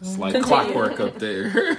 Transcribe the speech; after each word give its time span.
It's, 0.00 0.18
like 0.18 0.42
clockwork 0.42 1.00
up 1.00 1.18
there. 1.18 1.76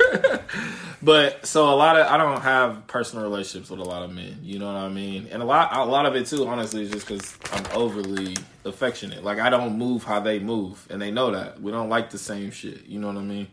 but 1.04 1.46
so 1.46 1.74
a 1.74 1.76
lot 1.76 1.98
of 1.98 2.08
I 2.08 2.18
don't 2.18 2.42
have 2.42 2.88
personal 2.88 3.24
relationships 3.24 3.70
with 3.70 3.80
a 3.80 3.84
lot 3.84 4.04
of 4.04 4.12
men. 4.12 4.40
You 4.44 4.60
know 4.60 4.68
what 4.68 4.76
I 4.76 4.90
mean? 4.90 5.28
And 5.32 5.42
a 5.42 5.46
lot 5.46 5.76
a 5.76 5.86
lot 5.86 6.06
of 6.06 6.16
it 6.16 6.28
too, 6.28 6.48
honestly, 6.48 6.84
is 6.84 6.92
just 6.92 7.08
because 7.08 7.38
I'm 7.52 7.66
overly 7.74 8.36
affectionate. 8.66 9.24
Like 9.24 9.40
I 9.40 9.50
don't 9.50 9.78
move 9.78 10.04
how 10.04 10.20
they 10.20 10.40
move, 10.40 10.86
and 10.90 11.02
they 11.02 11.12
know 11.12 11.32
that 11.32 11.62
we 11.62 11.72
don't 11.72 11.90
like 11.90 12.10
the 12.10 12.18
same 12.18 12.52
shit. 12.52 12.86
You 12.86 13.00
know 13.00 13.08
what 13.08 13.18
I 13.18 13.22
mean? 13.22 13.48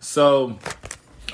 So 0.00 0.58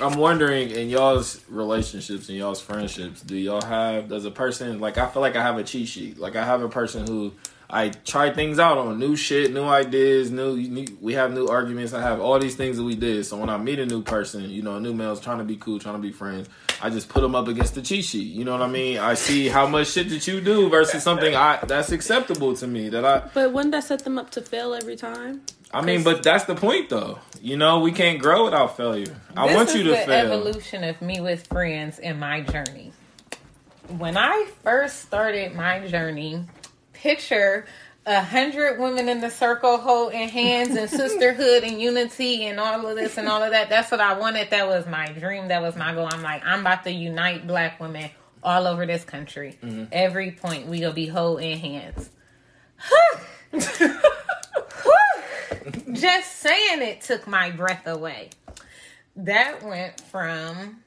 I'm 0.01 0.17
wondering 0.17 0.69
in 0.69 0.89
y'all's 0.89 1.41
relationships 1.49 2.29
and 2.29 2.37
y'all's 2.37 2.61
friendships, 2.61 3.21
do 3.21 3.35
y'all 3.35 3.61
have 3.61 4.07
does 4.07 4.23
a 4.25 4.31
person 4.31 4.79
like 4.79 4.97
I 4.97 5.07
feel 5.07 5.21
like 5.21 5.35
I 5.35 5.43
have 5.43 5.57
a 5.57 5.63
cheat 5.63 5.89
sheet. 5.89 6.17
Like 6.17 6.35
I 6.35 6.45
have 6.45 6.61
a 6.61 6.69
person 6.69 7.05
who 7.05 7.33
I 7.71 7.89
try 7.89 8.33
things 8.33 8.57
out 8.57 8.79
on 8.79 8.97
new 8.97 9.15
shit, 9.15 9.53
new 9.53 9.63
ideas, 9.63 10.31
new, 10.31 10.57
new, 10.57 10.85
we 10.99 11.13
have 11.13 11.31
new 11.31 11.47
arguments. 11.47 11.93
I 11.93 12.01
have 12.01 12.19
all 12.19 12.39
these 12.39 12.55
things 12.55 12.77
that 12.77 12.83
we 12.83 12.95
did. 12.95 13.27
So 13.27 13.37
when 13.37 13.49
I 13.49 13.57
meet 13.57 13.77
a 13.77 13.85
new 13.85 14.01
person, 14.01 14.49
you 14.49 14.63
know, 14.63 14.77
a 14.77 14.79
new 14.79 14.93
male's 14.93 15.19
trying 15.19 15.37
to 15.37 15.43
be 15.43 15.55
cool, 15.55 15.77
trying 15.77 15.93
to 15.93 16.01
be 16.01 16.11
friends, 16.11 16.49
I 16.81 16.89
just 16.89 17.09
put 17.09 17.21
them 17.21 17.35
up 17.35 17.47
against 17.47 17.75
the 17.75 17.83
cheat 17.83 18.05
sheet. 18.05 18.33
You 18.33 18.43
know 18.43 18.53
what 18.53 18.63
I 18.63 18.67
mean? 18.67 18.97
I 18.97 19.13
see 19.13 19.49
how 19.49 19.67
much 19.67 19.89
shit 19.89 20.09
that 20.09 20.25
you 20.27 20.41
do 20.41 20.67
versus 20.67 21.03
something 21.03 21.35
I 21.35 21.59
that's 21.67 21.91
acceptable 21.91 22.55
to 22.55 22.65
me 22.65 22.89
that 22.89 23.05
I 23.05 23.29
But 23.35 23.53
wouldn't 23.53 23.71
that 23.73 23.83
set 23.83 24.03
them 24.03 24.17
up 24.17 24.31
to 24.31 24.41
fail 24.41 24.73
every 24.73 24.95
time? 24.95 25.41
I 25.71 25.81
mean, 25.81 26.01
but 26.03 26.23
that's 26.23 26.45
the 26.45 26.55
point 26.55 26.89
though. 26.89 27.19
You 27.39 27.55
know, 27.55 27.81
we 27.81 27.91
can't 27.91 28.19
grow 28.19 28.45
without 28.45 28.77
failure. 28.77 29.15
I 29.37 29.53
want 29.53 29.75
you 29.75 29.83
to 29.83 29.89
the 29.91 29.95
fail. 29.97 30.31
evolution 30.31 30.83
of 30.83 31.01
me 31.03 31.21
with 31.21 31.45
friends 31.45 31.99
in 31.99 32.17
my 32.17 32.41
journey. 32.41 32.93
When 33.99 34.17
I 34.17 34.47
first 34.63 35.01
started 35.01 35.53
my 35.53 35.85
journey, 35.87 36.45
picture 37.01 37.65
a 38.05 38.21
hundred 38.21 38.79
women 38.79 39.07
in 39.07 39.21
the 39.21 39.29
circle 39.29 39.77
holding 39.77 40.29
hands 40.29 40.75
and 40.75 40.89
sisterhood 41.01 41.63
and 41.63 41.79
unity 41.79 42.45
and 42.45 42.59
all 42.59 42.85
of 42.85 42.95
this 42.95 43.17
and 43.17 43.27
all 43.27 43.43
of 43.43 43.51
that. 43.51 43.69
That's 43.69 43.91
what 43.91 43.99
I 43.99 44.17
wanted. 44.17 44.49
That 44.49 44.67
was 44.67 44.87
my 44.87 45.11
dream. 45.11 45.49
That 45.49 45.61
was 45.61 45.75
my 45.75 45.93
goal. 45.93 46.07
I'm 46.11 46.23
like, 46.23 46.43
I'm 46.45 46.61
about 46.61 46.83
to 46.85 46.91
unite 46.91 47.45
black 47.45 47.79
women 47.79 48.09
all 48.41 48.67
over 48.67 48.85
this 48.85 49.03
country. 49.03 49.57
Mm-hmm. 49.61 49.85
Every 49.91 50.31
point 50.31 50.67
we 50.67 50.79
gonna 50.79 50.93
be 50.93 51.07
holding 51.07 51.57
hands. 51.57 52.09
Just 55.91 56.37
saying 56.37 56.81
it 56.81 57.01
took 57.01 57.27
my 57.27 57.51
breath 57.51 57.85
away. 57.85 58.29
That 59.15 59.61
went 59.63 59.99
from 60.01 60.77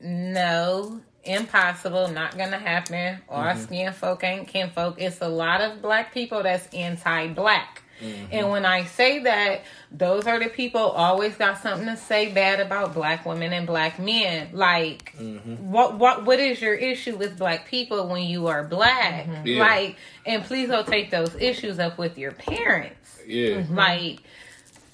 no, 0.00 1.00
impossible, 1.24 2.08
not 2.08 2.36
gonna 2.36 2.58
happen. 2.58 3.18
All 3.28 3.44
mm-hmm. 3.44 3.62
skin 3.62 3.92
folk 3.92 4.24
ain't 4.24 4.48
kinfolk. 4.48 5.00
It's 5.00 5.20
a 5.20 5.28
lot 5.28 5.60
of 5.60 5.82
black 5.82 6.12
people 6.12 6.42
that's 6.42 6.66
anti 6.74 7.28
black. 7.28 7.82
Mm-hmm. 8.02 8.26
And 8.32 8.50
when 8.50 8.64
I 8.64 8.84
say 8.84 9.20
that, 9.20 9.62
those 9.90 10.26
are 10.26 10.38
the 10.38 10.48
people 10.48 10.80
always 10.80 11.36
got 11.36 11.58
something 11.62 11.86
to 11.86 11.96
say 11.96 12.32
bad 12.32 12.58
about 12.58 12.94
black 12.94 13.24
women 13.24 13.52
and 13.52 13.66
black 13.66 13.98
men. 13.98 14.48
Like, 14.52 15.14
mm-hmm. 15.16 15.70
what 15.70 15.98
what 15.98 16.24
what 16.24 16.40
is 16.40 16.60
your 16.60 16.74
issue 16.74 17.16
with 17.16 17.38
black 17.38 17.68
people 17.68 18.08
when 18.08 18.24
you 18.24 18.48
are 18.48 18.64
black? 18.64 19.28
Yeah. 19.44 19.60
Like, 19.60 19.96
and 20.26 20.42
please 20.42 20.68
don't 20.68 20.86
take 20.86 21.10
those 21.10 21.34
issues 21.36 21.78
up 21.78 21.98
with 21.98 22.18
your 22.18 22.32
parents. 22.32 23.20
yeah. 23.26 23.64
Like, 23.70 24.20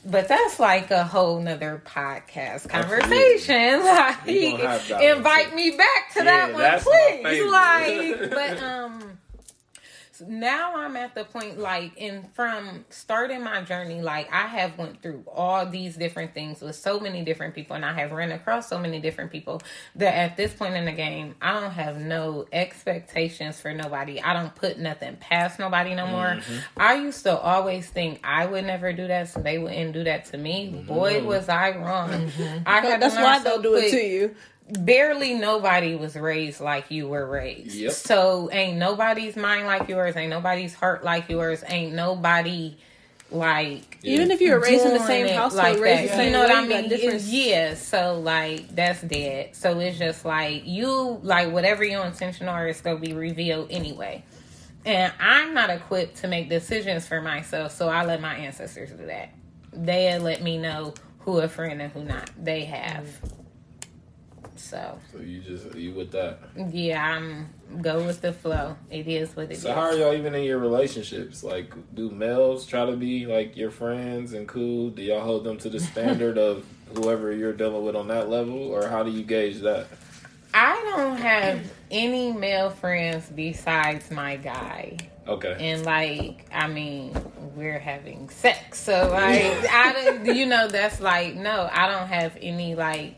but 0.04 0.28
that's 0.28 0.58
like 0.58 0.90
a 0.90 1.04
whole 1.04 1.40
nother 1.40 1.82
podcast 1.84 2.68
conversation. 2.68 3.82
We 4.26 4.52
Like, 4.52 4.90
invite 5.16 5.54
me 5.54 5.70
back 5.70 6.12
to 6.14 6.24
Yeah, 6.24 6.52
that 6.52 6.52
one, 6.54 6.62
please. 7.22 7.50
Like, 7.50 8.30
but 8.30 8.62
um, 8.62 9.17
now 10.26 10.76
I'm 10.76 10.96
at 10.96 11.14
the 11.14 11.24
point 11.24 11.58
like, 11.58 11.96
in 11.96 12.28
from 12.34 12.84
starting 12.90 13.42
my 13.42 13.62
journey, 13.62 14.02
like 14.02 14.32
I 14.32 14.46
have 14.46 14.78
went 14.78 15.02
through 15.02 15.24
all 15.26 15.66
these 15.66 15.96
different 15.96 16.34
things 16.34 16.60
with 16.60 16.76
so 16.76 17.00
many 17.00 17.24
different 17.24 17.54
people, 17.54 17.76
and 17.76 17.84
I 17.84 17.92
have 17.94 18.12
run 18.12 18.32
across 18.32 18.68
so 18.68 18.78
many 18.78 19.00
different 19.00 19.30
people 19.30 19.60
that 19.96 20.14
at 20.14 20.36
this 20.36 20.52
point 20.54 20.74
in 20.74 20.84
the 20.84 20.92
game, 20.92 21.34
I 21.40 21.58
don't 21.60 21.72
have 21.72 21.98
no 21.98 22.46
expectations 22.52 23.60
for 23.60 23.72
nobody. 23.72 24.20
I 24.20 24.32
don't 24.32 24.54
put 24.54 24.78
nothing 24.78 25.16
past 25.16 25.58
nobody 25.58 25.94
no 25.94 26.06
more. 26.06 26.26
Mm-hmm. 26.26 26.58
I 26.76 26.94
used 26.94 27.22
to 27.24 27.38
always 27.38 27.88
think 27.88 28.20
I 28.24 28.46
would 28.46 28.64
never 28.64 28.92
do 28.92 29.06
that, 29.06 29.28
so 29.28 29.40
they 29.40 29.58
wouldn't 29.58 29.92
do 29.92 30.04
that 30.04 30.26
to 30.26 30.38
me. 30.38 30.84
Boy, 30.86 31.22
was 31.22 31.48
I 31.48 31.76
wrong. 31.76 32.30
I 32.66 32.80
had 32.80 32.94
to 32.94 33.00
That's 33.00 33.14
learn 33.14 33.24
why 33.24 33.38
so 33.38 33.44
they'll 33.44 33.62
do 33.62 33.74
it 33.74 33.90
to 33.90 34.02
you. 34.02 34.34
Barely 34.72 35.34
nobody 35.34 35.94
was 35.94 36.14
raised 36.16 36.60
like 36.60 36.90
you 36.90 37.08
were 37.08 37.26
raised. 37.26 37.74
Yep. 37.74 37.92
So 37.92 38.48
ain't 38.52 38.78
nobody's 38.78 39.36
mind 39.36 39.66
like 39.66 39.88
yours, 39.88 40.16
ain't 40.16 40.30
nobody's 40.30 40.74
heart 40.74 41.04
like 41.04 41.28
yours, 41.28 41.64
ain't 41.66 41.94
nobody 41.94 42.76
like 43.30 43.98
Even 44.02 44.30
if 44.30 44.40
you 44.40 44.52
were 44.52 44.60
raised 44.60 44.86
in 44.86 44.94
the 44.94 45.06
same 45.06 45.26
it 45.26 45.34
household, 45.34 45.62
like 45.62 45.80
raised 45.80 46.04
that. 46.04 46.16
the 46.16 46.16
same 46.16 46.26
you 46.26 46.32
know 46.32 46.42
what 46.42 46.50
I 46.50 46.66
mean? 46.66 46.88
different- 46.88 47.22
yeah, 47.22 47.74
so 47.74 48.18
like 48.18 48.74
that's 48.74 49.02
dead. 49.02 49.54
So 49.54 49.78
it's 49.80 49.98
just 49.98 50.24
like 50.24 50.62
you 50.66 51.20
like 51.22 51.52
whatever 51.52 51.84
your 51.84 52.04
intention 52.06 52.48
are 52.48 52.66
is 52.68 52.80
gonna 52.80 52.98
be 52.98 53.12
revealed 53.12 53.68
anyway. 53.70 54.24
And 54.86 55.12
I'm 55.20 55.52
not 55.52 55.68
equipped 55.68 56.18
to 56.18 56.28
make 56.28 56.48
decisions 56.48 57.06
for 57.06 57.20
myself, 57.20 57.72
so 57.74 57.88
I 57.88 58.04
let 58.06 58.20
my 58.22 58.34
ancestors 58.34 58.90
do 58.90 59.06
that. 59.06 59.30
They 59.72 60.18
let 60.18 60.42
me 60.42 60.56
know 60.56 60.94
who 61.20 61.40
a 61.40 61.48
friend 61.48 61.82
and 61.82 61.92
who 61.92 62.04
not. 62.04 62.30
They 62.42 62.64
have. 62.64 63.04
Mm-hmm. 63.04 63.37
So 64.58 64.98
So 65.12 65.20
you 65.20 65.40
just 65.40 65.74
you 65.74 65.92
with 65.92 66.10
that. 66.12 66.38
yeah, 66.70 67.02
I'm 67.16 67.48
go 67.80 68.02
with 68.04 68.20
the 68.20 68.32
flow. 68.32 68.76
It 68.90 69.06
is 69.08 69.34
what 69.36 69.46
it 69.46 69.52
is. 69.52 69.62
So 69.62 69.72
how 69.72 69.82
are 69.82 69.94
y'all 69.94 70.14
even 70.14 70.34
in 70.34 70.44
your 70.44 70.58
relationships? 70.58 71.42
Like, 71.44 71.72
do 71.94 72.10
males 72.10 72.66
try 72.66 72.86
to 72.86 72.96
be 72.96 73.26
like 73.26 73.56
your 73.56 73.70
friends 73.70 74.32
and 74.32 74.48
cool? 74.48 74.90
Do 74.90 75.02
y'all 75.02 75.20
hold 75.20 75.44
them 75.44 75.58
to 75.58 75.70
the 75.70 75.80
standard 75.90 76.38
of 76.38 76.64
whoever 76.94 77.32
you're 77.32 77.52
dealing 77.52 77.84
with 77.84 77.96
on 77.96 78.08
that 78.08 78.28
level, 78.28 78.58
or 78.62 78.88
how 78.88 79.02
do 79.02 79.10
you 79.10 79.22
gauge 79.22 79.60
that? 79.60 79.86
I 80.54 80.74
don't 80.94 81.18
have 81.18 81.60
any 81.90 82.32
male 82.32 82.70
friends 82.70 83.28
besides 83.34 84.10
my 84.10 84.36
guy. 84.36 84.96
Okay. 85.26 85.56
And 85.60 85.84
like, 85.84 86.46
I 86.52 86.68
mean, 86.68 87.14
we're 87.54 87.78
having 87.78 88.30
sex. 88.30 88.80
So 88.80 89.10
like 89.10 89.70
I 89.70 89.92
don't 89.92 90.34
you 90.36 90.46
know, 90.46 90.68
that's 90.68 91.00
like, 91.00 91.34
no, 91.34 91.68
I 91.70 91.88
don't 91.90 92.08
have 92.08 92.36
any 92.40 92.74
like 92.74 93.14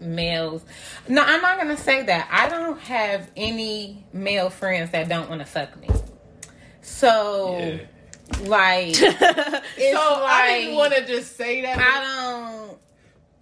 males. 0.00 0.64
No, 1.08 1.22
I'm 1.24 1.40
not 1.42 1.58
gonna 1.58 1.76
say 1.76 2.02
that. 2.04 2.28
I 2.30 2.48
don't 2.48 2.78
have 2.80 3.30
any 3.36 4.04
male 4.12 4.50
friends 4.50 4.90
that 4.92 5.08
don't 5.08 5.28
want 5.28 5.40
to 5.40 5.46
fuck 5.46 5.76
me. 5.80 5.88
So 6.82 7.58
Yeah. 7.58 7.78
like 8.48 8.88
it's 8.90 8.98
So 8.98 10.20
like 10.20 10.32
I 10.32 10.58
didn't 10.60 10.76
want 10.76 10.94
to 10.94 11.06
just 11.06 11.36
say 11.36 11.62
that. 11.62 11.78
I 11.78 12.60
don't 12.64 12.78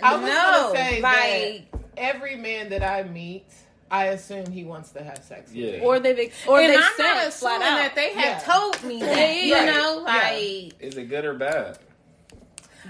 I 0.03 0.17
was 0.17 0.23
know. 0.29 0.73
gonna 0.73 0.77
say 0.77 1.01
like 1.01 1.67
every 1.97 2.37
man 2.37 2.71
that 2.71 2.83
I 2.83 3.03
meet, 3.05 3.47
I 3.91 4.07
assume 4.07 4.47
he 4.51 4.65
wants 4.65 4.91
to 4.91 5.03
have 5.05 5.19
sex. 5.25 5.51
with 5.51 5.57
Yeah. 5.57 5.73
me. 5.73 5.81
Or 5.81 6.01
they've 6.01 6.19
ex- 6.19 6.47
or 6.47 6.61
and 6.61 6.71
they 6.73 6.77
I'm 6.77 6.83
said 6.97 7.03
not 7.15 7.27
assuming 7.29 7.61
that 7.61 7.93
they 7.95 8.13
have 8.15 8.43
Yeah. 8.43 8.53
told 8.53 8.83
me 8.85 9.01
that. 9.01 9.17
Yeah, 9.17 9.31
you 9.33 9.55
yeah, 9.55 9.65
know, 9.67 9.99
yeah. 9.99 10.05
like 10.05 10.73
Is 10.81 10.97
it 10.97 11.09
good 11.09 11.25
or 11.25 11.35
bad 11.35 11.79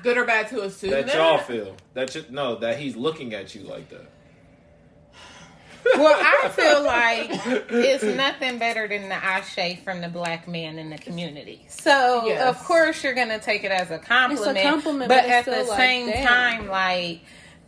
good 0.04 0.18
or 0.18 0.24
bad 0.24 0.46
to 0.50 0.62
assume 0.62 0.90
that 0.90 1.06
that. 1.06 1.16
y'all 1.16 1.38
feel 1.38 1.74
that 1.94 2.14
you 2.14 2.24
no 2.30 2.54
that 2.56 2.78
he's 2.78 2.94
looking 2.94 3.34
at 3.34 3.54
you 3.54 3.62
like 3.62 3.88
that? 3.88 4.06
well, 5.96 6.14
I 6.16 6.48
feel 6.50 6.82
like 6.84 7.30
it's 7.70 8.04
nothing 8.04 8.58
better 8.58 8.86
than 8.86 9.08
the 9.08 9.14
ashe 9.14 9.78
from 9.82 10.00
the 10.02 10.08
black 10.08 10.46
man 10.46 10.78
in 10.78 10.90
the 10.90 10.98
community. 10.98 11.64
So 11.68 12.26
Yes. 12.26 12.46
of 12.46 12.62
course 12.64 13.02
you're 13.02 13.14
gonna 13.14 13.38
take 13.40 13.64
it 13.64 13.72
as 13.72 13.90
a 13.90 13.98
compliment. 13.98 14.58
a 14.58 14.62
compliment, 14.62 15.08
but, 15.08 15.22
but 15.22 15.24
it's 15.24 15.48
at 15.48 15.58
the 15.64 15.64
like, 15.64 15.78
same 15.78 16.06
damn. 16.10 16.26
time, 16.26 16.68
like 16.68 17.20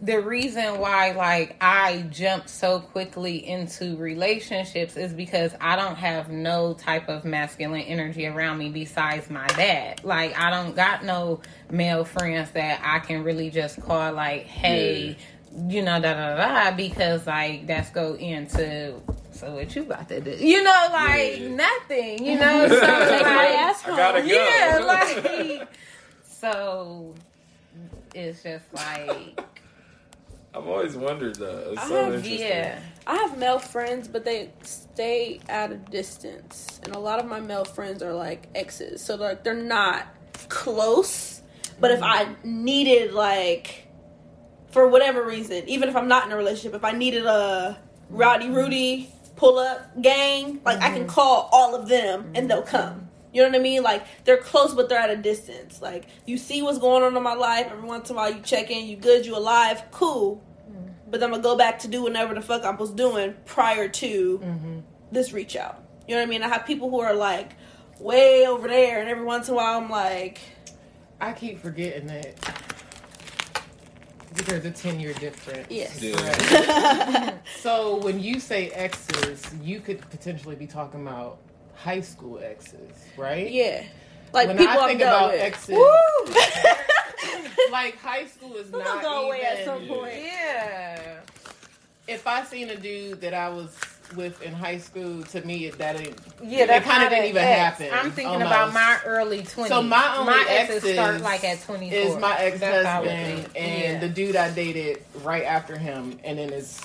the 0.03 0.21
reason 0.21 0.79
why 0.79 1.13
like 1.13 1.57
I 1.61 2.03
jumped 2.11 2.51
so 2.51 2.81
quickly 2.81 3.47
into 3.49 3.97
relationships 3.97 4.95
is 4.97 5.15
because 5.15 5.55
I 5.61 5.75
don't 5.77 5.97
have 5.97 6.29
no 6.31 6.75
type 6.75 7.09
of 7.09 7.25
masculine 7.25 7.81
energy 7.83 8.27
around 8.27 8.59
me 8.59 8.69
besides 8.69 9.31
my 9.31 9.47
dad. 9.49 10.05
Like 10.05 10.39
I 10.39 10.51
don't 10.51 10.77
got 10.77 11.03
no 11.05 11.41
male 11.71 12.05
friends 12.05 12.51
that 12.51 12.81
I 12.85 12.99
can 12.99 13.25
really 13.25 13.49
just 13.49 13.81
call 13.81 14.13
like, 14.13 14.45
hey, 14.45 15.17
you 15.69 15.81
know, 15.81 15.99
da 15.99 16.13
da 16.13 16.37
da, 16.37 16.71
da 16.71 16.77
because 16.77 17.27
like 17.27 17.67
that's 17.67 17.89
go 17.91 18.15
into 18.15 18.95
so 19.33 19.55
what 19.55 19.75
you 19.75 19.83
about 19.83 20.09
to 20.09 20.21
do? 20.21 20.31
You 20.33 20.63
know, 20.63 20.89
like 20.93 21.39
Yeah. 21.41 21.49
nothing. 21.55 22.25
You 22.25 22.39
know, 22.39 22.69
so 22.69 22.81
Take 22.81 23.25
my 23.25 23.35
like, 23.37 23.59
ass 23.59 23.83
I 23.87 23.97
gotta 23.97 24.21
go. 24.21 24.27
yeah, 24.27 24.79
like 25.59 25.69
so 26.27 27.15
it's 28.15 28.43
just 28.43 28.65
like 28.75 29.41
I've 30.57 30.67
always 30.67 30.97
wondered 30.97 31.37
though. 31.37 31.73
It's 31.73 31.83
I 31.83 31.89
so 31.89 32.05
have- 32.05 32.15
interesting. 32.15 32.49
yeah. 32.49 32.79
I 33.07 33.17
have 33.17 33.39
male 33.39 33.61
friends, 33.61 34.09
but 34.09 34.25
they 34.25 34.51
stay 34.63 35.39
at 35.49 35.71
a 35.71 35.77
distance, 35.77 36.81
and 36.83 36.97
a 36.97 36.99
lot 36.99 37.21
of 37.21 37.27
my 37.27 37.39
male 37.39 37.65
friends 37.65 38.03
are 38.03 38.13
like 38.13 38.49
exes, 38.55 39.01
so 39.01 39.15
like 39.15 39.45
they're 39.45 39.55
not 39.55 40.07
close. 40.49 41.41
But 41.79 41.93
if 41.93 42.03
I 42.03 42.35
needed 42.43 43.13
like, 43.13 43.87
for 44.71 44.89
whatever 44.89 45.25
reason, 45.25 45.69
even 45.69 45.89
if 45.89 45.95
I'm 45.95 46.09
not 46.09 46.27
in 46.27 46.33
a 46.33 46.37
relationship, 46.37 46.75
if 46.75 46.85
I 46.85 46.93
needed 46.93 47.27
a 47.27 47.79
rowdy 48.11 48.49
Rudy 48.49 49.13
pull 49.37 49.59
up 49.59 50.01
gang, 50.03 50.61
like 50.65 50.79
I 50.79 50.91
can 50.91 51.03
mm-hmm. 51.03 51.09
call 51.09 51.49
all 51.53 51.75
of 51.75 51.89
them 51.89 52.33
and 52.35 52.51
they'll 52.51 52.63
come. 52.63 53.06
You 53.33 53.43
know 53.43 53.49
what 53.49 53.57
I 53.57 53.63
mean? 53.63 53.83
Like 53.83 54.05
they're 54.25 54.37
close, 54.39 54.75
but 54.75 54.89
they're 54.89 54.99
at 54.99 55.11
a 55.11 55.17
distance. 55.17 55.83
Like 55.83 56.07
you 56.27 56.39
see 56.39 56.63
what's 56.63 56.79
going 56.79 57.03
on 57.03 57.17
in 57.17 57.23
my 57.23 57.35
life. 57.35 57.69
Every 57.71 57.87
once 57.87 58.11
in 58.11 58.17
a 58.17 58.19
while, 58.19 58.33
you 58.33 58.41
check 58.41 58.71
in. 58.71 58.87
You 58.87 58.97
good? 58.97 59.27
You 59.27 59.37
alive? 59.37 59.83
Cool. 59.91 60.43
Mm-hmm. 60.71 61.11
But 61.11 61.23
I'm 61.23 61.31
gonna 61.31 61.43
go 61.43 61.57
back 61.57 61.81
to 61.81 61.89
do 61.89 62.03
whatever 62.03 62.35
the 62.35 62.43
fuck 62.43 62.65
I 62.65 62.71
was 62.71 62.91
doing 62.91 63.35
prior 63.45 63.89
to 63.89 64.39
mm-hmm. 64.39 64.79
this 65.13 65.33
reach 65.33 65.57
out. 65.57 65.83
You 66.09 66.15
know 66.15 66.21
what 66.21 66.29
I 66.29 66.31
mean? 66.31 66.43
I 66.43 66.49
have 66.49 66.65
people 66.67 66.89
who 66.89 67.01
are 67.01 67.15
like 67.15 67.53
way 67.99 68.47
over 68.47 68.69
there, 68.69 69.01
and 69.01 69.09
every 69.09 69.25
once 69.25 69.49
in 69.49 69.55
a 69.55 69.57
while, 69.57 69.79
I'm 69.79 69.91
like, 69.91 70.41
I 71.21 71.33
keep 71.33 71.61
forgetting 71.61 72.07
that 72.07 72.37
there's 74.45 74.65
a 74.65 74.71
ten 74.71 75.01
year 75.01 75.13
difference. 75.15 75.67
yes. 75.71 76.01
Yeah. 76.03 77.35
So 77.61 77.97
when 77.97 78.21
you 78.21 78.39
say 78.39 78.71
exes, 78.71 79.43
you 79.63 79.81
could 79.81 80.01
potentially 80.11 80.57
be 80.57 80.67
talking 80.67 81.03
about 81.03 81.39
high 81.77 82.01
school 82.01 82.39
exes, 82.43 82.91
right? 83.17 83.51
Yeah. 83.51 83.85
Like 84.33 84.49
When 84.49 84.59
people 84.59 84.75
I 84.75 84.77
I've 84.79 84.89
think 84.89 85.01
about 85.03 85.33
with. 85.33 85.41
exes- 85.41 85.77
Woo! 85.77 86.35
Like 87.73 87.99
high 87.99 88.27
school 88.27 88.55
is 88.57 88.71
We'll 88.71 88.85
not 88.85 89.03
go 89.03 89.27
away 89.27 89.39
even. 89.39 89.59
at 89.59 89.65
some 89.65 89.87
point. 89.87 90.15
Yeah. 90.15 91.21
If 92.07 92.27
I 92.27 92.45
seen 92.45 92.71
a 92.71 92.77
dude 92.77 93.21
that 93.21 93.35
I 93.35 93.49
was 93.49 93.77
with 94.15 94.41
in 94.43 94.53
high 94.53 94.79
school, 94.79 95.23
to 95.25 95.41
me 95.45 95.67
it, 95.67 95.79
that 95.79 96.01
ain't. 96.01 96.17
Yeah, 96.43 96.67
that 96.67 96.85
kind 96.85 97.03
of 97.03 97.11
didn't 97.11 97.27
even 97.27 97.43
ex. 97.43 97.79
happen. 97.79 97.89
I'm 97.93 98.13
thinking 98.13 98.41
about 98.43 98.73
my 98.73 98.99
early 99.05 99.41
20s. 99.43 99.67
So 99.69 99.83
my 99.83 100.17
only 100.17 100.35
exes 100.49 100.77
exes 100.77 100.93
start 100.95 101.21
like 101.23 101.43
at 101.45 101.61
24. 101.63 101.99
is 101.99 102.17
my 102.19 102.37
ex 102.39 102.61
That's 102.61 102.87
how 102.87 103.03
it 103.03 103.11
husband 103.11 103.57
and 103.57 103.83
Yeah. 103.95 103.99
the 103.99 104.09
dude 104.09 104.37
I 104.37 104.51
dated 104.53 105.03
right 105.25 105.43
after 105.45 105.77
him, 105.77 106.19
and 106.23 106.39
then 106.39 106.53
it's 106.53 106.81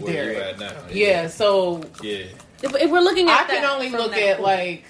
Where 0.00 0.10
you 0.12 0.32
Derek. 0.34 0.38
at 0.54 0.58
now? 0.58 0.72
Yeah, 0.92 1.28
so 1.28 1.82
Yeah. 2.02 2.24
If, 2.62 2.74
if 2.74 2.90
we're 2.90 3.00
looking 3.00 3.28
at, 3.28 3.38
I 3.38 3.42
at 3.42 3.48
can 3.48 3.64
only 3.64 3.90
look 3.90 4.12
at 4.16 4.36
point. 4.36 4.42
like 4.42 4.84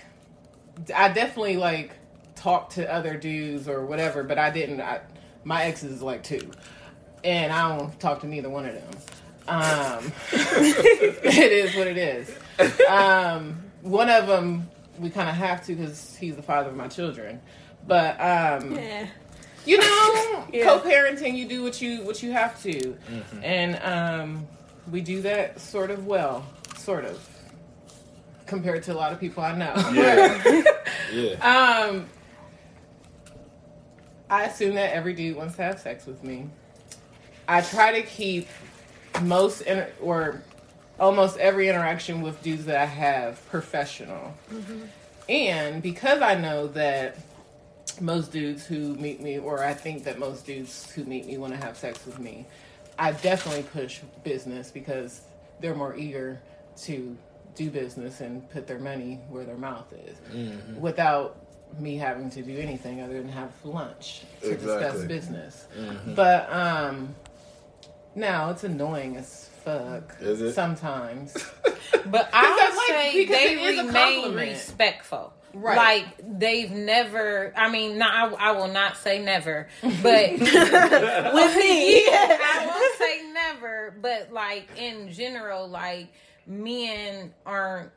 I 0.94 1.08
definitely 1.08 1.56
like 1.56 1.92
talk 2.34 2.70
to 2.70 2.92
other 2.92 3.16
dudes 3.16 3.68
or 3.68 3.84
whatever, 3.86 4.22
but 4.24 4.38
I 4.38 4.50
didn't. 4.50 4.80
I, 4.80 5.00
my 5.44 5.64
ex 5.64 5.82
is 5.82 6.02
like 6.02 6.22
two, 6.22 6.50
and 7.24 7.52
I 7.52 7.76
don't 7.76 7.98
talk 8.00 8.20
to 8.20 8.26
neither 8.26 8.50
one 8.50 8.66
of 8.66 8.74
them. 8.74 8.90
Um, 9.48 10.12
it 10.32 11.52
is 11.52 11.74
what 11.74 11.86
it 11.86 11.96
is. 11.96 12.30
Um, 12.88 13.58
one 13.82 14.08
of 14.10 14.26
them 14.26 14.68
we 14.98 15.10
kind 15.10 15.28
of 15.28 15.34
have 15.34 15.64
to 15.66 15.74
because 15.74 16.14
he's 16.16 16.36
the 16.36 16.42
father 16.42 16.68
of 16.70 16.76
my 16.76 16.88
children, 16.88 17.40
but 17.86 18.14
um, 18.20 18.74
yeah. 18.74 19.06
you 19.64 19.78
know, 19.78 20.44
Yeah. 20.52 20.64
co-parenting, 20.64 21.36
you 21.36 21.48
do 21.48 21.62
what 21.62 21.80
you 21.80 22.02
what 22.04 22.22
you 22.22 22.32
have 22.32 22.60
to, 22.62 22.96
and 23.42 23.76
um, 23.82 24.46
we 24.90 25.00
do 25.00 25.22
that 25.22 25.60
sort 25.60 25.90
of 25.90 26.06
well, 26.06 26.44
sort 26.76 27.04
of, 27.04 27.18
compared 28.50 28.82
to 28.82 28.92
a 28.92 28.98
lot 28.98 29.12
of 29.12 29.20
people 29.20 29.42
I 29.42 29.56
know. 29.56 29.72
Yeah. 29.94 30.62
yeah. 31.12 31.88
um, 31.88 32.06
I 34.28 34.44
assume 34.44 34.74
that 34.74 34.92
every 34.92 35.14
dude 35.14 35.36
wants 35.36 35.56
to 35.56 35.62
have 35.62 35.80
sex 35.80 36.04
with 36.04 36.22
me. 36.22 36.50
I 37.48 37.62
try 37.62 38.00
to 38.00 38.06
keep 38.06 38.48
most 39.22 39.62
inter- 39.62 39.92
or 40.00 40.42
almost 40.98 41.38
every 41.38 41.68
interaction 41.68 42.20
with 42.20 42.42
dudes 42.42 42.66
that 42.66 42.76
I 42.76 42.84
have 42.84 43.44
professional. 43.48 44.34
And 45.28 45.82
because 45.82 46.20
I 46.20 46.34
know 46.34 46.66
that 46.68 47.16
most 48.00 48.32
dudes 48.32 48.66
who 48.66 48.94
meet 48.96 49.20
me, 49.20 49.38
or 49.38 49.64
I 49.64 49.74
think 49.74 50.04
that 50.04 50.18
most 50.18 50.44
dudes 50.44 50.90
who 50.92 51.04
meet 51.04 51.26
me 51.26 51.38
want 51.38 51.54
to 51.54 51.58
have 51.58 51.76
sex 51.76 52.04
with 52.04 52.18
me, 52.18 52.46
I 52.98 53.12
definitely 53.12 53.62
push 53.62 54.00
business 54.24 54.70
because 54.70 55.22
they're 55.60 55.74
more 55.74 55.96
eager 55.96 56.40
to 56.82 57.16
do 57.60 57.70
business 57.70 58.20
and 58.20 58.48
put 58.50 58.66
their 58.66 58.78
money 58.78 59.18
where 59.28 59.44
their 59.44 59.56
mouth 59.58 59.92
is 60.06 60.16
without 60.78 61.36
me 61.78 61.96
having 61.96 62.30
to 62.30 62.42
do 62.42 62.58
anything 62.58 63.00
other 63.02 63.14
than 63.20 63.28
have 63.28 63.52
lunch 63.64 64.22
to 64.42 64.54
discuss 64.54 64.80
Exactly. 64.96 65.06
business. 65.06 65.66
But 66.16 66.50
um 66.52 67.14
now 68.14 68.50
it's 68.50 68.64
annoying 68.64 69.16
as 69.16 69.48
fuck 69.64 70.16
Is 70.20 70.40
it? 70.40 70.52
sometimes. 70.54 71.36
But 72.06 72.30
I 72.32 72.40
Because, 72.42 72.70
would 72.70 72.94
like, 72.96 73.02
say 73.12 73.24
because 73.24 73.36
they 73.36 73.52
it 73.52 73.74
is 73.74 73.78
a 73.80 73.86
remain 73.86 74.34
respectful. 74.34 75.32
Right. 75.52 75.76
Like 75.76 76.38
they've 76.38 76.70
never. 76.70 77.52
I 77.56 77.68
mean, 77.68 77.98
not, 77.98 78.12
I, 78.38 78.48
I 78.48 78.50
will 78.52 78.68
not 78.68 78.96
say 78.96 79.18
never, 79.22 79.68
but 79.82 79.92
With 80.40 80.40
me. 81.56 82.06
I 82.06 82.64
won't 82.70 82.98
say 82.98 83.32
never. 83.32 83.94
But 84.00 84.32
like 84.32 84.68
in 84.78 85.12
general, 85.12 85.68
like 85.68 86.06
men 86.50 87.32
aren't 87.46 87.92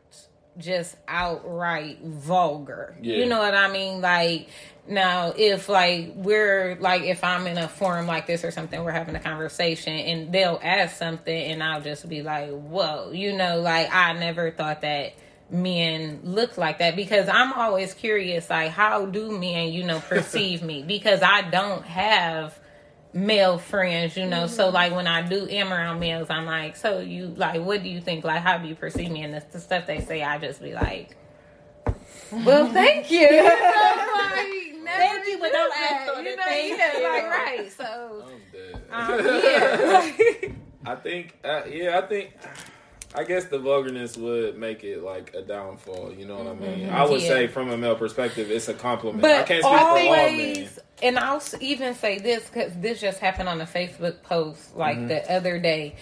just 0.57 0.95
outright 1.07 1.99
vulgar. 2.03 2.95
Yeah. 3.01 3.17
You 3.17 3.25
know 3.25 3.39
what 3.39 3.55
I 3.55 3.71
mean? 3.71 4.01
Like 4.01 4.49
now, 4.87 5.33
if 5.35 5.67
like 5.67 6.11
we're 6.15 6.77
like 6.79 7.03
if 7.03 7.23
I'm 7.23 7.47
in 7.47 7.57
a 7.57 7.67
forum 7.67 8.05
like 8.05 8.27
this 8.27 8.43
or 8.43 8.51
something, 8.51 8.83
we're 8.83 8.91
having 8.91 9.15
a 9.15 9.19
conversation 9.19 9.93
and 9.93 10.31
they'll 10.31 10.59
ask 10.61 10.95
something, 10.97 11.51
and 11.51 11.63
I'll 11.63 11.81
just 11.81 12.07
be 12.07 12.21
like, 12.21 12.51
"Whoa," 12.51 13.11
you 13.11 13.33
know, 13.33 13.59
like 13.59 13.93
I 13.93 14.13
never 14.13 14.51
thought 14.51 14.81
that 14.81 15.13
men 15.49 16.19
look 16.23 16.57
like 16.57 16.79
that 16.79 16.95
because 16.95 17.27
I'm 17.29 17.53
always 17.53 17.93
curious, 17.93 18.49
like 18.49 18.71
how 18.71 19.05
do 19.05 19.37
men, 19.37 19.71
you 19.71 19.83
know, 19.83 19.99
perceive 19.99 20.61
me 20.61 20.83
because 20.83 21.21
I 21.21 21.41
don't 21.49 21.83
have 21.85 22.57
male 23.13 23.57
friends, 23.57 24.17
you 24.17 24.25
know. 24.25 24.47
So 24.47 24.69
like 24.69 24.93
when 24.93 25.07
I 25.07 25.21
do 25.21 25.47
am 25.47 25.71
around 25.71 25.99
males, 25.99 26.29
I'm 26.29 26.45
like, 26.45 26.75
so 26.75 26.99
you 26.99 27.27
like, 27.37 27.61
what 27.61 27.83
do 27.83 27.89
you 27.89 28.01
think? 28.01 28.23
Like, 28.23 28.41
how 28.41 28.57
do 28.57 28.67
you 28.67 28.75
perceive 28.75 29.11
me? 29.11 29.23
And 29.23 29.33
the, 29.33 29.43
the 29.51 29.59
stuff 29.59 29.85
they 29.87 30.01
say, 30.01 30.23
I 30.23 30.37
just 30.39 30.61
be 30.61 30.73
like, 30.73 31.15
well, 32.31 32.67
thank 32.71 33.11
you. 33.11 33.27
You 34.83 34.89
know, 34.89 34.95
like, 34.95 34.97
Thank 34.99 35.27
you, 35.27 35.33
do 35.35 35.39
but 35.39 35.51
don't 35.51 35.69
that, 35.69 35.91
act 36.07 36.17
on 36.17 36.25
you 36.25 36.35
know, 36.35 36.43
Thank 36.45 36.77
yeah, 36.77 36.97
you. 36.97 37.03
like 37.03 37.23
right. 37.23 37.71
So 37.71 38.25
I'm 38.91 39.19
um, 39.19 39.25
yeah, 39.43 40.51
I 40.85 40.95
think, 40.95 41.37
uh, 41.43 41.61
yeah, 41.69 41.97
I 41.97 42.01
think, 42.05 42.31
I 43.15 43.23
guess 43.23 43.45
the 43.45 43.59
vulgarness 43.59 44.17
would 44.17 44.57
make 44.57 44.83
it 44.83 45.01
like 45.01 45.33
a 45.33 45.41
downfall. 45.41 46.13
You 46.13 46.25
know 46.25 46.37
what 46.37 46.47
I 46.47 46.53
mean? 46.55 46.89
I 46.89 47.05
would 47.05 47.21
Yeah. 47.21 47.27
say 47.27 47.47
from 47.47 47.69
a 47.71 47.77
male 47.77 47.95
perspective, 47.95 48.51
it's 48.51 48.67
a 48.67 48.73
compliment. 48.73 49.23
I 49.25 49.37
but 49.39 49.45
can't 49.47 49.63
speak 49.63 49.79
for 49.79 49.87
all 49.87 50.31
men. 50.31 50.69
And 51.03 51.19
I'll 51.19 51.43
even 51.59 51.93
say 51.93 52.17
this 52.19 52.47
because 52.49 52.71
this 52.77 52.99
just 53.01 53.19
happened 53.19 53.49
on 53.49 53.61
a 53.61 53.65
Facebook 53.65 54.23
post 54.23 54.75
like 54.75 54.97
Mm-hmm. 54.97 55.07
the 55.09 55.31
other 55.31 55.59
day. 55.59 55.95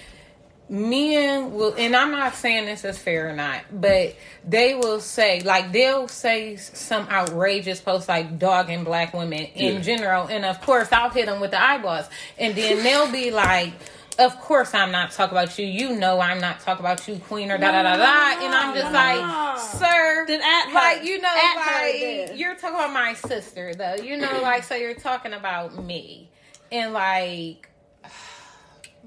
Men 0.69 1.51
will, 1.51 1.74
and 1.77 1.94
I'm 1.94 2.12
not 2.12 2.33
saying 2.36 2.65
this 2.65 2.86
is 2.86 2.98
fair 2.98 3.30
or 3.30 3.33
not, 3.33 3.63
but 3.74 4.15
they 4.48 4.74
will 4.74 5.01
say 5.01 5.42
like 5.42 5.74
they'll 5.74 6.07
say 6.07 6.56
some 6.56 7.09
outrageous 7.09 7.81
post 7.81 8.07
like 8.07 8.39
dogging 8.39 8.86
black 8.86 9.13
women 9.13 9.39
in 9.53 9.75
Yeah. 9.75 9.81
general, 9.81 10.27
and 10.27 10.45
of 10.45 10.62
course 10.62 10.88
I'll 10.94 11.09
hit 11.09 11.25
them 11.25 11.42
with 11.42 11.51
the 11.51 11.62
eyeballs, 11.62 12.06
and 12.38 12.56
then 12.56 12.83
they'll 12.83 13.12
be 13.12 13.31
like. 13.31 13.73
Of 14.21 14.40
course, 14.40 14.73
I'm 14.75 14.92
not 14.92 15.11
talking 15.11 15.35
about 15.35 15.57
you. 15.57 15.66
You 15.66 15.97
know, 15.97 16.19
I'm 16.19 16.40
not 16.40 16.59
talking 16.59 16.85
about 16.85 17.07
you, 17.07 17.16
queen, 17.16 17.49
or 17.51 17.57
da 17.57 17.71
da 17.71 17.81
da 17.81 17.97
da. 17.97 18.45
And 18.45 18.54
I'm 18.54 18.75
just 18.75 18.92
like, 18.94 19.59
sir, 19.59 20.25
Then 20.28 20.42
at 20.42 20.71
like 20.73 21.04
you 21.04 21.19
know, 21.19 21.28
At 21.28 21.56
like 21.56 22.37
you're 22.37 22.54
talking 22.56 22.75
about 22.75 22.94
my 22.94 23.13
sister, 23.16 23.73
though. 23.73 23.95
You 23.95 24.18
know, 24.18 24.40
like 24.42 24.63
so 24.63 24.75
you're 24.75 24.94
talking 24.94 25.33
about 25.33 25.83
me, 25.83 26.30
and 26.71 26.94
like, 26.94 27.69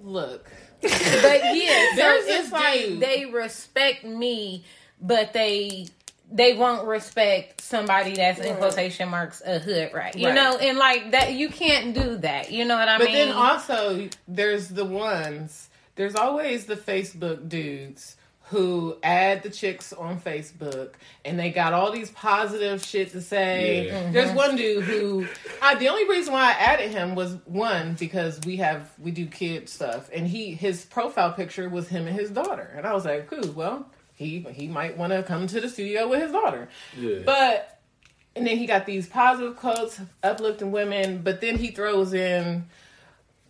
Look, 0.03 0.51
but 0.83 0.93
yeah, 0.93 1.95
so 1.95 2.15
it's 2.21 2.51
like 2.51 2.81
dude. 2.81 3.01
they 3.01 3.27
respect 3.27 4.05
me, 4.05 4.65
but 5.01 5.33
they 5.33 5.87
they 6.31 6.55
won't 6.55 6.87
respect 6.87 7.61
somebody 7.61 8.15
that's 8.15 8.41
in 8.41 8.57
quotation 8.57 9.09
marks 9.09 9.43
a 9.45 9.59
hood, 9.59 9.93
right? 9.93 10.17
You 10.17 10.29
Right. 10.29 10.35
know, 10.35 10.57
and 10.57 10.79
like 10.79 11.13
that, 11.13 11.35
you 11.35 11.49
can't 11.49 11.95
do 11.95 12.17
that. 12.19 12.51
You 12.51 12.65
know 12.65 12.77
what 12.77 12.89
I 12.89 12.99
but 12.99 13.07
mean? 13.07 13.15
But 13.15 13.27
then 13.27 13.37
also 13.37 14.09
there's 14.27 14.69
the 14.69 14.85
ones. 14.85 15.69
There's 15.97 16.17
always 16.17 16.67
the 16.67 16.77
Facebook 16.77 17.49
dudes 17.49 18.17
who 18.49 18.97
add 19.03 19.43
the 19.43 19.49
chicks 19.49 19.93
on 19.93 20.21
Facebook 20.21 20.91
and 21.25 21.39
they 21.39 21.51
got 21.51 21.73
all 21.73 21.91
these 21.91 22.11
positive 22.11 22.85
shit 22.85 23.11
to 23.13 23.21
say. 23.21 23.87
Yeah. 23.87 24.11
There's 24.11 24.29
mm-hmm. 24.29 24.37
one 24.37 24.57
dude 24.57 24.85
who 24.85 25.27
I 25.63 25.77
the 25.77 25.89
only 25.89 26.07
reason 26.09 26.33
why 26.33 26.51
I 26.51 26.53
added 26.53 26.91
him 26.91 27.15
was 27.15 27.37
one 27.47 27.95
because 27.95 28.39
we 28.45 28.57
have 28.57 28.93
we 28.99 29.13
do 29.13 29.27
kid 29.27 29.69
stuff 29.69 30.11
and 30.13 30.27
he 30.27 30.53
his 30.53 30.85
profile 30.85 31.33
picture 31.33 31.69
was 31.69 31.89
him 31.89 32.07
and 32.07 32.19
his 32.19 32.31
daughter 32.31 32.75
and 32.77 32.87
I 32.87 32.93
was 32.93 33.05
like, 33.07 33.31
cool, 33.31 33.51
well 33.53 33.87
he 34.15 34.41
he 34.53 34.69
might 34.69 34.97
want 34.97 35.13
to 35.13 35.23
come 35.23 35.47
to 35.49 35.61
the 35.61 35.69
studio 35.69 36.09
with 36.09 36.23
his 36.23 36.33
daughter, 36.33 36.69
Yeah. 36.97 37.21
but 37.25 37.81
and 38.37 38.47
then 38.47 38.57
he 38.57 38.67
got 38.67 38.85
these 38.87 39.07
positive 39.07 39.57
quotes, 39.57 40.01
uplifting 40.23 40.73
women, 40.73 41.23
but 41.23 41.41
then 41.41 41.57
he 41.57 41.71
throws 41.71 42.13
in 42.13 42.67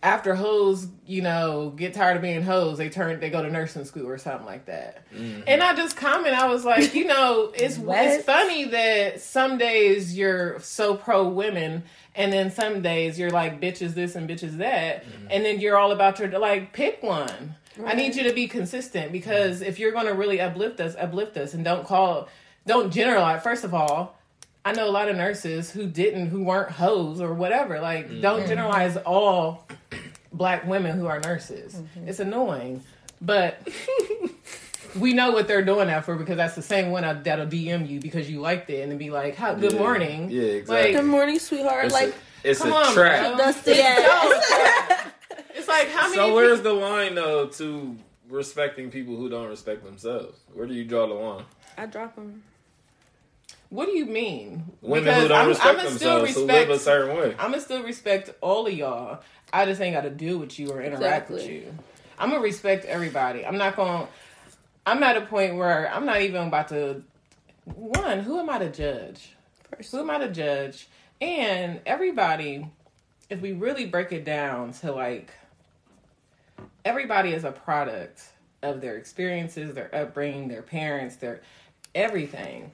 after 0.05 0.35
hoes, 0.35 0.87
you 1.07 1.23
know, 1.23 1.71
get 1.75 1.95
tired 1.95 2.15
of 2.15 2.21
being 2.21 2.43
hoes, 2.43 2.77
they 2.77 2.89
turn 2.89 3.19
they 3.19 3.31
go 3.31 3.41
to 3.41 3.49
nursing 3.49 3.85
school 3.85 4.07
or 4.07 4.19
something 4.19 4.45
like 4.45 4.65
that. 4.67 5.11
Mm-hmm. 5.11 5.41
And 5.47 5.63
I 5.63 5.73
just 5.73 5.97
comment, 5.97 6.35
I 6.35 6.47
was 6.47 6.63
like, 6.63 6.93
you 6.93 7.05
know, 7.05 7.51
it's 7.55 7.79
it's 7.87 8.23
funny 8.23 8.65
that 8.65 9.19
some 9.19 9.57
days 9.57 10.15
you're 10.15 10.59
so 10.59 10.95
pro 10.95 11.27
women 11.27 11.83
and 12.13 12.31
then 12.31 12.51
some 12.51 12.83
days 12.83 13.17
you're 13.17 13.31
like 13.31 13.59
bitches 13.59 13.95
this 13.95 14.15
and 14.15 14.29
bitches 14.29 14.57
that, 14.57 15.05
mm-hmm. 15.05 15.27
and 15.31 15.43
then 15.43 15.59
you're 15.59 15.77
all 15.77 15.91
about 15.91 16.19
your 16.19 16.29
like 16.39 16.71
pick 16.71 17.01
one. 17.01 17.55
I 17.83 17.93
need 17.93 18.15
you 18.15 18.23
to 18.23 18.33
be 18.33 18.47
consistent 18.47 19.11
because 19.11 19.61
if 19.61 19.79
you're 19.79 19.91
going 19.91 20.05
to 20.05 20.13
really 20.13 20.39
uplift 20.39 20.79
us, 20.79 20.95
uplift 20.99 21.35
us, 21.37 21.53
and 21.53 21.63
don't 21.65 21.85
call, 21.85 22.27
don't 22.67 22.91
generalize. 22.91 23.41
First 23.43 23.63
of 23.63 23.73
all, 23.73 24.17
I 24.63 24.71
know 24.73 24.87
a 24.87 24.91
lot 24.91 25.09
of 25.09 25.15
nurses 25.15 25.71
who 25.71 25.85
didn't, 25.87 26.27
who 26.27 26.43
weren't 26.43 26.71
hoes 26.71 27.19
or 27.21 27.33
whatever. 27.33 27.79
Like, 27.79 28.07
Mm-hmm. 28.07 28.21
don't 28.21 28.47
generalize 28.47 28.97
all 28.97 29.67
black 30.33 30.65
women 30.65 30.97
who 30.97 31.05
are 31.07 31.19
nurses. 31.19 31.75
Mm-hmm. 31.75 32.07
It's 32.07 32.19
annoying, 32.19 32.81
but 33.21 33.67
we 34.99 35.13
know 35.13 35.31
what 35.31 35.47
they're 35.47 35.63
doing 35.63 35.87
that 35.87 36.05
for 36.05 36.15
because 36.15 36.37
that's 36.37 36.55
the 36.55 36.61
same 36.61 36.91
one 36.91 37.03
that'll 37.23 37.45
DM 37.45 37.87
you 37.87 37.99
because 37.99 38.29
you 38.29 38.39
liked 38.41 38.69
it 38.69 38.81
and 38.81 38.91
then 38.91 38.97
be 38.97 39.09
like, 39.11 39.35
"How 39.35 39.53
good 39.53 39.73
Yeah. 39.73 39.79
morning." 39.79 40.29
Yeah, 40.31 40.41
exactly. 40.43 40.93
Good 40.93 41.05
morning, 41.05 41.39
sweetheart. 41.39 41.85
It's 41.85 41.93
like 41.93 42.09
a, 42.09 42.49
it's 42.49 42.59
come 42.61 42.71
a 42.71 42.75
on, 42.75 42.93
trap. 42.93 43.35
bro. 43.35 43.37
dusty 43.45 43.79
ass. 43.81 45.07
It's 45.55 45.67
like 45.67 45.89
how 45.89 46.03
many? 46.03 46.15
So 46.15 46.25
peop- 46.27 46.35
where's 46.35 46.61
the 46.61 46.73
line 46.73 47.15
though 47.15 47.47
to 47.47 47.95
respecting 48.29 48.91
people 48.91 49.15
who 49.15 49.29
don't 49.29 49.47
respect 49.49 49.83
themselves? 49.85 50.37
Where 50.53 50.67
do 50.67 50.73
you 50.73 50.83
draw 50.85 51.07
the 51.07 51.13
line? 51.13 51.45
I 51.77 51.85
drop 51.85 52.15
them. 52.15 52.43
what 53.69 53.85
do 53.87 53.91
you 53.97 54.05
mean? 54.05 54.63
Women 54.81 55.05
Because 55.05 55.21
who 55.23 55.27
don't 55.29 55.37
I'm- 55.37 55.47
respect 55.49 55.69
I'ma 55.79 55.79
still 55.89 55.89
themselves, 56.19 56.33
who 56.35 56.45
live 56.45 56.69
a 56.69 56.71
respect- 56.73 56.81
certain 56.81 57.17
way. 57.17 57.35
I'm 57.39 57.51
gonna 57.51 57.61
still 57.61 57.83
respect 57.83 58.29
all 58.41 58.67
of 58.67 58.73
y'all. 58.73 59.21
I 59.53 59.65
just 59.65 59.79
ain't 59.81 59.95
got 59.95 60.01
to 60.01 60.09
deal 60.09 60.37
with 60.37 60.57
you 60.59 60.69
or 60.71 60.81
interact 60.81 61.29
with 61.29 61.47
you. 61.47 61.73
I'm 62.19 62.29
gonna 62.29 62.41
respect 62.41 62.85
everybody. 62.85 63.45
I'm 63.45 63.57
not 63.57 63.75
gonna. 63.75 64.07
I'm 64.85 65.01
at 65.03 65.17
a 65.17 65.21
point 65.21 65.55
where 65.55 65.91
I'm 65.93 66.05
not 66.05 66.21
even 66.21 66.47
about 66.47 66.67
to. 66.69 67.01
One, 67.65 68.19
who 68.19 68.39
am 68.39 68.49
I 68.49 68.59
to 68.59 68.69
judge? 68.71 69.33
First. 69.75 69.91
Who 69.91 69.99
am 69.99 70.09
I 70.11 70.19
to 70.19 70.29
judge? 70.29 70.87
And 71.21 71.79
everybody, 71.85 72.67
if 73.29 73.41
we 73.41 73.53
really 73.53 73.85
break 73.85 74.11
it 74.11 74.23
down 74.25 74.71
to 74.73 74.91
like, 74.91 75.31
everybody 76.85 77.33
is 77.33 77.43
a 77.43 77.51
product 77.51 78.21
of 78.61 78.79
their 78.79 78.95
experiences, 78.95 79.73
their 79.73 79.93
upbringing, 79.93 80.47
their 80.47 80.61
parents, 80.61 81.17
their 81.17 81.41
everything. 81.93 82.71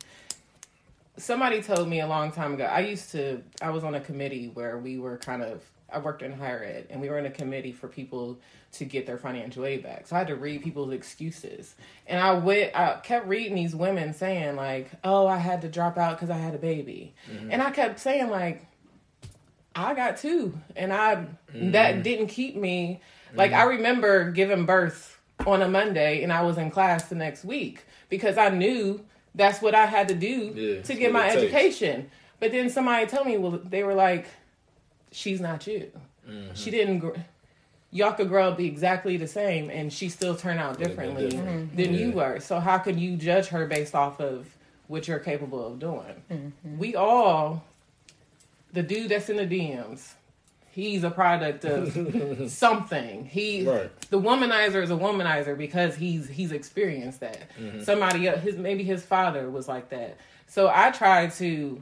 Somebody 1.17 1.61
told 1.61 1.87
me 1.87 2.01
a 2.01 2.07
long 2.07 2.31
time 2.31 2.53
ago. 2.53 2.65
I 2.65 2.81
used 2.81 3.11
to. 3.11 3.41
I 3.61 3.69
was 3.69 3.83
on 3.83 3.95
a 3.95 4.01
committee 4.01 4.51
where 4.53 4.77
we 4.77 4.99
were 4.99 5.17
kind 5.17 5.41
of. 5.41 5.63
I 5.93 5.99
worked 5.99 6.21
in 6.21 6.31
higher 6.31 6.63
ed, 6.63 6.87
and 6.89 7.01
we 7.01 7.09
were 7.09 7.19
in 7.19 7.25
a 7.25 7.31
committee 7.31 7.73
for 7.73 7.89
people 7.89 8.39
to 8.73 8.85
get 8.85 9.05
their 9.05 9.17
financial 9.17 9.65
aid 9.65 9.83
back. 9.83 10.07
So 10.07 10.15
I 10.15 10.19
had 10.19 10.29
to 10.29 10.37
read 10.37 10.63
people's 10.63 10.93
excuses, 10.93 11.75
and 12.07 12.19
I 12.19 12.33
went. 12.33 12.73
I 12.75 12.99
kept 13.03 13.27
reading 13.27 13.55
these 13.55 13.75
women 13.75 14.13
saying 14.13 14.55
like, 14.55 14.89
"Oh, 15.03 15.27
I 15.27 15.37
had 15.37 15.61
to 15.63 15.69
drop 15.69 15.97
out 15.97 16.17
because 16.17 16.29
I 16.29 16.37
had 16.37 16.55
a 16.55 16.59
baby," 16.59 17.13
mm-hmm. 17.29 17.51
and 17.51 17.61
I 17.61 17.71
kept 17.71 17.99
saying 17.99 18.29
like, 18.29 18.65
I 19.75 19.93
got 19.93 20.17
two, 20.17 20.57
and 20.75 20.91
I 20.91 21.15
that 21.53 21.93
mm-hmm. 21.93 22.01
didn't 22.01 22.27
keep 22.27 22.55
me. 22.55 23.01
Like 23.35 23.53
I 23.53 23.63
remember 23.63 24.31
giving 24.31 24.65
birth 24.65 25.19
on 25.45 25.61
a 25.61 25.67
Monday, 25.67 26.23
and 26.23 26.31
I 26.31 26.41
was 26.43 26.57
in 26.57 26.69
class 26.71 27.05
the 27.09 27.15
next 27.15 27.43
week 27.43 27.83
because 28.09 28.37
I 28.37 28.49
knew 28.49 29.03
that's 29.33 29.61
what 29.61 29.73
I 29.73 29.85
had 29.85 30.07
to 30.09 30.15
do 30.15 30.51
Yeah, 30.53 30.81
to 30.83 30.93
get 30.95 31.11
my 31.11 31.27
it 31.29 31.33
takes. 31.33 31.43
education. 31.43 32.09
But 32.39 32.51
then 32.51 32.69
somebody 32.69 33.05
told 33.07 33.27
me, 33.27 33.37
well, 33.37 33.59
they 33.63 33.83
were 33.83 33.93
like, 33.93 34.27
"She's 35.11 35.39
not 35.41 35.65
you. 35.67 35.91
Mm-hmm. 36.29 36.53
She 36.53 36.71
didn't." 36.71 36.99
Gr- 36.99 37.15
Y'all 37.93 38.13
could 38.13 38.29
grow 38.29 38.47
up 38.49 38.57
be 38.57 38.67
exactly 38.67 39.17
the 39.17 39.27
same, 39.27 39.69
and 39.69 39.91
she 39.91 40.07
still 40.07 40.33
turn 40.33 40.57
out 40.57 40.77
Would've 40.79 40.87
differently 40.87 41.29
different. 41.29 41.75
than 41.75 41.93
you 41.93 42.11
were. 42.13 42.39
So 42.39 42.61
how 42.61 42.77
could 42.77 42.97
you 42.97 43.17
judge 43.17 43.47
her 43.47 43.65
based 43.67 43.93
off 43.95 44.21
of 44.21 44.47
what 44.87 45.09
you're 45.09 45.19
capable 45.19 45.67
of 45.67 45.77
doing? 45.77 46.23
Mm-hmm. 46.31 46.77
We 46.77 46.95
all, 46.95 47.65
the 48.71 48.81
dude 48.81 49.09
that's 49.09 49.29
in 49.29 49.35
the 49.35 49.45
DMs, 49.45 50.13
he's 50.71 51.03
a 51.03 51.11
product 51.11 51.65
of 51.65 52.49
something. 52.51 53.25
He 53.25 53.67
Right. 53.67 53.91
the 54.09 54.19
womanizer 54.19 54.81
is 54.81 54.89
a 54.91 54.95
womanizer 54.95 55.57
because 55.57 55.95
he's 55.95 56.27
he's 56.29 56.51
experienced 56.51 57.19
that. 57.19 57.49
Mm-hmm. 57.59 57.81
Somebody 57.83 58.27
else, 58.27 58.41
his 58.41 58.57
maybe 58.57 58.83
his 58.83 59.03
father 59.03 59.49
was 59.49 59.67
like 59.67 59.89
that. 59.89 60.17
So 60.47 60.69
I 60.73 60.91
try 60.91 61.27
to. 61.27 61.81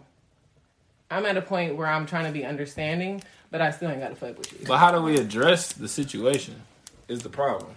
I'm 1.12 1.25
at 1.25 1.38
a 1.38 1.41
point 1.41 1.75
where 1.75 1.88
I'm 1.88 2.05
trying 2.05 2.25
to 2.25 2.31
be 2.31 2.46
understanding, 2.46 3.24
but 3.50 3.62
I 3.62 3.72
still 3.72 3.89
ain't 3.89 4.00
got 4.00 4.10
to 4.10 4.15
fuck 4.15 4.38
with 4.38 4.51
you. 4.53 4.67
But 4.67 4.77
how 4.77 4.91
do 4.91 5.01
we 5.01 5.17
address 5.17 5.74
the 5.74 5.88
situation? 5.88 6.62
Is 7.08 7.22
the 7.24 7.29
problem. 7.29 7.72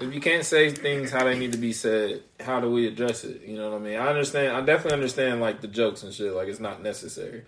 If 0.00 0.12
you 0.12 0.20
can't 0.20 0.44
say 0.44 0.70
things 0.72 1.12
how 1.12 1.22
they 1.22 1.38
need 1.38 1.52
to 1.52 1.58
be 1.58 1.72
said, 1.72 2.22
how 2.40 2.58
do 2.58 2.68
we 2.68 2.88
address 2.88 3.22
it? 3.22 3.42
You 3.42 3.56
know 3.56 3.70
what 3.70 3.76
I 3.76 3.84
mean? 3.84 3.96
I 3.96 4.08
understand. 4.08 4.56
I 4.56 4.60
definitely 4.62 4.94
understand 4.94 5.40
like 5.40 5.60
the 5.60 5.68
jokes 5.68 6.02
and 6.02 6.12
shit. 6.12 6.32
Like 6.32 6.48
it's 6.48 6.58
not 6.58 6.82
necessary. 6.82 7.44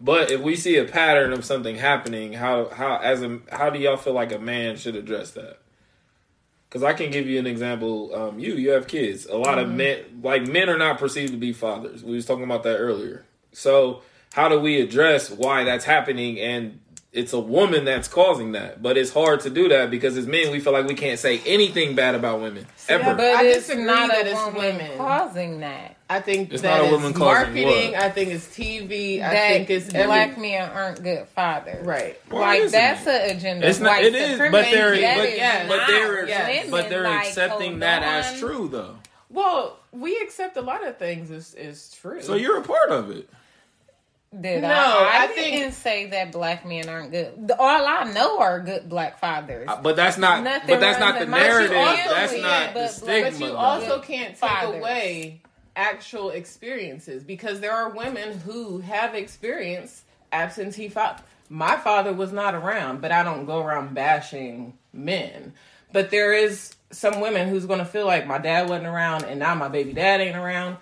But 0.00 0.30
if 0.30 0.40
we 0.40 0.56
see 0.56 0.76
a 0.76 0.84
pattern 0.84 1.32
of 1.32 1.44
something 1.44 1.76
happening, 1.76 2.32
how 2.34 2.68
how 2.68 2.96
as 2.96 3.22
a 3.22 3.38
how 3.50 3.70
do 3.70 3.78
y'all 3.78 3.96
feel 3.96 4.12
like 4.12 4.32
a 4.32 4.38
man 4.38 4.76
should 4.76 4.96
address 4.96 5.30
that? 5.32 5.58
Because 6.68 6.82
I 6.82 6.92
can 6.92 7.10
give 7.10 7.26
you 7.28 7.38
an 7.38 7.46
example. 7.46 8.14
Um, 8.14 8.38
you 8.38 8.54
you 8.54 8.70
have 8.70 8.86
kids. 8.88 9.26
A 9.26 9.36
lot 9.36 9.58
of 9.58 9.70
men 9.70 10.20
like 10.22 10.46
men 10.46 10.68
are 10.68 10.76
not 10.78 10.98
perceived 10.98 11.32
to 11.32 11.38
be 11.38 11.52
fathers. 11.52 12.02
We 12.02 12.16
was 12.16 12.26
talking 12.26 12.44
about 12.44 12.64
that 12.64 12.76
earlier. 12.76 13.24
So 13.52 14.02
how 14.34 14.48
do 14.48 14.58
we 14.58 14.80
address 14.80 15.30
why 15.30 15.62
that's 15.64 15.84
happening 15.84 16.40
and 16.40 16.80
it's 17.12 17.32
a 17.32 17.38
woman 17.38 17.84
that's 17.84 18.08
causing 18.08 18.50
that 18.52 18.82
but 18.82 18.96
it's 18.98 19.12
hard 19.12 19.38
to 19.38 19.48
do 19.48 19.68
that 19.68 19.88
because 19.88 20.16
as 20.16 20.26
men 20.26 20.50
we 20.50 20.58
feel 20.58 20.72
like 20.72 20.88
we 20.88 20.94
can't 20.96 21.20
say 21.20 21.38
anything 21.46 21.94
bad 21.94 22.16
about 22.16 22.40
women 22.40 22.66
ever 22.88 23.04
but- 23.04 23.16
But 23.18 23.26
I 23.36 23.44
it's 23.44 23.68
disagree 23.68 23.84
not 23.84 24.08
that 24.08 24.26
it's 24.26 24.44
women. 24.56 24.98
causing 24.98 25.60
that. 25.60 25.93
I 26.10 26.20
think 26.20 26.52
It's 26.52 26.62
that 26.62 26.82
not 26.82 26.88
a 26.88 26.92
woman 26.92 27.14
causing 27.14 27.54
marketing. 27.54 27.96
I 27.96 28.10
think 28.10 28.30
it's 28.30 28.46
TV. 28.46 29.22
I 29.22 29.30
think 29.30 29.70
it's 29.70 29.88
every, 29.94 30.06
black 30.06 30.36
men 30.38 30.68
aren't 30.70 31.02
good 31.02 31.26
fathers. 31.28 31.84
right. 31.86 32.20
Why 32.28 32.58
like 32.60 32.70
that's 32.70 33.06
it? 33.06 33.30
an 33.30 33.36
agenda. 33.38 33.66
It's 33.68 33.80
not- 33.80 33.90
white 33.92 34.04
it 34.04 34.14
is, 34.14 34.38
but 34.38 34.50
they're- 34.52 34.94
supremacy. 34.94 35.00
That 35.00 35.16
but- 35.16 35.28
is 35.28 35.36
yeah, 35.38 35.66
but 35.68 35.86
they're 35.86 36.28
yes. 36.28 36.70
but 36.70 36.88
they're 36.90 37.04
like, 37.04 37.28
accepting 37.28 37.70
hold 37.70 37.82
that 37.82 38.02
as 38.02 38.38
true 38.38 38.68
though 38.70 38.96
Well, 39.30 39.78
we 39.92 40.16
accept 40.18 40.56
a 40.58 40.60
lot 40.62 40.86
of 40.86 40.98
things 40.98 41.30
is 41.30 41.54
is 41.54 41.90
true. 42.00 42.20
so 42.20 42.34
you're 42.34 42.58
a 42.58 42.62
part 42.62 42.90
of 42.90 43.10
it 43.10 43.28
Did 44.38 44.60
No, 44.62 44.68
I? 44.68 44.72
I, 44.72 45.24
I 45.24 45.26
think- 45.28 45.56
didn't 45.56 45.72
say 45.74 46.06
that 46.06 46.32
black 46.32 46.66
men 46.66 46.88
aren't 46.88 47.12
good. 47.12 47.50
All 47.58 47.86
I 47.86 48.12
know 48.12 48.40
are 48.40 48.60
good 48.60 48.88
black 48.90 49.18
fathers. 49.20 49.66
Uh, 49.68 49.80
but 49.80 49.96
that's 49.96 50.18
not 50.18 50.42
Nothing 50.42 50.66
but 50.68 50.80
that's 50.80 50.98
not 51.00 51.18
the 51.18 51.24
narrative 51.26 51.70
that's 51.70 52.32
can't, 52.32 52.42
not 52.42 52.74
the 52.74 52.80
but- 52.80 52.90
stigma 52.90 53.30
but 53.30 53.40
you 53.40 53.46
though. 53.46 53.56
also 53.56 54.00
can't 54.00 54.30
take 54.30 54.38
Fathers. 54.38 54.80
away 54.80 55.40
actual 55.76 56.30
experiences 56.30 57.22
because 57.24 57.60
there 57.60 57.72
are 57.72 57.90
women 57.90 58.38
who 58.40 58.78
have 58.78 59.14
experienced 59.14 60.02
absentee 60.32 60.88
father. 60.88 61.22
My 61.48 61.76
father 61.76 62.12
was 62.12 62.32
not 62.32 62.54
around, 62.54 63.00
but 63.00 63.12
I 63.12 63.22
don't 63.22 63.44
go 63.44 63.60
around 63.60 63.94
bashing 63.94 64.76
men. 64.92 65.52
But 65.92 66.10
there 66.10 66.32
is 66.32 66.74
some 66.90 67.20
women 67.20 67.48
who's 67.48 67.66
going 67.66 67.78
to 67.80 67.84
feel 67.84 68.06
like 68.06 68.26
my 68.26 68.38
dad 68.38 68.68
wasn't 68.68 68.86
around 68.86 69.24
and 69.24 69.38
now 69.38 69.54
my 69.54 69.68
baby 69.68 69.92
dad 69.92 70.20
ain't 70.20 70.36
around. 70.36 70.76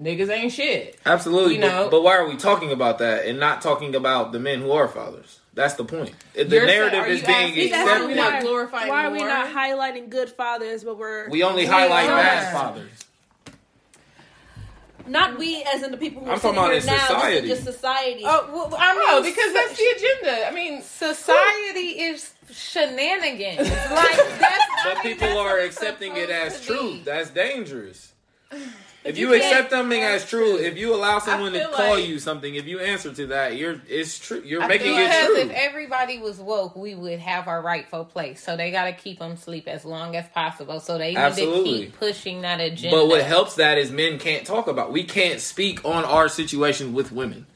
Niggas 0.00 0.28
ain't 0.28 0.52
shit. 0.52 0.98
Absolutely, 1.06 1.54
You 1.56 1.60
but- 1.60 1.68
know- 1.68 1.88
but, 1.90 2.02
why 2.02 2.16
are 2.16 2.26
we 2.28 2.36
talking 2.36 2.72
about 2.72 2.98
that 2.98 3.26
and 3.26 3.38
not 3.38 3.62
talking 3.62 3.94
about 3.94 4.32
the 4.32 4.38
men 4.40 4.60
who 4.60 4.72
are 4.72 4.88
fathers? 4.88 5.40
That's 5.54 5.74
the 5.74 5.84
point. 5.84 6.12
The 6.34 6.44
You're 6.46 6.66
narrative 6.66 6.98
are 7.04 7.06
is 7.06 7.22
being 7.22 7.38
asking 7.50 7.70
why 7.70 7.78
accepted. 7.82 8.06
we 8.08 8.14
not 8.14 8.42
glorifying 8.42 8.88
Why 8.88 9.06
are 9.06 9.10
we 9.12 9.18
more? 9.18 9.28
not 9.28 9.46
highlighting 9.54 10.08
good 10.10 10.30
fathers, 10.30 10.82
but 10.82 10.98
we're 10.98 11.28
We 11.28 11.44
only 11.44 11.64
highlight 11.64 12.08
are. 12.10 12.16
bad 12.16 12.52
fathers. 12.52 12.90
Not 15.06 15.38
we 15.38 15.62
as 15.74 15.82
in 15.82 15.90
the 15.90 15.96
people 15.96 16.22
who 16.22 16.28
I'm 16.30 16.34
are 16.36 16.40
sitting 16.40 16.54
talking 16.56 16.72
here 16.72 16.80
about 16.82 16.92
in 16.92 16.98
now. 16.98 17.06
society. 17.06 17.48
This 17.48 17.58
is 17.58 17.64
just 17.64 17.76
society. 17.76 18.22
oh, 18.24 18.50
well, 18.52 18.76
I 18.78 18.94
mean, 18.94 19.04
Oh, 19.08 19.22
because 19.22 19.52
that's 19.52 19.76
the 19.78 19.84
agenda. 19.96 20.46
I 20.48 20.50
mean, 20.52 20.82
society 20.82 21.88
is 22.00 22.32
shenanigans. 22.50 23.58
like 23.68 24.16
that's. 24.16 24.64
But 24.84 24.96
I 24.98 25.00
mean, 25.02 25.02
people 25.02 25.28
that's 25.28 25.38
are 25.38 25.58
accepting 25.60 26.16
it 26.16 26.30
as 26.30 26.60
to 26.60 26.66
true. 26.66 26.98
That's 27.04 27.30
dangerous. 27.30 28.12
If 29.04 29.18
you 29.18 29.28
you, 29.28 29.34
accept 29.34 29.70
something 29.70 30.02
as 30.02 30.26
true, 30.26 30.56
if 30.56 30.78
you 30.78 30.94
allow 30.94 31.18
someone 31.18 31.52
to 31.52 31.68
call 31.68 31.96
like- 31.96 32.08
you 32.08 32.18
something, 32.18 32.54
if 32.54 32.64
you 32.66 32.80
answer 32.80 33.12
to 33.12 33.26
that, 33.26 33.56
you're 33.56 33.80
it's 33.86 34.18
true. 34.18 34.42
You're 34.44 34.62
I 34.62 34.66
making 34.66 34.94
it 34.94 35.04
Because 35.04 35.26
true. 35.26 35.36
if 35.36 35.50
everybody 35.50 36.18
was 36.18 36.38
woke, 36.38 36.74
we 36.74 36.94
would 36.94 37.18
have 37.18 37.46
our 37.46 37.60
rightful 37.60 38.06
place. 38.06 38.42
So 38.42 38.56
they 38.56 38.70
got 38.70 38.84
to 38.84 38.92
keep 38.92 39.18
them 39.18 39.36
sleep 39.36 39.68
as 39.68 39.84
long 39.84 40.16
as 40.16 40.26
possible. 40.28 40.80
So 40.80 40.96
they 40.96 41.10
need 41.10 41.18
Absolutely. 41.18 41.72
to 41.72 41.84
keep 41.86 41.98
pushing 41.98 42.40
that 42.40 42.60
agenda. 42.60 42.96
But 42.96 43.08
what 43.08 43.22
helps 43.22 43.56
that 43.56 43.76
is 43.76 43.90
men 43.90 44.18
can't 44.18 44.46
talk 44.46 44.68
about. 44.68 44.90
We 44.90 45.04
can't 45.04 45.40
speak 45.40 45.84
on 45.84 46.04
our 46.04 46.28
situation 46.28 46.94
with 46.94 47.12
women. 47.12 47.46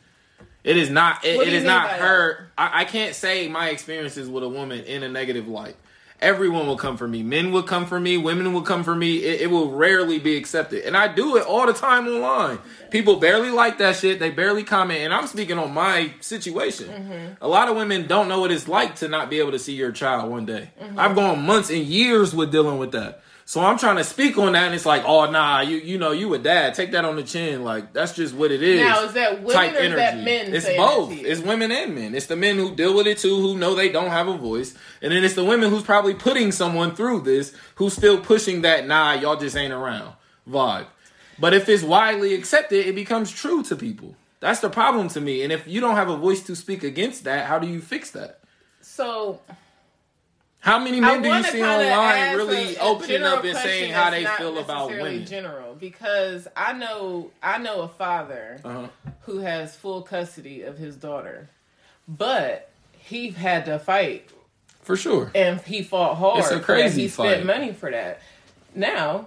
It 0.64 0.76
is 0.76 0.90
not. 0.90 1.24
It, 1.24 1.40
it 1.40 1.54
is 1.54 1.64
not 1.64 1.88
her. 1.92 2.50
I, 2.58 2.80
I 2.80 2.84
can't 2.84 3.14
say 3.14 3.48
my 3.48 3.70
experiences 3.70 4.28
with 4.28 4.44
a 4.44 4.48
woman 4.50 4.80
in 4.84 5.02
a 5.02 5.08
negative 5.08 5.48
light. 5.48 5.76
Everyone 6.20 6.66
will 6.66 6.76
come 6.76 6.96
for 6.96 7.06
me. 7.06 7.22
Men 7.22 7.52
will 7.52 7.62
come 7.62 7.86
for 7.86 8.00
me. 8.00 8.16
Women 8.16 8.52
will 8.52 8.62
come 8.62 8.82
for 8.82 8.94
me. 8.94 9.18
It, 9.18 9.42
it 9.42 9.50
will 9.50 9.70
rarely 9.70 10.18
be 10.18 10.36
accepted, 10.36 10.84
and 10.84 10.96
I 10.96 11.12
do 11.12 11.36
it 11.36 11.44
all 11.44 11.66
the 11.66 11.72
time 11.72 12.08
online. 12.08 12.58
People 12.90 13.16
barely 13.16 13.50
like 13.50 13.78
that 13.78 13.96
shit. 13.96 14.18
They 14.18 14.30
barely 14.30 14.64
comment, 14.64 15.00
and 15.00 15.14
I'm 15.14 15.28
speaking 15.28 15.58
on 15.58 15.72
my 15.72 16.12
situation. 16.20 16.88
Mm-hmm. 16.88 17.44
A 17.44 17.46
lot 17.46 17.68
of 17.68 17.76
women 17.76 18.08
don't 18.08 18.28
know 18.28 18.40
what 18.40 18.50
it's 18.50 18.66
like 18.66 18.96
to 18.96 19.08
not 19.08 19.30
be 19.30 19.38
able 19.38 19.52
to 19.52 19.60
see 19.60 19.74
your 19.74 19.92
child 19.92 20.30
one 20.30 20.44
day. 20.44 20.70
Mm-hmm. 20.82 20.98
I've 20.98 21.14
gone 21.14 21.46
months 21.46 21.70
and 21.70 21.84
years 21.84 22.34
with 22.34 22.50
dealing 22.50 22.78
with 22.78 22.92
that. 22.92 23.22
So 23.48 23.62
I'm 23.62 23.78
trying 23.78 23.96
to 23.96 24.04
speak 24.04 24.36
on 24.36 24.52
that, 24.52 24.66
and 24.66 24.74
it's 24.74 24.84
like, 24.84 25.04
oh 25.06 25.30
nah, 25.30 25.62
you 25.62 25.78
you 25.78 25.96
know 25.96 26.10
you 26.10 26.34
a 26.34 26.38
dad, 26.38 26.74
take 26.74 26.90
that 26.90 27.06
on 27.06 27.16
the 27.16 27.22
chin. 27.22 27.64
Like 27.64 27.94
that's 27.94 28.12
just 28.12 28.34
what 28.34 28.50
it 28.50 28.62
is. 28.62 28.78
Now, 28.78 29.04
is 29.04 29.14
that 29.14 29.42
women 29.42 29.54
Type 29.54 29.74
or 29.74 29.96
that 29.96 30.22
men 30.22 30.54
It's 30.54 30.66
both. 30.76 31.12
It's 31.12 31.40
women 31.40 31.72
and 31.72 31.94
men. 31.94 32.14
It's 32.14 32.26
the 32.26 32.36
men 32.36 32.56
who 32.56 32.74
deal 32.74 32.94
with 32.94 33.06
it 33.06 33.16
too, 33.16 33.40
who 33.40 33.56
know 33.56 33.74
they 33.74 33.88
don't 33.88 34.10
have 34.10 34.28
a 34.28 34.36
voice, 34.36 34.74
and 35.00 35.10
then 35.10 35.24
it's 35.24 35.32
the 35.32 35.46
women 35.46 35.70
who's 35.70 35.82
probably 35.82 36.12
putting 36.12 36.52
someone 36.52 36.94
through 36.94 37.22
this, 37.22 37.54
who's 37.76 37.94
still 37.94 38.20
pushing 38.20 38.60
that 38.60 38.86
nah, 38.86 39.14
y'all 39.14 39.36
just 39.36 39.56
ain't 39.56 39.72
around 39.72 40.12
vibe. 40.46 40.84
But 41.38 41.54
if 41.54 41.70
it's 41.70 41.82
widely 41.82 42.34
accepted, 42.34 42.86
it 42.86 42.94
becomes 42.94 43.30
true 43.30 43.62
to 43.62 43.76
people. 43.76 44.14
That's 44.40 44.60
the 44.60 44.68
problem 44.68 45.08
to 45.08 45.22
me. 45.22 45.42
And 45.42 45.50
if 45.50 45.66
you 45.66 45.80
don't 45.80 45.96
have 45.96 46.10
a 46.10 46.18
voice 46.18 46.42
to 46.42 46.54
speak 46.54 46.84
against 46.84 47.24
that, 47.24 47.46
how 47.46 47.58
do 47.58 47.66
you 47.66 47.80
fix 47.80 48.10
that? 48.10 48.40
So 48.82 49.40
How 50.60 50.78
many 50.78 51.00
men 51.00 51.22
do 51.22 51.28
you 51.28 51.42
see 51.44 51.62
online 51.62 52.36
really 52.36 52.74
a- 52.76 52.80
a 52.80 52.82
opening 52.82 53.22
up 53.22 53.44
and 53.44 53.56
saying 53.56 53.92
how 53.92 54.10
they 54.10 54.26
feel 54.26 54.58
about 54.58 54.88
women? 54.90 55.24
General, 55.24 55.74
because 55.74 56.48
I 56.56 56.72
know 56.72 57.30
I 57.42 57.58
know 57.58 57.82
a 57.82 57.88
father 57.88 58.60
Uh-huh. 58.64 58.88
who 59.22 59.38
has 59.38 59.76
full 59.76 60.02
custody 60.02 60.62
of 60.62 60.76
his 60.78 60.96
daughter, 60.96 61.48
but 62.08 62.70
he 62.98 63.30
had 63.30 63.64
to 63.66 63.78
fight 63.78 64.30
For 64.82 64.96
sure. 64.96 65.30
and 65.34 65.60
he 65.60 65.82
fought 65.82 66.16
hard. 66.16 66.40
It's 66.40 66.50
a 66.50 66.60
crazy 66.60 67.02
He 67.02 67.08
spent 67.08 67.36
fight. 67.38 67.46
money 67.46 67.72
for 67.72 67.90
that. 67.90 68.20
Now 68.74 69.26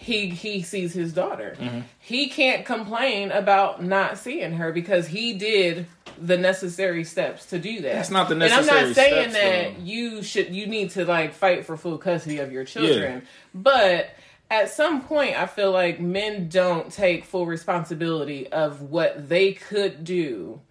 he 0.00 0.30
he 0.30 0.62
sees 0.62 0.94
his 0.94 1.12
daughter. 1.12 1.54
Mm-hmm. 1.58 1.80
He 1.98 2.28
can't 2.28 2.64
complain 2.64 3.30
about 3.32 3.84
not 3.84 4.16
seeing 4.16 4.54
her 4.54 4.72
because 4.72 5.06
he 5.06 5.34
did 5.34 5.86
the 6.18 6.38
necessary 6.38 7.04
steps 7.04 7.46
to 7.46 7.58
do 7.58 7.82
that. 7.82 7.92
That's 7.92 8.10
not 8.10 8.30
the 8.30 8.34
necessary. 8.34 8.62
And 8.62 8.70
I'm 8.70 8.86
not 8.86 8.94
saying 8.94 9.30
steps, 9.30 9.34
that 9.34 9.76
though. 9.76 9.84
you 9.84 10.22
should 10.22 10.54
you 10.54 10.66
need 10.66 10.90
to 10.92 11.04
like 11.04 11.34
fight 11.34 11.66
for 11.66 11.76
full 11.76 11.98
custody 11.98 12.38
of 12.38 12.50
your 12.50 12.64
children, 12.64 13.26
but 13.54 14.08
at 14.50 14.70
some 14.70 15.02
point 15.02 15.36
I 15.36 15.44
feel 15.44 15.70
like 15.70 16.00
men 16.00 16.48
don't 16.48 16.90
take 16.90 17.26
full 17.26 17.44
responsibility 17.44 18.48
of 18.48 18.80
what 18.80 19.28
they 19.28 19.52
could 19.52 20.02
do 20.02 20.62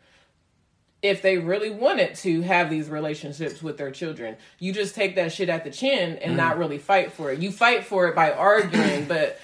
if 1.01 1.21
they 1.21 1.37
really 1.37 1.69
wanted 1.69 2.13
to 2.15 2.41
have 2.41 2.69
these 2.69 2.89
relationships 2.89 3.63
with 3.63 3.77
their 3.77 3.91
children. 3.91 4.35
You 4.59 4.73
just 4.73 4.95
take 4.95 5.15
that 5.15 5.31
shit 5.31 5.47
at 5.49 5.63
the 5.63 5.71
chin 5.71 6.17
and 6.17 6.35
not 6.35 6.55
Mm. 6.55 6.59
really 6.59 6.77
fight 6.77 7.13
for 7.13 7.31
it. 7.31 7.39
You 7.39 7.51
fight 7.51 7.85
for 7.85 8.07
it 8.07 8.15
by 8.15 8.31
arguing, 8.31 9.05
but 9.05 9.39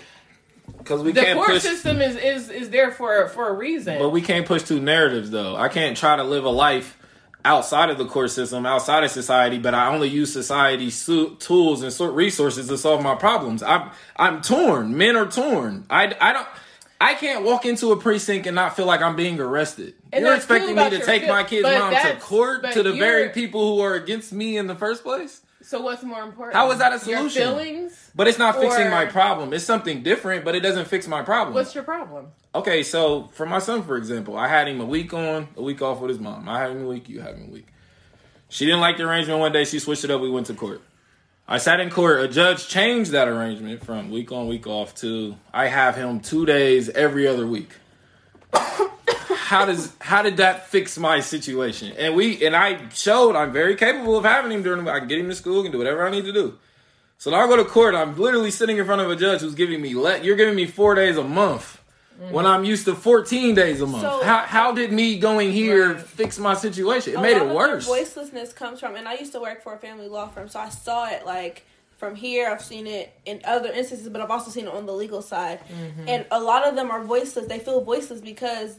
Because 0.80 1.02
we 1.02 1.12
the 1.14 1.34
court 1.34 1.48
push. 1.48 1.62
system 1.62 2.02
is, 2.02 2.16
is 2.18 2.50
is 2.50 2.70
there 2.72 2.92
for 2.92 3.30
for 3.30 3.48
a 3.50 3.54
reason. 3.54 4.00
But 4.00 4.10
we 4.10 4.22
can't 4.22 4.46
push 4.46 4.64
two 4.64 4.80
narratives 4.82 5.32
though. 5.32 5.56
I 5.56 5.70
can't 5.70 5.96
try 5.96 6.16
to 6.18 6.24
live 6.24 6.44
a 6.44 6.50
life 6.50 6.98
outside 7.46 7.90
of 7.92 7.98
the 8.00 8.06
court 8.06 8.32
system, 8.32 8.66
outside 8.66 9.04
of 9.04 9.12
society, 9.12 9.60
but 9.60 9.74
I 9.76 9.94
only 9.94 10.10
use 10.10 10.34
society's 10.34 10.96
su- 10.96 11.36
tools 11.40 11.84
and 11.84 11.94
sort 11.94 12.14
resources 12.16 12.68
to 12.70 12.78
solve 12.78 13.02
my 13.04 13.16
problems. 13.16 13.62
I'm 13.64 13.92
I'm 14.18 14.42
torn. 14.42 14.98
Men 14.98 15.16
are 15.16 15.28
torn. 15.28 15.86
I 15.90 16.14
I 16.20 16.34
don't. 16.34 16.48
I 17.00 17.14
can't 17.16 17.44
walk 17.44 17.66
into 17.66 17.92
a 17.92 17.98
precinct 17.98 18.48
and 18.48 18.56
not 18.56 18.76
feel 18.76 18.86
like 18.86 19.02
I'm 19.02 19.16
being 19.16 19.40
arrested. 19.40 19.96
And 20.14 20.24
you're 20.24 20.36
expecting 20.36 20.76
me 20.76 20.90
to 20.92 21.00
take 21.00 21.28
my 21.28 21.44
kid's 21.44 21.64
mom 21.64 21.94
to 21.94 22.18
court 22.20 22.72
to 22.74 22.84
the 22.84 22.94
very 22.94 23.30
people 23.30 23.76
who 23.76 23.82
are 23.82 23.96
against 23.96 24.32
me 24.32 24.58
in 24.58 24.68
the 24.68 24.76
first 24.76 25.04
place? 25.04 25.42
so 25.66 25.82
what's 25.82 26.04
more 26.04 26.22
important? 26.22 26.56
How 26.56 26.72
is 26.72 26.78
that 26.78 26.94
a 26.94 27.00
solution? 27.00 27.42
Your 27.42 27.52
feelings. 27.52 28.12
But 28.14 28.28
it's 28.28 28.38
not 28.38 28.56
fixing 28.56 28.90
my 28.90 29.06
problem. 29.06 29.52
It's 29.52 29.66
something 29.66 30.04
different, 30.04 30.46
but 30.46 30.56
it 30.56 30.60
doesn't 30.60 30.88
fix 30.88 31.08
my 31.08 31.24
problem. 31.24 31.56
What's 31.56 31.74
your 31.74 31.84
problem? 31.84 32.28
Okay, 32.54 32.84
so 32.84 33.30
for 33.34 33.46
my 33.46 33.60
son, 33.60 33.84
for 33.84 33.98
example, 33.98 34.38
I 34.38 34.48
had 34.48 34.68
him 34.68 34.80
a 34.80 34.86
week 34.86 35.14
on, 35.14 35.48
a 35.58 35.62
week 35.62 35.82
off 35.82 36.00
with 36.00 36.10
his 36.10 36.20
mom. 36.20 36.48
I 36.48 36.60
had 36.60 36.72
him 36.72 36.84
a 36.84 36.88
week, 36.88 37.10
you 37.10 37.20
had 37.20 37.36
him 37.36 37.48
a 37.50 37.52
week. 37.52 37.68
She 38.48 38.66
didn't 38.66 38.80
like 38.80 38.98
the 38.98 39.04
arrangement 39.04 39.40
one 39.40 39.52
day. 39.52 39.66
She 39.66 39.80
switched 39.80 40.04
it 40.04 40.12
up. 40.12 40.22
We 40.22 40.30
went 40.30 40.48
to 40.48 40.54
court. 40.54 40.82
I 41.48 41.60
sat 41.60 41.80
in 41.80 41.92
court. 41.92 42.22
A 42.22 42.28
judge 42.28 42.68
changed 42.68 43.12
that 43.12 43.28
arrangement 43.28 43.86
from 43.86 44.10
week 44.10 44.32
on, 44.32 44.48
week 44.48 44.66
off 44.66 44.96
to 44.96 45.36
I 45.54 45.68
have 45.68 45.96
him 45.96 46.20
two 46.20 46.46
days 46.46 46.90
every 46.90 47.28
other 47.28 47.46
week. 47.46 47.70
how 48.52 49.66
does 49.66 49.94
how 50.00 50.24
did 50.24 50.38
that 50.38 50.68
fix 50.70 50.98
my 50.98 51.20
situation? 51.20 51.94
And 51.98 52.16
we 52.16 52.44
and 52.46 52.56
I 52.56 52.90
showed 52.90 53.36
I'm 53.36 53.52
very 53.52 53.76
capable 53.76 54.18
of 54.18 54.26
having 54.26 54.52
him 54.52 54.64
during. 54.64 54.84
the 54.84 54.92
I 54.92 55.00
can 55.00 55.08
get 55.08 55.20
him 55.20 55.30
to 55.30 55.36
school 55.36 55.62
and 55.62 55.72
do 55.72 55.78
whatever 55.78 56.08
I 56.08 56.10
need 56.10 56.26
to 56.26 56.34
do. 56.34 56.58
So 57.20 57.30
now 57.30 57.38
I 57.38 57.48
go 57.48 57.58
to 57.58 57.66
court. 57.66 57.94
I'm 57.94 58.18
literally 58.18 58.52
sitting 58.52 58.78
in 58.78 58.86
front 58.86 59.02
of 59.02 59.12
a 59.12 59.16
judge 59.16 59.42
who's 59.42 59.56
giving 59.56 59.82
me 59.82 59.94
let. 59.94 60.24
You're 60.24 60.36
giving 60.36 60.56
me 60.56 60.66
four 60.66 60.96
days 60.96 61.16
a 61.16 61.24
month 61.24 61.80
when 62.32 62.46
I'm 62.46 62.64
used 62.64 62.86
to 62.86 62.96
14 62.96 63.56
days 63.56 63.82
a 63.82 63.86
month. 63.88 64.04
So- 64.04 64.24
how 64.24 64.40
how 64.40 64.72
did 64.72 64.92
me 64.92 65.20
going 65.20 65.52
here 65.52 65.94
Right. 65.94 66.02
fix 66.02 66.38
my 66.40 66.54
situation? 66.54 67.14
It 67.14 67.18
a 67.18 67.22
made 67.22 67.38
lot 67.38 67.46
it 67.46 67.50
of 67.50 67.56
worse. 67.56 67.88
Voicelessness 67.88 68.56
comes 68.56 68.80
from, 68.80 68.96
and 68.96 69.08
I 69.08 69.14
used 69.16 69.34
to 69.34 69.40
work 69.40 69.64
for 69.64 69.74
a 69.74 69.78
family 69.78 70.08
law 70.08 70.28
firm, 70.28 70.48
so 70.50 70.60
I 70.60 70.70
saw 70.70 71.08
it 71.10 71.26
like 71.26 71.64
from 71.98 72.16
here. 72.16 72.50
I've 72.50 72.62
seen 72.64 72.88
it 72.88 73.14
in 73.26 73.42
other 73.46 73.72
instances, 73.72 74.10
but 74.10 74.22
I've 74.22 74.32
also 74.32 74.52
seen 74.52 74.66
it 74.68 74.74
on 74.74 74.86
the 74.86 74.94
legal 74.94 75.22
side. 75.22 75.60
Mm-hmm. 75.70 76.10
And 76.10 76.26
a 76.32 76.40
lot 76.40 76.68
of 76.68 76.76
them 76.76 76.92
are 76.92 77.02
voiceless. 77.04 77.48
They 77.48 77.60
feel 77.60 77.82
voiceless 77.82 78.20
because, 78.22 78.76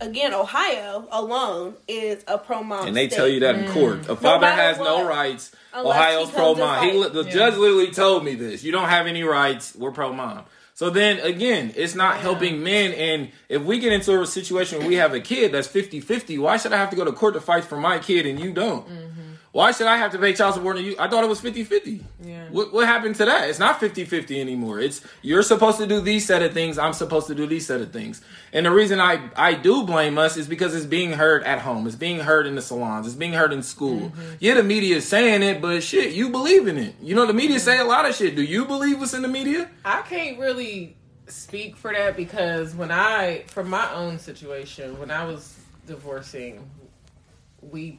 again, 0.00 0.32
Ohio 0.34 1.08
alone 1.10 1.74
is 1.88 2.22
a 2.28 2.38
pro 2.38 2.62
mom. 2.62 2.86
and 2.86 2.96
they 2.96 3.08
tell 3.08 3.26
you 3.26 3.40
that 3.40 3.56
in 3.56 3.70
court. 3.72 4.08
A 4.08 4.14
father 4.16 4.42
matter 4.42 4.62
has 4.62 4.78
no 4.78 5.04
rights. 5.04 5.50
unless 5.72 5.96
Ohio's 5.96 6.30
pro 6.30 6.54
comes 6.54 6.58
and 6.60 6.68
mom. 6.68 7.12
He, 7.12 7.20
the 7.22 7.24
Yeah. 7.24 7.30
judge 7.32 7.54
literally 7.56 7.90
told 7.90 8.24
me 8.24 8.34
this. 8.36 8.62
You 8.62 8.70
don't 8.72 8.88
have 8.88 9.06
any 9.08 9.22
rights. 9.24 9.74
We're 9.76 9.90
pro 9.92 10.12
mom. 10.12 10.42
So 10.80 10.88
then 10.88 11.18
again, 11.20 11.74
it's 11.76 11.94
not 11.94 12.20
helping 12.20 12.62
men. 12.62 12.92
And 12.94 13.32
if 13.50 13.60
we 13.60 13.80
get 13.80 13.92
into 13.92 14.18
a 14.22 14.26
situation 14.26 14.78
where 14.78 14.88
we 14.88 14.94
have 14.94 15.12
a 15.12 15.20
kid 15.20 15.52
that's 15.52 15.68
50 15.68 16.00
50, 16.00 16.38
why 16.38 16.56
should 16.56 16.72
I 16.72 16.78
have 16.78 16.88
to 16.88 16.96
go 16.96 17.04
to 17.04 17.12
court 17.12 17.34
to 17.34 17.40
fight 17.42 17.64
for 17.64 17.76
my 17.76 17.98
kid 17.98 18.24
and 18.24 18.40
you 18.40 18.50
don't? 18.50 18.88
Mm-hmm. 18.88 19.19
Why 19.52 19.72
should 19.72 19.88
I 19.88 19.96
have 19.96 20.12
to 20.12 20.18
pay 20.18 20.32
child 20.32 20.54
support 20.54 20.76
and 20.76 20.86
you? 20.86 20.94
I 20.96 21.08
thought 21.08 21.24
it 21.24 21.28
was 21.28 21.40
50 21.40 21.64
50. 21.64 22.04
Yeah. 22.22 22.48
What, 22.50 22.72
what 22.72 22.86
happened 22.86 23.16
to 23.16 23.24
that? 23.24 23.48
It's 23.48 23.58
not 23.58 23.80
50 23.80 24.04
50 24.04 24.40
anymore. 24.40 24.78
It's 24.78 25.00
you're 25.22 25.42
supposed 25.42 25.78
to 25.78 25.88
do 25.88 26.00
these 26.00 26.24
set 26.24 26.40
of 26.42 26.52
things. 26.52 26.78
I'm 26.78 26.92
supposed 26.92 27.26
to 27.26 27.34
do 27.34 27.46
these 27.48 27.66
set 27.66 27.80
of 27.80 27.92
things. 27.92 28.22
And 28.52 28.66
the 28.66 28.70
reason 28.70 29.00
I, 29.00 29.28
I 29.34 29.54
do 29.54 29.82
blame 29.82 30.18
us 30.18 30.36
is 30.36 30.46
because 30.46 30.72
it's 30.74 30.86
being 30.86 31.12
heard 31.12 31.42
at 31.42 31.60
home. 31.60 31.88
It's 31.88 31.96
being 31.96 32.20
heard 32.20 32.46
in 32.46 32.54
the 32.54 32.62
salons. 32.62 33.08
It's 33.08 33.16
being 33.16 33.32
heard 33.32 33.52
in 33.52 33.64
school. 33.64 34.10
Mm-hmm. 34.10 34.34
Yeah, 34.38 34.54
the 34.54 34.62
media 34.62 34.96
is 34.96 35.08
saying 35.08 35.42
it, 35.42 35.60
but 35.60 35.82
shit, 35.82 36.14
you 36.14 36.28
believe 36.28 36.68
in 36.68 36.78
it. 36.78 36.94
You 37.02 37.16
know, 37.16 37.26
the 37.26 37.34
media 37.34 37.58
say 37.58 37.80
a 37.80 37.84
lot 37.84 38.08
of 38.08 38.14
shit. 38.14 38.36
Do 38.36 38.42
you 38.42 38.66
believe 38.66 39.00
what's 39.00 39.14
in 39.14 39.22
the 39.22 39.28
media? 39.28 39.68
I 39.84 40.02
can't 40.02 40.38
really 40.38 40.96
speak 41.26 41.76
for 41.76 41.92
that 41.92 42.16
because 42.16 42.74
when 42.76 42.92
I, 42.92 43.42
from 43.48 43.68
my 43.68 43.92
own 43.94 44.20
situation, 44.20 44.98
when 45.00 45.10
I 45.10 45.24
was 45.24 45.58
divorcing, 45.86 46.70
we 47.62 47.98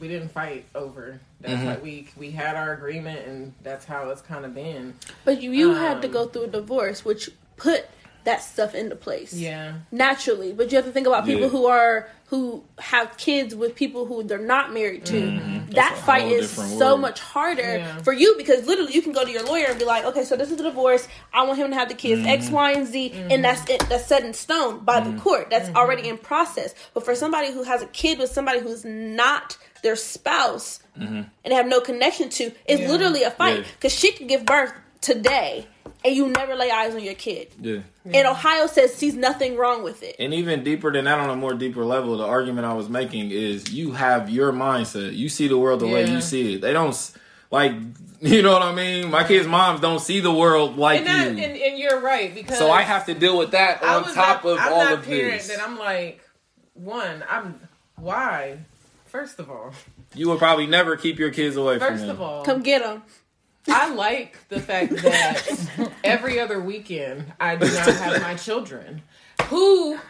we 0.00 0.08
didn't 0.08 0.30
fight 0.30 0.64
over. 0.74 1.20
That's 1.40 1.54
Mm-hmm. 1.54 1.66
like 1.66 1.82
we 1.82 2.08
we 2.16 2.30
had 2.30 2.56
our 2.56 2.72
agreement, 2.72 3.26
and 3.26 3.52
that's 3.62 3.84
how 3.84 4.08
it's 4.10 4.22
kind 4.22 4.44
of 4.44 4.54
been. 4.54 4.94
But 5.24 5.42
you, 5.42 5.52
you 5.52 5.74
had 5.74 6.00
to 6.02 6.08
Um, 6.08 6.12
go 6.14 6.26
through 6.26 6.44
a 6.44 6.48
divorce, 6.48 7.04
which 7.04 7.30
put 7.56 7.86
that 8.24 8.40
stuff 8.42 8.74
into 8.74 8.96
place. 8.96 9.34
Yeah, 9.34 9.74
naturally 9.92 10.52
but 10.54 10.72
you 10.72 10.76
have 10.76 10.86
to 10.86 10.92
think 10.92 11.06
about 11.06 11.26
people 11.26 11.42
Yeah. 11.42 11.48
who 11.48 11.66
are 11.66 12.08
who 12.28 12.64
have 12.78 13.14
kids 13.18 13.54
with 13.54 13.74
people 13.74 14.06
who 14.06 14.22
they're 14.22 14.38
not 14.38 14.72
married 14.72 15.04
to 15.06 15.12
Mm-hmm. 15.20 15.70
That 15.72 15.94
fight 16.06 16.30
is 16.32 16.50
so 16.50 16.96
much 16.96 17.20
harder 17.20 17.76
Yeah. 17.78 17.98
for 18.02 18.12
you 18.14 18.34
because 18.38 18.66
literally 18.66 18.94
you 18.94 19.02
can 19.02 19.12
go 19.12 19.24
to 19.26 19.30
your 19.30 19.42
lawyer 19.44 19.66
and 19.68 19.78
be 19.78 19.84
like 19.84 20.04
okay 20.06 20.24
so 20.24 20.36
this 20.36 20.50
is 20.50 20.56
the 20.56 20.62
divorce 20.62 21.06
i 21.34 21.44
want 21.44 21.58
him 21.58 21.68
to 21.70 21.76
have 21.76 21.88
the 21.90 21.94
kids 21.94 22.20
Mm-hmm. 22.22 22.28
x 22.30 22.48
y 22.50 22.72
and 22.72 22.86
z 22.86 23.12
and 23.12 23.44
that's 23.44 23.68
it 23.68 23.86
that's 23.90 24.06
set 24.06 24.24
in 24.24 24.32
stone 24.32 24.78
by 24.84 25.00
the 25.00 25.18
court 25.20 25.50
that's 25.50 25.68
already 25.76 26.08
in 26.08 26.16
process 26.16 26.74
but 26.94 27.04
for 27.04 27.14
somebody 27.14 27.52
who 27.52 27.62
has 27.64 27.82
a 27.82 27.86
kid 27.88 28.18
with 28.18 28.30
somebody 28.30 28.60
who's 28.60 28.84
not 28.86 29.58
their 29.84 29.94
spouse 29.94 30.80
mm-hmm. 30.98 31.22
and 31.44 31.54
have 31.54 31.66
no 31.68 31.80
connection 31.80 32.28
to 32.30 32.50
is 32.66 32.80
Yeah. 32.80 32.88
literally 32.88 33.22
a 33.22 33.30
fight 33.30 33.58
Yeah. 33.58 33.64
because 33.74 33.92
she 33.94 34.10
could 34.10 34.26
give 34.26 34.44
birth 34.44 34.72
today 35.00 35.68
and 36.04 36.16
you 36.16 36.28
never 36.28 36.54
lay 36.56 36.70
eyes 36.70 36.94
on 36.94 37.02
your 37.04 37.14
kid 37.14 37.48
Yeah. 37.60 37.80
and 38.06 38.26
Ohio 38.26 38.66
says 38.66 38.94
sees 38.94 39.14
nothing 39.14 39.56
wrong 39.56 39.84
with 39.84 40.02
it. 40.02 40.16
And 40.18 40.34
even 40.34 40.64
deeper 40.64 40.90
than 40.90 41.04
that, 41.04 41.20
on 41.20 41.30
a 41.30 41.36
more 41.36 41.54
deeper 41.54 41.84
level, 41.84 42.16
the 42.16 42.24
argument 42.24 42.66
I 42.66 42.72
was 42.72 42.88
making 42.88 43.30
is 43.30 43.72
you 43.72 43.92
have 43.92 44.28
your 44.30 44.52
mindset. 44.52 45.14
You 45.14 45.28
see 45.28 45.46
the 45.46 45.58
world 45.58 45.80
the 45.80 45.86
way 45.86 46.10
you 46.10 46.20
see 46.20 46.54
it. 46.54 46.62
They 46.62 46.72
don't 46.72 46.96
like, 47.50 47.72
you 48.20 48.40
know 48.42 48.52
what 48.52 48.62
I 48.62 48.74
mean. 48.74 49.10
My 49.10 49.24
kids' 49.24 49.46
moms 49.46 49.80
don't 49.80 50.00
see 50.00 50.20
the 50.20 50.32
world 50.32 50.78
like 50.78 51.00
and, 51.00 51.06
that, 51.06 51.36
you. 51.36 51.44
and 51.44 51.56
and 51.56 51.78
you're 51.78 52.00
right 52.00 52.34
because 52.34 52.58
so 52.58 52.70
I 52.70 52.82
have 52.82 53.04
to 53.06 53.14
deal 53.14 53.36
with 53.36 53.50
that 53.52 53.82
on 53.82 54.04
top 54.14 54.42
that, 54.42 54.48
of 54.48 54.58
I'm 54.58 54.72
all 54.72 54.80
that 54.80 54.92
of 55.00 55.04
parent 55.04 55.42
this. 55.42 55.48
that 55.48 55.60
I'm 55.62 55.78
like, 55.78 56.20
one, 56.72 57.22
I'm 57.28 57.60
why. 57.96 58.58
First 59.14 59.38
of 59.38 59.48
all, 59.48 59.70
you 60.16 60.28
would 60.28 60.40
probably 60.40 60.66
never 60.66 60.96
keep 60.96 61.20
your 61.20 61.30
kids 61.30 61.54
away 61.54 61.78
from 61.78 61.96
first 61.96 62.06
of 62.06 62.20
all, 62.20 62.44
Come 62.44 62.64
get 62.64 62.82
them. 62.82 63.04
I 63.68 63.94
like 63.94 64.36
the 64.48 64.58
fact 64.58 64.90
that 64.90 65.92
every 66.02 66.40
other 66.40 66.58
weekend 66.58 67.32
I 67.38 67.54
do 67.54 67.66
not 67.66 67.86
have 67.94 68.22
my 68.22 68.34
children. 68.34 69.02
Who 69.44 70.00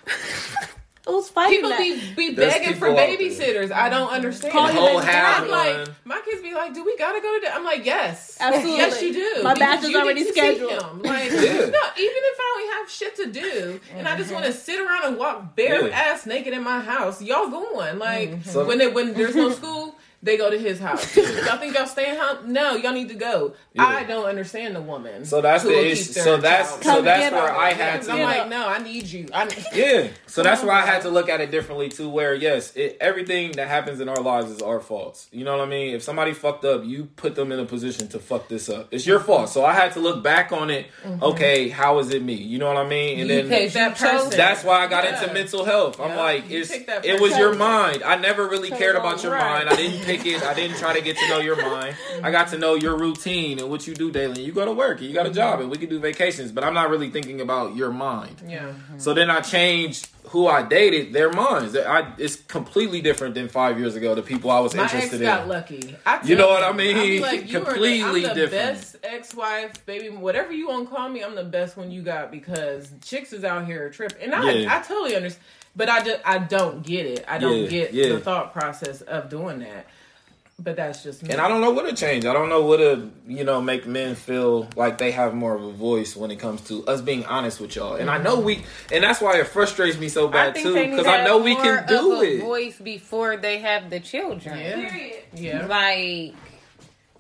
Who's 1.07 1.29
fighting 1.29 1.57
people 1.57 1.71
that? 1.71 1.79
be 1.79 2.15
be 2.15 2.35
There's 2.35 2.53
begging 2.55 2.75
for 2.75 2.89
people 2.89 2.99
out 2.99 3.09
babysitters? 3.09 3.71
I 3.71 3.91
don't 3.91 4.09
understand. 4.09 4.53
Call 4.53 4.69
The 4.69 4.73
whole 4.73 5.01
baby 5.01 5.13
have 5.13 5.43
I'm 5.45 5.51
like, 5.51 5.77
one. 5.77 5.97
my 6.05 6.23
kids 6.25 6.41
be 6.43 6.55
like, 6.55 6.73
"Do 6.73 6.83
we 6.85 6.97
gotta 6.97 7.21
go 7.21 7.35
to?" 7.35 7.41
that? 7.45 7.55
I'm 7.55 7.65
like, 7.65 7.85
"Yes, 7.85 8.39
Absolutely. 8.41 8.79
yes, 8.79 9.03
you 9.03 9.13
do." 9.13 9.43
My 9.43 9.53
because 9.53 9.59
batch 9.59 9.85
is 9.85 9.91
you 9.91 10.01
already 10.01 10.21
need 10.21 10.27
to 10.29 10.33
see 10.33 10.41
scheduled. 10.41 10.73
him. 10.73 11.03
Like, 11.03 11.31
Yeah. 11.31 11.41
no, 11.41 11.83
even 11.97 12.23
if 12.33 12.39
I 12.41 12.53
only 12.57 12.75
have 12.79 12.91
shit 12.91 13.17
to 13.17 13.27
do, 13.31 13.81
and 13.95 14.09
I 14.09 14.17
just 14.17 14.33
want 14.33 14.45
to 14.47 14.51
mm-hmm. 14.51 14.59
sit 14.59 14.81
around 14.81 15.05
and 15.05 15.19
walk 15.19 15.55
bare 15.55 15.89
Yeah. 15.89 15.95
ass 15.95 16.25
naked 16.25 16.55
in 16.55 16.63
my 16.65 16.81
house, 16.81 17.21
y'all 17.21 17.49
going 17.49 17.99
like 17.99 18.31
mm-hmm. 18.31 18.51
So- 18.51 18.65
when 18.65 18.81
it, 18.81 18.95
when 18.95 19.13
there's 19.15 19.37
no 19.37 19.51
school. 19.51 19.97
They 20.25 20.39
go 20.39 20.49
to 20.51 20.59
his 20.59 20.81
house. 20.81 21.15
y'all 21.17 21.59
think 21.59 21.75
y'all 21.75 21.85
staying 21.87 22.19
home? 22.19 22.51
No, 22.53 22.77
y'all 22.77 22.93
need 22.95 23.11
to 23.11 23.15
go. 23.15 23.53
Yeah. 23.75 23.85
I 23.85 24.05
don't 24.05 24.25
understand 24.25 24.75
the 24.75 24.81
woman. 24.81 25.27
So 25.27 25.43
that's 25.43 25.65
the 25.65 25.79
issue. 25.91 26.03
So 26.15 26.39
that's 26.39 26.71
child. 26.71 26.83
so 26.85 27.03
that's 27.03 27.21
get 27.31 27.33
where. 27.35 27.53
I 27.53 27.69
Yeah, 27.71 27.75
had 27.77 27.97
'cause 28.01 28.07
to. 28.07 28.13
I'm 28.15 28.21
like, 28.23 28.49
no, 28.49 28.67
I 28.67 28.79
need 28.79 29.05
you. 29.07 29.29
I 29.35 29.45
need, 29.45 29.65
Yeah. 29.75 30.09
So 30.27 30.43
that's 30.43 30.63
why 30.65 30.83
I 30.83 30.87
had 30.87 31.03
to 31.03 31.11
look 31.11 31.29
at 31.29 31.41
it 31.41 31.51
differently 31.53 31.89
too. 31.91 32.09
Where 32.09 32.35
yes, 32.35 32.75
it, 32.75 32.97
everything 33.01 33.53
that 33.53 33.69
happens 33.69 34.01
in 34.01 34.09
our 34.09 34.17
lives 34.21 34.51
is 34.51 34.63
our 34.63 34.81
faults. 34.81 35.29
You 35.31 35.45
know 35.45 35.57
what 35.57 35.65
I 35.65 35.71
mean? 35.71 35.95
If 35.95 36.03
somebody 36.03 36.33
fucked 36.33 36.65
up, 36.65 36.85
you 36.85 37.05
put 37.17 37.35
them 37.37 37.53
in 37.53 37.61
a 37.61 37.65
position 37.67 38.09
to 38.09 38.19
fuck 38.19 38.49
this 38.49 38.69
up. 38.69 38.89
It's 38.91 39.07
your 39.07 39.21
fault. 39.21 39.51
So 39.51 39.65
I 39.65 39.75
had 39.75 39.93
to 39.93 40.01
look 40.01 40.25
back 40.25 40.51
on 40.51 40.71
it. 40.71 40.87
Mm-hmm. 41.05 41.23
Okay, 41.23 41.69
how 41.69 41.99
is 42.01 42.13
it 42.13 42.23
me? 42.23 42.35
You 42.35 42.59
know 42.59 42.67
what 42.67 42.79
I 42.79 42.89
mean? 42.89 43.21
And 43.21 43.31
then 43.31 43.49
that 43.49 43.97
person. 43.97 44.31
that's 44.37 44.65
why 44.65 44.85
I 44.85 44.87
got 44.89 45.05
Yeah. 45.05 45.21
into 45.23 45.33
mental 45.35 45.65
health. 45.65 46.01
I'm 46.01 46.11
Yeah. 46.11 46.17
like, 46.17 46.51
it's 46.51 46.71
it 46.73 47.21
was 47.21 47.37
your 47.37 47.55
mind. 47.55 48.03
I 48.03 48.17
never 48.17 48.49
really 48.49 48.71
Chose 48.71 48.79
cared 48.79 48.97
about 48.97 49.23
your 49.23 49.33
Right. 49.33 49.65
mind. 49.67 49.69
I 49.69 49.77
didn't 49.77 50.05
pick 50.17 50.27
it. 50.27 50.43
I 50.43 50.55
didn't 50.55 50.77
try 50.79 50.95
to 50.95 51.01
get 51.03 51.17
to 51.19 51.29
know 51.29 51.39
your 51.39 51.57
mind. 51.57 51.97
I 52.23 52.31
got 52.31 52.49
to 52.49 52.59
know 52.59 52.75
your 52.75 52.97
routine 52.97 53.59
and 53.59 53.69
what 53.71 53.87
you 53.87 53.95
do 53.95 54.11
daily. 54.11 54.43
You 54.43 54.53
go 54.53 54.65
to 54.65 54.73
work 54.73 54.99
and 55.01 55.09
you 55.09 55.15
got 55.15 55.27
a 55.27 55.31
job 55.31 55.61
and 55.61 55.71
we 55.71 55.77
can 55.79 55.89
do 55.89 55.99
vacations, 55.99 56.53
but 56.53 56.65
I'm 56.65 56.75
not 56.75 56.91
really 56.91 57.11
thinking 57.11 57.41
about 57.41 57.77
your 57.77 57.91
mind. 57.91 58.43
yeah. 58.47 58.61
Mm-hmm. 58.69 58.99
So 58.99 59.15
then 59.15 59.31
I 59.31 59.41
changed 59.41 60.09
who 60.29 60.47
I 60.49 60.63
dated, 60.63 61.13
their 61.13 61.31
minds. 61.33 61.77
I, 61.77 62.13
it's 62.19 62.37
completely 62.37 63.01
different 63.03 63.35
than 63.35 63.49
five 63.49 63.79
years 63.79 63.95
ago. 63.95 64.15
The 64.15 64.23
people 64.23 64.51
I 64.51 64.59
was 64.61 64.75
My 64.75 64.85
ex 64.85 64.95
interested 64.95 65.21
got 65.21 65.43
in. 65.43 65.49
lucky. 65.49 65.97
I 66.07 66.25
You 66.25 66.35
know 66.37 66.49
what 66.49 66.65
I 66.65 66.73
mean? 66.73 67.21
Like, 67.23 67.49
Completely 67.51 68.03
are 68.03 68.13
the, 68.13 68.29
I'm 68.31 68.35
the 68.35 68.35
different. 68.35 68.51
best 68.51 68.97
ex-wife, 69.03 69.85
baby. 69.87 70.09
Whatever 70.09 70.53
you 70.53 70.69
want 70.69 70.89
to 70.89 70.95
call 70.95 71.09
me, 71.09 71.23
I'm 71.23 71.35
the 71.35 71.45
best 71.45 71.77
one 71.77 71.91
you 71.91 72.03
got 72.03 72.31
because 72.33 72.91
chicks 73.05 73.33
is 73.33 73.45
out 73.45 73.67
here 73.67 73.91
tripping, 73.91 74.23
and 74.23 74.35
I, 74.35 74.51
Yeah. 74.51 74.77
I 74.77 74.83
totally 74.83 75.15
understand. 75.15 75.45
But 75.77 75.89
I 75.89 76.03
just, 76.05 76.21
I 76.25 76.39
don't 76.39 76.85
get 76.85 77.05
it. 77.05 77.25
I 77.29 77.39
don't 77.39 77.63
Yeah, 77.63 77.69
get 77.69 77.93
yeah. 77.95 78.09
the 78.11 78.21
thought 78.21 78.53
process 78.53 79.01
of 79.03 79.29
doing 79.29 79.59
that. 79.59 79.87
But 80.59 80.77
that's 80.77 81.03
just 81.03 81.23
me. 81.23 81.31
And 81.31 81.41
I 81.41 81.49
don't 81.49 81.61
know 81.61 81.73
what 81.73 81.89
to 81.89 81.95
change. 81.97 82.25
I 82.25 82.33
don't 82.33 82.49
know 82.49 82.63
what 82.63 82.77
to, 82.77 83.11
you 83.27 83.43
know, 83.43 83.61
make 83.61 83.87
men 83.89 84.15
feel 84.15 84.69
like 84.77 84.99
they 84.99 85.11
have 85.11 85.35
more 85.35 85.55
of 85.55 85.63
a 85.65 85.73
voice 85.73 86.15
when 86.17 86.31
it 86.31 86.37
comes 86.37 86.61
to 86.69 86.87
us 86.87 87.01
being 87.01 87.25
honest 87.27 87.61
with 87.61 87.75
y'all. 87.75 87.97
And 87.97 88.09
I 88.09 88.19
know 88.19 88.39
we, 88.39 88.65
and 88.93 89.03
that's 89.03 89.21
why 89.21 89.39
it 89.41 89.49
frustrates 89.49 89.99
me 89.99 90.09
so 90.09 90.29
bad 90.29 90.55
too, 90.55 90.75
because 90.75 91.07
I 91.09 91.25
know 91.25 91.39
we 91.39 91.57
can 91.57 91.85
do 91.89 92.13
of 92.15 92.23
a 92.23 92.37
it. 92.37 92.41
voice 92.41 92.79
before 92.79 93.37
they 93.37 93.59
have 93.59 93.91
the 93.91 93.99
children. 93.99 94.57
Yeah. 94.59 95.11
Yeah. 95.35 95.67
Like 95.67 96.35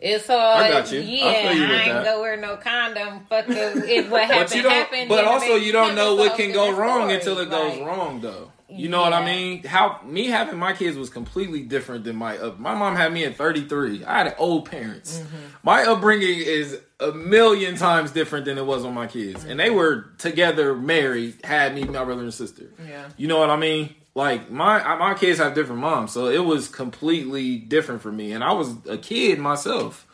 it's 0.00 0.28
all 0.30 0.38
I 0.38 0.68
got 0.70 0.92
you. 0.92 1.00
I 1.00 1.02
yeah. 1.02 1.42
feel 1.48 1.56
you 1.56 1.62
with 1.62 1.70
I 1.70 1.74
ain't 1.82 1.92
that. 1.94 2.04
gonna 2.04 2.20
wear 2.20 2.36
no 2.36 2.56
condom. 2.56 3.20
Fuck 3.28 3.46
the, 3.46 3.84
it, 3.88 4.10
what 4.10 4.24
happened 4.26 4.48
But 4.50 4.54
you 4.56 4.62
don't. 4.62 4.72
happened. 4.72 5.08
But 5.08 5.24
also, 5.24 5.54
you 5.56 5.72
don't 5.72 5.94
know 5.94 6.14
what 6.14 6.36
can 6.36 6.52
go 6.52 6.72
wrong 6.72 7.08
story. 7.08 7.14
until 7.14 7.38
it 7.38 7.50
goes 7.50 7.78
Like, 7.78 7.86
wrong, 7.86 8.20
though. 8.20 8.52
You 8.76 8.88
know 8.88 9.00
what 9.00 9.12
I 9.12 9.24
mean? 9.24 9.64
How 9.64 10.00
me 10.04 10.26
having 10.26 10.58
my 10.58 10.72
kids 10.72 10.96
was 10.96 11.10
completely 11.10 11.62
different 11.62 12.04
than 12.04 12.16
my 12.16 12.38
up. 12.38 12.58
My 12.58 12.74
mom 12.74 12.96
had 12.96 13.12
me 13.12 13.24
at 13.24 13.36
33. 13.36 14.04
I 14.04 14.18
had 14.18 14.34
old 14.38 14.70
parents. 14.70 15.18
Mm-hmm. 15.18 15.36
My 15.62 15.84
upbringing 15.84 16.40
is 16.40 16.80
a 17.00 17.12
million 17.12 17.76
times 17.76 18.10
different 18.10 18.46
than 18.46 18.58
it 18.58 18.66
was 18.66 18.84
on 18.84 18.94
my 18.94 19.06
kids, 19.06 19.44
and 19.44 19.58
they 19.58 19.70
were 19.70 20.12
together, 20.18 20.74
married, 20.74 21.44
had 21.44 21.74
me, 21.74 21.84
my 21.84 22.04
brother 22.04 22.22
and 22.22 22.34
sister. 22.34 22.70
Yeah. 22.86 23.08
You 23.16 23.28
know 23.28 23.38
what 23.38 23.50
I 23.50 23.56
mean? 23.56 23.94
Like 24.14 24.50
my 24.50 24.96
my 24.96 25.14
kids 25.14 25.38
have 25.38 25.54
different 25.54 25.80
moms, 25.80 26.12
so 26.12 26.26
it 26.26 26.44
was 26.44 26.68
completely 26.68 27.56
different 27.56 28.00
for 28.00 28.12
me, 28.12 28.32
and 28.32 28.44
I 28.44 28.52
was 28.52 28.74
a 28.88 28.96
kid 28.96 29.38
myself. 29.38 30.06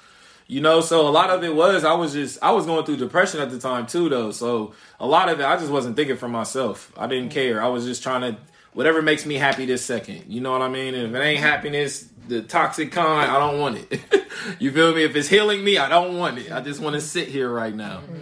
You 0.47 0.61
know, 0.61 0.81
so 0.81 1.07
a 1.07 1.11
lot 1.11 1.31
of 1.31 1.45
it 1.45 1.55
was 1.55 1.85
I 1.85 1.93
was 1.93 2.13
just 2.13 2.39
I 2.43 2.51
was 2.51 2.67
going 2.67 2.85
through 2.85 2.97
depression 2.97 3.41
at 3.41 3.51
the 3.51 3.59
time 3.59 3.87
too, 3.87 4.09
though. 4.09 4.33
So 4.33 4.75
a 4.99 5.07
lot 5.07 5.29
of 5.29 5.39
it 5.39 5.45
I 5.45 5.57
just 5.57 5.71
wasn't 5.71 5.97
thinking 5.97 6.17
for 6.17 6.29
myself. 6.29 6.93
I 6.97 7.07
didn't 7.07 7.31
care. 7.31 7.63
I 7.63 7.69
was 7.69 7.85
just 7.85 8.03
trying 8.03 8.23
to 8.23 8.41
whatever 8.73 9.03
makes 9.03 9.27
me 9.27 9.35
happy 9.37 9.67
this 9.67 9.85
second. 9.85 10.25
You 10.29 10.41
know 10.41 10.53
what 10.53 10.63
I 10.63 10.69
mean? 10.69 10.95
And 10.95 11.09
if 11.09 11.15
it 11.15 11.25
ain't 11.25 11.41
happiness, 11.41 12.09
the 12.29 12.43
toxic 12.43 12.93
kind, 12.93 13.31
I 13.31 13.39
don't 13.39 13.59
want 13.59 13.79
it. 13.91 14.01
you 14.59 14.71
feel 14.73 14.95
me? 14.95 15.05
If 15.05 15.17
it's 15.17 15.29
healing 15.29 15.63
me, 15.63 15.79
I 15.79 15.89
don't 15.89 16.17
want 16.17 16.39
it. 16.39 16.53
I 16.53 16.61
just 16.61 16.81
want 16.81 16.95
to 16.95 17.01
sit 17.01 17.29
here 17.29 17.49
right 17.49 17.75
now. 17.75 17.99
Mm-hmm. 17.99 18.17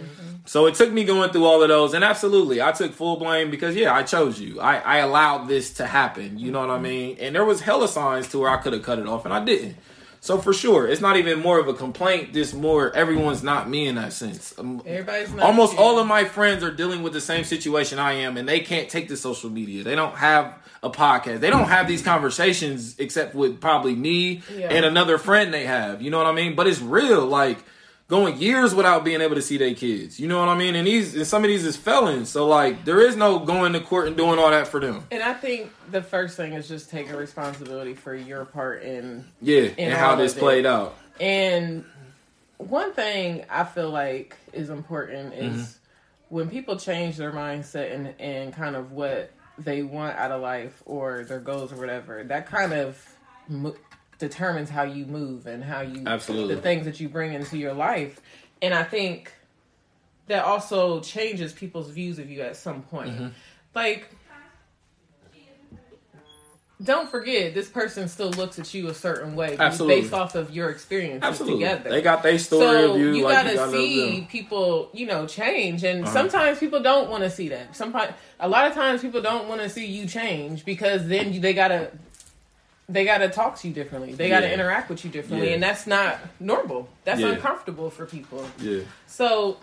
So 0.45 0.65
it 0.65 0.73
took 0.73 0.91
me 0.91 1.03
going 1.03 1.29
through 1.31 1.45
all 1.45 1.61
of 1.61 1.69
those, 1.69 1.93
and 1.93 2.03
absolutely, 2.03 2.59
I 2.59 2.71
took 2.71 2.93
full 2.93 3.17
blame 3.17 3.51
because 3.51 3.75
yeah, 3.75 3.93
I 3.93 4.01
chose 4.01 4.39
you. 4.39 4.59
I, 4.59 4.77
I 4.77 4.97
allowed 4.97 5.47
this 5.47 5.75
to 5.75 5.85
happen. 5.85 6.39
You 6.39 6.51
know 6.51 6.61
what 6.61 6.71
I 6.71 6.73
mm-hmm. 6.73 6.83
mean? 6.83 7.17
And 7.19 7.35
there 7.35 7.45
was 7.45 7.61
hella 7.61 7.87
signs 7.87 8.27
to 8.29 8.39
where 8.39 8.49
I 8.49 8.57
could 8.57 8.73
have 8.73 8.81
cut 8.81 8.97
it 8.97 9.07
off, 9.07 9.25
and 9.25 9.33
I 9.33 9.45
didn't. 9.45 9.77
So 10.21 10.37
for 10.37 10.51
sure, 10.53 10.85
it's 10.87 10.99
not 11.01 11.15
even 11.15 11.39
more 11.39 11.59
of 11.59 11.67
a 11.69 11.73
complaint. 11.73 12.33
Just 12.33 12.53
more, 12.53 12.93
everyone's 12.95 13.41
not 13.41 13.69
me 13.69 13.87
in 13.87 13.95
that 13.95 14.11
sense. 14.11 14.53
Um, 14.59 14.81
Everybody's 14.85 15.33
not 15.33 15.45
almost 15.45 15.73
you. 15.73 15.79
all 15.79 15.97
of 15.97 16.07
my 16.07 16.25
friends 16.25 16.61
are 16.63 16.71
dealing 16.71 17.03
with 17.03 17.13
the 17.13 17.21
same 17.21 17.45
situation 17.45 17.99
I 17.99 18.13
am, 18.13 18.35
and 18.35 18.47
they 18.47 18.59
can't 18.59 18.89
take 18.89 19.07
the 19.07 19.15
social 19.15 19.49
media. 19.49 19.83
They 19.85 19.95
don't 19.95 20.15
have 20.15 20.55
a 20.83 20.89
podcast. 20.89 21.39
They 21.39 21.49
don't 21.49 21.67
have 21.69 21.87
these 21.87 22.01
conversations 22.03 22.95
except 22.99 23.33
with 23.33 23.61
probably 23.61 23.95
me 23.95 24.43
Yeah. 24.55 24.67
and 24.71 24.85
another 24.85 25.17
friend 25.17 25.53
they 25.53 25.65
have. 25.65 26.01
You 26.01 26.11
know 26.11 26.17
what 26.17 26.27
I 26.27 26.33
mean? 26.33 26.55
But 26.55 26.67
it's 26.67 26.81
real. 26.81 27.25
Like 27.25 27.59
going 28.09 28.37
years 28.37 28.75
without 28.75 29.05
being 29.05 29.21
able 29.21 29.35
to 29.35 29.41
see 29.41 29.57
their 29.57 29.73
kids. 29.75 30.19
You 30.19 30.27
know 30.27 30.39
what 30.39 30.49
I 30.49 30.57
mean? 30.57 30.75
And 30.75 30.85
these, 30.87 31.15
and 31.15 31.25
some 31.25 31.43
of 31.43 31.47
these 31.47 31.63
is 31.63 31.77
felons. 31.77 32.29
So 32.29 32.47
like, 32.47 32.83
there 32.83 32.99
is 32.99 33.15
no 33.15 33.39
going 33.39 33.71
to 33.73 33.79
court 33.79 34.07
and 34.07 34.17
doing 34.17 34.37
all 34.39 34.49
that 34.49 34.67
for 34.67 34.79
them. 34.79 35.03
And 35.11 35.23
I 35.23 35.33
think 35.33 35.71
the 35.91 36.01
first 36.01 36.35
thing 36.35 36.53
is 36.53 36.67
just 36.67 36.89
taking 36.89 37.15
responsibility 37.15 37.93
for 37.93 38.13
your 38.15 38.45
part 38.45 38.81
in 38.83 39.25
Yeah, 39.41 39.61
In 39.61 39.75
and 39.77 39.93
how 39.93 40.15
this 40.15 40.33
played 40.33 40.65
out. 40.65 40.97
And 41.21 41.85
one 42.57 42.93
thing 42.93 43.45
I 43.49 43.63
feel 43.63 43.89
like 43.91 44.35
is 44.53 44.69
important 44.69 45.33
is 45.35 45.53
Mm-hmm. 45.53 46.35
when 46.35 46.49
people 46.49 46.77
change 46.77 47.15
their 47.17 47.31
mindset 47.31 47.93
and, 47.93 48.13
and 48.19 48.53
kind 48.53 48.75
of 48.75 48.91
what 48.91 49.31
they 49.59 49.83
want 49.83 50.17
out 50.17 50.31
of 50.31 50.41
life 50.41 50.81
or 50.85 51.25
their 51.25 51.39
goals 51.39 51.71
or 51.71 51.75
whatever, 51.75 52.23
that 52.23 52.47
kind 52.47 52.73
of 52.73 52.97
determines 54.19 54.69
how 54.69 54.83
you 54.83 55.05
move 55.05 55.47
and 55.47 55.63
how 55.63 55.81
you 55.81 56.03
Absolutely. 56.05 56.55
the 56.55 56.61
things 56.61 56.85
that 56.85 56.99
you 56.99 57.09
bring 57.09 57.33
into 57.33 57.57
your 57.57 57.73
life. 57.73 58.21
And 58.61 58.73
I 58.73 58.83
think 58.83 59.31
that 60.27 60.43
also 60.45 60.99
changes 60.99 61.53
people's 61.53 61.89
views 61.89 62.19
of 62.19 62.29
you 62.29 62.41
at 62.41 62.55
some 62.55 62.83
point. 62.83 63.11
Mm-hmm. 63.11 63.27
Like 63.73 64.09
don't 66.81 67.09
forget, 67.09 67.53
this 67.53 67.67
person 67.69 68.07
still 68.07 68.29
looks 68.31 68.57
at 68.57 68.73
you 68.73 68.87
a 68.87 68.93
certain 68.93 69.35
way 69.35 69.57
Absolutely. 69.59 70.01
based 70.01 70.13
off 70.13 70.35
of 70.35 70.51
your 70.51 70.69
experiences 70.69 71.27
Absolutely. 71.27 71.59
together. 71.65 71.89
They 71.89 72.01
got 72.01 72.23
their 72.23 72.39
story 72.39 72.61
so 72.61 72.93
of 72.93 72.99
you. 73.01 73.15
you 73.15 73.23
like 73.25 73.35
gotta 73.35 73.49
you 73.49 73.55
gotta 73.57 73.71
see 73.71 74.27
people, 74.29 74.89
you 74.93 75.05
know, 75.05 75.27
change, 75.27 75.83
and 75.83 76.03
Uh-huh. 76.05 76.13
sometimes 76.13 76.59
people 76.59 76.81
don't 76.81 77.09
want 77.09 77.23
to 77.23 77.29
see 77.29 77.49
that. 77.49 77.75
Sometimes, 77.75 78.13
a 78.39 78.47
lot 78.47 78.65
of 78.65 78.73
times, 78.73 79.01
people 79.01 79.21
don't 79.21 79.49
want 79.49 79.59
to 79.59 79.69
see 79.69 79.87
you 79.87 80.05
change 80.05 80.63
because 80.63 81.05
then 81.07 81.41
they 81.41 81.53
gotta, 81.53 81.91
they 82.89 83.05
gotta 83.05 83.29
talk 83.29 83.57
to 83.59 83.67
you 83.67 83.73
differently. 83.73 84.13
They 84.13 84.27
gotta 84.29 84.47
Yeah. 84.47 84.55
interact 84.55 84.89
with 84.89 85.05
you 85.05 85.11
differently, 85.11 85.49
Yeah. 85.49 85.53
and 85.53 85.63
that's 85.63 85.85
not 85.87 86.17
normal. 86.39 86.89
That's 87.05 87.21
Yeah. 87.21 87.27
uncomfortable 87.29 87.89
for 87.91 88.05
people. 88.05 88.45
Yeah, 88.59 88.79
So 89.07 89.57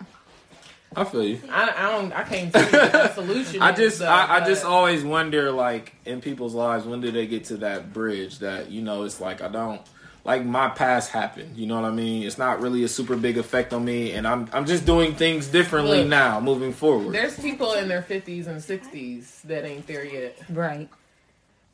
I 0.95 1.03
feel 1.03 1.23
you. 1.23 1.41
I, 1.51 1.73
I 1.75 1.91
don't, 1.91 2.13
I 2.13 2.23
can't 2.23 2.53
see 2.53 2.59
what 2.77 2.91
the 2.93 3.13
solution. 3.13 3.61
I 3.61 3.73
just, 3.73 3.99
though, 3.99 4.07
I, 4.07 4.37
I 4.37 4.47
just 4.47 4.63
always 4.63 5.03
wonder, 5.03 5.51
like, 5.51 5.93
in 6.05 6.21
people's 6.21 6.53
lives, 6.55 6.85
when 6.85 7.01
do 7.01 7.11
they 7.11 7.27
get 7.27 7.43
to 7.45 7.57
that 7.57 7.91
bridge 7.93 8.39
that 8.39 8.71
you 8.71 8.81
know, 8.81 9.03
it's 9.03 9.19
like 9.19 9.41
I 9.41 9.49
don't, 9.49 9.81
like, 10.23 10.45
my 10.45 10.69
past 10.69 11.11
happened. 11.11 11.57
You 11.57 11.67
know 11.67 11.75
what 11.75 11.83
I 11.83 11.91
mean? 11.91 12.23
It's 12.23 12.37
not 12.37 12.61
really 12.61 12.85
a 12.85 12.87
super 12.87 13.17
big 13.17 13.37
effect 13.37 13.73
on 13.73 13.83
me, 13.83 14.13
and 14.13 14.25
I'm, 14.25 14.47
I'm 14.53 14.65
just 14.65 14.85
doing 14.85 15.13
things 15.15 15.47
differently 15.47 15.99
Look, 15.99 16.07
now, 16.07 16.39
moving 16.39 16.71
forward. 16.71 17.13
There's 17.13 17.37
people 17.37 17.73
in 17.73 17.89
their 17.89 18.01
fifties 18.01 18.47
and 18.47 18.63
sixties 18.63 19.41
that 19.43 19.65
ain't 19.65 19.85
there 19.87 20.05
yet. 20.05 20.37
Right. 20.49 20.87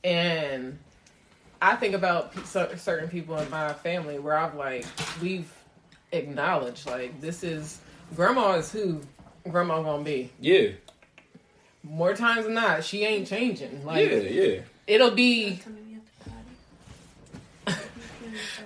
And 0.03 0.79
I 1.63 1.77
think 1.77 1.95
about 1.95 2.35
p- 2.35 2.41
certain 2.43 3.07
people 3.07 3.37
in 3.37 3.49
my 3.49 3.71
family 3.71 4.19
where 4.19 4.35
I've 4.35 4.53
like, 4.55 4.85
we've 5.21 5.49
acknowledged, 6.11 6.85
like, 6.85 7.21
this 7.21 7.41
is, 7.41 7.79
grandma 8.17 8.55
is 8.55 8.69
who 8.69 8.99
grandma 9.49 9.81
gonna 9.81 10.03
be. 10.03 10.29
Yeah, 10.41 10.71
More 11.81 12.13
times 12.15 12.43
than 12.43 12.55
not, 12.55 12.83
she 12.83 13.05
ain't 13.05 13.27
changing. 13.29 13.85
Like, 13.85 14.09
yeah, 14.09 14.17
yeah. 14.17 14.59
it'll 14.87 15.11
be, 15.11 15.61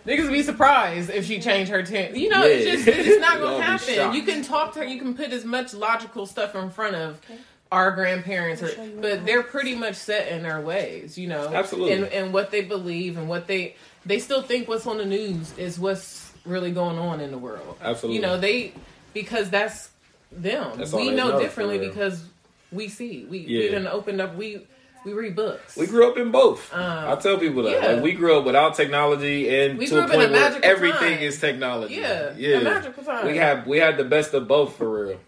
niggas 0.07 0.31
be 0.31 0.41
surprised 0.41 1.11
if 1.11 1.25
she 1.25 1.39
changed 1.39 1.71
her 1.71 1.83
tune. 1.83 2.15
You 2.15 2.29
know, 2.29 2.41
it's 2.43 2.65
just, 2.65 2.87
it's 2.87 3.21
not 3.21 3.39
gonna 3.39 3.61
happen. 3.63 4.13
You 4.13 4.23
can 4.23 4.43
talk 4.43 4.73
to 4.73 4.79
her, 4.79 4.85
you 4.85 4.99
can 4.99 5.13
put 5.13 5.31
as 5.31 5.45
much 5.45 5.75
logical 5.75 6.25
stuff 6.25 6.55
in 6.55 6.71
front 6.71 6.95
of 6.95 7.21
our 7.71 7.91
grandparents, 7.91 8.61
or, 8.63 8.69
but 9.01 9.25
they're 9.25 9.43
pretty 9.43 9.75
much 9.75 9.95
set 9.95 10.29
in 10.29 10.43
their 10.43 10.61
ways, 10.61 11.17
you 11.17 11.27
know, 11.27 11.47
Absolutely. 11.53 11.93
and, 11.93 12.05
and 12.05 12.33
what 12.33 12.51
they 12.51 12.61
believe 12.61 13.17
and 13.17 13.27
what 13.27 13.47
they 13.47 13.75
they 14.05 14.19
still 14.19 14.41
think 14.41 14.67
what's 14.67 14.87
on 14.87 14.97
the 14.97 15.05
news 15.05 15.57
is 15.57 15.77
what's 15.79 16.31
really 16.45 16.71
going 16.71 16.97
on 16.97 17.19
in 17.19 17.31
the 17.31 17.37
world. 17.37 17.77
Absolutely. 17.81 18.15
you 18.15 18.21
know 18.21 18.37
they 18.39 18.73
because 19.13 19.49
that's 19.49 19.89
them. 20.31 20.77
That's 20.77 20.93
we 20.93 21.09
they 21.09 21.15
know 21.15 21.29
know, 21.31 21.39
differently 21.39 21.77
because 21.79 22.23
we 22.71 22.87
see 22.87 23.25
we 23.29 23.39
Yeah. 23.39 23.59
we 23.61 23.67
done 23.69 23.87
opened 23.87 24.21
up 24.21 24.35
we 24.35 24.61
we 25.05 25.13
read 25.13 25.35
books. 25.35 25.77
We 25.77 25.87
grew 25.87 26.09
up 26.09 26.17
in 26.17 26.31
both. 26.31 26.73
Um, 26.73 26.81
I 26.81 27.15
tell 27.15 27.37
people 27.37 27.63
that. 27.63 27.71
yeah. 27.81 27.91
Like 27.93 28.03
we 28.03 28.11
grew 28.13 28.37
up 28.39 28.45
without 28.45 28.75
technology 28.75 29.47
and 29.57 29.77
We 29.77 29.85
to 29.87 29.91
grew 29.91 29.99
a 30.01 30.03
up 30.03 30.09
in 30.13 30.19
a 30.19 30.23
point 30.27 30.31
where 30.33 30.65
everything 30.65 31.15
time. 31.17 31.23
is 31.23 31.39
technology. 31.39 31.95
Yeah, 31.95 32.33
yeah. 32.35 32.57
a 32.57 32.63
magical 32.63 33.03
time. 33.03 33.25
We 33.27 33.37
had 33.37 33.65
we 33.65 33.77
had 33.77 33.97
the 33.97 34.03
best 34.03 34.33
of 34.33 34.47
both 34.47 34.75
for 34.75 35.05
real. 35.07 35.19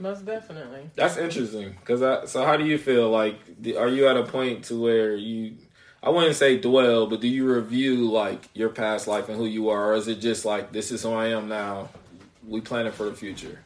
Most 0.00 0.24
definitely. 0.24 0.90
That's 0.96 1.16
interesting. 1.16 1.76
Cause 1.84 2.02
I, 2.02 2.24
so 2.26 2.44
how 2.44 2.56
do 2.56 2.64
you 2.64 2.78
feel? 2.78 3.10
Like, 3.10 3.36
are 3.76 3.88
you 3.88 4.08
at 4.08 4.16
a 4.16 4.24
point 4.24 4.64
to 4.66 4.80
where 4.80 5.14
you? 5.14 5.56
I 6.02 6.08
wouldn't 6.08 6.36
say 6.36 6.58
dwell, 6.58 7.06
but 7.06 7.20
do 7.20 7.28
you 7.28 7.52
review 7.52 8.10
like 8.10 8.48
your 8.54 8.70
past 8.70 9.06
life 9.06 9.28
and 9.28 9.36
who 9.36 9.44
you 9.44 9.68
are, 9.68 9.92
or 9.92 9.94
is 9.94 10.08
it 10.08 10.16
just 10.20 10.44
like 10.44 10.72
this 10.72 10.90
is 10.90 11.02
who 11.02 11.12
I 11.12 11.28
am 11.28 11.48
now? 11.48 11.90
We 12.48 12.60
planning 12.62 12.92
for 12.92 13.04
the 13.04 13.14
future. 13.14 13.60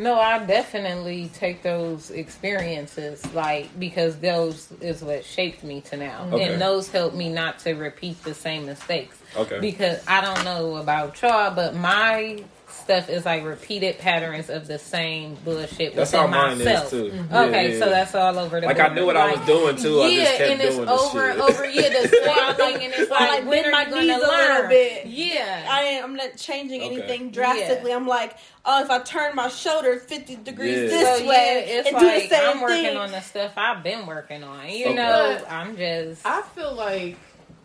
No, 0.00 0.14
I 0.18 0.38
definitely 0.46 1.28
take 1.34 1.62
those 1.62 2.10
experiences 2.12 3.22
like 3.34 3.76
because 3.80 4.16
those 4.18 4.72
is 4.80 5.02
what 5.02 5.24
shaped 5.24 5.64
me 5.64 5.80
to 5.82 5.96
now, 5.96 6.28
Okay. 6.32 6.52
and 6.52 6.62
those 6.62 6.88
help 6.88 7.14
me 7.14 7.28
not 7.28 7.58
to 7.60 7.74
repeat 7.74 8.22
the 8.22 8.32
same 8.32 8.64
mistakes. 8.64 9.18
Okay. 9.36 9.58
Because 9.58 10.00
I 10.06 10.20
don't 10.20 10.44
know 10.44 10.76
about 10.76 11.20
y'all, 11.20 11.52
but 11.52 11.74
my 11.74 12.42
stuff 12.78 13.10
is 13.10 13.24
like 13.24 13.44
repeated 13.44 13.98
patterns 13.98 14.48
of 14.50 14.66
the 14.66 14.78
same 14.78 15.34
bullshit 15.44 15.94
That's 15.94 16.12
within 16.12 16.20
how 16.20 16.26
mine 16.48 16.60
is, 16.60 16.64
myself. 16.66 16.90
too. 16.90 17.10
Mm-hmm. 17.10 17.34
Okay, 17.34 17.68
Yeah, 17.68 17.74
yeah, 17.74 17.78
so 17.84 17.90
that's 17.90 18.14
all 18.14 18.38
over 18.38 18.60
the 18.60 18.66
Like 18.66 18.80
I 18.80 18.88
knew 18.94 19.04
what 19.06 19.16
I 19.16 19.32
was 19.34 19.46
doing 19.46 19.76
too. 19.76 20.00
I 20.00 20.08
yeah, 20.08 20.24
just 20.24 20.36
kept 20.38 20.50
and 20.52 20.60
it's 20.62 20.74
doing 20.76 20.86
this 20.88 21.00
over 21.00 21.20
shit. 21.20 21.30
and 21.32 21.40
over. 21.42 21.64
Yeah, 21.66 21.88
the 21.88 22.08
same 22.24 22.54
thing, 22.54 22.84
and 22.84 22.94
it's 22.94 23.10
like, 23.10 23.28
like 23.30 23.44
when 23.46 23.62
bend 23.62 23.66
are 23.66 23.70
my 23.72 23.82
you 23.84 23.90
knees 23.90 24.10
gonna 24.10 24.16
a 24.16 24.26
little 24.26 24.60
learn? 24.62 24.68
bit. 24.70 25.06
Yeah, 25.06 25.68
I 25.70 25.80
am, 25.82 26.04
I'm 26.04 26.16
not 26.16 26.36
changing 26.36 26.82
Okay. 26.82 26.94
anything 26.94 27.30
drastically. 27.30 27.92
I'm 27.92 28.06
like, 28.06 28.36
oh, 28.64 28.82
if 28.82 28.90
I 28.90 29.00
turn 29.00 29.34
my 29.34 29.48
shoulder 29.48 29.98
50 29.98 30.36
degrees 30.36 30.78
Yeah. 30.78 30.88
this 30.88 31.18
So, 31.18 31.24
yeah, 31.24 31.28
way 31.28 31.64
it's 31.68 31.88
and 31.88 31.94
like 31.96 32.22
do 32.22 32.28
the 32.28 32.34
same 32.34 32.44
I'm 32.56 32.60
working 32.60 32.82
thing. 32.84 32.96
on 32.96 33.10
the 33.12 33.20
stuff 33.20 33.52
I've 33.56 33.82
been 33.82 34.06
working 34.06 34.42
on. 34.44 34.68
You 34.70 34.86
Okay. 34.86 34.94
know, 34.94 35.44
I'm 35.48 35.76
just 35.76 36.22
I 36.26 36.42
feel 36.42 36.74
like 36.74 37.16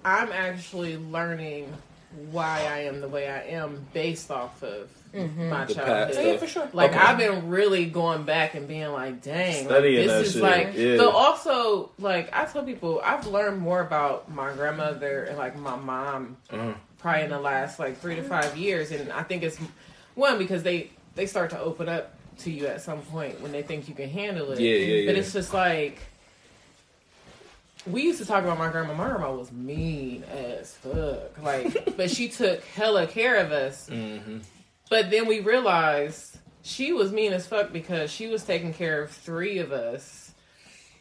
I'm 0.06 0.32
actually 0.34 0.98
learning 0.98 1.74
why 2.32 2.66
I 2.70 2.80
am 2.84 3.02
the 3.02 3.08
way 3.08 3.28
I 3.30 3.42
am 3.56 3.86
based 3.94 4.30
off 4.32 4.62
of 4.64 4.90
my 5.14 5.66
The 5.66 5.74
childhood. 5.76 5.86
past 5.86 6.18
Oh, 6.18 6.22
yeah, 6.22 6.38
for 6.38 6.48
sure. 6.48 6.70
Like 6.74 6.92
Okay. 6.92 7.00
I've 7.00 7.18
been 7.18 7.50
really 7.50 7.86
going 7.86 8.24
back 8.24 8.56
and 8.56 8.68
being 8.68 8.92
like, 8.92 9.22
dang, 9.22 9.66
Studying 9.66 10.08
like, 10.08 10.18
this 10.18 10.28
is 10.28 10.34
shit, 10.34 10.42
like. 10.42 10.74
yeah. 10.76 10.98
So 10.98 11.12
also, 11.12 11.92
like 12.00 12.30
I 12.36 12.46
tell 12.46 12.64
people, 12.64 13.02
I've 13.04 13.28
learned 13.28 13.60
more 13.60 13.82
about 13.82 14.32
my 14.34 14.52
grandmother 14.54 15.24
and 15.26 15.38
like 15.38 15.58
my 15.58 15.76
mom 15.76 16.38
Uh-huh. 16.50 16.74
probably 16.98 17.24
in 17.24 17.30
the 17.30 17.40
last 17.40 17.80
like 17.80 18.00
three 18.00 18.16
to 18.16 18.24
five 18.24 18.58
years, 18.58 18.92
and 18.92 19.12
I 19.12 19.24
think 19.24 19.44
it's 19.44 19.58
one 20.16 20.38
because 20.38 20.64
they 20.64 20.90
they 21.16 21.26
start 21.28 21.52
to 21.52 21.60
open 21.60 21.88
up 21.90 22.14
to 22.40 22.50
you 22.50 22.66
at 22.66 22.82
some 22.82 23.00
point 23.04 23.40
when 23.42 23.52
they 23.52 23.62
think 23.62 23.88
you 23.88 23.94
can 23.94 24.10
handle 24.10 24.52
it. 24.52 24.60
Yeah, 24.60 24.76
yeah, 24.76 24.96
yeah. 25.02 25.06
But 25.12 25.16
it's 25.20 25.34
just 25.34 25.54
like. 25.54 26.00
We 27.86 28.04
used 28.04 28.20
to 28.20 28.26
talk 28.26 28.44
about 28.44 28.58
my 28.58 28.70
grandma. 28.72 28.94
My 28.94 29.10
grandma 29.10 29.34
was 29.34 29.52
mean 29.52 30.24
as 30.24 30.74
fuck. 30.76 31.42
Like, 31.42 31.96
but 31.98 32.10
she 32.10 32.30
took 32.30 32.64
hella 32.66 33.08
care 33.08 33.38
of 33.38 33.52
us. 33.52 33.88
hmm 33.90 34.40
But 34.90 35.12
then 35.12 35.28
we 35.28 35.40
realized 35.42 36.38
she 36.62 36.94
was 36.94 37.12
mean 37.12 37.34
as 37.34 37.46
fuck 37.48 37.74
because 37.74 38.10
she 38.12 38.28
was 38.28 38.44
taking 38.44 38.74
care 38.74 39.02
of 39.02 39.12
three 39.12 39.58
of 39.60 39.72
us 39.72 40.32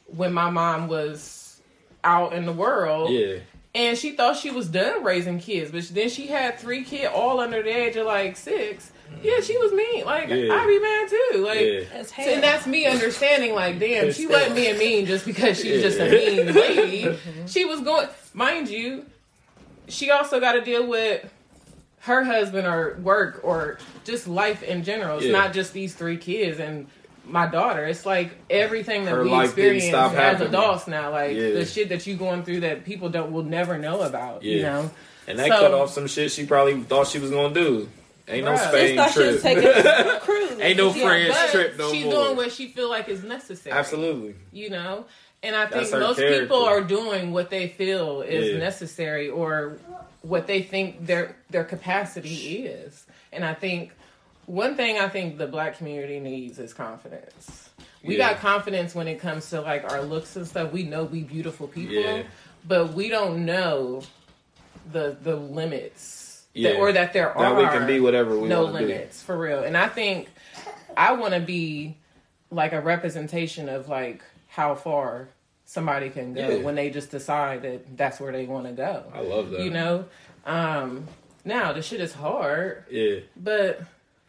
when 0.07 0.33
my 0.33 0.51
mom 0.51 0.89
was 0.89 1.61
out 2.05 2.33
in 2.33 2.47
the 2.47 2.53
world. 2.53 3.11
Yeah. 3.11 3.37
And 3.75 3.97
she 3.97 4.13
thought 4.13 4.37
she 4.37 4.51
was 4.51 4.69
done 4.69 5.03
raising 5.03 5.39
kids, 5.39 5.71
but 5.71 5.83
then 5.95 6.11
she 6.11 6.27
had 6.27 6.59
three 6.59 6.85
kids 6.85 7.11
all 7.15 7.41
under 7.41 7.63
the 7.63 7.71
age 7.71 7.97
of 7.97 8.07
like 8.07 8.37
six. 8.37 8.92
Yeah, 9.23 9.41
she 9.41 9.57
was 9.59 9.73
mean. 9.73 10.05
Like 10.05 10.29
Yeah. 10.29 10.53
I'd 10.55 10.67
be 10.67 10.79
mad 10.81 11.09
too. 11.09 11.45
Like 11.45 11.61
Yeah. 11.61 11.99
As 11.99 12.13
and 12.19 12.43
that's 12.43 12.67
me 12.67 12.87
understanding, 12.87 13.55
like, 13.55 13.79
damn, 13.79 14.13
she 14.13 14.27
wasn't 14.27 14.55
being 14.55 14.79
mean 14.79 15.07
just 15.07 15.25
because 15.25 15.59
she's 15.61 15.83
just 15.83 15.99
a 16.01 16.09
mean 16.11 16.53
lady. 16.53 17.19
she 17.47 17.65
was 17.65 17.81
going, 17.81 18.09
mind 18.35 18.69
you, 18.69 19.05
she 19.89 20.11
also 20.11 20.41
got 20.41 20.53
to 20.53 20.61
deal 20.63 20.87
with 20.87 21.31
her 22.01 22.25
husband 22.25 22.67
or 22.67 22.99
work 23.03 23.41
or 23.45 23.79
just 24.05 24.27
life 24.27 24.63
in 24.63 24.83
general. 24.83 25.19
It's 25.19 25.27
Yeah. 25.27 25.33
not 25.33 25.53
just 25.53 25.73
these 25.73 25.95
three 25.95 26.17
kids 26.17 26.59
and 26.59 26.87
my 27.25 27.47
daughter. 27.47 27.85
It's 27.87 28.05
like 28.05 28.33
everything 28.51 29.05
that 29.05 29.13
Her 29.13 29.23
we 29.23 29.41
experience 29.45 29.85
as 29.95 30.13
happening. 30.13 30.49
adults 30.49 30.89
now. 30.89 31.13
Like 31.13 31.37
Yeah. 31.37 31.51
the 31.53 31.65
shit 31.65 31.91
that 31.91 32.05
you 32.07 32.17
going 32.17 32.43
through 32.43 32.61
that 32.61 32.85
people 32.85 33.09
don't 33.09 33.31
will 33.31 33.45
never 33.45 33.79
know 33.79 34.01
about. 34.03 34.43
You 34.43 34.63
know. 34.63 34.91
And 35.29 35.39
that 35.39 35.47
So- 35.49 35.61
cut 35.61 35.73
off 35.73 35.93
some 35.93 36.09
shit 36.09 36.33
she 36.33 36.45
probably 36.45 36.81
thought 36.83 37.07
she 37.07 37.21
was 37.21 37.31
gonna 37.31 37.55
do. 37.55 37.89
Ain't 38.33 38.45
no 38.45 38.53
Bruh. 38.53 38.57
Just 38.57 38.69
Spain 38.69 38.97
thought 38.97 39.11
she 39.13 39.19
was 39.21 39.41
trip. 39.41 39.43
taking 39.43 39.69
a 40.17 40.21
cruise. 40.21 40.59
Ain't 40.61 40.77
no 40.79 40.93
Yeah, 40.95 41.05
friends 41.07 41.51
trip 41.53 41.77
no 41.79 41.93
she's 41.93 42.05
more. 42.05 42.15
doing 42.15 42.37
what 42.37 42.53
she 42.53 42.69
feel 42.69 42.89
like 42.89 43.09
is 43.09 43.23
necessary. 43.23 43.77
Absolutely. 43.77 44.35
you 44.53 44.71
know 44.71 45.05
and 45.45 45.57
i 45.57 45.63
think 45.67 45.73
That's 45.73 45.91
her 45.93 46.01
most 46.01 46.19
character. 46.19 46.43
people 46.43 46.65
are 46.65 46.81
doing 46.81 47.33
what 47.33 47.51
they 47.51 47.67
feel 47.69 48.23
is 48.23 48.53
Yeah. 48.53 48.59
necessary 48.59 49.29
or 49.29 49.77
what 50.23 50.47
they 50.47 50.63
think 50.63 51.05
their 51.07 51.35
their 51.51 51.65
capacity 51.65 52.65
is 52.67 53.05
and 53.33 53.45
i 53.45 53.53
think 53.55 53.91
one 54.47 54.77
thing 54.77 54.99
i 54.99 55.09
think 55.09 55.39
the 55.39 55.47
black 55.49 55.77
community 55.79 56.21
needs 56.21 56.59
is 56.61 56.73
confidence 56.73 57.71
we 58.05 58.17
Yeah. 58.19 58.33
got 58.33 58.41
confidence 58.41 58.95
when 58.95 59.09
it 59.09 59.19
comes 59.19 59.51
to 59.51 59.61
like 59.61 59.83
our 59.91 60.03
looks 60.03 60.37
and 60.37 60.47
stuff 60.47 60.71
we 60.73 60.85
know 60.85 61.03
we 61.05 61.23
beautiful 61.23 61.67
people 61.67 61.95
Yeah. 61.97 62.23
but 62.65 62.93
we 62.95 63.09
don't 63.09 63.45
know 63.45 64.03
the 64.93 65.17
the 65.23 65.35
limits 65.37 66.21
Yeah. 66.55 66.73
that, 66.73 66.79
or 66.79 66.93
that 66.93 67.13
there 67.13 67.33
That 67.37 67.53
are 67.53 67.55
we 67.57 67.65
can 67.65 67.87
be 67.87 67.99
whatever 68.01 68.39
we 68.39 68.49
no 68.49 68.65
want 68.65 68.77
to 68.77 68.81
be. 68.81 68.87
limits 68.93 69.23
for 69.23 69.37
real 69.39 69.63
and 69.63 69.77
i 69.77 69.89
think 69.89 70.29
i 70.97 71.13
want 71.13 71.33
to 71.35 71.41
be 71.41 71.97
like 72.51 72.73
a 72.73 72.81
representation 72.81 73.69
of 73.71 73.89
like 73.89 74.23
how 74.49 74.75
far 74.75 75.29
somebody 75.65 76.11
can 76.11 76.35
go 76.35 76.47
Yeah. 76.49 76.63
when 76.63 76.75
they 76.75 76.91
just 76.91 77.11
decide 77.11 77.63
that 77.63 77.97
that's 77.97 78.21
where 78.21 78.33
they 78.33 78.45
want 78.45 78.67
to 78.67 78.73
go 78.73 79.05
I 79.15 79.21
love 79.23 79.51
that. 79.51 79.61
you 79.61 79.71
know 79.71 80.05
um 80.45 81.07
now 81.45 81.73
the 81.73 81.81
shit 81.83 82.01
is 82.03 82.13
hard 82.13 82.85
Yeah. 82.91 83.21
but 83.37 83.81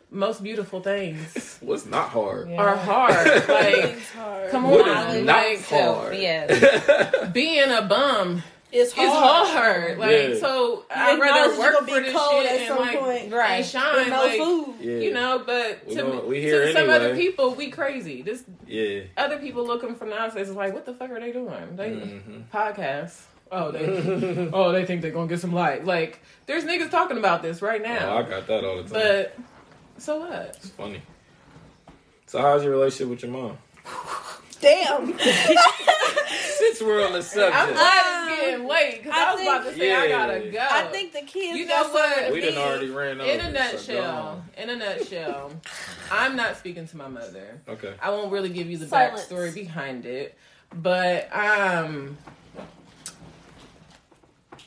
most 0.10 0.42
beautiful 0.44 0.80
things 0.80 1.58
What's 1.62 1.86
not 1.86 2.10
hard? 2.10 2.50
Yeah. 2.50 2.58
are 2.62 2.76
hard 2.78 3.28
like 3.50 4.00
hard. 4.16 4.52
come 4.52 4.64
What 4.70 4.88
on 4.88 5.16
is 5.16 5.26
not 5.26 5.36
like 5.46 5.66
hard? 5.66 6.16
Yeah. 6.16 7.30
being 7.34 7.70
a 7.72 7.82
bum 7.82 8.44
It's 8.74 8.92
is 8.92 8.98
hard. 8.98 9.48
hard 9.48 9.98
like 10.00 10.12
Yeah. 10.30 10.36
so 10.40 10.84
i'd 10.90 11.14
acknowledge 11.14 11.20
rather 11.22 11.60
work 11.60 11.78
for 11.80 11.86
be 11.86 12.00
this 12.00 12.14
cold 12.14 12.42
shit 12.44 12.52
at 12.52 12.58
and 12.60 12.68
some 12.68 12.78
like 12.80 13.00
point. 13.00 13.24
and 13.26 13.34
Right. 13.34 13.66
shine 13.66 13.96
With 13.96 14.08
no 14.10 14.24
like 14.26 14.38
food. 14.40 14.76
Yeah. 14.82 14.98
you 14.98 15.14
know 15.14 15.44
but 15.46 15.86
We 15.88 15.96
to, 15.96 16.02
gonna- 16.02 16.22
we 16.22 16.36
to 16.36 16.42
here 16.42 16.74
some 16.74 16.90
other 16.90 17.16
people 17.16 17.54
we 17.56 17.70
crazy 17.70 18.22
this 18.24 18.44
Yeah. 18.68 19.02
other 19.18 19.38
people 19.38 19.66
looking 19.66 19.96
from 19.96 20.10
the 20.10 20.18
outside 20.20 20.42
is 20.42 20.52
like, 20.52 20.74
what 20.74 20.86
the 20.86 20.94
fuck 20.94 21.12
are 21.12 21.20
they 21.20 21.32
doing? 21.32 21.76
They 21.76 21.90
Mhm. 21.92 22.44
podcasts. 22.54 23.22
Oh, 23.52 23.70
they 23.72 23.86
oh 24.54 24.72
they 24.72 24.86
think 24.86 25.02
they're 25.04 25.12
gonna 25.12 25.28
get 25.28 25.40
some 25.40 25.54
light. 25.54 25.86
Like, 25.86 26.20
there's 26.48 26.64
niggas 26.64 26.90
talking 26.90 27.18
about 27.20 27.44
this 27.44 27.62
right 27.62 27.80
Oh, 27.86 28.18
I 28.18 28.24
got 28.24 28.48
that 28.48 28.64
all 28.64 28.78
the 28.82 28.84
time. 28.84 28.92
but 28.92 29.38
so 30.00 30.20
what? 30.22 30.56
it's 30.58 30.70
funny. 30.70 31.02
So 32.26 32.42
how's 32.42 32.64
your 32.64 32.72
relationship 32.72 33.10
with 33.10 33.22
your 33.22 33.32
mom? 33.32 33.58
Damn. 34.64 35.18
Since 35.18 36.82
we're 36.82 37.06
on 37.06 37.12
the 37.12 37.18
I'm 37.18 37.24
subject, 37.24 37.74
glad 37.74 38.30
it's 38.32 38.42
getting 38.42 38.68
late 38.68 39.04
because 39.04 39.14
I, 39.14 39.30
I 39.30 39.34
was 39.34 39.42
about 39.42 39.58
to 39.60 39.64
think- 39.72 39.78
say 39.78 39.94
I 39.94 40.08
gotta 40.08 40.40
go. 40.50 40.60
I 40.72 40.84
think 40.86 41.12
the 41.14 41.22
kids. 41.22 41.60
You 41.60 41.66
know 41.68 41.90
what? 41.90 42.32
we 42.32 42.40
done 42.42 42.52
be- 42.54 42.58
already 42.58 42.90
ran 42.90 43.20
over. 43.22 43.30
in 43.30 43.40
a 43.42 43.52
nutshell, 43.52 44.16
on. 44.28 44.44
in 44.58 44.70
a 44.70 44.76
nutshell, 44.78 45.52
I'm 46.12 46.36
not 46.36 46.58
speaking 46.58 46.88
to 46.88 46.98
my 46.98 47.08
mother. 47.10 47.60
Okay. 47.68 47.94
I 48.02 48.10
won't 48.12 48.32
really 48.32 48.50
give 48.50 48.70
you 48.72 48.78
the 48.78 48.88
Silence. 48.88 49.26
backstory 49.26 49.54
behind 49.54 50.06
it, 50.06 50.38
but 50.74 51.28
um, 51.36 52.18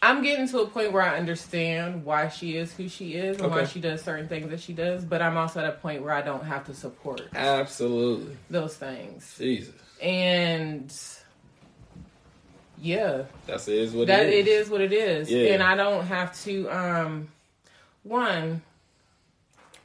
I'm 0.03 0.23
getting 0.23 0.47
to 0.49 0.61
a 0.61 0.67
point 0.67 0.93
where 0.93 1.03
I 1.03 1.17
understand 1.17 2.05
why 2.05 2.29
she 2.29 2.57
is 2.57 2.73
who 2.75 2.89
she 2.89 3.15
is 3.15 3.39
and 3.41 3.51
why 3.51 3.65
she 3.65 3.81
does 3.81 4.03
certain 4.03 4.29
things 4.29 4.51
that 4.51 4.61
she 4.61 4.75
does. 4.75 5.05
But 5.05 5.23
I'm 5.23 5.37
also 5.39 5.61
at 5.61 5.67
a 5.67 5.73
point 5.73 6.03
where 6.03 6.13
I 6.13 6.21
don't 6.23 6.45
have 6.45 6.67
to 6.67 6.75
support 6.75 7.23
Absolutely. 7.35 8.37
those 8.51 8.77
things, 8.77 9.35
Jesus. 9.39 9.73
And 10.01 10.93
yeah, 12.81 13.23
That's 13.47 13.69
it 13.69 13.75
is 13.79 13.93
what 13.93 14.07
that 14.09 14.27
it 14.27 14.33
it 14.35 14.49
is. 14.49 14.67
is 14.67 14.71
what 14.71 14.81
it 14.81 14.93
is, 14.93 15.31
Yeah. 15.31 15.55
and 15.55 15.63
I 15.63 15.75
don't 15.77 16.05
have 16.07 16.39
to. 16.45 16.69
Um, 16.69 17.29
one, 18.03 18.63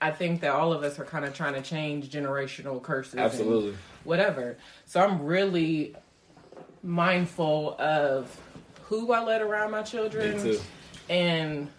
I 0.02 0.12
think 0.12 0.42
that 0.42 0.52
all 0.52 0.74
of 0.74 0.84
us 0.84 1.00
are 1.00 1.06
kind 1.06 1.26
of 1.26 1.34
trying 1.34 1.54
to 1.54 1.62
change 1.62 2.10
generational 2.10 2.82
curses. 2.82 3.16
Absolutely. 3.16 3.76
whatever. 4.04 4.58
So 4.86 5.00
I'm 5.00 5.24
really 5.24 5.96
mindful 6.84 7.76
of 7.80 8.36
who 8.84 9.12
I 9.14 9.24
let 9.24 9.42
around 9.42 9.72
my 9.72 9.84
children 9.84 10.58
and 11.10 11.70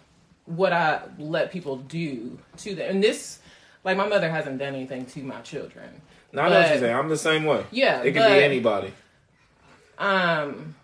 what 0.45 0.73
I 0.73 1.01
let 1.19 1.51
people 1.51 1.77
do 1.77 2.39
to 2.57 2.75
them. 2.75 2.89
And 2.89 3.03
this, 3.03 3.39
like, 3.83 3.97
my 3.97 4.07
mother 4.07 4.29
hasn't 4.29 4.57
done 4.57 4.73
anything 4.73 5.05
to 5.07 5.19
my 5.21 5.41
children. 5.41 6.01
No, 6.33 6.41
I 6.41 6.49
know 6.49 6.59
what 6.59 6.69
you're 6.69 6.79
saying. 6.79 6.95
I'm 6.95 7.09
the 7.09 7.17
same 7.17 7.45
way. 7.45 7.63
Yeah, 7.71 8.01
It 8.01 8.13
could 8.13 8.15
but, 8.19 8.29
be 8.29 8.43
anybody. 8.43 8.93
Um, 9.99 10.75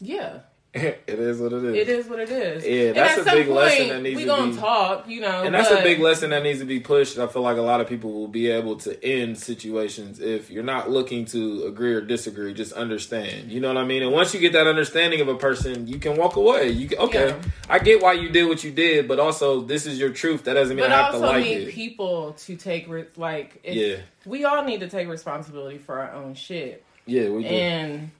yeah, 0.00 0.38
it 0.76 1.04
is 1.08 1.38
what 1.40 1.52
it 1.52 1.64
is. 1.64 1.74
it 1.76 1.88
is 1.88 2.08
what 2.08 2.18
it 2.18 2.30
is. 2.30 2.66
Yeah, 2.66 2.92
that's 2.92 3.20
a 3.20 3.24
big 3.30 3.46
lesson 3.48 3.88
that 3.90 4.02
needs 4.02 4.16
we 4.16 4.22
to 4.22 4.28
gonna 4.28 4.50
be- 4.52 4.58
talk, 4.58 5.08
you 5.08 5.20
know. 5.20 5.42
And 5.44 5.54
that's 5.54 5.70
a 5.70 5.80
big 5.82 6.00
lesson 6.00 6.30
that 6.30 6.42
needs 6.42 6.58
to 6.58 6.64
be 6.64 6.80
pushed. 6.80 7.16
I 7.16 7.28
feel 7.28 7.42
like 7.42 7.56
a 7.58 7.62
lot 7.62 7.80
of 7.80 7.88
people 7.88 8.12
will 8.12 8.26
be 8.26 8.48
able 8.48 8.76
to 8.78 9.04
end 9.04 9.38
situations 9.38 10.18
if 10.18 10.50
you're 10.50 10.64
not 10.64 10.90
looking 10.90 11.26
to 11.26 11.64
agree 11.66 11.94
or 11.94 12.00
disagree. 12.00 12.52
Just 12.54 12.72
understand. 12.72 13.52
You 13.52 13.60
know 13.60 13.68
what 13.68 13.76
I 13.76 13.84
mean? 13.84 14.02
And 14.02 14.10
once 14.10 14.34
you 14.34 14.40
get 14.40 14.52
that 14.54 14.66
understanding 14.66 15.20
of 15.20 15.28
a 15.28 15.36
person, 15.36 15.86
you 15.86 15.98
can 15.98 16.16
walk 16.16 16.34
away. 16.36 16.70
You 16.70 16.88
can, 16.88 16.98
okay, 16.98 17.28
Yeah. 17.28 17.42
I 17.70 17.78
get 17.78 18.02
why 18.02 18.14
you 18.14 18.28
did 18.30 18.48
what 18.48 18.64
you 18.64 18.72
did, 18.72 19.06
but 19.06 19.20
also 19.20 19.60
this 19.60 19.86
is 19.86 19.98
your 19.98 20.10
truth. 20.10 20.44
That 20.44 20.54
doesn't 20.54 20.76
mean 20.76 20.84
But 20.86 20.92
I 20.92 21.02
have 21.04 21.12
to 21.12 21.18
like 21.18 21.44
need 21.44 21.68
it. 21.68 21.70
people 21.72 22.32
to 22.32 22.56
take 22.56 22.88
re- 22.88 23.06
like 23.16 23.60
if, 23.62 23.74
Yeah. 23.76 23.96
we 24.26 24.44
all 24.44 24.64
need 24.64 24.80
to 24.80 24.88
take 24.88 25.06
responsibility 25.08 25.78
for 25.78 26.00
our 26.00 26.12
own 26.14 26.34
shit. 26.34 26.84
yeah, 27.06 27.28
we 27.28 27.42
do. 27.44 27.48
and 27.48 28.10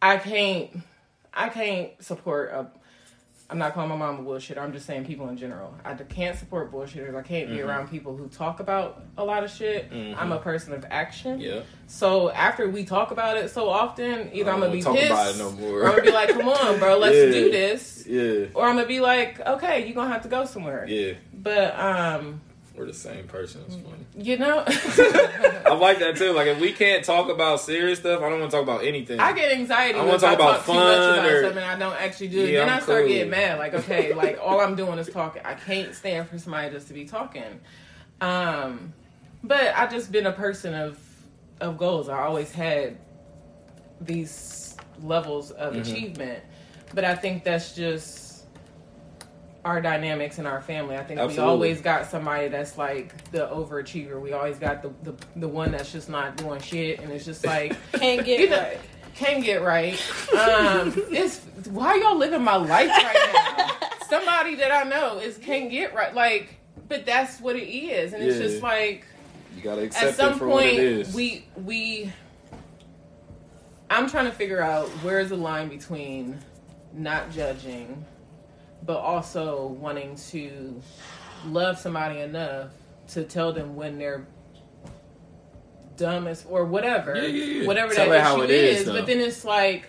I 0.00 0.18
can't. 0.18 0.70
I 1.36 1.48
can't 1.50 1.90
support 2.02 2.50
a. 2.52 2.66
I'm 3.48 3.58
not 3.58 3.74
calling 3.74 3.90
my 3.90 3.94
mom 3.96 4.18
a 4.18 4.28
bullshitter. 4.28 4.58
I'm 4.58 4.72
just 4.72 4.86
saying 4.86 5.04
people 5.04 5.28
in 5.28 5.36
general. 5.36 5.72
I 5.84 5.94
can't 5.94 6.36
support 6.36 6.72
bullshitters. 6.72 7.14
I 7.14 7.22
can't 7.22 7.48
be 7.48 7.58
Mhm. 7.58 7.66
around 7.68 7.88
people 7.88 8.16
who 8.16 8.26
talk 8.26 8.58
about 8.58 9.04
a 9.16 9.24
lot 9.24 9.44
of 9.44 9.50
shit. 9.52 9.88
Mhm. 9.92 10.16
I'm 10.18 10.32
a 10.32 10.38
person 10.40 10.72
of 10.72 10.84
action. 10.90 11.38
Yeah. 11.38 11.60
So 11.86 12.30
after 12.32 12.68
we 12.68 12.84
talk 12.84 13.12
about 13.12 13.36
it 13.36 13.50
so 13.50 13.68
often, 13.68 14.30
either 14.32 14.50
I'm 14.50 14.58
gonna 14.58 14.72
be 14.72 14.82
pissed, 14.82 14.88
about 15.12 15.32
it 15.32 15.38
no 15.38 15.52
more. 15.52 15.82
or 15.82 15.84
I'm 15.84 15.90
gonna 15.92 16.02
be 16.02 16.10
like, 16.10 16.30
"Come 16.30 16.48
on, 16.48 16.80
bro, 16.80 16.98
let's 16.98 17.14
Yeah. 17.14 17.26
do 17.40 17.50
this," 17.52 18.04
Yeah. 18.08 18.46
or 18.52 18.64
I'm 18.66 18.74
gonna 18.74 18.88
be 18.88 18.98
like, 18.98 19.38
"Okay, 19.46 19.84
you're 19.86 19.94
gonna 19.94 20.10
have 20.12 20.22
to 20.22 20.28
go 20.28 20.44
somewhere." 20.44 20.84
Yeah. 20.88 21.12
But 21.32 21.78
um, 21.78 22.40
We're 22.76 22.86
the 22.86 22.92
same 22.92 23.26
person. 23.26 23.62
It's 23.66 23.76
funny. 23.76 24.04
you 24.18 24.36
know, 24.36 24.62
I 24.68 25.74
like 25.80 25.98
that 26.00 26.16
too. 26.16 26.32
Like 26.32 26.46
if 26.48 26.60
we 26.60 26.72
can't 26.72 27.04
talk 27.04 27.30
about 27.30 27.60
serious 27.60 27.98
stuff, 28.00 28.20
I 28.22 28.28
don't 28.28 28.38
want 28.40 28.50
to 28.50 28.56
talk 28.58 28.64
about 28.64 28.84
anything. 28.84 29.18
I 29.18 29.32
get 29.32 29.50
anxiety 29.52 29.98
I 29.98 30.02
wanna 30.04 30.14
I 30.14 30.18
talk 30.18 30.38
talk, 30.38 30.40
about 30.40 30.66
too 30.66 30.72
much 30.74 30.84
fun 30.96 31.18
about 31.18 31.26
or- 31.30 31.42
something 31.44 31.64
I 31.64 31.78
don't 31.78 31.96
actually 32.00 32.28
do. 32.28 32.40
Yeah, 32.40 32.60
then 32.60 32.68
I'm 32.68 32.76
I 32.76 32.80
start 32.80 33.00
cool. 33.00 33.08
getting 33.08 33.30
mad. 33.30 33.58
Like, 33.58 33.74
okay, 33.74 34.12
like 34.22 34.38
all 34.42 34.60
I'm 34.60 34.74
doing 34.76 34.98
is 34.98 35.08
talking. 35.08 35.42
I 35.44 35.54
can't 35.54 35.94
stand 35.94 36.28
for 36.28 36.38
somebody 36.38 36.70
just 36.70 36.88
to 36.88 36.94
be 36.94 37.06
talking. 37.06 37.60
Um, 38.20 38.92
but 39.42 39.74
I've 39.74 39.90
just 39.90 40.12
been 40.12 40.26
a 40.26 40.32
person 40.32 40.74
of 40.74 40.98
of 41.60 41.78
goals. 41.78 42.08
I 42.10 42.24
always 42.24 42.52
had 42.52 42.98
these 44.00 44.76
levels 45.02 45.50
of 45.52 45.74
Mhm. 45.74 45.80
achievement, 45.80 46.44
but 46.94 47.04
I 47.04 47.14
think 47.14 47.44
that's 47.44 47.74
just 47.74 48.25
our 49.66 49.80
dynamics 49.80 50.38
in 50.38 50.46
our 50.46 50.60
family. 50.62 50.96
I 50.96 51.02
think 51.02 51.20
we 51.28 51.38
always 51.38 51.80
got 51.80 52.06
somebody 52.06 52.46
that's 52.48 52.78
like 52.78 53.30
the 53.32 53.48
overachiever. 53.48 54.20
We 54.20 54.32
always 54.32 54.58
got 54.58 54.80
the, 54.82 54.92
the 55.02 55.16
the 55.34 55.48
one 55.48 55.72
that's 55.72 55.90
just 55.92 56.08
not 56.08 56.36
doing 56.36 56.60
shit, 56.60 57.00
and 57.00 57.10
it's 57.12 57.24
just 57.24 57.44
like 57.44 57.76
Can't 57.92 58.24
get 58.24 58.40
You 58.40 58.50
know- 58.50 58.58
right. 58.58 58.78
can't 59.16 59.42
get 59.44 59.62
right. 59.62 59.94
Um, 60.32 60.92
it's 61.10 61.40
why 61.68 61.96
y'all 61.96 62.16
living 62.16 62.42
my 62.42 62.56
life 62.56 62.90
right 62.90 63.30
now. 63.58 63.88
Somebody 64.08 64.54
that 64.54 64.70
I 64.70 64.88
know 64.88 65.18
is 65.18 65.36
can't 65.38 65.68
get 65.70 65.92
right. 65.94 66.14
Like, 66.14 66.58
but 66.88 67.04
that's 67.04 67.40
what 67.40 67.56
it 67.56 67.68
is, 67.68 68.12
and 68.12 68.22
it's 68.22 68.36
Yeah. 68.36 68.42
just 68.42 68.62
like 68.62 69.04
you 69.56 69.62
gotta 69.62 69.82
accept 69.82 70.04
at 70.06 70.14
some 70.14 70.34
it 70.34 70.38
for 70.38 70.46
what 70.46 70.64
it 70.64 71.04
point 71.06 71.14
we 71.16 71.44
we. 71.64 72.12
I'm 73.90 74.08
trying 74.08 74.26
to 74.26 74.32
figure 74.32 74.60
out 74.60 74.88
where's 75.02 75.30
the 75.30 75.36
line 75.36 75.68
between 75.68 76.38
not 76.92 77.30
judging, 77.32 78.04
but 78.86 78.98
also 78.98 79.66
wanting 79.66 80.14
to 80.16 80.80
love 81.44 81.78
somebody 81.78 82.20
enough 82.20 82.70
to 83.08 83.24
tell 83.24 83.52
them 83.52 83.76
when 83.76 83.98
they're 83.98 84.26
dumb 85.96 86.26
as 86.26 86.44
or 86.48 86.64
whatever, 86.64 87.14
Yeah, 87.16 87.26
yeah, 87.26 87.44
yeah. 87.60 87.66
whatever 87.66 87.92
Tell 87.94 88.08
that 88.10 88.32
issue 88.32 88.42
it 88.44 88.50
is, 88.50 88.80
is. 88.82 88.86
But 88.88 89.06
then 89.06 89.20
it's 89.20 89.44
like, 89.44 89.88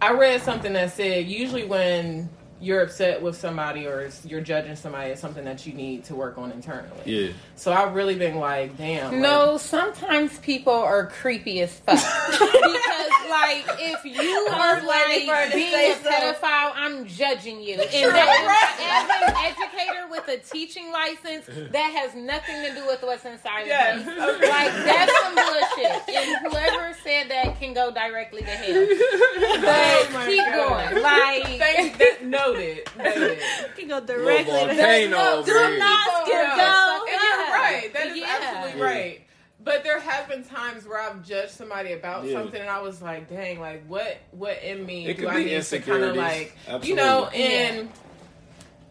I 0.00 0.12
read 0.12 0.42
something 0.42 0.72
that 0.74 0.92
said 0.92 1.26
usually 1.26 1.64
when 1.64 2.28
you're 2.64 2.80
upset 2.82 3.20
with 3.22 3.36
somebody 3.36 3.86
or 3.86 4.10
you're 4.24 4.40
judging 4.40 4.74
somebody, 4.76 5.10
it's 5.10 5.20
something 5.20 5.44
that 5.44 5.66
you 5.66 5.72
need 5.74 6.04
to 6.04 6.14
work 6.14 6.38
on 6.38 6.50
internally. 6.50 6.90
yeah. 7.04 7.32
So 7.56 7.72
I've 7.72 7.94
really 7.94 8.14
been 8.16 8.36
like, 8.36 8.76
damn. 8.76 9.20
No, 9.20 9.58
sometimes 9.58 10.38
people 10.38 10.72
are 10.72 11.06
creepy 11.06 11.60
as 11.60 11.72
fuck. 11.80 11.96
because, 12.30 13.30
like, 13.30 13.64
if 13.78 14.04
you 14.04 14.48
are 14.52 14.76
was 14.76 14.84
waiting 14.84 15.28
for 15.28 15.34
her 15.34 15.40
like 15.42 15.50
to 15.50 15.56
being 15.56 15.70
say 15.70 15.92
a 15.92 15.96
so. 16.02 16.10
pedophile, 16.10 16.72
I'm 16.74 17.06
judging 17.06 17.60
you. 17.62 17.74
And 17.74 17.80
that, 18.12 18.74
as 18.80 19.28
an 19.28 19.36
educator 19.46 20.08
with 20.10 20.26
a 20.28 20.38
teaching 20.38 20.90
license, 20.90 21.46
that 21.70 21.92
has 22.02 22.14
nothing 22.14 22.62
to 22.64 22.74
do 22.74 22.86
with 22.86 23.02
what's 23.02 23.24
inside 23.24 23.66
Yes, 23.66 24.00
of 24.00 24.06
me. 24.06 24.12
okay. 24.12 24.48
Like, 24.50 24.72
that's 24.84 25.20
some 25.20 25.34
bullshit. 25.34 26.08
And 26.16 26.46
whoever 26.52 26.96
said 27.04 27.28
that 27.30 27.58
can 27.60 27.72
go 27.74 27.90
directly 27.92 28.40
to 28.42 28.46
hell. 28.46 28.86
But 29.64 30.10
Oh 30.16 30.24
keep 30.26 30.44
God. 30.44 30.90
going. 30.92 31.02
Like, 31.02 31.58
Thank 31.58 31.98
that 31.98 32.24
noted. 32.54 32.88
Noted. 32.96 33.38
You 33.38 33.66
can 33.76 33.88
go 33.88 34.00
directly 34.00 34.52
Little 34.52 34.68
to 34.68 34.74
volcano 34.74 35.16
hell. 35.16 35.38
over 35.38 35.46
Do 35.52 35.58
here. 35.58 35.78
not 35.78 36.00
skip 36.22 36.34
Yeah. 36.34 36.56
go. 36.56 37.04
And 37.10 37.20
you're 37.22 37.54
right. 37.54 37.90
That 37.92 38.06
is 38.08 38.16
Yeah. 38.18 38.38
absolutely 38.40 38.80
Yeah. 38.80 38.86
right. 38.86 39.20
But 39.62 39.82
there 39.82 39.98
have 39.98 40.28
been 40.28 40.44
times 40.44 40.86
where 40.86 41.00
I've 41.00 41.22
judged 41.24 41.52
somebody 41.52 41.92
about 41.92 42.24
Yeah. 42.24 42.34
something, 42.34 42.60
and 42.60 42.68
I 42.68 42.80
was 42.82 43.00
like, 43.00 43.30
"Dang, 43.30 43.60
like 43.60 43.84
what? 43.86 44.18
What 44.32 44.62
in 44.62 44.84
me 44.84 45.06
It 45.06 45.16
do 45.18 45.28
I 45.28 45.42
need 45.42 45.62
to 45.62 45.78
kind 45.80 46.04
of 46.04 46.16
like, 46.16 46.54
Absolutely. 46.68 46.88
you 46.90 46.96
know?" 46.96 47.26
And 47.28 47.90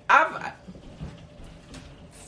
I've 0.10 0.54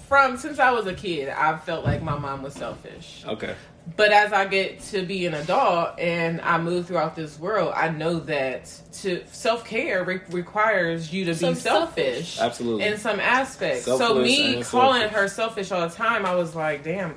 from 0.08 0.38
since 0.38 0.60
I 0.60 0.69
was 0.71 0.86
a 0.86 0.93
kid, 0.93 1.30
I've 1.30 1.63
felt 1.63 1.84
like 1.84 2.04
my 2.04 2.17
mom 2.17 2.43
was 2.43 2.54
selfish. 2.54 3.24
Okay. 3.28 3.56
But 3.95 4.12
as 4.12 4.34
I 4.34 4.45
get 4.45 4.80
to 4.86 5.04
be 5.06 5.26
an 5.28 5.36
adult 5.36 6.00
and 6.00 6.41
I 6.41 6.58
move 6.58 6.88
throughout 6.88 7.15
this 7.15 7.39
world, 7.39 7.71
I 7.76 7.89
know 7.89 8.19
that 8.21 8.65
to 9.02 9.24
self 9.28 9.63
care 9.63 10.04
re- 10.04 10.21
requires 10.30 11.13
you 11.13 11.26
to 11.26 11.36
Some 11.36 11.54
be 11.54 11.60
selfish 11.60 12.39
Absolutely. 12.39 12.84
in 12.86 12.98
some 12.98 13.19
aspects. 13.19 13.86
so 13.86 14.15
me 14.15 14.63
calling 14.63 15.02
selfish. 15.02 15.15
her 15.15 15.28
selfish 15.28 15.71
all 15.71 15.88
the 15.88 15.93
time, 15.93 16.26
I 16.26 16.34
was 16.36 16.56
like, 16.56 16.84
damn. 16.84 17.15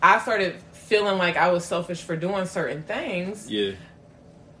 I 0.00 0.20
started 0.20 0.62
feeling 0.72 1.18
like 1.18 1.36
I 1.36 1.50
was 1.50 1.64
selfish 1.64 2.02
for 2.02 2.16
doing 2.16 2.46
certain 2.46 2.84
things, 2.84 3.50
yeah. 3.50 3.72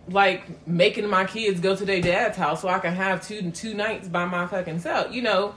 like 0.08 0.66
making 0.66 1.06
my 1.08 1.24
kids 1.24 1.60
go 1.60 1.76
to 1.76 1.84
their 1.84 2.00
dad's 2.00 2.36
house 2.36 2.62
so 2.62 2.68
I 2.68 2.80
can 2.80 2.92
have 2.94 3.26
two 3.26 3.50
two 3.52 3.74
nights 3.74 4.08
by 4.08 4.24
my 4.24 4.46
fucking 4.48 4.80
self, 4.80 5.12
you 5.14 5.22
know. 5.22 5.54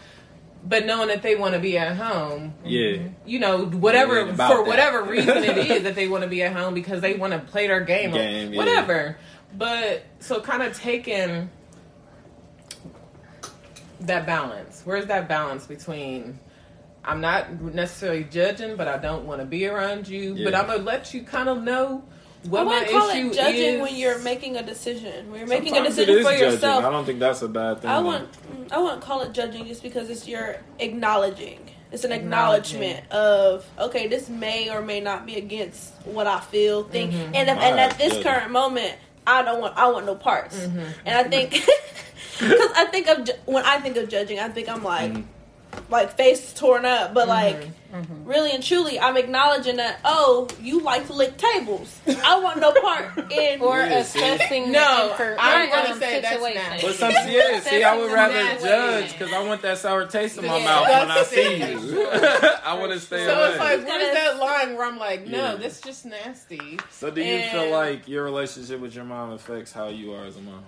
But 0.64 0.86
knowing 0.86 1.08
that 1.08 1.24
they 1.24 1.36
want 1.36 1.56
to 1.56 1.60
be 1.60 1.78
at 1.78 1.96
home, 1.96 2.54
Yeah. 2.64 2.98
you 3.26 3.40
know, 3.40 3.66
whatever 3.66 4.18
It 4.18 4.22
ain't 4.22 4.30
about 4.36 4.52
for 4.52 4.58
that. 4.64 4.68
whatever 4.68 5.04
reason 5.10 5.38
it 5.44 5.58
is 5.58 5.84
that 5.84 5.96
they 5.96 6.08
want 6.08 6.24
to 6.24 6.30
be 6.30 6.44
at 6.44 6.54
home 6.54 6.74
because 6.76 7.02
they 7.02 7.16
want 7.16 7.34
to 7.34 7.40
play 7.40 7.68
their 7.68 7.82
game, 7.82 8.12
Game, 8.12 8.50
or 8.50 8.52
yeah. 8.54 8.58
whatever. 8.58 9.18
But 9.58 10.04
so 10.20 10.40
kind 10.40 10.62
of 10.64 10.78
taking 10.78 11.50
that 14.02 14.26
balance. 14.26 14.82
Where's 14.86 15.06
that 15.08 15.28
balance 15.28 15.66
between 15.66 16.40
I'm 17.04 17.20
not 17.22 17.60
necessarily 17.62 18.24
judging, 18.26 18.76
but 18.76 18.88
I 18.88 18.98
don't 18.98 19.26
want 19.26 19.42
to 19.42 19.46
be 19.46 19.66
around 19.66 20.08
you, 20.08 20.44
but 20.44 20.54
I'm 20.54 20.68
gonna 20.68 20.84
let 20.84 21.14
you 21.14 21.24
kind 21.24 21.50
of 21.50 21.64
know 21.64 22.04
what 22.50 22.66
my 22.66 22.74
wouldn't 22.80 22.92
call 22.92 23.10
issue 23.10 23.28
it 23.30 23.34
judging 23.34 23.74
is 23.76 23.82
when 23.82 23.96
you're 23.96 24.20
making 24.20 24.58
a 24.58 24.64
decision. 24.64 25.30
When 25.32 25.40
you're 25.42 25.48
making 25.48 25.76
a 25.78 25.84
decision 25.84 26.18
is 26.18 26.26
for 26.26 26.32
judging. 26.32 26.52
yourself. 26.54 26.84
I 26.86 26.90
don't 26.90 27.06
think 27.06 27.20
that's 27.20 27.42
a 27.42 27.48
bad 27.48 27.82
thing. 27.82 27.92
I 27.92 28.02
though. 28.02 28.08
wouldn't. 28.08 28.30
I 28.72 28.78
wouldn't 28.80 29.02
call 29.02 29.22
it 29.22 29.32
judging 29.34 29.66
just 29.68 29.84
because 29.84 30.10
it's 30.10 30.28
your 30.28 30.58
acknowledging. 30.80 31.60
It's 31.92 32.04
an 32.06 32.12
acknowledgement 32.14 33.10
of 33.12 33.66
okay, 33.78 34.08
this 34.08 34.30
may 34.30 34.70
or 34.70 34.82
may 34.82 35.00
not 35.02 35.26
be 35.26 35.36
against 35.36 35.94
what 36.06 36.26
I 36.28 36.40
feel, 36.40 36.84
think, 36.84 37.12
Mhm. 37.12 37.32
and 37.36 37.50
if, 37.50 37.50
and 37.50 37.60
Right, 37.60 37.80
at 37.80 37.98
this 37.98 38.10
judging. 38.14 38.24
current 38.24 38.52
moment, 38.52 38.94
I 39.28 39.42
don't 39.44 39.60
want. 39.62 39.78
I 39.78 39.88
want 39.90 40.06
no 40.06 40.16
parts. 40.16 40.56
Mhm. 40.58 40.86
And 41.06 41.18
I 41.18 41.24
think 41.30 41.52
because 42.40 42.72
I 42.76 42.86
think 42.86 43.08
of 43.08 43.30
when 43.46 43.66
I 43.66 43.80
think 43.80 43.98
of 43.98 44.10
judging, 44.10 44.40
I 44.40 44.48
think 44.50 44.70
I'm 44.70 44.84
like 44.84 45.12
Mhm. 45.12 45.24
Like 45.90 46.16
face 46.18 46.54
torn 46.54 46.86
up, 46.86 47.14
but 47.14 47.28
like. 47.28 47.58
Mhm. 47.92 48.26
Really 48.26 48.52
and 48.54 48.64
truly, 48.64 48.98
I'm 48.98 49.18
acknowledging 49.18 49.76
that. 49.76 50.00
Oh, 50.06 50.48
you 50.62 50.80
like 50.80 51.08
to 51.08 51.14
lick 51.14 51.36
tables. 51.36 51.94
I 52.24 52.40
want 52.40 52.62
no 52.62 52.72
part 52.72 53.18
in. 53.34 53.60
or 53.62 53.80
Yeah, 53.80 54.04
see? 54.04 54.20
assessing 54.24 54.72
No, 54.72 55.10
the 55.10 55.14
infor- 55.22 55.36
I'm 55.38 55.70
gonna 55.70 55.90
um, 55.92 56.00
say 56.00 56.22
that's 56.22 56.36
situation. 56.36 56.62
nasty. 56.72 56.88
But 56.88 56.96
some, 56.96 57.12
yeah, 57.28 57.60
see, 57.60 57.84
I 57.84 57.98
would 57.98 58.10
rather 58.14 58.42
judge 58.62 59.12
because 59.12 59.34
I 59.34 59.46
want 59.46 59.62
that 59.64 59.78
sour 59.78 60.06
taste 60.06 60.38
in 60.38 60.46
my 60.46 60.58
Yeah, 60.60 60.64
mouth 60.64 60.88
when 60.88 61.12
I 61.12 61.24
see 61.26 61.56
you. 61.58 62.08
I 62.64 62.78
want 62.80 62.94
to 62.94 63.00
stay 63.02 63.26
So 63.26 63.34
away. 63.38 63.50
it's 63.50 63.60
like, 63.60 63.80
It's 63.82 64.14
that 64.14 64.40
line 64.40 64.78
where 64.78 64.88
I'm 64.88 64.98
like, 64.98 65.28
no, 65.28 65.38
Yeah. 65.38 65.56
this 65.56 65.76
is 65.76 65.82
just 65.82 66.06
nasty. 66.06 66.80
so, 66.92 67.12
do 67.12 67.22
you 67.22 67.42
feel 67.50 67.72
like 67.72 68.08
your 68.08 68.24
relationship 68.24 68.80
with 68.80 68.96
your 68.96 69.04
mom 69.04 69.32
affects 69.32 69.74
how 69.74 69.90
you 69.90 70.14
are 70.14 70.24
as 70.24 70.38
a 70.38 70.42
mom? 70.42 70.64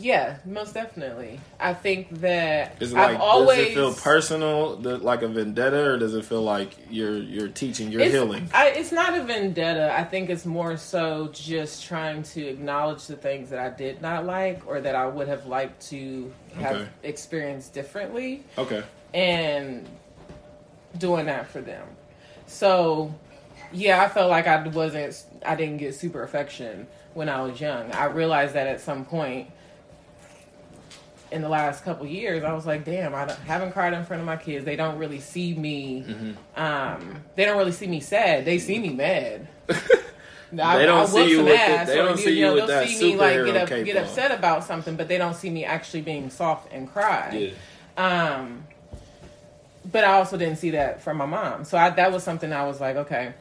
Yeah, 0.00 0.36
most 0.44 0.74
definitely. 0.74 1.40
I 1.58 1.74
think 1.74 2.20
that 2.20 2.76
Is 2.80 2.92
it 2.92 2.98
I've 2.98 3.12
like 3.14 3.20
always 3.20 3.58
does 3.58 3.66
it 3.68 3.74
feel 3.74 3.94
personal, 3.94 4.76
like 4.76 5.22
a 5.22 5.28
vendetta, 5.28 5.90
or 5.90 5.98
does 5.98 6.14
it 6.14 6.24
feel 6.24 6.42
like 6.42 6.70
you're 6.88 7.18
you're 7.18 7.48
teaching, 7.48 7.90
you're 7.90 8.02
it's, 8.02 8.12
healing? 8.12 8.48
I, 8.54 8.68
it's 8.68 8.92
not 8.92 9.18
a 9.18 9.24
vendetta. 9.24 9.92
I 9.92 10.04
think 10.04 10.30
it's 10.30 10.46
more 10.46 10.76
so 10.76 11.30
just 11.32 11.84
trying 11.84 12.22
to 12.22 12.46
acknowledge 12.46 13.06
the 13.06 13.16
things 13.16 13.50
that 13.50 13.58
I 13.58 13.70
did 13.76 14.00
not 14.00 14.24
like 14.24 14.64
or 14.68 14.80
that 14.80 14.94
I 14.94 15.06
would 15.06 15.26
have 15.26 15.46
liked 15.46 15.88
to 15.88 16.32
have 16.54 16.76
Okay. 16.76 16.88
experienced 17.02 17.74
differently. 17.74 18.44
Okay. 18.56 18.84
and 19.14 19.84
doing 20.98 21.26
that 21.26 21.48
for 21.48 21.60
them. 21.60 21.86
So, 22.46 23.14
yeah, 23.72 24.02
I 24.02 24.08
felt 24.08 24.30
like 24.30 24.46
I 24.46 24.66
wasn't, 24.68 25.24
I 25.44 25.54
didn't 25.54 25.78
get 25.78 25.94
super 25.94 26.22
affection 26.22 26.86
when 27.14 27.28
I 27.28 27.42
was 27.42 27.60
young. 27.60 27.90
I 27.92 28.04
realized 28.06 28.54
that 28.54 28.66
at 28.66 28.80
some 28.80 29.04
point 29.04 29.50
in 31.30 31.42
the 31.42 31.48
last 31.48 31.84
couple 31.84 32.06
years, 32.06 32.42
I 32.44 32.52
was 32.52 32.64
like, 32.66 32.84
damn, 32.84 33.14
I 33.14 33.30
haven't 33.46 33.72
cried 33.72 33.92
in 33.92 34.04
front 34.04 34.20
of 34.20 34.26
my 34.26 34.36
kids. 34.36 34.64
They 34.64 34.76
don't 34.76 34.98
really 34.98 35.20
see 35.20 35.54
me, 35.54 36.04
Mm-hmm. 36.06 36.60
um, 36.62 37.22
they 37.36 37.44
don't 37.44 37.58
really 37.58 37.72
see 37.72 37.86
me 37.86 38.00
sad. 38.00 38.44
They 38.44 38.58
see 38.58 38.78
me 38.78 38.90
mad. 38.90 39.48
They 40.50 40.86
don't 40.86 41.06
see 41.06 41.28
you 41.28 41.44
with 41.44 41.46
the- 41.48 41.84
they 41.92 41.96
don't 41.96 42.16
see 42.16 42.38
you 42.40 42.46
with 42.54 42.56
they'll 42.56 42.66
that 42.68 42.88
see 42.88 43.12
me 43.12 43.16
like 43.18 43.44
get, 43.44 43.56
up, 43.56 43.68
get 43.84 43.96
upset 43.98 44.30
about 44.30 44.64
something, 44.64 44.96
but 44.96 45.06
they 45.06 45.18
don't 45.18 45.34
see 45.34 45.50
me 45.50 45.66
actually 45.66 46.00
being 46.00 46.30
soft 46.30 46.72
and 46.72 46.90
cry. 46.90 47.52
Yeah. 47.98 48.34
Um, 48.38 48.64
but 49.92 50.04
I 50.04 50.14
also 50.14 50.38
didn't 50.38 50.56
see 50.56 50.70
that 50.70 51.02
from 51.02 51.18
my 51.18 51.26
mom. 51.26 51.64
So 51.66 51.76
I, 51.76 51.90
that 51.90 52.10
was 52.12 52.22
something 52.24 52.50
I 52.50 52.64
was 52.66 52.80
like, 52.80 52.96
okay, 52.96 53.34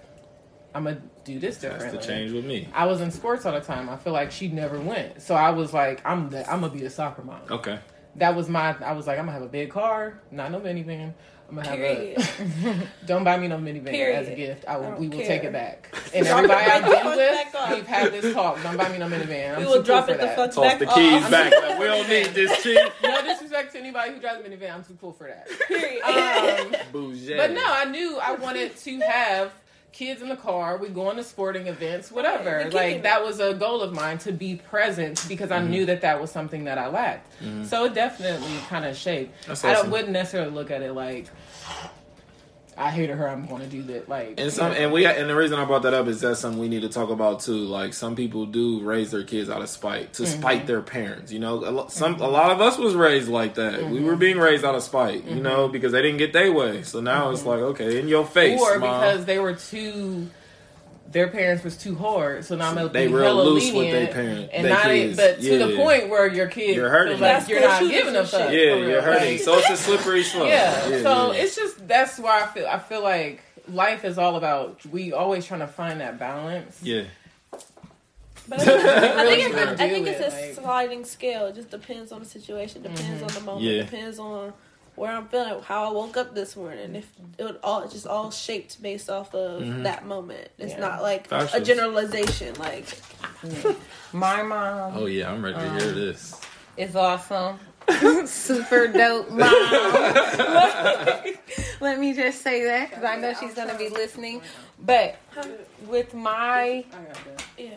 I'm 0.75 0.83
gonna 0.83 1.01
do 1.27 1.39
this 1.39 1.57
That's 1.57 1.73
differently. 1.75 1.99
the 1.99 2.05
change 2.05 2.31
with 2.31 2.45
me. 2.45 2.67
I 2.73 2.85
was 2.85 3.01
in 3.01 3.11
sports 3.11 3.45
all 3.45 3.53
the 3.53 3.59
time. 3.61 3.89
I 3.89 3.97
feel 3.97 4.13
like 4.13 4.31
she 4.31 4.47
never 4.47 4.79
went, 4.79 5.21
so 5.21 5.35
I 5.35 5.49
was 5.51 5.73
like, 5.73 6.01
I'm 6.05 6.29
the, 6.29 6.49
I'm 6.51 6.61
gonna 6.61 6.73
be 6.73 6.83
a 6.85 6.89
soccer 6.89 7.21
mom. 7.23 7.41
Okay. 7.51 7.79
That 8.15 8.35
was 8.35 8.49
my. 8.49 8.75
I 8.83 8.93
was 8.93 9.05
like, 9.05 9.19
I'm 9.19 9.25
gonna 9.25 9.33
have 9.33 9.43
a 9.43 9.47
big 9.47 9.69
car, 9.69 10.19
not 10.31 10.51
no 10.51 10.59
minivan. 10.59 11.13
I'm 11.49 11.55
gonna 11.55 11.69
have 11.69 11.77
Period. 11.77 12.17
a. 12.19 12.87
don't 13.05 13.23
buy 13.23 13.37
me 13.37 13.47
no 13.47 13.57
minivan 13.57 13.93
as 14.15 14.27
a 14.27 14.35
gift. 14.35 14.65
I 14.67 14.77
will. 14.77 14.85
I 14.87 14.97
we 14.97 15.07
will 15.07 15.17
care. 15.19 15.27
take 15.27 15.43
it 15.43 15.53
back. 15.53 15.95
And 16.13 16.25
everybody 16.25 16.65
I've 16.65 16.83
been 16.83 17.05
with, 17.05 17.69
we've 17.71 17.85
had 17.87 18.11
this 18.11 18.33
talk. 18.33 18.61
Don't 18.63 18.75
buy 18.75 18.89
me 18.89 18.97
no 18.97 19.07
minivan. 19.07 19.55
I'm 19.55 19.59
we 19.61 19.65
will 19.65 19.83
drop 19.83 20.05
for 20.07 20.11
it 20.13 20.19
the 20.19 20.27
fuck 20.29 20.51
Toss 20.51 20.63
back 20.65 20.79
the 20.79 20.87
keys 20.87 21.23
off. 21.23 21.31
back. 21.31 21.51
Like, 21.53 21.79
we 21.79 21.85
don't 21.85 22.09
need 22.09 22.27
this 22.33 22.63
cheap. 22.63 22.79
No 23.03 23.21
disrespect 23.21 23.71
to 23.73 23.79
anybody 23.79 24.13
who 24.13 24.19
drives 24.19 24.43
a 24.45 24.49
minivan. 24.49 24.73
I'm 24.73 24.83
too 24.83 24.97
cool 24.99 25.13
for 25.13 25.27
that. 25.27 25.47
Period. 25.67 26.01
Um, 26.01 26.75
But 27.37 27.51
no, 27.51 27.63
I 27.65 27.85
knew 27.85 28.17
I 28.19 28.33
wanted 28.35 28.75
to 28.77 28.99
have 29.01 29.51
kids 29.91 30.21
in 30.21 30.29
the 30.29 30.35
car. 30.35 30.77
We 30.77 30.89
go 30.89 31.07
on 31.07 31.15
to 31.15 31.23
sporting 31.23 31.67
events, 31.67 32.11
whatever. 32.11 32.57
Right, 32.57 32.73
like 32.73 33.03
that 33.03 33.23
was 33.23 33.39
a 33.39 33.53
goal 33.53 33.81
of 33.81 33.93
mine 33.93 34.17
to 34.19 34.31
be 34.31 34.55
present 34.55 35.25
because 35.27 35.49
Mm-hmm. 35.49 35.65
I 35.65 35.67
knew 35.69 35.85
that 35.85 36.01
that 36.01 36.19
was 36.21 36.29
something 36.31 36.65
that 36.65 36.77
I 36.77 36.87
lacked. 36.89 37.31
So 37.65 37.85
it 37.85 37.93
definitely 37.93 38.57
kind 38.67 38.85
of 38.85 38.95
shaped. 38.97 39.47
That's 39.47 39.63
I 39.63 39.73
don't, 39.73 39.89
wouldn't 39.89 40.11
necessarily 40.11 40.51
look 40.51 40.69
at 40.71 40.81
it 40.81 40.93
like 40.93 41.27
I 42.77 42.91
hated 42.91 43.15
her. 43.17 43.27
I'm 43.27 43.45
going 43.47 43.61
to 43.61 43.67
do 43.67 43.81
that. 43.83 44.07
Like 44.07 44.35
And 44.39 44.51
some, 44.53 44.71
and 44.71 44.91
we, 44.91 45.05
and 45.05 45.27
the 45.29 45.35
reason 45.35 45.57
I 45.59 45.65
brought 45.65 45.81
that 45.81 45.93
up 45.95 46.07
is 46.07 46.21
that's 46.21 46.39
something 46.39 46.59
we 46.61 46.67
need 46.67 46.83
to 46.83 46.89
talk 46.89 47.09
about 47.09 47.39
too. 47.39 47.53
Like 47.55 47.93
some 47.93 48.15
people 48.15 48.45
do 48.45 48.81
raise 48.81 49.09
their 49.11 49.23
kids 49.23 49.49
out 49.49 49.61
of 49.61 49.69
spite 49.69 50.13
to 50.13 50.23
Mm-hmm. 50.23 50.39
spite 50.39 50.67
their 50.67 50.81
parents. 50.81 51.31
You 51.31 51.39
know, 51.39 51.55
a 51.55 51.71
lot, 51.71 51.91
some, 51.91 52.15
a 52.21 52.27
lot 52.27 52.51
of 52.51 52.61
us 52.61 52.77
was 52.77 52.93
raised 52.93 53.29
like 53.29 53.55
that. 53.55 53.79
We 53.79 53.97
Mm-hmm. 53.97 54.05
were 54.05 54.15
being 54.15 54.37
raised 54.37 54.63
out 54.63 54.75
of 54.75 54.83
spite. 54.83 55.25
You 55.25 55.41
know, 55.41 55.67
because 55.67 55.91
they 55.91 56.01
didn't 56.01 56.17
get 56.19 56.33
their 56.33 56.51
way. 56.53 56.83
So 56.83 56.99
now 57.01 57.31
it's 57.31 57.43
like, 57.45 57.59
okay, 57.59 57.99
in 57.99 58.07
your 58.07 58.25
face, 58.25 58.61
Mm-hmm. 58.61 58.75
or 58.75 58.79
Mom. 58.79 58.99
because 59.01 59.25
they 59.25 59.39
were 59.39 59.53
too. 59.55 60.29
Their 61.09 61.29
parents 61.29 61.63
was 61.63 61.77
too 61.77 61.95
hard, 61.95 62.43
so 62.43 62.55
now 62.57 62.67
I'm 62.69 62.75
gonna 62.75 62.89
They 62.89 63.07
be 63.07 63.13
real 63.13 63.23
hella 63.23 63.41
loose 63.43 63.71
with 63.71 63.89
their 63.91 64.07
parent- 64.07 64.49
and 64.51 64.65
their 64.65 64.73
not 64.73 64.83
kids. 64.83 65.15
but 65.15 65.39
to 65.41 65.57
the 65.57 65.69
Yeah. 65.71 65.77
point 65.77 66.09
where 66.09 66.27
your 66.27 66.47
kid 66.47 66.75
You're 66.75 66.89
hurting 66.89 67.19
like 67.19 67.47
you're 67.47 67.61
not 67.61 67.77
school 67.77 67.89
giving 67.89 68.13
them 68.13 68.25
shooters 68.25 68.31
fuck. 68.41 68.49
and 68.49 68.53
yeah, 68.53 68.73
for 68.73 68.79
you're 68.89 69.01
hurting. 69.01 69.31
Like- 69.31 69.39
so 69.41 69.57
it's 69.57 69.69
a 69.69 69.77
slippery 69.77 70.23
slope. 70.23 70.49
Yeah. 70.49 70.81
so 71.01 71.31
yeah. 71.31 71.41
it's 71.41 71.55
just 71.55 71.87
that's 71.87 72.19
why 72.19 72.43
I 72.43 72.47
feel 72.47 72.67
I 72.67 72.77
feel 72.79 73.01
like 73.01 73.41
life 73.71 74.03
is 74.03 74.17
all 74.17 74.35
about 74.35 74.85
we 74.91 75.13
always 75.13 75.45
trying 75.45 75.61
to 75.61 75.67
find 75.67 76.01
that 76.01 76.19
balance. 76.19 76.77
yeah. 76.83 77.03
But 78.49 78.61
I 78.61 78.65
think, 78.65 78.79
I 78.85 79.25
think, 79.25 79.45
it's, 79.45 79.55
gonna 79.55 79.71
a, 79.71 79.73
I 79.73 79.77
think 79.89 80.05
do 80.05 80.11
it's 80.11 80.33
a 80.33 80.37
like- 80.37 80.53
sliding 80.55 81.05
scale. 81.05 81.45
It 81.47 81.55
just 81.55 81.69
depends 81.69 82.11
on 82.11 82.19
the 82.19 82.25
situation, 82.25 82.81
depends 82.81 83.01
mm-hmm. 83.01 83.23
on 83.25 83.33
the 83.33 83.41
moment, 83.41 83.65
Yeah. 83.65 83.83
depends 83.83 84.19
on 84.19 84.53
where 84.97 85.11
I'm 85.11 85.27
feeling, 85.27 85.61
how 85.63 85.89
I 85.89 85.93
woke 85.93 86.17
up 86.17 86.33
this 86.35 86.55
morning. 86.55 86.95
If 86.95 87.07
it 87.37 87.43
would 87.43 87.59
all 87.63 87.83
it's 87.83 87.93
just 87.93 88.07
all 88.07 88.31
shaped 88.31 88.81
based 88.81 89.09
off 89.09 89.33
of 89.35 89.83
that 89.83 90.05
moment. 90.05 90.49
It's 90.57 90.73
Yeah. 90.73 90.79
not 90.79 91.01
like 91.01 91.31
a 91.31 91.61
generalization. 91.61 92.55
Like 92.55 92.85
My 94.11 94.41
mom 94.43 94.93
Oh 94.97 95.05
yeah, 95.05 95.31
I'm 95.31 95.43
ready 95.45 95.55
to 95.59 95.67
Um, 95.67 95.79
hear 95.79 95.91
this. 95.91 96.39
It's 96.75 96.95
awesome. 96.95 97.59
Super 98.27 98.87
dope 98.87 99.29
mom. 99.29 99.39
Let 101.79 101.99
me 101.99 102.13
just 102.13 102.41
say 102.41 102.65
that 102.65 102.89
because 102.89 103.03
I 103.03 103.15
know 103.17 103.33
she's 103.39 103.53
going 103.53 103.69
to 103.69 103.77
be 103.77 103.89
listening. 103.89 104.41
But 104.79 105.15
with 105.87 106.13
my 106.13 106.83
yeah, 107.57 107.69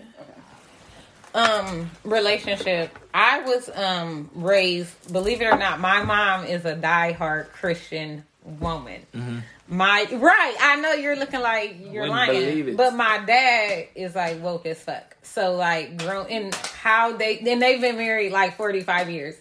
um 1.34 1.90
relationship, 2.04 2.96
I 3.14 3.40
was 3.40 3.70
um 3.74 4.30
raised, 4.34 5.12
believe 5.12 5.40
it 5.40 5.46
or 5.46 5.56
not, 5.56 5.80
my 5.80 6.02
mom 6.02 6.44
is 6.46 6.64
a 6.64 6.74
diehard 6.74 7.50
Christian 7.52 8.24
woman. 8.44 9.06
mm-hmm. 9.14 9.38
My 9.68 10.04
right, 10.10 10.56
I 10.60 10.76
know 10.76 10.94
you're 10.94 11.14
looking 11.14 11.40
like 11.40 11.76
you're 11.92 12.08
lying, 12.08 12.74
but 12.74 12.92
my 12.92 13.22
dad 13.24 13.86
is 13.94 14.16
like 14.16 14.42
woke 14.42 14.66
as 14.66 14.82
fuck. 14.82 15.16
So 15.22 15.54
like, 15.54 15.96
grown 15.98 16.26
in 16.26 16.50
how 16.82 17.16
they 17.16 17.36
then 17.36 17.60
they've 17.60 17.80
been 17.80 17.96
married 17.96 18.32
like 18.32 18.56
45 18.56 19.10
years. 19.10 19.36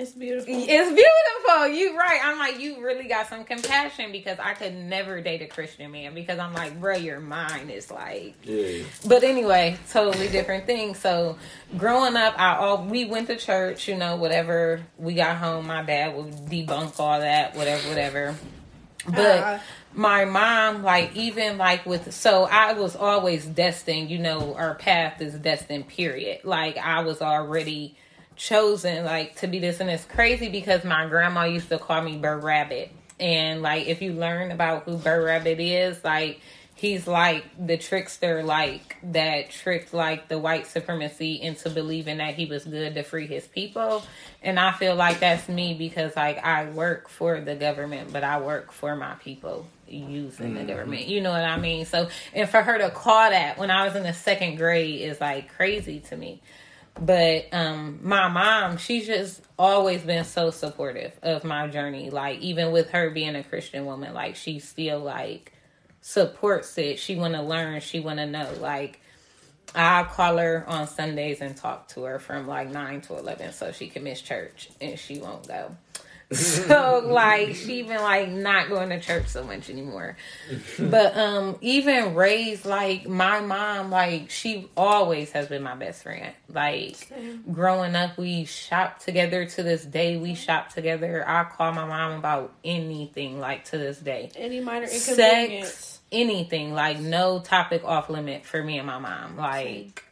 It's 0.00 0.12
beautiful. 0.12 0.54
It's 0.56 0.88
beautiful. 0.88 1.68
You 1.68 1.96
right. 1.98 2.20
I'm 2.22 2.38
like, 2.38 2.58
you 2.60 2.82
really 2.82 3.06
got 3.08 3.28
some 3.28 3.44
compassion 3.44 4.12
because 4.12 4.38
I 4.38 4.54
could 4.54 4.74
never 4.74 5.20
date 5.20 5.42
a 5.42 5.46
Christian 5.46 5.90
man 5.90 6.14
because 6.14 6.38
I'm 6.38 6.54
like, 6.54 6.80
bro, 6.80 6.96
your 6.96 7.20
mind 7.20 7.70
is 7.70 7.90
like. 7.90 8.34
Yeah. 8.44 8.82
But 9.06 9.22
anyway, 9.24 9.76
totally 9.90 10.28
different 10.28 10.66
thing. 10.66 10.94
So 10.94 11.36
growing 11.76 12.16
up, 12.16 12.34
I 12.38 12.56
all 12.56 12.84
we 12.84 13.04
went 13.04 13.26
to 13.28 13.36
church. 13.36 13.88
You 13.88 13.96
know, 13.96 14.16
whatever 14.16 14.80
we 14.98 15.14
got 15.14 15.36
home, 15.36 15.66
my 15.66 15.82
dad 15.82 16.16
would 16.16 16.32
debunk 16.46 16.98
all 16.98 17.20
that, 17.20 17.54
whatever, 17.56 17.88
whatever. 17.88 18.34
But 19.06 19.40
Ah. 19.42 19.62
my 19.94 20.24
mom, 20.26 20.82
like 20.82 21.16
even 21.16 21.58
like 21.58 21.86
with 21.86 22.12
so 22.14 22.44
I 22.44 22.74
was 22.74 22.96
always 22.96 23.44
destined. 23.46 24.10
You 24.10 24.18
know, 24.18 24.54
our 24.54 24.74
path 24.74 25.20
is 25.20 25.34
destined. 25.34 25.88
Period. 25.88 26.40
Like 26.44 26.76
I 26.76 27.00
was 27.02 27.20
already 27.22 27.96
chosen 28.40 29.04
like 29.04 29.36
to 29.36 29.46
be 29.46 29.58
this 29.58 29.80
and 29.80 29.90
it's 29.90 30.06
crazy 30.06 30.48
because 30.48 30.82
my 30.82 31.06
grandma 31.06 31.44
used 31.44 31.68
to 31.68 31.78
call 31.78 32.00
me 32.00 32.16
Brer 32.16 32.38
Rabbit. 32.38 32.90
And 33.20 33.60
like 33.60 33.86
if 33.86 34.00
you 34.00 34.14
learn 34.14 34.50
about 34.50 34.84
who 34.84 34.96
Brer 34.96 35.22
Rabbit 35.22 35.60
is, 35.60 36.02
like 36.02 36.40
he's 36.74 37.06
like 37.06 37.44
the 37.58 37.76
trickster 37.76 38.42
like 38.42 38.96
that 39.02 39.50
tricked 39.50 39.92
like 39.92 40.28
the 40.28 40.38
white 40.38 40.66
supremacy 40.66 41.34
into 41.34 41.68
believing 41.68 42.16
that 42.16 42.34
he 42.34 42.46
was 42.46 42.64
good 42.64 42.94
to 42.94 43.02
free 43.02 43.26
his 43.26 43.46
people. 43.46 44.02
And 44.42 44.58
I 44.58 44.72
feel 44.72 44.94
like 44.94 45.20
that's 45.20 45.46
me 45.46 45.74
because 45.74 46.16
like 46.16 46.42
I 46.42 46.70
work 46.70 47.10
for 47.10 47.42
the 47.42 47.54
government, 47.54 48.10
but 48.10 48.24
I 48.24 48.40
work 48.40 48.72
for 48.72 48.96
my 48.96 49.16
people 49.16 49.68
using 49.86 50.54
the 50.54 50.60
mm-hmm. 50.60 50.68
government. 50.68 51.06
You 51.08 51.20
know 51.20 51.30
what 51.30 51.44
I 51.44 51.58
mean? 51.58 51.84
So 51.84 52.08
and 52.32 52.48
for 52.48 52.62
her 52.62 52.78
to 52.78 52.88
call 52.88 53.28
that 53.28 53.58
when 53.58 53.70
I 53.70 53.84
was 53.84 53.96
in 53.96 54.02
the 54.02 54.14
second 54.14 54.56
grade 54.56 55.02
is 55.02 55.20
like 55.20 55.54
crazy 55.54 56.00
to 56.08 56.16
me 56.16 56.40
but 56.98 57.46
um 57.52 58.00
my 58.02 58.28
mom 58.28 58.76
she's 58.76 59.06
just 59.06 59.42
always 59.58 60.02
been 60.02 60.24
so 60.24 60.50
supportive 60.50 61.12
of 61.22 61.44
my 61.44 61.68
journey. 61.68 62.10
Like 62.10 62.40
even 62.40 62.72
with 62.72 62.90
her 62.90 63.10
being 63.10 63.36
a 63.36 63.44
christian 63.44 63.84
woman 63.86 64.14
like 64.14 64.36
she 64.36 64.58
still 64.58 65.00
like 65.00 65.52
supports 66.00 66.76
it. 66.78 66.98
She 66.98 67.16
want 67.16 67.34
to 67.34 67.42
learn. 67.42 67.80
She 67.80 68.00
want 68.00 68.18
to 68.18 68.26
know. 68.26 68.50
Like 68.60 69.00
i 69.74 70.02
call 70.02 70.38
her 70.38 70.64
on 70.66 70.86
sundays 70.86 71.40
and 71.40 71.56
talk 71.56 71.86
to 71.88 72.02
her 72.02 72.18
from 72.18 72.46
like 72.46 72.68
9 72.68 73.02
to 73.02 73.16
11 73.16 73.52
so 73.52 73.70
she 73.70 73.88
can 73.88 74.02
miss 74.02 74.20
church 74.20 74.68
and 74.80 74.98
she 74.98 75.20
won't 75.20 75.46
go 75.46 75.70
so 76.36 77.02
like 77.04 77.56
she 77.56 77.80
even 77.80 77.96
like 77.96 78.28
not 78.30 78.68
going 78.68 78.90
to 78.90 79.00
church 79.00 79.26
so 79.26 79.42
much 79.42 79.68
anymore. 79.68 80.16
But 80.78 81.16
um 81.16 81.56
even 81.60 82.14
raised 82.14 82.64
like 82.64 83.08
my 83.08 83.40
mom 83.40 83.90
like 83.90 84.30
she 84.30 84.68
always 84.76 85.32
has 85.32 85.48
been 85.48 85.64
my 85.64 85.74
best 85.74 86.04
friend. 86.04 86.32
Like 86.48 87.12
growing 87.50 87.96
up 87.96 88.16
we 88.16 88.44
shop 88.44 89.00
together. 89.00 89.44
To 89.44 89.62
this 89.64 89.84
day 89.84 90.18
we 90.18 90.36
shop 90.36 90.68
together. 90.68 91.28
I 91.28 91.42
call 91.44 91.72
my 91.72 91.84
mom 91.84 92.18
about 92.20 92.52
anything 92.62 93.40
like 93.40 93.64
to 93.66 93.78
this 93.78 93.98
day. 93.98 94.30
Any 94.36 94.60
minor 94.60 94.86
sex 94.86 95.08
inconvenience. 95.08 96.00
anything. 96.12 96.74
Like 96.74 97.00
no 97.00 97.40
topic 97.40 97.82
off 97.84 98.08
limit 98.08 98.46
for 98.46 98.62
me 98.62 98.78
and 98.78 98.86
my 98.86 99.00
mom. 99.00 99.36
Like 99.36 100.04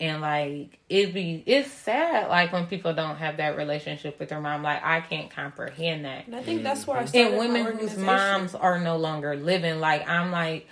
and 0.00 0.20
like 0.20 0.78
it 0.88 1.14
be 1.14 1.42
it's 1.46 1.70
sad 1.70 2.28
like 2.28 2.52
when 2.52 2.66
people 2.66 2.92
don't 2.94 3.16
have 3.16 3.36
that 3.36 3.56
relationship 3.56 4.18
with 4.18 4.28
their 4.28 4.40
mom 4.40 4.62
like 4.62 4.82
i 4.84 5.00
can't 5.00 5.30
comprehend 5.30 6.04
that 6.04 6.26
And 6.26 6.34
I 6.36 6.42
think 6.42 6.62
that's 6.62 6.86
where 6.86 6.96
I 6.98 7.00
mm-hmm. 7.04 7.08
started 7.08 7.28
and 7.28 7.36
my 7.36 7.62
women 7.62 7.78
whose 7.78 7.96
moms 7.96 8.54
are 8.54 8.78
no 8.80 8.96
longer 8.96 9.36
living 9.36 9.78
like 9.80 10.08
i'm 10.08 10.30
like 10.32 10.66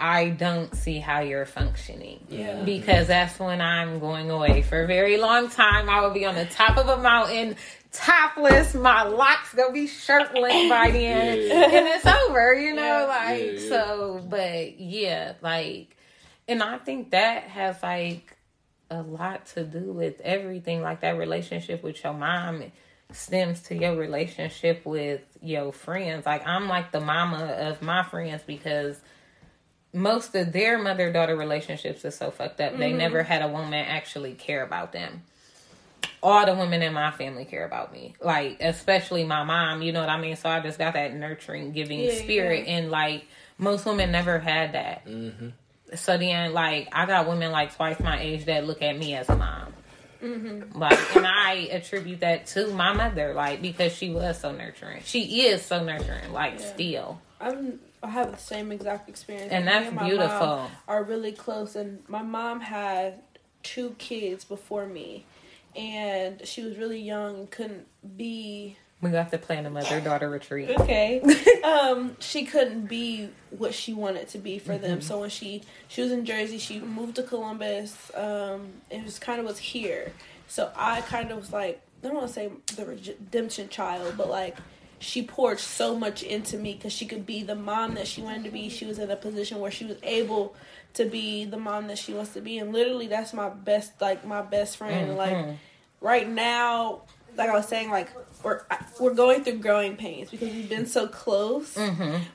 i 0.00 0.30
don't 0.30 0.74
see 0.74 0.98
how 0.98 1.20
you're 1.20 1.46
functioning 1.46 2.26
Yeah. 2.28 2.62
because 2.64 3.06
that's 3.06 3.38
when 3.38 3.60
i'm 3.60 4.00
going 4.00 4.30
away 4.30 4.62
for 4.62 4.82
a 4.82 4.86
very 4.86 5.16
long 5.18 5.48
time 5.48 5.88
i 5.88 6.00
will 6.00 6.12
be 6.14 6.24
on 6.24 6.34
the 6.34 6.46
top 6.46 6.76
of 6.76 6.88
a 6.88 6.96
mountain 7.00 7.56
topless 7.92 8.74
my 8.74 9.02
locks 9.04 9.54
gonna 9.54 9.72
be 9.72 9.86
shirtless 9.86 10.68
by 10.68 10.90
then 10.92 11.38
Yeah. 11.46 11.54
and 11.78 11.86
it's 11.88 12.06
over 12.06 12.54
you 12.54 12.74
know 12.74 12.82
Yeah. 12.82 13.04
like 13.04 13.42
Yeah, 13.44 13.50
yeah. 13.52 13.68
so 13.68 14.26
but 14.28 14.80
yeah 14.80 15.34
like 15.42 15.94
and 16.48 16.62
i 16.62 16.78
think 16.78 17.10
that 17.10 17.44
has 17.44 17.80
like 17.82 18.31
a 18.92 19.02
lot 19.02 19.46
to 19.46 19.64
do 19.64 19.92
with 19.92 20.20
everything 20.20 20.82
like 20.82 21.00
that 21.00 21.16
relationship 21.16 21.82
with 21.82 22.02
your 22.04 22.12
mom 22.12 22.64
stems 23.10 23.62
to 23.62 23.74
your 23.74 23.96
relationship 23.96 24.84
with 24.84 25.22
your 25.40 25.72
friends. 25.72 26.26
Like 26.26 26.46
i'm 26.46 26.68
like 26.68 26.92
the 26.92 27.00
mama 27.00 27.44
of 27.44 27.82
my 27.82 28.02
friends 28.02 28.42
because 28.46 29.00
most 29.94 30.34
of 30.34 30.52
their 30.52 30.78
mother 30.78 31.12
daughter 31.12 31.36
relationships 31.36 32.04
is 32.04 32.14
so 32.14 32.30
fucked 32.30 32.60
up. 32.60 32.76
They 32.76 32.90
mm-hmm. 32.90 32.98
never 32.98 33.22
had 33.22 33.42
a 33.42 33.48
woman 33.48 33.74
actually 33.74 34.34
care 34.34 34.62
about 34.62 34.92
them. 34.92 35.22
All 36.22 36.46
the 36.46 36.54
women 36.54 36.82
in 36.82 36.92
my 36.92 37.10
family 37.10 37.44
care 37.44 37.64
about 37.64 37.92
me. 37.92 38.14
Like 38.20 38.58
especially 38.60 39.24
my 39.24 39.42
mom 39.42 39.82
you 39.82 39.92
know 39.92 40.00
what 40.00 40.10
i 40.10 40.20
mean? 40.20 40.36
So 40.36 40.50
i 40.50 40.60
just 40.60 40.78
got 40.78 40.94
that 40.94 41.14
nurturing 41.14 41.72
giving 41.72 42.00
Yeah, 42.00 42.14
spirit 42.14 42.66
and 42.68 42.90
like 42.90 43.24
most 43.58 43.86
women 43.86 44.12
never 44.12 44.38
had 44.38 44.72
that 44.72 45.06
mm-hmm. 45.06 45.48
So 45.94 46.16
then, 46.16 46.52
like, 46.52 46.88
I 46.92 47.06
got 47.06 47.28
women 47.28 47.50
like 47.52 47.74
twice 47.74 48.00
my 48.00 48.20
age 48.20 48.46
that 48.46 48.66
look 48.66 48.82
at 48.82 48.98
me 48.98 49.14
as 49.14 49.28
a 49.28 49.36
mom. 49.36 49.72
Mm-hmm. 50.22 50.78
Like, 50.78 51.16
and 51.16 51.26
I 51.26 51.68
attribute 51.72 52.20
that 52.20 52.46
to 52.48 52.68
my 52.68 52.92
mother, 52.92 53.34
like, 53.34 53.60
because 53.60 53.92
she 53.92 54.10
was 54.10 54.40
so 54.40 54.52
nurturing. 54.52 55.02
She 55.04 55.46
is 55.46 55.62
so 55.62 55.82
nurturing, 55.82 56.32
like, 56.32 56.60
still. 56.60 57.20
I'm 57.40 57.80
I 58.02 58.10
have 58.10 58.32
the 58.32 58.38
same 58.38 58.72
exact 58.72 59.08
experience. 59.08 59.52
And 59.52 59.64
Me 59.64 59.70
that's 59.70 59.94
my 59.94 60.08
beautiful. 60.08 60.70
are 60.88 61.04
really 61.04 61.32
close, 61.32 61.76
and 61.76 62.02
my 62.08 62.22
mom 62.22 62.60
had 62.60 63.20
two 63.62 63.94
kids 63.98 64.44
before 64.44 64.86
me, 64.86 65.24
and 65.76 66.44
she 66.46 66.62
was 66.62 66.76
really 66.78 67.00
young 67.00 67.36
and 67.36 67.50
couldn't 67.50 67.86
be 68.16 68.76
We 69.02 69.10
have 69.10 69.32
to 69.32 69.38
plan 69.38 69.66
a 69.66 69.70
mother 69.70 70.00
daughter 70.00 70.30
retreat. 70.30 70.70
okay. 70.70 71.20
um, 71.64 72.16
she 72.20 72.44
couldn't 72.44 72.86
be 72.86 73.28
what 73.50 73.74
she 73.74 73.92
wanted 73.92 74.28
to 74.28 74.38
be 74.38 74.60
for 74.60 74.78
them. 74.78 75.00
So 75.00 75.18
when 75.20 75.30
she 75.30 75.62
she 75.88 76.02
was 76.02 76.12
in 76.12 76.24
Jersey, 76.24 76.58
she 76.58 76.78
moved 76.78 77.16
to 77.16 77.24
Columbus. 77.24 78.12
Um, 78.14 78.68
it 78.90 79.04
was 79.04 79.18
kind 79.18 79.40
of 79.40 79.46
was 79.46 79.58
here. 79.58 80.12
So 80.46 80.70
I 80.76 81.00
kind 81.00 81.32
of 81.32 81.38
was 81.38 81.52
like 81.52 81.82
I 82.02 82.06
don't 82.08 82.16
want 82.16 82.28
to 82.28 82.32
say 82.32 82.50
the 82.76 82.86
redemption 82.86 83.68
child, 83.68 84.14
but 84.16 84.28
like 84.30 84.56
she 85.00 85.24
poured 85.24 85.58
so 85.58 85.98
much 85.98 86.22
into 86.22 86.56
me 86.56 86.74
because 86.74 86.92
she 86.92 87.06
could 87.06 87.26
be 87.26 87.42
the 87.42 87.56
mom 87.56 87.94
that 87.94 88.06
she 88.06 88.22
wanted 88.22 88.44
to 88.44 88.50
be. 88.50 88.68
She 88.68 88.86
was 88.86 89.00
in 89.00 89.10
a 89.10 89.16
position 89.16 89.58
where 89.58 89.72
she 89.72 89.84
was 89.84 89.96
able 90.04 90.54
to 90.94 91.06
be 91.06 91.44
the 91.44 91.56
mom 91.56 91.88
that 91.88 91.98
she 91.98 92.12
wants 92.14 92.34
to 92.34 92.40
be, 92.40 92.58
and 92.58 92.72
literally 92.72 93.08
that's 93.08 93.32
my 93.32 93.48
best 93.48 94.00
like 94.00 94.24
my 94.24 94.42
best 94.42 94.76
friend. 94.76 95.10
And, 95.10 95.18
Like 95.18 95.56
right 96.00 96.28
now, 96.28 97.02
like 97.36 97.50
I 97.50 97.54
was 97.54 97.66
saying, 97.68 97.90
like 97.90 98.08
we're 98.42 98.62
we're 99.00 99.14
going 99.14 99.44
through 99.44 99.58
growing 99.58 99.96
pains 99.96 100.30
because 100.30 100.50
we've 100.52 100.68
been 100.68 100.86
so 100.86 101.06
close. 101.08 101.76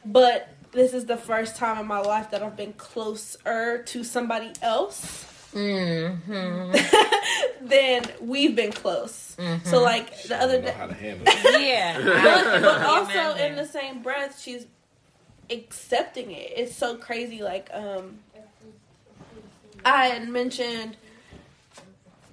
But 0.05 0.49
this 0.71 0.93
is 0.93 1.05
the 1.05 1.17
first 1.17 1.55
time 1.55 1.77
in 1.79 1.87
my 1.87 1.99
life 1.99 2.31
that 2.31 2.43
I've 2.43 2.57
been 2.57 2.73
closer 2.73 3.83
to 3.83 4.03
somebody 4.03 4.51
else 4.61 5.25
Mm-hmm. 5.55 7.65
than 7.67 8.03
we've 8.21 8.55
been 8.55 8.71
close. 8.71 9.35
So 9.63 9.81
like 9.81 10.21
the 10.23 10.35
other 10.39 10.61
day, 10.61 10.71
how 10.71 10.87
to 10.87 10.93
handle 10.93 11.23
it. 11.27 11.61
Yeah. 11.61 11.97
but, 11.97 12.61
but 12.61 12.81
also 12.83 13.11
Imagine. 13.11 13.51
in 13.51 13.55
the 13.55 13.65
same 13.65 14.03
breath, 14.03 14.39
she's 14.39 14.67
accepting 15.49 16.31
it. 16.31 16.51
It's 16.55 16.75
so 16.75 16.97
crazy. 16.97 17.41
Like 17.41 17.69
um, 17.73 18.19
I 19.85 20.07
had 20.07 20.29
mentioned, 20.29 20.97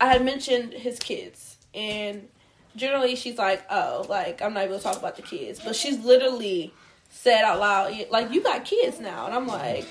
I 0.00 0.08
had 0.12 0.24
mentioned 0.24 0.72
his 0.74 0.98
kids, 0.98 1.56
and 1.72 2.28
generally 2.76 3.16
she's 3.16 3.38
like, 3.38 3.62
"Oh, 3.70 4.06
like 4.08 4.42
I'm 4.42 4.54
not 4.54 4.64
able 4.64 4.78
to 4.78 4.82
talk 4.82 4.96
about 4.96 5.16
the 5.16 5.22
kids," 5.22 5.60
but 5.64 5.76
she's 5.76 5.98
literally 6.04 6.72
said 7.08 7.44
out 7.44 7.60
loud, 7.60 8.06
"Like 8.10 8.32
you 8.32 8.42
got 8.42 8.64
kids 8.64 9.00
now," 9.00 9.26
and 9.26 9.34
I'm 9.34 9.46
like. 9.46 9.86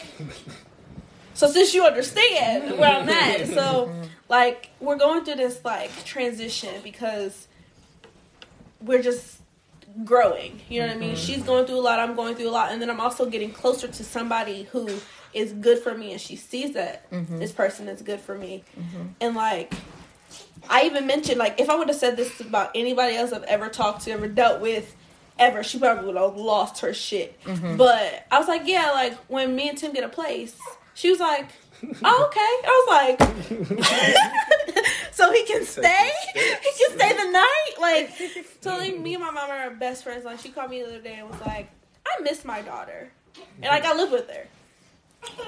So 1.36 1.47
since 1.47 1.73
you 1.73 1.84
understand 1.84 2.77
where 2.77 2.91
I'm 2.91 3.09
at, 3.09 3.47
so 3.47 3.91
like 4.29 4.69
we're 4.79 4.97
going 4.97 5.25
through 5.25 5.38
this 5.38 5.65
like 5.65 5.89
transition 6.05 6.75
because 6.84 7.47
we're 8.79 9.01
just 9.01 9.39
growing. 10.03 10.59
You 10.69 10.81
know 10.81 10.88
what 10.88 10.95
I 10.95 10.99
mean? 10.99 11.15
Mm-hmm. 11.15 11.23
She's 11.23 11.43
going 11.43 11.65
through 11.65 11.79
a 11.79 11.81
lot, 11.81 11.99
I'm 11.99 12.15
going 12.15 12.36
through 12.36 12.49
a 12.49 12.51
lot, 12.51 12.71
and 12.71 12.81
then 12.81 12.89
I'm 12.89 12.99
also 12.99 13.25
getting 13.25 13.51
closer 13.51 13.88
to 13.88 14.03
somebody 14.03 14.63
who 14.71 14.89
is 15.34 15.51
good 15.53 15.79
for 15.79 15.97
me 15.97 16.11
and 16.11 16.21
she 16.21 16.36
sees 16.36 16.73
that 16.73 17.09
mm-hmm. 17.09 17.39
this 17.39 17.51
person 17.51 17.88
is 17.88 18.01
good 18.01 18.19
for 18.19 18.38
me. 18.38 18.63
Mm-hmm. 18.79 19.03
And 19.21 19.36
like 19.36 19.73
I 20.70 20.84
even 20.84 21.07
mentioned 21.07 21.38
like 21.39 21.59
if 21.59 21.70
I 21.70 21.76
would 21.76 21.88
have 21.88 21.97
said 21.97 22.18
this 22.18 22.39
about 22.39 22.72
anybody 22.76 23.16
else 23.16 23.32
I've 23.34 23.43
ever 23.43 23.70
talked 23.70 24.03
to, 24.03 24.11
ever 24.11 24.28
dealt 24.28 24.61
with, 24.61 24.95
ever, 25.38 25.64
she 25.64 25.80
probably 25.80 26.05
would 26.05 26.16
have 26.16 26.36
lost 26.36 26.82
her 26.82 26.93
shit. 26.93 27.41
Mm-hmm. 27.43 27.78
But 27.78 28.26
I 28.32 28.39
was 28.39 28.47
like, 28.47 28.64
yeah, 28.66 28.91
like 28.91 29.16
when 29.28 29.55
me 29.55 29.70
and 29.70 29.78
Tim 29.78 29.93
get 29.93 30.03
a 30.03 30.09
place, 30.09 30.57
she 30.93 31.09
was 31.09 31.20
like, 31.20 31.47
Oh, 32.03 32.26
okay. 32.28 32.39
I 32.39 32.86
was 32.86 32.88
like, 32.89 33.20
so 35.11 35.32
he 35.32 35.43
can 35.43 35.66
stay? 35.66 36.11
He 36.34 36.39
can 36.39 36.97
stay 36.97 37.14
the 37.14 37.32
night? 37.32 37.72
Like, 37.80 38.11
so 38.61 38.78
like, 38.78 38.97
me 38.99 39.16
and 39.16 39.24
my 39.24 39.32
mom 39.32 39.49
are 39.49 39.70
best 39.72 40.03
friends. 40.03 40.26
Like, 40.26 40.39
she 40.39 40.49
called 40.49 40.70
me 40.70 40.82
the 40.82 40.88
other 40.88 41.01
day 41.01 41.16
and 41.16 41.30
was 41.30 41.41
like, 41.41 41.70
I 42.05 42.22
miss 42.22 42.45
my 42.45 42.61
daughter. 42.61 43.11
And 43.55 43.66
like, 43.66 43.86
I 43.86 43.95
live 43.95 44.11
with 44.11 44.30
her. 44.30 44.47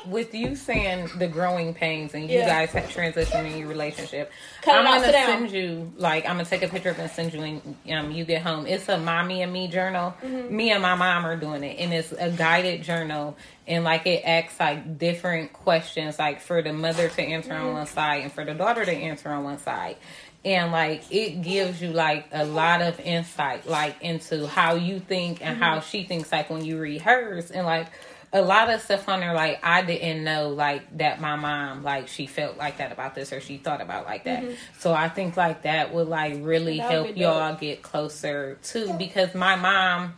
With 0.07 0.35
you 0.35 0.55
saying 0.55 1.09
the 1.17 1.27
growing 1.27 1.73
pains 1.73 2.13
and 2.13 2.29
you 2.29 2.37
Yeah. 2.39 2.45
guys 2.47 2.69
have 2.71 2.89
transitioned 2.89 3.51
in 3.51 3.57
your 3.57 3.67
relationship, 3.67 4.31
Cut 4.61 4.75
I'm 4.75 4.85
gonna 4.85 5.11
send 5.11 5.51
you 5.51 5.91
like 5.97 6.25
I'm 6.25 6.33
gonna 6.37 6.45
take 6.45 6.61
a 6.63 6.67
picture 6.67 6.89
of 6.91 6.99
it 6.99 7.01
and 7.03 7.11
send 7.11 7.33
you 7.33 7.39
when 7.41 7.75
um, 7.91 8.11
you 8.11 8.23
get 8.23 8.41
home. 8.43 8.67
It's 8.67 8.87
a 8.87 8.97
mommy 8.99 9.41
and 9.41 9.51
me 9.51 9.67
journal. 9.67 10.13
Mm-hmm. 10.23 10.55
Me 10.55 10.71
and 10.71 10.81
my 10.81 10.93
mom 10.95 11.25
are 11.25 11.35
doing 11.35 11.63
it, 11.63 11.79
and 11.79 11.91
it's 11.93 12.11
a 12.11 12.29
guided 12.29 12.83
journal. 12.83 13.35
And 13.67 13.83
like 13.83 14.05
it 14.05 14.21
asks 14.23 14.59
like 14.59 14.97
different 14.99 15.53
questions, 15.53 16.19
like 16.19 16.39
for 16.39 16.61
the 16.61 16.71
mother 16.71 17.09
to 17.09 17.21
answer 17.21 17.49
Mm-hmm. 17.51 17.65
on 17.67 17.73
one 17.73 17.87
side 17.87 18.21
and 18.23 18.31
for 18.31 18.45
the 18.45 18.53
daughter 18.53 18.85
to 18.85 18.91
answer 18.93 19.29
on 19.29 19.43
one 19.43 19.57
side. 19.57 19.97
And 20.45 20.71
like 20.71 21.01
it 21.11 21.41
gives 21.41 21.81
you 21.81 21.89
like 21.91 22.27
a 22.31 22.45
lot 22.45 22.83
of 22.83 22.99
insight, 22.99 23.65
like 23.67 23.95
into 24.03 24.45
how 24.47 24.75
you 24.75 24.99
think 24.99 25.43
and 25.43 25.57
how 25.57 25.77
Mm-hmm. 25.79 25.89
she 25.89 26.03
thinks. 26.03 26.31
Like 26.31 26.51
when 26.51 26.63
you 26.63 26.79
read 26.79 27.01
hers, 27.01 27.49
and 27.49 27.65
like 27.65 27.87
a 28.35 28.41
lot 28.41 28.69
of 28.69 28.81
stuff 28.81 29.07
on 29.07 29.21
there 29.21 29.33
like 29.33 29.61
I 29.63 29.81
didn't 29.81 30.25
know 30.25 30.49
like 30.49 30.97
that 30.97 31.21
my 31.21 31.37
mom 31.37 31.83
like 31.83 32.09
she 32.09 32.27
felt 32.27 32.57
like 32.57 32.77
that 32.79 32.91
about 32.91 33.15
this 33.15 33.31
or 33.31 33.39
she 33.39 33.55
thought 33.57 33.79
about 33.79 34.05
like 34.05 34.25
that. 34.25 34.43
So 34.77 34.93
I 34.93 35.07
think 35.07 35.37
like 35.37 35.61
that 35.61 35.93
would 35.93 36.09
like 36.09 36.35
really 36.41 36.77
That 36.77 36.91
help 36.91 37.15
y'all 37.15 37.55
get 37.55 37.81
closer 37.81 38.59
too 38.61 38.93
because 38.97 39.33
my 39.35 39.55
mom 39.55 40.15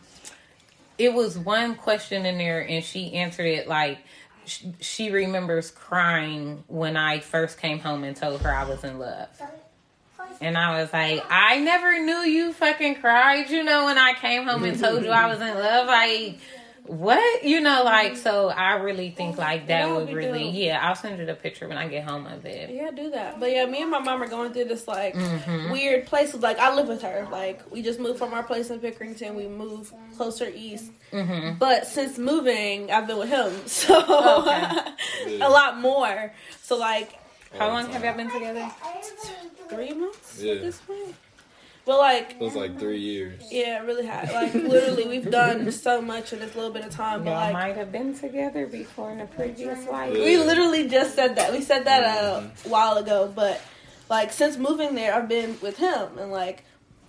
it 0.98 1.14
was 1.14 1.38
one 1.38 1.76
question 1.76 2.26
in 2.26 2.38
there 2.38 2.60
and 2.60 2.84
she 2.84 3.12
answered 3.14 3.46
it 3.46 3.68
like 3.68 3.98
sh- 4.46 4.64
she 4.80 5.10
remembers 5.12 5.70
crying 5.70 6.64
when 6.66 6.96
I 6.96 7.20
first 7.20 7.58
came 7.60 7.78
home 7.78 8.02
and 8.02 8.16
told 8.16 8.40
her 8.40 8.52
I 8.52 8.64
was 8.64 8.82
in 8.82 8.98
love. 8.98 9.28
And 10.40 10.56
I 10.56 10.80
was 10.80 10.92
like, 10.92 11.24
I 11.30 11.58
never 11.60 11.98
knew 12.04 12.18
you 12.18 12.52
fucking 12.52 12.96
cried, 12.96 13.50
you 13.50 13.62
know, 13.64 13.86
when 13.86 13.98
I 13.98 14.12
came 14.14 14.44
home 14.44 14.62
and 14.64 14.78
told 14.78 15.02
you 15.04 15.10
I 15.10 15.26
was 15.26 15.40
in 15.40 15.54
love. 15.54 15.86
Like, 15.86 16.38
what? 16.88 17.44
You 17.44 17.60
know, 17.60 17.82
like, 17.84 18.16
so 18.16 18.48
I 18.48 18.72
really 18.76 19.10
think 19.10 19.38
like 19.38 19.66
that, 19.68 19.86
That 19.86 19.94
would 19.94 20.06
would 20.08 20.14
really, 20.16 20.44
dope. 20.44 20.54
yeah, 20.54 20.80
I'll 20.88 20.94
send 20.94 21.18
you 21.18 21.26
the 21.26 21.34
picture 21.34 21.68
when 21.68 21.78
I 21.78 21.86
get 21.88 22.04
home 22.08 22.26
of 22.26 22.44
it. 22.46 22.70
Yeah, 22.70 22.90
do 22.90 23.10
that. 23.10 23.38
But 23.38 23.52
yeah, 23.52 23.66
me 23.66 23.82
and 23.82 23.90
my 23.90 23.98
mom 23.98 24.22
are 24.22 24.26
going 24.28 24.52
through 24.52 24.64
this 24.66 24.88
like 24.88 25.14
Mm-hmm. 25.14 25.70
weird 25.70 26.06
place. 26.06 26.34
Like 26.34 26.58
I 26.58 26.74
live 26.74 26.88
with 26.88 27.02
her. 27.02 27.28
Like 27.30 27.62
we 27.70 27.82
just 27.82 28.00
moved 28.00 28.18
from 28.18 28.32
our 28.34 28.42
place 28.42 28.70
in 28.70 28.80
Pickerington. 28.80 29.34
We 29.34 29.46
moved 29.46 29.92
closer 30.16 30.48
east. 30.54 30.90
Mm-hmm. 31.12 31.58
But 31.58 31.86
since 31.86 32.18
moving, 32.18 32.90
I've 32.90 33.06
been 33.06 33.18
with 33.18 33.28
him, 33.28 33.52
so 33.66 33.94
Okay. 34.42 35.40
a 35.40 35.48
lot 35.48 35.78
more. 35.80 36.32
So 36.62 36.76
like 36.76 37.12
How 37.58 37.68
long 37.68 37.90
have 37.90 38.04
y'all 38.04 38.16
been 38.16 38.30
together? 38.30 38.70
three 39.68 39.92
months 39.92 40.40
Yeah. 40.42 40.54
at 40.54 40.60
this 40.62 40.78
point. 40.80 41.14
But 41.88 42.00
like 42.00 42.32
It 42.38 42.40
was 42.42 42.54
like 42.54 42.78
three 42.78 42.98
years. 43.00 43.44
yeah, 43.50 43.78
really 43.82 44.06
high. 44.06 44.28
Like 44.30 44.52
literally, 44.52 45.08
we've 45.08 45.30
done 45.30 45.72
so 45.72 46.02
much 46.02 46.34
in 46.34 46.38
this 46.38 46.54
little 46.54 46.70
bit 46.70 46.84
of 46.84 46.90
time. 46.90 47.24
But 47.24 47.30
like 47.32 47.52
might 47.54 47.76
have 47.76 47.90
been 47.90 48.12
together 48.12 48.66
before 48.66 49.10
in 49.10 49.20
a 49.20 49.26
previous 49.26 49.86
life. 49.86 50.14
Yeah. 50.14 50.22
We 50.22 50.36
literally 50.36 50.86
just 50.90 51.14
said 51.14 51.36
that. 51.36 51.50
We 51.50 51.62
said 51.62 51.86
that 51.86 52.02
a 52.04 52.50
while 52.68 52.98
ago, 52.98 53.32
but 53.34 53.62
like 54.10 54.34
since 54.34 54.58
moving 54.58 54.96
there, 54.96 55.14
I've 55.14 55.30
been 55.30 55.56
with 55.62 55.78
him 55.78 56.18
and 56.18 56.30
like 56.30 56.62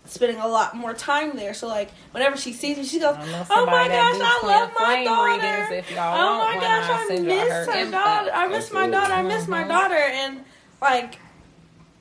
spending 0.05 0.39
a 0.39 0.47
lot 0.47 0.77
more 0.77 0.93
time 0.93 1.35
there. 1.35 1.53
So 1.53 1.67
like 1.67 1.91
whenever 2.11 2.37
she 2.37 2.53
sees 2.53 2.77
me, 2.77 2.85
she 2.85 3.01
goes, 3.01 3.17
"Oh 3.19 3.65
my 3.65 3.85
gosh, 3.89 4.15
I 4.17 4.41
love 4.47 4.71
my 4.79 5.03
daughter! 5.03 5.73
If 5.75 5.91
y'all 5.91 6.15
oh 6.17 6.37
my 6.37 6.53
gosh, 6.53 6.89
I'll 6.89 7.17
I 7.17 7.19
miss 7.19 7.49
her 7.51 7.65
her 7.65 7.91
daughter. 7.91 8.31
I 8.33 8.47
miss 8.47 8.71
my 8.71 8.87
daughter. 8.89 9.11
I 9.13 9.23
miss 9.23 9.45
my 9.49 9.65
Mhm. 9.65 9.67
daughter." 9.67 9.95
And 9.95 10.45
like 10.81 11.19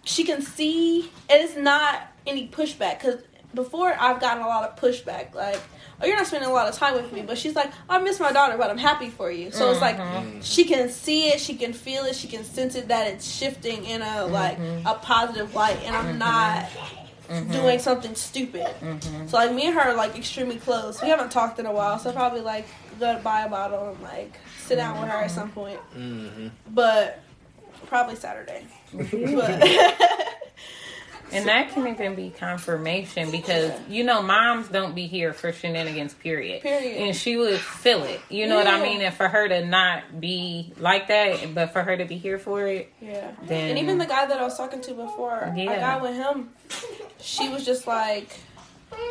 she 0.04 0.22
can 0.22 0.42
see, 0.42 1.10
and 1.28 1.42
it's 1.42 1.56
not 1.56 2.12
any 2.28 2.48
pushback 2.48 3.00
because 3.00 3.22
before 3.54 3.94
I've 3.98 4.20
gotten 4.20 4.42
a 4.42 4.46
lot 4.46 4.68
of 4.68 4.78
pushback, 4.78 5.34
like. 5.34 5.60
Oh, 6.00 6.06
you're 6.06 6.16
not 6.16 6.28
spending 6.28 6.48
a 6.48 6.52
lot 6.52 6.68
of 6.68 6.76
time 6.76 6.94
with 6.94 7.12
me, 7.12 7.22
but 7.22 7.36
she's 7.36 7.56
like, 7.56 7.72
I 7.88 7.98
miss 7.98 8.20
my 8.20 8.30
daughter, 8.30 8.56
but 8.56 8.70
I'm 8.70 8.78
happy 8.78 9.10
for 9.10 9.32
you. 9.32 9.50
So 9.50 9.68
it's 9.72 9.80
like 9.80 9.96
Mhm. 9.96 10.44
she 10.44 10.64
can 10.64 10.90
see 10.90 11.30
it, 11.30 11.40
she 11.40 11.56
can 11.56 11.72
feel 11.72 12.04
it, 12.04 12.14
she 12.14 12.28
can 12.28 12.44
sense 12.44 12.76
it 12.76 12.86
that 12.86 13.08
it's 13.08 13.28
shifting 13.28 13.84
in 13.84 14.00
a 14.02 14.24
like 14.26 14.60
mm-hmm. 14.60 14.86
a 14.86 14.94
positive 14.94 15.56
light, 15.56 15.80
and 15.84 15.96
I'm 15.96 16.16
not 16.16 16.66
mm-hmm. 17.28 17.50
doing 17.50 17.78
something 17.80 18.14
stupid. 18.14 18.68
So 19.26 19.36
like 19.36 19.52
me 19.52 19.66
and 19.66 19.74
her 19.74 19.90
are 19.90 19.94
like 19.94 20.16
extremely 20.16 20.56
close. 20.56 21.02
We 21.02 21.08
haven't 21.08 21.32
talked 21.32 21.58
in 21.58 21.66
a 21.66 21.72
while, 21.72 21.98
so 21.98 22.12
probably 22.12 22.42
like 22.42 22.66
go 22.98 23.14
to 23.16 23.20
buy 23.20 23.42
a 23.42 23.48
bottle 23.48 23.90
and 23.90 24.00
like 24.02 24.38
sit 24.66 24.76
down 24.76 25.00
with 25.00 25.10
her 25.10 25.18
at 25.18 25.30
some 25.30 25.50
point. 25.50 25.80
Mm-hmm. 25.96 26.48
But 26.70 27.22
probably 27.86 28.16
Saturday. 28.16 28.66
but 28.92 29.02
And 31.32 31.46
that 31.46 31.70
can 31.72 31.86
even 31.86 32.14
be 32.14 32.30
confirmation 32.30 33.30
because 33.30 33.72
you 33.88 34.04
know 34.04 34.22
moms 34.22 34.68
don't 34.68 34.94
be 34.94 35.06
here 35.06 35.32
for 35.32 35.52
shenanigans. 35.52 36.14
Period. 36.14 36.62
Period. 36.62 36.96
And 36.98 37.16
she 37.16 37.36
would 37.36 37.58
feel 37.60 38.02
it. 38.04 38.20
You 38.28 38.46
know 38.46 38.56
what 38.56 38.66
I 38.66 38.82
mean? 38.82 39.00
And 39.02 39.14
for 39.14 39.28
her 39.28 39.48
to 39.48 39.64
not 39.66 40.20
be 40.20 40.72
like 40.78 41.08
that, 41.08 41.54
but 41.54 41.72
for 41.72 41.82
her 41.82 41.96
to 41.96 42.04
be 42.04 42.16
here 42.16 42.38
for 42.38 42.66
it, 42.66 42.92
yeah. 43.00 43.30
then 43.42 43.70
And 43.70 43.78
even 43.78 43.98
the 43.98 44.06
guy 44.06 44.26
that 44.26 44.38
I 44.38 44.42
was 44.42 44.56
talking 44.56 44.80
to 44.82 44.94
before, 44.94 45.44
I 45.44 45.54
Yeah. 45.54 45.80
got 45.80 46.02
with 46.02 46.14
him. 46.14 46.50
She 47.20 47.48
was 47.48 47.64
just 47.64 47.86
like, 47.86 48.28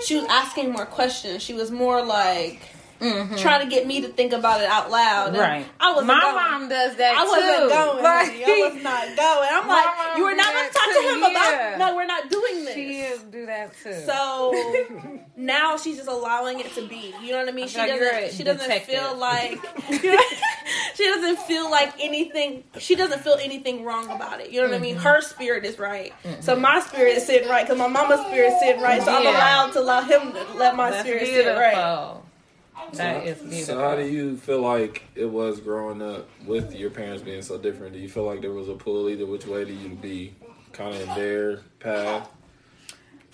she 0.05 0.15
was 0.15 0.25
asking 0.29 0.71
more 0.71 0.85
questions. 0.85 1.43
She 1.43 1.53
was 1.53 1.71
more 1.71 2.03
like 2.03 2.61
Mhm. 2.99 3.37
trying 3.37 3.67
to 3.67 3.73
get 3.73 3.85
me 3.85 4.01
to 4.01 4.07
think 4.07 4.33
about 4.33 4.61
it 4.61 4.67
out 4.67 4.89
loud. 4.89 5.29
And 5.29 5.37
right. 5.37 5.65
I 5.79 5.93
was 5.93 6.05
My 6.05 6.19
mom 6.19 6.69
does 6.69 6.95
that 6.95 7.15
I 7.17 7.23
wasn't 7.23 7.63
too. 7.63 7.69
going. 7.69 8.03
Like. 8.03 8.47
I 8.47 8.69
was 8.73 8.83
not 8.83 9.05
going. 9.15 9.49
I'm 9.51 9.67
like, 9.67 10.17
you 10.17 10.23
were 10.23 10.35
not 10.35 10.53
going 10.53 10.67
to 10.67 10.73
talk 10.73 10.93
to 10.93 11.01
him 11.09 11.19
yeah. 11.19 11.75
about. 11.75 11.79
No, 11.79 11.95
we're 11.95 12.05
not 12.05 12.29
doing 12.29 12.65
this. 12.65 12.73
She 12.73 12.99
is 13.01 13.21
do 13.23 13.45
that 13.45 13.73
too. 13.83 13.93
So 14.05 15.21
now 15.35 15.77
she's 15.77 15.97
just 15.97 16.09
allowing 16.09 16.59
it 16.59 16.73
to 16.73 16.87
be. 16.87 17.13
You 17.21 17.31
know 17.31 17.39
what 17.39 17.49
I 17.49 17.51
mean? 17.51 17.67
She 17.67 17.77
you're 17.77 17.95
a 17.95 17.99
doesn't. 17.99 18.33
She 18.37 18.43
doesn't 18.43 18.67
detective. 18.67 18.95
feel 18.99 19.17
like. 19.17 19.59
she 20.95 21.05
doesn't 21.05 21.39
feel 21.41 21.69
like 21.69 21.93
anything. 21.99 22.63
She 22.79 22.95
doesn't 22.95 23.21
feel 23.21 23.37
anything 23.41 23.83
wrong 23.83 24.09
about 24.09 24.41
it. 24.41 24.51
You 24.51 24.61
know 24.61 24.67
what 24.67 24.75
I 24.75 24.79
mean? 24.79 24.95
Mm-hmm. 24.95 25.03
Her 25.03 25.21
spirit 25.21 25.65
is 25.65 25.79
right. 25.79 26.13
So 26.39 26.55
my 26.55 26.79
spirit 26.81 27.17
is 27.17 27.25
sitting 27.25 27.49
right 27.49 27.65
because 27.65 27.77
my 27.77 27.87
mama's 27.87 28.21
spirit 28.21 28.53
is 28.53 28.59
sitting 28.59 28.81
right. 28.81 29.01
So 29.01 29.11
I'm 29.11 29.25
allowed 29.25 29.73
to 29.73 29.79
allow 29.79 30.01
him 30.01 30.31
to 30.33 30.53
let 30.55 30.75
my 30.75 30.89
That's 30.91 31.03
spirit 31.03 31.23
beautiful. 31.23 31.53
sit 31.53 31.59
right. 31.59 32.21
That 32.93 33.25
is 33.25 33.39
beautiful. 33.39 33.65
So 33.65 33.79
how 33.79 33.95
do 33.95 34.05
you 34.05 34.37
feel 34.37 34.61
like 34.61 35.03
it 35.15 35.25
was 35.25 35.59
growing 35.59 36.01
up 36.01 36.27
with 36.45 36.73
your 36.75 36.89
parents 36.89 37.21
being 37.21 37.41
so 37.41 37.57
different? 37.57 37.93
Do 37.93 37.99
you 37.99 38.09
feel 38.09 38.23
like 38.23 38.41
there 38.41 38.53
was 38.53 38.69
a 38.69 38.75
pull 38.75 39.09
either 39.09 39.25
which 39.25 39.45
way 39.45 39.65
to 39.65 39.73
you 39.73 39.89
to 39.89 39.95
be 39.95 40.35
kind 40.71 40.95
of 40.95 41.01
in 41.01 41.15
their 41.15 41.57
path, 41.79 42.29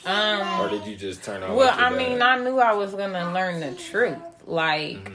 um, 0.05 0.59
or 0.59 0.69
did 0.69 0.85
you 0.85 0.95
just 0.95 1.23
turn 1.23 1.43
out? 1.43 1.55
Well, 1.55 1.73
I 1.77 1.89
mean. 1.95 2.21
I 2.21 2.37
knew 2.37 2.59
I 2.59 2.73
was 2.73 2.93
gonna 2.93 3.33
learn 3.33 3.59
the 3.59 3.73
truth, 3.73 4.17
like, 4.45 5.11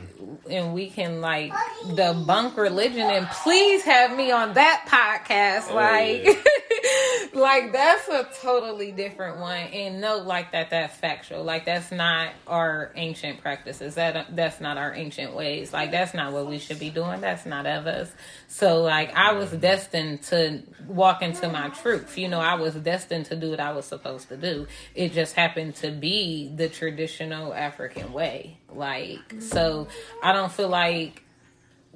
and 0.50 0.74
we 0.74 0.90
can 0.90 1.20
like 1.20 1.52
debunk 1.86 2.56
religion, 2.56 3.02
and 3.10 3.26
please 3.28 3.82
have 3.82 4.16
me 4.16 4.30
on 4.30 4.54
that 4.54 4.86
podcast, 4.88 5.70
Oh, 5.70 5.74
like. 5.74 6.44
like 7.34 7.72
that's 7.72 8.08
a 8.08 8.28
totally 8.40 8.92
different 8.92 9.38
one. 9.38 9.58
And 9.58 10.00
no 10.00 10.18
like 10.18 10.52
that 10.52 10.70
that's 10.70 10.96
factual. 10.96 11.44
Like 11.44 11.64
that's 11.64 11.90
not 11.90 12.30
our 12.46 12.92
ancient 12.94 13.40
practices. 13.40 13.94
That 13.94 14.34
that's 14.34 14.60
not 14.60 14.76
our 14.76 14.94
ancient 14.94 15.34
ways. 15.34 15.72
Like 15.72 15.90
that's 15.90 16.14
not 16.14 16.32
what 16.32 16.46
we 16.46 16.58
should 16.58 16.78
be 16.78 16.90
doing. 16.90 17.20
That's 17.20 17.46
not 17.46 17.66
of 17.66 17.86
us. 17.86 18.10
So 18.48 18.82
like 18.82 19.14
i 19.14 19.32
was 19.32 19.50
destined 19.50 20.22
to 20.24 20.62
walk 20.86 21.22
into 21.22 21.48
my 21.48 21.68
truth. 21.68 22.16
You 22.18 22.28
know 22.28 22.40
i 22.40 22.54
was 22.54 22.74
destined 22.74 23.26
to 23.26 23.36
do 23.36 23.50
what 23.50 23.60
i 23.60 23.72
was 23.72 23.84
supposed 23.84 24.28
to 24.28 24.36
do. 24.36 24.66
It 24.94 25.12
just 25.12 25.34
happened 25.34 25.76
to 25.76 25.90
be 25.90 26.52
the 26.54 26.68
traditional 26.68 27.54
african 27.54 28.12
way 28.12 28.58
like 28.74 29.34
so 29.40 29.88
i 30.22 30.32
don't 30.32 30.52
feel 30.52 30.68
like 30.68 31.22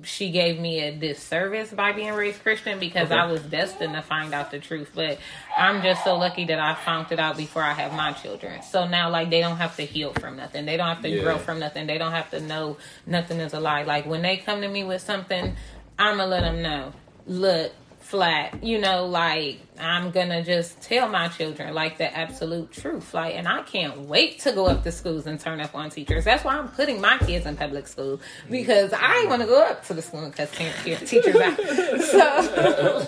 she 0.05 0.31
gave 0.31 0.59
me 0.59 0.81
a 0.81 0.91
disservice 0.97 1.70
by 1.70 1.93
being 1.93 2.12
raised 2.14 2.43
Christian 2.43 2.81
because 2.81 3.12
Okay. 3.12 3.14
I 3.20 3.31
was 3.31 3.41
destined 3.43 3.93
to 3.95 4.03
find 4.03 4.33
out 4.35 4.51
the 4.51 4.59
truth. 4.59 4.91
But 4.95 5.18
I'm 5.57 5.81
just 5.83 6.03
so 6.03 6.16
lucky 6.16 6.47
that 6.47 6.59
I 6.59 6.75
found 6.75 7.12
it 7.12 7.20
out 7.20 7.37
before 7.37 7.62
I 7.62 7.73
have 7.75 7.93
my 7.93 8.12
children. 8.12 8.62
So 8.62 8.89
now, 8.89 9.11
like, 9.11 9.31
they 9.31 9.41
don't 9.41 9.59
have 9.59 9.77
to 9.77 9.83
heal 9.85 10.12
from 10.14 10.39
nothing. 10.39 10.64
They 10.64 10.77
don't 10.79 10.89
have 10.89 11.03
to 11.03 11.09
Yeah. 11.11 11.23
grow 11.23 11.39
from 11.39 11.61
nothing. 11.61 11.87
They 11.87 11.99
don't 11.99 12.11
have 12.12 12.31
to 12.31 12.41
know 12.41 12.79
nothing 13.07 13.39
is 13.39 13.53
a 13.53 13.61
lie. 13.61 13.83
Like, 13.85 14.07
when 14.07 14.23
they 14.23 14.39
come 14.39 14.62
to 14.62 14.68
me 14.68 14.83
with 14.83 15.03
something, 15.03 15.55
I'm 15.99 16.16
going 16.16 16.27
to 16.31 16.35
let 16.35 16.41
them 16.41 16.62
know. 16.62 16.95
Look, 17.27 17.73
flat, 18.12 18.62
you 18.62 18.78
know, 18.78 19.06
like, 19.06 19.58
I'm 19.80 20.10
going 20.10 20.28
to 20.28 20.44
just 20.44 20.82
tell 20.82 21.08
my 21.08 21.28
children, 21.28 21.72
like, 21.72 21.96
the 21.96 22.14
absolute 22.14 22.70
truth. 22.70 23.14
Like, 23.14 23.36
and 23.36 23.48
I 23.48 23.62
can't 23.62 24.00
wait 24.00 24.40
to 24.40 24.52
go 24.52 24.66
up 24.66 24.82
to 24.82 24.92
schools 24.92 25.26
and 25.26 25.40
turn 25.40 25.60
up 25.60 25.74
on 25.74 25.88
teachers. 25.88 26.24
That's 26.24 26.44
why 26.44 26.58
I'm 26.58 26.68
putting 26.68 27.00
my 27.00 27.16
kids 27.16 27.46
in 27.46 27.56
public 27.56 27.88
school 27.88 28.20
because 28.50 28.92
I 28.92 29.24
want 29.30 29.40
to 29.40 29.48
go 29.48 29.62
up 29.62 29.86
to 29.86 29.94
the 29.94 30.02
school 30.02 30.24
and 30.24 30.36
cuss 30.36 30.50
te- 30.50 30.94
teachers 30.96 31.36
out. 31.36 31.58
So, 32.12 32.20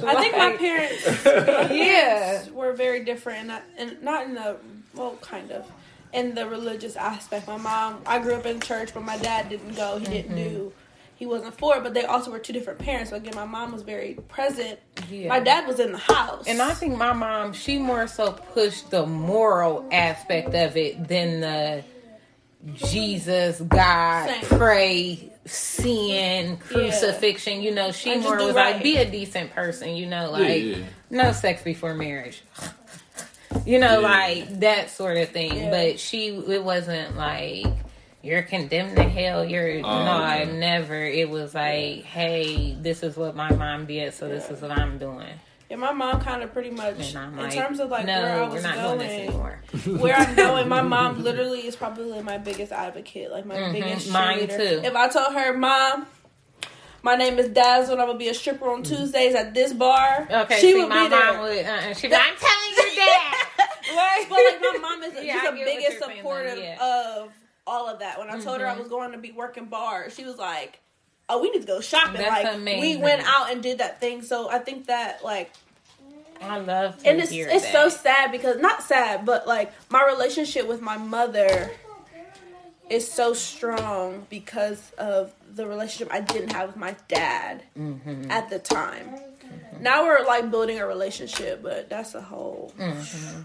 I 0.06 0.20
think 0.22 0.36
my 0.36 0.48
like, 0.48 0.58
parents 0.58 1.24
yeah. 1.70 2.48
were 2.50 2.72
very 2.72 3.04
different, 3.04 3.40
and, 3.40 3.48
not, 3.48 3.62
and 3.76 4.02
not 4.02 4.26
in 4.26 4.34
the 4.34 4.56
well, 4.94 5.18
kind 5.20 5.50
of 5.50 5.70
in 6.14 6.34
the 6.34 6.46
religious 6.48 6.96
aspect. 6.96 7.46
My 7.46 7.58
mom, 7.58 8.00
I 8.06 8.20
grew 8.20 8.34
up 8.34 8.46
in 8.46 8.60
church, 8.60 8.94
but 8.94 9.02
my 9.02 9.18
dad 9.18 9.50
didn't 9.50 9.74
go. 9.74 9.98
He 9.98 10.06
didn't 10.06 10.36
mm-hmm. 10.36 10.54
do. 10.54 10.72
He 11.16 11.26
wasn't 11.26 11.56
for 11.56 11.76
it, 11.76 11.82
but 11.84 11.94
they 11.94 12.04
also 12.04 12.30
were 12.30 12.38
two 12.40 12.52
different 12.52 12.80
parents. 12.80 13.10
So 13.10 13.16
again, 13.16 13.34
my 13.36 13.44
mom 13.44 13.72
was 13.72 13.82
very 13.82 14.14
present. 14.28 14.80
Yeah. 15.10 15.28
My 15.28 15.40
dad 15.40 15.66
was 15.66 15.78
in 15.78 15.92
the 15.92 15.98
house, 15.98 16.44
And 16.48 16.60
I 16.60 16.74
think 16.74 16.96
my 16.98 17.12
mom, 17.12 17.52
she 17.52 17.78
more 17.78 18.06
so 18.08 18.32
pushed 18.32 18.90
the 18.90 19.06
moral 19.06 19.88
aspect 19.92 20.54
of 20.54 20.76
it 20.76 21.06
than 21.08 21.40
the 21.40 21.84
Jesus, 22.74 23.60
God, 23.60 24.28
Same. 24.28 24.58
pray, 24.58 25.32
sin, 25.44 26.56
crucifixion. 26.56 27.60
You 27.62 27.72
know, 27.74 27.92
she 27.92 28.14
just 28.14 28.26
more 28.26 28.36
was 28.36 28.54
right. 28.54 28.74
like, 28.74 28.82
be 28.82 28.96
a 28.96 29.08
decent 29.08 29.52
person, 29.52 29.94
you 29.96 30.06
know, 30.06 30.36
Yeah, 30.36 30.44
like 30.48 30.62
yeah. 30.64 30.76
no 31.10 31.32
sex 31.32 31.62
before 31.62 31.94
marriage. 31.94 32.42
You 33.64 33.78
know, 33.78 34.00
Yeah. 34.00 34.08
like 34.08 34.60
that 34.60 34.90
sort 34.90 35.16
of 35.16 35.28
thing. 35.28 35.56
Yeah. 35.56 35.70
But 35.70 36.00
she, 36.00 36.26
it 36.28 36.64
wasn't 36.64 37.16
like, 37.16 37.64
you're 38.24 38.42
condemned 38.42 38.96
to 38.96 39.02
hell. 39.04 39.44
You're 39.44 39.80
no, 39.82 39.86
I 39.88 40.42
okay. 40.42 40.52
never. 40.58 41.04
It 41.04 41.28
was 41.28 41.54
like, 41.54 42.02
hey, 42.04 42.74
this 42.80 43.02
is 43.02 43.16
what 43.16 43.36
my 43.36 43.52
mom 43.52 43.86
did, 43.86 44.14
so 44.14 44.26
this 44.28 44.48
is 44.50 44.60
what 44.62 44.70
I'm 44.72 44.98
doing. 44.98 45.28
yeah, 45.70 45.76
my 45.76 45.92
mom 45.92 46.20
kind 46.20 46.42
of 46.42 46.52
pretty 46.52 46.70
much 46.70 47.14
And 47.14 47.34
in 47.34 47.36
like, 47.38 47.52
terms 47.54 47.80
of 47.80 47.90
like 47.90 48.06
no, 48.06 48.20
where 48.22 48.42
I 48.44 48.48
was 48.48 48.62
not 48.62 48.74
doing 48.76 48.98
this 48.98 49.30
going. 49.30 49.98
where 50.00 50.14
I'm 50.14 50.34
going, 50.34 50.68
my 50.68 50.82
mom 50.82 51.22
literally 51.28 51.66
is 51.66 51.76
probably 51.76 52.20
my 52.22 52.38
biggest 52.38 52.72
advocate, 52.72 53.30
like 53.30 53.44
my 53.46 53.72
biggest 53.72 54.06
Mm-hmm. 54.08 54.12
mine 54.12 54.38
cheerleader. 54.40 54.56
too. 54.56 54.80
If 54.86 54.94
I 54.94 55.08
told 55.08 55.34
her, 55.34 55.56
"Mom, 55.56 56.06
my 57.02 57.16
name 57.16 57.38
is 57.38 57.48
Dazzle, 57.50 57.92
and 57.94 58.00
I'm 58.02 58.08
gonna 58.08 58.18
be 58.18 58.28
a 58.28 58.34
stripper 58.34 58.70
on 58.70 58.82
Tuesdays 58.82 59.34
at 59.34 59.52
this 59.54 59.72
bar," 59.72 60.26
Okay, 60.30 60.56
she 60.60 60.72
see, 60.72 60.80
would 60.80 60.88
my 60.88 61.04
be 61.04 61.08
there. 61.10 61.40
would. 61.40 61.64
Uh, 61.66 61.94
she'd 61.94 62.08
be 62.08 62.14
like, 62.14 62.22
I'm 62.26 62.36
telling 62.36 62.70
you 62.70 62.96
that. 62.96 63.40
Like- 63.94 64.28
but 64.30 64.38
like 64.38 64.60
my 64.62 64.78
mom 64.80 65.02
is 65.02 65.12
Yeah, 65.24 65.40
she's 65.42 65.50
the 65.50 65.56
biggest 65.64 65.90
you're 66.00 66.16
supportive 66.16 66.58
yeah. 66.58 66.78
Of 67.20 67.30
all 67.66 67.88
of 67.88 68.00
that. 68.00 68.18
When 68.18 68.30
I 68.30 68.40
told 68.40 68.60
her 68.60 68.66
I 68.66 68.76
was 68.76 68.88
going 68.88 69.12
to 69.12 69.18
be 69.18 69.32
working 69.32 69.66
bars, 69.66 70.14
she 70.14 70.24
was 70.24 70.36
like, 70.38 70.80
"Oh, 71.28 71.40
we 71.40 71.50
need 71.50 71.62
to 71.62 71.66
go 71.66 71.80
shopping." 71.80 72.20
That's 72.20 72.44
like 72.44 72.80
we 72.80 72.96
went 72.96 73.22
out 73.26 73.50
and 73.52 73.62
did 73.62 73.78
that 73.78 74.00
thing. 74.00 74.22
So 74.22 74.48
I 74.50 74.58
think 74.58 74.86
that 74.86 75.24
like 75.24 75.50
I 76.42 76.58
love 76.58 76.98
to 77.02 77.08
and 77.08 77.20
it's 77.20 77.32
it's 77.32 77.62
that. 77.64 77.72
so 77.72 77.88
sad 77.88 78.32
because 78.32 78.60
not 78.60 78.82
sad, 78.82 79.24
but 79.24 79.46
like 79.46 79.72
my 79.90 80.04
relationship 80.04 80.66
with 80.66 80.80
my 80.80 80.96
mother 80.98 81.70
is 82.90 83.10
so 83.10 83.32
strong 83.32 84.26
because 84.28 84.92
of 84.98 85.32
the 85.54 85.66
relationship 85.66 86.12
I 86.12 86.20
didn't 86.20 86.52
have 86.52 86.68
with 86.68 86.76
my 86.76 86.94
dad 87.08 87.62
Mm-hmm. 87.78 88.30
at 88.30 88.50
the 88.50 88.58
time. 88.58 89.14
Now 89.80 90.04
we're 90.04 90.24
like 90.26 90.50
building 90.50 90.78
a 90.78 90.86
relationship, 90.86 91.62
but 91.62 91.88
that's 91.88 92.14
a 92.14 92.20
whole. 92.20 92.72
Mm-hmm. 92.78 93.42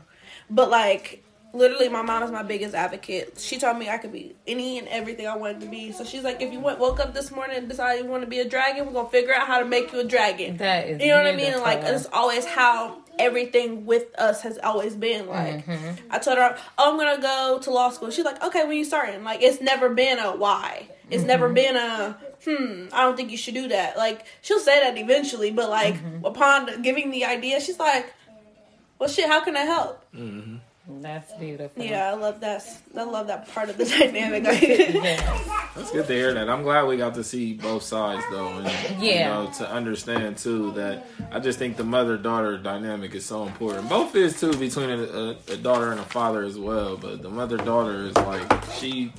But 0.50 0.70
like 0.70 1.24
literally, 1.54 1.90
my 1.90 2.02
mom 2.02 2.24
is 2.24 2.32
my 2.32 2.44
biggest 2.44 2.76
advocate. 2.76 3.38
She 3.40 3.58
told 3.58 3.78
me 3.78 3.90
I 3.90 3.98
could 3.98 4.12
be 4.12 4.36
any 4.48 4.78
and 4.80 4.88
everything 4.88 5.28
I 5.28 5.36
wanted 5.36 5.62
to 5.62 5.68
be. 5.68 5.92
So 5.92 6.04
she's 6.04 6.24
like, 6.24 6.42
if 6.42 6.52
you 6.52 6.60
went, 6.60 6.80
woke 6.80 7.00
up 7.00 7.14
this 7.14 7.32
morning 7.32 7.58
and 7.58 7.70
decided 7.70 8.04
you 8.04 8.10
want 8.10 8.24
to 8.24 8.30
be 8.30 8.40
a 8.40 8.48
dragon, 8.48 8.86
we're 8.86 8.94
gonna 8.94 9.10
figure 9.10 9.34
out 9.34 9.48
how 9.48 9.60
to 9.60 9.66
make 9.66 9.92
you 9.92 10.00
a 10.00 10.04
dragon. 10.04 10.58
That 10.58 10.88
is 10.88 11.02
You 11.02 11.10
know 11.10 11.18
what 11.18 11.28
I 11.28 11.36
mean? 11.36 11.54
And 11.54 11.62
like 11.62 11.80
it's 11.82 12.08
always 12.14 12.46
how 12.46 13.00
everything 13.18 13.86
with 13.86 14.08
us 14.18 14.42
has 14.42 14.58
always 14.60 14.96
been. 14.96 15.28
Like 15.28 15.66
mm-hmm. 15.66 15.92
I 16.10 16.20
told 16.20 16.38
her, 16.38 16.58
Oh, 16.78 16.92
I'm 16.92 16.98
gonna 16.98 17.22
go 17.22 17.60
to 17.64 17.72
law 17.72 17.90
school. 17.90 18.12
She's 18.12 18.26
like, 18.26 18.44
Okay, 18.44 18.66
when 18.66 18.78
you 18.78 18.86
starting? 18.86 19.24
Like 19.24 19.42
it's 19.42 19.62
never 19.62 19.90
been 19.90 20.20
a 20.20 20.36
why. 20.36 20.88
It's 21.10 21.24
never 21.24 21.48
mm-hmm. 21.48 21.56
been 21.56 21.76
a 21.76 22.18
hmm, 22.46 22.86
I 22.94 23.04
don't 23.04 23.18
think 23.18 23.32
you 23.32 23.38
should 23.38 23.56
do 23.56 23.70
that. 23.70 23.98
Like 23.98 24.26
she'll 24.42 24.60
say 24.60 24.80
that 24.82 24.98
eventually, 24.98 25.52
but 25.52 25.70
like 25.70 25.96
mm-hmm. 25.96 26.24
upon 26.24 26.84
giving 26.84 27.10
the 27.10 27.26
idea, 27.26 27.60
she's 27.60 27.80
like, 27.80 28.14
Well 29.00 29.10
shit, 29.10 29.28
how 29.28 29.44
can 29.44 29.58
I 29.58 29.62
help? 29.62 30.06
That's 30.92 31.32
beautiful. 31.34 31.84
Yeah, 31.84 32.10
I 32.10 32.14
love 32.16 32.40
that 32.40 32.66
I 32.98 33.04
love 33.04 33.28
that 33.28 33.48
part 33.54 33.70
of 33.70 33.78
the 33.78 33.86
dynamic. 34.00 34.44
Yes. 34.62 35.50
It's 35.78 35.92
good 35.92 36.08
to 36.08 36.14
hear 36.14 36.34
that. 36.34 36.50
I'm 36.50 36.64
glad 36.64 36.88
we 36.88 36.98
got 36.98 37.14
to 37.14 37.24
see 37.24 37.54
both 37.54 37.84
sides 37.84 38.24
though, 38.32 38.48
and 38.48 39.02
you 39.02 39.10
Yeah. 39.12 39.30
know 39.30 39.52
to 39.60 39.70
understand 39.70 40.38
too 40.40 40.72
that 40.72 41.06
I 41.32 41.40
just 41.40 41.60
think 41.60 41.78
the 41.78 41.84
mother 41.84 42.18
daughter 42.18 42.58
dynamic 42.58 43.14
is 43.14 43.24
so 43.26 43.44
important. 43.46 43.88
Both 43.88 44.16
is 44.16 44.40
too 44.40 44.52
between 44.54 44.90
a, 44.90 45.04
a, 45.04 45.30
a 45.54 45.58
daughter 45.58 45.92
and 45.92 46.00
a 46.00 46.06
father 46.06 46.44
as 46.44 46.58
well, 46.58 46.98
but 46.98 47.22
the 47.22 47.30
mother 47.30 47.58
daughter 47.58 48.06
is 48.08 48.16
like 48.16 48.42
she. 48.74 49.14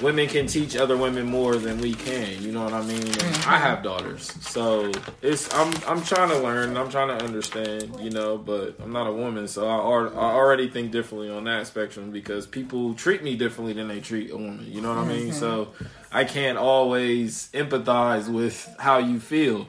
Women 0.00 0.28
can 0.28 0.46
teach 0.46 0.76
other 0.76 0.96
women 0.96 1.26
more 1.26 1.56
than 1.56 1.80
we 1.80 1.92
can. 1.92 2.40
You 2.40 2.52
know 2.52 2.62
what 2.62 2.72
I 2.72 2.82
mean? 2.82 3.02
And 3.02 3.08
Mm-hmm. 3.28 3.50
I 3.50 3.58
have 3.58 3.82
daughters, 3.82 4.32
so 4.46 4.92
it's 5.22 5.52
I'm 5.54 5.72
I'm 5.86 6.02
trying 6.02 6.28
to 6.30 6.38
learn. 6.38 6.76
I'm 6.76 6.88
trying 6.90 7.08
to 7.16 7.24
understand. 7.24 7.98
You 8.00 8.10
know, 8.10 8.36
but 8.38 8.76
I'm 8.82 8.92
not 8.92 9.06
a 9.06 9.12
woman, 9.12 9.48
so 9.48 9.66
I, 9.66 9.74
al- 9.74 10.18
I 10.18 10.32
already 10.34 10.68
think 10.68 10.92
differently 10.92 11.30
on 11.30 11.44
that 11.44 11.66
spectrum 11.66 12.10
because 12.10 12.46
people 12.46 12.94
treat 12.94 13.22
me 13.22 13.36
differently 13.36 13.72
than 13.72 13.88
they 13.88 14.00
treat 14.00 14.30
a 14.30 14.36
woman. 14.36 14.66
You 14.70 14.80
know 14.82 14.90
what 14.90 14.98
I 14.98 15.04
mean? 15.08 15.32
So 15.32 15.72
I 16.12 16.24
can't 16.24 16.58
always 16.58 17.48
empathize 17.54 18.28
with 18.32 18.68
how 18.78 18.98
you 18.98 19.18
feel, 19.18 19.66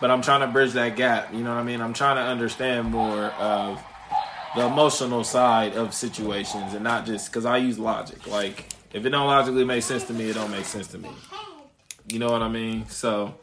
but 0.00 0.10
I'm 0.10 0.22
trying 0.22 0.40
to 0.40 0.46
bridge 0.48 0.72
that 0.72 0.96
gap. 0.96 1.32
You 1.32 1.40
know 1.44 1.54
what 1.54 1.60
I 1.60 1.64
mean? 1.64 1.80
I'm 1.80 1.92
trying 1.94 2.16
to 2.16 2.22
understand 2.22 2.90
more 2.90 3.24
of 3.26 3.80
the 4.56 4.64
emotional 4.66 5.22
side 5.24 5.76
of 5.76 5.92
situations 5.94 6.72
and 6.74 6.82
not 6.82 7.04
just 7.06 7.28
because 7.30 7.44
I 7.44 7.58
use 7.58 7.78
logic. 7.78 8.26
Like 8.26 8.67
if 8.92 9.04
it 9.04 9.10
don't 9.10 9.26
logically 9.26 9.64
make 9.64 9.82
sense 9.82 10.04
to 10.04 10.12
me, 10.12 10.30
it 10.30 10.34
don't 10.34 10.50
make 10.50 10.64
sense 10.64 10.88
to 10.88 10.98
me. 10.98 11.10
You 12.10 12.18
know 12.18 12.30
what 12.30 12.42
I 12.42 12.48
mean? 12.48 12.88
So. 12.88 13.34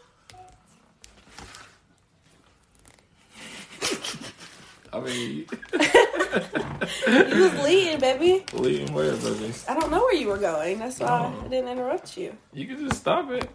I 4.92 5.02
mean, 5.02 5.46
you 5.74 7.44
was 7.44 7.64
leading, 7.64 8.00
baby. 8.00 8.46
leading 8.54 8.94
where, 8.94 9.14
baby? 9.14 9.54
I 9.68 9.78
don't 9.78 9.92
know 9.92 10.00
where 10.00 10.16
you 10.16 10.30
were 10.30 10.38
going. 10.38 10.80
That's 10.80 11.00
why 11.00 11.34
I 11.44 11.48
didn't 11.50 11.68
interrupt 11.70 12.16
you. 12.18 12.36
You 12.54 12.66
can 12.66 12.80
just 12.88 13.02
stop 13.02 13.30
it. 13.32 13.50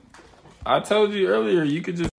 I 0.66 0.80
told 0.80 1.14
you 1.14 1.28
earlier, 1.28 1.64
you 1.64 1.80
could 1.80 1.96
just. 1.96 2.10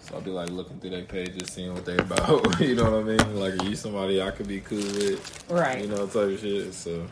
So 0.00 0.14
I'll 0.14 0.22
be 0.22 0.30
like 0.30 0.48
looking 0.48 0.80
through 0.80 0.90
their 0.90 1.04
pages, 1.04 1.52
seeing 1.52 1.74
what 1.74 1.84
they're 1.84 2.00
about. 2.00 2.58
you 2.60 2.74
know 2.74 2.84
what 2.90 3.00
I 3.00 3.02
mean? 3.02 3.38
Like, 3.38 3.60
are 3.60 3.64
you 3.66 3.76
somebody 3.76 4.22
I 4.22 4.30
could 4.30 4.48
be 4.48 4.60
cool 4.60 4.78
with? 4.78 5.44
Right. 5.50 5.82
You 5.82 5.88
know, 5.88 6.06
type 6.06 6.16
of 6.16 6.40
shit. 6.40 6.72
So 6.72 7.06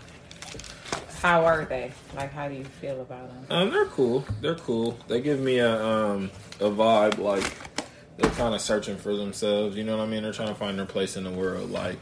How 1.22 1.44
are 1.44 1.64
they? 1.64 1.92
Like, 2.14 2.32
how 2.32 2.48
do 2.48 2.54
you 2.54 2.64
feel 2.64 3.00
about 3.00 3.28
them? 3.28 3.46
um, 3.50 3.70
they're 3.70 3.86
cool. 3.86 4.24
They're 4.40 4.54
cool. 4.54 4.98
They 5.08 5.20
give 5.20 5.40
me 5.40 5.58
a 5.58 5.82
um 5.84 6.30
a 6.60 6.64
vibe 6.70 7.18
like 7.18 7.50
they're 8.16 8.30
kind 8.32 8.54
of 8.54 8.60
searching 8.60 8.96
for 8.96 9.14
themselves. 9.16 9.76
You 9.76 9.84
know 9.84 9.96
what 9.96 10.04
I 10.04 10.06
mean? 10.06 10.22
They're 10.22 10.32
trying 10.32 10.48
to 10.48 10.54
find 10.54 10.78
their 10.78 10.86
place 10.86 11.16
in 11.16 11.24
the 11.24 11.30
world. 11.30 11.70
Like. 11.70 11.98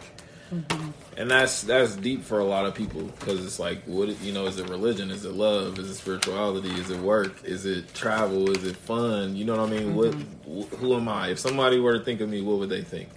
And 1.17 1.31
that's 1.31 1.63
that's 1.63 1.97
deep 1.97 2.23
for 2.23 2.39
a 2.39 2.45
lot 2.45 2.65
of 2.67 2.75
people 2.75 3.03
because 3.03 3.45
it's 3.45 3.59
like, 3.59 3.83
what 3.87 4.09
you 4.21 4.33
know? 4.33 4.47
Is 4.47 4.59
it 4.59 4.69
religion? 4.69 5.11
Is 5.11 5.25
it 5.25 5.33
love? 5.33 5.79
Is 5.79 5.91
it 5.91 5.95
spirituality? 5.95 6.69
Is 6.79 6.91
it 6.91 7.01
work? 7.01 7.43
Is 7.45 7.67
it 7.67 7.93
travel? 7.95 8.51
Is 8.51 8.65
it 8.65 8.77
fun? 8.77 9.35
You 9.35 9.45
know 9.47 9.57
what 9.57 9.69
I 9.73 9.77
mean? 9.77 9.95
What? 9.97 10.15
wh- 10.47 10.73
Who 10.77 10.95
am 10.95 11.09
I? 11.09 11.29
If 11.29 11.39
somebody 11.41 11.81
were 11.81 11.99
to 11.99 12.05
think 12.05 12.21
of 12.21 12.29
me, 12.29 12.41
what 12.43 12.59
would 12.59 12.69
they 12.69 12.83
think? 12.83 13.09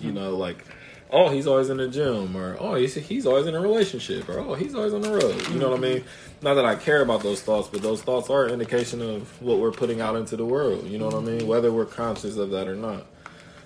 You 0.00 0.10
know, 0.10 0.36
like, 0.36 0.64
oh, 1.10 1.28
he's 1.28 1.46
always 1.46 1.70
in 1.70 1.76
the 1.76 1.88
gym, 1.88 2.36
or 2.36 2.56
oh, 2.60 2.74
he's 2.74 2.94
he's 2.94 3.26
always 3.26 3.46
in 3.46 3.54
a 3.54 3.60
relationship, 3.60 4.28
or 4.28 4.38
oh, 4.40 4.54
he's 4.54 4.74
always 4.74 4.92
on 4.92 5.02
the 5.02 5.10
road. 5.10 5.48
You 5.48 5.58
know 5.58 5.70
what 5.70 5.78
I 5.78 5.80
mean? 5.80 6.04
Not 6.42 6.54
that 6.54 6.64
I 6.64 6.74
care 6.76 7.02
about 7.02 7.22
those 7.22 7.40
thoughts, 7.42 7.68
but 7.68 7.82
those 7.82 8.02
thoughts 8.02 8.28
are 8.30 8.44
an 8.46 8.52
indication 8.52 9.00
of 9.00 9.40
what 9.40 9.58
we're 9.58 9.72
putting 9.72 10.00
out 10.00 10.16
into 10.16 10.36
the 10.36 10.44
world. 10.44 10.86
You 10.86 10.98
know 10.98 11.06
what 11.06 11.14
I 11.14 11.20
mean? 11.20 11.38
Mm-hmm. 11.40 11.48
Whether 11.48 11.72
we're 11.72 11.86
conscious 11.86 12.36
of 12.36 12.50
that 12.50 12.68
or 12.68 12.74
not. 12.76 13.06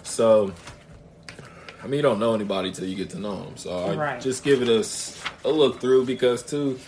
So. 0.03 0.53
I 1.82 1.86
mean, 1.86 1.95
you 1.95 2.03
don't 2.03 2.18
know 2.18 2.34
anybody 2.34 2.72
till 2.72 2.84
you 2.86 2.95
get 2.95 3.09
to 3.11 3.18
know 3.18 3.43
them. 3.43 3.57
So 3.57 3.70
I 3.74 3.95
Right. 3.95 4.20
just 4.20 4.45
give 4.45 4.61
it 4.61 4.68
a, 4.68 4.86
a 5.49 5.51
look 5.51 5.80
through 5.80 6.05
because 6.05 6.43
too, 6.43 6.78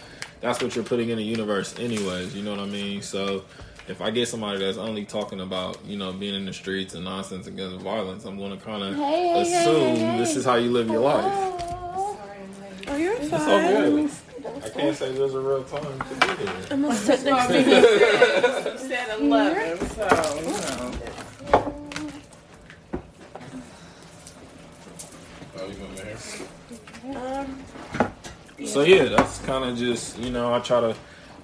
that's 0.42 0.62
what 0.62 0.74
you're 0.76 0.84
putting 0.84 1.09
in 1.09 1.16
the 1.16 1.24
universe, 1.24 1.74
anyways. 1.78 2.34
You 2.36 2.42
know 2.42 2.50
what 2.50 2.61
I 2.61 2.66
mean? 2.66 3.00
So 3.00 3.44
if 3.88 4.00
I 4.00 4.10
get 4.10 4.28
somebody 4.28 4.58
that's 4.60 4.78
only 4.78 5.04
talking 5.04 5.40
about 5.40 5.84
you 5.84 5.96
know 5.96 6.12
being 6.12 6.34
in 6.34 6.44
the 6.46 6.52
streets 6.52 6.94
and 6.94 7.04
nonsense 7.04 7.46
and 7.46 7.56
guns 7.56 7.72
and 7.74 7.82
violence, 7.82 8.24
I'm 8.24 8.38
going 8.38 8.56
to 8.56 8.64
kind 8.64 8.82
of 8.82 8.94
Hey, 8.96 9.02
hey, 9.02 9.32
hey, 9.32 9.42
assume 9.42 9.96
hey, 9.96 10.12
hey. 10.12 10.18
this 10.18 10.36
is 10.36 10.44
how 10.44 10.54
you 10.56 10.70
live 10.70 10.88
your 10.88 11.00
life. 11.00 11.24
Oh, 12.88 12.96
you're 12.96 13.14
It's 13.14 13.32
all 13.32 13.38
fine. 13.40 13.66
good. 13.68 14.10
I 14.64 14.68
can't 14.70 14.96
say 14.96 15.12
there's 15.12 15.34
a 15.34 15.40
real 15.40 15.62
time 15.64 15.82
to 16.00 16.26
be 16.26 16.44
here. 16.44 16.54
I'm 16.70 16.82
gonna 16.82 16.94
sit 16.94 17.22
next 17.24 17.46
to 17.46 17.52
You 17.62 17.70
you. 17.76 17.82
said, 17.82 18.72
you 18.72 18.78
said 18.88 19.20
11, 19.20 19.88
so, 19.90 20.02
you 20.36 20.46
know. 20.52 20.92
Oh, 25.58 25.66
you 25.68 25.76
want 25.80 25.92
me 25.92 26.00
here? 27.04 27.16
Um, 27.16 27.62
So 28.66 28.82
yeah, 28.82 29.04
that's 29.04 29.38
kind 29.40 29.64
of 29.64 29.76
just 29.76 30.18
you 30.18 30.30
know 30.30 30.52
I 30.54 30.60
try 30.60 30.80
to 30.80 30.94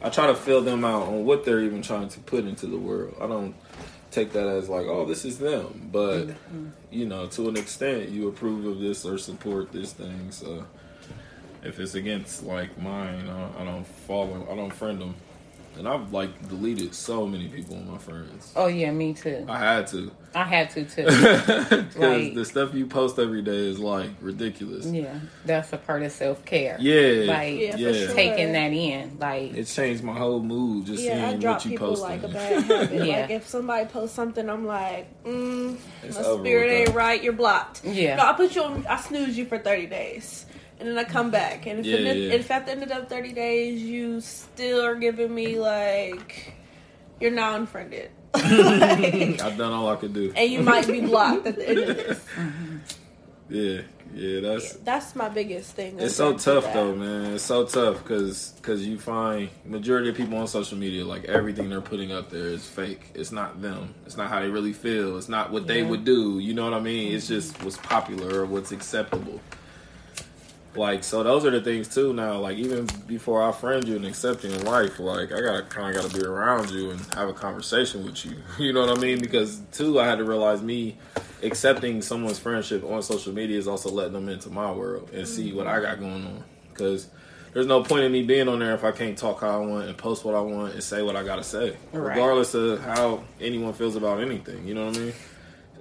I 0.03 0.11
try 0.11 0.27
to 0.27 0.35
fill 0.35 0.63
them 0.63 0.85
out 0.85 1.03
on 1.05 1.25
what 1.25 1.45
they're 1.45 1.61
even 1.61 1.83
trying 1.83 2.09
to 2.09 2.21
put 2.21 2.45
into 2.45 2.67
the 2.67 2.79
world. 2.79 3.17
I 3.21 3.27
don't 3.27 3.55
take 4.11 4.33
that 4.33 4.47
as 4.47 4.69
like 4.69 4.87
oh 4.87 5.05
this 5.05 5.25
is 5.25 5.39
them, 5.39 5.89
but 5.93 6.29
mm-hmm. 6.29 6.69
you 6.91 7.07
know 7.07 7.27
to 7.27 7.49
an 7.49 7.57
extent 7.57 8.09
you 8.09 8.29
approve 8.29 8.65
of 8.65 8.81
this 8.81 9.05
or 9.05 9.19
support 9.19 9.73
this 9.73 9.93
thing. 9.93 10.31
So 10.31 10.65
if 11.63 11.81
it's 11.81 11.95
against 11.95 12.45
like 12.45 12.81
mine, 12.81 13.29
I, 13.29 13.63
I 13.63 13.65
don't 13.65 13.87
follow. 13.87 14.47
I 14.51 14.55
don't 14.55 14.73
friend 14.73 15.01
them. 15.01 15.15
And 15.77 15.87
I've 15.89 16.13
like 16.13 16.49
deleted 16.49 16.95
so 16.95 17.27
many 17.27 17.49
people 17.49 17.77
on 17.77 17.91
my 17.91 17.99
friends. 17.99 18.53
Oh 18.57 18.67
yeah, 18.67 18.91
me 18.91 19.15
too. 19.15 19.45
I 19.49 19.59
had 19.59 19.87
to 19.89 20.11
I 20.35 20.45
had 20.45 20.71
to 20.71 20.85
too. 20.85 21.05
because 21.05 21.97
Like- 21.97 22.35
the 22.35 22.45
stuff 22.45 22.75
you 22.75 22.87
post 22.87 23.19
every 23.19 23.41
day 23.43 23.67
is 23.71 23.79
like 23.79 24.11
ridiculous. 24.21 24.85
yeah, 24.87 25.19
that's 25.47 25.73
a 25.73 25.79
part 25.79 26.03
of 26.03 26.13
self 26.13 26.45
care. 26.45 26.77
Yeah, 26.79 27.33
Like 27.33 27.59
Yeah, 27.59 27.73
for 27.73 27.79
yeah. 27.79 28.07
taking 28.13 28.53
that 28.53 28.73
in, 28.73 29.19
like 29.19 29.55
It 29.55 29.65
changed 29.65 30.03
my 30.05 30.13
whole 30.13 30.41
mood 30.41 30.87
just 30.87 31.03
yeah, 31.03 31.27
I 31.27 31.29
seeing 31.31 31.41
drop 31.41 31.57
what 31.57 31.65
you 31.65 31.71
people 31.73 31.89
posting. 31.89 32.09
like 32.09 32.23
a 32.23 32.29
bad 32.29 32.63
habit. 32.65 32.93
Yeah. 33.07 33.21
Like 33.23 33.31
if 33.31 33.47
somebody 33.49 33.87
posts 33.87 34.15
something, 34.15 34.49
I'm 34.51 34.67
like, 34.67 35.09
mm, 35.25 35.79
my 36.03 36.11
spirit 36.11 36.67
with 36.81 36.89
ain't 36.89 36.95
right. 36.95 37.23
You're 37.23 37.33
blocked. 37.33 37.85
Yeah. 37.85 38.17
No, 38.17 38.27
I 38.27 38.33
put 38.35 38.55
you 38.55 38.63
on. 38.65 38.87
I 38.87 39.01
snooze 39.01 39.37
you 39.39 39.47
for 39.47 39.59
30 39.59 39.87
days. 39.87 40.45
And 40.81 40.87
then 40.89 40.97
I 40.97 41.03
come 41.03 41.33
back, 41.33 41.67
and 41.67 41.81
if, 41.81 41.87
Yeah, 41.87 41.97
it, 41.97 42.17
yeah. 42.17 42.33
if 42.35 42.49
at 42.53 42.67
the 42.67 42.71
end 42.71 42.85
of 42.85 42.89
the 42.89 43.05
30 43.07 43.33
days 43.33 43.83
you 43.83 44.21
still 44.21 44.81
are 44.85 44.95
giving 44.95 45.35
me 45.35 45.59
like, 45.59 46.53
you're 47.21 47.33
now 47.33 47.57
unfriended, 47.57 48.11
Like, 48.35 49.41
I've 49.43 49.57
done 49.57 49.73
all 49.73 49.89
I 49.89 49.97
could 49.97 50.13
do. 50.15 50.33
and 50.37 50.51
you 50.51 50.61
might 50.61 50.87
be 50.87 51.01
blocked 51.01 51.47
at 51.47 51.57
the 51.57 51.69
end 51.69 51.79
of 51.79 51.97
this. 51.97 52.25
Yeah, 53.51 53.81
yeah, 54.15 54.41
that's 54.41 54.75
That's 54.75 55.17
my 55.17 55.31
biggest 55.31 55.73
thing. 55.75 55.99
it's 55.99 56.15
so 56.17 56.27
in 56.27 56.33
terms 56.35 56.47
of 56.47 56.55
tough 56.55 56.65
that. 56.65 56.75
though, 56.75 56.95
man. 56.95 57.33
It's 57.33 57.43
so 57.45 57.65
tough 57.65 58.03
because 58.03 58.51
because 58.59 58.87
you 58.87 58.99
find 58.99 59.49
majority 59.65 60.11
of 60.11 60.17
people 60.17 60.37
on 60.37 60.47
social 60.47 60.77
media 60.77 61.03
like 61.07 61.25
everything 61.25 61.71
they're 61.71 61.81
putting 61.81 62.13
up 62.13 62.29
there 62.29 62.49
is 62.49 62.67
fake. 62.69 63.11
It's 63.15 63.33
not 63.33 63.63
them. 63.63 63.95
It's 64.05 64.19
not 64.19 64.29
how 64.29 64.41
they 64.41 64.51
really 64.51 64.75
feel. 64.75 65.17
It's 65.17 65.31
not 65.31 65.51
what 65.51 65.67
they 65.67 65.83
would 65.83 66.05
do. 66.05 66.39
You 66.41 66.53
know 66.53 66.65
what 66.65 66.75
I 66.75 66.81
mean? 66.81 67.15
It's 67.15 67.27
just 67.27 67.63
what's 67.65 67.79
popular 67.79 68.41
or 68.43 68.45
what's 68.45 68.71
acceptable. 68.71 69.41
Like 70.77 71.03
so, 71.03 71.23
those 71.23 71.45
are 71.45 71.51
the 71.51 71.61
things 71.61 71.89
too. 71.93 72.13
Now, 72.13 72.39
like 72.39 72.57
even 72.59 72.87
before 73.07 73.43
I 73.43 73.53
friend 73.53 73.87
you 73.87 73.97
and 73.97 74.05
accept 74.05 74.45
you 74.45 74.51
in 74.51 74.65
life, 74.65 75.01
like 75.01 75.33
I 75.33 75.41
gotta 75.41 75.63
kind 75.63 75.97
of 75.97 76.03
gotta 76.03 76.15
be 76.19 76.25
around 76.25 76.71
you 76.71 76.91
and 76.91 77.01
have 77.15 77.29
a 77.29 77.33
conversation 77.33 78.05
with 78.05 78.25
you. 78.25 78.37
You 78.59 78.73
know 78.73 78.87
what 78.87 78.97
I 78.97 79.01
mean? 79.01 79.21
Because 79.21 79.61
too, 79.73 79.99
I 79.99 80.07
had 80.07 80.19
to 80.19 80.25
realize 80.25 80.63
me 80.63 80.97
accepting 81.43 82.03
someone's 82.03 82.39
friendship 82.39 82.85
on 82.85 83.03
social 83.03 83.33
media 83.33 83.59
is 83.59 83.67
also 83.69 83.91
letting 83.91 84.13
them 84.13 84.29
into 84.29 84.51
my 84.51 84.71
world 84.71 85.11
and 85.13 85.27
see 85.27 85.53
what 85.53 85.67
I 85.67 85.81
got 85.81 86.01
going 86.01 86.25
on. 86.27 86.45
Because 86.69 87.09
there's 87.55 87.67
no 87.67 87.83
point 87.83 88.05
in 88.05 88.13
me 88.13 88.23
being 88.23 88.47
on 88.49 88.59
there 88.59 88.75
if 88.75 88.85
I 88.85 88.93
can't 88.93 89.17
talk 89.17 89.41
how 89.41 89.63
I 89.63 89.67
want 89.67 89.89
and 89.89 89.97
post 89.97 90.25
what 90.25 90.35
I 90.35 90.41
want 90.41 90.75
and 90.75 90.83
say 90.83 91.03
what 91.03 91.17
I 91.17 91.25
gotta 91.25 91.43
say, 91.45 91.77
Right. 91.93 92.11
regardless 92.11 92.55
of 92.55 92.81
how 92.85 93.25
anyone 93.41 93.73
feels 93.73 93.97
about 93.97 94.21
anything. 94.21 94.67
You 94.69 94.75
know 94.75 94.87
what 94.87 94.97
I 94.97 95.01
mean? 95.01 95.13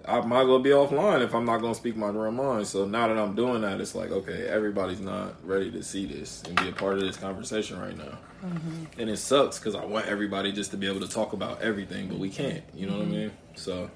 I 0.07 0.21
might 0.21 0.45
go 0.45 0.57
be 0.57 0.69
offline 0.69 1.21
if 1.21 1.35
I'm 1.35 1.45
not 1.45 1.59
gonna 1.59 1.75
speak 1.75 1.97
my 1.97 2.07
real 2.07 2.31
mind. 2.31 2.65
So 2.67 2.85
now 2.85 3.07
that 3.07 3.17
I'm 3.17 3.35
doing 3.35 3.61
that, 3.61 3.81
it's 3.81 3.93
like 3.93 4.11
okay, 4.11 4.47
everybody's 4.47 5.01
not 5.01 5.35
ready 5.45 5.69
to 5.71 5.83
see 5.83 6.05
this 6.05 6.43
and 6.43 6.55
be 6.55 6.69
a 6.69 6.71
part 6.71 6.95
of 6.95 7.01
this 7.01 7.17
conversation 7.17 7.79
right 7.79 7.97
now, 7.97 8.17
mm-hmm. 8.43 8.99
and 8.99 9.09
it 9.09 9.17
sucks 9.17 9.59
because 9.59 9.75
I 9.75 9.85
want 9.85 10.07
everybody 10.07 10.51
just 10.51 10.71
to 10.71 10.77
be 10.77 10.87
able 10.87 11.01
to 11.01 11.09
talk 11.09 11.33
about 11.33 11.61
everything, 11.61 12.07
but 12.07 12.19
we 12.19 12.29
can't. 12.29 12.63
You 12.73 12.87
know 12.87 12.93
what 12.93 13.01
I 13.01 13.05
mm-hmm. 13.05 13.13
mean? 13.13 13.31
So 13.55 13.89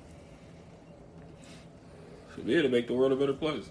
should 2.35 2.45
be 2.45 2.53
here 2.53 2.61
to 2.61 2.69
make 2.69 2.87
the 2.87 2.93
world 2.93 3.11
a 3.11 3.15
better 3.15 3.33
place. 3.33 3.69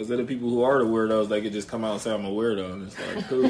Because 0.00 0.08
they're 0.08 0.16
the 0.16 0.24
people 0.24 0.48
who 0.48 0.62
are 0.62 0.78
the 0.82 0.88
weirdos, 0.88 1.28
they 1.28 1.42
could 1.42 1.52
just 1.52 1.68
come 1.68 1.84
out 1.84 1.92
and 1.92 2.00
say 2.00 2.10
I'm 2.10 2.24
a 2.24 2.30
weirdo, 2.30 2.72
and 2.72 2.86
it's 2.86 2.98
like, 2.98 3.28
cool. 3.28 3.42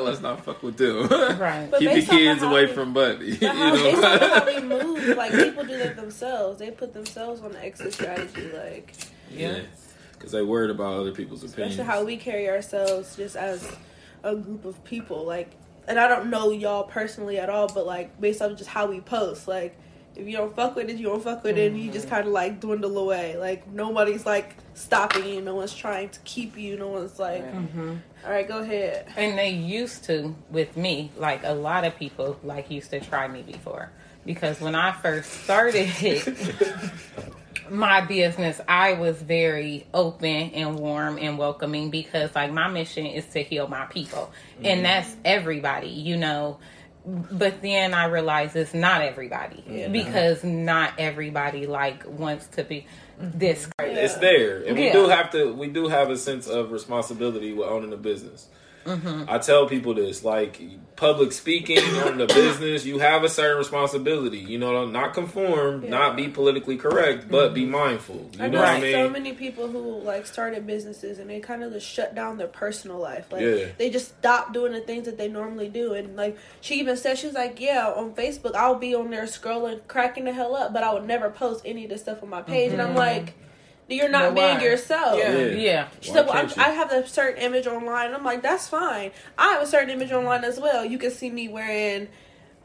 Let's 0.04 0.20
not 0.20 0.44
fuck 0.44 0.62
with 0.62 0.76
them. 0.76 1.08
right. 1.40 1.66
But 1.68 1.80
Keep 1.80 1.88
your 1.88 1.94
based 1.96 2.08
off 2.08 2.14
of 2.14 2.18
kids 2.20 2.42
away 2.44 2.66
we- 2.66 2.72
from 2.72 2.92
Buddy. 2.92 3.26
You 3.32 3.38
But 3.40 3.56
how, 3.56 3.72
based 3.72 4.04
on 4.04 4.18
how 4.20 4.46
we 4.46 4.60
move, 4.60 5.16
like 5.16 5.32
people 5.32 5.64
do 5.64 5.76
that 5.78 5.96
themselves. 5.96 6.60
They 6.60 6.70
put 6.70 6.94
themselves 6.94 7.42
on 7.42 7.50
the 7.50 7.64
exit 7.64 7.92
strategy, 7.94 8.48
like 8.52 8.94
Yeah. 9.28 9.58
Because 10.12 10.30
they 10.30 10.42
worried 10.42 10.70
about 10.70 11.00
other 11.00 11.10
people's 11.10 11.42
opinions. 11.42 11.72
especially 11.72 11.84
how 11.92 12.04
we 12.04 12.16
carry 12.16 12.48
ourselves 12.48 13.16
just 13.16 13.34
as 13.34 13.68
a 14.22 14.36
group 14.36 14.64
of 14.64 14.84
people. 14.84 15.24
Like, 15.24 15.50
and 15.88 15.98
I 15.98 16.06
don't 16.06 16.30
know 16.30 16.52
y'all 16.52 16.84
personally 16.84 17.40
at 17.40 17.50
all, 17.50 17.66
but 17.66 17.86
like 17.86 18.20
based 18.20 18.40
on 18.40 18.56
just 18.56 18.70
how 18.70 18.86
we 18.86 19.00
post, 19.00 19.48
like 19.48 19.76
if 20.20 20.28
you 20.28 20.36
don't 20.36 20.54
fuck 20.54 20.76
with 20.76 20.90
it, 20.90 20.96
you 20.96 21.06
don't 21.06 21.22
fuck 21.22 21.42
with 21.42 21.56
it, 21.56 21.72
and 21.72 21.80
you 21.80 21.90
just 21.90 22.06
mm-hmm. 22.06 22.16
kind 22.16 22.26
of 22.26 22.32
like 22.32 22.60
dwindle 22.60 22.98
away. 22.98 23.36
Like 23.36 23.66
nobody's 23.68 24.26
like 24.26 24.56
stopping 24.74 25.26
you. 25.26 25.40
No 25.40 25.54
one's 25.54 25.74
trying 25.74 26.10
to 26.10 26.20
keep 26.20 26.56
you. 26.56 26.76
No 26.76 26.88
one's 26.88 27.18
like, 27.18 27.42
all 27.42 27.50
right, 28.30 28.46
mm-hmm. 28.46 28.48
go 28.48 28.58
ahead. 28.58 29.06
And 29.16 29.38
they 29.38 29.50
used 29.50 30.04
to 30.04 30.34
with 30.50 30.76
me, 30.76 31.10
like 31.16 31.42
a 31.44 31.54
lot 31.54 31.84
of 31.84 31.96
people 31.96 32.38
like 32.44 32.70
used 32.70 32.90
to 32.90 33.00
try 33.00 33.28
me 33.28 33.42
before. 33.42 33.90
Because 34.26 34.60
when 34.60 34.74
I 34.74 34.92
first 34.92 35.30
started 35.44 35.88
my 37.70 38.02
business, 38.02 38.60
I 38.68 38.92
was 38.92 39.20
very 39.22 39.86
open 39.94 40.50
and 40.50 40.78
warm 40.78 41.16
and 41.18 41.38
welcoming 41.38 41.90
because 41.90 42.34
like 42.34 42.52
my 42.52 42.68
mission 42.68 43.06
is 43.06 43.26
to 43.28 43.42
heal 43.42 43.66
my 43.68 43.86
people. 43.86 44.30
And 44.58 44.66
mm-hmm. 44.66 44.82
that's 44.82 45.16
everybody, 45.24 45.88
you 45.88 46.16
know. 46.16 46.58
But 47.30 47.62
then 47.62 47.94
I 47.94 48.06
realized 48.06 48.56
it's 48.56 48.74
not 48.74 49.02
everybody 49.02 49.88
because 49.90 50.44
not 50.44 50.94
everybody 50.98 51.66
like 51.66 52.04
wants 52.06 52.46
to 52.48 52.64
be 52.64 52.86
this 53.18 53.68
crazy. 53.78 54.00
it's 54.00 54.16
there, 54.16 54.62
and 54.64 54.76
we 54.76 54.90
do 54.90 55.08
have 55.08 55.30
to. 55.32 55.52
We 55.52 55.68
do 55.68 55.88
have 55.88 56.10
a 56.10 56.16
sense 56.16 56.46
of 56.46 56.72
responsibility 56.72 57.52
with 57.52 57.68
owning 57.68 57.92
a 57.92 57.96
business. 57.96 58.48
Mm-hmm. 58.84 59.24
I 59.28 59.38
tell 59.38 59.66
people 59.66 59.94
this, 59.94 60.24
like 60.24 60.60
public 60.96 61.32
speaking 61.32 61.78
on 62.06 62.18
the 62.18 62.26
business, 62.26 62.84
you 62.84 62.98
have 62.98 63.24
a 63.24 63.28
certain 63.28 63.58
responsibility. 63.58 64.38
You 64.38 64.58
know, 64.58 64.86
not 64.86 65.14
conform, 65.14 65.88
not 65.88 66.16
be 66.16 66.28
politically 66.28 66.76
correct, 66.76 67.28
but 67.30 67.52
be 67.54 67.66
mindful. 67.66 68.30
You 68.34 68.44
I 68.44 68.46
know 68.48 68.52
know 68.58 68.60
what 68.60 68.68
I 68.68 68.80
mean? 68.80 68.92
so 68.92 69.08
many 69.10 69.32
people 69.32 69.68
who 69.68 70.00
like 70.00 70.26
started 70.26 70.66
businesses 70.66 71.18
and 71.18 71.28
they 71.28 71.40
kind 71.40 71.62
of 71.62 71.72
just 71.72 71.86
shut 71.86 72.14
down 72.14 72.38
their 72.38 72.48
personal 72.48 72.98
life. 72.98 73.30
Like 73.30 73.42
Yeah. 73.42 73.66
they 73.78 73.90
just 73.90 74.08
stopped 74.18 74.52
doing 74.52 74.72
the 74.72 74.80
things 74.80 75.04
that 75.06 75.18
they 75.18 75.28
normally 75.28 75.68
do. 75.68 75.92
And 75.94 76.16
like 76.16 76.36
she 76.60 76.76
even 76.80 76.96
said, 76.96 77.18
she's 77.18 77.34
like, 77.34 77.60
"Yeah, 77.60 77.88
on 77.94 78.14
Facebook, 78.14 78.54
I'll 78.54 78.74
be 78.78 78.94
on 78.94 79.10
there 79.10 79.24
scrolling, 79.24 79.80
cracking 79.88 80.24
the 80.24 80.32
hell 80.32 80.54
up, 80.56 80.72
but 80.72 80.82
I 80.82 80.92
would 80.94 81.06
never 81.06 81.30
post 81.30 81.62
any 81.64 81.84
of 81.84 81.90
this 81.90 82.00
stuff 82.02 82.22
on 82.22 82.28
my 82.30 82.42
page." 82.42 82.72
And 82.72 82.80
I'm 82.80 82.94
like, 82.94 83.34
"You're 83.90 84.08
not 84.08 84.34
But 84.34 84.34
being 84.34 84.58
why? 84.58 84.64
yourself." 84.64 85.18
Yeah. 85.18 85.36
Yeah. 85.36 85.46
Yeah. 85.46 85.88
She 86.00 86.10
Why 86.10 86.16
said, 86.16 86.26
well, 86.26 86.36
I'm. 86.36 86.50
I 86.56 86.70
have 86.70 86.92
a 86.92 87.06
certain 87.06 87.42
image 87.42 87.66
online. 87.66 88.14
I'm 88.14 88.24
like, 88.24 88.42
that's 88.42 88.68
fine. 88.68 89.12
I 89.36 89.52
have 89.52 89.62
a 89.62 89.66
certain 89.66 89.90
image 89.90 90.12
online 90.12 90.44
as 90.44 90.58
well. 90.58 90.84
You 90.84 90.98
can 90.98 91.10
see 91.10 91.30
me 91.30 91.48
wearing 91.48 92.08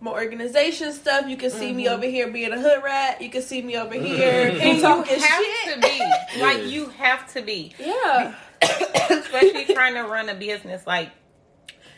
my 0.02 0.12
organization 0.12 0.94
stuff. 0.94 1.28
You 1.28 1.38
can 1.38 1.50
see 1.50 1.74
me 1.74 1.86
mm-hmm. 1.86 1.96
over 1.96 2.06
here 2.06 2.30
being 2.30 2.52
a 2.52 2.60
hood 2.60 2.84
rat. 2.84 3.22
You 3.22 3.30
can 3.30 3.42
see 3.42 3.62
me 3.62 3.78
over 3.78 3.96
mm-hmm. 3.96 4.06
here 4.06 4.50
And 4.62 4.78
you 4.78 4.82
talking 4.82 5.20
have 5.20 5.44
shit. 5.44 5.74
to 5.74 5.80
be. 5.82 6.00
Like 6.42 6.58
Yeah. 6.60 6.64
you 6.64 6.90
have 6.90 7.34
to 7.34 7.42
be. 7.42 7.74
Yeah. 7.80 8.36
especially 9.10 9.66
trying 9.74 9.96
to 9.96 10.04
run 10.04 10.30
a 10.30 10.36
business 10.36 10.86
like 10.88 11.12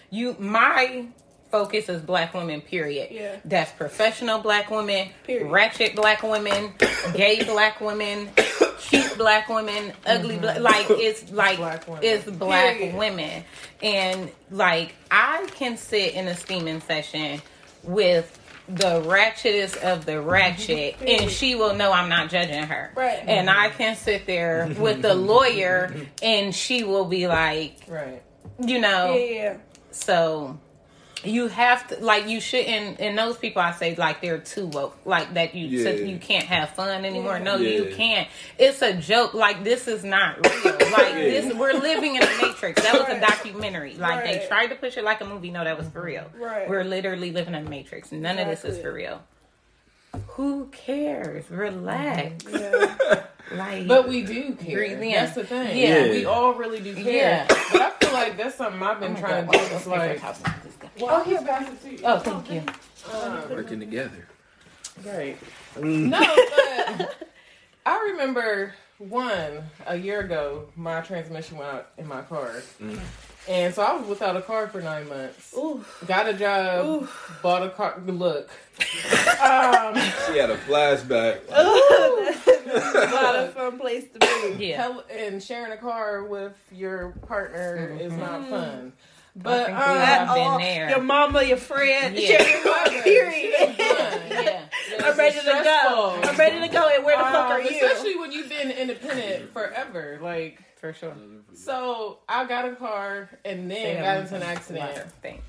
you 0.10 0.36
my 0.40 1.06
focus 1.52 1.90
is 1.90 2.02
black 2.02 2.34
women 2.34 2.62
period 2.62 3.10
Yeah. 3.12 3.38
that's 3.46 3.72
professional 3.72 4.40
black 4.40 4.70
women 4.70 5.10
Period. 5.26 5.50
ratchet 5.52 5.96
black 5.96 6.24
women 6.24 6.74
gay 7.14 7.44
black 7.44 7.80
women 7.82 8.30
cute 8.80 9.18
black 9.18 9.48
women 9.50 9.94
ugly 10.06 10.34
mm-hmm. 10.36 10.42
black 10.42 10.60
like 10.60 10.86
it's 10.90 11.32
like 11.32 11.58
Black 11.58 11.88
women. 11.88 12.04
it's 12.04 12.30
black 12.30 12.78
Period. 12.78 12.96
women 12.96 13.44
and 13.82 14.30
like 14.52 14.94
i 15.12 15.48
can 15.56 15.78
sit 15.78 16.14
in 16.14 16.28
a 16.28 16.36
steaming 16.36 16.82
session 16.82 17.42
with 17.84 18.34
the 18.70 19.02
ratchetest 19.04 19.78
of 19.82 20.06
the 20.06 20.20
ratchet 20.22 20.96
mm-hmm. 20.96 21.06
and 21.24 21.32
she 21.32 21.56
will 21.56 21.74
know 21.76 21.92
i'm 21.94 22.10
not 22.10 22.30
judging 22.30 22.64
her 22.64 22.92
Right. 22.96 23.24
and 23.26 23.50
i 23.50 23.70
can 23.70 23.96
sit 23.96 24.26
there 24.28 24.68
mm-hmm. 24.70 24.82
with 24.82 25.02
the 25.02 25.14
lawyer 25.16 25.96
and 26.22 26.54
she 26.54 26.84
will 26.84 27.06
be 27.06 27.28
like 27.28 27.78
Right. 27.88 28.22
you 28.60 28.80
know 28.80 29.14
Yeah, 29.16 29.34
yeah. 29.34 29.58
so 29.92 30.60
you 31.24 31.48
have 31.48 31.88
to 31.88 32.04
like 32.04 32.28
you 32.28 32.40
shouldn't 32.40 33.00
and 33.00 33.18
those 33.18 33.38
people 33.38 33.62
I 33.62 33.72
say 33.72 33.96
like 33.96 34.22
they're 34.22 34.38
too 34.38 34.68
woke 34.68 34.98
like 35.06 35.34
that 35.34 35.56
you 35.56 35.84
so 35.84 35.90
Yeah. 35.90 36.06
you 36.06 36.18
can't 36.20 36.46
have 36.46 36.70
fun 36.72 37.04
anymore. 37.06 37.40
No, 37.40 37.56
Yeah. 37.58 37.70
you 37.70 37.96
can't. 37.96 38.28
It's 38.60 38.82
a 38.82 38.94
joke. 38.94 39.34
Like 39.34 39.64
this 39.64 39.88
is 39.88 40.04
not 40.04 40.38
real. 40.46 40.78
Like 40.92 41.14
this 41.14 41.54
we're 41.54 41.74
living 41.74 42.16
in 42.16 42.24
a 42.24 42.42
matrix. 42.42 42.82
That 42.84 42.94
was 42.94 43.08
a 43.10 43.20
documentary. 43.20 43.96
Like 43.96 44.24
they 44.24 44.46
tried 44.48 44.68
to 44.68 44.76
push 44.76 44.98
it 44.98 45.04
like 45.04 45.22
a 45.22 45.26
movie. 45.26 45.50
No, 45.52 45.64
that 45.64 45.78
was 45.78 45.88
for 45.90 46.02
real. 46.02 46.26
Right. 46.40 46.70
We're 46.70 46.84
literally 46.84 47.32
living 47.32 47.54
in 47.56 47.66
a 47.66 47.70
matrix. 47.70 48.12
None 48.12 48.38
of 48.40 48.48
this 48.48 48.64
is 48.66 48.80
for 48.80 48.92
real. 48.94 49.22
Who 50.30 50.68
cares? 50.72 51.50
Relax. 51.50 52.44
Yeah. 53.50 53.56
Like 53.56 53.88
But 53.88 54.10
we 54.10 54.24
do 54.24 54.56
care. 54.56 54.76
Breathe. 54.76 55.14
That's 55.14 55.36
the 55.36 55.46
thing. 55.46 55.78
Yeah. 55.78 56.10
We 56.10 56.26
all 56.26 56.54
really 56.56 56.82
do 56.82 56.94
care. 56.94 57.04
Yeah. 57.06 57.46
But 57.72 57.82
I 57.82 57.90
feel 57.92 58.12
like 58.12 58.36
that's 58.36 58.56
something 58.56 58.82
I've 58.84 59.00
been 59.00 59.16
oh 59.16 59.20
trying 59.22 59.46
to 59.46 59.52
do. 59.58 59.64
It's 59.74 59.88
like, 59.88 60.20
oh, 61.02 61.24
he's 61.24 61.42
back 61.42 61.82
to 61.82 61.92
you. 61.92 62.00
Oh, 62.04 62.20
thank 62.20 62.52
you. 62.52 62.64
Um, 63.14 63.50
Working 63.50 63.80
together. 63.80 64.28
Right. 65.06 65.38
No, 65.80 66.20
but 66.20 67.28
I 67.86 68.10
remember 68.12 68.74
one 68.98 69.64
a 69.86 69.96
year 69.96 70.22
ago. 70.22 70.70
My 70.76 71.02
transmission 71.02 71.58
went 71.58 71.72
out 71.72 71.88
in 71.98 72.08
my 72.08 72.22
car, 72.24 72.52
and 73.48 73.74
so 73.74 73.84
I 73.84 73.96
was 73.96 74.08
without 74.08 74.36
a 74.36 74.42
car 74.42 74.68
for 74.68 74.82
nine 74.82 75.08
months. 75.08 75.54
Ooh. 75.56 75.86
Got 76.08 76.28
a 76.30 76.34
job, 76.34 76.86
Ooh. 76.86 77.08
bought 77.44 77.64
a 77.64 77.70
car. 77.70 78.02
Look, 78.06 78.50
um, 78.80 79.96
She 80.26 80.38
had 80.38 80.50
a 80.50 80.58
flashback. 80.68 81.42
a 81.50 83.14
lot 83.14 83.36
of 83.36 83.54
fun 83.54 83.78
place 83.80 84.06
to 84.14 84.20
be. 84.58 84.66
Yeah. 84.66 84.78
hell- 84.82 85.04
and 85.12 85.42
sharing 85.42 85.72
a 85.72 85.78
car 85.78 86.24
with 86.24 86.54
your 86.72 87.10
partner 87.28 87.96
is 88.02 88.12
not 88.14 88.42
Mm-hmm. 88.42 88.50
fun. 88.50 88.94
But 89.44 89.66
think 89.68 89.78
we 89.78 89.84
um, 89.84 89.90
all- 89.92 89.98
At 89.98 90.22
I've 90.30 90.36
been 90.36 90.48
all, 90.48 90.60
there. 90.60 90.90
Your 90.90 91.02
mama, 91.02 91.44
your 91.44 91.58
friend, 91.58 92.16
Yeah. 92.18 92.42
your 92.48 92.66
mom, 92.66 93.04
period. 93.04 93.76
Yeah. 93.78 94.62
I'm 95.04 95.18
ready 95.18 95.38
to 95.40 95.62
go. 95.64 96.20
I'm 96.24 96.36
ready 96.38 96.60
to 96.62 96.68
go. 96.68 96.90
And 96.96 97.06
where 97.06 97.18
the 97.18 97.24
fuck 97.24 97.36
Um, 97.46 97.52
are 97.52 97.62
you? 97.62 97.70
Especially 97.70 98.18
when 98.18 98.32
you've 98.32 98.50
been 98.50 98.72
independent 98.72 99.54
forever, 99.54 100.20
like. 100.22 100.60
For 100.80 100.94
sure. 100.94 101.16
So 101.56 102.20
I 102.30 102.46
got 102.46 102.66
a 102.68 102.76
car 102.76 103.30
and 103.44 103.70
then 103.70 104.04
got 104.04 104.18
into 104.20 104.36
an 104.36 104.44
accident, 104.44 105.06
Thanks. 105.24 105.44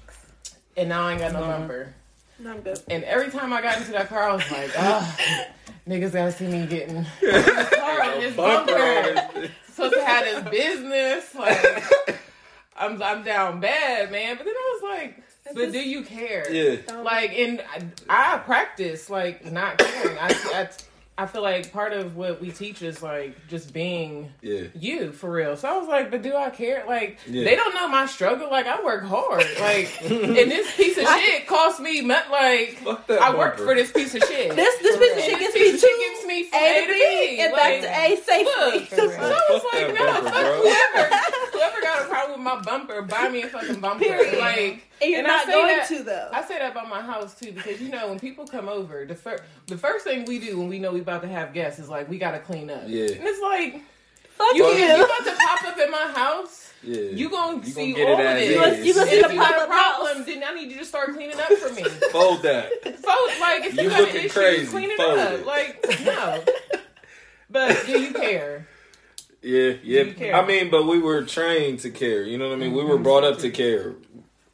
and 0.77 0.89
now 0.89 1.03
I 1.07 1.13
ain't 1.13 1.21
got 1.21 1.33
no 1.33 1.41
bumper. 1.41 1.95
No, 2.39 2.53
I'm 2.53 2.61
good. 2.63 2.81
And 2.89 3.05
every 3.05 3.31
time 3.31 3.53
I 3.53 3.61
got 3.61 3.77
into 3.79 3.93
that 3.93 4.09
car, 4.09 4.23
I 4.31 4.33
was 4.35 4.51
like, 4.51 4.71
ah, 4.79 5.45
niggas 5.87 6.13
gotta 6.15 6.33
see 6.33 6.47
me 6.47 6.65
getting 6.67 6.97
in 6.97 7.07
this 7.21 7.69
car 7.75 8.01
and 8.03 8.23
this 8.23 8.35
bumper. 8.37 9.51
Supposed 9.71 9.95
to 9.97 10.05
have 10.05 10.25
this 10.25 10.51
business, 10.51 11.35
like 11.35 12.19
I'm 12.79 13.03
I'm 13.03 13.23
down 13.25 13.61
bad, 13.61 14.11
man. 14.13 14.37
But 14.37 14.45
then 14.47 14.55
I 14.57 14.79
was 14.81 14.99
like, 14.99 15.23
but 15.55 15.73
do 15.73 15.79
you 15.81 16.03
care? 16.03 16.51
Yeah. 16.53 16.77
Like, 17.03 17.33
and 17.39 17.63
I, 18.09 18.35
I 18.35 18.39
practice 18.39 19.09
like 19.11 19.51
not 19.51 19.79
caring. 19.79 20.19
I, 20.19 20.29
I 20.55 20.69
I 21.21 21.27
feel 21.27 21.43
like 21.43 21.73
part 21.73 21.93
of 21.95 22.15
what 22.15 22.41
we 22.41 22.53
teach 22.53 22.81
is 22.81 23.03
like 23.03 23.35
just 23.49 23.73
being 23.73 24.31
Yeah. 24.41 24.67
you 24.79 25.11
for 25.11 25.29
real. 25.29 25.57
So 25.57 25.69
I 25.69 25.77
was 25.77 25.89
like, 25.89 26.13
but 26.13 26.23
do 26.23 26.37
I 26.37 26.49
care? 26.51 26.85
Like 26.87 27.19
Yeah. 27.27 27.43
they 27.43 27.57
don't 27.57 27.75
know 27.75 27.89
my 27.89 28.07
struggle. 28.07 28.49
Like 28.49 28.67
I 28.69 28.81
work 28.85 29.03
hard. 29.03 29.45
Like 29.59 30.01
and 30.03 30.37
this 30.49 30.77
piece 30.77 30.97
of 30.97 31.09
shit 31.19 31.49
cost 31.49 31.81
me 31.81 32.03
mu- 32.03 32.15
like 32.31 32.79
Fuck 32.85 33.09
that 33.09 33.21
I 33.21 33.35
worked 33.37 33.59
for 33.59 33.75
this 33.75 33.91
piece 33.91 34.15
of 34.15 34.23
shit. 34.25 34.53
This 34.55 34.79
this 34.79 34.97
piece 34.97 35.17
of 35.17 35.23
shit 35.25 35.39
this 35.41 35.55
gets 35.55 35.57
me 35.57 35.71
of 35.75 35.81
shit 35.81 35.81
to 35.81 36.05
gets 36.15 36.27
me 36.29 36.45
from 36.45 36.61
A 36.61 36.87
to 36.87 36.93
B 36.93 37.41
and 37.41 37.53
back 37.53 37.81
to 37.81 37.89
A 37.89 38.17
safely. 38.23 38.81
Look, 38.81 38.89
so 38.91 39.09
real. 39.09 39.19
I 39.21 39.43
was 39.51 39.65
like, 39.73 39.95
no, 39.99 40.13
fuck 40.23 40.33
bro. 40.33 40.63
whoever, 40.63 41.11
whoever 41.59 41.81
got 41.83 42.03
a 42.03 42.09
problem 42.09 42.33
with 42.39 42.45
my 42.45 42.61
bumper, 42.63 43.03
buy 43.03 43.29
me 43.29 43.43
a 43.43 43.49
fucking 43.49 43.81
bumper. 43.81 44.05
Period. 44.05 44.39
Like, 44.39 44.87
and 45.03 45.11
you're 45.11 45.19
and 45.21 45.27
I 45.29 45.31
not 45.31 45.47
say 45.47 45.53
going 45.53 45.67
that- 45.77 45.89
to 45.89 46.03
though. 46.03 46.29
I 46.33 46.43
say 46.45 46.59
that 46.59 46.73
about 46.73 46.89
my 46.89 47.01
house 47.03 47.39
too 47.39 47.53
because 47.53 47.81
you 47.81 47.89
know 47.91 48.09
when 48.09 48.19
people 48.19 48.47
come 48.47 48.69
over, 48.69 49.05
the 49.05 49.15
first 49.15 49.43
the 49.67 49.77
first 49.79 50.05
thing 50.05 50.25
we 50.25 50.39
do 50.39 50.59
when 50.59 50.69
we 50.69 50.79
know 50.79 50.93
we 50.93 51.01
about 51.01 51.23
to 51.23 51.29
have 51.29 51.53
guests 51.53 51.79
is 51.79 51.89
like 51.89 52.09
we 52.09 52.19
gotta 52.19 52.39
clean 52.39 52.71
up. 52.71 52.83
Yeah. 52.87 53.05
and 53.05 53.25
it's 53.25 53.41
like 53.43 53.83
Fuck 54.31 54.55
you 54.55 54.65
you. 54.67 54.85
you 54.85 55.05
about 55.05 55.25
to 55.25 55.35
pop 55.37 55.65
up 55.65 55.79
in 55.79 55.91
my 55.91 56.13
house. 56.15 56.73
Yeah. 56.83 57.01
You 57.11 57.29
gonna 57.29 57.57
You 57.59 57.73
see 57.73 57.93
gonna 57.93 58.05
get 58.05 58.09
all 58.09 58.21
it 58.21 58.27
of 58.27 58.37
this. 58.37 58.49
You 58.51 58.55
gonna- 58.61 58.85
you 58.85 58.95
gonna 58.95 59.07
see 59.11 59.17
if 59.17 59.27
the 59.27 59.35
you 59.35 59.41
got 59.41 59.51
a 59.51 59.55
pop-up 59.57 59.71
house. 59.71 59.97
problem, 59.97 60.25
then 60.27 60.45
I 60.45 60.55
need 60.55 60.71
you 60.71 60.79
to 60.79 60.85
start 60.85 61.13
cleaning 61.15 61.39
up 61.41 61.49
for 61.49 61.73
me. 61.75 61.83
Fold 62.13 62.43
that. 62.43 62.71
Fold 62.85 63.41
like 63.41 63.65
if 63.65 63.75
you, 63.77 63.83
You 63.83 63.89
got 63.91 64.09
an 64.09 64.17
issue, 64.17 64.29
crazy. 64.29 64.67
clean 64.69 64.91
it 64.91 64.97
Fold 64.97 65.19
up. 65.19 65.33
it. 65.33 65.45
Like 65.47 66.01
no. 66.05 66.45
But 67.51 67.85
do 67.87 67.99
you 68.01 68.13
care? 68.13 68.69
Yeah, 69.43 69.75
yeah. 69.83 70.39
I 70.39 70.45
mean, 70.47 70.71
but 70.71 70.87
we 70.87 70.99
were 70.99 71.23
trained 71.23 71.81
to 71.81 71.91
care. 71.91 72.23
You 72.23 72.39
know 72.39 72.49
what 72.49 72.55
I 72.55 72.59
mean? 72.59 72.73
We 72.73 72.85
were 72.85 72.99
brought 72.99 73.25
up 73.25 73.39
to 73.39 73.51
care 73.51 73.95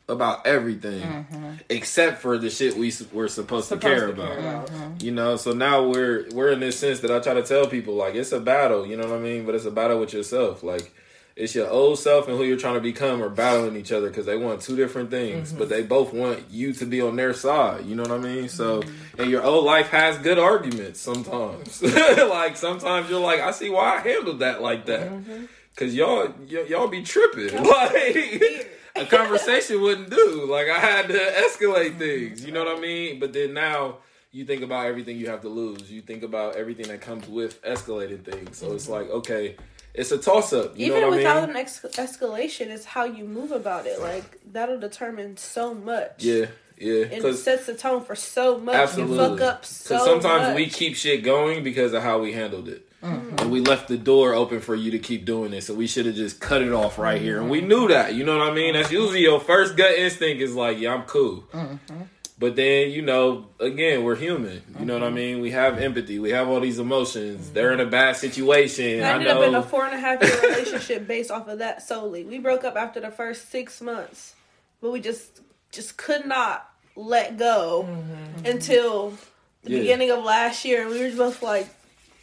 about 0.09 0.47
everything 0.47 1.57
except 1.71 2.21
for 2.21 2.37
the 2.37 2.51
shit 2.51 2.77
we 2.77 2.93
were 3.13 3.29
supposed, 3.29 3.71
to 3.71 3.79
care 3.79 4.07
to 4.07 4.13
about. 4.13 4.37
care 4.37 4.39
about. 4.39 5.03
You 5.03 5.11
know, 5.13 5.37
so 5.37 5.53
now 5.53 5.89
we're 5.89 6.29
we're 6.33 6.53
in 6.53 6.61
this 6.61 6.79
sense 6.79 7.01
that 7.01 7.11
I 7.11 7.21
try 7.21 7.35
to 7.35 7.43
tell 7.43 7.67
people 7.67 7.95
like 7.95 8.15
it's 8.15 8.33
a 8.33 8.41
battle. 8.41 8.87
You 8.87 8.97
know 8.97 9.09
what 9.09 9.19
I 9.19 9.21
mean? 9.21 9.47
But 9.47 9.55
it's 9.55 9.65
a 9.65 9.71
battle 9.71 9.99
with 9.99 10.13
yourself. 10.13 10.63
Like 10.63 10.95
it's 11.37 11.55
your 11.55 11.69
old 11.69 11.99
self 11.99 12.29
and 12.29 12.37
who 12.37 12.45
you're 12.45 12.57
trying 12.57 12.75
to 12.75 12.81
become 12.81 13.21
are 13.23 13.29
battling 13.29 13.77
each 13.77 13.91
other 13.91 14.09
because 14.09 14.25
they 14.25 14.37
want 14.37 14.61
two 14.61 14.77
different 14.77 15.11
things, 15.11 15.53
but 15.53 15.69
they 15.69 15.83
both 15.83 16.13
want 16.13 16.45
you 16.49 16.73
to 16.75 16.87
be 16.87 17.01
on 17.01 17.17
their 17.17 17.35
side. 17.35 17.87
You 17.87 17.97
know 17.97 18.03
what 18.03 18.13
I 18.13 18.19
mean? 18.19 18.49
So, 18.49 18.83
mm-hmm. 18.83 19.21
and 19.21 19.31
your 19.31 19.43
old 19.43 19.65
life 19.65 19.89
has 19.89 20.17
good 20.19 20.39
arguments 20.39 21.01
sometimes. 21.01 21.83
like 21.83 22.57
sometimes 22.57 23.11
you're 23.11 23.21
like, 23.21 23.41
I 23.41 23.51
see 23.51 23.69
why 23.69 23.97
I 23.97 24.01
handled 24.01 24.39
that 24.41 24.63
like 24.63 24.87
that. 24.87 25.11
Mm-hmm. 25.11 25.47
Cause 25.75 25.93
y'all, 25.93 26.33
y- 26.49 26.67
y'all 26.69 26.89
be 26.89 27.03
tripping. 27.03 27.65
Like 27.65 28.71
a 28.97 29.07
conversation 29.07 29.81
wouldn't 29.81 30.09
do. 30.09 30.47
Like 30.49 30.69
I 30.69 30.79
had 30.79 31.09
to 31.09 31.15
escalate 31.15 31.91
mm-hmm. 31.91 31.99
things. 31.99 32.45
You 32.47 32.53
know 32.53 32.65
what 32.65 32.77
I 32.77 32.81
mean? 32.81 33.19
But 33.19 33.33
then 33.33 33.55
now 33.55 33.97
you 34.31 34.45
think 34.45 34.63
about 34.63 34.87
everything 34.87 35.17
you 35.17 35.29
have 35.31 35.41
to 35.41 35.49
lose. 35.49 35.91
You 35.91 36.01
think 36.01 36.23
about 36.23 36.55
everything 36.55 36.87
that 36.89 37.01
comes 37.01 37.27
with 37.27 37.61
escalating 37.63 38.25
things. 38.25 38.57
So 38.57 38.73
it's 38.73 38.89
like, 38.89 39.11
okay, 39.11 39.57
it's 39.95 40.11
a 40.11 40.19
toss 40.19 40.53
up. 40.53 40.77
Even 40.77 41.01
know 41.01 41.09
what 41.09 41.19
without 41.19 41.37
I 41.37 41.41
mean? 41.43 41.51
an 41.51 41.57
ex- 41.57 41.81
escalation, 41.81 42.67
it's 42.69 42.85
how 42.85 43.05
you 43.05 43.25
move 43.25 43.53
about 43.53 43.87
it. 43.87 44.01
Like 44.01 44.41
that'll 44.53 44.81
determine 44.81 45.37
so 45.37 45.73
much. 45.73 46.25
Yeah, 46.25 46.47
yeah. 46.77 47.05
And 47.05 47.25
it 47.25 47.37
sets 47.37 47.67
the 47.67 47.75
tone 47.75 48.05
for 48.05 48.17
so 48.17 48.59
much. 48.59 48.75
Absolutely. 48.75 49.17
You 49.17 49.29
fuck 49.29 49.41
up 49.41 49.65
so 49.65 50.05
sometimes 50.05 50.49
much. 50.49 50.57
we 50.57 50.69
keep 50.69 50.97
shit 50.97 51.23
going 51.23 51.63
because 51.63 51.93
of 51.93 52.03
how 52.03 52.19
we 52.19 52.33
handled 52.33 52.69
it. 52.69 52.89
Mm-hmm. 53.03 53.37
And 53.39 53.51
we 53.51 53.61
left 53.61 53.89
the 53.89 53.99
door 53.99 54.33
open 54.33 54.61
for 54.61 54.75
you 54.75 54.91
to 54.93 54.99
keep 54.99 55.27
doing 55.27 55.53
it. 55.53 55.63
So 55.63 55.75
we 55.75 55.87
should 55.87 56.07
have 56.07 56.15
just 56.15 56.41
cut 56.41 56.63
it 56.63 56.73
off 56.73 56.99
right 56.99 57.21
here. 57.21 57.39
And 57.39 57.51
we 57.51 57.61
knew 57.61 57.89
that. 57.89 58.15
You 58.15 58.25
know 58.25 58.39
what 58.39 58.49
I 58.49 58.55
mean? 58.55 58.73
That's 58.73 58.91
usually 58.91 59.21
your 59.21 59.41
first 59.41 59.77
gut 59.77 59.95
instinct 59.95 60.43
is 60.43 60.55
like, 60.55 60.79
yeah, 60.79 60.95
I'm 60.95 61.03
cool. 61.03 61.45
Mm-hmm. 61.53 62.03
But 62.45 62.57
then, 62.57 62.91
you 62.91 63.01
know, 63.01 63.47
again, 63.59 64.05
we're 64.05 64.17
human. 64.17 64.63
You 64.79 64.85
know 64.85 64.93
what 64.93 65.03
I 65.03 65.07
mm-hmm. 65.07 65.15
mean? 65.15 65.41
We 65.41 65.53
have 65.53 65.79
empathy. 65.79 66.19
We 66.19 66.29
have 66.33 66.47
all 66.47 66.61
these 66.61 66.79
emotions. 66.79 67.51
They're 67.53 67.73
in 67.73 67.81
a 67.81 67.87
bad 67.87 68.19
situation. 68.19 69.03
I 69.03 69.13
I 69.13 69.15
ended 69.15 69.29
up 69.29 69.43
in 69.45 69.55
a 69.55 69.63
four 69.63 69.87
and 69.87 69.95
a 69.95 69.99
half 69.99 70.23
year 70.23 70.39
relationship 70.43 71.07
based 71.07 71.31
off 71.31 71.49
of 71.49 71.61
that 71.61 71.81
solely. 71.81 72.23
We 72.23 72.39
broke 72.39 72.63
up 72.63 72.77
after 72.77 73.01
the 73.01 73.11
first 73.11 73.51
six 73.51 73.81
months, 73.81 74.35
but 74.83 74.91
we 74.93 75.01
just 75.01 75.41
just 75.73 75.97
could 75.97 76.27
not 76.27 76.71
let 76.97 77.39
go 77.39 77.89
mm-hmm. 77.89 78.45
until 78.45 79.15
the 79.63 79.71
Yeah. 79.71 79.79
beginning 79.79 80.11
of 80.11 80.23
last 80.23 80.67
year, 80.67 80.83
and 80.83 80.91
we 80.91 81.01
were 81.01 81.17
both 81.17 81.43
like, 81.43 81.67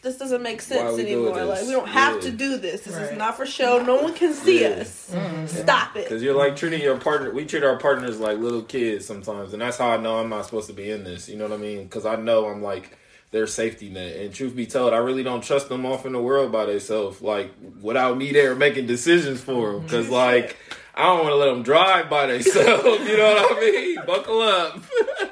"This 0.01 0.17
doesn't 0.17 0.41
make 0.41 0.61
sense 0.61 0.99
anymore. 0.99 1.33
this? 1.35 1.47
Like 1.47 1.61
we 1.67 1.71
don't 1.71 1.89
have 1.89 2.15
Yeah. 2.15 2.21
to 2.21 2.31
do 2.31 2.57
this. 2.57 2.81
This 2.81 2.95
is 2.95 3.17
not 3.17 3.37
for 3.37 3.45
show. 3.45 3.81
No 3.83 4.01
one 4.01 4.13
can 4.13 4.33
see 4.33 4.61
Yeah. 4.61 4.69
us. 4.69 5.09
Mm-hmm. 5.13 5.47
Stop 5.47 5.95
it." 5.95 6.05
Because 6.05 6.23
you're 6.23 6.35
like 6.35 6.55
treating 6.55 6.81
your 6.81 6.97
partner, 6.97 7.31
we 7.31 7.45
treat 7.45 7.63
our 7.63 7.77
partners 7.77 8.19
like 8.19 8.37
little 8.37 8.63
kids 8.63 9.05
sometimes. 9.05 9.53
And 9.53 9.61
that's 9.61 9.77
how 9.77 9.89
I 9.89 9.97
know 9.97 10.17
I'm 10.17 10.29
not 10.29 10.45
supposed 10.45 10.67
to 10.67 10.73
be 10.73 10.89
in 10.89 11.03
this. 11.03 11.29
You 11.29 11.37
know 11.37 11.47
what 11.47 11.53
I 11.53 11.61
mean? 11.61 11.83
Because 11.83 12.05
I 12.05 12.15
know 12.15 12.47
I'm 12.47 12.61
like 12.61 12.97
their 13.31 13.47
safety 13.47 13.89
net. 13.89 14.17
And 14.17 14.33
truth 14.33 14.55
be 14.55 14.65
told, 14.65 14.93
I 14.93 14.97
really 14.97 15.23
don't 15.23 15.43
trust 15.43 15.69
them 15.69 15.85
off 15.85 16.05
in 16.05 16.13
the 16.13 16.21
world 16.21 16.51
by 16.51 16.65
themselves, 16.65 17.21
like 17.21 17.51
without 17.81 18.17
me 18.17 18.31
there 18.31 18.55
making 18.55 18.87
decisions 18.87 19.41
for 19.41 19.73
them. 19.73 19.83
Because, 19.83 20.05
mm-hmm. 20.05 20.15
like, 20.15 20.57
I 20.93 21.05
don't 21.05 21.19
want 21.23 21.29
to 21.29 21.35
let 21.37 21.45
them 21.45 21.63
drive 21.63 22.09
by 22.09 22.27
themselves. 22.27 22.83
you 23.09 23.17
know 23.17 23.33
what 23.33 23.57
I 23.57 23.59
mean? 23.61 23.95
Buckle 24.05 24.41
up. 24.41 24.81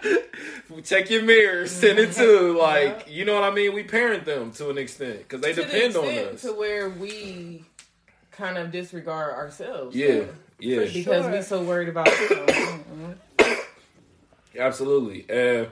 Check 0.83 1.09
your 1.09 1.23
mirror, 1.23 1.65
send 1.67 1.97
it 1.97 2.11
to 2.13 2.21
mm-hmm. 2.21 2.57
like 2.57 3.07
you 3.09 3.25
know 3.25 3.33
what 3.33 3.43
I 3.43 3.51
mean. 3.51 3.73
We 3.73 3.83
parent 3.83 4.25
them 4.25 4.51
to 4.53 4.69
an 4.69 4.77
extent 4.77 5.19
because 5.19 5.41
they 5.41 5.53
to 5.53 5.61
the 5.61 5.67
depend 5.67 5.95
on 5.95 6.07
us. 6.07 6.41
to 6.43 6.53
where 6.53 6.89
we 6.89 7.65
kind 8.31 8.57
of 8.57 8.71
disregard 8.71 9.33
ourselves. 9.33 9.95
Yeah, 9.95 10.07
too. 10.07 10.29
yeah, 10.59 10.79
because 10.85 11.23
Sure. 11.23 11.31
we 11.31 11.41
so 11.41 11.63
worried 11.63 11.89
about. 11.89 12.07
absolutely. 14.57 15.25
And 15.29 15.67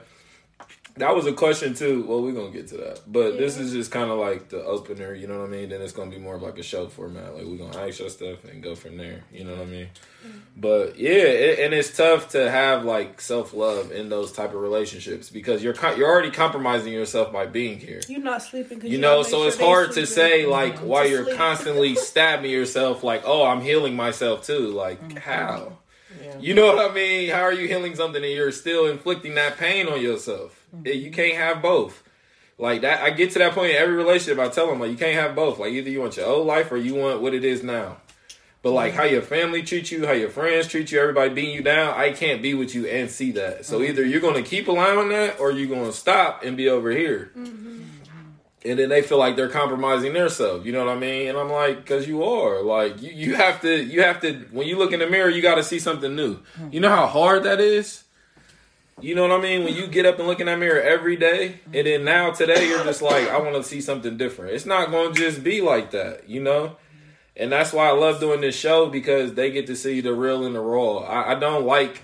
that 0.98 1.14
was 1.14 1.26
a 1.26 1.32
question 1.32 1.74
too. 1.74 2.04
Well, 2.06 2.22
we're 2.22 2.32
gonna 2.32 2.50
get 2.50 2.68
to 2.68 2.76
that, 2.78 3.00
but 3.06 3.38
this 3.38 3.56
is 3.58 3.72
just 3.72 3.90
kind 3.90 4.10
of 4.10 4.18
like 4.18 4.48
the 4.48 4.62
opener. 4.64 5.14
You 5.14 5.26
know 5.26 5.38
what 5.38 5.46
I 5.46 5.50
mean? 5.50 5.68
Then 5.68 5.80
it's 5.80 5.92
gonna 5.92 6.10
be 6.10 6.18
more 6.18 6.36
of 6.36 6.42
like 6.42 6.58
a 6.58 6.62
show 6.62 6.88
format. 6.88 7.34
Like 7.34 7.46
we're 7.46 7.56
gonna 7.56 7.86
ask 7.86 7.98
your 8.00 8.08
stuff 8.08 8.44
and 8.44 8.62
go 8.62 8.74
from 8.74 8.96
there. 8.96 9.22
You 9.32 9.44
know 9.44 9.52
what 9.52 9.62
I 9.62 9.66
mean? 9.66 9.88
Mm-hmm. 10.26 10.38
But 10.56 10.98
yeah, 10.98 11.10
it, 11.10 11.58
and 11.60 11.74
it's 11.74 11.96
tough 11.96 12.30
to 12.30 12.50
have 12.50 12.84
like 12.84 13.20
self 13.20 13.54
love 13.54 13.92
in 13.92 14.08
those 14.08 14.32
type 14.32 14.50
of 14.54 14.60
relationships 14.60 15.30
because 15.30 15.62
you're 15.62 15.74
you're 15.96 16.08
already 16.08 16.30
compromising 16.30 16.92
yourself 16.92 17.32
by 17.32 17.46
being 17.46 17.78
here. 17.78 18.00
You're 18.08 18.20
not 18.20 18.42
sleeping. 18.42 18.80
'cause 18.80 18.90
You 18.90 19.00
gotta 19.00 19.16
know, 19.16 19.22
so 19.22 19.38
sure 19.38 19.48
it's 19.48 19.58
hard 19.58 19.92
to 19.92 20.06
say 20.06 20.46
like 20.46 20.76
mm-hmm. 20.76 20.86
while 20.86 21.06
you're 21.08 21.24
sleep. 21.24 21.36
constantly 21.36 21.94
stabbing 22.08 22.50
yourself, 22.50 23.02
like, 23.02 23.22
oh, 23.24 23.44
I'm 23.44 23.60
healing 23.60 23.96
myself 23.96 24.44
too. 24.44 24.68
Like 24.68 25.00
mm-hmm. 25.00 25.18
how? 25.18 25.78
Yeah. 26.22 26.38
You 26.40 26.54
know 26.54 26.66
what 26.74 26.90
I 26.90 26.94
mean? 26.94 27.30
How 27.30 27.42
are 27.42 27.52
you 27.52 27.68
healing 27.68 27.94
something 27.94 28.22
and 28.22 28.32
you're 28.32 28.52
still 28.52 28.86
inflicting 28.86 29.34
that 29.34 29.56
pain 29.56 29.88
on 29.88 30.00
yourself? 30.00 30.57
You 30.84 31.10
can't 31.10 31.36
have 31.36 31.62
both. 31.62 32.02
Like 32.58 32.80
that, 32.80 33.02
I 33.02 33.10
get 33.10 33.30
to 33.32 33.38
that 33.38 33.52
point 33.52 33.70
in 33.70 33.76
every 33.76 33.94
relationship. 33.94 34.38
I 34.38 34.48
tell 34.48 34.66
them 34.66 34.80
like 34.80 34.90
you 34.90 34.96
can't 34.96 35.14
have 35.14 35.36
both. 35.36 35.58
Like 35.58 35.72
either 35.72 35.90
you 35.90 36.00
want 36.00 36.16
your 36.16 36.26
old 36.26 36.46
life 36.46 36.72
or 36.72 36.76
you 36.76 36.94
want 36.94 37.22
what 37.22 37.32
it 37.34 37.44
is 37.44 37.62
now. 37.62 37.98
But 38.62 38.72
like 38.72 38.94
how 38.94 39.04
your 39.04 39.22
family 39.22 39.62
treat 39.62 39.92
you, 39.92 40.06
how 40.06 40.12
your 40.12 40.30
friends 40.30 40.66
treat 40.66 40.90
you, 40.90 41.00
everybody 41.00 41.30
beating 41.30 41.54
you 41.54 41.62
down, 41.62 41.94
I 41.96 42.10
can't 42.10 42.42
be 42.42 42.54
with 42.54 42.74
you 42.74 42.86
and 42.86 43.08
see 43.08 43.30
that. 43.32 43.64
So 43.64 43.76
mm-hmm. 43.78 43.90
either 43.90 44.04
you're 44.04 44.20
gonna 44.20 44.42
keep 44.42 44.66
allowing 44.66 45.10
that 45.10 45.38
or 45.38 45.52
you're 45.52 45.74
gonna 45.74 45.92
stop 45.92 46.42
and 46.42 46.56
be 46.56 46.68
over 46.68 46.90
here. 46.90 47.30
Mm-hmm. 47.36 47.82
And 48.64 48.76
then 48.76 48.88
they 48.88 49.02
feel 49.02 49.18
like 49.18 49.36
they're 49.36 49.48
compromising 49.48 50.12
themselves. 50.12 50.66
You 50.66 50.72
know 50.72 50.84
what 50.84 50.96
I 50.96 50.98
mean? 50.98 51.28
And 51.28 51.38
I'm 51.38 51.50
like, 51.50 51.76
because 51.76 52.08
you 52.08 52.24
are. 52.24 52.60
Like 52.60 53.00
you, 53.00 53.12
you 53.12 53.34
have 53.36 53.60
to 53.60 53.84
you 53.84 54.02
have 54.02 54.20
to 54.22 54.34
when 54.50 54.66
you 54.66 54.76
look 54.76 54.92
in 54.92 54.98
the 54.98 55.06
mirror, 55.06 55.30
you 55.30 55.40
gotta 55.40 55.62
see 55.62 55.78
something 55.78 56.16
new. 56.16 56.34
Mm-hmm. 56.34 56.70
You 56.72 56.80
know 56.80 56.90
how 56.90 57.06
hard 57.06 57.44
that 57.44 57.60
is? 57.60 58.02
You 59.00 59.14
know 59.14 59.22
what 59.22 59.32
I 59.32 59.40
mean? 59.40 59.64
When 59.64 59.74
you 59.74 59.86
get 59.86 60.06
up 60.06 60.18
and 60.18 60.26
look 60.26 60.40
in 60.40 60.46
that 60.46 60.58
mirror 60.58 60.80
every 60.80 61.16
day, 61.16 61.60
and 61.72 61.86
then 61.86 62.04
now 62.04 62.30
today 62.32 62.68
you're 62.68 62.84
just 62.84 63.02
like, 63.02 63.28
I 63.28 63.38
want 63.38 63.54
to 63.54 63.62
see 63.62 63.80
something 63.80 64.16
different. 64.16 64.54
It's 64.54 64.66
not 64.66 64.90
going 64.90 65.14
to 65.14 65.20
just 65.20 65.44
be 65.44 65.60
like 65.60 65.92
that, 65.92 66.28
you 66.28 66.42
know. 66.42 66.76
And 67.36 67.52
that's 67.52 67.72
why 67.72 67.88
I 67.88 67.92
love 67.92 68.18
doing 68.18 68.40
this 68.40 68.56
show 68.56 68.88
because 68.88 69.34
they 69.34 69.52
get 69.52 69.68
to 69.68 69.76
see 69.76 70.00
the 70.00 70.12
real 70.12 70.44
and 70.44 70.54
the 70.54 70.60
raw. 70.60 70.98
I, 70.98 71.32
I 71.32 71.34
don't 71.36 71.64
like 71.64 72.02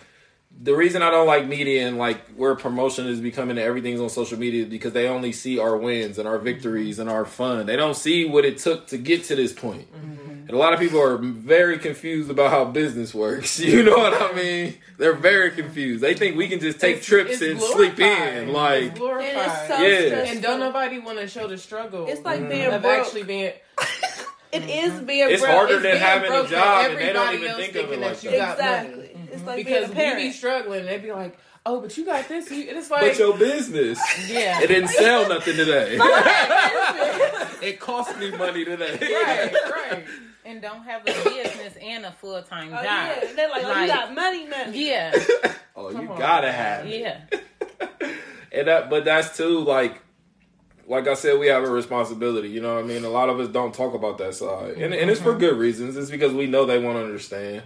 the 0.62 0.74
reason 0.74 1.02
I 1.02 1.10
don't 1.10 1.26
like 1.26 1.46
media 1.46 1.86
and 1.88 1.98
like 1.98 2.28
where 2.36 2.54
promotion 2.54 3.06
is 3.08 3.20
becoming 3.20 3.58
everything's 3.58 4.00
on 4.00 4.08
social 4.08 4.38
media 4.38 4.66
because 4.66 4.92
they 4.92 5.08
only 5.08 5.32
see 5.32 5.58
our 5.58 5.76
wins 5.76 6.18
and 6.18 6.28
our 6.28 6.38
victories 6.38 6.98
and 6.98 7.10
our 7.10 7.24
fun. 7.24 7.66
They 7.66 7.76
don't 7.76 7.96
see 7.96 8.24
what 8.24 8.44
it 8.44 8.58
took 8.58 8.86
to 8.88 8.98
get 8.98 9.24
to 9.24 9.36
this 9.36 9.52
point. 9.52 9.92
Mm-hmm. 9.92 10.23
And 10.46 10.50
a 10.50 10.56
lot 10.58 10.74
of 10.74 10.78
people 10.80 11.00
are 11.00 11.16
very 11.16 11.78
confused 11.78 12.30
about 12.30 12.50
how 12.50 12.64
business 12.66 13.14
works. 13.14 13.58
You 13.74 13.82
know 13.82 13.96
what 13.96 14.12
I 14.20 14.32
mean? 14.34 14.74
They're 14.98 15.14
very 15.14 15.50
confused. 15.50 16.02
They 16.02 16.14
think 16.14 16.36
we 16.36 16.48
can 16.48 16.60
just 16.60 16.78
take 16.80 16.96
It's- 16.96 17.06
trips 17.06 17.30
it's 17.32 17.42
and 17.42 17.60
sleep 17.60 17.96
glorified. 17.96 18.36
in. 18.36 18.44
It's 18.44 18.52
Like, 18.52 18.94
glorified. 18.98 19.28
And 19.34 19.38
it's 19.38 19.68
so 19.68 19.82
Yeah. 19.82 20.06
stressful. 20.06 20.32
and 20.34 20.42
don't 20.42 20.60
nobody 20.60 20.98
want 20.98 21.18
to 21.18 21.26
show 21.28 21.46
the 21.48 21.56
struggle. 21.58 22.06
It's 22.08 22.22
like 22.24 22.40
Mm-hmm. 22.40 22.48
being 22.50 22.66
of 22.66 22.82
broke. 22.82 22.98
actually 23.06 23.22
being. 23.24 23.52
It 24.52 24.62
is 24.70 25.00
being 25.00 25.30
It's 25.30 25.42
broke. 25.42 25.52
harder 25.52 25.74
it's 25.74 25.82
than 25.82 25.96
having 25.96 26.30
a 26.30 26.46
job 26.46 26.90
and 26.90 26.98
they 26.98 27.12
don't 27.12 27.26
everybody 27.26 27.36
even 27.38 27.48
else 27.48 27.58
think 27.60 27.70
of 27.70 27.76
it 27.76 27.88
thinking 27.88 28.00
like 28.02 28.20
that 28.20 28.22
you 28.24 28.30
that. 28.30 28.38
got 28.38 28.58
exactly. 28.84 28.96
money. 28.96 29.28
It's 29.32 29.42
like 29.42 29.56
because 29.56 29.78
being 29.88 29.90
a 29.90 29.94
parent. 29.96 30.16
we 30.18 30.24
be 30.28 30.32
struggling, 30.32 30.78
and 30.80 30.88
they 30.88 30.98
be 30.98 31.10
like, 31.12 31.36
"Oh, 31.66 31.80
but 31.80 31.96
you 31.96 32.04
got 32.04 32.28
this." 32.28 32.50
You- 32.50 32.66
It's 32.68 32.90
like, 32.90 33.00
but 33.02 33.18
your 33.18 33.36
business, 33.36 33.98
yeah, 34.28 34.60
it 34.60 34.66
didn't 34.68 34.88
sell 34.88 35.28
nothing 35.28 35.56
today. 35.56 35.98
it 37.62 37.80
cost 37.80 38.16
me 38.18 38.30
money 38.32 38.64
today. 38.64 38.98
right, 39.00 39.54
right. 39.70 40.04
and 40.44 40.60
don't 40.60 40.84
have 40.84 41.02
a 41.02 41.04
business 41.04 41.74
and 41.80 42.04
a 42.04 42.12
full 42.12 42.42
time 42.42 42.68
Oh, 42.68 42.76
job. 42.76 42.84
yeah. 42.84 43.32
They're 43.34 43.48
like, 43.50 43.64
oh, 43.64 43.80
you 43.80 43.86
got 43.86 44.14
money, 44.14 44.46
money. 44.48 44.86
Yeah, 44.88 45.14
Oh, 45.76 45.90
Come 45.90 46.02
you 46.02 46.10
on. 46.12 46.18
gotta 46.18 46.52
have 46.52 46.86
it. 46.86 47.00
yeah. 47.00 48.10
And 48.52 48.68
that, 48.68 48.88
but 48.88 49.04
that's 49.04 49.36
too 49.36 49.58
like, 49.64 50.00
like 50.86 51.08
I 51.08 51.14
said, 51.14 51.40
we 51.40 51.48
have 51.48 51.64
a 51.64 51.68
responsibility. 51.70 52.50
You 52.50 52.60
know 52.60 52.76
what 52.76 52.84
I 52.84 52.86
mean? 52.86 53.02
A 53.04 53.08
lot 53.08 53.28
of 53.28 53.40
us 53.40 53.48
don't 53.48 53.74
talk 53.74 53.94
about 53.94 54.18
that 54.18 54.34
side, 54.36 54.76
and 54.76 54.94
and 54.94 55.10
it's 55.10 55.20
for 55.20 55.30
mm-hmm. 55.30 55.40
good 55.40 55.56
reasons. 55.58 55.96
It's 55.96 56.08
because 56.08 56.32
we 56.32 56.46
know 56.46 56.64
they 56.64 56.78
won't 56.78 56.96
understand. 56.96 57.64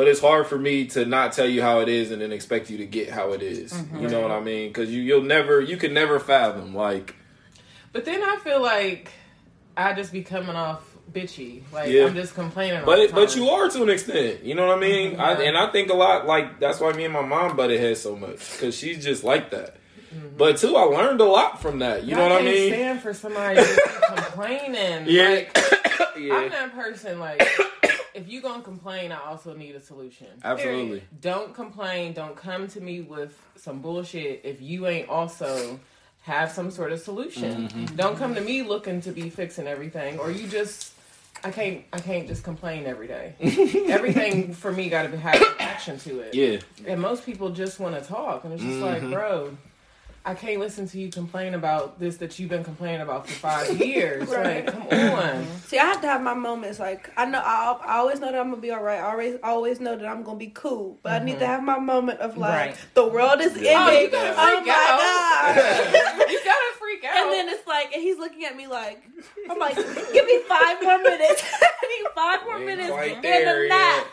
But 0.00 0.08
it's 0.08 0.20
hard 0.20 0.46
for 0.46 0.58
me 0.58 0.86
to 0.86 1.04
not 1.04 1.34
tell 1.34 1.46
you 1.46 1.60
how 1.60 1.80
it 1.80 1.88
is 1.90 2.10
and 2.10 2.22
then 2.22 2.32
expect 2.32 2.70
you 2.70 2.78
to 2.78 2.86
get 2.86 3.10
how 3.10 3.32
it 3.32 3.42
is. 3.42 3.70
You 3.70 3.84
mm-hmm. 3.84 4.06
know 4.06 4.22
what 4.22 4.30
I 4.30 4.40
mean? 4.40 4.70
Because 4.70 4.90
you 4.90 5.02
you'll 5.02 5.20
never 5.20 5.60
you 5.60 5.76
can 5.76 5.92
never 5.92 6.18
fathom 6.18 6.74
like 6.74 7.16
But 7.92 8.06
then 8.06 8.22
I 8.22 8.36
feel 8.36 8.62
like 8.62 9.12
I 9.76 9.92
just 9.92 10.10
be 10.10 10.22
coming 10.22 10.56
off 10.56 10.82
bitchy. 11.12 11.64
Like 11.70 11.90
Yeah. 11.90 12.06
I'm 12.06 12.14
just 12.14 12.34
complaining. 12.34 12.82
But 12.86 12.98
it, 12.98 13.14
but 13.14 13.36
you 13.36 13.50
are 13.50 13.68
to 13.68 13.82
an 13.82 13.90
extent, 13.90 14.42
you 14.42 14.54
know 14.54 14.68
what 14.68 14.78
I 14.78 14.80
mm-hmm. 14.80 15.10
mean. 15.10 15.20
I, 15.20 15.32
and 15.42 15.58
I 15.58 15.70
think 15.70 15.90
a 15.90 15.94
lot 15.94 16.26
like 16.26 16.58
that's 16.60 16.80
why 16.80 16.94
me 16.94 17.04
and 17.04 17.12
my 17.12 17.20
mom 17.20 17.54
butted 17.54 17.78
heads 17.78 18.00
so 18.00 18.16
much 18.16 18.52
because 18.52 18.74
she's 18.74 19.04
just 19.04 19.22
like 19.22 19.50
that. 19.50 19.76
Mm-hmm. 20.14 20.38
But 20.38 20.56
too, 20.56 20.76
I 20.76 20.84
learned 20.84 21.20
a 21.20 21.26
lot 21.26 21.60
from 21.60 21.80
that. 21.80 22.04
You 22.04 22.16
know 22.16 22.22
what 22.22 22.40
I 22.40 22.42
mean? 22.42 22.72
Stand 22.72 23.02
for 23.02 23.12
somebody 23.12 23.60
complaining. 24.14 25.04
Yeah, 25.08 25.28
Like, 25.28 25.58
I'm 26.16 26.48
that 26.48 26.72
person. 26.74 27.18
Like, 27.18 27.46
if 28.14 28.28
you're 28.28 28.42
gonna 28.42 28.62
complain, 28.62 29.12
I 29.12 29.20
also 29.20 29.54
need 29.54 29.74
a 29.74 29.80
solution. 29.80 30.26
absolutely. 30.44 31.02
Don't 31.20 31.54
complain. 31.54 32.12
Don't 32.12 32.36
come 32.36 32.68
to 32.68 32.80
me 32.80 33.00
with 33.00 33.38
some 33.56 33.80
bullshit 33.80 34.42
if 34.44 34.60
you 34.60 34.86
ain't 34.86 35.08
also 35.08 35.78
have 36.22 36.50
some 36.52 36.70
sort 36.70 36.92
of 36.92 37.00
solution. 37.00 37.68
Mm-hmm. 37.68 37.96
Don't 37.96 38.16
come 38.16 38.34
to 38.34 38.40
me 38.40 38.62
looking 38.62 39.00
to 39.02 39.10
be 39.12 39.30
fixing 39.30 39.66
everything, 39.66 40.18
or 40.18 40.30
you 40.30 40.46
just. 40.48 40.92
I 41.42 41.50
can't. 41.50 41.84
I 41.92 42.00
can't 42.00 42.28
just 42.28 42.44
complain 42.44 42.84
every 42.86 43.06
day. 43.06 43.34
Everything 43.88 44.52
for 44.52 44.70
me 44.70 44.90
got 44.90 45.10
to 45.10 45.16
have 45.16 45.36
some 45.36 45.54
action 45.58 45.98
to 46.00 46.20
it. 46.20 46.34
Yeah, 46.34 46.58
And 46.86 47.00
most 47.00 47.24
people 47.24 47.48
just 47.50 47.80
want 47.80 47.94
to 47.98 48.06
talk, 48.06 48.44
and 48.44 48.52
it's 48.52 48.62
just 48.62 48.80
like, 48.80 49.00
Mhm. 49.00 49.12
bro, 49.12 49.56
I 50.24 50.34
can't 50.34 50.60
listen 50.60 50.86
to 50.88 50.98
you 50.98 51.10
complain 51.10 51.54
about 51.54 51.98
this 51.98 52.18
that 52.18 52.38
you've 52.38 52.50
been 52.50 52.62
complaining 52.62 53.00
about 53.00 53.26
for 53.26 53.32
five 53.32 53.80
years. 53.84 54.28
Right. 54.28 54.66
Like, 54.66 54.90
come 54.90 55.12
on. 55.14 55.46
See, 55.66 55.78
I 55.78 55.84
have 55.86 56.00
to 56.02 56.06
have 56.06 56.22
my 56.22 56.34
moments. 56.34 56.78
Like 56.78 57.10
I 57.16 57.24
know, 57.24 57.40
I, 57.40 57.78
I 57.84 57.96
always 57.98 58.20
know 58.20 58.30
that 58.30 58.38
I'm 58.38 58.50
gonna 58.50 58.60
be 58.60 58.70
all 58.70 58.82
right. 58.82 58.98
I 58.98 59.10
always, 59.10 59.38
always 59.42 59.80
know 59.80 59.96
that 59.96 60.06
I'm 60.06 60.22
gonna 60.22 60.38
be 60.38 60.48
cool. 60.48 60.98
But 61.02 61.12
I 61.12 61.24
need 61.24 61.32
to 61.32 61.38
mm-hmm. 61.38 61.46
have 61.46 61.62
my 61.62 61.78
moment 61.78 62.20
of 62.20 62.36
like 62.36 62.50
Right. 62.50 62.76
the 62.94 63.06
world 63.08 63.40
is 63.40 63.52
oh, 63.52 63.54
ending. 63.54 64.10
Yeah. 64.12 64.34
Oh, 64.36 64.50
Oh, 64.50 64.60
my 64.60 64.66
god! 64.66 65.56
you 66.30 66.40
gotta 66.44 66.74
freak 66.90 67.04
out. 67.04 67.16
And 67.16 67.32
then 67.32 67.48
it's 67.48 67.66
like, 67.66 67.92
and 67.92 68.02
he's 68.02 68.18
looking 68.18 68.44
at 68.44 68.56
me 68.56 68.66
like, 68.66 69.02
I'm 69.48 69.58
like, 69.58 69.76
give 69.76 70.26
me 70.26 70.38
five 70.48 70.82
more 70.82 70.98
minutes. 70.98 71.42
I 71.62 72.02
need 72.02 72.10
five 72.14 72.40
more 72.44 72.56
Ain't 72.56 72.66
minutes 72.66 72.90
quite 72.90 73.14
and 73.16 73.24
there 73.24 73.64
a 73.64 73.68
nap. 73.68 74.06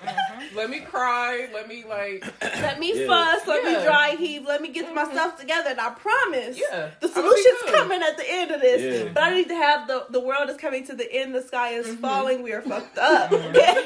let 0.55 0.69
me 0.69 0.79
cry. 0.79 1.47
Let 1.53 1.67
me 1.67 1.83
like, 1.87 2.23
Let 2.61 2.79
me 2.79 2.93
Yeah. 2.99 3.07
fuss. 3.07 3.47
Let 3.47 3.63
Yeah. 3.63 3.77
me 3.77 3.83
dry 3.83 4.15
heave. 4.17 4.45
Let 4.45 4.61
me 4.61 4.69
get 4.69 4.93
myself 4.93 5.37
together. 5.39 5.69
And 5.71 5.79
I 5.79 5.89
promise, 5.91 6.57
yeah, 6.59 6.89
the 6.99 7.07
I'm 7.07 7.13
gonna 7.13 7.29
be 7.29 7.41
solution's 7.43 7.71
coming 7.75 8.01
at 8.01 8.17
the 8.17 8.23
end 8.27 8.51
of 8.51 8.61
this. 8.61 9.03
Yeah. 9.05 9.11
But 9.13 9.23
I 9.23 9.33
need 9.35 9.47
to 9.49 9.55
have 9.55 9.87
the 9.87 10.05
the 10.09 10.19
world 10.19 10.49
is 10.49 10.57
coming 10.57 10.85
to 10.87 10.95
the 10.95 11.11
end. 11.11 11.35
The 11.35 11.41
sky 11.43 11.69
is 11.71 11.87
Mm-hmm. 11.87 12.01
falling. 12.01 12.43
We 12.43 12.51
are 12.53 12.61
fucked 12.61 12.97
up. 12.97 13.31
Okay. 13.31 13.85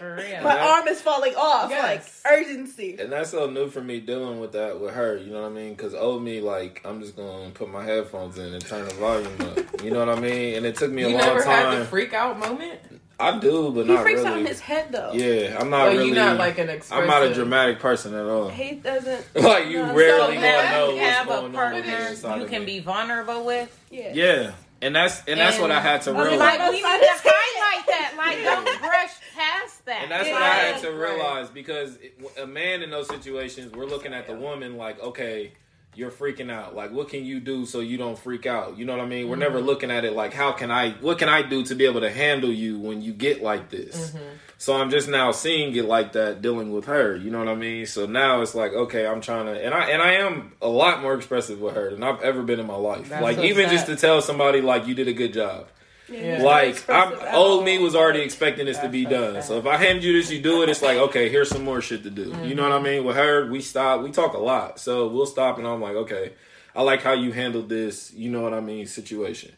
My 0.02 0.54
Yeah. 0.54 0.68
arm 0.78 0.88
is 0.88 1.00
falling 1.00 1.34
off. 1.36 1.70
Yes. 1.70 2.22
Like 2.24 2.32
urgency. 2.38 2.96
and 2.98 3.12
that's 3.12 3.30
so 3.30 3.48
new 3.48 3.68
for 3.68 3.80
me 3.80 4.00
dealing 4.00 4.40
with 4.40 4.52
that 4.52 4.80
with 4.80 4.94
her. 4.94 5.16
You 5.16 5.32
know 5.32 5.42
what 5.42 5.50
I 5.50 5.54
mean? 5.54 5.74
Because 5.74 5.94
old 5.94 6.22
me, 6.22 6.40
like 6.40 6.80
I'm 6.84 7.00
just 7.00 7.16
gonna 7.16 7.50
put 7.50 7.70
my 7.70 7.84
headphones 7.84 8.31
in 8.38 8.54
and 8.54 8.64
turn 8.64 8.86
the 8.86 8.94
volume 8.94 9.32
up. 9.40 9.82
You 9.82 9.90
know 9.90 10.04
what 10.04 10.16
I 10.16 10.20
mean? 10.20 10.56
And 10.56 10.66
it 10.66 10.76
took 10.76 10.90
me 10.90 11.02
a 11.02 11.08
You 11.08 11.14
long 11.16 11.26
never 11.26 11.42
had 11.44 11.62
time. 11.64 11.78
the 11.80 11.84
freak 11.86 12.12
out 12.14 12.38
moment. 12.38 12.80
I 13.20 13.38
do, 13.38 13.70
but 13.70 13.86
He 13.86 13.92
not 13.92 14.02
freaks 14.02 14.18
really. 14.20 14.30
out 14.32 14.38
in 14.40 14.46
his 14.46 14.58
head 14.60 14.90
though. 14.90 15.12
yeah, 15.12 15.56
I'm 15.60 15.70
not 15.70 15.86
But 15.86 15.92
really. 15.92 16.06
you're 16.08 16.16
not 16.16 16.38
like 16.38 16.58
an 16.58 16.68
expressive. 16.68 17.04
I'm 17.04 17.08
not 17.08 17.22
a 17.22 17.32
dramatic 17.32 17.78
person 17.78 18.14
at 18.14 18.24
all. 18.26 18.48
He 18.48 18.72
doesn't. 18.76 19.24
Like 19.36 19.66
you 19.68 19.78
No, 19.78 19.94
rarely 19.94 20.36
so 20.36 20.40
gonna 20.40 20.40
now 20.40 20.72
know 20.72 20.94
you 20.94 21.00
have 21.00 21.26
what's 21.28 21.38
a 21.38 21.40
going 21.42 21.46
on 21.46 21.52
partner 21.52 22.06
inside 22.08 22.40
you 22.40 22.46
can 22.48 22.64
be 22.64 22.80
vulnerable 22.80 23.44
with. 23.44 23.78
Yeah. 23.90 24.10
Yeah, 24.12 24.52
and 24.80 24.96
that's 24.96 25.22
and 25.28 25.38
that's 25.38 25.58
what 25.60 25.70
I 25.70 25.80
had 25.80 26.02
to 26.02 26.10
And- 26.10 26.18
realize. 26.18 26.38
Like 26.40 26.58
Like, 26.58 26.70
we 26.70 26.76
need 26.78 26.82
to 26.82 26.88
highlight 26.88 27.86
that. 27.86 28.14
Like 28.16 28.38
Yeah. 28.38 28.54
don't 28.56 28.80
brush 28.80 29.10
past 29.36 29.84
that. 29.84 30.02
And 30.02 30.10
that's 30.10 30.26
Yeah. 30.26 30.34
what 30.34 30.42
I 30.42 30.46
had 30.54 30.80
to 30.82 30.90
realize 30.90 31.48
because 31.48 31.96
it, 31.96 32.18
a 32.40 32.46
man 32.46 32.82
in 32.82 32.90
those 32.90 33.06
situations, 33.08 33.72
we're 33.72 33.84
looking 33.86 34.12
at 34.14 34.26
the 34.26 34.34
woman 34.34 34.76
like, 34.76 35.00
okay, 35.00 35.52
you're 35.94 36.10
freaking 36.10 36.50
out. 36.50 36.74
Like, 36.74 36.90
what 36.90 37.08
can 37.08 37.24
you 37.24 37.38
do 37.38 37.66
so 37.66 37.80
you 37.80 37.98
don't 37.98 38.18
freak 38.18 38.46
out? 38.46 38.78
You 38.78 38.84
know 38.84 38.96
what 38.96 39.02
I 39.02 39.06
mean? 39.06 39.28
We're 39.28 39.36
never 39.36 39.58
mm-hmm. 39.58 39.66
looking 39.66 39.90
at 39.90 40.04
it 40.04 40.14
like, 40.14 40.32
how 40.32 40.52
can 40.52 40.70
I, 40.70 40.92
what 40.92 41.18
can 41.18 41.28
I 41.28 41.42
do 41.42 41.62
to 41.64 41.74
be 41.74 41.84
able 41.84 42.00
to 42.00 42.10
handle 42.10 42.50
you 42.50 42.78
when 42.78 43.02
you 43.02 43.12
get 43.12 43.42
like 43.42 43.68
this? 43.68 44.10
Mm-hmm. 44.10 44.24
So 44.56 44.74
I'm 44.74 44.90
just 44.90 45.08
now 45.08 45.32
seeing 45.32 45.74
it 45.74 45.84
like 45.84 46.12
that, 46.12 46.40
dealing 46.40 46.72
with 46.72 46.84
her. 46.84 47.16
You 47.16 47.30
know 47.30 47.40
what 47.40 47.48
I 47.48 47.56
mean? 47.56 47.84
So 47.84 48.06
now 48.06 48.42
it's 48.42 48.54
like, 48.54 48.72
okay, 48.72 49.06
I'm 49.06 49.20
trying 49.20 49.46
to, 49.46 49.52
and 49.52 49.74
I 49.74 49.86
and 49.86 50.00
I 50.00 50.12
am 50.12 50.52
a 50.62 50.68
lot 50.68 51.02
more 51.02 51.14
expressive 51.14 51.60
with 51.60 51.74
her 51.74 51.90
than 51.90 52.02
I've 52.04 52.20
ever 52.20 52.42
been 52.42 52.60
in 52.60 52.66
my 52.66 52.76
life. 52.76 53.08
That's 53.08 53.22
like 53.22 53.38
even 53.38 53.68
just 53.70 53.86
to 53.86 53.96
tell 53.96 54.22
somebody 54.22 54.60
like 54.60 54.86
you 54.86 54.94
did 54.94 55.08
a 55.08 55.12
good 55.12 55.32
job. 55.32 55.66
Yeah. 56.12 56.42
Like 56.42 56.88
I'm 56.88 57.14
old 57.34 57.64
me 57.64 57.78
was 57.78 57.94
already 57.94 58.20
expecting 58.20 58.66
this 58.66 58.78
to 58.78 58.88
be 58.88 59.04
done. 59.04 59.42
So 59.42 59.58
if 59.58 59.66
I 59.66 59.76
hand 59.76 60.04
you 60.04 60.12
this, 60.12 60.30
you 60.30 60.40
do 60.40 60.62
it. 60.62 60.68
It's 60.68 60.82
like 60.82 60.98
okay, 60.98 61.28
here's 61.28 61.48
some 61.48 61.64
more 61.64 61.80
shit 61.80 62.02
to 62.04 62.10
do. 62.10 62.34
You 62.44 62.54
know 62.54 62.62
what 62.62 62.72
I 62.72 62.82
mean? 62.82 63.04
With 63.04 63.16
her, 63.16 63.50
we 63.50 63.60
stop. 63.60 64.02
We 64.02 64.10
talk 64.10 64.34
a 64.34 64.38
lot, 64.38 64.78
so 64.78 65.08
we'll 65.08 65.26
stop, 65.26 65.58
and 65.58 65.66
I'm 65.66 65.80
like, 65.80 65.96
okay, 65.96 66.32
I 66.74 66.82
like 66.82 67.02
how 67.02 67.12
you 67.12 67.32
handled 67.32 67.68
this. 67.68 68.12
You 68.12 68.30
know 68.30 68.42
what 68.42 68.54
I 68.54 68.60
mean? 68.60 68.86
Situation. 68.86 69.52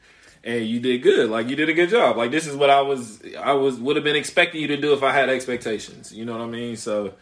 And 0.44 0.66
you 0.66 0.78
did 0.78 1.02
good. 1.02 1.30
Like 1.30 1.48
you 1.48 1.56
did 1.56 1.70
a 1.70 1.72
good 1.74 1.88
job. 1.88 2.16
Like 2.16 2.30
this 2.30 2.46
is 2.46 2.54
what 2.54 2.70
I 2.70 2.82
was. 2.82 3.20
I 3.38 3.52
was 3.52 3.78
would 3.78 3.96
have 3.96 4.04
been 4.04 4.16
expecting 4.16 4.60
you 4.60 4.68
to 4.68 4.76
do 4.76 4.92
if 4.92 5.02
I 5.02 5.12
had 5.12 5.30
expectations. 5.30 6.12
You 6.12 6.24
know 6.24 6.32
what 6.32 6.42
I 6.42 6.46
mean? 6.46 6.76
So 6.76 7.14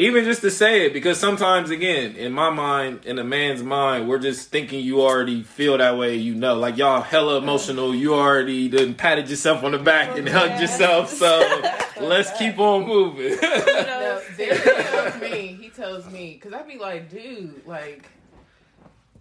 even 0.00 0.24
just 0.24 0.40
to 0.40 0.50
say 0.50 0.86
it, 0.86 0.94
because 0.94 1.20
sometimes 1.20 1.68
again, 1.68 2.16
in 2.16 2.32
my 2.32 2.48
mind, 2.48 3.04
in 3.04 3.18
a 3.18 3.24
man's 3.24 3.62
mind, 3.62 4.08
we're 4.08 4.18
just 4.18 4.48
thinking 4.48 4.82
you 4.82 5.02
already 5.02 5.42
feel 5.42 5.76
that 5.76 5.98
way. 5.98 6.16
You 6.16 6.34
know, 6.34 6.54
like 6.54 6.78
y'all 6.78 7.02
hella 7.02 7.36
emotional. 7.36 7.94
You 7.94 8.14
already 8.14 8.68
done 8.70 8.94
patted 8.94 9.28
yourself 9.28 9.62
on 9.62 9.72
the 9.72 9.78
back 9.78 10.16
and 10.16 10.26
oh, 10.26 10.32
hugged 10.32 10.52
Yeah. 10.54 10.60
yourself. 10.62 11.10
So 11.10 11.62
let's 12.00 12.36
keep 12.38 12.58
on 12.58 12.86
moving. 12.86 13.36
No, 13.42 14.22
Derek 14.38 14.62
tells 14.90 15.20
me, 15.20 15.58
he 15.60 15.68
tells 15.68 16.10
me, 16.10 16.32
because 16.32 16.54
I'd 16.54 16.66
be 16.66 16.78
like, 16.78 17.10
dude, 17.10 17.66
like, 17.66 18.08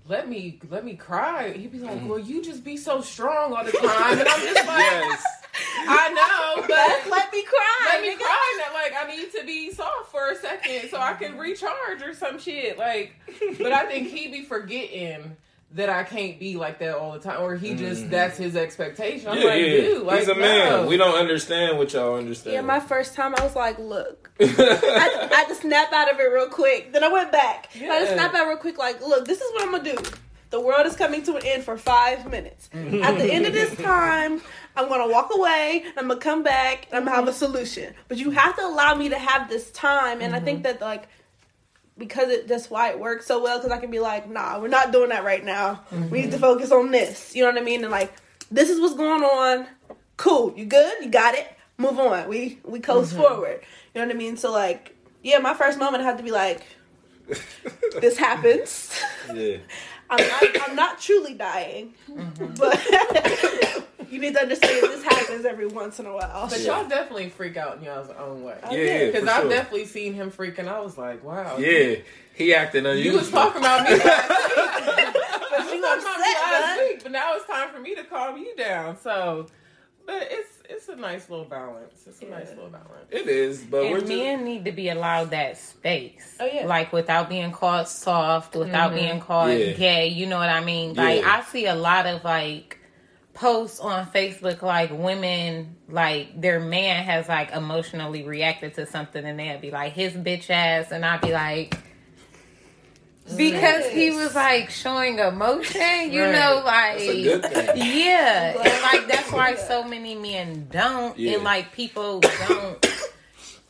let 0.07 0.29
me 0.29 0.59
let 0.69 0.85
me 0.85 0.95
cry. 0.95 1.51
He'd 1.51 1.73
be 1.73 1.79
like, 1.79 1.99
mm. 1.99 2.07
well, 2.07 2.19
you 2.19 2.41
just 2.41 2.63
be 2.63 2.77
so 2.77 3.01
strong 3.01 3.53
all 3.53 3.65
the 3.65 3.71
time, 3.73 4.17
and 4.17 4.27
I'm 4.29 4.41
just 4.41 4.65
like, 4.65 4.79
yes. 4.79 5.23
I 5.87 6.09
know, 6.09 6.61
but 6.67 7.09
Let 7.11 7.31
me 7.31 7.43
cry. 7.43 7.85
let 7.85 8.01
me 8.01 8.15
nigga. 8.15 8.19
cry. 8.19 8.57
That 8.59 8.73
like 8.73 8.93
I 9.05 9.15
need 9.15 9.31
to 9.33 9.45
be 9.45 9.71
soft 9.71 10.11
for 10.11 10.29
a 10.29 10.35
second 10.35 10.89
so 10.89 10.97
I 10.99 11.13
can 11.13 11.37
recharge 11.37 12.01
or 12.01 12.13
some 12.13 12.39
shit. 12.39 12.77
Like, 12.77 13.13
but 13.57 13.71
I 13.71 13.85
think 13.85 14.07
he 14.09 14.27
be 14.27 14.43
forgetting. 14.43 15.37
That 15.73 15.87
I 15.87 16.01
can't 16.03 16.39
be 16.39 16.55
like 16.55 16.79
that 16.79 16.95
all 16.95 17.11
the 17.11 17.19
time, 17.19 17.43
or 17.43 17.55
he 17.55 17.75
just 17.75 18.09
that's 18.09 18.39
his 18.39 18.55
expectation. 18.55 19.27
I'm 19.29 19.37
Mm-hmm. 19.37 19.43
Yeah, 19.45 19.53
like, 19.53 19.59
yeah. 19.61 19.71
dude, 19.81 20.03
like 20.03 20.19
He's 20.21 20.27
a 20.29 20.33
man. 20.33 20.69
no. 20.69 20.87
We 20.87 20.97
don't 20.97 21.13
understand 21.13 21.77
what 21.77 21.93
y'all 21.93 22.15
understand. 22.15 22.55
Yeah, 22.55 22.61
my 22.61 22.79
first 22.79 23.13
time 23.13 23.35
I 23.37 23.43
was 23.43 23.55
like, 23.55 23.77
look. 23.77 24.31
I, 24.41 24.45
I 25.31 25.35
had 25.35 25.47
to 25.49 25.53
snap 25.53 25.93
out 25.93 26.11
of 26.11 26.19
it 26.19 26.23
real 26.23 26.47
quick. 26.49 26.91
Then 26.91 27.03
I 27.03 27.09
went 27.09 27.31
back. 27.31 27.69
I 27.75 27.77
had 27.77 27.99
to 28.07 28.13
snap 28.15 28.33
out 28.33 28.47
real 28.47 28.57
quick, 28.57 28.79
like, 28.79 28.99
look, 29.01 29.25
this 29.27 29.39
is 29.41 29.51
what 29.53 29.61
I'm 29.63 29.71
gonna 29.71 29.83
do. 29.95 30.09
The 30.49 30.59
world 30.59 30.87
is 30.87 30.95
coming 30.95 31.21
to 31.25 31.35
an 31.35 31.45
end 31.45 31.63
for 31.63 31.77
five 31.77 32.27
minutes. 32.31 32.71
At 32.73 33.19
the 33.19 33.31
end 33.31 33.45
of 33.45 33.53
this 33.53 33.75
time, 33.83 34.41
I'm 34.75 34.87
gonna 34.87 35.11
walk 35.11 35.31
away. 35.33 35.85
I'm 35.97 36.07
gonna 36.07 36.19
come 36.19 36.43
back. 36.43 36.87
and 36.87 36.97
I'm 36.97 37.05
gonna 37.05 37.15
have 37.15 37.27
a 37.27 37.31
mm-hmm. 37.31 37.37
solution. 37.37 37.93
But 38.07 38.17
you 38.17 38.31
have 38.31 38.55
to 38.57 38.65
allow 38.65 38.95
me 38.95 39.09
to 39.09 39.17
have 39.17 39.49
this 39.49 39.71
time. 39.71 40.21
And 40.21 40.35
I 40.35 40.39
think 40.39 40.63
mm-hmm. 40.63 40.79
that 40.79 40.81
like 40.81 41.07
because 41.97 42.29
it 42.29 42.47
that's 42.47 42.69
why 42.69 42.89
it 42.89 42.99
works 42.99 43.25
so 43.25 43.41
well. 43.41 43.57
Because 43.57 43.71
I 43.71 43.77
can 43.79 43.91
be 43.91 43.99
like, 43.99 44.29
nah, 44.29 44.59
we're 44.59 44.67
not 44.67 44.91
doing 44.91 45.09
that 45.09 45.23
right 45.23 45.43
now. 45.43 45.81
We 45.91 46.21
need 46.21 46.31
to 46.31 46.37
mm-hmm. 46.37 46.41
focus 46.41 46.71
on 46.71 46.91
this. 46.91 47.35
You 47.35 47.43
know 47.43 47.51
what 47.51 47.61
I 47.61 47.65
mean? 47.65 47.83
And 47.83 47.91
like, 47.91 48.13
this 48.51 48.69
is 48.69 48.79
what's 48.79 48.95
going 48.95 49.23
on. 49.23 49.67
Cool. 50.17 50.53
You 50.55 50.65
good? 50.65 51.03
You 51.03 51.09
got 51.09 51.35
it. 51.35 51.47
Move 51.77 51.99
on. 51.99 52.27
We 52.27 52.59
we 52.63 52.79
coast 52.79 53.15
forward. 53.15 53.61
You 53.93 54.01
know 54.01 54.07
what 54.07 54.15
I 54.15 54.17
mean? 54.17 54.37
So 54.37 54.51
like, 54.51 54.95
yeah, 55.23 55.39
my 55.39 55.53
first 55.53 55.79
moment 55.79 56.03
I 56.03 56.05
had 56.05 56.17
to 56.17 56.23
be 56.23 56.31
like, 56.31 56.61
this 57.99 58.17
happens. 58.17 58.99
yeah. 59.33 59.57
I'm 60.11 60.27
not, 60.27 60.69
I'm 60.69 60.75
not 60.75 60.99
truly 60.99 61.35
dying, 61.35 61.93
but 62.57 62.81
you 64.11 64.19
need 64.19 64.33
to 64.33 64.41
understand 64.41 64.81
this 64.83 65.03
happens 65.03 65.45
every 65.45 65.67
once 65.67 65.99
in 65.99 66.05
a 66.05 66.13
while. 66.13 66.47
But 66.49 66.59
Yeah. 66.59 66.79
y'all 66.79 66.87
definitely 66.89 67.29
freak 67.29 67.57
out 67.57 67.77
in 67.77 67.83
y'all's 67.83 68.09
own 68.19 68.43
way. 68.43 68.55
I 68.63 68.71
Yeah, 68.71 68.77
did. 68.77 69.01
yeah, 69.01 69.05
Because 69.11 69.27
I've 69.29 69.41
sure. 69.43 69.49
definitely 69.49 69.85
seen 69.85 70.13
him 70.13 70.31
freaking. 70.31 70.67
I 70.67 70.79
was 70.79 70.97
like, 70.97 71.23
wow. 71.23 71.57
Yeah, 71.57 71.95
he 72.33 72.53
acting 72.53 72.85
unusual. 72.85 73.13
You 73.13 73.19
was 73.19 73.29
talking 73.31 73.61
about 73.61 73.83
me 73.89 73.95
last 73.95 74.29
week. 74.29 75.15
But 75.51 75.65
you 75.65 75.75
you 75.75 75.81
was 75.81 75.97
upset, 75.97 76.03
talking 76.03 76.21
about 76.21 76.49
me 76.51 76.61
last 76.61 76.79
week, 76.79 77.03
but 77.03 77.11
now 77.11 77.33
it's 77.35 77.45
time 77.47 77.69
for 77.73 77.79
me 77.79 77.95
to 77.95 78.03
calm 78.03 78.37
you 78.37 78.55
down. 78.55 78.97
So, 78.99 79.47
but 80.05 80.27
it's 80.29 80.49
it's 80.69 80.87
a 80.89 80.95
nice 80.95 81.29
little 81.29 81.45
balance. 81.45 82.03
It's 82.07 82.21
a 82.21 82.25
nice 82.25 82.49
little 82.49 82.69
balance. 82.69 83.07
It 83.09 83.27
is, 83.27 83.61
but 83.63 83.81
we're 83.85 83.97
And 83.97 84.07
just, 84.07 84.07
men 84.07 84.45
need 84.45 84.65
to 84.65 84.71
be 84.71 84.89
allowed 84.89 85.31
that 85.31 85.57
space. 85.57 86.37
Oh, 86.39 86.45
yeah. 86.45 86.65
Like 86.67 86.93
without 86.93 87.27
being 87.29 87.51
called 87.51 87.87
soft, 87.87 88.55
without 88.55 88.91
mm-hmm. 88.91 88.99
being 88.99 89.19
called 89.19 89.51
Yeah. 89.57 89.71
gay. 89.73 90.07
You 90.07 90.27
know 90.27 90.37
what 90.37 90.49
I 90.49 90.63
mean? 90.63 90.93
Like 90.93 91.21
Yeah. 91.21 91.41
I 91.41 91.51
see 91.51 91.65
a 91.65 91.75
lot 91.75 92.05
of 92.05 92.23
like 92.23 92.78
posts 93.39 93.79
on 93.79 94.05
Facebook 94.07 94.61
like 94.61 94.91
women 94.91 95.75
like 95.87 96.39
their 96.41 96.59
man 96.59 97.05
has 97.05 97.29
like 97.29 97.51
emotionally 97.51 98.23
reacted 98.23 98.73
to 98.73 98.85
something 98.85 99.23
and 99.23 99.39
they'd 99.39 99.61
be 99.61 99.71
like 99.71 99.93
his 99.93 100.11
bitch 100.13 100.49
ass 100.49 100.91
and 100.91 101.05
I'd 101.05 101.21
be 101.21 101.31
like 101.31 101.77
because 103.37 103.85
he 103.87 104.09
was 104.11 104.33
like 104.35 104.69
showing 104.71 105.19
emotion, 105.19 106.11
you 106.11 106.23
Right. 106.23 106.31
know, 106.33 106.61
like 106.65 106.97
That's 106.97 107.03
a 107.03 107.23
good 107.23 107.43
thing. 107.75 108.07
yeah, 108.07 108.53
and 108.59 108.81
like 108.81 109.07
that's 109.07 109.31
why 109.31 109.55
so 109.55 109.83
many 109.83 110.15
men 110.15 110.67
don't, 110.71 111.17
Yeah. 111.17 111.35
and 111.35 111.43
like 111.43 111.71
people 111.71 112.21
don't. 112.21 112.85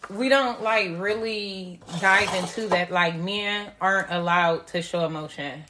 we 0.10 0.30
don't 0.30 0.64
like 0.64 0.90
really 0.98 1.80
dive 2.00 2.34
into 2.36 2.68
that. 2.70 2.90
Like 2.90 3.16
men 3.18 3.70
aren't 3.82 4.10
allowed 4.12 4.68
to 4.68 4.82
show 4.82 5.06
emotion, 5.06 5.66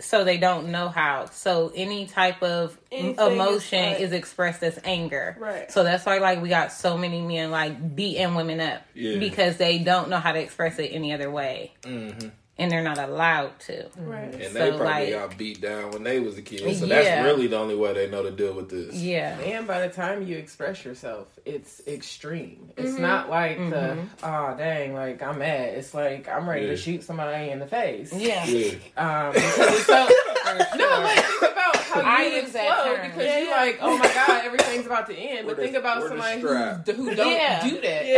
so 0.00 0.22
they 0.24 0.36
don't 0.38 0.68
know 0.70 0.88
how. 0.88 1.26
So 1.26 1.72
any 1.74 2.06
type 2.06 2.42
of 2.42 2.78
Anything 2.92 3.12
is, 3.26 3.32
emotion 3.32 3.82
like- 3.92 4.00
is 4.00 4.12
expressed 4.12 4.62
as 4.62 4.78
anger. 4.84 5.36
Right. 5.38 5.70
So 5.72 5.82
that's 5.82 6.06
why 6.06 6.18
like 6.18 6.40
we 6.40 6.48
got 6.48 6.72
so 6.72 6.96
many 6.96 7.20
men 7.20 7.50
like 7.50 7.96
beating 7.96 8.34
women 8.34 8.60
up 8.60 8.82
Yeah. 8.94 9.18
because 9.18 9.56
they 9.56 9.78
don't 9.78 10.08
know 10.08 10.18
how 10.18 10.32
to 10.32 10.38
express 10.40 10.78
it 10.78 10.90
any 10.92 11.12
other 11.12 11.30
way, 11.30 11.72
Mhm. 11.82 12.30
And 12.58 12.70
they're 12.72 12.82
not 12.82 12.98
allowed 12.98 13.58
to. 13.60 13.88
Right. 13.98 14.34
and 14.34 14.54
they 14.54 14.68
probably 14.70 14.86
like- 14.86 15.10
got 15.10 15.38
beat 15.38 15.60
down 15.60 15.92
when 15.92 16.02
they 16.02 16.18
was 16.18 16.36
a 16.38 16.42
kid. 16.42 16.60
So 16.76 16.86
Yeah. 16.86 17.02
that's 17.02 17.24
really 17.24 17.46
the 17.46 17.56
only 17.56 17.76
way 17.76 17.92
they 17.92 18.08
know 18.10 18.22
to 18.24 18.30
deal 18.32 18.52
with 18.52 18.68
this. 18.68 18.94
Yeah. 18.96 19.38
And 19.38 19.66
by 19.66 19.86
the 19.86 19.92
time 19.94 20.22
you 20.24 20.36
express 20.36 20.84
yourself, 20.84 21.28
it's 21.44 21.80
extreme. 21.86 22.70
It's 22.76 22.98
not 22.98 23.30
like 23.30 23.58
the 23.58 23.96
oh 24.22 24.54
dang, 24.58 24.94
like 24.94 25.22
I'm 25.22 25.38
mad. 25.38 25.74
It's 25.74 25.94
like 25.94 26.28
I'm 26.28 26.48
ready 26.48 26.66
Yeah. 26.66 26.72
to 26.72 26.76
shoot 26.76 27.02
somebody 27.04 27.50
in 27.50 27.58
the 27.60 27.66
face. 27.66 28.12
Yeah. 28.12 28.44
Yeah. 28.46 28.72
Um, 28.96 29.32
because 29.32 29.58
it's 29.58 29.86
so 29.86 30.08
no, 30.76 31.00
like 31.00 31.24
think 31.24 31.52
about 31.52 31.76
how 31.76 32.00
I 32.00 32.22
you 32.24 32.28
use 32.36 32.44
explode 32.54 32.84
term. 32.96 33.06
because 33.06 33.24
Yeah, 33.24 33.38
you 33.38 33.46
yeah. 33.46 33.56
like, 33.56 33.78
oh 33.80 33.96
my 33.98 34.12
god, 34.12 34.44
everything's 34.44 34.86
about 34.86 35.06
to 35.08 35.14
end. 35.14 35.46
Where 35.46 35.54
But 35.54 35.56
the- 35.56 35.62
think 35.62 35.76
about 35.76 36.02
somebody 36.08 36.40
who 36.40 36.48
who 36.48 37.14
don't 37.14 37.30
Yeah. 37.32 37.62
do 37.68 37.80
that. 37.80 38.06
Yeah. 38.06 38.14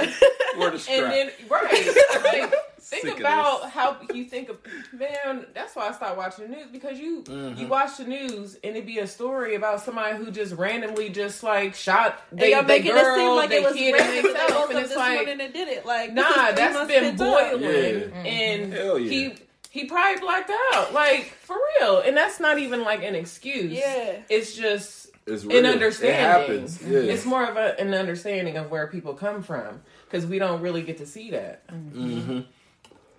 ever. 0.00 0.12
Where 0.58 0.70
the 0.70 0.78
strap? 0.78 0.98
And 0.98 1.12
then 1.12 1.30
right, 1.48 1.86
like 2.24 2.54
Sick 2.54 2.54
think 2.84 3.04
of 3.14 3.20
about 3.20 3.70
how 3.70 3.96
you 4.12 4.24
think 4.24 4.48
of 4.48 4.58
man. 4.92 5.46
That's 5.54 5.74
why 5.74 5.88
I 5.88 5.92
stopped 5.92 6.16
watching 6.16 6.50
the 6.50 6.56
news 6.56 6.66
because 6.70 6.98
you 6.98 7.22
Mm-hmm. 7.24 7.58
you 7.60 7.66
watch 7.68 7.96
the 7.96 8.04
news 8.04 8.58
and 8.62 8.76
it 8.76 8.84
be 8.86 8.98
a 8.98 9.06
story 9.06 9.54
about 9.54 9.80
somebody 9.82 10.16
who 10.16 10.30
just 10.30 10.54
randomly 10.54 11.08
just 11.08 11.42
like 11.42 11.74
shot 11.74 12.20
And 12.30 12.40
they, 12.40 12.52
y'all 12.52 12.62
they 12.62 12.78
making 12.78 12.92
girl, 12.92 13.14
it 13.14 13.18
seem 13.18 13.36
like 13.36 13.48
they 13.50 13.56
it 13.58 13.64
was 13.64 13.72
kid, 13.74 13.92
random 13.92 14.08
and 14.16 14.24
that 14.24 14.48
they 14.48 14.52
themselves, 14.54 14.70
and 14.70 14.78
up 14.78 14.84
it's 14.84 14.96
like 14.96 15.14
morning 15.26 15.40
and 15.40 15.52
did 15.52 15.68
it. 15.68 15.86
Like 15.86 16.12
Nah, 16.12 16.22
three 16.46 16.54
that's 16.56 16.74
months 16.74 16.92
been 16.94 17.02
pent 17.16 17.20
up. 17.20 17.50
boiling, 17.60 17.62
Yeah. 17.62 18.16
and 18.22 18.72
yeah. 18.72 18.98
he 18.98 19.34
he 19.70 19.84
probably 19.86 20.20
blacked 20.20 20.52
out, 20.72 20.92
like 20.92 21.24
for 21.40 21.56
real. 21.80 21.98
And 22.00 22.16
that's 22.16 22.38
not 22.40 22.58
even 22.58 22.82
like 22.82 23.02
an 23.02 23.14
excuse. 23.14 23.72
Yeah. 23.72 24.18
it's 24.28 24.54
just 24.54 25.08
it's 25.26 25.42
an 25.44 25.64
understanding. 25.66 26.16
It 26.16 26.20
happens. 26.20 26.82
Yeah. 26.82 26.98
It's 26.98 27.24
more 27.24 27.44
of 27.44 27.56
a, 27.56 27.80
an 27.80 27.94
understanding 27.94 28.56
of 28.58 28.70
where 28.70 28.86
people 28.88 29.14
come 29.14 29.42
from 29.42 29.80
because 30.04 30.26
we 30.26 30.38
don't 30.38 30.60
really 30.60 30.82
get 30.82 30.98
to 30.98 31.06
see 31.06 31.30
that. 31.30 31.62
hmm 31.70 32.40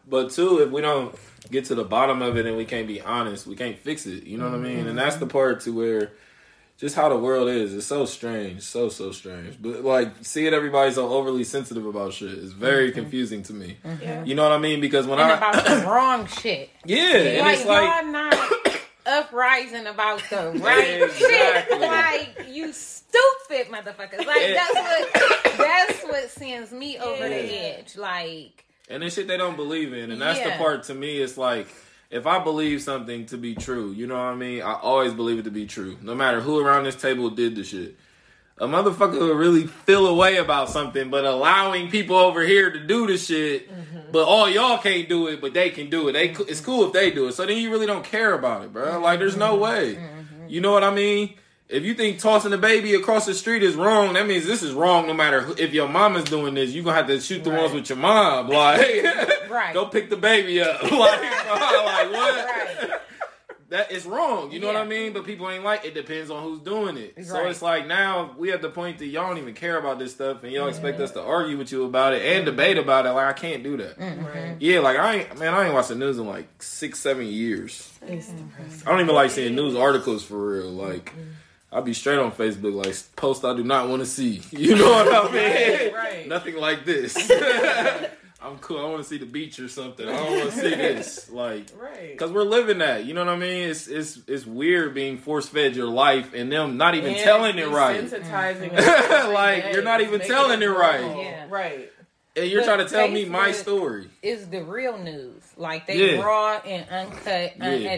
But 0.07 0.31
two, 0.31 0.59
if 0.59 0.69
we 0.71 0.81
don't 0.81 1.15
get 1.51 1.65
to 1.65 1.75
the 1.75 1.83
bottom 1.83 2.21
of 2.21 2.37
it 2.37 2.45
and 2.45 2.57
we 2.57 2.65
can't 2.65 2.87
be 2.87 3.01
honest, 3.01 3.47
we 3.47 3.55
can't 3.55 3.77
fix 3.77 4.05
it. 4.05 4.23
You 4.25 4.37
know 4.37 4.45
what 4.49 4.55
I 4.55 4.61
mean? 4.61 4.87
And 4.87 4.97
that's 4.97 5.17
the 5.17 5.27
part 5.27 5.61
to 5.61 5.71
where 5.75 6.11
just 6.77 6.95
how 6.95 7.09
the 7.09 7.17
world 7.17 7.47
is. 7.49 7.73
It's 7.73 7.85
so 7.87 8.05
strange, 8.05 8.61
so 8.61 8.89
so 8.89 9.11
strange. 9.11 9.57
But 9.61 9.83
like 9.83 10.13
seeing 10.21 10.53
everybody 10.53 10.91
so 10.91 11.09
overly 11.09 11.43
sensitive 11.43 11.85
about 11.85 12.13
shit 12.13 12.31
is 12.31 12.51
very 12.53 12.89
mm-hmm. 12.91 12.99
confusing 12.99 13.43
to 13.43 13.53
me. 13.53 13.77
Mm-hmm. 13.85 14.03
Yeah. 14.03 14.23
You 14.23 14.35
know 14.35 14.43
what 14.43 14.51
I 14.51 14.57
mean? 14.57 14.81
Because 14.81 15.07
when 15.07 15.19
And 15.19 15.31
I 15.31 15.37
about 15.37 15.65
the 15.65 15.85
wrong 15.87 16.27
shit. 16.27 16.69
yeah, 16.85 16.97
and 17.15 17.39
like, 17.41 17.57
it's 17.57 17.65
like 17.65 18.03
y'all 18.03 18.11
not 18.11 18.81
uprising 19.05 19.87
about 19.87 20.21
the 20.29 20.51
right 20.61 21.01
Exactly. 21.03 21.77
shit. 21.77 21.81
Like 21.81 22.47
you 22.49 22.73
stupid 22.73 23.67
motherfuckers. 23.71 24.25
Like 24.25 24.41
Yeah. 24.41 24.53
that's 24.53 24.75
what 24.75 25.43
that's 25.57 26.03
what 26.03 26.29
sends 26.29 26.71
me 26.71 26.97
over 26.99 27.27
the 27.27 27.63
edge. 27.77 27.95
Like 27.95 28.64
and 28.89 29.03
it's 29.03 29.15
shit 29.15 29.27
they 29.27 29.37
don't 29.37 29.55
believe 29.55 29.93
in, 29.93 30.11
and 30.11 30.21
that's 30.21 30.39
the 30.39 30.51
part 30.51 30.83
to 30.83 30.93
me. 30.93 31.17
It's 31.17 31.37
like. 31.37 31.67
If 32.11 32.27
I 32.27 32.41
believe 32.41 32.83
something 32.83 33.25
to 33.25 33.37
be 33.37 33.55
true, 33.55 33.91
you 33.91 34.05
know 34.05 34.13
what 34.13 34.21
I 34.21 34.35
mean? 34.35 34.61
I 34.61 34.75
always 34.75 35.11
believe 35.11 35.39
it 35.39 35.43
to 35.45 35.51
be 35.51 35.65
true. 35.65 35.97
No 36.03 36.13
matter 36.13 36.39
who 36.39 36.59
around 36.59 36.83
this 36.83 36.95
table 36.95 37.31
did 37.31 37.55
the 37.55 37.63
shit. 37.63 37.97
A 38.57 38.67
motherfucker 38.67 39.19
will 39.19 39.33
really 39.33 39.65
feel 39.67 40.05
away 40.07 40.37
about 40.37 40.69
something, 40.69 41.09
but 41.09 41.25
allowing 41.25 41.89
people 41.89 42.15
over 42.15 42.41
here 42.41 42.71
to 42.71 42.79
do 42.79 43.07
the 43.07 43.17
shit, 43.17 43.69
mm-hmm. 43.69 44.11
but 44.11 44.23
all 44.23 44.47
y'all 44.47 44.77
can't 44.77 45.09
do 45.09 45.27
it, 45.27 45.41
but 45.41 45.53
they 45.53 45.71
can 45.71 45.89
do 45.89 46.07
it. 46.07 46.13
They, 46.13 46.29
It's 46.29 46.39
mm-hmm. 46.39 46.65
cool 46.65 46.85
if 46.85 46.93
they 46.93 47.09
do 47.11 47.27
it. 47.27 47.33
So 47.33 47.45
then 47.45 47.57
you 47.57 47.71
really 47.71 47.87
don't 47.87 48.05
care 48.05 48.33
about 48.33 48.63
it, 48.63 48.71
bro. 48.71 48.99
Like, 48.99 49.19
there's 49.19 49.35
no 49.35 49.57
mm-hmm. 49.57 49.61
way. 49.63 49.99
You 50.47 50.61
know 50.61 50.71
what 50.71 50.83
I 50.85 50.93
mean? 50.93 51.35
If 51.67 51.83
you 51.83 51.95
think 51.95 52.19
tossing 52.19 52.53
a 52.53 52.59
baby 52.59 52.93
across 52.93 53.25
the 53.25 53.33
street 53.33 53.63
is 53.63 53.75
wrong, 53.75 54.13
that 54.13 54.27
means 54.27 54.45
this 54.45 54.61
is 54.61 54.73
wrong. 54.73 55.07
No 55.07 55.13
matter 55.13 55.41
who, 55.41 55.55
if 55.57 55.73
your 55.73 55.89
mama's 55.89 56.25
doing 56.25 56.53
this, 56.53 56.71
you 56.71 56.81
are 56.81 56.85
gonna 56.85 56.97
have 56.97 57.07
to 57.07 57.19
shoot 57.19 57.43
the 57.43 57.49
Right. 57.51 57.61
ones 57.61 57.73
with 57.73 57.89
your 57.89 57.97
mom. 57.97 58.49
Like, 58.49 59.03
Right. 59.49 59.73
go 59.73 59.87
pick 59.87 60.09
the 60.11 60.17
baby 60.17 60.61
up. 60.61 60.83
like, 60.83 60.91
like 60.91 62.11
what? 62.11 62.45
right. 62.45 62.89
that 63.69 63.91
is 63.91 64.05
wrong. 64.05 64.51
You 64.51 64.59
know 64.59 64.67
what 64.67 64.75
I 64.75 64.85
mean? 64.85 65.11
But 65.13 65.25
people 65.25 65.49
ain't 65.49 65.63
like 65.63 65.83
it. 65.85 65.95
Depends 65.95 66.29
on 66.29 66.43
who's 66.43 66.59
doing 66.59 66.97
it. 66.97 67.25
So 67.25 67.47
it's 67.47 67.63
like 67.63 67.87
now 67.87 68.35
we 68.37 68.51
at 68.51 68.61
the 68.61 68.69
point 68.69 68.99
that 68.99 69.07
y'all 69.07 69.27
don't 69.27 69.39
even 69.39 69.55
care 69.55 69.79
about 69.79 69.97
this 69.97 70.11
stuff, 70.11 70.43
and 70.43 70.51
y'all 70.53 70.67
expect 70.67 70.99
us 70.99 71.11
to 71.13 71.21
argue 71.21 71.57
with 71.57 71.71
you 71.71 71.85
about 71.85 72.13
it 72.13 72.21
and 72.21 72.45
debate 72.45 72.77
about 72.77 73.07
it. 73.07 73.11
Like 73.11 73.25
I 73.25 73.33
can't 73.33 73.63
do 73.63 73.77
that. 73.77 73.97
Mm-hmm. 73.99 74.25
Right. 74.25 74.55
Yeah, 74.59 74.81
like 74.81 74.97
I 74.99 75.15
ain't 75.15 75.39
man, 75.39 75.53
I 75.55 75.65
ain't 75.65 75.73
watched 75.73 75.89
the 75.89 75.95
news 75.95 76.19
in 76.19 76.27
like 76.27 76.61
six, 76.61 76.99
seven 76.99 77.25
years. 77.25 77.91
It's 78.03 78.27
depressing. 78.27 78.83
I 78.87 78.91
don't 78.91 79.01
even 79.01 79.15
like 79.15 79.31
seeing 79.31 79.55
news 79.55 79.75
articles 79.75 80.23
for 80.23 80.37
real. 80.37 80.69
Like 80.69 81.05
mm-hmm. 81.09 81.31
I'll 81.75 81.81
be 81.81 81.93
straight 81.93 82.19
on 82.19 82.31
Facebook, 82.31 82.73
like 82.85 82.95
post 83.17 83.43
I 83.43 83.53
do 83.53 83.63
not 83.63 83.89
want 83.89 84.01
to 84.01 84.05
see. 84.05 84.41
You 84.51 84.75
know 84.77 84.89
what 84.89 85.13
I 85.13 85.23
mean? 85.31 85.33
Right, 85.35 85.93
right. 85.93 86.27
Nothing 86.27 86.55
like 86.55 86.85
this. 86.85 87.15
I'm 88.41 88.59
cool. 88.59 88.79
I 88.79 88.83
want 88.89 89.01
to 89.01 89.09
see 89.09 89.17
the 89.17 89.25
beach 89.25 89.59
or 89.59 89.67
something. 89.67 90.07
I 90.07 90.11
don't 90.15 90.31
want 90.39 90.51
to 90.51 90.55
see 90.55 90.69
this. 90.75 91.29
Like 91.31 91.65
Right. 91.77 92.11
because 92.11 92.31
we're 92.31 92.43
living 92.43 92.77
that. 92.77 93.03
You 93.05 93.13
know 93.15 93.25
what 93.25 93.33
I 93.33 93.37
mean? 93.37 93.69
It's 93.69 93.87
it's 93.87 94.19
it's 94.27 94.45
weird 94.45 94.93
being 94.93 95.17
force 95.17 95.49
fed 95.49 95.75
your 95.75 95.87
life 95.87 96.33
and 96.33 96.51
them 96.51 96.77
not 96.77 96.95
even 96.95 97.13
And 97.15 97.23
telling 97.23 97.57
it 97.57 97.67
right. 97.69 98.03
desensitizing 98.05 98.71
us 98.73 98.85
every 98.85 99.33
Like, 99.33 99.73
you're 99.73 99.83
not 99.83 100.01
even 100.01 100.19
telling 100.21 100.61
it 100.61 100.67
right. 100.67 101.01
Yeah. 101.17 101.45
Right. 101.49 101.91
And 102.37 102.47
you're 102.49 102.61
But 102.61 102.65
trying 102.75 102.87
to 102.87 102.93
tell 102.93 103.07
me 103.07 103.25
my 103.25 103.51
story. 103.51 104.09
is 104.21 104.47
the 104.49 104.63
real 104.63 104.97
news. 104.97 105.41
Like 105.57 105.87
they 105.87 106.15
Yeah. 106.15 106.21
raw 106.21 106.59
and 106.65 106.87
uncut, 106.89 107.53
Yeah. 107.57 107.97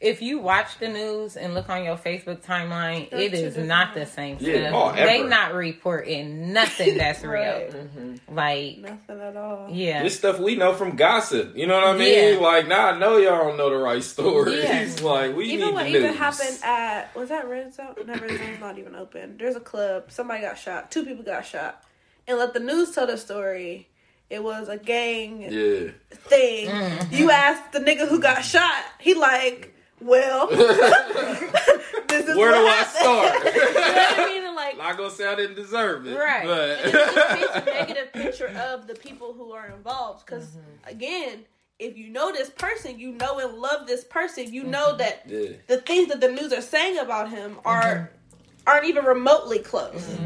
Unedited. 0.00 0.18
If 0.18 0.22
you 0.22 0.38
watch 0.38 0.78
the 0.78 0.88
news 0.88 1.36
and 1.36 1.54
look 1.54 1.68
on 1.68 1.84
your 1.84 1.96
Facebook 1.96 2.42
timeline, 2.44 3.10
They're 3.10 3.20
it 3.20 3.30
two 3.32 3.36
is 3.38 3.56
not 3.56 3.94
the 3.94 4.06
same 4.06 4.36
Yeah. 4.40 4.68
stuff. 4.70 4.72
Oh, 4.74 4.92
they 4.96 5.20
ever. 5.20 5.28
not 5.28 5.54
reporting 5.54 6.52
nothing 6.52 6.98
that's 6.98 7.22
Right. 7.24 7.72
real. 7.72 8.18
Like, 8.28 8.78
Nothing 8.78 9.20
at 9.20 9.36
all. 9.36 9.68
yeah. 9.70 10.02
This 10.02 10.16
stuff 10.16 10.38
we 10.38 10.56
know 10.56 10.74
from 10.74 10.96
gossip. 10.96 11.56
You 11.56 11.66
know 11.66 11.74
what 11.74 11.84
I 11.84 11.96
mean? 11.96 12.34
Yeah. 12.34 12.40
Like 12.40 12.68
now 12.68 12.88
I 12.90 12.98
know 12.98 13.16
y'all 13.16 13.44
don't 13.48 13.56
know 13.56 13.70
the 13.70 13.76
right 13.76 14.02
stories. 14.02 14.62
Yeah. 14.64 14.88
like 15.02 15.34
we 15.36 15.46
Even 15.46 15.66
need 15.68 15.74
what 15.74 15.82
the 15.84 15.88
even 15.90 16.02
news. 16.02 16.16
happened 16.16 16.58
at 16.64 17.14
was 17.16 17.28
that 17.28 17.48
Red 17.48 17.74
Zone? 17.74 17.94
No, 18.06 18.14
Red 18.14 18.30
Zone's 18.38 18.60
not 18.60 18.78
even 18.78 18.94
open. 18.94 19.36
There's 19.38 19.56
a 19.56 19.60
club. 19.60 20.10
Somebody 20.10 20.42
got 20.42 20.58
shot. 20.58 20.90
Two 20.90 21.04
people 21.04 21.24
got 21.24 21.46
shot. 21.46 21.82
And 22.26 22.38
let 22.38 22.54
the 22.54 22.60
news 22.60 22.92
tell 22.92 23.06
the 23.06 23.18
story. 23.18 23.88
It 24.30 24.42
was 24.42 24.68
a 24.68 24.78
gang 24.78 25.42
Yeah. 25.42 25.90
thing. 26.10 26.68
Mm-hmm. 26.68 27.14
You 27.14 27.30
asked 27.30 27.72
the 27.72 27.78
nigga 27.80 28.08
who 28.08 28.18
got 28.18 28.42
shot. 28.42 28.82
He 28.98 29.12
like, 29.14 29.73
well, 30.04 30.46
this 30.48 32.28
is 32.28 32.36
Where 32.36 32.52
do 32.52 32.66
I 32.66 32.70
happened. 32.70 33.42
start? 33.42 33.44
you 33.54 33.60
know 33.62 33.72
what 33.72 34.18
I 34.18 34.26
mean? 34.26 34.54
Like, 34.54 34.78
Not 34.78 34.96
gonna 34.96 35.10
say 35.10 35.26
I 35.26 35.34
didn't 35.34 35.56
deserve 35.56 36.06
it, 36.06 36.16
Right. 36.16 36.46
and 36.46 36.88
it 36.88 36.92
just 36.92 37.28
paints 37.28 37.56
a 37.56 37.64
negative 37.78 38.12
picture 38.12 38.48
of 38.48 38.86
the 38.86 38.94
people 38.94 39.32
who 39.32 39.52
are 39.52 39.66
involved. 39.66 40.24
Because 40.26 40.48
mm-hmm. 40.48 40.88
again, 40.88 41.44
if 41.78 41.96
you 41.96 42.08
know 42.08 42.32
this 42.32 42.50
person, 42.50 42.98
you 42.98 43.12
know 43.12 43.38
and 43.38 43.58
love 43.58 43.86
this 43.86 44.04
person, 44.04 44.52
you 44.52 44.64
know 44.64 44.88
mm-hmm. 44.88 44.98
that 44.98 45.22
yeah. 45.26 45.56
the 45.66 45.78
things 45.78 46.08
that 46.08 46.20
the 46.20 46.30
news 46.30 46.52
are 46.52 46.62
saying 46.62 46.98
about 46.98 47.30
him 47.30 47.56
are 47.64 47.82
mm-hmm. 47.82 48.68
aren't 48.68 48.84
even 48.86 49.04
remotely 49.04 49.58
close. 49.58 50.16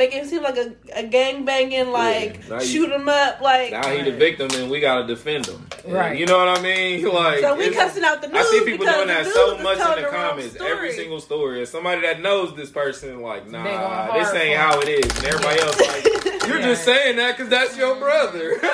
Making 0.00 0.20
him 0.20 0.26
seem 0.28 0.42
like 0.42 0.56
a, 0.56 0.72
a 0.94 1.02
gang 1.06 1.44
banging, 1.44 1.92
like 1.92 2.48
Now 2.48 2.58
you- 2.58 2.66
shoot 2.66 2.90
him 2.90 3.06
up, 3.06 3.42
like 3.42 3.70
Now 3.70 3.86
he 3.90 4.00
the 4.02 4.12
victim, 4.16 4.48
and 4.54 4.70
we 4.70 4.80
gotta 4.80 5.06
defend 5.06 5.44
him. 5.46 5.66
Right. 5.86 6.18
You 6.18 6.24
know 6.24 6.38
what 6.38 6.58
I 6.58 6.62
mean? 6.62 7.04
Like 7.12 7.40
so 7.40 7.54
we 7.54 7.70
cussing 7.70 8.02
out 8.02 8.22
the 8.22 8.28
news. 8.28 8.38
I 8.46 8.50
see 8.50 8.64
people 8.64 8.86
doing 8.86 9.08
that 9.08 9.26
so 9.26 9.58
much 9.58 9.78
in 9.78 10.02
the 10.02 10.08
comments. 10.08 10.54
story. 10.54 10.70
Every 10.72 10.92
single 10.94 11.20
story. 11.20 11.60
As 11.60 11.68
somebody 11.70 12.00
that 12.00 12.22
knows 12.22 12.56
this 12.56 12.70
person, 12.70 13.20
like, 13.20 13.44
They 13.44 13.50
nah, 13.58 14.14
this 14.18 14.32
ain't 14.34 14.56
how 14.56 14.80
it. 14.80 14.88
it 14.88 15.04
is. 15.04 15.16
And 15.18 15.26
everybody 15.26 15.60
else, 15.60 15.78
like, 15.78 16.04
you're 16.48 16.60
Yeah. 16.60 16.64
just 16.66 16.84
saying 16.84 17.16
that 17.16 17.36
because 17.36 17.50
that's 17.50 17.76
your 17.76 17.96
brother. 17.96 18.56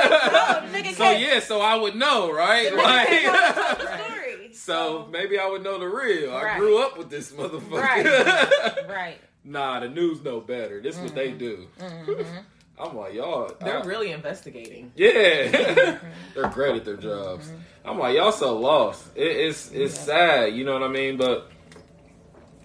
No, 0.76 0.92
so 0.92 1.10
yeah, 1.10 1.40
so 1.40 1.60
I 1.60 1.74
would 1.76 1.96
know, 1.96 2.32
right? 2.32 2.70
the 2.70 2.76
nigga 2.76 3.06
can't 3.06 3.24
come 3.34 3.46
and 3.46 3.78
tell 3.78 3.84
Like, 3.86 3.98
the 3.98 4.04
story. 4.04 4.50
so 4.52 5.08
maybe 5.10 5.38
I 5.38 5.46
would 5.48 5.62
know 5.64 5.78
the 5.78 5.88
real. 5.88 6.32
I 6.34 6.56
grew 6.58 6.78
up 6.82 6.96
with 6.98 7.10
this 7.10 7.32
motherfucker. 7.32 7.70
Right. 7.72 8.88
right. 8.88 9.18
Nah, 9.46 9.80
the 9.80 9.88
news 9.88 10.22
know 10.22 10.40
better. 10.40 10.80
This 10.80 10.96
is 10.96 11.02
what 11.02 11.14
they 11.14 11.28
Mm-hmm. 11.28 11.38
do. 11.38 11.68
Mm-hmm. 11.80 12.38
I'm 12.78 12.94
like, 12.94 13.14
y'all. 13.14 13.50
They're 13.60 13.82
I- 13.82 13.86
really 13.86 14.12
investigating. 14.12 14.92
Yeah, 14.96 15.10
mm-hmm. 15.10 16.06
they're 16.34 16.50
great 16.50 16.76
at 16.76 16.84
their 16.84 16.96
mm-hmm. 16.96 17.08
jobs. 17.08 17.50
I'm 17.84 17.98
like, 17.98 18.16
y'all 18.16 18.32
so 18.32 18.58
lost. 18.58 19.06
It, 19.14 19.22
it's 19.24 19.70
it's 19.72 19.98
sad, 19.98 20.54
you 20.54 20.64
know 20.64 20.74
what 20.74 20.82
I 20.82 20.88
mean? 20.88 21.16
But 21.16 21.50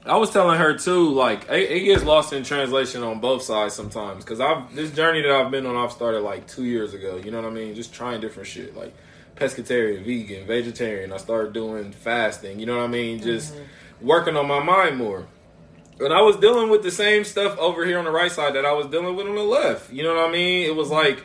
I 0.06 0.18
was 0.18 0.32
telling 0.32 0.58
her 0.58 0.78
too, 0.78 1.10
like 1.14 1.48
it, 1.50 1.72
it 1.72 1.80
gets 1.86 2.04
lost 2.04 2.34
in 2.34 2.44
translation 2.44 3.04
on 3.04 3.20
both 3.20 3.44
sides 3.44 3.74
sometimes. 3.74 4.26
Because 4.26 4.42
I've 4.42 4.76
this 4.76 4.92
journey 4.92 5.22
that 5.22 5.32
I've 5.32 5.52
been 5.52 5.66
on, 5.66 5.76
I've 5.76 5.92
started 5.92 6.22
like 6.22 6.48
two 6.48 6.66
years 6.66 6.94
ago. 6.94 7.18
You 7.24 7.32
know 7.32 7.42
what 7.42 7.50
I 7.50 7.54
mean? 7.54 7.76
Just 7.76 7.94
trying 7.94 8.20
different 8.20 8.50
shit, 8.50 8.76
like 8.76 8.94
pescatarian, 9.36 10.04
vegan, 10.04 10.46
vegetarian. 10.48 11.14
I 11.14 11.18
started 11.18 11.54
doing 11.54 11.92
fasting. 11.92 12.60
You 12.60 12.66
know 12.66 12.78
what 12.78 12.84
I 12.84 12.88
mean? 12.88 13.22
Just 13.22 13.56
working 14.02 14.36
on 14.36 14.48
my 14.48 14.62
mind 14.62 14.98
more. 14.98 15.26
And 16.04 16.14
I 16.14 16.22
was 16.22 16.38
dealing 16.38 16.70
with 16.70 16.84
the 16.84 16.92
same 16.92 17.24
stuff 17.24 17.58
over 17.58 17.86
here 17.86 18.00
on 18.00 18.06
the 18.06 18.12
right 18.12 18.32
side 18.32 18.56
that 18.56 18.66
I 18.66 18.74
was 18.74 18.88
dealing 18.88 19.16
with 19.16 19.28
on 19.28 19.36
the 19.36 19.42
left. 19.42 19.92
You 19.92 20.04
know 20.04 20.16
what 20.16 20.30
I 20.30 20.32
mean? 20.32 20.66
It 20.66 20.76
was 20.76 20.90
like 20.90 21.24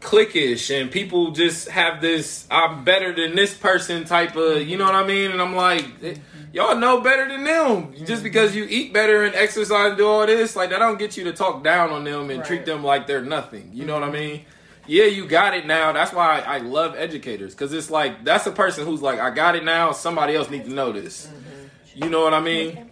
cliquish 0.00 0.80
and 0.80 0.92
people 0.92 1.32
just 1.32 1.68
have 1.68 2.00
this 2.00 2.46
I'm 2.52 2.84
better 2.84 3.12
than 3.12 3.34
this 3.34 3.56
person 3.56 4.04
type 4.04 4.36
of 4.36 4.66
you 4.66 4.76
know 4.76 4.84
what 4.84 4.94
I 4.94 5.04
mean? 5.04 5.32
And 5.32 5.42
I'm 5.42 5.56
like 5.56 5.84
eh, 6.02 6.14
y'all 6.52 6.76
know 6.76 7.00
better 7.00 7.28
than 7.28 7.44
them. 7.44 7.92
Just 7.94 8.08
mm-hmm. 8.08 8.22
because 8.22 8.54
you 8.54 8.66
eat 8.68 8.92
better 8.92 9.24
and 9.24 9.34
exercise 9.34 9.90
and 9.90 9.98
do 9.98 10.06
all 10.06 10.26
this, 10.26 10.56
like 10.56 10.70
that 10.70 10.78
don't 10.78 10.98
get 10.98 11.16
you 11.16 11.24
to 11.24 11.32
talk 11.32 11.64
down 11.64 11.90
on 11.90 12.04
them 12.04 12.30
and 12.30 12.44
treat 12.44 12.64
them 12.64 12.84
like 12.84 13.06
they're 13.06 13.22
nothing. 13.22 13.70
You 13.72 13.84
know 13.84 13.94
what 13.94 14.04
I 14.04 14.06
mm-hmm. 14.06 14.14
mean? 14.14 14.44
Yeah, 14.86 15.04
you 15.04 15.26
got 15.26 15.54
it 15.54 15.66
now. 15.66 15.92
That's 15.92 16.14
why 16.14 16.40
I, 16.40 16.56
I 16.56 16.58
love 16.58 16.94
educators 16.96 17.54
because 17.54 17.72
it's 17.72 17.90
like 17.90 18.24
that's 18.24 18.46
a 18.46 18.52
person 18.52 18.86
who's 18.86 19.02
like, 19.02 19.20
I 19.20 19.30
got 19.30 19.54
it 19.54 19.64
now. 19.64 19.92
Somebody 19.92 20.34
else 20.34 20.48
needs 20.48 20.66
to 20.66 20.72
know 20.72 20.92
this. 20.92 21.26
Mm-hmm. 21.26 22.04
You 22.04 22.10
know 22.10 22.22
what 22.22 22.32
I 22.32 22.40
mean? 22.40 22.87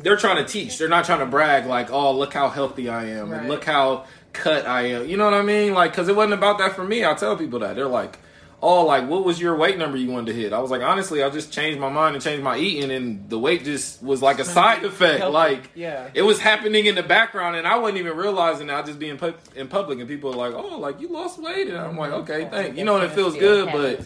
They're 0.00 0.16
trying 0.16 0.36
to 0.36 0.44
teach. 0.44 0.78
They're 0.78 0.88
not 0.88 1.04
trying 1.04 1.20
to 1.20 1.26
brag 1.26 1.66
like, 1.66 1.90
"Oh, 1.90 2.12
look 2.16 2.32
how 2.32 2.48
healthy 2.48 2.88
I 2.88 3.04
am 3.06 3.32
and 3.32 3.48
look 3.48 3.64
how 3.64 4.04
cut 4.32 4.66
I 4.66 4.82
am." 4.82 5.08
You 5.08 5.16
know 5.16 5.24
what 5.24 5.34
I 5.34 5.42
mean? 5.42 5.74
Like, 5.74 5.92
because 5.92 6.08
it 6.08 6.16
wasn't 6.16 6.34
about 6.34 6.58
that 6.58 6.74
for 6.74 6.84
me. 6.84 7.04
I 7.04 7.14
tell 7.14 7.36
people 7.36 7.58
that 7.60 7.76
they're 7.76 7.86
like, 7.86 8.18
"Oh, 8.60 8.84
like 8.84 9.08
what 9.08 9.24
was 9.24 9.40
your 9.40 9.56
weight 9.56 9.78
number 9.78 9.96
you 9.96 10.10
wanted 10.10 10.32
to 10.34 10.40
hit?" 10.40 10.52
I 10.52 10.58
was 10.58 10.70
like, 10.70 10.82
honestly, 10.82 11.22
I 11.22 11.30
just 11.30 11.52
changed 11.52 11.78
my 11.80 11.88
mind 11.88 12.14
and 12.16 12.22
changed 12.24 12.42
my 12.42 12.56
eating, 12.58 12.90
and 12.90 13.28
the 13.30 13.38
weight 13.38 13.64
just 13.64 14.02
was 14.02 14.20
like 14.22 14.38
a 14.38 14.44
side 14.44 14.84
effect. 14.84 15.20
Healthy. 15.20 15.32
Like, 15.34 15.70
Yeah. 15.74 16.08
it 16.14 16.22
was 16.22 16.40
happening 16.40 16.86
in 16.86 16.94
the 16.94 17.02
background, 17.02 17.56
and 17.56 17.66
I 17.66 17.76
wasn't 17.78 17.98
even 17.98 18.16
realizing. 18.16 18.68
it. 18.68 18.72
I 18.74 18.82
just 18.82 18.98
being 18.98 19.16
pu- 19.18 19.34
in 19.54 19.68
public, 19.68 19.98
and 20.00 20.08
people 20.08 20.32
are 20.32 20.36
like, 20.36 20.54
"Oh, 20.54 20.78
like 20.78 21.00
you 21.00 21.08
lost 21.08 21.38
weight," 21.40 21.68
and 21.68 21.76
I'm 21.78 21.96
like, 21.96 22.10
mm-hmm. 22.10 22.20
"Okay, 22.30 22.48
thank 22.50 22.76
you." 22.76 22.84
know, 22.84 22.96
and 22.96 23.04
it 23.04 23.12
feels 23.12 23.36
good, 23.36 23.66
but 23.72 24.00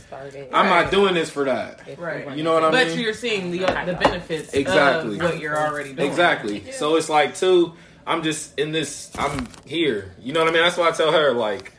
I'm 0.52 0.66
Right. 0.66 0.82
not 0.82 0.90
doing 0.90 1.14
this 1.14 1.30
for 1.30 1.44
that. 1.44 1.80
Right. 1.98 2.36
You 2.36 2.42
know 2.44 2.54
what 2.54 2.64
I 2.64 2.70
mean? 2.70 2.88
But 2.88 2.96
you're 2.96 3.14
seeing 3.14 3.50
the 3.50 3.58
the 3.60 3.96
benefits 4.00 4.52
Exactly. 4.54 5.16
of 5.16 5.22
what 5.22 5.38
you're 5.40 5.58
already 5.58 5.92
doing. 5.92 6.08
Exactly. 6.08 6.70
So 6.72 6.96
it's 6.96 7.08
like 7.08 7.36
too. 7.36 7.72
I'm 8.06 8.22
just 8.24 8.58
in 8.58 8.72
this. 8.72 9.10
I'm 9.16 9.46
here. 9.64 10.12
You 10.20 10.32
know 10.32 10.40
what 10.40 10.48
I 10.48 10.52
mean? 10.52 10.62
That's 10.62 10.76
why 10.76 10.88
I 10.88 10.90
tell 10.90 11.12
her 11.12 11.32
like, 11.32 11.72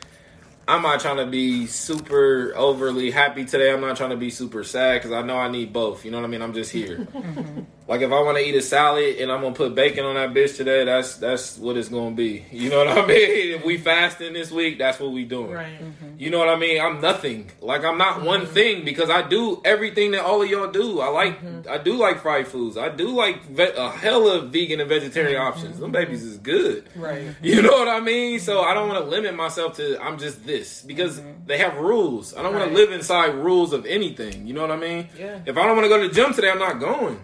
I'm 0.66 0.82
not 0.82 1.00
trying 1.00 1.18
to 1.18 1.26
be 1.26 1.66
super 1.66 2.52
overly 2.56 3.10
happy 3.10 3.44
today. 3.44 3.72
I'm 3.72 3.80
not 3.80 3.96
trying 3.96 4.10
to 4.10 4.16
be 4.16 4.30
super 4.30 4.64
sad 4.64 4.98
because 4.98 5.12
I 5.12 5.22
know 5.22 5.36
I 5.36 5.48
need 5.48 5.72
both. 5.72 6.04
You 6.04 6.10
know 6.10 6.18
what 6.18 6.24
I 6.24 6.28
mean? 6.28 6.42
I'm 6.42 6.54
just 6.54 6.70
here. 6.72 7.06
Mm-hmm. 7.24 7.60
Like 7.86 8.00
if 8.00 8.10
I 8.10 8.20
want 8.22 8.38
to 8.38 8.44
eat 8.44 8.54
a 8.54 8.62
salad 8.62 9.16
and 9.18 9.30
I'm 9.30 9.42
gonna 9.42 9.54
put 9.54 9.74
bacon 9.74 10.06
on 10.06 10.14
that 10.14 10.32
bitch 10.32 10.56
today, 10.56 10.84
that's 10.84 11.16
that's 11.16 11.58
what 11.58 11.76
it's 11.76 11.88
gonna 11.88 12.14
be. 12.14 12.44
You 12.64 12.70
know 12.70 12.78
what 12.78 12.96
I 12.96 13.06
mean? 13.06 13.52
If 13.52 13.64
we 13.64 13.76
fasting 13.76 14.32
this 14.32 14.50
week, 14.50 14.78
that's 14.78 14.98
what 14.98 15.12
we 15.12 15.24
doing. 15.24 15.50
Right. 15.50 15.78
Mm-hmm. 15.78 16.14
You 16.16 16.30
know 16.30 16.38
what 16.38 16.48
I 16.48 16.56
mean? 16.56 16.80
I'm 16.80 17.00
nothing. 17.02 17.50
Like 17.60 17.84
I'm 17.84 17.98
not 17.98 18.22
one 18.22 18.42
mm-hmm. 18.42 18.54
thing 18.54 18.84
because 18.86 19.10
I 19.10 19.20
do 19.20 19.60
everything 19.66 20.12
that 20.12 20.24
all 20.24 20.40
of 20.40 20.48
y'all 20.48 20.70
do. 20.70 21.00
I 21.00 21.08
like 21.08 21.42
mm-hmm. 21.42 21.68
I 21.68 21.76
do 21.76 21.94
like 21.94 22.22
fried 22.22 22.48
foods. 22.48 22.78
I 22.78 22.88
do 22.88 23.08
like 23.08 23.44
ve- 23.44 23.74
a 23.76 23.90
hell 23.90 24.28
of 24.28 24.50
vegan 24.50 24.80
and 24.80 24.88
vegetarian 24.88 25.40
options. 25.42 25.78
Them 25.78 25.92
babies 25.92 26.22
is 26.22 26.38
good. 26.38 26.88
Right. 26.96 27.34
You 27.44 27.60
know 27.60 27.72
what 27.72 27.88
I 27.88 28.00
mean? 28.00 28.40
So 28.40 28.62
I 28.62 28.72
don't 28.72 28.88
want 28.88 29.04
to 29.04 29.10
limit 29.10 29.36
myself 29.36 29.76
to 29.76 30.02
I'm 30.02 30.18
just 30.18 30.46
this 30.46 30.82
because 30.82 31.20
they 31.46 31.58
have 31.58 31.76
rules. 31.76 32.34
I 32.34 32.42
don't 32.42 32.54
want 32.54 32.70
to 32.70 32.74
live 32.74 32.90
inside 32.90 33.34
rules 33.34 33.72
of 33.72 33.84
anything. 33.84 34.46
You 34.46 34.54
know 34.54 34.62
what 34.62 34.70
I 34.70 34.76
mean? 34.76 35.08
Yeah. 35.18 35.40
If 35.44 35.58
I 35.58 35.66
don't 35.66 35.76
want 35.76 35.84
to 35.84 35.88
go 35.88 36.00
to 36.00 36.08
the 36.08 36.14
gym 36.14 36.32
today, 36.32 36.50
I'm 36.50 36.58
not 36.58 36.80
going. 36.80 37.20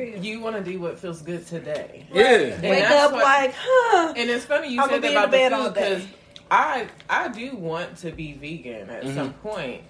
Period. 0.00 0.24
You 0.24 0.40
want 0.40 0.56
to 0.56 0.62
do 0.62 0.80
what 0.80 0.98
feels 0.98 1.20
good 1.22 1.46
today. 1.46 2.06
Yeah. 2.12 2.24
And 2.24 2.62
Wake 2.62 2.84
up 2.90 3.12
what- 3.12 3.22
like, 3.22 3.54
huh? 3.56 4.14
And 4.16 4.30
it's 4.30 4.44
funny 4.44 4.72
you 4.72 4.80
I'm 4.80 4.88
said 4.88 5.02
that 5.02 5.10
about 5.12 5.30
the 5.30 5.48
the 5.48 5.56
food 5.56 5.74
because 5.74 6.02
I 6.50 6.86
I 7.08 7.28
do 7.28 7.54
want 7.56 7.98
to 7.98 8.10
be 8.10 8.32
vegan 8.32 8.90
at 8.90 9.04
Mm-hmm. 9.04 9.14
some 9.14 9.32
point, 9.34 9.82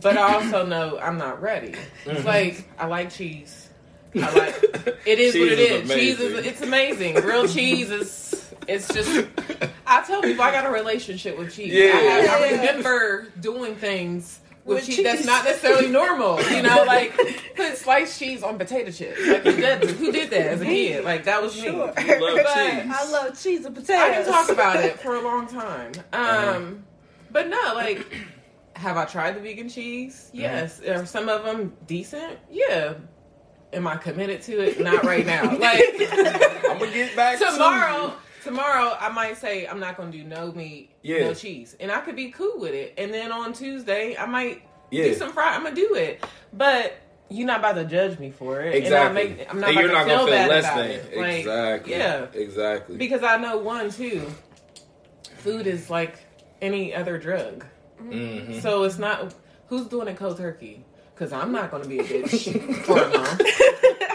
but 0.00 0.16
I 0.16 0.34
also 0.34 0.66
know 0.66 0.98
I'm 0.98 1.16
not 1.18 1.40
ready. 1.40 1.72
Mm-hmm. 1.72 2.10
It's 2.10 2.24
like 2.24 2.68
I 2.78 2.86
like 2.86 3.10
cheese. 3.10 3.68
I 4.14 4.30
like 4.36 4.62
it 5.06 5.18
is 5.18 5.34
what 5.34 5.48
it 5.48 5.58
is 5.58 5.90
is. 5.90 5.96
Cheese 5.96 6.20
is 6.20 6.32
amazing. 6.32 6.50
it's 6.50 6.60
amazing. 6.62 7.14
Real 7.24 7.48
cheese 7.48 7.90
is 7.90 8.54
it's 8.68 8.92
just. 8.92 9.26
I 9.86 10.02
tell 10.02 10.22
people 10.22 10.42
I 10.44 10.52
got 10.52 10.66
a 10.66 10.70
relationship 10.70 11.38
with 11.38 11.54
cheese. 11.54 11.72
Yeah. 11.72 11.92
I, 11.94 11.98
have, 11.98 12.42
I 12.42 12.50
remember 12.50 13.26
doing 13.40 13.74
things. 13.76 14.40
With, 14.64 14.76
With 14.78 14.86
cheese, 14.86 15.02
that's 15.02 15.26
not 15.26 15.44
necessarily 15.44 15.88
normal, 15.88 16.40
you 16.42 16.62
know. 16.62 16.84
Like 16.86 17.16
put 17.56 17.76
sliced 17.76 18.18
cheese 18.18 18.42
on 18.44 18.58
potato 18.58 18.92
chips. 18.92 19.18
Like 19.26 19.42
who 19.42 19.56
did, 19.56 19.82
who 19.90 20.12
did 20.12 20.30
that 20.30 20.46
as 20.46 20.60
a 20.60 20.64
kid? 20.64 21.04
Like 21.04 21.24
that 21.24 21.42
was 21.42 21.56
me. 21.56 21.62
Sure. 21.62 21.86
love 21.86 21.94
But 21.96 22.04
cheese. 22.06 22.92
I 22.94 23.08
love 23.10 23.42
cheese 23.42 23.64
and 23.64 23.74
potatoes. 23.74 24.00
I 24.00 24.22
can 24.22 24.24
talk 24.32 24.48
about 24.50 24.76
it 24.76 25.00
for 25.00 25.16
a 25.16 25.20
long 25.20 25.46
time. 25.48 25.92
Um, 26.12 26.20
Uh-huh. 26.22 26.60
but 27.32 27.48
no, 27.48 27.72
like, 27.74 28.06
have 28.76 28.96
I 28.96 29.04
tried 29.04 29.34
the 29.36 29.40
vegan 29.40 29.68
cheese? 29.68 30.26
Uh-huh. 30.32 30.42
Yes. 30.42 30.80
Are 30.82 31.06
some 31.06 31.28
of 31.28 31.44
them 31.44 31.72
decent? 31.88 32.38
Yeah. 32.50 32.94
am 33.72 33.86
I 33.88 33.96
committed 33.96 34.42
to 34.42 34.60
it? 34.60 34.78
Not 34.80 35.02
right 35.02 35.26
now. 35.26 35.44
Like 35.58 35.82
I'm 36.00 36.78
gonna 36.78 36.90
get 36.92 37.16
back 37.16 37.38
to 37.40 37.46
tomorrow. 37.46 38.06
you. 38.06 38.12
Tomorrow, 38.44 38.96
I 38.98 39.08
might 39.10 39.36
say 39.36 39.66
I'm 39.66 39.78
not 39.80 39.96
gonna 39.96 40.10
do 40.10 40.24
no 40.24 40.52
meat, 40.52 40.90
Yeah. 41.02 41.20
no 41.20 41.34
cheese, 41.34 41.76
and 41.80 41.90
I 41.92 42.00
could 42.00 42.16
be 42.16 42.30
cool 42.30 42.58
with 42.58 42.74
it. 42.74 42.94
And 42.98 43.12
then 43.14 43.30
on 43.32 43.52
Tuesday, 43.52 44.16
I 44.16 44.26
might 44.26 44.62
Yeah. 44.90 45.04
do 45.04 45.14
some 45.14 45.32
fry. 45.32 45.54
I'm 45.54 45.62
gonna 45.62 45.74
do 45.76 45.94
it, 45.94 46.24
but 46.52 46.94
you're 47.28 47.46
not 47.46 47.60
about 47.60 47.74
to 47.76 47.84
judge 47.84 48.18
me 48.18 48.30
for 48.30 48.60
it. 48.60 48.74
Exactly. 48.74 49.22
And 49.22 49.32
I 49.32 49.34
make, 49.36 49.50
I'm 49.50 49.60
not 49.60 49.68
And 49.70 49.78
about 49.78 49.80
you're 49.80 49.88
to 49.88 49.94
not 49.94 50.06
feel 50.06 50.16
gonna 50.16 50.26
feel 50.26 50.36
bad 50.36 50.48
less 50.50 50.64
about 50.64 50.76
than. 50.78 50.90
it. 50.90 51.16
Like, 51.16 51.34
exactly. 51.38 51.92
Yeah. 51.92 52.26
Exactly. 52.34 52.96
Because 52.96 53.22
I 53.22 53.36
know 53.38 53.58
one 53.58 53.90
too. 53.90 54.26
Food 55.38 55.66
is 55.66 55.88
like 55.90 56.18
any 56.60 56.94
other 56.94 57.18
drug, 57.18 57.64
Mhm. 58.02 58.60
so 58.62 58.84
it's 58.84 58.98
not 58.98 59.34
who's 59.68 59.86
doing 59.86 60.08
it 60.08 60.16
cold 60.16 60.36
turkey. 60.36 60.84
Because 61.14 61.32
I'm 61.32 61.52
not 61.52 61.70
going 61.70 61.82
to 61.84 61.88
be 61.88 62.00
a 62.00 62.02
bitch 62.04 62.74
for 62.84 62.98
a 62.98 63.08
month. 63.08 63.42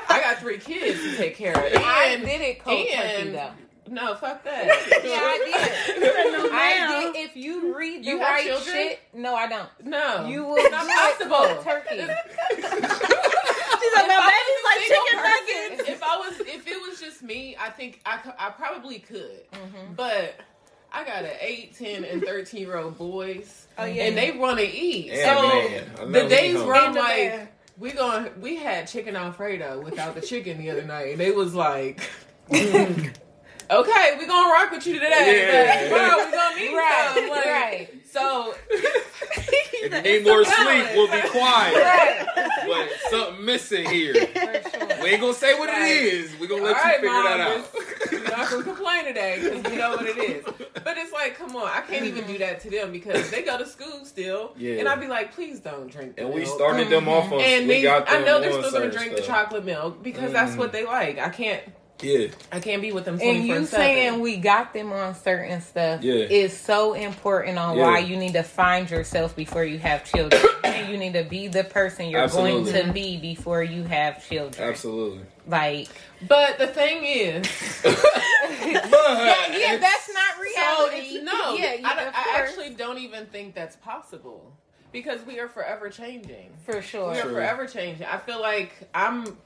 I 0.09 0.19
got 0.19 0.39
three 0.39 0.57
kids 0.57 0.99
to 1.01 1.15
take 1.15 1.37
care 1.37 1.53
of. 1.53 1.73
I 1.75 2.05
And- 2.15 2.25
did 2.25 2.41
it 2.41 2.59
cold 2.63 2.85
turkey 2.89 3.29
though. 3.29 3.51
No, 3.89 4.15
fuck 4.15 4.43
that. 4.43 4.65
Yeah, 5.03 5.19
I 5.21 5.37
No, 6.31 6.43
did. 6.43 6.51
I 6.51 7.11
did. 7.13 7.15
If 7.29 7.35
you 7.37 7.75
read 7.77 8.03
the 8.03 8.07
You 8.09 8.19
have 8.19 8.29
right 8.35 8.45
children? 8.47 8.75
shit, 8.75 8.99
no, 9.13 9.35
I 9.35 9.47
don't. 9.47 9.69
No, 9.83 10.25
You 10.27 10.43
will 10.47 10.55
It's 10.57 10.65
do 10.65 10.71
not 10.71 10.85
it 11.21 11.29
possible. 11.29 11.63
turkey. 11.63 11.97
She's 11.99 13.93
like, 13.95 14.07
my 14.07 14.31
baby's 14.31 14.63
like 14.65 14.79
chicken 14.87 15.19
person, 15.19 15.77
nuggets. 15.77 15.89
If 15.89 16.03
I 16.03 16.17
was, 16.17 16.39
if 16.41 16.67
it 16.67 16.81
was 16.89 16.99
just 16.99 17.21
me, 17.23 17.55
I 17.59 17.69
think 17.69 18.01
I, 18.05 18.19
I 18.39 18.49
probably 18.49 18.99
could. 18.99 19.49
Mm-hmm. 19.53 19.93
But 19.95 20.35
I 20.91 21.03
got 21.03 21.23
an 21.25 21.31
8, 21.39 21.75
10, 21.77 22.03
and 22.03 22.23
13 22.23 22.61
year 22.61 22.77
old 22.77 22.97
boys, 22.97 23.67
Oh, 23.77 23.85
yeah. 23.85 24.03
and 24.05 24.17
they 24.17 24.31
want 24.31 24.57
to 24.59 24.65
eat. 24.67 25.11
Yeah, 25.13 25.35
so 25.35 26.05
man. 26.05 26.11
The 26.11 26.27
days 26.27 26.55
hungry. 26.55 26.67
where 26.71 26.75
I'm 26.81 26.93
like, 26.95 27.53
we 27.77 27.91
going, 27.91 28.29
we 28.41 28.55
had 28.57 28.87
chicken 28.87 29.15
alfredo 29.15 29.79
without 29.81 30.15
the 30.15 30.21
chicken 30.21 30.57
the 30.57 30.71
other 30.71 30.83
night, 30.83 31.11
and 31.11 31.19
they 31.19 31.31
was 31.31 31.53
like. 31.53 32.01
Okay, 33.69 34.15
we're 34.17 34.27
gonna 34.27 34.51
rock 34.53 34.71
with 34.71 34.85
you 34.87 34.93
today. 34.93 35.09
Yeah. 35.09 35.89
but 35.89 36.07
tomorrow 36.07 36.25
we 36.25 36.31
gonna 36.31 36.55
need 36.59 36.75
Right, 36.75 37.11
some. 37.15 37.29
Like, 37.29 37.45
right. 37.45 37.89
So 38.09 38.55
If 38.69 39.73
you 39.73 39.89
need 40.01 40.25
more 40.25 40.43
sleep, 40.45 40.85
we'll 40.95 41.11
be 41.11 41.27
quiet. 41.29 42.27
But 42.65 42.89
something 43.09 43.43
missing 43.45 43.89
here. 43.89 44.13
Sure. 44.13 45.03
We 45.03 45.09
ain't 45.09 45.21
gonna 45.21 45.33
say 45.33 45.57
what 45.59 45.69
Right. 45.69 45.91
it 45.91 46.13
is. 46.13 46.31
We're 46.39 46.47
gonna 46.47 46.63
let 46.63 46.75
All 46.77 46.81
you 46.81 46.85
right, 46.87 46.95
figure 46.95 47.09
Mom, 47.13 47.23
that 47.25 47.39
out. 47.39 47.73
just- 47.73 48.11
You're 48.11 48.21
not 48.37 48.49
gonna 48.49 48.63
complain 48.63 49.05
today 49.05 49.39
because 49.41 49.71
we 49.71 49.77
know 49.77 49.91
what 49.91 50.05
it 50.05 50.17
is. 50.17 50.45
But 50.83 50.97
it's 50.97 51.11
like, 51.11 51.37
come 51.37 51.55
on, 51.55 51.67
I 51.67 51.81
can't 51.81 52.05
even 52.05 52.25
do 52.25 52.37
that 52.37 52.61
to 52.61 52.69
them 52.69 52.91
because 52.93 53.29
they 53.29 53.41
go 53.43 53.57
to 53.57 53.65
school 53.65 54.05
still, 54.05 54.53
Yeah. 54.57 54.75
and 54.75 54.87
I'd 54.87 55.01
be 55.01 55.07
like, 55.07 55.33
please 55.35 55.59
don't 55.59 55.91
drink. 55.91 56.15
The 56.15 56.23
And 56.23 56.33
we 56.33 56.41
milk. 56.41 56.55
started 56.55 56.89
them 56.89 57.09
off 57.09 57.31
on. 57.31 57.41
And 57.41 57.67
we 57.67 57.75
they, 57.75 57.81
got 57.83 58.09
I 58.09 58.19
know 58.23 58.39
they're 58.39 58.51
still 58.51 58.61
gonna 58.63 58.71
certain 58.71 58.91
drink 58.97 59.15
the 59.17 59.21
chocolate 59.21 59.65
milk 59.65 60.01
because 60.01 60.31
that's 60.31 60.55
what 60.55 60.69
mm. 60.69 60.73
they 60.73 60.85
like. 60.85 61.19
I 61.19 61.29
can't, 61.29 61.61
Yeah, 62.01 62.27
I 62.51 62.59
can't 62.59 62.81
be 62.81 62.91
with 62.91 63.05
them 63.05 63.19
And 63.21 63.45
you 63.47 63.65
saying 63.65 64.19
we 64.19 64.37
got 64.37 64.71
them 64.73 64.91
on 64.91 65.15
certain 65.15 65.61
stuff 65.61 66.03
Yeah. 66.03 66.13
is 66.13 66.55
so 66.55 66.93
important 66.93 67.57
on 67.57 67.75
Yeah. 67.75 67.83
why 67.85 67.99
you 67.99 68.15
need 68.17 68.33
to 68.33 68.43
find 68.43 68.89
yourself 68.89 69.35
before 69.35 69.63
you 69.63 69.79
have 69.79 70.03
children. 70.03 70.41
and 70.63 70.89
you 70.91 70.97
need 70.97 71.13
to 71.13 71.23
be 71.23 71.47
the 71.47 71.63
person 71.63 72.09
you're 72.09 72.21
Absolutely. 72.21 72.71
going 72.71 72.85
to 72.87 72.93
be 72.93 73.17
before 73.17 73.63
you 73.63 73.83
have 73.83 74.27
children. 74.27 74.69
absolutely. 74.69 75.21
Like, 75.47 75.87
But 76.27 76.57
the 76.59 76.67
thing 76.67 77.03
is, 77.03 77.47
yeah, 77.85 79.57
yeah, 79.57 79.77
that's 79.77 80.09
not 80.13 80.39
reality. 80.41 80.97
it's, 81.17 81.23
no, 81.23 81.55
yeah, 81.55 81.73
yeah, 81.75 81.87
I, 81.87 82.35
I 82.35 82.39
actually 82.39 82.71
don't 82.71 82.97
even 82.99 83.25
think 83.27 83.55
that's 83.55 83.75
possible 83.77 84.53
because 84.91 85.25
we 85.25 85.39
are 85.39 85.47
forever 85.47 85.89
changing. 85.89 86.51
for 86.65 86.81
sure. 86.81 87.11
We 87.11 87.17
are 87.17 87.23
True. 87.23 87.33
forever 87.33 87.65
changing. 87.65 88.05
I 88.05 88.17
feel 88.17 88.41
like 88.41 88.73
I'm 88.93 89.37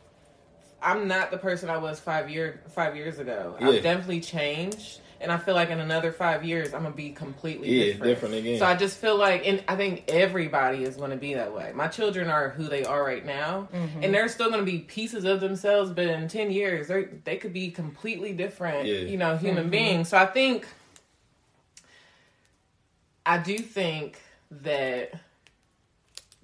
I'm 0.81 1.07
not 1.07 1.31
the 1.31 1.37
person 1.37 1.69
I 1.69 1.77
was 1.77 1.99
five 1.99 2.29
year 2.29 2.61
five 2.69 2.95
years 2.95 3.19
ago. 3.19 3.55
Yeah. 3.59 3.67
I've 3.69 3.83
definitely 3.83 4.21
changed. 4.21 4.99
And 5.19 5.31
I 5.31 5.37
feel 5.37 5.53
like 5.53 5.69
in 5.69 5.79
another 5.79 6.11
five 6.11 6.43
years 6.43 6.73
I'm 6.73 6.81
gonna 6.81 6.95
be 6.95 7.11
completely 7.11 7.69
Yeah, 7.69 7.85
different. 7.93 8.03
different 8.05 8.35
again. 8.35 8.57
So 8.57 8.65
I 8.65 8.75
just 8.75 8.97
feel 8.97 9.15
like 9.17 9.47
and 9.47 9.63
I 9.67 9.75
think 9.75 10.05
everybody 10.07 10.83
is 10.83 10.95
gonna 10.95 11.15
be 11.15 11.35
that 11.35 11.53
way. 11.53 11.71
My 11.75 11.87
children 11.87 12.27
are 12.31 12.49
who 12.49 12.63
they 12.67 12.83
are 12.85 13.03
right 13.03 13.23
now. 13.23 13.67
Mm-hmm. 13.71 14.03
And 14.03 14.11
they're 14.13 14.27
still 14.27 14.49
gonna 14.49 14.63
be 14.63 14.79
pieces 14.79 15.23
of 15.23 15.39
themselves, 15.39 15.91
but 15.91 16.05
in 16.07 16.27
ten 16.27 16.49
years 16.49 16.87
they 16.87 17.03
they 17.23 17.37
could 17.37 17.53
be 17.53 17.69
completely 17.69 18.33
different, 18.33 18.87
Yeah. 18.87 18.95
you 19.01 19.17
know, 19.17 19.37
human 19.37 19.65
Mm-hmm. 19.65 19.71
beings. 19.71 20.09
So 20.09 20.17
I 20.17 20.25
think 20.25 20.65
I 23.25 23.37
do 23.37 23.57
think 23.59 24.19
that 24.49 25.13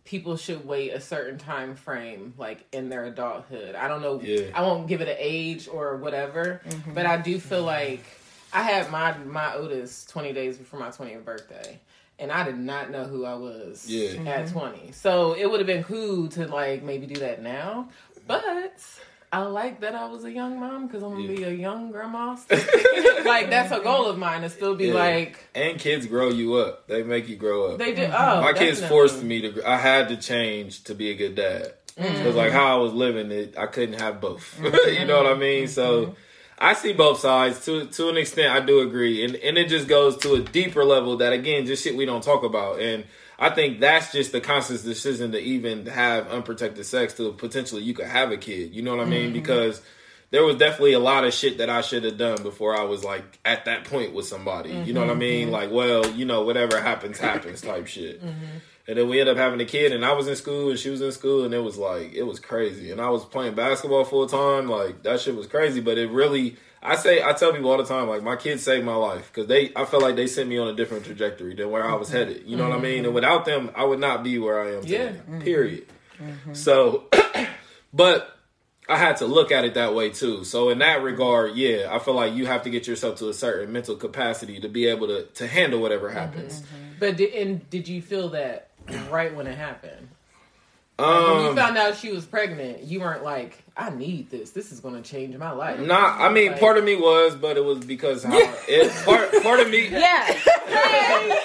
people 0.08 0.38
should 0.38 0.66
wait 0.66 0.92
a 0.94 1.02
certain 1.02 1.38
time 1.38 1.76
frame 1.76 2.34
like 2.38 2.64
in 2.72 2.88
their 2.90 3.04
adulthood. 3.06 3.76
I 3.76 3.88
don't 3.90 4.02
know 4.02 4.22
Yeah. 4.22 4.48
I 4.56 4.62
won't 4.62 4.88
give 4.88 5.02
it 5.02 5.10
an 5.10 5.18
age 5.20 5.68
or 5.68 5.98
whatever, 5.98 6.62
Mm-hmm. 6.66 6.94
but 6.94 7.06
I 7.06 7.18
do 7.18 7.38
feel 7.40 7.64
like 7.64 8.04
I 8.54 8.64
had 8.64 8.90
my 8.90 9.16
my 9.18 9.54
Otis 9.54 10.06
20 10.06 10.32
days 10.32 10.58
before 10.58 10.80
my 10.80 10.88
20th 10.90 11.26
birthday. 11.26 11.80
And 12.20 12.32
I 12.32 12.44
did 12.46 12.58
not 12.58 12.90
know 12.90 13.04
who 13.04 13.26
I 13.26 13.36
was 13.36 13.86
Yeah. 13.88 14.12
Mm-hmm. 14.12 14.28
at 14.28 14.48
20. 14.48 14.92
So 14.94 15.34
it 15.34 15.46
would 15.52 15.60
have 15.60 15.68
been 15.68 15.84
cool 15.84 16.30
to 16.30 16.48
like 16.48 16.82
maybe 16.84 17.06
do 17.06 17.20
that 17.20 17.42
now. 17.44 17.90
But 18.26 18.74
I 19.32 19.42
like 19.42 19.82
that 19.82 19.94
I 19.94 20.08
was 20.08 20.24
a 20.24 20.32
young 20.32 20.60
mom 20.60 20.88
because 20.88 21.04
I'm 21.04 21.12
gonna 21.12 21.24
Yeah. 21.24 21.36
be 21.36 21.44
a 21.44 21.52
young 21.52 21.92
grandma. 21.92 22.38
like 23.26 23.50
that's 23.50 23.72
a 23.72 23.82
goal 23.82 24.06
of 24.06 24.18
mine 24.18 24.42
to 24.42 24.50
still 24.50 24.76
be 24.76 24.88
Yeah. 24.88 24.94
like 24.94 25.38
And 25.54 25.78
kids 25.78 26.06
grow 26.06 26.30
you 26.30 26.56
up. 26.56 26.88
They 26.88 27.04
make 27.04 27.28
you 27.28 27.36
grow 27.36 27.72
up. 27.72 27.78
they 27.78 27.94
did. 27.94 28.12
Oh, 28.12 28.42
My 28.42 28.54
kids 28.54 28.82
forced 28.86 29.22
me 29.22 29.42
to. 29.42 29.70
I 29.70 29.78
had 29.78 30.08
to 30.10 30.18
change 30.18 30.86
to 30.86 30.96
be 30.96 31.12
a 31.12 31.16
good 31.16 31.36
dad 31.36 31.74
mm. 31.98 32.04
because, 32.04 32.36
like, 32.36 32.54
how 32.54 32.78
I 32.78 32.82
was 32.82 32.94
living 32.94 33.32
it, 33.32 33.58
I 33.58 33.68
couldn't 33.68 34.00
have 34.00 34.22
both. 34.22 34.58
you 34.64 34.70
mm-hmm. 34.70 35.08
know 35.08 35.22
what 35.22 35.32
I 35.32 35.38
mean? 35.38 35.68
So, 35.68 36.06
mm-hmm. 36.06 36.14
I 36.60 36.74
see 36.74 36.94
both 36.94 37.20
sides 37.20 37.64
to 37.66 37.86
to 37.86 38.10
an 38.10 38.18
extent. 38.18 38.56
I 38.56 38.66
do 38.66 38.80
agree, 38.80 39.24
and 39.24 39.36
and 39.36 39.58
it 39.58 39.68
just 39.68 39.88
goes 39.88 40.18
to 40.18 40.36
a 40.36 40.40
deeper 40.40 40.84
level 40.84 41.18
that 41.18 41.34
again, 41.34 41.66
just 41.66 41.84
shit 41.84 41.96
we 41.96 42.06
don't 42.06 42.24
talk 42.24 42.44
about. 42.44 42.80
And 42.80 43.04
I 43.40 43.50
think 43.52 43.80
that's 43.80 44.12
just 44.12 44.32
the 44.32 44.42
conscious 44.42 44.84
decision 44.84 45.32
to 45.34 45.40
even 45.40 45.86
have 45.86 46.28
unprotected 46.30 46.86
sex 46.86 47.14
to 47.16 47.32
potentially 47.34 47.84
you 47.84 47.94
could 47.94 48.08
have 48.08 48.32
a 48.32 48.38
kid. 48.38 48.74
You 48.74 48.82
know 48.82 48.96
what 48.96 49.06
I 49.06 49.10
mean? 49.10 49.26
Mm-hmm. 49.26 49.34
Because 49.34 49.82
there 50.32 50.44
was 50.44 50.58
definitely 50.58 50.94
a 50.94 51.00
lot 51.00 51.24
of 51.24 51.34
shit 51.34 51.60
that 51.60 51.70
I 51.70 51.82
should 51.82 52.04
have 52.04 52.18
done 52.18 52.42
before 52.44 52.76
I 52.76 52.84
was 52.84 53.04
like 53.04 53.40
at 53.46 53.66
that 53.66 53.86
point 53.86 54.14
with 54.14 54.26
somebody. 54.26 54.72
You 54.72 54.94
know 54.94 55.02
what 55.02 55.10
I 55.10 55.14
mm-hmm. 55.14 55.20
mean? 55.20 55.44
Mm-hmm. 55.46 55.54
Like, 55.54 55.72
well, 55.72 56.10
you 56.12 56.26
know, 56.26 56.42
whatever 56.44 56.82
happens, 56.82 57.20
happens 57.20 57.62
type 57.62 57.88
shit. 57.88 58.22
And 58.88 58.98
then 58.98 59.10
we 59.10 59.20
ended 59.20 59.38
up 59.38 59.42
having 59.42 59.60
a 59.60 59.66
kid, 59.66 59.92
and 59.92 60.06
I 60.06 60.14
was 60.14 60.30
in 60.30 60.36
school, 60.38 60.70
and 60.70 60.80
she 60.80 60.90
was 60.90 61.02
in 61.02 61.12
school, 61.12 61.44
and 61.44 61.54
it 61.54 61.60
was 61.60 61.78
like 61.78 62.14
it 62.14 62.24
was 62.24 62.40
crazy. 62.40 62.92
And 62.92 63.02
I 63.02 63.10
was 63.10 63.26
playing 63.26 63.54
basketball 63.54 64.06
full 64.06 64.28
time, 64.28 64.70
like 64.70 65.04
that 65.04 65.20
shit 65.20 65.36
was 65.36 65.48
crazy. 65.48 65.82
But 65.82 65.98
it 65.98 66.10
really, 66.10 66.56
I 66.88 66.96
say, 66.96 67.22
I 67.22 67.34
tell 67.34 67.52
people 67.52 67.70
all 67.70 67.78
the 67.78 67.84
time, 67.84 68.08
like 68.08 68.24
my 68.24 68.36
kids 68.36 68.64
saved 68.64 68.86
my 68.86 68.96
life 68.96 69.32
because 69.34 69.48
they, 69.48 69.72
I 69.76 69.86
felt 69.86 70.02
like 70.02 70.16
they 70.16 70.28
sent 70.28 70.48
me 70.48 70.58
on 70.58 70.70
a 70.70 70.74
different 70.74 71.06
trajectory 71.06 71.54
than 71.54 71.70
where 71.70 71.86
I 71.86 71.96
was 71.96 72.08
mm-hmm. 72.08 72.18
headed. 72.18 72.44
You 72.46 72.56
know 72.56 72.70
what 72.70 72.78
I 72.78 72.82
mean? 72.82 73.00
And 73.00 73.08
mm-hmm. 73.08 73.16
without 73.16 73.46
them, 73.46 73.72
I 73.76 73.84
would 73.84 74.00
not 74.00 74.24
be 74.24 74.40
where 74.40 74.62
I 74.62 74.76
am 74.76 74.82
today. 74.82 75.16
Mm-hmm. 75.18 75.42
Period. 75.42 75.86
So, 76.54 77.06
but 77.94 78.38
I 78.90 78.98
had 78.98 79.18
to 79.18 79.26
look 79.26 79.52
at 79.52 79.66
it 79.66 79.74
that 79.74 79.94
way 79.94 80.10
too. 80.10 80.44
So 80.44 80.70
in 80.70 80.80
that 80.80 81.04
regard, 81.04 81.56
yeah, 81.56 81.90
I 81.92 82.00
feel 82.00 82.14
like 82.14 82.34
you 82.34 82.46
have 82.46 82.64
to 82.64 82.70
get 82.70 82.88
yourself 82.88 83.20
to 83.20 83.30
a 83.30 83.34
certain 83.34 83.72
mental 83.72 83.96
capacity 83.96 84.60
to 84.62 84.70
be 84.70 84.88
able 84.88 85.08
to 85.08 85.26
to 85.26 85.48
handle 85.48 85.82
whatever 85.82 86.10
happens. 86.10 86.64
But 87.00 87.18
did, 87.18 87.34
and 87.34 87.70
did 87.70 87.88
you 87.88 88.02
feel 88.02 88.30
that 88.30 88.70
right 89.10 89.36
when 89.36 89.46
it 89.48 89.58
happened? 89.58 90.08
When 90.98 91.44
you 91.44 91.50
Um, 91.50 91.56
found 91.56 91.78
out 91.78 91.96
she 91.96 92.12
was 92.12 92.26
pregnant, 92.26 92.84
you 92.84 93.00
weren't 93.02 93.24
like, 93.24 93.64
"I 93.76 93.90
need 93.92 94.32
this. 94.32 94.52
This 94.52 94.72
is 94.72 94.80
going 94.80 95.02
to 95.02 95.08
change 95.08 95.36
my 95.38 95.52
life." 95.52 95.80
Nah, 95.80 96.16
I 96.18 96.30
mean, 96.30 96.52
Like- 96.52 96.60
part 96.60 96.78
of 96.78 96.84
me 96.84 96.96
was, 96.96 97.36
but 97.36 97.58
it 97.58 97.64
was 97.64 97.80
because 97.80 98.24
how 98.24 98.38
it, 98.68 98.92
part 99.06 99.32
part 99.44 99.60
of 99.60 99.70
me, 99.70 99.88
Yeah. 99.90 100.36
yeah. 100.70 101.36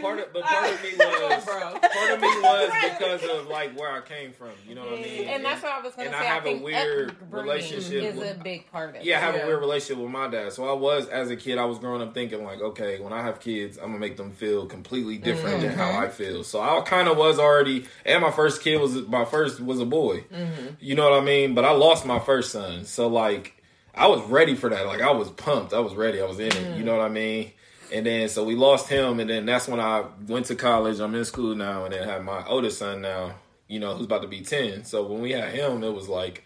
Part 0.00 0.20
of, 0.20 0.32
but 0.32 0.42
part 0.44 0.72
of 0.72 0.82
me 0.82 0.90
was, 0.96 1.44
part 1.44 2.12
of 2.12 2.20
me 2.20 2.28
was 2.40 2.70
because 2.82 3.24
of 3.24 3.48
like 3.48 3.78
where 3.78 3.90
I 3.90 4.00
came 4.00 4.32
from. 4.32 4.50
You 4.66 4.74
know 4.74 4.82
what 4.82 4.98
I 4.98 5.02
mean? 5.02 5.28
And 5.28 5.44
that's 5.44 5.62
what 5.62 5.72
I 5.72 5.80
was 5.80 5.94
going 5.94 6.08
And 6.08 6.16
to 6.16 6.20
I 6.20 6.24
have 6.24 6.46
a 6.46 6.58
weird 6.58 7.16
relationship 7.30 8.02
is 8.02 8.16
with- 8.16 8.38
a 8.38 8.42
big 8.42 8.70
part 8.70 8.90
of 8.90 8.96
it. 8.96 9.04
Yeah, 9.04 9.18
I 9.18 9.20
have 9.20 9.34
Yeah. 9.34 9.42
a 9.42 9.46
weird 9.46 9.60
relationship 9.60 10.02
with 10.02 10.10
my 10.10 10.28
dad. 10.28 10.52
So 10.52 10.68
I 10.68 10.72
was, 10.72 11.08
as 11.08 11.30
a 11.30 11.36
kid, 11.36 11.58
I 11.58 11.64
was 11.64 11.78
growing 11.78 12.02
up 12.02 12.14
thinking 12.14 12.44
like, 12.44 12.60
okay, 12.60 13.00
when 13.00 13.12
I 13.12 13.22
have 13.22 13.40
kids, 13.40 13.76
I'm 13.76 13.86
gonna 13.86 13.98
make 13.98 14.16
them 14.16 14.30
feel 14.30 14.66
completely 14.66 15.18
different 15.18 15.60
than 15.60 15.72
how 15.72 15.88
mm-hmm. 15.88 16.04
I 16.04 16.08
feel. 16.08 16.44
So 16.44 16.60
I 16.60 16.80
kind 16.82 17.08
of 17.08 17.16
was 17.16 17.38
already, 17.38 17.86
and 18.04 18.22
my 18.22 18.30
first 18.30 18.62
kid 18.62 18.80
was 18.80 18.94
my 19.08 19.24
first 19.24 19.60
was 19.60 19.80
a 19.80 19.86
boy. 19.86 20.24
Mm-hmm. 20.32 20.66
You 20.80 20.94
know 20.94 21.10
what 21.10 21.20
I 21.20 21.24
mean? 21.24 21.54
But 21.54 21.64
I 21.64 21.72
lost 21.72 22.06
my 22.06 22.18
first 22.18 22.52
son, 22.52 22.84
so 22.84 23.08
like 23.08 23.54
I 23.94 24.06
was 24.06 24.22
ready 24.28 24.54
for 24.54 24.70
that. 24.70 24.86
Like 24.86 25.00
I 25.00 25.10
was 25.10 25.30
pumped. 25.30 25.72
I 25.72 25.80
was 25.80 25.94
ready. 25.94 26.20
I 26.20 26.26
was 26.26 26.38
in 26.38 26.46
it. 26.46 26.76
You 26.76 26.82
mm. 26.82 26.84
know 26.84 26.96
what 26.96 27.04
I 27.04 27.08
mean? 27.08 27.52
And 27.92 28.06
then 28.06 28.28
so 28.28 28.44
we 28.44 28.54
lost 28.54 28.88
him, 28.88 29.20
and 29.20 29.30
then 29.30 29.46
that's 29.46 29.68
when 29.68 29.80
I 29.80 30.04
went 30.26 30.46
to 30.46 30.54
college. 30.54 31.00
I'm 31.00 31.14
in 31.14 31.24
school 31.24 31.54
now, 31.54 31.84
and 31.84 31.94
then 31.94 32.06
have 32.06 32.24
my 32.24 32.44
oldest 32.46 32.78
son 32.78 33.00
now. 33.00 33.34
You 33.66 33.80
know, 33.80 33.94
who's 33.94 34.06
about 34.06 34.22
to 34.22 34.28
be 34.28 34.40
ten. 34.40 34.84
So 34.84 35.06
when 35.06 35.20
we 35.20 35.32
had 35.32 35.50
him, 35.50 35.82
it 35.82 35.92
was 35.92 36.08
like. 36.08 36.44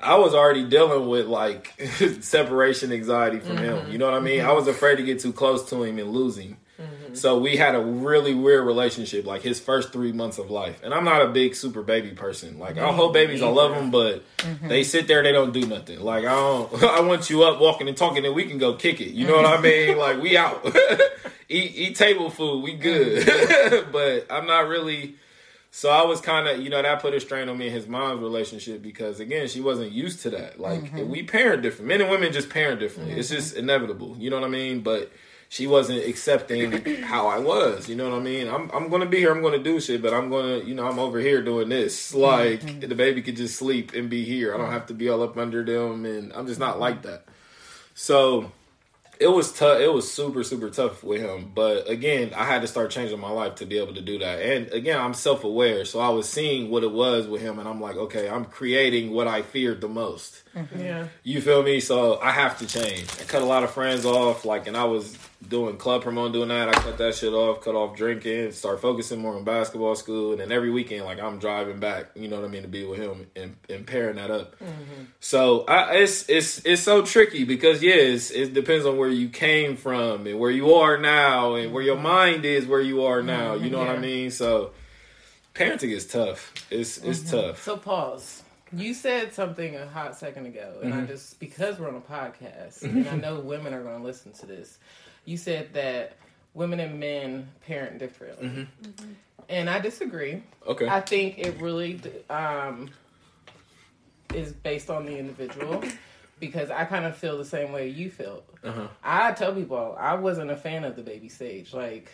I 0.00 0.16
was 0.16 0.34
already 0.34 0.68
dealing 0.68 1.08
with 1.08 1.26
like 1.26 1.72
separation 2.20 2.92
anxiety 2.92 3.38
from 3.38 3.56
him. 3.56 3.76
Mm-hmm. 3.76 3.92
You 3.92 3.98
know 3.98 4.06
what 4.06 4.14
I 4.14 4.20
mean? 4.20 4.40
I 4.40 4.48
mm-hmm. 4.48 4.56
was 4.56 4.66
afraid 4.66 4.96
to 4.96 5.02
get 5.02 5.20
too 5.20 5.32
close 5.32 5.66
to 5.70 5.82
him 5.82 5.98
and 5.98 6.10
lose 6.10 6.36
him. 6.36 6.58
Mm-hmm. 6.80 7.14
So 7.14 7.38
we 7.38 7.56
had 7.56 7.76
a 7.76 7.80
really 7.80 8.34
weird 8.34 8.66
relationship, 8.66 9.24
like 9.24 9.42
his 9.42 9.60
first 9.60 9.92
three 9.92 10.12
months 10.12 10.38
of 10.38 10.50
life. 10.50 10.80
And 10.82 10.92
I'm 10.92 11.04
not 11.04 11.22
a 11.22 11.28
big 11.28 11.54
super 11.54 11.82
baby 11.82 12.10
person. 12.10 12.58
Like 12.58 12.78
I 12.78 12.92
hold 12.92 13.12
babies, 13.12 13.42
I 13.42 13.48
love 13.48 13.74
them, 13.74 13.92
but 13.92 14.24
mm-hmm. 14.38 14.66
they 14.66 14.82
sit 14.82 15.06
there, 15.06 15.22
they 15.22 15.30
don't 15.30 15.52
do 15.52 15.66
nothing. 15.66 16.00
Like 16.00 16.24
I 16.24 16.32
don't, 16.32 16.82
I 16.82 17.00
want 17.00 17.30
you 17.30 17.44
up 17.44 17.60
walking 17.60 17.86
and 17.86 17.96
talking, 17.96 18.26
and 18.26 18.34
we 18.34 18.44
can 18.44 18.58
go 18.58 18.74
kick 18.74 19.00
it. 19.00 19.10
You 19.10 19.26
know 19.26 19.36
what 19.36 19.46
I 19.46 19.56
mm-hmm. 19.56 19.62
mean? 19.62 19.98
Like 19.98 20.20
we 20.20 20.36
out, 20.36 20.66
eat 21.48 21.72
eat 21.76 21.96
table 21.96 22.28
food, 22.28 22.64
we 22.64 22.74
good. 22.74 23.24
but 23.92 24.26
I'm 24.30 24.46
not 24.46 24.66
really. 24.66 25.14
So 25.70 25.90
I 25.90 26.04
was 26.04 26.20
kind 26.20 26.46
of, 26.46 26.60
you 26.60 26.70
know, 26.70 26.80
that 26.80 27.02
put 27.02 27.14
a 27.14 27.20
strain 27.20 27.48
on 27.48 27.58
me 27.58 27.66
and 27.66 27.74
his 27.74 27.88
mom's 27.88 28.20
relationship 28.20 28.80
because 28.80 29.18
again, 29.18 29.48
she 29.48 29.60
wasn't 29.60 29.90
used 29.90 30.22
to 30.22 30.30
that. 30.30 30.60
Like 30.60 30.92
we 30.92 31.24
parent 31.24 31.62
different. 31.62 31.88
Men 31.88 32.00
and 32.00 32.10
women 32.10 32.32
just 32.32 32.48
parent 32.48 32.78
differently. 32.78 33.16
It's 33.16 33.28
just 33.28 33.56
inevitable. 33.56 34.16
You 34.16 34.30
know 34.30 34.36
what 34.38 34.46
I 34.46 34.50
mean? 34.50 34.82
But 34.82 35.10
she 35.54 35.68
wasn't 35.68 36.04
accepting 36.04 36.84
how 37.04 37.28
I 37.28 37.38
was. 37.38 37.88
You 37.88 37.94
know 37.94 38.10
what 38.10 38.18
I 38.18 38.22
mean? 38.22 38.48
I'm 38.48 38.68
I'm 38.72 38.88
gonna 38.88 39.06
be 39.06 39.18
here. 39.18 39.30
I'm 39.30 39.40
gonna 39.40 39.62
do 39.62 39.78
shit, 39.78 40.02
but 40.02 40.12
I'm 40.12 40.28
gonna, 40.28 40.58
you 40.58 40.74
know, 40.74 40.84
I'm 40.84 40.98
over 40.98 41.20
here 41.20 41.42
doing 41.42 41.68
this. 41.68 42.12
Like 42.12 42.60
mm-hmm. 42.62 42.80
the 42.80 42.94
baby 42.96 43.22
could 43.22 43.36
just 43.36 43.54
sleep 43.54 43.94
and 43.94 44.10
be 44.10 44.24
here. 44.24 44.52
I 44.52 44.58
don't 44.58 44.72
have 44.72 44.86
to 44.86 44.94
be 44.94 45.08
all 45.08 45.22
up 45.22 45.38
under 45.38 45.64
them, 45.64 46.04
and 46.06 46.32
I'm 46.32 46.48
just 46.48 46.58
not 46.58 46.80
like 46.80 47.02
that. 47.02 47.26
So 47.94 48.50
it 49.20 49.28
was 49.28 49.52
tough. 49.52 49.78
It 49.78 49.92
was 49.92 50.12
super 50.12 50.42
super 50.42 50.70
tough 50.70 51.04
with 51.04 51.20
him. 51.20 51.52
But 51.54 51.88
again, 51.88 52.32
I 52.34 52.46
had 52.46 52.62
to 52.62 52.66
start 52.66 52.90
changing 52.90 53.20
my 53.20 53.30
life 53.30 53.54
to 53.56 53.64
be 53.64 53.78
able 53.78 53.94
to 53.94 54.00
do 54.00 54.18
that. 54.18 54.42
And 54.42 54.72
again, 54.72 55.00
I'm 55.00 55.14
self 55.14 55.44
aware, 55.44 55.84
so 55.84 56.00
I 56.00 56.08
was 56.08 56.28
seeing 56.28 56.68
what 56.68 56.82
it 56.82 56.90
was 56.90 57.28
with 57.28 57.42
him, 57.42 57.60
and 57.60 57.68
I'm 57.68 57.80
like, 57.80 57.94
okay, 57.96 58.28
I'm 58.28 58.44
creating 58.44 59.12
what 59.12 59.28
I 59.28 59.42
feared 59.42 59.80
the 59.80 59.88
most. 59.88 60.42
Mm-hmm. 60.56 60.80
Yeah. 60.80 61.06
You 61.22 61.40
feel 61.40 61.62
me? 61.62 61.78
So 61.78 62.18
I 62.20 62.32
have 62.32 62.58
to 62.58 62.66
change. 62.66 63.08
I 63.20 63.24
cut 63.24 63.42
a 63.42 63.46
lot 63.46 63.62
of 63.62 63.70
friends 63.70 64.04
off, 64.04 64.44
like, 64.44 64.66
and 64.66 64.76
I 64.76 64.84
was 64.84 65.16
doing 65.48 65.76
club 65.76 66.02
promoting, 66.02 66.32
doing 66.32 66.48
that. 66.48 66.68
I 66.68 66.72
cut 66.72 66.98
that 66.98 67.14
shit 67.14 67.32
off, 67.32 67.60
cut 67.60 67.74
off 67.74 67.96
drinking, 67.96 68.52
start 68.52 68.80
focusing 68.80 69.20
more 69.20 69.34
on 69.34 69.44
basketball 69.44 69.94
school, 69.94 70.32
and 70.32 70.40
then 70.40 70.52
every 70.52 70.70
weekend, 70.70 71.04
like, 71.04 71.20
I'm 71.20 71.38
driving 71.38 71.78
back. 71.78 72.10
You 72.14 72.28
know 72.28 72.36
what 72.36 72.44
I 72.44 72.48
mean 72.48 72.62
to 72.62 72.68
be 72.68 72.84
with 72.84 72.98
him 72.98 73.26
and, 73.36 73.56
and 73.68 73.86
pairing 73.86 74.16
that 74.16 74.30
up. 74.30 74.58
Mm-hmm. 74.58 75.04
So 75.20 75.64
I, 75.66 75.96
it's 75.96 76.28
it's 76.28 76.64
it's 76.64 76.82
so 76.82 77.02
tricky 77.02 77.44
because 77.44 77.82
yes, 77.82 78.30
it 78.30 78.54
depends 78.54 78.86
on 78.86 78.96
where 78.96 79.08
you 79.08 79.28
came 79.28 79.76
from 79.76 80.26
and 80.26 80.38
where 80.38 80.50
you 80.50 80.74
are 80.74 80.98
now 80.98 81.54
and 81.54 81.72
where 81.72 81.82
your 81.82 81.96
mm-hmm. 81.96 82.04
mind 82.04 82.44
is 82.44 82.66
where 82.66 82.80
you 82.80 83.04
are 83.04 83.22
now. 83.22 83.54
You 83.54 83.70
know 83.70 83.78
what 83.78 83.88
I 83.88 83.98
mean? 83.98 84.30
So 84.30 84.72
parenting 85.54 85.90
is 85.90 86.06
tough. 86.06 86.52
It's 86.70 86.98
it's 86.98 87.20
mm-hmm. 87.20 87.36
tough. 87.36 87.62
So 87.62 87.76
pause. 87.76 88.42
You 88.72 88.92
said 88.92 89.32
something 89.32 89.76
a 89.76 89.86
hot 89.86 90.16
second 90.16 90.46
ago, 90.46 90.78
and 90.82 90.92
Mm-hmm. 90.92 91.02
I 91.04 91.06
just 91.06 91.38
because 91.38 91.78
we're 91.78 91.88
on 91.88 91.96
a 91.96 92.00
podcast, 92.00 92.82
and 92.82 93.08
I 93.08 93.16
know 93.16 93.40
women 93.40 93.72
are 93.72 93.82
going 93.82 93.98
to 93.98 94.04
listen 94.04 94.32
to 94.32 94.46
this. 94.46 94.78
You 95.24 95.36
said 95.36 95.72
that 95.74 96.16
women 96.54 96.80
and 96.80 97.00
men 97.00 97.48
parent 97.66 97.98
differently, 97.98 98.48
Mm-hmm. 98.48 99.12
and 99.48 99.68
I 99.70 99.78
disagree. 99.80 100.42
Okay. 100.66 100.88
I 100.88 101.00
think 101.00 101.38
it 101.38 101.60
really 101.60 102.00
um, 102.30 102.90
is 104.34 104.52
based 104.52 104.90
on 104.90 105.06
the 105.06 105.16
individual 105.18 105.82
because 106.40 106.70
I 106.70 106.84
kind 106.84 107.04
of 107.04 107.16
feel 107.16 107.38
the 107.38 107.44
same 107.44 107.72
way 107.72 107.88
you 107.88 108.10
felt. 108.10 108.44
Uh-huh. 108.62 108.88
I 109.02 109.32
tell 109.32 109.54
people 109.54 109.96
I 109.98 110.14
wasn't 110.14 110.50
a 110.50 110.56
fan 110.56 110.84
of 110.84 110.96
the 110.96 111.02
baby 111.02 111.28
stage. 111.28 111.72
Like, 111.72 112.12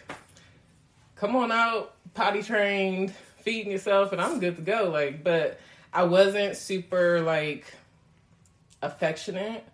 come 1.17 1.35
on 1.37 1.51
out, 1.53 1.95
potty 2.15 2.43
trained, 2.43 3.13
feeding 3.39 3.73
yourself, 3.73 4.13
and 4.13 4.21
I'm 4.21 4.39
good 4.41 4.57
to 4.57 4.63
go. 4.63 4.91
Like, 4.91 5.23
but 5.25 5.59
I 5.93 6.05
wasn't 6.05 6.57
super 6.57 7.21
like 7.23 7.65
affectionate 8.83 9.65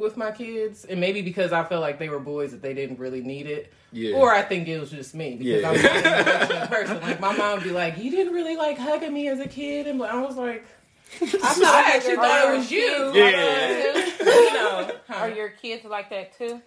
with 0.00 0.16
my 0.16 0.32
kids, 0.32 0.84
and 0.84 0.98
maybe 1.00 1.22
because 1.22 1.52
I 1.52 1.62
felt 1.64 1.80
like 1.82 1.98
they 1.98 2.08
were 2.08 2.18
boys 2.18 2.50
that 2.52 2.62
they 2.62 2.74
didn't 2.74 2.98
really 2.98 3.20
need 3.20 3.46
it. 3.46 3.72
Yeah. 3.92 4.16
Or 4.16 4.32
I 4.32 4.42
think 4.42 4.66
it 4.68 4.80
was 4.80 4.90
just 4.90 5.14
me 5.14 5.36
because 5.36 5.62
Yeah. 5.62 5.68
I'm 5.70 5.82
not 5.82 6.50
an 6.62 6.68
person. 6.86 7.00
Like 7.00 7.20
my 7.20 7.36
mom 7.36 7.56
would 7.58 7.64
be 7.64 7.70
like, 7.70 7.98
"You 7.98 8.10
didn't 8.10 8.32
really 8.32 8.56
like 8.56 8.78
hugging 8.78 9.12
me 9.12 9.28
as 9.28 9.38
a 9.40 9.46
kid," 9.48 9.86
and 9.86 10.02
I 10.02 10.20
was 10.22 10.36
like, 10.36 10.64
"I, 11.22 11.26
thought, 11.26 11.62
I 11.62 11.96
actually 11.96 12.16
thought 12.16 12.52
it 12.54 12.56
was 12.58 12.70
you." 12.70 13.12
Yeah. 13.14 13.94
you 14.24 14.52
know, 14.54 14.90
huh? 15.08 15.14
Are 15.14 15.28
your 15.30 15.48
kids 15.50 15.84
like 15.84 16.10
that 16.10 16.36
too? 16.36 16.60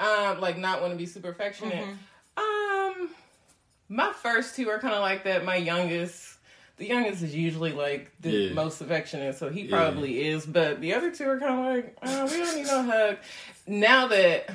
um, 0.00 0.40
like 0.40 0.56
not 0.58 0.80
want 0.80 0.92
to 0.92 0.96
be 0.96 1.06
super 1.06 1.30
affectionate. 1.30 1.84
Um, 2.36 3.08
my 3.88 4.12
first 4.12 4.54
two 4.54 4.68
are 4.68 4.78
kind 4.78 4.94
of 4.94 5.00
like 5.00 5.24
that. 5.24 5.44
My 5.44 5.56
youngest, 5.56 6.27
the 6.78 6.86
youngest 6.86 7.22
is 7.22 7.34
usually 7.34 7.72
like 7.72 8.10
the 8.20 8.30
Yeah. 8.30 8.54
most 8.54 8.80
affectionate, 8.80 9.36
so 9.36 9.48
he 9.50 9.62
Yeah. 9.62 9.76
probably 9.76 10.26
is. 10.28 10.46
But 10.46 10.80
the 10.80 10.94
other 10.94 11.10
two 11.10 11.28
are 11.28 11.38
kind 11.38 11.58
of 11.58 11.74
like, 11.74 11.96
oh, 12.02 12.24
we 12.24 12.36
don't 12.38 12.56
need 12.56 12.66
no 12.66 12.82
hug. 12.84 13.16
Now 13.66 14.06
that 14.08 14.48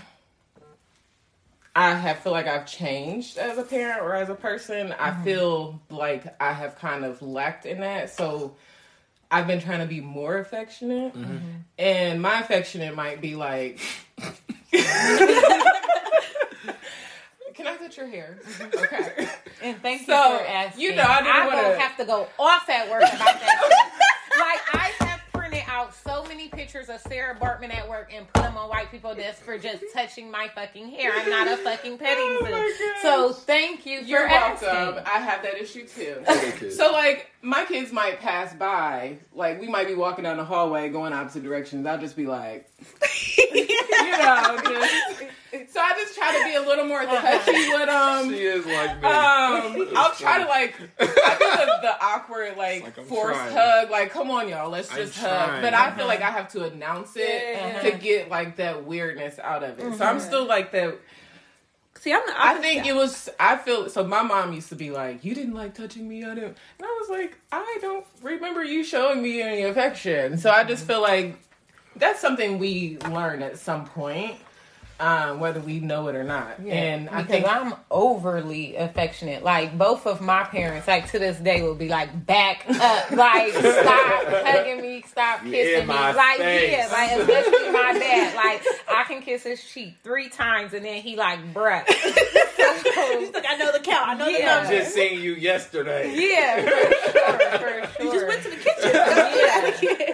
I 1.76 1.94
have 1.95 2.20
feel 2.20 2.32
like 2.32 2.48
I've 2.48 2.66
changed 2.66 3.38
as 3.38 3.58
a 3.58 3.64
parent 3.64 4.02
or 4.02 4.16
as 4.16 4.30
a 4.30 4.36
person, 4.36 4.94
I 4.98 5.10
mm-hmm. 5.12 5.24
feel 5.24 5.82
like 5.90 6.24
I 6.41 6.54
have 6.54 6.78
kind 6.78 7.04
of 7.06 7.22
lacked 7.22 7.66
in 7.66 7.82
that. 7.82 8.10
So. 8.10 8.56
I've 9.32 9.48
been 9.48 9.62
trying 9.62 9.80
to 9.80 9.88
be 9.88 10.00
more 10.00 10.38
affectionate, 10.38 11.16
mm-hmm. 11.16 11.24
Mm-hmm. 11.24 11.48
and 11.80 12.22
my 12.22 12.40
affectionate 12.41 12.94
might 12.95 13.20
be 13.20 13.34
like, 13.36 13.80
Can 17.54 17.68
I 17.68 17.76
touch 17.78 17.98
your 17.98 18.08
hair? 18.08 18.38
Okay. 18.62 19.28
And 19.62 19.82
thank 19.82 20.02
you 20.02 20.08
So, 20.08 20.38
for 20.40 20.46
asking. 20.46 20.82
you 20.82 20.96
know, 20.96 21.04
I 21.04 21.22
didn't 21.22 21.34
don't 21.36 21.54
wanna- 21.64 21.80
have 21.80 21.98
to 21.98 22.06
go 22.06 22.28
off 22.40 22.70
at 22.70 22.90
work 22.90 23.04
about 23.04 23.18
that. 23.20 23.82
like 24.38 24.76
I 24.82 24.92
have 25.06 25.22
printed 25.32 25.64
out 25.68 25.94
so 25.96 26.24
many 26.26 26.50
pictures 26.50 26.90
of 26.90 27.00
Sarah 27.02 27.36
Baartman 27.36 27.74
at 27.74 27.88
work 27.88 28.12
and 28.14 28.28
put 28.34 28.44
them 28.44 28.58
on 28.58 28.70
white 28.70 28.92
people 28.92 29.14
desks 29.16 29.42
for 29.42 29.58
just 29.58 29.84
touching 29.94 30.30
my 30.32 30.50
fucking 30.56 30.90
hair. 30.90 31.12
I'm 31.16 31.30
not 31.30 31.48
a 31.48 31.58
fucking 31.58 31.98
petting 31.98 32.24
Oh 32.42 32.74
zoo. 32.78 32.92
So 33.02 33.32
thank 33.34 33.86
you 33.86 34.00
You're 34.02 34.22
for 34.28 34.28
welcome. 34.28 34.68
asking. 34.68 35.06
I 35.06 35.20
have 35.20 35.44
that 35.44 35.56
issue 35.62 35.88
too. 35.88 36.18
Okay. 36.28 36.70
So 36.72 36.92
like 36.92 37.30
my 37.42 37.64
kids 37.66 37.92
might 37.92 38.20
pass 38.20 38.54
by, 38.56 39.18
like 39.34 39.62
we 39.62 39.68
might 39.68 39.88
be 39.88 39.96
walking 39.96 40.24
down 40.24 40.38
the 40.38 40.46
hallway 40.46 40.90
going 40.90 41.14
opposite 41.14 41.44
directions. 41.44 41.86
I'll 41.86 42.00
just 42.00 42.16
be 42.18 42.26
like, 42.26 42.70
you 43.38 44.18
know, 44.18 44.60
just. 44.66 45.24
So 45.70 45.80
I 45.80 45.94
just 45.94 46.16
try 46.16 46.38
to 46.40 46.44
be 46.46 46.56
a 46.56 46.62
little 46.68 46.86
more 46.86 47.04
touchy 47.06 47.52
with 47.52 47.90
um. 47.90 48.30
She 48.30 48.42
is 48.44 48.66
like 48.66 49.02
me. 49.02 49.08
Um, 49.08 49.88
I'll 49.96 50.12
try 50.14 50.40
to 50.42 50.46
like 50.50 50.74
I 51.00 51.06
do 51.06 51.66
the, 51.66 51.80
the 51.82 52.04
awkward 52.04 52.58
like, 52.58 52.84
like 52.84 53.06
forced 53.08 53.40
trying. 53.40 53.54
hug, 53.56 53.90
like 53.92 54.12
come 54.12 54.32
on 54.32 54.50
y'all, 54.50 54.70
let's 54.70 54.90
I'm 54.92 54.98
just 54.98 55.18
hug. 55.18 55.30
trying. 55.50 55.62
But 55.62 55.74
I 55.74 55.92
feel 55.96 56.08
like 56.08 56.22
I 56.22 56.32
have 56.32 56.50
to 56.54 56.64
announce 56.66 57.16
it 57.16 57.22
Yeah. 57.56 57.82
to 57.82 57.92
get 57.98 58.30
like 58.30 58.56
that 58.58 58.86
weirdness 58.86 59.38
out 59.40 59.64
of 59.64 59.80
it. 59.80 59.98
So 59.98 60.04
I'm 60.06 60.20
still 60.20 60.46
like 60.46 60.72
that. 60.72 60.96
See, 62.00 62.12
I'm 62.12 62.22
the 62.26 62.34
I 62.38 62.50
opposite. 62.52 62.62
think 62.64 62.86
it 62.88 62.96
was. 62.96 63.30
I 63.40 63.56
feel 63.58 63.90
so. 63.90 64.04
My 64.04 64.24
mom 64.24 64.52
used 64.54 64.70
to 64.70 64.76
be 64.76 64.90
like, 64.92 65.24
"You 65.24 65.34
didn't 65.36 65.54
like 65.54 65.74
touching 65.76 66.08
me." 66.10 66.24
I 66.26 66.34
didn't. 66.36 66.58
And 66.80 66.84
I 66.86 66.98
was 67.00 67.10
like, 67.10 67.38
I 67.52 67.78
don't 67.80 68.06
remember 68.22 68.64
you 68.64 68.84
showing 68.84 69.22
me 69.22 69.42
any 69.42 69.62
affection. 69.64 70.38
So 70.38 70.50
I 70.52 70.64
just 70.66 70.86
feel 70.86 71.02
like 71.02 71.38
that's 71.96 72.20
something 72.20 72.58
we 72.60 72.98
learn 73.10 73.42
at 73.42 73.58
some 73.60 73.86
point, 73.86 74.36
um, 74.99 75.40
whether 75.40 75.60
we 75.60 75.80
know 75.80 76.07
it 76.07 76.15
or 76.15 76.24
not. 76.24 76.60
and 76.60 77.10
I 77.10 77.24
think 77.24 77.45
I'm 77.48 77.74
overly 77.91 78.76
affectionate. 78.76 79.44
Like 79.44 79.78
both 79.78 80.06
of 80.07 80.22
my 80.22 80.44
parents, 80.44 80.88
like 80.88 81.10
to 81.11 81.20
this 81.20 81.38
day, 81.38 81.61
will 81.61 81.76
be 81.76 81.90
like, 81.90 82.26
"Back 82.26 82.65
up! 82.70 83.11
Like 83.11 83.53
stop 83.53 84.24
hugging 84.28 84.82
me, 84.82 85.03
stop 85.07 85.41
kissing 85.44 85.88
me." 85.88 85.94
Like 85.94 86.38
face. 86.38 86.72
yeah, 86.72 86.90
like 86.91 87.11
especially 87.20 87.72
my 87.72 87.94
dad. 87.99 88.36
Like 88.36 88.64
I 88.90 89.03
can 89.07 89.22
kiss 89.22 89.44
his 89.44 89.64
cheek 89.64 89.95
three 90.03 90.30
times, 90.30 90.74
and 90.74 90.86
then 90.86 91.02
he 91.02 91.15
like, 91.15 91.53
"Bruh." 91.53 91.84
He's 92.84 93.32
like, 93.34 93.45
I 93.48 93.56
know 93.57 93.72
the 93.72 93.80
count. 93.80 94.10
I 94.10 94.14
know 94.15 94.28
Yeah. 94.28 94.56
the 94.56 94.61
number. 94.64 94.78
Just 94.84 94.94
seeing 94.95 95.22
you 95.22 95.34
yesterday. 95.36 96.14
Yeah, 96.15 96.61
for 97.57 97.60
sure, 97.60 97.84
for 97.88 97.91
sure. 98.02 98.06
You 98.06 98.11
just 98.14 98.28
went 98.28 98.44
to 98.44 98.49
the 98.49 98.56
kitchen. 98.56 98.91
Yeah. 98.94 100.10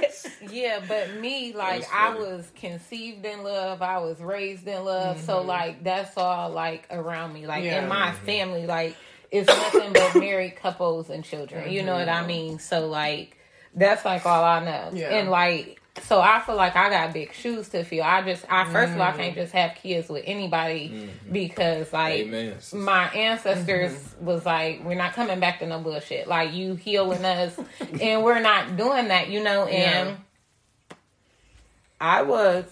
Yeah, 0.52 0.80
but 0.88 1.14
me, 1.20 1.54
like 1.54 1.82
That's 1.82 1.92
I 1.94 2.16
was 2.16 2.52
conceived 2.56 3.24
in 3.26 3.44
love, 3.44 3.82
I 3.82 4.00
was 4.00 4.20
raised 4.20 4.68
in 4.70 4.86
love, 4.86 5.20
so 5.22 5.38
mm-hmm. 5.38 5.48
like 5.48 5.84
that's 5.84 6.16
all 6.18 6.50
like 6.50 6.88
around 6.92 7.34
me. 7.34 7.48
Like 7.48 7.64
Yeah. 7.64 7.84
in 7.84 7.90
my 7.90 8.12
mm-hmm. 8.12 8.26
family, 8.26 8.66
like 8.66 8.96
it's 9.32 9.48
nothing 9.48 9.94
but 9.94 10.16
married 10.16 10.56
couples 10.56 11.10
and 11.10 11.24
children. 11.24 11.72
You 11.72 11.84
know 11.84 11.96
what 11.96 12.10
I 12.10 12.20
mm-hmm. 12.20 12.28
mean? 12.28 12.60
So 12.60 12.88
like 12.88 13.38
that's 13.76 14.06
like 14.06 14.26
all 14.26 14.44
I 14.44 14.64
know. 14.64 14.92
Yeah. 14.94 15.16
And 15.16 15.30
like 15.30 15.80
so 16.04 16.22
I 16.22 16.40
feel 16.40 16.56
like 16.56 16.76
I 16.76 16.90
got 16.90 17.14
big 17.14 17.34
shoes 17.34 17.70
to 17.70 17.84
fill. 17.84 18.04
I 18.04 18.22
just 18.22 18.46
I 18.50 18.66
first 18.72 18.94
of 18.94 19.00
all 19.00 19.08
I 19.08 19.12
can't 19.12 19.36
just 19.36 19.54
have 19.54 19.76
kids 19.76 20.10
with 20.10 20.24
anybody 20.26 21.10
because 21.32 21.92
like 21.92 22.22
Amen. 22.22 22.56
my 22.74 23.10
ancestors 23.10 24.16
was 24.20 24.46
like, 24.46 24.84
we're 24.84 24.96
not 24.96 25.14
coming 25.14 25.40
back 25.40 25.60
to 25.60 25.68
no 25.68 25.80
bullshit. 25.80 26.28
Like 26.28 26.54
you 26.54 26.76
healing 26.76 27.26
us, 27.26 27.58
and 28.02 28.24
we're 28.24 28.40
not 28.40 28.78
doing 28.78 29.10
that, 29.10 29.30
you 29.30 29.44
know. 29.44 29.66
And 29.66 30.18
I 32.00 32.22
was 32.22 32.66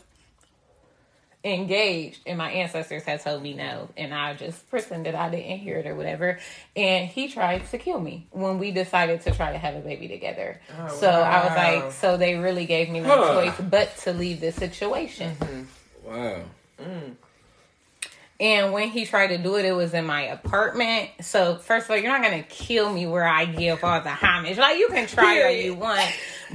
engaged 1.44 2.20
and 2.26 2.38
my 2.38 2.52
ancestors 2.52 3.04
had 3.04 3.22
told 3.22 3.42
me 3.42 3.54
no 3.54 3.90
and 3.96 4.14
I 4.14 4.34
just 4.34 4.70
pretended 4.70 5.16
I 5.16 5.30
didn't 5.30 5.60
hear 5.60 5.78
it 5.78 5.86
or 5.88 5.96
whatever 5.96 6.40
and 6.76 7.08
he 7.08 7.28
tried 7.30 7.66
to 7.70 7.78
kill 7.78 8.02
me 8.02 8.28
when 8.32 8.60
we 8.60 8.72
decided 8.72 9.22
to 9.22 9.32
try 9.32 9.52
to 9.52 9.58
have 9.58 9.76
a 9.76 9.80
baby 9.80 10.08
together. 10.08 10.60
Oh, 10.78 10.88
so 10.88 11.08
I 11.08 11.46
was 11.46 11.56
like 11.56 11.92
so 11.92 12.18
they 12.18 12.36
really 12.36 12.66
gave 12.66 12.90
me 12.90 13.00
no 13.00 13.22
Huh. 13.22 13.34
choice 13.34 13.62
but 13.70 13.96
to 13.98 14.14
leave 14.14 14.42
the 14.42 14.52
situation. 14.52 15.36
Mm-hmm. 15.40 16.10
Wow. 16.10 16.44
Mm. 16.82 17.16
And 18.40 18.72
when 18.72 18.90
he 18.90 19.06
tried 19.06 19.28
to 19.28 19.38
do 19.40 19.56
it, 19.56 19.66
it 19.66 19.72
was 19.72 19.94
in 19.96 20.06
my 20.06 20.22
apartment. 20.24 21.10
So 21.22 21.56
first 21.56 21.86
of 21.86 21.92
all, 21.92 21.98
you're 21.98 22.12
not 22.12 22.22
gonna 22.22 22.44
kill 22.44 22.92
me 22.94 23.08
where 23.08 23.28
I 23.28 23.46
give 23.46 23.84
all 23.84 24.00
the 24.00 24.12
homage. 24.12 24.58
Like 24.58 24.78
you 24.78 24.90
can 24.90 25.08
try 25.08 25.42
all 25.42 25.52
you 25.52 25.74
want, 25.74 26.06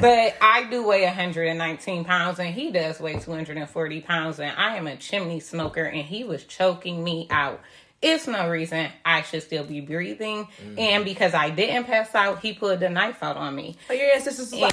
but 0.01 0.37
I 0.41 0.65
do 0.71 0.87
weigh 0.87 1.05
119 1.05 2.05
pounds, 2.05 2.39
and 2.39 2.55
he 2.55 2.71
does 2.71 3.01
weigh 3.01 3.19
240 3.19 4.01
pounds, 4.03 4.39
and 4.39 4.57
I 4.57 4.77
am 4.77 4.87
a 4.87 4.97
chimney 4.97 5.41
smoker, 5.41 5.85
and 5.85 6.05
he 6.05 6.23
was 6.23 6.45
choking 6.45 7.03
me 7.03 7.27
out. 7.31 7.61
It's 8.01 8.27
no 8.27 8.49
reason 8.49 8.89
I 9.05 9.23
should 9.23 9.43
still 9.43 9.65
be 9.65 9.81
breathing, 9.81 10.49
mm. 10.65 10.79
and 10.79 11.05
because 11.05 11.35
I 11.35 11.51
didn't 11.51 11.85
pass 11.85 12.15
out, 12.15 12.41
he 12.41 12.53
pulled 12.53 12.81
the 12.81 12.91
knife 12.91 13.23
out 13.23 13.37
on 13.37 13.55
me. 13.55 13.77
Oh, 13.91 13.93
your 13.93 14.13
ancestors 14.13 14.53
And 14.53 14.61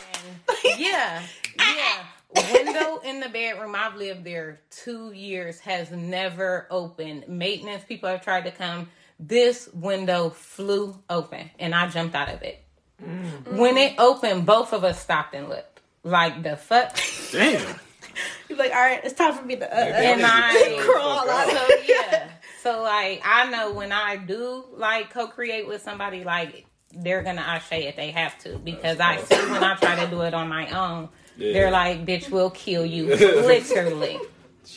yeah, 0.77 1.21
ah, 1.59 1.75
yeah. 1.77 2.05
Window 2.35 2.99
in 3.03 3.19
the 3.19 3.29
bedroom. 3.29 3.75
I've 3.75 3.95
lived 3.95 4.23
there 4.23 4.59
two 4.69 5.11
years. 5.11 5.59
Has 5.61 5.91
never 5.91 6.67
opened. 6.69 7.27
Maintenance 7.27 7.83
people 7.83 8.09
have 8.09 8.23
tried 8.23 8.45
to 8.45 8.51
come. 8.51 8.89
This 9.19 9.67
window 9.73 10.29
flew 10.29 10.97
open, 11.09 11.49
and 11.59 11.75
I 11.75 11.89
jumped 11.89 12.15
out 12.15 12.29
of 12.29 12.41
it. 12.41 12.63
When 13.51 13.77
it 13.77 13.95
opened, 13.97 14.45
both 14.45 14.73
of 14.73 14.83
us 14.83 14.99
stopped 15.01 15.33
and 15.33 15.49
looked. 15.49 15.79
Like 16.03 16.43
the 16.43 16.55
fuck. 16.55 16.97
Damn. 17.31 17.79
you're 18.49 18.57
like, 18.57 18.71
all 18.71 18.77
right, 18.77 19.01
it's 19.03 19.13
time 19.13 19.33
for 19.33 19.45
me 19.45 19.55
to 19.55 19.65
uh, 19.65 19.79
And 19.79 20.21
uh, 20.21 20.27
I 20.29 20.77
crawl 20.81 21.29
out 21.29 21.47
of 21.47 21.57
so 21.57 21.75
yeah. 21.87 22.29
So 22.63 22.81
like 22.83 23.21
I 23.25 23.49
know 23.49 23.73
when 23.73 23.91
I 23.91 24.17
do 24.17 24.65
like 24.73 25.11
co-create 25.11 25.67
with 25.67 25.81
somebody, 25.81 26.23
like 26.23 26.65
they're 26.93 27.23
gonna 27.23 27.41
ashe 27.41 27.71
if 27.71 27.95
they 27.95 28.11
have 28.11 28.37
to 28.39 28.57
because 28.57 28.99
I 28.99 29.17
see 29.17 29.35
when 29.35 29.63
I 29.63 29.75
try 29.75 30.03
to 30.03 30.09
do 30.09 30.21
it 30.21 30.33
on 30.33 30.49
my 30.49 30.69
own, 30.69 31.09
Yeah. 31.39 31.53
they're 31.53 31.71
like, 31.71 32.05
"Bitch, 32.05 32.29
we'll 32.29 32.49
kill 32.51 32.85
you," 32.85 33.07
literally. 33.15 34.19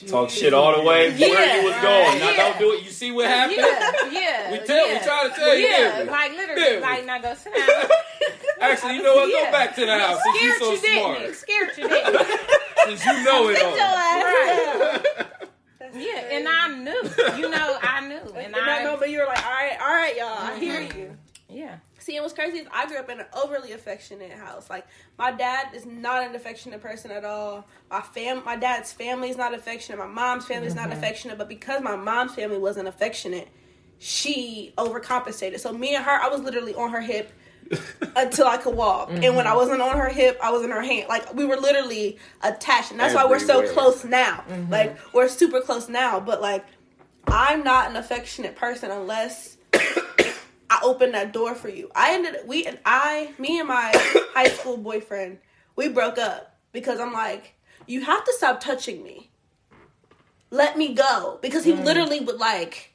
Talk 0.09 0.31
shit 0.31 0.55
all 0.55 0.75
the 0.77 0.83
way 0.83 1.11
where 1.11 1.19
Yeah. 1.19 1.57
you 1.61 1.65
was 1.69 1.75
going. 1.83 2.19
Now 2.19 2.31
Yeah. 2.31 2.37
don't 2.37 2.59
do 2.59 2.73
it. 2.73 2.83
You 2.85 2.91
see 2.91 3.11
what 3.13 3.27
happened? 3.29 3.59
Yeah, 3.59 4.11
yeah. 4.11 4.53
We 4.53 4.59
tell- 4.67 4.89
we 4.89 4.99
try 5.01 5.29
to 5.29 5.35
tell 5.35 5.55
you, 5.57 5.67
Yeah, 5.67 6.05
like 6.09 6.33
literally, 6.33 6.61
Didn't 6.63 6.77
we? 6.77 6.83
like 6.83 7.07
now 7.07 7.19
go 7.21 7.35
sit 7.35 7.55
down. 7.55 7.69
Actually, 8.61 8.95
you 8.97 9.03
know 9.03 9.15
what? 9.17 9.29
Yeah. 9.29 9.45
Go 9.47 9.53
back 9.53 9.75
to 9.75 9.85
the 9.87 9.99
house 9.99 10.21
since 10.25 10.43
you 10.43 10.55
Scared 10.55 10.59
so 10.63 10.73
you 10.73 10.81
didn't. 10.81 11.23
you? 11.29 11.35
Scared 11.35 11.71
you 11.79 11.89
didn't. 11.89 12.27
Since 12.85 13.05
you 13.07 13.25
know 13.25 13.49
it 13.49 13.57
Sit 13.59 13.65
your 13.65 13.81
ass 13.81 15.03
down. 15.03 15.27
Yeah, 15.95 16.37
and 16.37 16.49
I 16.49 16.69
knew. 16.69 17.03
You 17.39 17.49
know, 17.51 17.79
I 17.83 18.01
knew, 18.09 18.19
and 18.35 18.47
And 18.47 18.57
I 18.57 18.83
know, 18.83 18.95
I. 18.95 18.97
but 18.99 19.11
you 19.11 19.19
were 19.21 19.27
like, 19.27 19.45
all 19.45 19.53
right, 19.53 19.77
all 19.81 19.89
right, 19.89 20.17
y'all, 20.17 20.27
I 20.39 20.59
hear 20.59 20.81
mm-hmm. 20.81 20.99
you. 20.99 21.19
Yeah. 21.49 21.77
See, 22.03 22.17
and 22.17 22.25
what's 22.25 22.35
crazy 22.35 22.59
is 22.59 22.67
I 22.73 22.87
grew 22.87 22.99
up 22.99 23.09
in 23.11 23.21
an 23.21 23.27
overly 23.33 23.71
affectionate 23.71 24.33
house. 24.33 24.69
Like 24.69 24.87
my 25.19 25.31
dad 25.31 25.69
is 25.73 25.87
not 25.87 26.25
an 26.25 26.35
affectionate 26.35 26.83
person 26.83 27.13
at 27.13 27.25
all. 27.25 27.65
My 27.91 28.01
fam, 28.01 28.45
my 28.45 28.57
dad's 28.57 28.93
family 28.93 29.31
is 29.31 29.37
not 29.37 29.55
affectionate. 29.55 29.99
My 29.99 30.09
mom's 30.09 30.45
family 30.45 30.67
is 30.67 30.75
not 30.75 30.89
mm-hmm. 30.89 30.99
affectionate. 30.99 31.39
But 31.39 31.49
because 31.49 31.81
my 31.81 31.95
mom's 31.95 32.35
family 32.35 32.59
wasn't 32.59 32.89
affectionate, 32.89 33.49
she 34.01 34.75
overcompensated. 34.79 35.61
So 35.61 35.73
me 35.73 35.95
and 35.95 36.05
her, 36.05 36.11
I 36.11 36.27
was 36.27 36.41
literally 36.41 36.75
on 36.75 36.91
her 36.91 37.01
hip 37.01 37.33
until 38.17 38.49
I 38.49 38.57
could 38.57 38.75
walk. 38.75 39.11
And 39.11 39.37
when 39.37 39.47
I 39.47 39.51
mm-hmm. 39.51 39.59
wasn't 39.59 39.81
on 39.81 39.97
her 39.97 40.09
hip, 40.09 40.41
I 40.43 40.51
was 40.51 40.65
in 40.65 40.71
her 40.71 40.83
hand. 40.83 41.09
Like 41.09 41.33
we 41.35 41.45
were 41.45 41.57
literally 41.57 42.19
attached, 42.43 42.91
and 42.91 42.99
that's 42.99 43.15
why 43.15 43.27
we're 43.27 43.39
so 43.39 43.73
close 43.73 44.05
now. 44.05 44.43
Mm-hmm. 44.49 44.73
Like 44.73 44.99
we're 45.15 45.29
super 45.29 45.61
close 45.61 45.89
now. 45.89 46.19
But 46.19 46.43
like 46.43 46.65
I'm 47.29 47.63
not 47.63 47.91
an 47.91 47.97
affectionate 47.97 48.57
person 48.57 48.91
unless 48.91 49.57
I 50.73 50.81
opened 50.83 51.13
that 51.13 51.35
door 51.35 51.55
for 51.55 51.69
you. 51.69 51.91
I 51.95 52.15
ended 52.15 52.37
we 52.47 52.65
and 52.65 52.79
I, 52.87 53.33
me 53.39 53.59
and 53.59 53.69
my 53.69 53.93
high 54.35 54.49
school 54.49 54.79
boyfriend, 54.79 55.39
we 55.77 55.89
broke 55.89 56.17
up 56.17 56.57
because 56.73 56.99
I'm 56.99 57.13
like, 57.13 57.55
you 57.87 58.01
have 58.01 58.25
to 58.25 58.33
stop 58.39 58.59
touching 58.61 59.03
me. 59.03 59.29
Let 60.51 60.79
me 60.79 60.95
go 60.95 61.39
because 61.43 61.65
he 61.65 61.73
mm. 61.73 61.85
literally 61.85 62.21
would 62.21 62.39
like. 62.39 62.95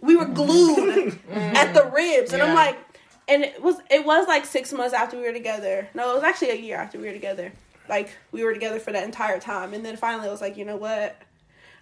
We 0.00 0.14
were 0.14 0.26
glued 0.26 1.14
mm-hmm. 1.14 1.56
at 1.56 1.74
the 1.74 1.84
ribs, 1.86 2.32
and 2.32 2.40
I'm 2.40 2.54
like, 2.54 2.78
and 3.26 3.42
it 3.42 3.60
was 3.60 3.76
it 3.90 4.04
was 4.04 4.28
like 4.28 4.44
six 4.44 4.72
months 4.72 4.94
after 4.94 5.16
we 5.16 5.24
were 5.24 5.32
together. 5.32 5.88
No, 5.94 6.12
it 6.12 6.14
was 6.14 6.22
actually 6.22 6.50
a 6.50 6.56
year 6.56 6.76
after 6.76 6.96
we 6.98 7.06
were 7.06 7.12
together. 7.12 7.52
Like 7.88 8.10
we 8.30 8.44
were 8.44 8.52
together 8.52 8.78
for 8.78 8.92
that 8.92 9.02
entire 9.02 9.40
time, 9.40 9.74
and 9.74 9.84
then 9.84 9.96
finally 9.96 10.28
I 10.28 10.30
was 10.30 10.40
like, 10.40 10.56
you 10.56 10.64
know 10.64 10.76
what? 10.76 11.20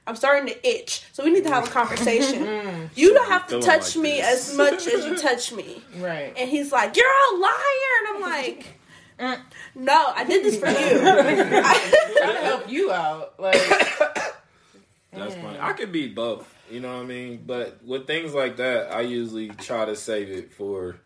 I'm 0.07 0.17
starting 0.17 0.47
to 0.53 0.69
itch, 0.69 1.03
so 1.13 1.25
we 1.25 1.31
need 1.33 1.45
to 1.45 1.51
have 1.51 1.67
a 1.67 1.71
conversation. 1.71 2.91
you 2.95 3.15
don't 3.15 3.29
have 3.31 3.47
to 3.49 3.61
touch 3.61 3.97
like 3.97 4.03
me 4.03 4.11
this. 4.21 4.51
as 4.51 4.57
much 4.57 4.87
as 4.87 5.07
you 5.07 5.17
touch 5.29 5.53
me. 5.53 5.83
Right. 5.97 6.33
And 6.37 6.49
he's 6.51 6.71
like, 6.73 6.97
"You're 6.97 7.07
a 7.07 7.37
liar," 7.39 7.53
and 7.99 8.17
I'm 8.17 8.21
like, 8.21 8.79
"Mm, 9.19 9.41
"No, 9.75 10.13
I 10.15 10.25
did 10.25 10.45
this 10.45 10.59
for 10.59 10.67
you." 10.69 10.75
I- 10.75 12.15
Trying 12.19 12.35
to 12.35 12.41
help 12.43 12.71
you 12.71 12.93
out. 12.93 13.39
Like, 13.41 13.55
That's 15.13 15.35
funny. 15.37 15.59
I 15.61 15.73
could 15.73 15.93
be 15.93 16.09
both. 16.09 16.53
You 16.71 16.81
know 16.81 16.97
what 16.97 17.03
I 17.05 17.07
mean? 17.07 17.43
But 17.47 17.83
with 17.85 18.07
things 18.07 18.35
like 18.35 18.57
that, 18.57 18.93
I 18.95 19.03
usually 19.03 19.49
try 19.51 19.85
to 19.85 19.95
save 19.97 20.29
it 20.31 20.53
for 20.53 20.97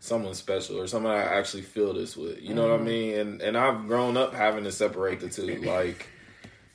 someone 0.00 0.34
special 0.34 0.78
or 0.78 0.86
someone 0.86 1.12
I 1.12 1.22
actually 1.22 1.62
feel 1.62 1.94
this 1.94 2.16
with. 2.16 2.40
You 2.42 2.52
know 2.54 2.68
what 2.68 2.80
I 2.80 2.82
mean? 2.82 3.18
And 3.18 3.40
and 3.42 3.56
I've 3.56 3.86
grown 3.86 4.16
up 4.16 4.34
having 4.34 4.64
to 4.64 4.72
separate 4.72 5.20
the 5.20 5.28
two. 5.28 5.46
Like 5.62 6.08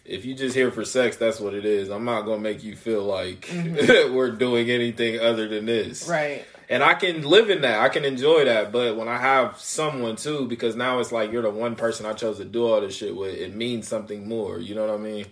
if 0.10 0.26
you 0.26 0.34
just 0.34 0.56
here 0.56 0.72
for 0.72 0.84
sex, 0.84 1.18
that's 1.18 1.40
what 1.40 1.54
it 1.54 1.66
is. 1.66 1.90
I'm 1.90 2.04
not 2.04 2.24
gonna 2.24 2.42
make 2.42 2.64
you 2.64 2.76
feel 2.76 3.04
like 3.04 3.42
mm-hmm. 3.42 4.14
we're 4.14 4.32
doing 4.32 4.70
anything 4.70 5.20
other 5.20 5.48
than 5.48 5.66
this. 5.66 6.08
right. 6.10 6.46
And 6.72 6.84
I 6.84 6.94
can 6.94 7.24
live 7.24 7.50
in 7.50 7.62
that. 7.62 7.80
I 7.80 7.90
can 7.90 8.06
enjoy 8.06 8.46
that. 8.46 8.72
But 8.72 8.96
when 8.96 9.08
I 9.08 9.18
have 9.18 9.60
someone 9.60 10.18
too, 10.18 10.46
because 10.48 10.76
now 10.76 11.00
it's 11.00 11.12
like 11.12 11.32
you're 11.32 11.42
the 11.42 11.50
one 11.50 11.76
person 11.76 12.06
I 12.06 12.14
chose 12.14 12.38
to 12.38 12.46
do 12.46 12.68
all 12.68 12.80
this 12.80 12.96
shit 12.96 13.16
with, 13.16 13.34
it 13.34 13.56
means 13.56 13.88
something 13.88 14.28
more. 14.28 14.60
You 14.60 14.76
know 14.76 14.86
what 14.86 14.94
I 14.94 14.98
mean? 14.98 15.26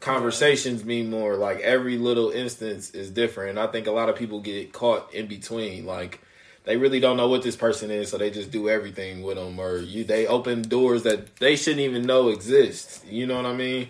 Conversations 0.00 0.84
mean 0.84 1.08
more. 1.08 1.36
Like 1.36 1.60
every 1.60 1.96
little 1.96 2.30
instance 2.30 2.90
is 2.90 3.10
different. 3.10 3.50
And 3.50 3.60
I 3.60 3.68
think 3.68 3.86
a 3.86 3.92
lot 3.92 4.08
of 4.08 4.16
people 4.16 4.40
get 4.40 4.72
caught 4.72 5.14
in 5.14 5.28
between. 5.28 5.86
Like 5.86 6.20
they 6.64 6.76
really 6.76 6.98
don't 6.98 7.16
know 7.16 7.28
what 7.28 7.42
this 7.42 7.56
person 7.56 7.92
is, 7.92 8.10
so 8.10 8.18
they 8.18 8.30
just 8.30 8.50
do 8.50 8.68
everything 8.68 9.22
with 9.22 9.36
them, 9.36 9.60
or 9.60 9.78
you 9.78 10.02
they 10.02 10.26
open 10.26 10.62
doors 10.62 11.04
that 11.04 11.36
they 11.36 11.54
shouldn't 11.54 11.82
even 11.82 12.02
know 12.02 12.28
exist. 12.28 13.04
You 13.06 13.26
know 13.26 13.36
what 13.36 13.46
I 13.46 13.54
mean? 13.54 13.88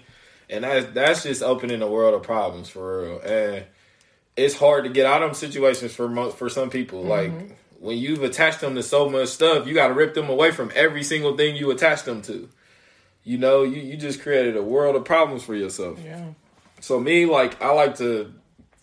And 0.50 0.64
that 0.64 0.94
that's 0.94 1.22
just 1.22 1.42
opening 1.42 1.80
a 1.80 1.88
world 1.88 2.14
of 2.14 2.22
problems 2.22 2.68
for 2.68 3.02
real. 3.02 3.20
And 3.20 3.64
it's 4.36 4.56
hard 4.56 4.84
to 4.84 4.90
get 4.90 5.06
out 5.06 5.22
of 5.22 5.28
them 5.28 5.34
situations 5.34 5.94
for 5.94 6.08
most 6.08 6.36
for 6.36 6.48
some 6.48 6.70
people. 6.70 7.04
Mm-hmm. 7.04 7.08
Like 7.08 7.58
when 7.78 7.96
you've 7.96 8.22
attached 8.22 8.60
them 8.60 8.74
to 8.74 8.82
so 8.82 9.08
much 9.08 9.28
stuff, 9.28 9.66
you 9.66 9.74
got 9.74 9.88
to 9.88 9.94
rip 9.94 10.14
them 10.14 10.28
away 10.28 10.50
from 10.50 10.70
every 10.74 11.02
single 11.02 11.36
thing 11.36 11.56
you 11.56 11.70
attached 11.70 12.04
them 12.04 12.22
to. 12.22 12.48
You 13.24 13.38
know, 13.38 13.62
you 13.62 13.80
you 13.80 13.96
just 13.96 14.22
created 14.22 14.56
a 14.56 14.62
world 14.62 14.96
of 14.96 15.04
problems 15.04 15.42
for 15.42 15.54
yourself. 15.54 15.98
Yeah. 16.04 16.30
So 16.80 16.98
me, 16.98 17.26
like, 17.26 17.60
I 17.62 17.72
like 17.72 17.96
to, 17.98 18.32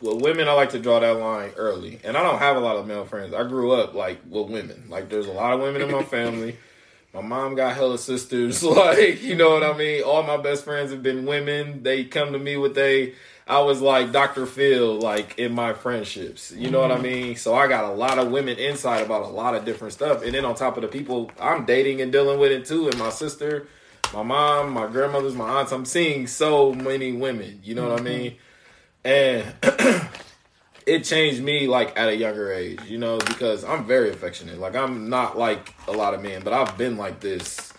with 0.01 0.21
women, 0.21 0.47
I 0.47 0.53
like 0.53 0.69
to 0.69 0.79
draw 0.79 0.99
that 0.99 1.17
line 1.17 1.51
early. 1.57 1.99
And 2.03 2.15
I 2.15 2.23
don't 2.23 2.37
have 2.37 2.55
a 2.55 2.59
lot 2.59 2.77
of 2.77 2.87
male 2.87 3.05
friends. 3.05 3.33
I 3.33 3.43
grew 3.47 3.71
up 3.71 3.95
like 3.95 4.21
with 4.29 4.49
women. 4.49 4.85
Like, 4.89 5.09
there's 5.09 5.25
a 5.27 5.31
lot 5.31 5.53
of 5.53 5.61
women 5.61 5.81
in 5.81 5.91
my 5.91 6.03
family. 6.17 6.57
My 7.17 7.23
mom 7.23 7.55
got 7.55 7.75
hella 7.75 7.97
sisters. 7.97 8.63
Like, 8.77 9.23
you 9.23 9.35
know 9.35 9.49
what 9.49 9.63
I 9.63 9.75
mean? 9.75 10.03
All 10.03 10.21
my 10.21 10.37
best 10.37 10.63
friends 10.63 10.91
have 10.91 11.01
been 11.01 11.25
women. 11.25 11.81
They 11.81 12.03
come 12.03 12.31
to 12.33 12.37
me 12.37 12.57
with 12.57 12.75
they. 12.75 13.15
I 13.47 13.59
was 13.61 13.81
like 13.81 14.11
Dr. 14.11 14.45
Phil, 14.45 14.99
like 14.99 15.39
in 15.39 15.55
my 15.55 15.73
friendships. 15.73 16.51
You 16.51 16.69
know 16.69 16.79
what 16.81 16.91
I 16.91 16.95
mm-hmm. 16.95 17.03
mean? 17.03 17.35
So 17.37 17.55
I 17.55 17.67
got 17.67 17.85
a 17.85 17.93
lot 17.93 18.19
of 18.19 18.29
women 18.29 18.57
inside 18.57 19.01
about 19.03 19.23
a 19.23 19.29
lot 19.29 19.55
of 19.55 19.65
different 19.65 19.93
stuff. 19.93 20.21
And 20.21 20.33
then 20.35 20.45
on 20.45 20.53
top 20.53 20.77
of 20.77 20.83
the 20.83 20.89
people 20.89 21.31
I'm 21.39 21.65
dating 21.65 22.01
and 22.01 22.11
dealing 22.11 22.39
with 22.39 22.51
it 22.51 22.65
too, 22.65 22.87
and 22.87 22.99
my 22.99 23.09
sister, 23.09 23.67
my 24.13 24.21
mom, 24.21 24.71
my 24.73 24.85
grandmothers, 24.85 25.33
my 25.33 25.59
aunts. 25.59 25.71
I'm 25.71 25.85
seeing 25.85 26.27
so 26.27 26.71
many 26.73 27.13
women. 27.13 27.61
You 27.63 27.75
know 27.75 27.89
what 27.89 27.99
I 27.99 28.03
mm-hmm. 28.03 28.21
mean? 28.21 28.35
And 29.03 29.53
it 30.87 31.03
changed 31.03 31.43
me 31.43 31.67
like 31.67 31.97
at 31.99 32.07
a 32.07 32.15
younger 32.15 32.51
age, 32.51 32.79
you 32.87 32.97
know, 32.97 33.17
because 33.17 33.65
I'm 33.65 33.85
very 33.85 34.09
affectionate. 34.09 34.57
Like 34.57 34.75
I'm 34.75 35.09
not 35.09 35.37
like 35.37 35.75
a 35.87 35.91
lot 35.91 36.13
of 36.13 36.23
men, 36.23 36.41
but 36.43 36.53
I've 36.53 36.77
been 36.77 36.95
like 36.95 37.19
this 37.19 37.73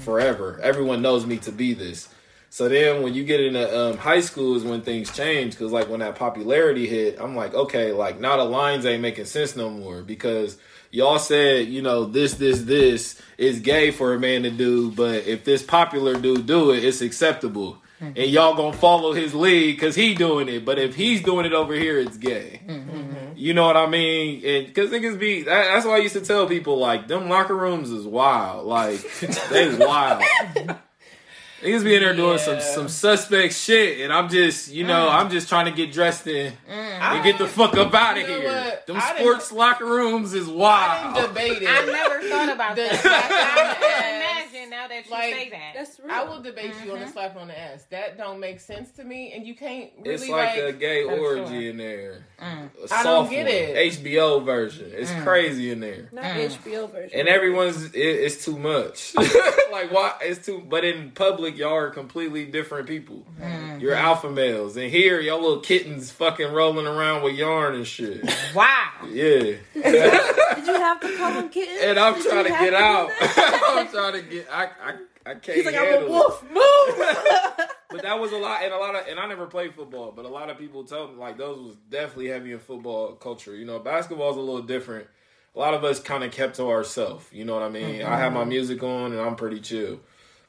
forever. 0.00 0.60
Everyone 0.62 1.02
knows 1.02 1.26
me 1.26 1.38
to 1.38 1.52
be 1.52 1.74
this. 1.74 2.08
So 2.50 2.68
then 2.68 3.02
when 3.02 3.14
you 3.14 3.24
get 3.24 3.40
into 3.40 3.78
um, 3.78 3.96
high 3.96 4.20
school 4.20 4.54
is 4.54 4.62
when 4.62 4.82
things 4.82 5.12
change 5.12 5.54
because 5.54 5.72
like 5.72 5.88
when 5.88 5.98
that 5.98 6.14
popularity 6.14 6.86
hit, 6.86 7.18
I'm 7.20 7.34
like, 7.34 7.52
okay, 7.52 7.90
like 7.90 8.20
now 8.20 8.36
the 8.36 8.44
lines 8.44 8.86
ain't 8.86 9.02
making 9.02 9.24
sense 9.24 9.56
no 9.56 9.68
more 9.68 10.02
because 10.02 10.56
y'all 10.92 11.18
said, 11.18 11.66
you 11.66 11.82
know, 11.82 12.04
this, 12.04 12.34
this, 12.34 12.62
this 12.62 13.20
is 13.36 13.58
gay 13.58 13.90
for 13.90 14.14
a 14.14 14.20
man 14.20 14.44
to 14.44 14.50
do, 14.50 14.92
but 14.92 15.26
if 15.26 15.42
this 15.42 15.64
popular 15.64 16.14
dude 16.14 16.46
do 16.46 16.70
it, 16.70 16.84
it's 16.84 17.00
acceptable. 17.00 17.78
Mm-hmm. 18.04 18.20
And 18.20 18.30
y'all 18.30 18.54
gonna 18.54 18.76
follow 18.76 19.12
his 19.12 19.34
lead 19.34 19.72
because 19.72 19.94
he 19.94 20.14
doing 20.14 20.48
it, 20.48 20.64
but 20.64 20.78
if 20.78 20.94
he's 20.94 21.22
doing 21.22 21.46
it 21.46 21.52
over 21.52 21.74
here, 21.74 21.98
it's 21.98 22.16
gay. 22.16 22.60
Mm-hmm. 22.66 23.32
You 23.36 23.54
know 23.54 23.66
what 23.66 23.76
I 23.76 23.86
mean? 23.86 24.44
And 24.44 24.66
because 24.66 24.90
niggas 24.90 25.18
be 25.18 25.42
that, 25.42 25.64
that's 25.74 25.86
why 25.86 25.94
I 25.94 25.98
used 25.98 26.14
to 26.14 26.20
tell 26.20 26.46
people 26.46 26.78
like 26.78 27.08
them 27.08 27.28
locker 27.28 27.56
rooms 27.56 27.90
is 27.90 28.06
wild. 28.06 28.66
Like 28.66 29.00
they 29.50 29.74
wild. 29.74 30.22
Niggas 31.62 31.82
be 31.82 31.94
in 31.94 32.02
there 32.02 32.14
doing 32.14 32.36
some 32.38 32.56
Yeah. 32.56 32.60
some 32.60 32.88
suspect 32.88 33.54
shit, 33.54 34.00
and 34.02 34.12
I'm 34.12 34.28
just, 34.28 34.70
you 34.70 34.84
know, 34.86 35.08
mm. 35.08 35.14
I'm 35.14 35.30
just 35.30 35.48
trying 35.48 35.64
to 35.64 35.70
get 35.72 35.92
dressed 35.92 36.26
in 36.26 36.52
mm. 36.52 36.70
and 36.70 37.24
get 37.24 37.38
the 37.38 37.46
fuck 37.46 37.74
up 37.78 37.94
out 37.94 38.18
of 38.18 38.26
here. 38.26 38.44
what? 38.44 38.86
Them 38.86 38.96
I 38.98 39.16
sports 39.16 39.50
locker 39.50 39.86
rooms 39.86 40.34
is 40.34 40.46
wild. 40.46 41.14
didn't 41.14 41.28
debate. 41.28 41.62
I 41.66 41.86
never 41.86 42.28
thought 42.28 42.48
about 42.50 42.76
that. 42.76 44.50
slap 44.68 44.80
I 44.80 44.84
on 44.84 44.88
the 44.88 44.94
can 44.94 45.04
ass. 45.04 45.04
imagine 45.04 45.04
now 45.04 45.04
that 45.04 45.04
you 45.06 45.10
Like, 45.10 45.34
say 45.34 45.50
that. 45.50 45.72
That's 45.74 46.00
real. 46.00 46.10
I 46.12 46.24
will 46.24 46.42
debate 46.42 46.74
you 46.84 46.92
on 46.92 46.98
the 46.98 47.04
mm-hmm. 47.04 47.12
slap 47.12 47.36
on 47.36 47.48
the 47.48 47.58
ass. 47.58 47.84
That 47.90 48.16
don't 48.18 48.40
make 48.40 48.60
sense 48.60 48.90
to 48.92 49.04
me, 49.04 49.32
and 49.32 49.46
you 49.46 49.54
can't 49.54 49.90
really 49.98 50.14
It's 50.14 50.28
like, 50.28 50.56
a 50.58 50.66
like. 50.66 50.78
gay 50.78 51.04
for 51.04 51.18
orgy 51.18 51.46
sure. 51.60 51.70
in 51.70 51.76
there. 51.76 52.26
Mm. 52.40 52.44
A 52.44 52.94
I 52.94 53.02
don't 53.02 53.02
soft 53.02 53.30
get 53.30 53.46
one. 53.46 53.54
it. 53.54 53.92
HBO 54.02 54.44
version. 54.44 54.90
It's 54.92 55.10
mm. 55.10 55.22
crazy 55.24 55.70
in 55.70 55.80
there. 55.80 56.08
Not 56.12 56.24
Mm. 56.24 56.48
HBO 56.58 56.90
version. 56.90 57.18
And 57.18 57.28
everyone's 57.28 57.84
it, 57.86 57.98
it's 57.98 58.44
too 58.44 58.58
much. 58.58 59.14
like 59.72 59.90
why 59.92 60.14
it's 60.22 60.44
too 60.44 60.62
but 60.68 60.84
in 60.84 61.10
public 61.12 61.56
y'all 61.56 61.74
are 61.74 61.90
completely 61.90 62.44
different 62.46 62.86
people. 62.88 63.22
Mm-hmm. 63.40 63.80
You're 63.80 63.94
alpha 63.94 64.30
males. 64.30 64.76
And 64.76 64.90
here 64.90 65.20
y'all 65.20 65.40
little 65.40 65.60
kittens 65.60 66.10
fucking 66.10 66.52
rolling 66.52 66.86
around 66.86 67.22
with 67.22 67.34
yarn 67.34 67.74
and 67.74 67.86
shit. 67.86 68.24
wow. 68.54 68.90
Yeah. 69.10 69.56
Did 69.74 70.66
you 70.66 70.74
have 70.74 71.00
to 71.00 71.16
call 71.16 71.32
him 71.32 71.48
kitten? 71.48 71.76
and 71.88 71.98
I'm 71.98 72.14
Did 72.14 72.24
trying 72.26 72.44
to 72.44 72.50
get 72.50 72.70
do 72.70 72.76
out. 72.76 73.10
I'm 73.20 73.88
trying 73.88 74.12
to 74.14 74.22
get 74.22 74.48
I 74.54 74.64
I 74.82 74.94
I 75.26 75.34
can't 75.34 75.56
He's 75.56 75.66
like, 75.66 75.74
I'm 75.76 75.82
a 75.82 75.86
handle 75.86 76.08
it. 76.08 76.10
wolf. 76.10 76.42
Move. 76.50 77.16
But 77.90 78.02
that 78.02 78.18
was 78.18 78.32
a 78.32 78.36
lot, 78.36 78.64
and 78.64 78.72
a 78.72 78.76
lot 78.76 78.96
of, 78.96 79.06
and 79.06 79.20
I 79.20 79.28
never 79.28 79.46
played 79.46 79.72
football, 79.72 80.10
but 80.10 80.24
a 80.24 80.28
lot 80.28 80.50
of 80.50 80.58
people 80.58 80.82
tell 80.82 81.06
me 81.06 81.14
like 81.14 81.38
those 81.38 81.60
was 81.60 81.76
definitely 81.88 82.26
heavy 82.26 82.50
in 82.50 82.58
football 82.58 83.12
culture. 83.12 83.54
You 83.54 83.64
know, 83.64 83.78
basketball's 83.78 84.36
a 84.36 84.40
little 84.40 84.62
different. 84.62 85.06
A 85.54 85.58
lot 85.60 85.74
of 85.74 85.84
us 85.84 86.00
kind 86.00 86.24
of 86.24 86.32
kept 86.32 86.56
to 86.56 86.68
ourselves. 86.68 87.24
You 87.30 87.44
know 87.44 87.54
what 87.54 87.62
I 87.62 87.68
mean? 87.68 88.00
Mm-hmm. 88.00 88.12
I 88.12 88.18
have 88.18 88.32
my 88.32 88.42
music 88.42 88.82
on, 88.82 89.12
and 89.12 89.20
I'm 89.20 89.36
pretty 89.36 89.60
chill. 89.60 90.00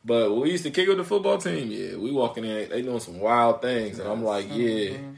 But 0.03 0.33
we 0.33 0.49
used 0.49 0.63
to 0.63 0.71
kick 0.71 0.87
with 0.87 0.97
the 0.97 1.03
football 1.03 1.37
team, 1.37 1.69
yeah, 1.69 1.97
we 1.97 2.11
walking 2.11 2.45
in, 2.45 2.67
they 2.69 2.81
doing 2.81 2.99
some 2.99 3.19
wild 3.19 3.61
things, 3.61 3.99
and 3.99 4.09
I'm 4.09 4.23
like, 4.23 4.47
yeah, 4.49 4.95
mm-hmm. 4.95 5.13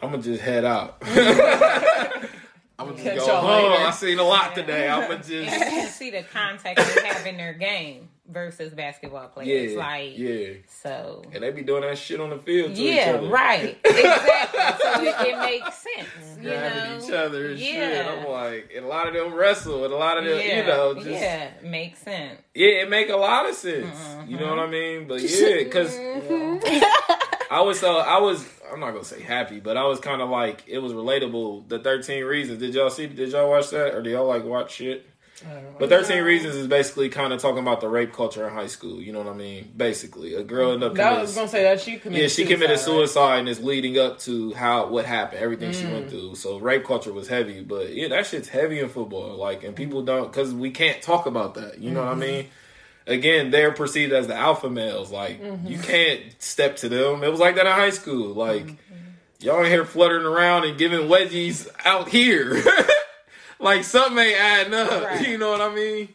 I'm 0.00 0.10
gonna 0.12 0.22
just 0.22 0.40
head 0.40 0.64
out. 0.64 0.98
I'm 1.04 1.14
gonna 2.90 3.02
Catch 3.02 3.14
just 3.16 3.26
go 3.26 3.36
home. 3.38 3.70
later. 3.72 3.84
I 3.84 3.90
seen 3.90 4.20
a 4.20 4.22
lot 4.22 4.54
today. 4.54 4.88
I'm 4.88 5.02
gonna 5.02 5.14
And 5.14 5.28
you 5.28 5.44
just. 5.82 5.96
see 5.96 6.10
the 6.10 6.22
context 6.22 6.94
they 6.94 7.08
have 7.08 7.26
in 7.26 7.36
their 7.36 7.54
game 7.54 8.08
versus 8.28 8.72
basketball 8.72 9.28
players. 9.28 9.72
Yeah, 9.72 9.78
like, 9.78 10.18
yeah, 10.18 10.52
so. 10.68 11.22
and 11.32 11.42
they 11.42 11.50
be 11.50 11.62
doing 11.62 11.82
that 11.82 11.98
shit 11.98 12.20
on 12.20 12.30
the 12.30 12.38
field 12.38 12.74
to 12.74 12.80
each 12.80 12.94
Yeah, 12.94 13.14
other. 13.18 13.28
right. 13.28 13.78
Exactly. 13.92 14.60
so 14.82 15.02
it, 15.02 15.28
it 15.28 15.38
makes 15.38 15.78
sense. 15.78 16.38
You 16.40 16.48
grabbing 16.48 16.98
know? 16.98 17.04
each 17.04 17.12
other 17.12 17.50
and 17.50 17.58
shit. 17.58 18.06
I'm 18.06 18.28
like, 18.28 18.70
and 18.74 18.84
a 18.84 18.88
lot 18.88 19.08
of 19.08 19.14
them 19.14 19.34
wrestle, 19.34 19.84
and 19.84 19.92
a 19.92 19.96
lot 19.96 20.18
of 20.18 20.24
them, 20.24 20.38
yeah, 20.38 20.60
you 20.60 20.66
know, 20.66 20.94
just 20.94 21.06
yeah. 21.06 21.50
yeah, 21.62 21.68
makes 21.68 22.00
sense. 22.00 22.40
Yeah, 22.54 22.82
it 22.82 22.90
make 22.90 23.08
a 23.08 23.16
lot 23.16 23.48
of 23.48 23.54
sense. 23.54 23.86
Mm-hmm. 23.96 24.30
You 24.30 24.38
know 24.38 24.48
what 24.48 24.58
I 24.58 24.66
mean? 24.66 25.08
But 25.08 25.20
yeah, 25.22 25.58
because 25.58 25.94
mm-hmm. 25.94 26.82
I 27.50 27.60
was 27.60 27.80
so 27.80 27.98
I 27.98 28.18
was 28.18 28.44
I'm 28.72 28.80
not 28.80 28.92
gonna 28.92 29.04
say 29.04 29.20
happy, 29.20 29.60
but 29.60 29.76
I 29.76 29.84
was 29.84 30.00
kind 30.00 30.22
of 30.22 30.30
like 30.30 30.64
it 30.66 30.78
was 30.78 30.92
relatable. 30.92 31.68
The 31.68 31.78
13 31.78 32.24
Reasons. 32.24 32.58
Did 32.58 32.74
y'all 32.74 32.90
see? 32.90 33.06
Did 33.06 33.30
y'all 33.30 33.48
watch 33.48 33.70
that, 33.70 33.94
or 33.94 34.02
do 34.02 34.10
y'all 34.10 34.26
like 34.26 34.44
watch 34.44 34.72
shit? 34.72 35.06
But 35.78 35.88
13 35.88 36.22
Reasons 36.22 36.54
is 36.54 36.66
basically 36.68 37.08
kind 37.08 37.32
of 37.32 37.40
talking 37.40 37.58
about 37.58 37.80
the 37.80 37.88
rape 37.88 38.12
culture 38.12 38.46
in 38.46 38.52
high 38.52 38.66
school. 38.68 39.00
You 39.00 39.12
know 39.12 39.18
what 39.20 39.32
I 39.32 39.36
mean? 39.36 39.72
Basically, 39.76 40.34
a 40.34 40.42
girl 40.44 40.72
ended 40.72 40.90
up 40.90 40.94
That 40.96 41.02
committing 41.04 41.22
was 41.22 41.34
gonna 41.34 41.48
say 41.48 41.62
that 41.64 41.80
she 41.80 41.96
committed. 41.98 42.22
yeah, 42.22 42.28
she 42.28 42.44
committed 42.44 42.78
suicide, 42.78 43.20
right? 43.30 43.38
and 43.40 43.48
it's 43.48 43.58
leading 43.60 43.98
up 43.98 44.18
to 44.20 44.52
how 44.54 44.86
what 44.88 45.06
happened, 45.06 45.42
everything 45.42 45.72
she 45.72 45.84
Mm. 45.84 45.92
went 45.92 46.10
through. 46.10 46.36
So 46.36 46.58
rape 46.58 46.84
culture 46.84 47.12
was 47.12 47.26
heavy, 47.26 47.62
but 47.62 47.92
yeah, 47.94 48.08
that 48.08 48.26
shit's 48.26 48.48
heavy 48.48 48.78
in 48.78 48.88
football. 48.90 49.36
Like, 49.36 49.64
and 49.64 49.74
people 49.74 50.02
don't 50.02 50.30
because 50.30 50.54
we 50.54 50.70
can't 50.70 51.02
talk 51.02 51.26
about 51.26 51.54
that. 51.54 51.78
You 51.80 51.90
know 51.90 52.00
Mm-hmm. 52.00 52.20
what 52.20 52.28
I 52.28 52.30
mean? 52.30 52.46
Again, 53.08 53.50
they're 53.50 53.72
perceived 53.72 54.12
as 54.12 54.28
the 54.28 54.36
alpha 54.36 54.70
males. 54.70 55.10
Like, 55.10 55.42
Mm-hmm. 55.42 55.66
you 55.66 55.78
can't 55.78 56.20
step 56.38 56.76
to 56.76 56.88
them. 56.88 57.24
It 57.24 57.30
was 57.32 57.40
like 57.40 57.56
that 57.56 57.66
in 57.66 57.72
high 57.72 57.90
school. 57.90 58.34
Like, 58.34 58.66
Mm-hmm. 58.66 58.76
y'all 59.40 59.64
in 59.64 59.70
here 59.70 59.84
fluttering 59.84 60.26
around 60.26 60.64
and 60.64 60.78
giving 60.78 61.08
wedgies 61.08 61.66
out 61.84 62.08
here. 62.08 62.62
like 63.62 63.84
something 63.84 64.18
ain't 64.18 64.38
adding 64.38 64.74
up. 64.74 64.90
Right. 65.02 65.26
You 65.26 65.38
know 65.38 65.50
what 65.50 65.60
I 65.60 65.74
mean? 65.74 66.08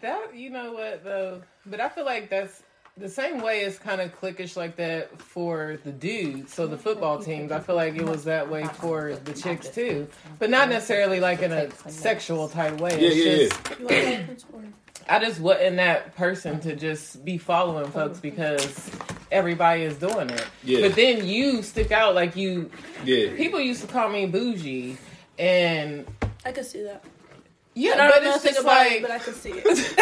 That 0.00 0.34
you 0.34 0.50
know 0.50 0.72
what 0.72 1.04
though, 1.04 1.42
but 1.66 1.80
I 1.80 1.88
feel 1.88 2.04
like 2.04 2.30
that's 2.30 2.62
the 2.96 3.08
same 3.08 3.40
way 3.40 3.60
it's 3.62 3.78
kind 3.78 4.00
of 4.00 4.18
cliquish 4.20 4.56
like 4.56 4.76
that 4.76 5.20
for 5.20 5.78
the 5.84 5.92
dudes. 5.92 6.52
So 6.52 6.66
the 6.66 6.76
football 6.76 7.18
teams, 7.18 7.50
I 7.50 7.60
feel 7.60 7.76
like 7.76 7.96
it 7.96 8.04
was 8.04 8.24
that 8.24 8.48
way 8.48 8.64
for 8.64 9.14
the 9.24 9.32
chicks 9.32 9.68
too, 9.68 10.06
but 10.38 10.50
not 10.50 10.68
necessarily 10.68 11.20
like 11.20 11.42
in 11.42 11.52
a 11.52 11.70
sexual 11.90 12.48
type 12.48 12.80
way. 12.80 13.00
Yeah, 13.00 13.08
It's 13.08 13.16
yeah, 13.16 14.26
just, 14.28 14.50
You 14.50 14.54
want 14.54 14.74
that? 15.06 15.14
I 15.14 15.18
just 15.18 15.40
wasn't 15.40 15.76
that 15.76 16.14
person 16.14 16.60
to 16.60 16.76
just 16.76 17.24
be 17.24 17.36
following 17.36 17.90
folks 17.90 18.18
oh. 18.18 18.22
because 18.22 18.90
everybody 19.32 19.82
is 19.82 19.96
doing 19.96 20.30
it. 20.30 20.46
Yeah. 20.62 20.82
But 20.82 20.94
then 20.94 21.26
you 21.26 21.62
stick 21.62 21.90
out 21.90 22.14
like 22.14 22.36
you. 22.36 22.70
yeah. 23.04 23.34
People 23.36 23.60
used 23.60 23.80
to 23.80 23.88
call 23.88 24.08
me 24.08 24.26
bougie, 24.26 24.98
and 25.38 26.06
I 26.44 26.52
could 26.52 26.64
see 26.66 26.82
that. 26.82 27.04
yeah, 27.74 27.92
I 27.92 27.96
don't 27.96 28.10
but 28.10 28.22
know 28.22 28.34
it's 28.34 28.44
nothing 28.44 28.50
just 28.54 28.60
about 28.60 28.78
like. 28.78 28.92
it, 28.92 29.02
but 29.02 29.10
I 29.10 29.18
could 29.18 29.34
see 29.34 29.50
it. 29.54 29.94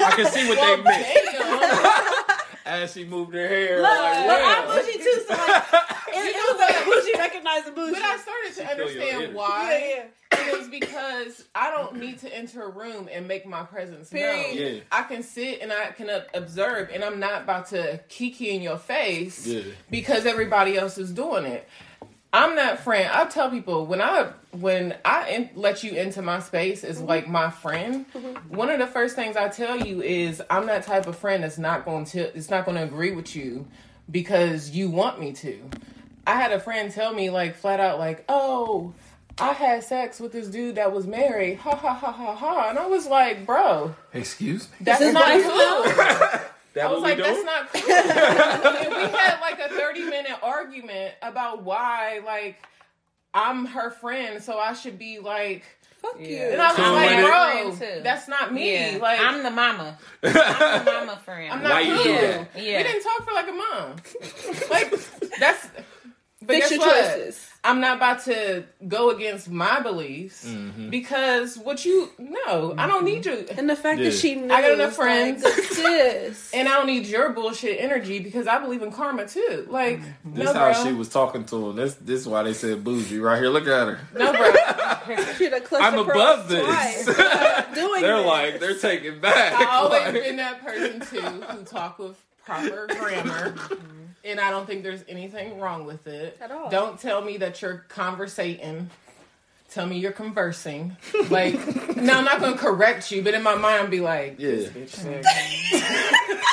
I 0.00 0.12
can 0.16 0.26
see 0.26 0.48
what 0.48 0.58
well, 0.58 0.76
they 0.76 0.82
meant 0.82 1.06
damn. 1.32 2.38
as 2.66 2.92
she 2.92 3.04
moved 3.04 3.32
her 3.34 3.48
hair. 3.48 3.80
Look, 3.80 3.90
like, 3.90 4.26
look, 4.26 4.38
yeah. 4.38 4.54
I'm 4.58 4.66
bougie 4.84 4.98
too, 4.98 5.24
so 5.26 5.34
like, 5.34 5.64
it, 6.08 6.36
it 6.36 6.52
was 6.52 6.60
like 6.60 6.84
bougie 6.84 7.18
recognizing 7.18 7.74
bougie. 7.74 7.92
But 7.92 8.02
I 8.02 8.16
started 8.18 8.54
to 8.56 8.70
understand 8.70 9.34
why. 9.34 10.04
yeah, 10.32 10.38
It 10.52 10.58
was 10.58 10.68
because 10.68 11.46
I 11.54 11.70
don't 11.70 11.96
need 11.96 12.18
to 12.20 12.36
enter 12.36 12.62
a 12.64 12.68
room 12.70 13.08
and 13.10 13.26
make 13.26 13.46
my 13.46 13.62
presence 13.62 14.12
known. 14.12 14.44
Yeah. 14.54 14.80
I 14.92 15.04
can 15.04 15.22
sit 15.22 15.60
and 15.62 15.72
I 15.72 15.92
can 15.92 16.10
uh, 16.10 16.24
observe, 16.34 16.90
and 16.92 17.02
I'm 17.02 17.18
not 17.18 17.42
about 17.44 17.68
to 17.68 18.00
kiki 18.10 18.50
in 18.50 18.60
your 18.60 18.76
face 18.78 19.46
Yeah. 19.46 19.62
because 19.90 20.26
everybody 20.26 20.76
else 20.76 20.98
is 20.98 21.10
doing 21.10 21.46
it. 21.46 21.66
I'm 22.32 22.56
that 22.56 22.80
friend. 22.80 23.10
I 23.12 23.24
tell 23.24 23.50
people 23.50 23.86
when 23.86 24.02
I 24.02 24.30
when 24.50 24.94
I 25.04 25.28
in, 25.30 25.50
let 25.54 25.82
you 25.82 25.92
into 25.92 26.20
my 26.20 26.40
space 26.40 26.84
as 26.84 27.00
like 27.00 27.26
my 27.28 27.50
friend. 27.50 28.04
One 28.48 28.68
of 28.70 28.78
the 28.78 28.86
first 28.86 29.16
things 29.16 29.36
I 29.36 29.48
tell 29.48 29.78
you 29.78 30.02
is 30.02 30.42
I'm 30.50 30.66
that 30.66 30.82
type 30.84 31.06
of 31.06 31.16
friend 31.16 31.42
that's 31.42 31.58
not 31.58 31.84
going 31.84 32.04
to 32.06 32.36
it's 32.36 32.50
not 32.50 32.64
going 32.66 32.76
to 32.76 32.82
agree 32.84 33.12
with 33.12 33.34
you 33.34 33.66
because 34.10 34.70
you 34.70 34.90
want 34.90 35.20
me 35.20 35.32
to. 35.34 35.70
I 36.26 36.34
had 36.34 36.52
a 36.52 36.60
friend 36.60 36.92
tell 36.92 37.14
me 37.14 37.30
like 37.30 37.56
flat 37.56 37.80
out 37.80 37.98
like, 37.98 38.24
"Oh, 38.28 38.92
I 39.38 39.52
had 39.54 39.82
sex 39.82 40.20
with 40.20 40.32
this 40.32 40.48
dude 40.48 40.74
that 40.74 40.92
was 40.92 41.06
married." 41.06 41.56
Ha 41.58 41.74
ha 41.74 41.94
ha 41.94 42.12
ha 42.12 42.34
ha. 42.34 42.68
And 42.68 42.78
I 42.78 42.86
was 42.86 43.06
like, 43.06 43.46
"Bro, 43.46 43.94
Excuse 44.12 44.68
me. 44.72 44.76
that's 44.82 45.00
not 45.00 45.14
nice 45.14 45.44
cool." 45.44 46.40
That 46.78 46.86
I 46.86 46.92
was 46.92 47.02
what 47.02 47.16
we 47.16 47.22
like, 47.22 47.34
that's 47.34 47.44
not 47.44 47.72
cool. 47.72 47.92
and 47.92 49.12
we 49.12 49.18
had 49.18 49.40
like 49.40 49.58
a 49.60 49.68
30 49.68 50.04
minute 50.04 50.36
argument 50.42 51.14
about 51.22 51.62
why, 51.62 52.20
like, 52.24 52.56
I'm 53.34 53.66
her 53.66 53.90
friend, 53.90 54.42
so 54.42 54.58
I 54.58 54.72
should 54.72 54.98
be 54.98 55.18
like. 55.18 55.64
fuck 56.00 56.16
Yeah. 56.18 56.26
you. 56.28 56.42
And 56.54 56.62
I 56.62 56.68
was 56.68 56.76
Cool 56.76 56.92
like, 56.92 57.78
bro, 57.80 58.02
that's 58.02 58.26
not 58.28 58.52
me. 58.54 58.72
Yeah, 58.92 58.98
Like, 59.00 59.20
I'm 59.20 59.42
the 59.42 59.50
mama. 59.50 59.98
I'm 60.22 60.32
the 60.84 60.90
mama 60.92 61.20
friend. 61.24 61.52
I'm 61.52 61.62
not 61.62 61.72
Why 61.72 61.80
you 61.82 61.94
cool. 61.94 62.04
do 62.04 62.10
yeah. 62.10 62.78
We 62.78 62.82
didn't 62.84 63.02
talk 63.02 63.24
for 63.26 63.32
like 63.34 63.48
a 63.48 63.52
month. 63.52 64.70
like, 64.70 65.38
that's. 65.38 65.68
But 66.40 66.54
Fix 66.54 66.70
guess 66.70 66.78
your 66.78 66.80
what? 66.80 67.16
choices. 67.16 67.47
I'm 67.64 67.80
not 67.80 67.96
about 67.96 68.24
to 68.26 68.64
go 68.86 69.10
against 69.10 69.50
my 69.50 69.80
beliefs 69.80 70.46
Mm-hmm. 70.46 70.90
because 70.90 71.58
what 71.58 71.84
you 71.84 72.08
no, 72.18 72.74
I 72.78 72.86
don't 72.86 72.98
mm-hmm. 72.98 73.04
need 73.04 73.26
you, 73.26 73.46
And 73.58 73.68
the 73.68 73.74
fact 73.76 73.98
Yeah. 73.98 74.10
that 74.10 74.14
she 74.16 74.36
knew. 74.36 74.52
I 74.52 74.62
got 74.62 74.72
enough 74.72 74.88
was 74.90 74.96
friends. 74.96 75.42
Like, 75.44 75.54
sis. 75.64 76.54
and 76.54 76.68
I 76.68 76.72
don't 76.76 76.86
need 76.86 77.06
your 77.06 77.30
bullshit 77.30 77.80
energy 77.80 78.20
because 78.20 78.46
I 78.46 78.58
believe 78.58 78.82
in 78.82 78.92
karma 78.92 79.26
too. 79.26 79.66
Like, 79.68 80.00
mm-hmm. 80.00 80.34
This 80.34 80.44
no, 80.46 80.52
how 80.52 80.72
bro. 80.72 80.84
she 80.84 80.92
was 80.92 81.08
talking 81.08 81.44
to 81.46 81.70
him. 81.70 81.76
This 81.76 81.94
this 81.94 82.20
is 82.20 82.28
why 82.28 82.42
they 82.44 82.54
said 82.54 82.84
bougie 82.84 83.18
right 83.18 83.38
here. 83.38 83.48
Look 83.50 83.66
at 83.66 83.88
her. 83.88 84.00
No, 84.14 84.32
bro. 84.32 85.24
She 85.38 85.48
done 85.48 85.62
clutched 85.62 85.84
I'm 85.84 85.98
above 85.98 86.48
this. 86.48 86.64
twice. 86.64 87.04
Doing 87.74 88.02
They're 88.02 88.16
this. 88.18 88.26
like 88.26 88.60
they're 88.60 88.78
taking 88.78 89.20
back. 89.20 89.52
I 89.54 89.76
always 89.76 90.02
Like- 90.02 90.12
been 90.14 90.36
that 90.36 90.64
person 90.64 91.00
too 91.00 91.20
who 91.20 91.64
talk 91.64 91.98
with 91.98 92.16
proper 92.44 92.86
grammar. 92.88 93.52
Mm-hmm. 93.52 94.04
And 94.28 94.38
I 94.40 94.50
don't 94.50 94.66
think 94.66 94.82
there's 94.82 95.04
anything 95.08 95.58
wrong 95.58 95.86
with 95.86 96.06
it. 96.06 96.36
At 96.40 96.50
all. 96.50 96.68
Don't 96.68 97.00
tell 97.00 97.22
me 97.22 97.38
that 97.38 97.62
you're 97.62 97.84
conversating. 97.88 98.90
Tell 99.70 99.86
me 99.86 99.98
you're 99.98 100.12
conversing. 100.12 100.96
Like, 101.30 101.54
now 101.96 102.18
I'm 102.18 102.24
not 102.24 102.38
going 102.40 102.52
to 102.52 102.58
correct 102.58 103.10
you, 103.10 103.22
but 103.22 103.32
in 103.34 103.42
my 103.42 103.54
mind, 103.54 103.84
I'll 103.84 103.88
be 103.88 104.00
like, 104.00 104.36
Yeah. 104.38 104.50
this 104.50 104.68
bitch 104.70 104.88
sick. 104.90 105.24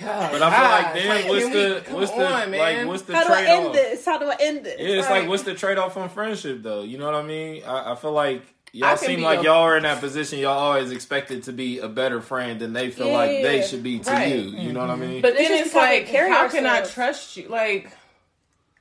But 0.00 0.42
I 0.42 0.50
feel 0.50 0.68
like, 0.68 0.94
damn, 0.94 1.28
what's 1.28 1.44
can 1.44 1.52
the 1.52 1.84
we- 1.88 1.94
what's 1.94 2.10
the 2.10 2.26
on, 2.26 2.50
like 2.50 2.86
what's 2.88 3.02
the 3.02 3.14
How 3.14 3.22
do 3.24 3.32
I 3.32 3.42
trade 3.44 3.48
end 3.52 3.66
off? 3.68 3.72
this? 3.74 4.04
How 4.04 4.18
do 4.18 4.30
I 4.30 4.36
end 4.40 4.64
this? 4.64 4.80
Yeah, 4.80 4.86
it's 4.98 5.06
Right. 5.08 5.20
like 5.20 5.28
what's 5.28 5.42
the 5.44 5.54
trade 5.54 5.78
off 5.78 5.96
on 5.96 6.08
friendship 6.08 6.60
though? 6.64 6.82
You 6.82 6.98
know 6.98 7.04
what 7.06 7.14
I 7.14 7.22
mean? 7.22 7.62
I, 7.64 7.92
I 7.92 7.94
feel 7.94 8.10
like 8.10 8.42
y'all 8.72 8.96
seem 8.96 9.22
like 9.22 9.40
a- 9.40 9.44
y'all 9.44 9.62
are 9.62 9.76
in 9.76 9.84
that 9.84 10.00
position. 10.00 10.38
Y'all 10.38 10.58
always 10.58 10.90
expected 10.90 11.44
to 11.44 11.52
be 11.52 11.78
a 11.78 11.88
better 11.88 12.20
friend 12.20 12.60
than 12.60 12.72
they 12.72 12.90
feel 12.90 13.12
like 13.12 13.30
they 13.30 13.62
should 13.62 13.82
be 13.82 13.98
to 14.00 14.10
Right. 14.10 14.34
you. 14.34 14.40
You 14.42 14.72
know 14.72 14.80
what 14.80 14.90
I 14.90 14.94
mm-hmm. 14.94 15.10
mean? 15.10 15.22
But 15.22 15.34
then 15.34 15.48
just 15.48 15.66
it's 15.66 15.74
like, 15.74 16.06
carry 16.06 16.30
how 16.30 16.48
can 16.48 16.66
I 16.66 16.82
trust 16.82 17.36
you? 17.36 17.48
Like, 17.48 17.92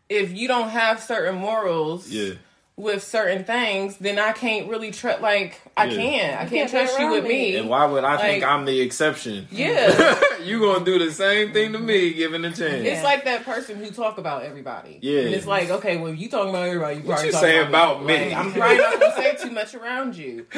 if 0.10 0.36
you 0.36 0.48
don't 0.48 0.70
have 0.70 1.02
certain 1.02 1.36
morals, 1.36 2.10
yeah, 2.10 2.34
with 2.82 3.04
certain 3.04 3.44
things, 3.44 3.98
then 3.98 4.18
I 4.18 4.32
can't 4.32 4.68
really 4.68 4.90
trust. 4.92 5.22
Like 5.22 5.62
I 5.78 5.86
Yeah. 5.86 5.96
can't. 5.96 6.34
I 6.34 6.38
can't 6.40 6.50
can't 6.50 6.70
trust 6.72 7.00
you 7.00 7.06
around 7.06 7.12
with 7.14 7.24
me. 7.26 7.30
me. 7.52 7.56
And 7.58 7.70
why 7.70 7.86
would 7.86 8.04
I 8.04 8.18
think 8.18 8.44
I'm 8.44 8.66
the 8.66 8.82
exception? 8.82 9.48
Yeah. 9.52 10.20
you 10.44 10.60
gonna 10.60 10.84
do 10.84 10.98
the 10.98 11.12
same 11.12 11.54
thing 11.54 11.74
to 11.74 11.80
me, 11.80 12.14
given 12.14 12.44
a 12.44 12.50
chance. 12.50 12.62
It's 12.86 13.04
like 13.04 13.26
that 13.26 13.46
person 13.46 13.78
who 13.78 13.92
talk 13.92 14.18
about 14.18 14.44
everybody. 14.44 14.98
Yeah. 15.02 15.22
And 15.22 15.36
it's 15.36 15.46
like, 15.46 15.70
okay, 15.70 15.98
well, 15.98 16.14
you 16.14 16.28
talking 16.28 16.50
about 16.50 16.68
everybody, 16.68 16.96
you 16.96 17.02
What 17.04 17.08
probably 17.20 17.26
you 17.28 17.32
talking 17.34 17.48
say 17.50 17.60
about, 17.60 17.98
about 17.98 18.06
me? 18.06 18.14
Like, 18.30 18.34
I'm 18.36 18.52
probably 18.52 18.78
not 18.78 19.00
gonna 19.00 19.16
say 19.16 19.36
too 19.36 19.52
much 19.52 19.76
around 19.76 20.16
you. 20.16 20.46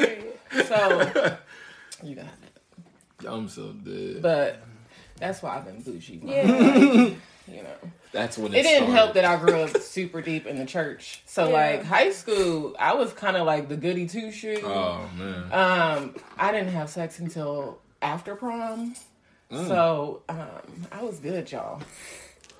So 0.66 1.00
you 2.04 2.14
got 2.14 2.24
it. 2.26 3.26
I'm 3.26 3.48
so 3.48 3.72
dead. 3.72 4.22
But 4.22 4.62
that's 5.18 5.42
why 5.42 5.56
I've 5.56 5.64
been 5.64 5.80
bougie. 5.82 6.20
my 6.22 6.32
Yeah. 6.32 7.10
Whole 7.46 7.54
life, 7.56 7.58
you 7.58 7.62
know. 7.62 7.90
That's 8.12 8.38
when 8.38 8.52
It 8.54 8.58
it, 8.58 8.62
didn't 8.62 8.88
started. 8.88 8.92
help 8.94 9.14
that 9.14 9.24
I 9.24 9.36
grew 9.36 9.60
up 9.60 9.76
super 9.80 10.20
deep 10.22 10.46
in 10.46 10.56
the 10.58 10.66
church. 10.66 11.22
So 11.26 11.46
Yeah. 11.48 11.52
like 11.52 11.84
high 11.84 12.10
school, 12.12 12.76
I 12.78 12.94
was 12.94 13.12
kind 13.12 13.36
of 13.36 13.46
like 13.46 13.68
the 13.68 13.76
goody 13.76 14.06
two 14.06 14.30
shoe. 14.30 14.60
Oh 14.64 15.08
man. 15.16 15.52
Um, 15.52 16.14
I 16.38 16.52
didn't 16.52 16.68
have 16.72 16.90
sex 16.90 17.18
until 17.18 17.78
after 18.02 18.34
prom. 18.36 18.94
Mm. 19.50 19.68
So 19.68 20.22
um, 20.28 20.86
I 20.92 21.02
was 21.02 21.18
good, 21.18 21.50
y'all. 21.52 21.80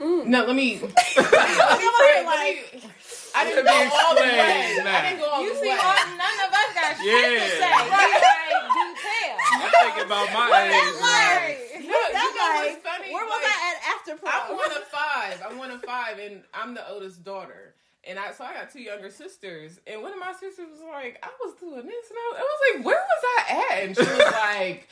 Mm. 0.01 0.27
No, 0.27 0.45
let 0.45 0.57
me. 0.57 0.79
let 0.81 0.89
me, 0.89 0.93
phrase- 0.93 1.29
let 1.29 2.27
me 2.27 2.91
I 3.37 3.45
didn't 3.45 3.65
go 3.66 3.73
all 3.75 4.15
the 4.15 4.21
way. 4.23 4.71
explain 4.75 4.87
I 4.87 5.03
didn't 5.11 5.19
go 5.21 5.29
all 5.31 5.43
You 5.43 5.55
the 5.55 5.61
see, 5.61 5.69
way. 5.69 5.79
all, 5.83 6.07
none 6.15 6.39
of 6.39 6.51
us 6.55 6.71
got 6.75 6.95
shit 6.99 7.07
Yeah. 7.07 7.43
to 7.43 7.51
say. 7.51 7.75
We 7.83 7.91
like, 7.91 8.23
do 8.75 8.85
tell. 8.95 9.37
I'm 9.55 9.71
thinking 9.75 10.07
about 10.07 10.29
my 10.31 10.47
age. 10.71 11.03
Right. 11.03 11.59
No, 11.75 11.81
you 11.83 12.12
know 12.15 12.47
like, 12.55 12.71
what's 12.71 12.83
funny? 12.87 13.12
Where 13.12 13.25
was 13.25 13.43
Like, 13.43 13.51
I 13.51 13.75
at 13.75 13.79
after 13.95 14.15
prom? 14.16 14.35
I'm 14.35 14.57
one 14.57 14.71
of 14.71 14.85
five. 14.85 15.43
I'm 15.47 15.59
one 15.59 15.71
of 15.71 15.83
five, 15.83 16.19
and 16.19 16.43
I'm 16.55 16.75
the 16.75 16.89
oldest 16.89 17.25
daughter. 17.25 17.75
And 18.07 18.19
I 18.19 18.33
so 18.33 18.45
I 18.45 18.53
got 18.55 18.71
two 18.73 18.83
younger 18.83 19.11
sisters, 19.11 19.81
and 19.87 20.03
one 20.03 20.12
of 20.12 20.19
my 20.21 20.33
sisters 20.39 20.69
was 20.71 20.81
like, 20.93 21.19
"I 21.23 21.29
was 21.43 21.55
doing 21.59 21.87
this," 21.87 22.05
and 22.11 22.19
I 22.19 22.25
was, 22.31 22.39
I 22.39 22.43
was 22.43 22.61
like, 22.77 22.85
"Where 22.87 23.03
was 23.03 23.25
I 23.25 23.39
at?" 23.73 23.83
And 23.83 23.97
she 23.97 24.03
was 24.03 24.33
like, 24.59 24.89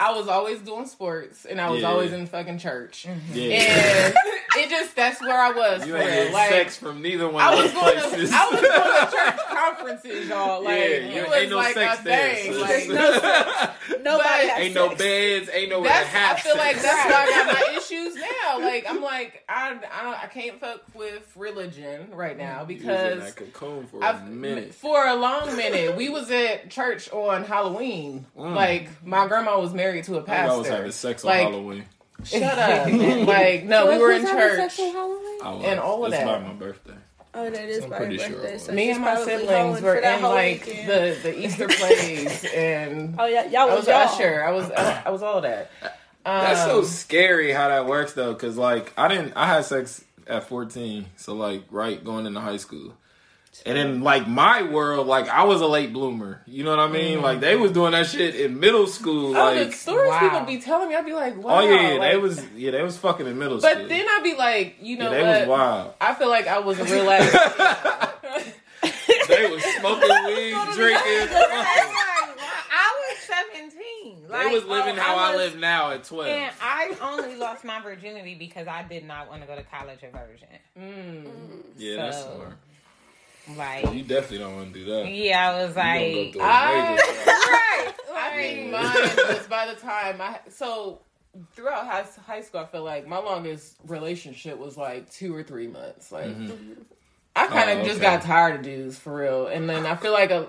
"I 0.00 0.12
was 0.12 0.28
always 0.28 0.60
doing 0.60 0.86
sports, 0.86 1.44
and 1.44 1.60
I 1.60 1.70
was 1.70 1.82
Yeah. 1.82 1.88
always 1.90 2.12
in 2.12 2.26
fucking 2.26 2.58
church." 2.58 3.06
Yeah. 3.32 3.44
And 3.44 4.14
it 4.56 4.70
just 4.70 4.94
that's 4.96 5.20
where 5.20 5.38
I 5.40 5.50
was. 5.52 5.86
you 5.86 5.92
for 5.94 5.98
ain't 5.98 6.32
Like 6.32 6.50
sex 6.50 6.76
from 6.76 7.00
neither 7.02 7.28
one 7.28 7.42
I 7.42 7.52
of 7.52 7.58
was 7.62 7.72
those 7.72 7.82
going 7.82 7.94
to 7.96 8.08
places. 8.08 8.32
I 8.32 8.44
was 8.50 8.60
going 8.60 8.72
to 8.72 9.16
church 9.16 9.40
conferences, 9.48 10.28
y'all. 10.28 10.62
Like 10.64 10.78
yeah, 10.78 10.84
it 10.84 11.14
you, 11.14 11.22
was 11.24 11.32
ain't 11.34 11.50
no 11.50 11.56
like 11.56 11.74
sex 11.74 12.00
a 12.00 12.04
there. 12.04 12.34
thing. 12.34 12.52
sis. 12.52 12.60
Like, 12.60 12.88
Nobody 14.02 14.02
But- 14.02 14.50
has 14.50 14.58
ain't 14.60 14.74
no 14.74 14.94
beds, 14.94 15.50
ain't 15.52 15.70
no 15.70 15.82
That's 15.82 16.08
half 16.08 16.38
I 16.38 16.40
feel 16.40 16.56
like 16.56 16.80
that's 16.80 17.10
why 17.10 17.22
I 17.22 17.30
got 17.30 17.46
my 17.54 17.76
issues 17.78 18.14
now. 18.16 18.58
Like 18.60 18.84
I'm 18.88 19.02
like 19.02 19.44
I 19.48 19.70
I, 19.70 20.02
don't, 20.02 20.24
I 20.24 20.26
can't 20.26 20.60
fuck 20.60 20.82
with 20.94 21.30
religion 21.36 22.08
right 22.12 22.36
now 22.36 22.60
You 22.68 22.76
was 22.76 22.76
in 22.76 22.78
because 22.78 23.34
that 23.34 23.36
cocoon 23.36 23.86
for 23.86 24.00
a 24.00 24.04
I've, 24.06 24.28
minute. 24.28 24.74
for 24.74 25.06
a 25.06 25.14
long 25.14 25.56
minute 25.56 25.96
we 25.96 26.08
was 26.08 26.30
at 26.30 26.70
church 26.70 27.10
on 27.12 27.44
Halloween. 27.44 28.26
Mm. 28.36 28.54
Like 28.54 28.88
my 29.04 29.26
grandma 29.26 29.58
was 29.60 29.72
married 29.82 30.04
to 30.04 30.16
a 30.16 30.20
I 30.22 30.24
think 30.24 30.36
I 30.38 30.56
was 30.56 30.68
having 30.68 30.92
sex 30.92 31.24
on 31.24 31.28
Like, 31.30 31.40
Halloween. 31.48 31.84
Shut 32.24 32.42
up. 32.58 33.26
like 33.26 33.64
no, 33.64 33.90
we 33.90 33.98
were 33.98 34.12
in 34.12 34.24
church. 34.24 34.78
And 34.78 35.80
all 35.80 36.04
of 36.04 36.12
it's 36.12 36.18
that. 36.22 36.22
about 36.22 36.46
my 36.46 36.52
birthday. 36.52 36.94
Oh, 37.34 37.48
that 37.48 37.68
is 37.68 37.82
I'm 37.84 37.90
my 37.90 37.96
pretty 37.96 38.18
sure 38.18 38.28
birthday. 38.30 38.58
so. 38.58 38.72
Me 38.72 38.90
and 38.90 39.00
my 39.00 39.16
siblings 39.24 39.80
were 39.80 39.96
in 39.96 40.22
like 40.22 40.66
weekend. 40.66 40.88
the 40.88 41.18
the 41.22 41.38
Easter 41.46 41.66
plays 41.80 42.44
and 42.54 43.14
Oh 43.18 43.24
yeah, 43.26 43.46
y'all 43.46 43.62
I 43.62 43.64
was, 43.74 43.76
was 43.78 43.88
y'all. 43.88 43.96
usher. 43.96 44.44
I 44.44 44.50
was 44.52 44.70
I, 44.70 45.02
I 45.06 45.10
was 45.10 45.22
all 45.22 45.40
that. 45.40 45.70
That's 46.24 46.62
so 46.62 46.78
Um, 46.80 46.84
scary 46.84 47.50
how 47.52 47.68
that 47.68 47.86
works 47.86 48.12
though, 48.12 48.32
because 48.34 48.56
like 48.56 48.92
I 48.96 49.08
didn't, 49.08 49.32
I 49.34 49.46
had 49.46 49.64
sex 49.64 50.04
at 50.28 50.44
14, 50.46 51.06
so 51.16 51.34
like 51.34 51.64
right 51.70 52.04
going 52.04 52.26
into 52.26 52.38
high 52.40 52.58
school, 52.58 52.94
and 53.64 53.78
in 53.78 54.02
like 54.02 54.26
my 54.28 54.62
world, 54.62 55.06
like 55.06 55.28
I 55.28 55.44
was 55.44 55.60
a 55.60 55.66
late 55.66 55.92
bloomer. 55.92 56.42
You 56.46 56.64
know 56.64 56.70
what 56.70 56.80
I 56.80 56.88
mean? 56.88 57.22
Like 57.22 57.40
they 57.40 57.56
was 57.56 57.72
doing 57.72 57.92
that 57.92 58.06
shit 58.06 58.34
in 58.34 58.58
middle 58.60 58.86
school. 58.86 59.36
Oh, 59.36 59.54
the 59.54 59.64
Like, 59.66 59.72
stories 59.74 60.10
Wow. 60.10 60.18
people 60.20 60.40
be 60.40 60.58
telling 60.60 60.88
me, 60.88 60.96
I'd 60.96 61.04
be 61.06 61.12
like, 61.14 61.36
wow. 61.42 61.56
oh 61.56 61.60
yeah, 61.60 61.92
yeah, 61.92 61.98
they 62.10 62.16
was 62.16 62.44
yeah, 62.56 62.70
they 62.72 62.82
was 62.82 62.96
fucking 62.98 63.26
in 63.26 63.38
middle 63.38 63.60
school. 63.60 63.74
But 63.74 63.88
then 63.88 64.04
I'd 64.08 64.22
be 64.24 64.34
like, 64.34 64.76
you 64.80 64.96
yeah, 64.96 65.04
know 65.04 65.10
they 65.10 65.22
what? 65.22 65.38
was 65.40 65.48
wild. 65.48 65.94
I 66.00 66.14
feel 66.14 66.28
like 66.28 66.46
I 66.48 66.58
was 66.58 66.78
a 66.80 66.84
real 66.84 67.04
life. 67.06 67.32
they 69.28 69.50
was 69.50 69.62
smoking 69.62 70.08
weed, 70.26 70.56
drinking. 70.74 71.28
fucking- 71.28 71.68
I 72.74 73.10
was 73.10 73.18
17. 73.60 74.26
They 74.28 74.46
was 74.54 74.64
living 74.64 74.98
oh, 74.98 75.02
how 75.02 75.16
I, 75.16 75.36
was- 75.36 75.52
live 75.52 75.60
now 75.60 75.90
at 75.92 76.04
12. 76.04 76.28
And 76.28 76.52
I 76.60 76.96
only 77.00 77.36
lost 77.36 77.64
my 77.64 77.80
virginity 77.80 78.34
because 78.34 78.66
I 78.66 78.82
did 78.82 79.04
not 79.06 79.28
want 79.28 79.42
to 79.42 79.46
go 79.46 79.54
to 79.54 79.62
college 79.62 80.00
a 80.02 80.10
virgin. 80.10 80.48
Mm. 80.78 81.62
yeah, 81.76 81.96
that's 81.96 82.18
so- 82.22 82.34
smart. 82.36 82.56
Like, 83.56 83.92
You 83.92 84.02
definitely 84.02 84.38
don't 84.38 84.54
want 84.56 84.72
to 84.72 84.78
do 84.78 84.84
that. 84.86 85.08
yeah, 85.12 85.50
I 85.50 85.64
was 85.64 85.70
You 85.70 85.74
gonna 85.74 85.98
go 85.98 86.14
like, 86.20 86.32
through 86.32 86.42
a 86.42 86.44
I- 86.44 86.90
major 86.90 87.02
process. 87.02 87.26
right. 87.48 87.94
I 88.14 88.36
think 88.36 88.70
mine 88.70 89.36
was 89.36 89.46
by 89.48 89.66
the 89.74 89.80
time 89.80 90.20
I 90.20 90.40
so 90.48 91.00
throughout 91.54 91.86
high, 91.86 92.04
high 92.26 92.40
school. 92.42 92.60
I 92.60 92.66
feel 92.66 92.84
like 92.84 93.06
my 93.06 93.18
longest 93.18 93.76
relationship 93.86 94.58
was 94.58 94.76
like 94.76 95.10
two 95.10 95.34
or 95.34 95.42
three 95.42 95.66
months. 95.66 96.12
Like 96.12 96.26
mm-hmm. 96.26 96.82
I 97.34 97.46
kind 97.46 97.70
of 97.70 97.78
Oh, 97.78 97.84
just 97.84 98.00
got 98.00 98.22
tired 98.22 98.56
of 98.56 98.62
dudes 98.62 98.98
for 98.98 99.14
real, 99.16 99.46
and 99.46 99.68
then 99.68 99.86
I 99.86 99.96
feel 99.96 100.12
like 100.12 100.30
a, 100.30 100.48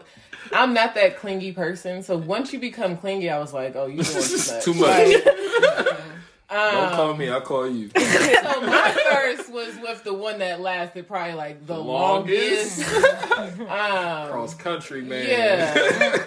I'm 0.52 0.74
not 0.74 0.96
that 0.96 1.18
clingy 1.18 1.54
person. 1.54 2.04
So 2.04 2.18
once 2.18 2.52
you 2.52 2.60
become 2.60 2.98
clingy, 2.98 3.30
I 3.30 3.40
was 3.40 3.54
like, 3.54 3.76
oh, 3.78 3.86
you 3.88 4.04
doing 4.04 4.24
too 4.24 4.38
much. 4.38 4.64
Too 4.64 4.74
much. 4.74 5.26
Like, 5.26 5.98
Don't 6.54 6.86
um, 6.86 6.94
call 6.94 7.14
me, 7.16 7.30
I'll 7.30 7.42
call 7.42 7.68
you. 7.68 7.90
So 8.44 8.62
my 8.62 8.92
first 9.12 9.52
was 9.52 9.76
with 9.80 10.04
the 10.04 10.14
one 10.14 10.40
that 10.40 10.60
lasted 10.62 11.08
probably 11.08 11.34
like 11.34 11.66
the, 11.66 11.74
The 11.74 11.80
longest. 11.80 12.80
longest? 12.80 13.32
um, 13.62 14.30
Cross 14.30 14.54
country, 14.56 15.02
man. 15.02 15.28
Yeah. 15.28 16.26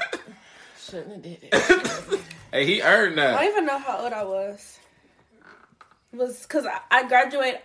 shouldn't 0.78 1.12
have 1.12 1.22
did 1.22 1.38
it. 1.42 2.20
hey, 2.52 2.66
he 2.66 2.82
earned 2.82 3.18
that. 3.18 3.34
I 3.34 3.44
don't 3.44 3.52
even 3.52 3.66
know 3.66 3.78
how 3.78 3.98
old 3.98 4.12
I 4.12 4.24
was. 4.24 4.78
It 6.12 6.16
was 6.16 6.42
because 6.42 6.66
I, 6.66 6.80
I 6.90 7.06
graduated. 7.06 7.60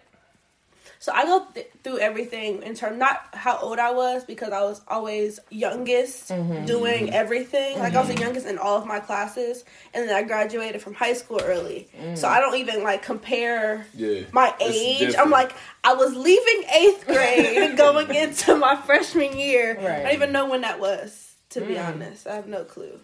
So 1.02 1.11
I 1.11 1.26
go 1.26 1.48
th- 1.56 1.68
through 1.84 1.98
everything 1.98 2.61
in 2.61 2.76
terms 2.76 2.99
not 2.99 3.22
how 3.34 3.57
old 3.57 3.80
I 3.80 3.90
was 3.90 4.23
because 4.23 4.52
I 4.52 4.61
was 4.61 4.82
always 4.88 5.40
youngest 5.49 6.30
mm-hmm. 6.30 6.65
doing 6.65 7.11
everything. 7.11 7.80
Like 7.80 7.95
I 7.95 7.99
was 8.02 8.07
the 8.07 8.14
mm-hmm. 8.14 8.22
youngest 8.22 8.45
in 8.45 8.60
all 8.60 8.78
of 8.78 8.86
my 8.86 8.99
classes, 8.99 9.65
and 9.95 10.07
then 10.07 10.15
I 10.15 10.22
graduated 10.22 10.80
from 10.80 10.94
high 10.94 11.14
school 11.14 11.41
early. 11.44 11.88
So 12.14 12.28
mm. 12.28 12.32
I 12.32 12.40
don't 12.40 12.56
even 12.57 12.84
like 12.84 13.02
compare 13.02 13.88
Yeah. 13.95 14.26
my 14.32 14.53
age. 14.60 15.15
I'm 15.18 15.32
like 15.32 15.56
I 15.84 15.95
was 15.95 16.14
leaving 16.15 16.69
eighth 16.69 17.07
grade 17.07 17.76
going 17.78 18.14
into 18.14 18.56
my 18.56 18.76
freshman 18.76 19.40
year. 19.40 19.80
I 19.80 20.03
don't 20.03 20.14
even 20.14 20.32
know 20.32 20.48
when 20.52 20.61
that 20.61 20.80
was. 20.80 21.34
To 21.49 21.61
be 21.61 21.73
mm. 21.73 21.86
honest, 21.86 22.28
I 22.28 22.36
have 22.36 22.48
no 22.48 22.64
clue. 22.64 22.99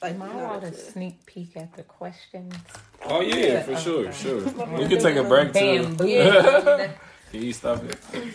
Like 0.00 0.14
Am 0.14 0.22
I 0.22 0.26
not 0.28 0.36
a 0.36 0.38
allowed 0.38 0.64
a 0.64 0.70
clue. 0.70 0.80
sneak 0.80 1.26
peek 1.26 1.56
at 1.56 1.74
the 1.74 1.82
questions? 1.82 2.54
Oh 3.04 3.20
yeah, 3.20 3.64
for 3.64 3.76
sure, 3.76 4.12
sure. 4.12 4.42
We 4.78 4.86
could 4.86 5.00
take 5.00 5.16
a 5.16 5.24
break 5.24 5.52
too. 5.52 5.96
Bamboo. 5.96 6.88
Can 7.32 7.42
you 7.42 7.52
stop 7.52 7.82
it? 7.84 7.98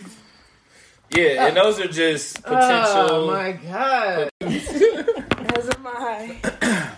Yeah, 1.10 1.46
and 1.46 1.56
those 1.56 1.80
are 1.80 1.88
just 1.88 2.42
potential. 2.42 2.60
Oh 2.60 3.26
my 3.28 3.52
god. 3.52 4.28
As 4.42 5.70
am 5.70 5.86
I. 5.86 6.90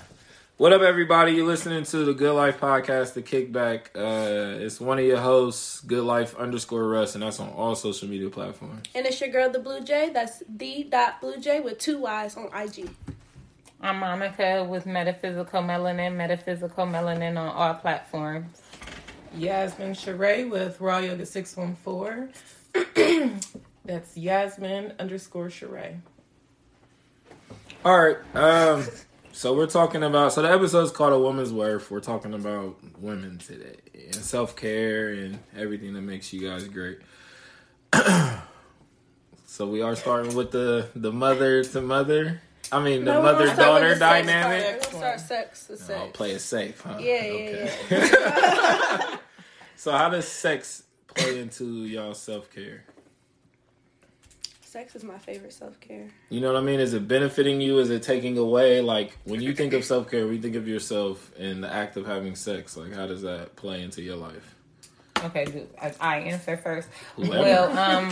What 0.56 0.72
up, 0.72 0.82
everybody? 0.82 1.34
You're 1.34 1.46
listening 1.46 1.84
to 1.84 1.98
the 2.04 2.12
Good 2.12 2.32
Life 2.34 2.58
podcast, 2.58 3.14
The 3.14 3.22
Kickback. 3.22 3.90
Uh, 3.94 4.64
it's 4.64 4.80
one 4.80 4.98
of 4.98 5.04
your 5.04 5.18
hosts, 5.18 5.80
Good 5.82 6.02
Life 6.02 6.34
underscore 6.34 6.88
Russ, 6.88 7.14
and 7.14 7.22
that's 7.22 7.38
on 7.38 7.50
all 7.50 7.76
social 7.76 8.08
media 8.08 8.30
platforms. 8.30 8.88
And 8.96 9.06
it's 9.06 9.20
your 9.20 9.30
girl, 9.30 9.48
the 9.48 9.60
Blue 9.60 9.80
Jay. 9.80 10.10
That's 10.12 10.42
the 10.48 10.88
dot 10.90 11.20
Blue 11.20 11.38
Jay 11.38 11.60
with 11.60 11.78
two 11.78 12.00
Y's 12.00 12.36
on 12.36 12.50
IG. 12.52 12.90
I'm 13.80 14.00
Monica 14.00 14.66
with 14.68 14.86
Metaphysical 14.86 15.62
Melanin, 15.62 16.16
Metaphysical 16.16 16.84
Melanin 16.84 17.38
on 17.38 17.48
all 17.48 17.74
platforms. 17.74 18.60
Yasmin 19.36 19.92
Sheree 19.92 20.48
with 20.48 20.80
Raw 20.80 20.98
Yoga 20.98 21.26
614. 21.26 22.32
That's 23.84 24.16
Yasmin 24.16 24.94
underscore 24.98 25.48
Sheree. 25.48 26.00
All 27.84 27.98
right. 27.98 28.16
Um, 28.34 28.84
so 29.32 29.54
we're 29.54 29.66
talking 29.66 30.02
about. 30.02 30.32
So 30.32 30.42
the 30.42 30.50
episode's 30.50 30.90
called 30.90 31.12
"A 31.12 31.18
Woman's 31.18 31.52
Worth." 31.52 31.90
We're 31.90 32.00
talking 32.00 32.34
about 32.34 32.76
women 32.98 33.38
today 33.38 33.76
and 33.94 34.16
self 34.16 34.54
care 34.54 35.08
and 35.08 35.38
everything 35.56 35.94
that 35.94 36.02
makes 36.02 36.32
you 36.32 36.48
guys 36.48 36.68
great. 36.68 36.98
so 39.46 39.66
we 39.66 39.80
are 39.80 39.96
starting 39.96 40.34
with 40.34 40.50
the 40.50 40.88
the 40.94 41.12
mother 41.12 41.64
to 41.64 41.80
mother. 41.80 42.42
I 42.72 42.82
mean 42.82 43.04
the 43.04 43.12
No, 43.14 43.22
mother 43.22 43.44
gonna 43.46 43.54
start 43.54 43.82
with 43.82 43.84
daughter 43.98 43.98
dynamic. 43.98 44.64
We're 44.64 44.72
gonna 44.72 44.82
start 44.98 45.20
sex 45.20 45.66
to 45.66 45.76
sex. 45.76 45.90
I'll 45.90 46.08
play 46.08 46.30
it 46.32 46.40
safe, 46.40 46.80
huh? 46.80 46.96
Yeah, 47.00 47.24
yeah, 47.24 47.70
Okay. 47.90 49.16
so 49.76 49.92
how 49.92 50.08
does 50.08 50.26
sex 50.28 50.84
play 51.08 51.40
into 51.40 51.64
y'all 51.86 52.14
self 52.14 52.50
care? 52.52 52.84
Sex 54.62 54.94
is 54.94 55.02
my 55.02 55.18
favorite 55.18 55.52
self 55.52 55.80
care. 55.80 56.08
You 56.28 56.40
know 56.40 56.52
what 56.52 56.62
I 56.62 56.64
mean? 56.64 56.78
Is 56.78 56.94
it 56.94 57.08
benefiting 57.08 57.60
you? 57.60 57.80
Is 57.80 57.90
it 57.90 58.04
taking 58.04 58.38
away? 58.38 58.80
Like 58.80 59.18
when 59.24 59.40
you 59.40 59.52
think 59.52 59.72
of 59.72 59.84
self 59.84 60.08
care, 60.08 60.28
we 60.28 60.38
think 60.38 60.54
of 60.54 60.68
yourself 60.68 61.32
in 61.36 61.60
the 61.60 61.72
act 61.72 61.96
of 61.96 62.06
having 62.06 62.36
sex. 62.36 62.76
Like 62.76 62.92
how 62.92 63.08
does 63.08 63.22
that 63.22 63.56
play 63.56 63.82
into 63.82 64.00
your 64.00 64.14
life? 64.16 64.54
Okay, 65.24 65.66
I, 65.80 65.92
I 66.00 66.18
answer 66.20 66.56
first. 66.56 66.88
Whoever. 67.16 67.42
Well, 67.42 67.78
um, 67.78 68.10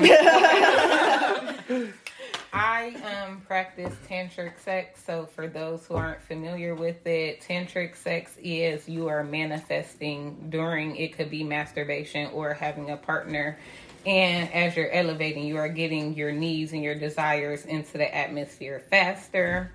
I 2.53 3.27
um 3.29 3.41
practice 3.43 3.95
tantric 4.09 4.59
sex. 4.59 5.03
So 5.05 5.27
for 5.27 5.49
those 5.49 5.87
who 5.87 5.95
aren't 5.95 6.23
familiar 6.23 6.75
with 6.75 7.07
it, 7.07 7.43
tantric 7.43 7.97
sex 7.97 8.37
is 8.43 8.89
you 8.89 9.09
are 9.09 9.23
manifesting 9.23 10.49
during 10.49 10.97
it 10.97 11.16
could 11.16 11.31
be 11.31 11.45
masturbation 11.45 12.31
or 12.33 12.55
having 12.55 12.91
a 12.91 12.97
partner. 12.97 13.59
And 14.07 14.53
as 14.53 14.77
you're 14.77 14.91
elevating, 14.91 15.45
you 15.47 15.59
are 15.59 15.69
getting 15.69 16.15
your 16.15 16.33
needs 16.33 16.73
and 16.73 16.83
your 16.83 16.95
desires 16.95 17.66
into 17.66 17.99
the 17.99 18.15
atmosphere 18.15 18.83
faster. 18.89 19.73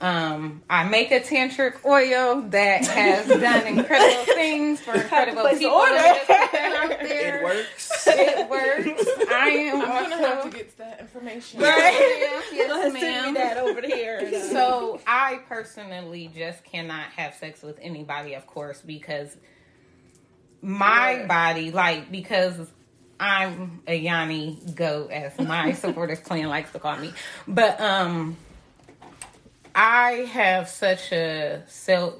Um, 0.00 0.62
I 0.70 0.84
make 0.84 1.10
a 1.10 1.18
tantric 1.18 1.84
oil 1.84 2.42
that 2.50 2.84
has 2.86 3.26
done 3.26 3.66
incredible 3.66 4.24
things 4.34 4.80
for 4.80 4.94
incredible 4.94 5.42
people 5.48 5.70
order. 5.72 5.92
that 5.94 6.24
just 6.26 6.26
put 6.28 6.52
that 6.52 6.90
out 6.92 6.98
there. 7.08 7.38
It 7.38 7.44
works. 7.44 7.92
It 8.10 8.48
works. 8.48 9.08
I 9.30 9.48
am 9.48 9.82
I'm 9.82 10.10
gonna 10.10 10.16
have 10.28 10.44
to 10.44 10.50
get 10.50 10.76
that 10.78 11.00
information. 11.00 11.60
Yes, 11.60 12.44
yes, 12.52 12.68
Go 12.68 12.78
ahead, 12.80 12.92
send 12.92 13.26
me 13.34 13.40
that 13.40 13.56
over 13.58 13.82
here. 13.82 14.40
So 14.50 15.00
I 15.06 15.40
personally 15.48 16.30
just 16.34 16.62
cannot 16.64 17.10
have 17.16 17.34
sex 17.34 17.62
with 17.62 17.78
anybody, 17.82 18.34
of 18.34 18.46
course, 18.46 18.80
because 18.80 19.36
my 20.62 21.18
Right. 21.18 21.28
body, 21.28 21.70
like, 21.70 22.10
because 22.10 22.70
I'm 23.20 23.82
a 23.86 23.94
Yanni 23.96 24.58
goat, 24.74 25.10
as 25.10 25.36
my 25.38 25.72
supporters 25.72 26.20
clan 26.20 26.48
likes 26.48 26.70
to 26.72 26.78
call 26.78 26.96
me. 26.96 27.12
But 27.48 27.80
um 27.80 28.36
I 29.78 30.26
have 30.32 30.68
such 30.68 31.12
a 31.12 31.62
self 31.68 32.14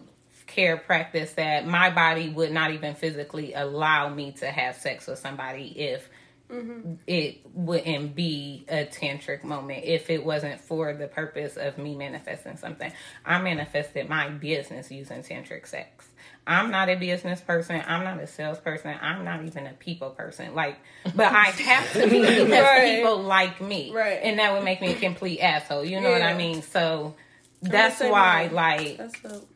care 0.47 0.76
practice 0.76 1.32
that 1.32 1.66
my 1.66 1.90
body 1.90 2.28
would 2.28 2.52
not 2.52 2.70
even 2.70 2.94
physically 2.94 3.52
allow 3.52 4.09
me 4.09 4.30
to 4.32 4.47
have 4.47 4.76
sex 4.76 5.09
with 5.09 5.18
somebody 5.18 5.76
if 5.76 6.09
mm-hmm. 6.48 6.94
it 7.09 7.40
wouldn't 7.52 8.14
be 8.14 8.64
a 8.68 8.85
tantric 8.86 9.43
moment 9.43 9.85
if 9.85 10.09
it 10.09 10.24
wasn't 10.24 10.60
for 10.60 10.94
the 10.94 11.09
purpose 11.09 11.56
of 11.56 11.78
me 11.78 11.97
manifesting 11.97 12.56
something. 12.56 12.93
I 13.26 13.43
manifested 13.43 14.09
my 14.09 14.28
business 14.28 14.93
using 14.93 15.24
tantric 15.24 15.66
sex. 15.66 16.06
I'm 16.47 16.70
not 16.70 16.89
a 16.89 16.94
business 16.94 17.40
person. 17.40 17.82
I'm 17.85 18.05
not 18.05 18.20
a 18.20 18.28
salesperson. 18.28 18.97
I'm 19.02 19.24
not 19.24 19.44
even 19.44 19.66
a 19.66 19.72
people 19.72 20.10
person. 20.10 20.55
Like, 20.55 20.76
but 21.14 21.26
I 21.26 21.44
have 21.51 21.93
to 21.94 22.09
be 22.09 22.20
because 22.20 22.51
Right. 22.51 22.97
people 22.98 23.20
like 23.20 23.60
me, 23.60 23.93
Right. 23.93 24.20
And 24.22 24.39
that 24.39 24.52
would 24.52 24.62
make 24.62 24.80
me 24.80 24.93
a 24.93 24.94
complete 24.94 25.40
asshole. 25.40 25.85
You 25.85 26.01
know 26.01 26.12
what 26.12 26.22
I 26.22 26.35
mean? 26.35 26.62
So 26.62 27.16
that's 27.62 28.01
why, 28.01 28.47
way. 28.48 28.52
like, 28.55 28.97
That's 28.98 29.20
dope. 29.20 29.48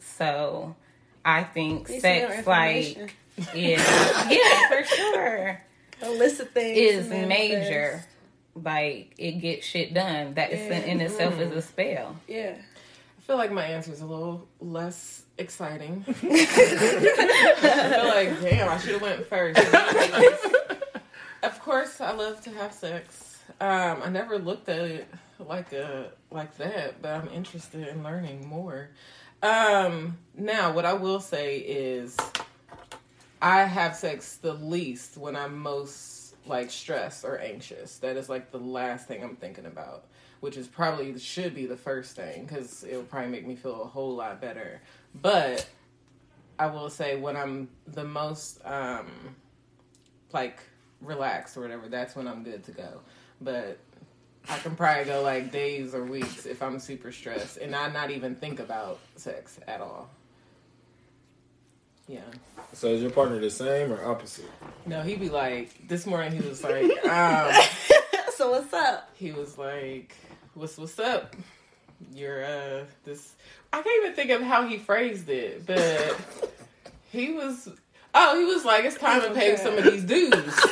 so 0.00 0.76
I 1.24 1.44
think 1.44 1.88
Need 1.88 2.00
sex, 2.00 2.46
like, 2.46 2.86
information. 2.96 3.10
is 3.54 3.80
yeah, 4.30 4.68
for 4.68 4.84
sure 4.84 5.60
illicit 6.02 6.52
things 6.52 6.78
is 6.78 7.08
manifest. 7.08 7.28
major. 7.28 8.04
Like 8.54 9.14
it 9.18 9.32
gets 9.40 9.66
shit 9.66 9.94
done. 9.94 10.34
That 10.34 10.52
is 10.52 10.60
in, 10.66 10.82
in 10.84 11.00
itself 11.00 11.38
is 11.40 11.52
a 11.52 11.62
spell. 11.62 12.16
Yeah. 12.26 12.54
I 12.56 13.22
feel 13.22 13.36
like 13.36 13.52
my 13.52 13.64
answer 13.64 13.92
is 13.92 14.00
a 14.00 14.06
little 14.06 14.48
less 14.60 15.22
exciting. 15.38 16.04
I 16.08 16.12
feel 16.12 18.08
like, 18.08 18.40
damn, 18.42 18.68
I 18.68 18.78
should 18.78 18.94
have 18.94 19.02
went 19.02 19.26
first. 19.26 19.58
of 21.42 21.60
course, 21.60 22.00
I 22.00 22.10
love 22.12 22.40
to 22.42 22.50
have 22.50 22.72
sex. 22.72 23.38
Um, 23.60 24.02
I 24.02 24.08
never 24.08 24.38
looked 24.38 24.68
at 24.68 24.80
it 24.80 25.08
like 25.46 25.72
a 25.72 26.12
like 26.30 26.56
that, 26.58 27.02
but 27.02 27.12
I'm 27.12 27.28
interested 27.28 27.88
in 27.88 28.02
learning 28.02 28.48
more. 28.48 28.90
Um, 29.42 30.18
now, 30.36 30.72
what 30.72 30.84
I 30.84 30.92
will 30.92 31.20
say 31.20 31.58
is, 31.58 32.16
I 33.40 33.60
have 33.60 33.96
sex 33.96 34.36
the 34.36 34.54
least 34.54 35.16
when 35.16 35.36
I'm 35.36 35.58
most 35.58 36.34
like 36.46 36.70
stressed 36.70 37.24
or 37.24 37.38
anxious. 37.38 37.98
That 37.98 38.16
is 38.16 38.28
like 38.28 38.50
the 38.50 38.58
last 38.58 39.08
thing 39.08 39.22
I'm 39.22 39.36
thinking 39.36 39.66
about, 39.66 40.04
which 40.40 40.56
is 40.56 40.66
probably 40.66 41.18
should 41.18 41.54
be 41.54 41.66
the 41.66 41.76
first 41.76 42.16
thing 42.16 42.44
because 42.44 42.84
it 42.84 42.96
will 42.96 43.04
probably 43.04 43.30
make 43.30 43.46
me 43.46 43.56
feel 43.56 43.82
a 43.82 43.86
whole 43.86 44.14
lot 44.14 44.40
better. 44.40 44.80
But 45.20 45.66
I 46.58 46.66
will 46.66 46.90
say 46.90 47.16
when 47.16 47.36
I'm 47.36 47.68
the 47.86 48.04
most 48.04 48.60
um 48.64 49.06
like 50.32 50.60
relaxed 51.00 51.56
or 51.56 51.62
whatever, 51.62 51.88
that's 51.88 52.14
when 52.14 52.28
I'm 52.28 52.42
good 52.42 52.64
to 52.64 52.72
go. 52.72 53.00
But 53.40 53.78
I 54.50 54.58
can 54.58 54.74
probably 54.74 55.04
go 55.04 55.22
like 55.22 55.52
days 55.52 55.94
or 55.94 56.04
weeks 56.04 56.44
if 56.44 56.60
I'm 56.62 56.80
super 56.80 57.12
stressed 57.12 57.58
and 57.58 57.74
I 57.74 57.88
not 57.90 58.10
even 58.10 58.34
think 58.34 58.58
about 58.58 58.98
sex 59.16 59.60
at 59.68 59.80
all. 59.80 60.10
Yeah. 62.08 62.20
So 62.72 62.88
is 62.88 63.00
your 63.02 63.12
partner 63.12 63.38
the 63.38 63.50
same 63.50 63.92
or 63.92 64.04
opposite? 64.04 64.50
No, 64.86 65.02
he'd 65.02 65.20
be 65.20 65.28
like, 65.28 65.86
this 65.86 66.04
morning 66.04 66.32
he 66.32 66.46
was 66.46 66.64
like, 66.64 66.90
um, 67.06 67.52
So 68.36 68.50
what's 68.50 68.72
up? 68.72 69.10
he 69.14 69.30
was 69.32 69.56
like, 69.56 70.16
what's, 70.54 70.76
what's 70.78 70.98
up? 70.98 71.36
You're, 72.12 72.44
uh, 72.44 72.84
this, 73.04 73.34
I 73.72 73.82
can't 73.82 74.02
even 74.02 74.16
think 74.16 74.30
of 74.30 74.42
how 74.42 74.66
he 74.66 74.78
phrased 74.78 75.28
it, 75.28 75.64
but 75.66 76.16
he 77.12 77.32
was, 77.32 77.68
oh, 78.14 78.38
he 78.38 78.44
was 78.46 78.64
like, 78.64 78.84
it's 78.84 78.96
time 78.96 79.20
to 79.22 79.30
pay 79.32 79.56
some 79.56 79.78
of 79.78 79.84
these 79.84 80.02
dues. 80.04 80.32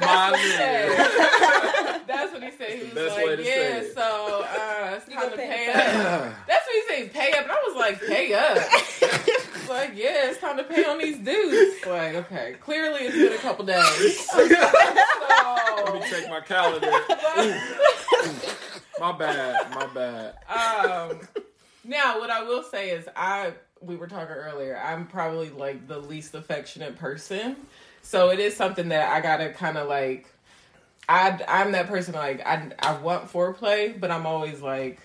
My 0.00 0.32
nigga. 0.34 1.75
That's 2.06 2.32
what 2.32 2.42
he 2.42 2.50
said. 2.52 2.70
He 2.70 2.94
was 2.94 3.12
like, 3.12 3.46
yeah, 3.46 3.82
so, 3.94 4.44
uh, 4.48 4.94
it's 4.96 5.12
time 5.12 5.30
to 5.30 5.36
pay 5.36 5.46
pay 5.56 5.72
up. 5.72 6.34
That's 6.46 6.66
what 6.66 6.74
he 6.74 6.82
said, 7.02 7.12
pay 7.12 7.32
up. 7.32 7.42
And 7.42 7.50
I 7.50 7.62
was 7.66 7.76
like, 7.76 8.00
pay 8.00 8.34
up. 8.34 8.56
It's 8.58 9.68
like, 9.68 9.92
yeah, 9.94 10.30
it's 10.30 10.40
time 10.40 10.56
to 10.56 10.64
pay 10.64 10.84
on 10.84 10.98
these 10.98 11.18
dues. 11.18 11.84
Like, 11.86 12.14
okay, 12.14 12.56
clearly 12.60 13.00
it's 13.02 13.16
been 13.16 13.32
a 13.32 13.38
couple 13.38 13.64
days. 13.64 14.28
Let 14.36 15.94
me 15.94 16.00
check 16.10 16.28
my 16.28 16.40
calendar. 16.40 16.90
My 18.98 19.12
bad. 19.12 19.70
My 19.74 19.86
bad. 19.88 20.34
um, 20.48 21.20
now 21.84 22.18
what 22.18 22.30
I 22.30 22.42
will 22.44 22.62
say 22.62 22.90
is 22.90 23.06
I 23.14 23.52
we 23.80 23.94
were 23.94 24.06
talking 24.06 24.34
earlier. 24.34 24.78
I'm 24.82 25.06
probably 25.06 25.50
like 25.50 25.86
the 25.86 25.98
least 25.98 26.34
affectionate 26.34 26.96
person, 26.96 27.56
so 28.00 28.30
it 28.30 28.38
is 28.38 28.56
something 28.56 28.88
that 28.88 29.10
I 29.10 29.20
gotta 29.20 29.50
kind 29.50 29.76
of 29.76 29.86
like. 29.88 30.32
I 31.08 31.40
I'm 31.48 31.72
that 31.72 31.88
person 31.88 32.14
like 32.14 32.44
I 32.44 32.70
I 32.78 32.96
want 32.98 33.32
foreplay, 33.32 33.98
but 33.98 34.10
I'm 34.10 34.26
always 34.26 34.60
like, 34.60 34.98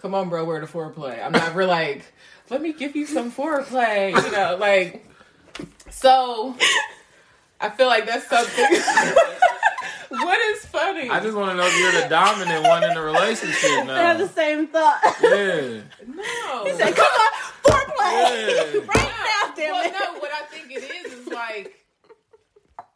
come 0.00 0.14
on, 0.14 0.28
bro, 0.28 0.44
where 0.44 0.60
the 0.60 0.66
foreplay? 0.66 1.24
I'm 1.24 1.32
never 1.32 1.66
like, 1.66 2.04
let 2.50 2.60
me 2.60 2.72
give 2.72 2.96
you 2.96 3.06
some 3.06 3.32
foreplay, 3.32 4.10
you 4.10 4.32
know, 4.32 4.56
like. 4.58 5.04
So, 5.90 6.54
I 7.60 7.70
feel 7.70 7.88
like 7.88 8.06
that's 8.06 8.28
something. 8.28 8.64
what 10.10 10.38
is 10.52 10.64
funny? 10.66 11.10
I 11.10 11.20
just 11.20 11.36
want 11.36 11.50
to 11.50 11.56
know 11.56 11.66
if 11.66 11.78
you're 11.78 12.02
the 12.02 12.08
dominant 12.08 12.64
one 12.64 12.84
in 12.84 12.94
the 12.94 13.00
relationship 13.02 13.88
I 13.88 14.02
have 14.02 14.18
the 14.18 14.28
same 14.28 14.68
thought. 14.68 15.00
Yeah. 15.22 15.80
no. 16.06 16.64
He 16.64 16.72
said, 16.72 16.94
Come 16.94 17.06
on, 17.06 17.32
foreplay. 17.64 18.74
Yeah. 18.74 18.80
right 18.94 18.96
now, 18.96 19.54
damn 19.56 19.72
well, 19.72 19.86
it. 19.86 19.92
no, 19.92 20.20
what 20.20 20.30
I 20.32 20.44
think 20.50 20.70
it 20.70 21.06
is 21.06 21.12
is 21.12 21.26
like 21.28 21.77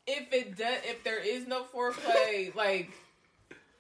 if 0.06 0.32
it 0.32 0.56
does, 0.56 0.78
if 0.84 1.04
there 1.04 1.18
is 1.20 1.46
no 1.46 1.64
foreplay, 1.64 2.54
like 2.54 2.90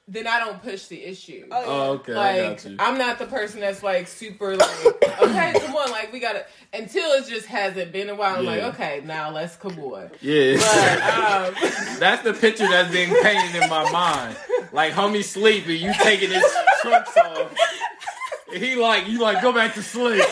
then 0.08 0.26
I 0.26 0.40
don't 0.40 0.60
push 0.60 0.86
the 0.88 1.02
issue. 1.02 1.46
Oh, 1.50 1.60
yeah. 1.60 1.66
Oh, 1.66 1.92
okay. 1.92 2.12
I 2.12 2.16
like 2.48 2.62
got 2.62 2.70
you. 2.70 2.76
I'm 2.80 2.98
not 2.98 3.18
the 3.20 3.26
person 3.26 3.60
that's 3.60 3.82
like 3.84 4.08
super 4.08 4.56
like 4.56 4.86
okay, 4.86 5.52
come 5.60 5.76
on, 5.76 5.90
like 5.92 6.12
we 6.12 6.18
gotta 6.20 6.44
until 6.72 7.12
it 7.12 7.26
just 7.28 7.46
hasn't 7.46 7.92
been 7.92 8.10
a 8.10 8.14
while. 8.14 8.36
I'm 8.38 8.44
Yeah. 8.44 8.50
like 8.50 8.62
okay, 8.74 9.02
now 9.04 9.30
let's 9.30 9.54
come 9.56 9.78
on. 9.78 10.10
Yeah. 10.20 10.56
But 10.56 11.54
um, 11.64 11.98
That's 12.00 12.22
the 12.24 12.34
picture 12.34 12.68
that's 12.68 12.92
being 12.92 13.14
painted 13.22 13.62
in 13.62 13.70
my 13.70 13.90
mind. 13.92 14.36
Like 14.72 14.92
homie 14.92 15.22
sleeping, 15.24 15.80
you 15.80 15.92
taking 16.02 16.30
his 16.30 16.44
trunks 16.82 17.16
off. 17.16 17.54
He 18.52 18.74
like, 18.74 19.08
you 19.08 19.18
like, 19.20 19.40
go 19.40 19.52
back 19.52 19.72
to 19.74 19.82
sleep. 19.82 20.22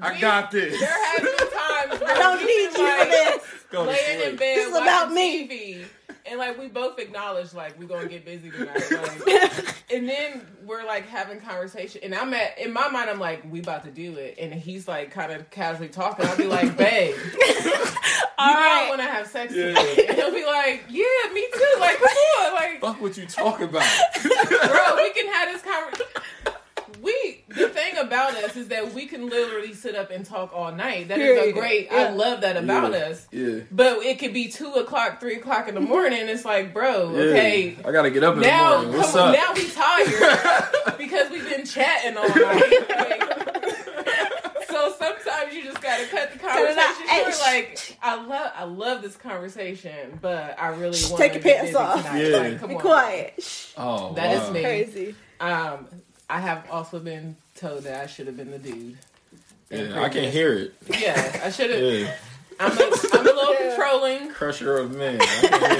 I 0.00 0.12
We- 0.12 0.20
got 0.20 0.50
this. 0.52 0.78
there 0.78 0.88
has 0.88 1.20
been 1.20 1.48
times 1.50 2.00
where 2.00 2.14
I 2.14 2.18
don't 2.18 2.38
need 2.44 2.70
been, 2.72 2.80
you 2.80 2.84
like, 2.84 2.98
for 3.00 3.06
this. 3.38 3.47
Go 3.70 3.84
to 3.84 3.90
laying 3.90 4.20
in 4.20 4.26
sleep. 4.28 4.38
bed 4.38 4.56
This 4.56 4.66
is 4.66 4.72
watching 4.72 4.82
about 4.86 5.12
me. 5.12 5.48
TV, 5.48 5.84
and 6.26 6.38
like 6.38 6.58
we 6.58 6.68
both 6.68 6.98
acknowledge 6.98 7.52
like 7.54 7.78
we're 7.78 7.86
gonna 7.86 8.08
get 8.08 8.24
busy 8.24 8.50
tonight. 8.50 8.82
Like, 8.90 9.74
and 9.92 10.06
then 10.08 10.46
we're 10.64 10.84
like 10.84 11.06
having 11.06 11.40
conversation, 11.40 12.00
and 12.04 12.14
I'm 12.14 12.32
at 12.34 12.58
in 12.58 12.72
my 12.72 12.88
mind 12.88 13.08
I'm 13.10 13.18
like 13.18 13.42
we 13.50 13.60
about 13.60 13.84
to 13.84 13.90
do 13.90 14.16
it, 14.16 14.36
and 14.38 14.52
he's 14.52 14.86
like 14.88 15.10
kind 15.10 15.32
of 15.32 15.48
casually 15.50 15.88
talking. 15.88 16.26
I'll 16.26 16.36
be 16.36 16.46
like, 16.46 16.76
babe, 16.78 17.14
you 17.34 17.72
All 18.38 18.52
don't 18.52 18.56
right. 18.56 18.86
want 18.88 19.00
to 19.00 19.06
have 19.06 19.26
sex 19.26 19.54
Yeah. 19.54 19.66
tonight, 19.66 19.98
and 20.08 20.16
he'll 20.16 20.32
be 20.32 20.44
like, 20.44 20.84
yeah, 20.88 21.32
me 21.32 21.46
too. 21.52 21.80
Like, 21.80 21.98
come 21.98 22.08
on, 22.08 22.54
like, 22.54 22.80
Fuck 22.80 23.00
what 23.00 23.16
you 23.16 23.26
talk 23.26 23.60
about. 23.60 23.82
bro, 24.22 24.96
we 24.96 25.10
can 25.12 25.26
have 25.32 25.52
this 25.52 25.62
conversation. 25.62 26.06
We 27.48 27.54
the 27.62 27.68
thing 27.70 27.96
about 27.98 28.34
us 28.36 28.56
is 28.56 28.68
that 28.68 28.92
we 28.92 29.06
can 29.06 29.28
literally 29.28 29.72
sit 29.74 29.94
up 29.94 30.10
and 30.10 30.24
talk 30.24 30.52
all 30.54 30.70
night. 30.72 31.08
That 31.08 31.18
is 31.18 31.48
a 31.48 31.52
great. 31.52 31.88
Yeah. 31.90 31.96
I 31.96 32.10
love 32.10 32.42
that 32.42 32.56
about 32.56 32.92
Yeah. 32.92 32.98
us. 32.98 33.26
Yeah. 33.32 33.60
But 33.70 33.98
it 34.04 34.18
could 34.18 34.34
be 34.34 34.48
two 34.48 34.72
o'clock, 34.74 35.18
three 35.20 35.36
o'clock 35.36 35.66
in 35.68 35.74
the 35.74 35.80
morning. 35.80 36.28
It's 36.28 36.44
like, 36.44 36.74
bro, 36.74 37.10
Yeah. 37.12 37.20
okay. 37.30 37.76
I 37.84 37.92
gotta 37.92 38.10
get 38.10 38.22
up 38.24 38.34
in 38.34 38.40
Now, 38.42 38.70
the 38.70 38.82
morning. 38.82 38.96
What's 39.00 39.12
come 39.12 39.20
on, 39.22 39.28
up? 39.28 39.34
now 39.34 39.52
we 39.54 39.68
tired 39.70 40.98
because 40.98 41.30
we've 41.30 41.48
been 41.48 41.64
chatting 41.64 42.16
all 42.18 42.28
night. 42.28 42.88
Like, 42.90 44.66
so 44.68 44.92
sometimes 44.98 45.54
you 45.54 45.64
just 45.64 45.80
gotta 45.80 46.04
cut 46.06 46.30
the 46.30 46.36
it 46.36 46.42
conversation 46.42 47.08
Hey, 47.08 47.22
short. 47.22 47.34
sh- 47.34 47.40
Like 47.40 47.98
I 48.02 48.14
love, 48.26 48.52
I 48.56 48.64
love 48.64 49.02
this 49.02 49.16
conversation, 49.16 50.18
but 50.20 50.54
I 50.60 50.68
really 50.68 50.82
want 50.90 51.00
to 51.00 51.16
Take 51.16 51.32
to 51.42 51.48
your 51.48 51.56
pants 51.56 51.74
off. 51.74 52.02
Tonight. 52.02 52.20
Yeah. 52.26 52.36
Like, 52.36 52.60
come 52.60 52.68
Be 52.68 52.74
on. 52.74 52.80
quiet. 52.80 53.72
Oh, 53.78 54.12
That 54.14 54.34
is 54.36 54.40
wow. 54.42 54.50
me. 54.50 54.62
Crazy. 54.62 55.14
Um, 55.40 55.88
I 56.30 56.40
have 56.40 56.68
also 56.70 56.98
been 56.98 57.36
told 57.54 57.84
that 57.84 58.02
I 58.02 58.06
should 58.06 58.26
have 58.26 58.36
been 58.36 58.50
the 58.50 58.58
dude. 58.58 58.98
Yeah, 59.70 60.00
I 60.00 60.08
can 60.08 60.10
previous- 60.10 60.34
hear 60.34 60.52
it. 60.54 60.74
Yeah, 61.00 61.40
I 61.44 61.50
should 61.50 61.70
have. 61.70 61.80
Yeah, 61.80 62.14
I'm, 62.60 62.72
a, 62.72 62.82
I'm 63.14 63.20
a 63.20 63.22
little 63.22 63.54
Yeah. 63.60 63.68
controlling. 63.76 64.28
crusher 64.30 64.76
of 64.78 64.94
men. 64.96 65.18
I 65.20 65.26
can 65.48 65.78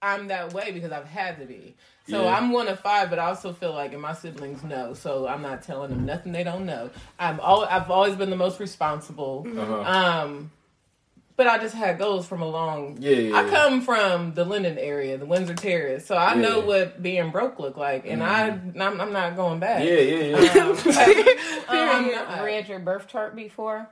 I'm 0.02 0.28
that 0.28 0.52
way 0.54 0.70
because 0.72 0.92
I've 0.92 1.04
had 1.06 1.38
to 1.40 1.44
be. 1.46 1.74
So 2.08 2.22
Yeah. 2.24 2.34
I'm 2.36 2.52
one 2.52 2.68
of 2.68 2.80
five, 2.80 3.10
but 3.10 3.18
I 3.18 3.26
also 3.26 3.52
feel 3.52 3.72
like, 3.74 3.92
and 3.92 4.00
my 4.00 4.14
siblings 4.14 4.64
know, 4.64 4.94
so 4.94 5.26
I'm 5.28 5.42
not 5.42 5.62
telling 5.62 5.90
them 5.90 6.06
nothing 6.06 6.32
they 6.32 6.42
don't 6.44 6.64
know. 6.66 6.90
I'm 7.18 7.38
all, 7.40 7.64
I've 7.64 7.90
always 7.90 8.16
been 8.16 8.30
the 8.30 8.36
most 8.36 8.58
responsible. 8.60 9.46
Uh-huh. 9.46 9.80
Um, 9.82 10.50
but 11.40 11.46
I 11.46 11.56
just 11.56 11.74
had 11.74 11.98
goals 11.98 12.26
from 12.26 12.42
a 12.42 12.46
long. 12.46 12.98
Yeah, 13.00 13.12
yeah, 13.16 13.38
I 13.38 13.44
yeah. 13.46 13.50
come 13.50 13.80
from 13.80 14.34
the 14.34 14.44
Linden 14.44 14.76
area, 14.76 15.16
the 15.16 15.24
Windsor 15.24 15.54
Terrace, 15.54 16.04
so 16.04 16.14
I 16.14 16.34
know 16.34 16.60
what 16.60 17.00
being 17.02 17.30
broke 17.30 17.58
look 17.58 17.78
like, 17.78 18.04
and 18.06 18.22
I, 18.22 18.48
I'm, 18.48 19.00
I'm 19.00 19.10
not 19.14 19.36
going 19.36 19.58
back. 19.58 19.82
Yeah, 19.82 19.94
yeah, 20.00 20.38
yeah. 20.38 20.60
Um, 20.64 20.76
I'm 21.70 22.06
you 22.38 22.44
read 22.44 22.68
your 22.68 22.78
birth 22.78 23.08
chart 23.08 23.34
before? 23.34 23.88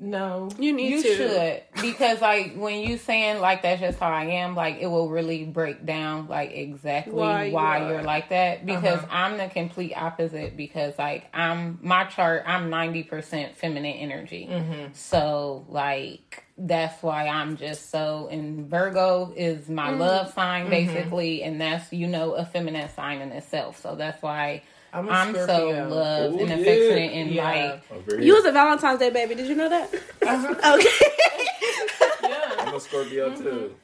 no. 0.00 0.48
You 0.58 0.72
need 0.72 0.90
You 0.94 1.02
to. 1.02 1.16
should 1.16 1.62
because 1.80 2.20
like 2.20 2.54
when 2.56 2.80
you 2.80 2.98
saying 2.98 3.40
like 3.40 3.62
that's 3.62 3.80
just 3.80 3.98
how 4.00 4.10
I 4.10 4.24
am, 4.24 4.54
like 4.56 4.78
it 4.80 4.86
will 4.86 5.08
really 5.10 5.44
break 5.44 5.84
down 5.86 6.26
like 6.28 6.52
exactly 6.52 7.12
Why 7.14 7.50
why, 7.50 7.78
you 7.78 7.84
are. 7.84 7.92
you're 7.92 8.02
like 8.02 8.28
that. 8.30 8.64
Because 8.66 8.98
Uh-huh. 8.98 9.06
I'm 9.10 9.38
the 9.38 9.48
complete 9.48 9.94
opposite. 9.94 10.56
Because 10.56 10.96
like 10.98 11.26
I'm 11.34 11.78
my 11.82 12.04
chart, 12.04 12.44
I'm 12.46 12.70
ninety 12.70 13.02
percent 13.02 13.56
feminine 13.56 13.96
energy. 13.96 14.48
Mm-hmm. 14.50 14.92
So 14.92 15.66
like 15.68 16.44
that's 16.58 17.02
why 17.02 17.28
I'm 17.28 17.56
just 17.56 17.90
so. 17.90 18.28
And 18.30 18.68
Virgo 18.68 19.32
is 19.36 19.68
my 19.68 19.90
love 19.90 20.32
sign 20.34 20.62
Mm-hmm. 20.62 20.70
basically, 20.70 21.42
and 21.44 21.60
that's 21.60 21.92
you 21.92 22.06
know 22.06 22.32
a 22.34 22.44
feminine 22.44 22.88
sign 22.90 23.20
in 23.20 23.30
itself. 23.32 23.80
So 23.80 23.94
that's 23.94 24.20
why. 24.22 24.62
I'm 24.92 25.06
a 25.06 25.12
I'm 25.12 25.34
so 25.34 25.44
Scorpio. 25.46 25.88
loved 25.90 26.34
Ooh, 26.36 26.38
and 26.40 26.48
yeah. 26.48 26.54
affectionate 26.56 27.12
and 27.12 27.30
Yeah. 27.30 27.44
like 27.44 27.82
You 28.08 28.18
here. 28.24 28.34
was 28.34 28.44
a 28.46 28.52
Valentine's 28.52 28.98
Day 28.98 29.10
baby. 29.10 29.34
Did 29.34 29.46
you 29.46 29.54
know 29.54 29.68
that? 29.68 29.94
Uh-huh. 30.26 30.54
Okay. 30.74 30.88
Yeah. 32.28 32.54
I'm 32.58 32.74
a 32.74 32.80
Scorpio 32.80 33.36
too. 33.36 33.74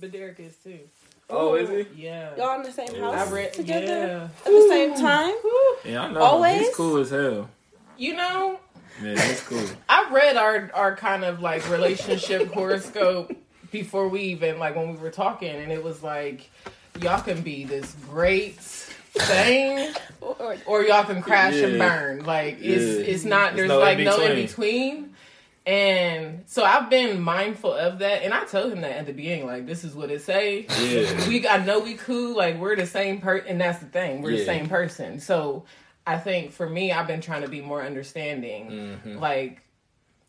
But 0.00 0.12
Derek 0.12 0.38
is 0.40 0.54
too. 0.56 0.78
Oh, 1.30 1.54
is 1.56 1.68
he? 1.68 2.04
Yeah. 2.06 2.34
Y'all 2.36 2.54
in 2.56 2.62
the 2.62 2.72
same 2.72 2.88
I 2.94 2.98
house 2.98 3.28
I 3.28 3.32
read 3.32 3.52
together 3.52 3.86
Yeah. 3.86 4.24
at 4.24 4.44
the 4.44 4.66
same 4.68 4.94
time. 4.94 5.34
Yeah, 5.84 6.02
I 6.04 6.10
know. 6.12 6.20
Always? 6.20 6.60
He's 6.68 6.74
cool 6.76 6.96
as 6.98 7.10
hell. 7.10 7.50
You 7.98 8.14
know, 8.16 8.60
Yeah, 9.02 9.20
he's 9.20 9.40
cool. 9.42 9.64
I 9.88 10.08
read 10.10 10.36
our 10.36 10.70
our 10.74 10.96
kind 10.96 11.24
of 11.24 11.40
like 11.40 11.68
relationship 11.70 12.52
horoscope 12.54 13.32
before 13.70 14.08
we 14.08 14.20
even 14.22 14.58
like 14.58 14.76
when 14.76 14.90
we 14.92 14.96
were 14.96 15.10
talking, 15.10 15.50
and 15.54 15.70
it 15.72 15.82
was 15.84 16.02
like 16.02 16.50
y'all 17.00 17.20
can 17.22 17.42
be 17.42 17.64
this 17.64 17.94
great 18.08 18.56
thing, 18.58 19.94
Or- 20.20 20.56
or 20.66 20.82
y'all 20.82 21.04
can 21.04 21.22
crash 21.22 21.54
and 21.54 21.78
burn. 21.78 22.24
Like 22.24 22.58
it's 22.60 22.82
Yeah. 23.06 23.12
it's 23.14 23.24
not 23.24 23.54
There's 23.54 23.68
there's 23.68 23.68
no 23.68 23.78
like 23.78 23.98
in 23.98 24.04
no 24.04 24.20
in 24.20 24.34
between. 24.36 24.46
between. 24.46 25.14
And 25.66 26.44
so 26.46 26.64
I've 26.64 26.88
been 26.88 27.20
mindful 27.20 27.74
of 27.74 27.98
that, 27.98 28.22
and 28.22 28.32
I 28.32 28.46
told 28.46 28.72
him 28.72 28.80
that 28.80 28.92
at 28.92 29.06
the 29.06 29.12
beginning, 29.12 29.44
like 29.44 29.66
this 29.66 29.84
is 29.84 29.94
what 29.94 30.10
it 30.10 30.22
say. 30.22 30.66
Yeah. 30.80 31.28
we 31.28 31.46
I 31.46 31.62
know 31.62 31.78
we 31.80 31.94
cool, 31.94 32.34
like 32.34 32.58
we're 32.58 32.74
the 32.74 32.86
same 32.86 33.20
person, 33.20 33.48
and 33.48 33.60
that's 33.60 33.78
the 33.78 33.86
thing, 33.86 34.22
we're 34.22 34.30
the 34.36 34.44
same 34.46 34.66
person. 34.68 35.20
So 35.20 35.64
I 36.08 36.16
think 36.18 36.52
for 36.52 36.68
me, 36.68 36.90
I've 36.90 37.06
been 37.06 37.20
trying 37.20 37.42
to 37.42 37.48
be 37.48 37.60
more 37.60 37.82
understanding. 37.82 38.70
Mm-hmm. 38.70 39.18
Like 39.18 39.60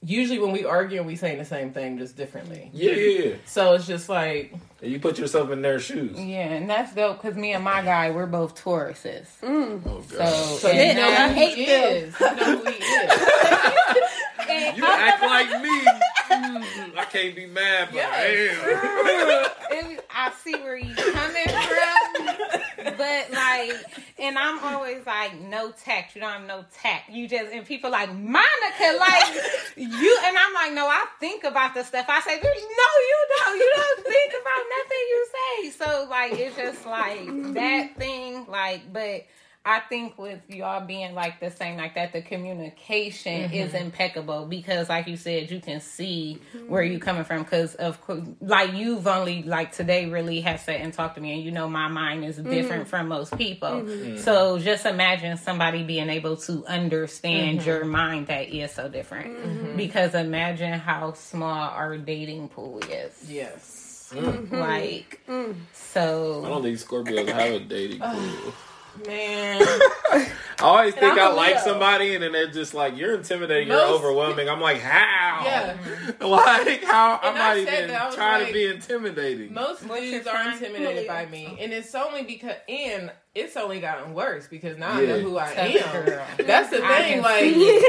usually 0.02 0.40
when 0.40 0.52
we 0.52 0.66
argue, 0.66 1.02
we 1.04 1.16
saying 1.16 1.38
the 1.38 1.46
same 1.46 1.72
thing 1.72 1.98
just 1.98 2.16
differently. 2.18 2.70
Yeah, 2.74 2.92
yeah, 2.92 3.26
yeah. 3.28 3.36
So 3.46 3.74
it's 3.74 3.88
just 3.88 4.10
like 4.10 4.54
you 4.82 5.00
put 5.00 5.18
yourself 5.18 5.52
in 5.52 5.62
their 5.62 5.80
shoes. 5.80 6.20
Yeah, 6.20 6.48
and 6.50 6.70
that's 6.70 6.94
dope 6.94 7.22
because 7.22 7.38
me 7.38 7.54
and 7.54 7.64
my 7.64 7.82
guy, 7.82 8.12
we're 8.12 8.26
both 8.26 8.62
Tauruses. 8.62 9.28
Mm. 9.42 9.82
Oh 9.86 10.02
So, 10.10 10.18
god. 10.18 10.60
so 10.60 10.68
you 10.72 10.80
and 10.82 10.98
know 10.98 11.08
I 11.08 11.30
hate 11.34 11.56
he 11.58 11.66
them. 11.66 12.14
You 12.20 12.36
know 12.36 12.58
who 12.58 12.72
he 12.72 12.84
is. 12.84 13.12
You 14.76 14.84
act 14.86 15.22
like 15.22 15.62
me. 15.62 15.82
Mm, 16.32 16.98
I 16.98 17.06
can't 17.12 17.36
be 17.36 17.46
mad, 17.46 17.90
but 17.92 17.96
Yes. 17.98 18.58
I 18.66 19.76
am. 19.76 20.00
I 20.12 20.32
see 20.44 20.56
where 20.56 20.76
you're 20.78 20.96
coming 20.96 21.48
from, 21.48 22.62
but 22.84 23.32
like, 23.32 23.74
and 24.20 24.38
I'm 24.38 24.60
always 24.64 25.06
like, 25.06 25.40
no 25.40 25.72
tact. 25.72 26.16
You 26.16 26.22
don't 26.22 26.32
have 26.32 26.48
no 26.48 26.66
tact. 26.74 27.10
You 27.10 27.28
just 27.28 27.52
and 27.52 27.66
people 27.66 27.92
like 27.92 28.14
Monica, 28.14 28.98
like 29.00 29.36
you, 29.76 30.20
and 30.26 30.38
I'm 30.38 30.54
like, 30.54 30.74
no, 30.74 30.88
I 30.88 31.06
think 31.20 31.44
about 31.44 31.74
the 31.74 31.84
stuff 31.84 32.06
I 32.10 32.22
say. 32.22 32.40
No, 32.42 32.50
you 32.50 33.28
don't. 33.38 33.58
You 33.58 33.74
don't 33.76 34.08
think 34.08 34.34
about 34.42 34.64
nothing 34.78 35.04
you 35.10 35.28
say. 35.36 35.70
So 35.72 36.08
like, 36.10 36.34
it's 36.34 36.56
just 36.56 36.86
like 36.86 37.54
that 37.54 37.96
thing, 37.98 38.46
like, 38.48 38.92
but. 38.92 39.26
I 39.66 39.82
think 39.82 40.18
with 40.18 40.40
y'all 40.48 40.86
being 40.86 41.14
like 41.14 41.42
the 41.42 41.52
same 41.52 41.78
like 41.78 41.94
that, 41.96 42.14
the 42.14 42.22
communication 42.22 43.52
is 43.52 43.74
mm-hmm. 43.74 43.86
impeccable 43.86 44.46
because, 44.46 44.88
like 44.88 45.06
you 45.08 45.18
said, 45.18 45.52
you 45.52 45.60
can 45.60 45.82
see 45.82 46.40
mm-hmm. 46.56 46.70
where 46.70 46.82
you're 46.82 47.00
coming 47.00 47.26
from. 47.26 47.44
Because 47.44 47.76
of 47.76 48.00
course, 48.02 48.22
like 48.40 48.74
you've 48.74 49.06
only 49.06 49.44
like 49.44 49.74
today 49.74 50.10
really 50.10 50.40
have 50.42 50.62
sat 50.62 50.80
and 50.80 50.94
talked 50.94 51.16
to 51.16 51.22
me, 51.22 51.34
and 51.34 51.44
you 51.44 51.52
know 51.52 51.68
my 51.68 51.90
mind 51.90 52.24
is 52.24 52.38
mm-hmm. 52.38 52.50
different 52.50 52.88
from 52.88 53.10
most 53.10 53.38
people. 53.38 53.86
So 54.18 54.58
just 54.60 54.86
imagine 54.86 55.38
somebody 55.38 55.84
being 55.84 56.10
able 56.10 56.38
to 56.38 56.66
understand 56.66 57.66
your 57.66 57.84
mind 57.84 58.28
that 58.28 58.48
is 58.50 58.72
so 58.72 58.88
different. 58.88 59.76
Because 59.76 60.16
imagine 60.16 60.80
how 60.80 61.14
small 61.14 61.70
our 61.70 61.98
dating 61.98 62.48
pool 62.50 62.80
is. 62.90 63.30
Yes. 63.30 64.14
Like 64.50 65.22
so. 65.74 66.44
I 66.46 66.50
don't 66.50 66.64
think 66.64 66.80
Scorpios 66.80 67.28
have 67.28 67.54
a 67.54 67.60
dating 67.60 68.00
pool. 68.00 68.54
Man. 69.08 69.62
I 70.12 70.28
always 70.62 70.94
think 70.94 71.18
I'm 71.18 71.36
like 71.36 71.56
Leo. 71.56 71.64
somebody, 71.64 72.16
and 72.16 72.24
then 72.24 72.34
they're 72.34 72.52
just 72.52 72.74
like, 72.74 72.98
"You're 72.98 73.16
intimidating, 73.16 73.70
you're 73.70 73.80
overwhelming." 73.82 74.50
I'm 74.50 74.60
like, 74.60 74.80
"How? 74.82 75.46
Yeah. 75.46 75.78
like 76.26 76.84
how? 76.84 77.18
I'm 77.24 77.30
And 77.30 77.38
not 77.38 77.56
said 77.56 77.84
even 77.86 77.88
that, 77.92 78.12
I 78.12 78.16
trying 78.16 78.40
like, 78.40 78.48
to 78.50 78.54
be 78.54 78.66
intimidating." 78.66 79.54
Most 79.54 79.86
What's 79.86 80.02
dudes 80.02 80.28
are 80.28 80.44
sign? 80.44 80.54
intimidated 80.54 81.08
by 81.08 81.26
me, 81.28 81.58
and 81.62 81.72
it's 81.72 81.96
only 81.96 82.24
because 82.24 82.56
and 82.68 83.12
it's 83.36 83.56
only 83.56 83.80
gotten 83.80 84.14
worse 84.14 84.48
because 84.48 84.78
now 84.78 84.92
I 84.92 85.06
know 85.06 85.20
who 85.22 85.38
I 85.38 85.50
am. 85.52 86.06
That's 86.46 86.70
the 86.70 86.80
thing, 86.82 87.22
like, 87.22 87.84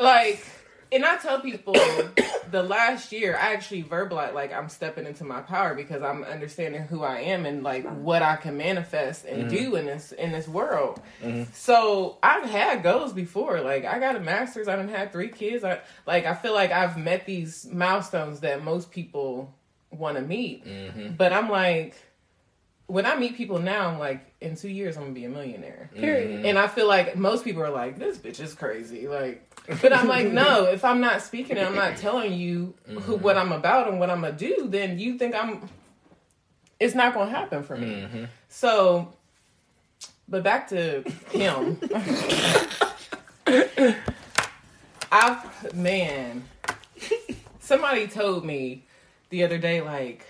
like, 0.00 0.44
and 0.92 1.04
I 1.04 1.16
tell 1.16 1.40
people 1.40 1.74
the 2.50 2.62
last 2.62 3.12
year 3.12 3.36
I 3.36 3.52
actually 3.52 3.82
verbalize 3.82 4.34
like 4.34 4.52
I'm 4.52 4.68
stepping 4.68 5.06
into 5.06 5.24
my 5.24 5.40
power 5.40 5.74
because 5.74 6.02
I'm 6.02 6.24
understanding 6.24 6.82
who 6.82 7.02
I 7.02 7.20
am 7.20 7.46
and 7.46 7.62
like 7.62 7.86
what 7.98 8.22
I 8.22 8.36
can 8.36 8.56
manifest 8.56 9.24
and 9.24 9.44
mm-hmm. 9.44 9.56
do 9.56 9.76
in 9.76 9.86
this 9.86 10.12
in 10.12 10.32
this 10.32 10.48
world. 10.48 11.00
Mm-hmm. 11.22 11.52
So 11.52 12.18
I've 12.22 12.48
had 12.48 12.82
goals 12.82 13.12
before. 13.12 13.60
Like 13.60 13.84
I 13.84 13.98
got 13.98 14.16
a 14.16 14.20
master's. 14.20 14.68
I 14.68 14.76
done 14.76 14.88
had 14.88 15.12
three 15.12 15.28
kids. 15.28 15.64
I 15.64 15.80
like 16.06 16.26
I 16.26 16.34
feel 16.34 16.54
like 16.54 16.72
I've 16.72 16.96
met 16.96 17.26
these 17.26 17.66
milestones 17.70 18.40
that 18.40 18.64
most 18.64 18.90
people 18.90 19.54
want 19.90 20.16
to 20.16 20.22
meet. 20.22 20.64
Mm-hmm. 20.66 21.14
But 21.16 21.32
I'm 21.32 21.48
like, 21.48 21.96
when 22.86 23.04
I 23.04 23.16
meet 23.16 23.36
people 23.36 23.58
now, 23.58 23.88
I'm 23.88 23.98
like, 23.98 24.34
in 24.40 24.56
two 24.56 24.68
years 24.68 24.96
I'm 24.96 25.04
gonna 25.04 25.14
be 25.14 25.24
a 25.24 25.28
millionaire. 25.28 25.90
Period. 25.94 26.46
And 26.46 26.58
I 26.58 26.68
feel 26.68 26.88
like 26.88 27.16
most 27.16 27.44
people 27.44 27.62
are 27.62 27.70
like, 27.70 27.98
this 27.98 28.18
bitch 28.18 28.40
is 28.40 28.54
crazy. 28.54 29.08
Like, 29.08 29.47
but 29.80 29.92
I'm 29.92 30.08
like, 30.08 30.26
no, 30.26 30.64
if 30.72 30.84
I'm 30.84 31.00
not 31.00 31.22
speaking 31.22 31.58
and 31.58 31.66
I'm 31.66 31.74
not 31.74 31.96
telling 31.96 32.32
you 32.32 32.74
who 32.86 33.16
what 33.16 33.36
mm-hmm. 33.36 33.52
I'm 33.52 33.58
about 33.58 33.88
and 33.88 34.00
what 34.00 34.10
I'm 34.10 34.22
gonna 34.22 34.32
do, 34.32 34.66
then 34.68 34.98
you 34.98 35.18
think 35.18 35.34
I'm. 35.34 35.68
It's 36.80 36.94
not 36.94 37.14
gonna 37.14 37.30
happen 37.30 37.62
for 37.62 37.76
me. 37.76 38.02
Mm-hmm. 38.02 38.24
So, 38.48 39.12
but 40.28 40.42
back 40.42 40.68
to 40.68 41.02
him. 41.30 41.78
I've 45.10 45.74
man, 45.74 46.44
somebody 47.60 48.06
told 48.06 48.44
me 48.44 48.84
the 49.30 49.42
other 49.44 49.58
day, 49.58 49.80
like, 49.80 50.26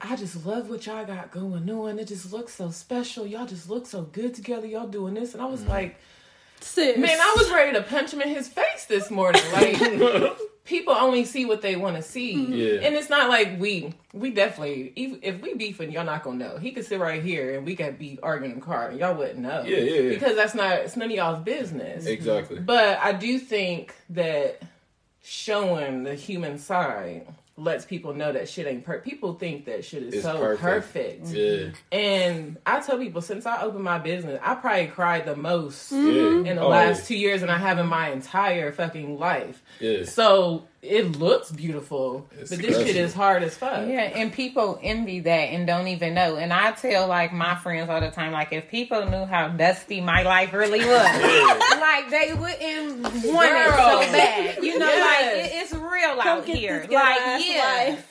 I 0.00 0.16
just 0.16 0.46
love 0.46 0.70
what 0.70 0.86
y'all 0.86 1.04
got 1.04 1.30
going 1.30 1.68
on. 1.68 1.98
It 1.98 2.08
just 2.08 2.32
looks 2.32 2.54
so 2.54 2.70
special. 2.70 3.26
Y'all 3.26 3.46
just 3.46 3.68
look 3.68 3.86
so 3.86 4.02
good 4.02 4.34
together. 4.34 4.66
Y'all 4.66 4.86
doing 4.86 5.14
this, 5.14 5.34
and 5.34 5.42
I 5.42 5.46
was 5.46 5.60
mm-hmm. 5.60 5.70
like, 5.70 5.96
Sis. 6.60 6.98
man, 6.98 7.18
I 7.20 7.34
was 7.36 7.50
ready 7.50 7.72
to 7.72 7.82
punch 7.82 8.12
him 8.12 8.20
in 8.20 8.28
his 8.28 8.48
face 8.48 8.84
this 8.86 9.10
morning. 9.10 9.42
Like, 9.52 9.76
people 10.64 10.94
only 10.94 11.24
see 11.24 11.44
what 11.44 11.62
they 11.62 11.76
want 11.76 11.96
to 11.96 12.02
see, 12.02 12.36
mm-hmm. 12.36 12.52
Yeah. 12.52 12.86
and 12.86 12.94
it's 12.94 13.10
not 13.10 13.28
like 13.28 13.58
we 13.58 13.92
we 14.12 14.30
definitely 14.30 14.92
if, 14.94 15.18
if 15.22 15.42
we 15.42 15.54
beefing, 15.54 15.90
y'all 15.90 16.04
not 16.04 16.22
gonna 16.22 16.36
know. 16.36 16.58
He 16.58 16.72
could 16.72 16.84
sit 16.84 17.00
right 17.00 17.22
here 17.22 17.56
and 17.56 17.66
we 17.66 17.76
could 17.76 17.98
be 17.98 18.18
arguing 18.22 18.52
in 18.52 18.60
the 18.60 18.64
car, 18.64 18.88
and 18.88 18.98
y'all 18.98 19.14
wouldn't 19.14 19.38
know. 19.38 19.62
Yeah, 19.62 19.78
yeah, 19.78 20.00
yeah. 20.00 20.08
Because 20.10 20.36
that's 20.36 20.54
not 20.54 20.72
it's 20.78 20.96
none 20.96 21.10
of 21.10 21.16
y'all's 21.16 21.44
business. 21.44 22.06
Exactly. 22.06 22.58
But 22.60 22.98
I 22.98 23.12
do 23.12 23.38
think 23.38 23.94
that 24.10 24.62
showing 25.22 26.04
the 26.04 26.14
human 26.14 26.58
side, 26.58 27.26
lets 27.60 27.84
people 27.84 28.14
know 28.14 28.32
that 28.32 28.48
shit 28.48 28.66
ain't 28.66 28.84
perfect. 28.84 29.04
People 29.04 29.34
think 29.34 29.66
that 29.66 29.84
shit 29.84 30.02
is 30.04 30.14
It's 30.14 30.22
so 30.22 30.38
perfect. 30.38 30.62
perfect. 30.62 31.26
Yeah. 31.28 31.68
And 31.92 32.56
I 32.64 32.80
tell 32.80 32.96
people 32.98 33.20
since 33.20 33.44
I 33.44 33.62
opened 33.62 33.84
my 33.84 33.98
business, 33.98 34.40
I 34.42 34.54
probably 34.54 34.86
cried 34.86 35.26
the 35.26 35.36
most 35.36 35.92
Yeah. 35.92 35.98
in 36.00 36.44
the 36.56 36.62
Oh, 36.62 36.68
last 36.68 37.06
two 37.06 37.16
years 37.16 37.42
than 37.42 37.50
I 37.50 37.58
have 37.58 37.78
in 37.78 37.86
my 37.86 38.10
entire 38.10 38.72
fucking 38.72 39.18
life. 39.18 39.62
Yeah. 39.80 40.04
So 40.04 40.64
it 40.82 41.16
looks 41.18 41.50
beautiful, 41.50 42.26
It's 42.38 42.50
but 42.50 42.58
this 42.60 42.76
shit 42.76 42.96
is 42.96 43.12
hard 43.14 43.42
as 43.42 43.56
fuck. 43.56 43.86
Yeah, 43.88 44.00
and 44.02 44.32
people 44.32 44.78
envy 44.82 45.20
that 45.20 45.30
and 45.30 45.66
don't 45.66 45.88
even 45.88 46.14
know. 46.14 46.36
And 46.36 46.52
I 46.52 46.72
tell 46.72 47.06
like 47.08 47.32
my 47.32 47.54
friends 47.56 47.88
all 47.90 48.00
the 48.00 48.10
time, 48.10 48.32
like 48.32 48.52
if 48.52 48.68
people 48.68 49.06
knew 49.06 49.24
how 49.24 49.48
dusty 49.48 50.00
my 50.00 50.22
life 50.22 50.52
really 50.52 50.80
was, 50.80 50.88
like 51.80 52.10
they 52.10 52.32
wouldn't 52.34 53.02
want 53.02 53.50
it 53.50 53.74
so 53.74 54.12
bad. 54.12 54.56
You 54.62 54.78
know, 54.78 54.86
Yes. 54.86 55.06
like 55.06 55.44
it, 55.44 55.62
it's 55.62 55.72
real 55.72 56.16
Come 56.22 56.38
out 56.38 56.46
get 56.46 56.56
here. 56.56 56.80
this 56.80 56.90
Like 56.90 57.18
ghetto-ass 57.18 57.42
yeah, 57.46 57.62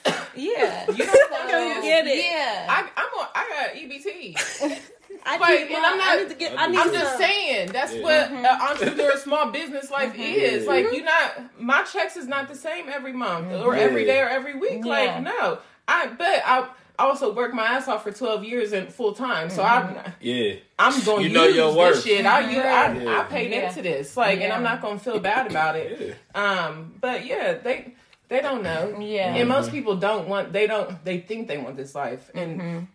life. 0.06 0.30
yeah, 0.36 0.90
You 0.90 0.96
don't 1.06 1.30
want 1.30 1.50
Come 1.50 1.74
to 1.76 1.82
get 1.82 2.06
it. 2.06 2.24
yeah. 2.24 2.66
I, 2.68 2.88
I'm 2.96 3.18
on, 3.18 3.26
I 3.34 3.48
got 3.48 3.74
EBT. 3.76 4.80
I 5.24 5.38
Like, 5.38 5.68
need 5.68 5.74
and 5.74 5.82
one. 5.82 5.84
I'm 5.84 5.98
not- 5.98 6.08
I 6.08 6.16
need 6.16 6.28
to 6.28 6.34
get. 6.34 6.58
I 6.58 6.66
need 6.66 6.78
I'm 6.78 6.86
some. 6.86 6.94
just 6.94 7.18
saying 7.18 7.72
that's 7.72 7.94
Yeah. 7.94 8.02
what 8.02 8.26
mm-hmm. 8.26 8.44
an 8.44 8.46
entrepreneur 8.46 9.16
small 9.16 9.50
business 9.50 9.90
life 9.90 10.12
mm-hmm. 10.12 10.22
is. 10.22 10.64
Yeah. 10.64 10.70
Like 10.70 10.86
mm-hmm. 10.86 10.94
you're 10.94 11.04
not 11.04 11.60
my 11.60 11.82
checks 11.82 12.16
is 12.16 12.26
not 12.26 12.48
the 12.48 12.54
same 12.54 12.88
every 12.88 13.12
month 13.12 13.52
or 13.52 13.74
every 13.74 14.04
day 14.04 14.20
or 14.20 14.28
every 14.28 14.56
week. 14.56 14.84
Yeah. 14.84 14.90
Like 14.90 15.22
no, 15.22 15.58
I 15.86 16.06
but 16.06 16.42
I 16.44 16.68
also 16.98 17.32
worked 17.32 17.54
my 17.54 17.64
ass 17.64 17.88
off 17.88 18.02
for 18.02 18.12
12 18.12 18.44
years 18.44 18.72
and 18.72 18.92
full 18.92 19.12
time. 19.12 19.50
So 19.50 19.62
I'm 19.62 19.96
Yeah. 20.20 20.54
I'm 20.78 20.92
going 21.04 21.22
to 21.22 21.28
You 21.28 21.34
know 21.34 21.44
use 21.44 21.56
your 21.56 21.72
this 21.92 22.04
shit. 22.04 22.26
I 22.26 22.50
you 22.50 22.60
I, 22.60 22.92
Yeah. 22.92 23.20
I 23.20 23.24
paid 23.24 23.50
Yeah. 23.50 23.68
into 23.68 23.82
this. 23.82 24.16
Like 24.16 24.40
and 24.40 24.52
I'm 24.52 24.62
not 24.62 24.80
going 24.82 24.98
to 24.98 25.04
feel 25.04 25.18
bad 25.18 25.50
about 25.50 25.76
it. 25.76 26.16
Um 26.34 26.94
but 27.00 27.26
yeah, 27.26 27.54
they 27.54 27.94
they 28.28 28.40
don't 28.40 28.62
know. 28.62 28.98
Yeah. 29.00 29.34
And 29.34 29.48
most 29.48 29.70
people 29.70 29.96
don't 29.96 30.28
want 30.28 30.52
they 30.52 30.66
don't 30.66 31.04
they 31.04 31.20
think 31.20 31.48
they 31.48 31.58
want 31.58 31.76
this 31.76 31.94
life 31.94 32.30
and 32.34 32.88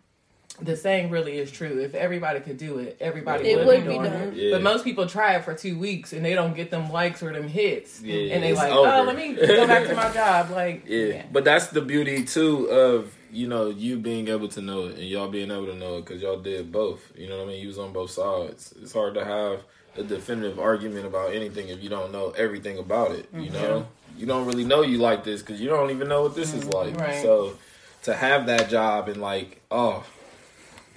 the 0.60 0.76
saying 0.76 1.10
really 1.10 1.38
is 1.38 1.50
true. 1.50 1.80
If 1.80 1.94
everybody 1.94 2.40
could 2.40 2.56
do 2.56 2.78
it, 2.78 2.96
everybody 3.00 3.50
It 3.50 3.58
would, 3.58 3.66
would 3.66 3.82
be 3.84 3.88
be 3.88 3.94
doing 3.94 4.12
it. 4.12 4.34
Yeah. 4.34 4.50
But 4.52 4.62
most 4.62 4.84
people 4.84 5.06
try 5.06 5.34
it 5.34 5.44
for 5.44 5.54
two 5.54 5.78
weeks 5.78 6.12
and 6.12 6.24
they 6.24 6.34
don't 6.34 6.54
get 6.54 6.70
them 6.70 6.90
likes 6.90 7.22
or 7.22 7.32
them 7.32 7.48
hits. 7.48 8.00
Yeah, 8.00 8.34
and 8.34 8.42
they 8.42 8.50
it's 8.50 8.58
like, 8.58 8.72
over. 8.72 8.90
oh, 8.90 9.02
let 9.02 9.16
me 9.16 9.34
go 9.34 9.66
back 9.66 9.86
to 9.86 9.94
my 9.94 10.10
job. 10.14 10.50
Like, 10.50 10.84
Yeah. 10.86 11.06
Yeah. 11.06 11.22
But 11.30 11.44
that's 11.44 11.68
the 11.68 11.82
beauty 11.82 12.24
too 12.24 12.66
of 12.66 13.14
you 13.30 13.48
know 13.48 13.68
you 13.68 13.98
being 13.98 14.28
able 14.28 14.48
to 14.48 14.62
know 14.62 14.86
it 14.86 14.94
and 14.96 15.04
y'all 15.04 15.28
being 15.28 15.50
able 15.50 15.66
to 15.66 15.74
know 15.74 15.98
it 15.98 16.06
because 16.06 16.22
y'all 16.22 16.40
did 16.40 16.72
both. 16.72 17.12
You 17.16 17.28
know 17.28 17.38
what 17.38 17.44
I 17.44 17.48
mean? 17.48 17.60
You 17.60 17.68
was 17.68 17.78
on 17.78 17.92
both 17.92 18.10
sides. 18.10 18.74
It's 18.80 18.92
hard 18.92 19.14
to 19.14 19.24
have 19.24 19.62
a 19.98 20.02
definitive 20.02 20.58
argument 20.58 21.06
about 21.06 21.34
anything 21.34 21.68
if 21.68 21.82
you 21.82 21.88
don't 21.88 22.12
know 22.12 22.30
everything 22.30 22.78
about 22.78 23.12
it. 23.12 23.28
You 23.34 23.50
mm-hmm. 23.50 23.52
know, 23.52 23.86
you 24.16 24.26
don't 24.26 24.46
really 24.46 24.64
know 24.64 24.82
you 24.82 24.98
like 24.98 25.24
this 25.24 25.42
because 25.42 25.60
you 25.60 25.68
don't 25.68 25.90
even 25.90 26.08
know 26.08 26.22
what 26.22 26.34
this 26.34 26.54
is 26.54 26.64
mm-hmm. 26.64 26.94
like. 26.94 27.00
Right. 27.00 27.22
So 27.22 27.56
to 28.02 28.14
have 28.14 28.46
that 28.46 28.70
job 28.70 29.08
and 29.08 29.20
like, 29.20 29.60
oh. 29.70 30.04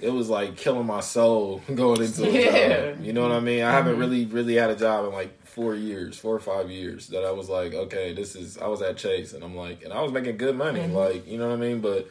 It 0.02 0.10
was 0.10 0.28
like 0.28 0.56
killing 0.56 0.86
my 0.86 1.00
soul 1.00 1.60
going 1.74 2.02
into 2.02 2.24
a 2.28 2.30
Yeah. 2.32 2.90
job. 2.92 3.04
You 3.04 3.12
know 3.12 3.22
what 3.22 3.32
I 3.32 3.40
mean? 3.40 3.62
I 3.62 3.70
haven't 3.70 3.98
really, 3.98 4.24
really 4.26 4.54
had 4.54 4.70
a 4.70 4.76
job 4.76 5.04
in 5.06 5.12
like 5.12 5.44
four 5.46 5.74
years, 5.74 6.16
four 6.18 6.34
or 6.34 6.40
five 6.40 6.70
years 6.70 7.08
that 7.08 7.24
I 7.24 7.30
was 7.32 7.48
like, 7.48 7.74
okay, 7.74 8.12
this 8.14 8.34
is. 8.36 8.56
I 8.58 8.66
was 8.66 8.80
at 8.82 8.96
Chase 8.96 9.32
and 9.32 9.42
I'm 9.44 9.56
like, 9.56 9.82
and 9.84 9.92
I 9.92 10.00
was 10.02 10.12
making 10.12 10.36
good 10.38 10.56
money, 10.56 10.86
like 10.86 11.26
you 11.26 11.38
know 11.38 11.48
what 11.48 11.54
I 11.54 11.60
mean. 11.60 11.80
But 11.80 12.08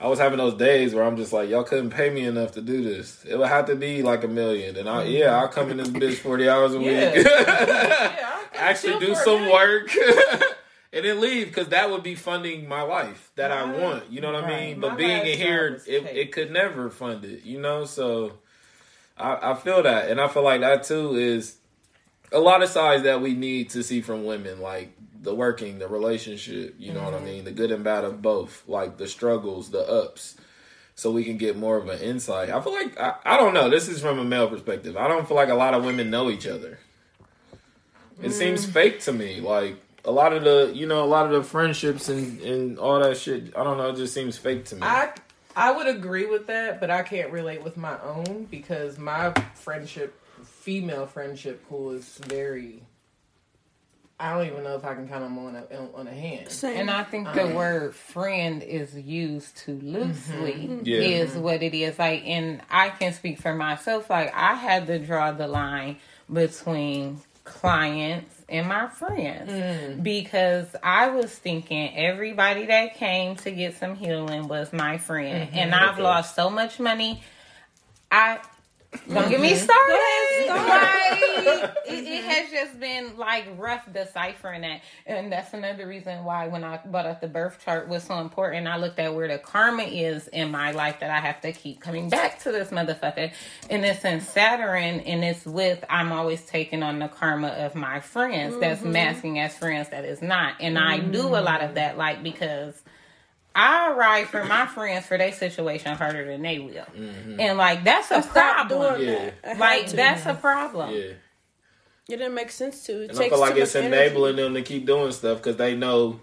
I 0.00 0.06
was 0.08 0.18
having 0.18 0.38
those 0.38 0.54
days 0.54 0.94
where 0.94 1.04
I'm 1.04 1.16
just 1.16 1.32
like, 1.32 1.48
y'all 1.50 1.64
couldn't 1.64 1.90
pay 1.90 2.08
me 2.10 2.24
enough 2.24 2.52
to 2.52 2.60
do 2.60 2.82
this. 2.84 3.24
It 3.24 3.36
would 3.36 3.48
have 3.48 3.66
to 3.66 3.74
be 3.76 4.02
like 4.02 4.22
a 4.24 4.28
million, 4.28 4.76
and 4.76 4.88
I 4.88 5.04
yeah, 5.04 5.36
I'll 5.36 5.48
come 5.48 5.70
in 5.70 5.76
this 5.76 5.88
bitch 5.88 6.16
forty 6.18 6.48
hours 6.48 6.74
a 6.74 6.78
Yeah. 6.78 7.14
week, 7.14 7.24
yeah, 7.26 7.34
I 8.18 8.44
can 8.52 8.60
actually 8.60 8.98
do 9.06 9.14
some 9.14 9.50
work. 9.50 9.90
And 10.92 11.04
then 11.04 11.20
leave 11.20 11.48
because 11.48 11.68
that 11.68 11.90
would 11.90 12.02
be 12.02 12.14
funding 12.14 12.66
my 12.66 12.80
life 12.82 13.30
that 13.36 13.50
I 13.52 13.64
want. 13.64 14.10
You 14.10 14.22
know 14.22 14.32
what 14.32 14.44
I 14.44 14.48
Right. 14.48 14.68
mean? 14.68 14.80
My 14.80 14.88
But 14.88 14.96
being 14.98 15.26
in 15.26 15.36
here, 15.38 15.82
it, 15.86 16.06
it 16.06 16.32
could 16.32 16.50
never 16.50 16.88
fund 16.88 17.24
it. 17.26 17.44
You 17.44 17.60
know, 17.60 17.84
so 17.84 18.38
I, 19.18 19.50
I 19.52 19.54
feel 19.54 19.82
that, 19.82 20.10
and 20.10 20.18
I 20.20 20.28
feel 20.28 20.42
like 20.44 20.62
that 20.62 20.84
too 20.84 21.14
is 21.16 21.56
a 22.32 22.38
lot 22.38 22.62
of 22.62 22.70
sides 22.70 23.02
that 23.02 23.20
we 23.20 23.34
need 23.34 23.70
to 23.70 23.82
see 23.82 24.00
from 24.00 24.24
women, 24.24 24.60
like 24.60 24.92
the 25.20 25.34
working, 25.34 25.78
the 25.78 25.88
relationship. 25.88 26.74
You 26.78 26.92
know 26.94 27.02
what 27.02 27.12
I 27.14 27.20
mean? 27.20 27.44
The 27.44 27.52
good 27.52 27.70
and 27.70 27.84
bad 27.84 28.04
of 28.04 28.22
both, 28.22 28.62
like 28.66 28.96
the 28.96 29.08
struggles, 29.08 29.70
the 29.70 29.80
ups. 29.86 30.36
So 30.94 31.12
we 31.12 31.22
can 31.22 31.36
get 31.36 31.56
more 31.56 31.76
of 31.76 31.88
an 31.88 32.00
insight. 32.00 32.48
I 32.50 32.60
feel 32.60 32.72
like 32.72 32.98
I, 32.98 33.14
I 33.24 33.36
don't 33.36 33.52
know. 33.54 33.68
This 33.68 33.88
is 33.88 34.00
from 34.00 34.18
a 34.18 34.24
male 34.24 34.48
perspective. 34.48 34.96
I 34.96 35.06
don't 35.06 35.28
feel 35.28 35.36
like 35.36 35.48
a 35.50 35.54
lot 35.54 35.74
of 35.74 35.84
women 35.84 36.08
know 36.10 36.30
each 36.30 36.46
other. 36.46 36.78
It 38.20 38.32
seems 38.32 38.64
fake 38.66 39.00
to 39.02 39.12
me. 39.12 39.40
Like 39.40 39.76
a 40.08 40.10
lot 40.10 40.32
of 40.32 40.42
the, 40.42 40.72
you 40.74 40.86
know, 40.86 41.04
a 41.04 41.06
lot 41.06 41.26
of 41.26 41.32
the 41.32 41.42
friendships 41.42 42.08
and 42.08 42.40
and 42.40 42.78
all 42.78 42.98
that 42.98 43.18
shit. 43.18 43.54
I 43.54 43.62
don't 43.62 43.76
know. 43.76 43.90
It 43.90 43.96
just 43.96 44.14
seems 44.14 44.38
fake 44.38 44.64
to 44.66 44.76
me. 44.76 44.82
I 44.82 45.12
I 45.54 45.70
would 45.70 45.86
agree 45.86 46.24
with 46.24 46.46
that, 46.46 46.80
but 46.80 46.90
I 46.90 47.02
can't 47.02 47.30
relate 47.30 47.62
with 47.62 47.76
my 47.76 48.00
own 48.00 48.46
because 48.50 48.96
my 48.98 49.34
friendship, 49.54 50.18
female 50.44 51.06
friendship 51.06 51.68
pool 51.68 51.90
is 51.90 52.06
very. 52.26 52.82
I 54.20 54.32
don't 54.32 54.46
even 54.46 54.64
know 54.64 54.74
if 54.74 54.84
I 54.84 54.94
can 54.94 55.06
count 55.06 55.22
them 55.22 55.38
on 55.38 55.54
a 55.56 55.90
on 55.94 56.08
a 56.08 56.12
hand. 56.12 56.50
Same. 56.50 56.76
And 56.76 56.90
I 56.90 57.04
think 57.04 57.30
the 57.34 57.44
um, 57.44 57.54
word 57.54 57.94
friend 57.94 58.62
is 58.62 58.96
used 58.96 59.58
too 59.58 59.78
loosely 59.82 60.52
mm-hmm. 60.52 60.80
Yeah. 60.84 61.00
is 61.00 61.32
mm-hmm. 61.32 61.42
what 61.42 61.62
it 61.62 61.74
is. 61.74 61.98
Like 61.98 62.26
and 62.26 62.62
I 62.70 62.88
can 62.88 63.12
speak 63.12 63.40
for 63.40 63.54
myself, 63.54 64.08
like 64.08 64.34
I 64.34 64.54
had 64.54 64.86
to 64.86 64.98
draw 64.98 65.32
the 65.32 65.46
line 65.46 65.98
between 66.32 67.20
clients 67.48 68.34
and 68.48 68.68
my 68.68 68.88
friends 68.88 69.50
mm. 69.50 70.02
because 70.02 70.66
I 70.82 71.08
was 71.08 71.30
thinking 71.32 71.96
everybody 71.96 72.66
that 72.66 72.94
came 72.96 73.36
to 73.36 73.50
get 73.50 73.76
some 73.76 73.94
healing 73.94 74.48
was 74.48 74.72
my 74.72 74.98
friend. 74.98 75.48
Mm-hmm. 75.48 75.58
And 75.58 75.74
I've 75.74 75.94
Okay. 75.94 76.02
lost 76.02 76.34
so 76.34 76.48
much 76.50 76.78
money. 76.80 77.22
I 78.10 78.38
don't 79.06 79.28
get 79.28 79.40
me 79.40 79.54
started. 79.54 80.46
Like, 80.48 81.18
it, 81.86 82.04
it 82.06 82.24
has 82.24 82.50
just 82.50 82.80
been 82.80 83.16
like 83.16 83.46
rough 83.58 83.90
deciphering 83.92 84.62
that, 84.62 84.80
and 85.06 85.30
that's 85.30 85.52
another 85.52 85.86
reason 85.86 86.24
why 86.24 86.48
when 86.48 86.64
I 86.64 86.80
brought 86.86 87.06
up 87.06 87.20
the 87.20 87.28
birth 87.28 87.58
chart 87.64 87.88
was 87.88 88.02
so 88.02 88.18
important. 88.18 88.66
I 88.66 88.76
looked 88.76 88.98
at 88.98 89.14
where 89.14 89.28
the 89.28 89.38
karma 89.38 89.82
is 89.82 90.28
in 90.28 90.50
my 90.50 90.70
life 90.72 91.00
that 91.00 91.10
I 91.10 91.20
have 91.20 91.40
to 91.42 91.52
keep 91.52 91.80
coming 91.80 92.08
back 92.08 92.40
to 92.40 92.52
this 92.52 92.70
motherfucker, 92.70 93.32
and 93.68 93.84
it's 93.84 94.04
in 94.04 94.20
Saturn, 94.20 95.00
and 95.00 95.22
it's 95.22 95.44
with 95.44 95.84
I'm 95.90 96.12
always 96.12 96.44
taking 96.46 96.82
on 96.82 96.98
the 96.98 97.08
karma 97.08 97.48
of 97.48 97.74
my 97.74 98.00
friends 98.00 98.58
that's 98.58 98.80
mm-hmm. 98.80 98.92
masking 98.92 99.38
as 99.38 99.56
friends 99.56 99.90
that 99.90 100.04
is 100.04 100.22
not, 100.22 100.54
and 100.60 100.78
I 100.78 100.98
do 100.98 101.26
a 101.26 101.42
lot 101.42 101.60
of 101.60 101.68
mm-hmm. 101.68 101.74
that, 101.74 101.98
like 101.98 102.22
because. 102.22 102.82
I 103.58 103.90
ride 103.90 104.28
for 104.28 104.44
my 104.44 104.66
friends 104.66 105.04
for 105.06 105.18
their 105.18 105.32
situation 105.32 105.96
harder 105.96 106.24
than 106.24 106.42
they 106.42 106.60
will, 106.60 106.72
mm-hmm. 106.72 107.40
and 107.40 107.58
like 107.58 107.82
that's 107.82 108.10
a 108.12 108.22
problem. 108.22 109.02
Yeah. 109.02 109.30
that. 109.42 109.58
Like 109.58 109.88
to. 109.88 109.96
that's 109.96 110.26
a 110.26 110.34
problem. 110.34 110.94
yeah. 110.94 111.14
It 112.08 112.16
didn't 112.16 112.34
make 112.34 112.52
sense 112.52 112.84
to. 112.84 113.02
It 113.02 113.10
And 113.10 113.18
I 113.18 113.28
feel 113.28 113.40
like 113.40 113.56
it's 113.56 113.74
enabling 113.74 114.38
energy. 114.38 114.42
them 114.42 114.54
to 114.54 114.62
keep 114.62 114.86
doing 114.86 115.10
stuff 115.10 115.38
because 115.38 115.56
they 115.56 115.74
know 115.74 116.20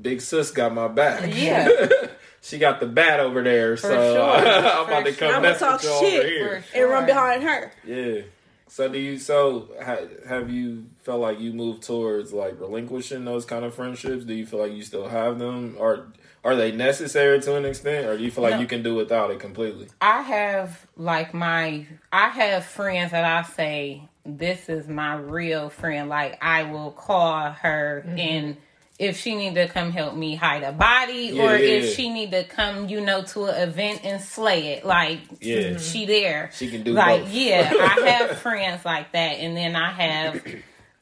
Big 0.00 0.20
Sis 0.20 0.52
got 0.52 0.72
my 0.72 0.86
back. 0.86 1.34
Yeah. 1.34 1.68
she 2.40 2.58
got 2.58 2.78
the 2.78 2.86
bat 2.86 3.18
over 3.18 3.42
there, 3.42 3.76
so 3.76 3.88
sure. 4.14 4.30
I'm 4.30 4.86
about 4.86 5.02
For 5.02 5.10
to 5.10 5.12
sure. 5.12 5.28
come 5.28 5.36
I'ma 5.36 5.48
mess 5.50 5.58
talk 5.58 5.80
shit 5.80 6.42
over 6.42 6.64
and 6.72 6.88
run 6.88 7.06
behind 7.06 7.42
her. 7.42 7.72
Yeah. 7.84 8.22
So 8.68 8.88
do 8.88 8.98
you? 8.98 9.18
So 9.18 9.70
ha, 9.82 9.96
have 10.28 10.48
you 10.48 10.86
felt 11.02 11.20
like 11.20 11.40
you 11.40 11.52
moved 11.52 11.82
towards 11.82 12.32
like 12.32 12.60
relinquishing 12.60 13.24
those 13.24 13.44
kind 13.44 13.64
of 13.64 13.74
friendships? 13.74 14.24
Do 14.24 14.34
you 14.34 14.46
feel 14.46 14.60
like 14.60 14.72
you 14.72 14.84
still 14.84 15.08
have 15.08 15.40
them, 15.40 15.74
or 15.80 16.12
are 16.44 16.56
they 16.56 16.72
necessary 16.72 17.40
to 17.40 17.56
an 17.56 17.64
extent, 17.64 18.06
or 18.06 18.16
do 18.16 18.24
you 18.24 18.30
feel 18.30 18.42
like 18.42 18.54
No. 18.54 18.60
you 18.60 18.66
can 18.66 18.82
do 18.82 18.94
without 18.94 19.30
it 19.30 19.40
completely? 19.40 19.88
I 20.00 20.22
have 20.22 20.86
like 20.96 21.34
my 21.34 21.86
I 22.12 22.28
have 22.28 22.64
friends 22.64 23.10
that 23.12 23.24
I 23.24 23.42
say 23.48 24.02
this 24.24 24.68
is 24.68 24.88
my 24.88 25.14
real 25.16 25.68
friend. 25.70 26.08
Like 26.08 26.38
I 26.42 26.62
will 26.64 26.90
call 26.92 27.50
her 27.50 28.04
Mm-hmm. 28.06 28.18
and 28.18 28.56
if 28.98 29.16
she 29.18 29.34
need 29.34 29.54
to 29.54 29.66
come 29.66 29.92
help 29.92 30.14
me 30.14 30.34
hide 30.34 30.62
a 30.62 30.72
body 30.72 31.30
Yeah, 31.32 31.42
or 31.44 31.56
yeah, 31.56 31.74
if 31.76 31.84
yeah. 31.84 31.90
she 31.92 32.10
need 32.10 32.32
to 32.32 32.44
come, 32.44 32.86
you 32.90 33.00
know, 33.00 33.22
to 33.22 33.46
an 33.46 33.68
event 33.68 34.00
and 34.04 34.20
slay 34.20 34.74
it, 34.74 34.84
like 34.84 35.20
Yeah. 35.40 35.78
she 35.78 36.04
there. 36.04 36.50
She 36.52 36.70
can 36.70 36.82
do 36.82 36.92
like 36.92 37.22
both. 37.22 37.32
yeah, 37.32 37.72
I 37.80 38.00
have 38.10 38.38
friends 38.38 38.84
like 38.84 39.12
that 39.12 39.38
and 39.38 39.56
then 39.56 39.74
I 39.74 39.90
have 39.92 40.42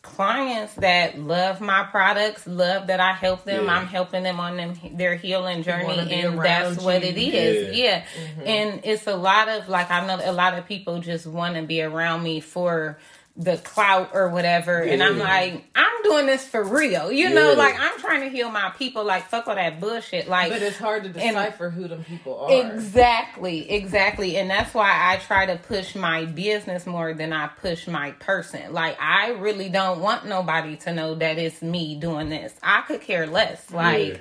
clients 0.09 0.75
that 0.75 1.19
love 1.19 1.61
my 1.61 1.85
products, 1.85 2.47
love 2.47 2.89
that 2.89 3.01
I 3.01 3.13
help 3.13 3.45
them. 3.45 3.67
Yeah. 3.67 3.77
I'm 3.77 3.87
helping 3.87 4.23
them 4.23 4.41
on 4.41 4.57
them 4.57 4.75
their 4.95 5.15
healing 5.15 5.63
journey 5.63 6.13
and 6.13 6.39
around 6.39 6.43
that's 6.43 6.83
what 6.83 7.03
it 7.05 7.17
is. 7.17 7.77
Yeah. 7.77 8.05
Yeah. 8.39 8.45
And 8.45 8.81
it's 8.85 9.07
a 9.07 9.17
lot 9.17 9.49
of 9.49 9.69
like 9.69 9.91
I 9.91 10.07
know 10.07 10.21
a 10.23 10.33
lot 10.33 10.59
of 10.59 10.67
people 10.67 11.01
just 11.01 11.27
want 11.27 11.57
to 11.57 11.63
be 11.63 11.83
around 11.83 12.23
me 12.23 12.41
for 12.41 12.99
the 13.41 13.57
clout 13.57 14.11
or 14.15 14.31
whatever. 14.31 14.79
And 14.83 15.01
I'm 15.01 15.17
Yeah. 15.19 15.23
like, 15.23 15.65
I'm 15.77 16.03
doing 16.03 16.27
this 16.27 16.45
for 16.45 16.65
real. 16.65 17.13
You 17.13 17.31
know, 17.31 17.53
like 17.55 17.79
I'm 17.79 17.97
trying 18.01 18.23
to 18.23 18.29
heal 18.29 18.51
my 18.51 18.71
people. 18.77 19.05
Like 19.05 19.29
fuck 19.29 19.47
all 19.47 19.55
that 19.55 19.79
bullshit. 19.79 20.27
Like 20.29 20.51
But 20.51 20.61
it's 20.61 20.77
hard 20.77 21.05
to 21.05 21.09
And- 21.11 21.37
decipher 21.37 21.71
who 21.71 21.87
them 21.87 22.03
people 22.03 22.37
are. 22.41 22.51
Exactly, 22.53 23.71
exactly. 23.71 24.37
And 24.37 24.51
that's 24.51 24.75
why 24.75 24.91
I 24.91 25.19
try 25.19 25.47
to 25.47 25.55
push 25.57 25.95
my 25.95 26.25
business 26.25 26.85
more 26.85 27.15
than 27.15 27.33
I 27.33 27.47
push 27.47 27.87
my 27.87 28.11
person. 28.13 28.73
Like 28.73 28.97
I 29.01 29.31
really 29.31 29.69
don't 29.69 30.01
want 30.01 30.27
nobody 30.27 30.75
to 30.79 30.93
know 30.93 31.15
that 31.15 31.39
it's 31.39 31.63
me 31.63 31.95
doing 31.95 32.31
this. 32.31 32.53
I 32.61 32.81
could 32.83 33.03
care 33.03 33.29
less. 33.29 33.71
Like 33.71 34.21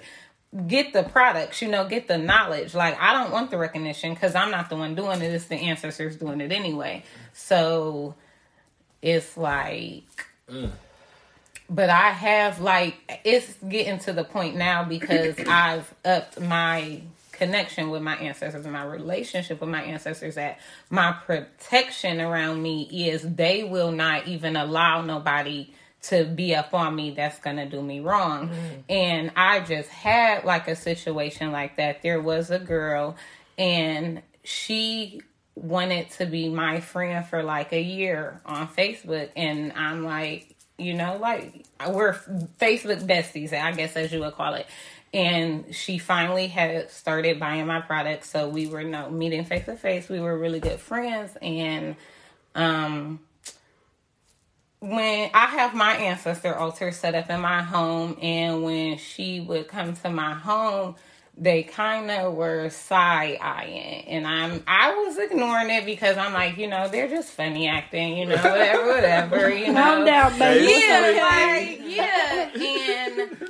get 0.67 0.93
the 0.93 1.01
products, 1.03 1.61
you 1.63 1.69
know, 1.69 1.87
get 1.87 2.07
the 2.07 2.19
knowledge. 2.19 2.75
Like 2.75 3.01
I 3.01 3.13
don't 3.13 3.31
want 3.31 3.49
the 3.49 3.57
recognition 3.57 4.13
because 4.13 4.35
I'm 4.35 4.51
not 4.51 4.69
the 4.69 4.75
one 4.75 4.93
doing 4.93 5.23
it. 5.23 5.33
It's 5.33 5.45
the 5.45 5.55
ancestors 5.55 6.17
doing 6.17 6.39
it 6.39 6.51
anyway. 6.51 7.01
So 7.33 8.13
it's 9.01 9.37
like 9.37 10.03
mm. 10.49 10.71
but 11.69 11.89
I 11.89 12.09
have 12.11 12.59
like 12.59 12.95
it's 13.23 13.53
getting 13.67 13.99
to 13.99 14.13
the 14.13 14.23
point 14.23 14.55
now 14.55 14.83
because 14.83 15.35
I've 15.47 15.93
upped 16.05 16.39
my 16.39 17.01
connection 17.37 17.91
with 17.91 18.01
my 18.01 18.15
ancestors 18.15 18.65
and 18.65 18.73
my 18.73 18.83
relationship 18.83 19.61
with 19.61 19.69
my 19.69 19.83
ancestors 19.83 20.35
that 20.35 20.59
my 20.89 21.11
protection 21.11 22.19
around 22.19 22.61
me 22.61 22.83
is 23.09 23.21
they 23.21 23.63
will 23.63 23.91
not 23.91 24.27
even 24.27 24.55
allow 24.55 25.01
nobody 25.01 25.71
to 26.01 26.25
be 26.25 26.55
up 26.55 26.73
on 26.73 26.95
me 26.95 27.11
that's 27.11 27.39
gonna 27.39 27.67
do 27.69 27.81
me 27.81 27.99
wrong. 27.99 28.49
Mm. 28.49 28.83
And 28.89 29.31
I 29.35 29.59
just 29.59 29.89
had 29.89 30.45
like 30.45 30.67
a 30.67 30.75
situation 30.75 31.51
like 31.51 31.77
that. 31.77 32.01
There 32.01 32.21
was 32.21 32.49
a 32.49 32.59
girl 32.59 33.15
and 33.57 34.21
she 34.43 35.21
wanted 35.57 36.09
to 36.11 36.25
be 36.25 36.49
my 36.49 36.79
friend 36.79 37.25
for 37.25 37.43
like 37.43 37.73
a 37.73 37.81
year 37.81 38.39
on 38.45 38.67
Facebook 38.67 39.29
and 39.35 39.73
I'm 39.73 40.03
like, 40.03 40.55
you 40.77 40.93
know, 40.93 41.17
like 41.17 41.65
we're 41.87 42.13
Facebook 42.13 43.03
besties, 43.05 43.53
I 43.53 43.71
guess 43.71 43.95
as 43.95 44.11
you 44.11 44.19
would 44.19 44.33
call 44.33 44.53
it. 44.53 44.67
And 45.13 45.73
she 45.73 45.97
finally 45.97 46.47
had 46.47 46.91
started 46.91 47.39
buying 47.39 47.65
my 47.65 47.79
products, 47.79 48.29
so 48.29 48.49
we 48.49 48.67
were 48.67 48.83
no 48.83 49.09
meeting 49.09 49.45
face 49.45 49.65
to 49.65 49.75
face. 49.75 50.09
We 50.09 50.19
were 50.19 50.37
really 50.37 50.59
good 50.59 50.79
friends, 50.79 51.35
and 51.41 51.95
um, 52.53 53.21
when 54.79 55.31
I 55.33 55.45
have 55.45 55.73
my 55.73 55.95
ancestor 55.95 56.53
altar 56.53 56.91
set 56.91 57.15
up 57.15 57.29
in 57.29 57.39
my 57.39 57.63
home, 57.63 58.17
and 58.21 58.63
when 58.63 58.97
she 58.97 59.39
would 59.39 59.69
come 59.69 59.95
to 59.95 60.09
my 60.09 60.33
home, 60.33 60.95
they 61.39 61.61
kind 61.63 62.09
of 62.09 62.33
were 62.33 62.69
side 62.69 63.37
eyeing, 63.41 64.05
and 64.07 64.25
I'm 64.25 64.63
I 64.67 64.93
was 64.95 65.17
ignoring 65.17 65.69
it 65.69 65.85
because 65.85 66.17
I'm 66.17 66.33
like, 66.33 66.57
you 66.57 66.67
know, 66.67 66.87
they're 66.87 67.07
just 67.07 67.29
funny 67.31 67.67
acting, 67.67 68.17
you 68.17 68.25
know, 68.25 68.35
whatever, 68.35 68.87
whatever, 68.93 69.49
you 69.53 69.67
know. 69.71 69.81
Calm 69.81 70.05
down, 70.05 70.39
baby. 70.39 70.73
Yeah, 70.85 71.69
like 71.69 71.81
yeah, 71.95 72.63
and 72.63 73.49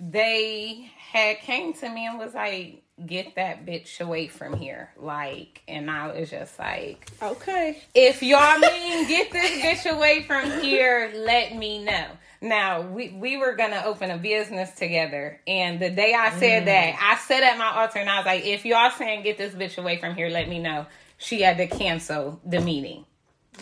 they 0.00 0.90
had 0.96 1.38
came 1.40 1.72
to 1.74 1.88
me 1.88 2.06
and 2.06 2.18
was 2.18 2.34
like, 2.34 2.82
"Get 3.04 3.34
that 3.36 3.66
bitch 3.66 4.00
away 4.00 4.28
from 4.28 4.56
here!" 4.56 4.90
Like, 4.96 5.62
and 5.66 5.90
I 5.90 6.12
was 6.12 6.30
just 6.30 6.58
like, 6.58 7.10
Okay. 7.22 7.82
if 7.94 8.22
y'all 8.22 8.58
mean 8.58 9.08
get 9.08 9.30
this 9.32 9.50
bitch 9.84 9.90
away 9.92 10.22
from 10.22 10.60
here, 10.60 11.10
let 11.16 11.56
me 11.56 11.82
know. 11.82 12.06
Now 12.40 12.82
we 12.82 13.08
we 13.10 13.36
were 13.36 13.54
gonna 13.56 13.82
open 13.84 14.10
a 14.10 14.18
business 14.18 14.70
together, 14.72 15.40
and 15.46 15.80
the 15.80 15.90
day 15.90 16.14
I 16.14 16.30
said 16.38 16.66
that, 16.66 16.94
mm. 16.94 16.98
I 17.00 17.16
said 17.18 17.42
at 17.42 17.58
my 17.58 17.80
altar, 17.80 17.98
and 17.98 18.08
I 18.08 18.18
was 18.18 18.26
like, 18.26 18.44
if 18.44 18.64
y'all 18.64 18.90
saying 18.90 19.24
get 19.24 19.38
this 19.38 19.54
bitch 19.54 19.76
away 19.76 19.98
from 19.98 20.14
here, 20.14 20.28
let 20.28 20.48
me 20.48 20.58
know. 20.60 20.86
She 21.16 21.42
had 21.42 21.56
to 21.56 21.66
cancel 21.66 22.40
the 22.44 22.60
meeting, 22.60 23.04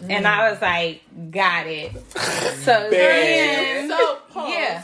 and 0.08 0.26
I 0.26 0.38
mm. 0.38 0.50
was 0.50 0.62
like, 0.62 1.30
got 1.30 1.66
it. 1.66 1.92
So 2.66 2.90
then, 2.90 3.88
So, 3.88 4.18
pause. 4.30 4.50
Yeah. 4.52 4.82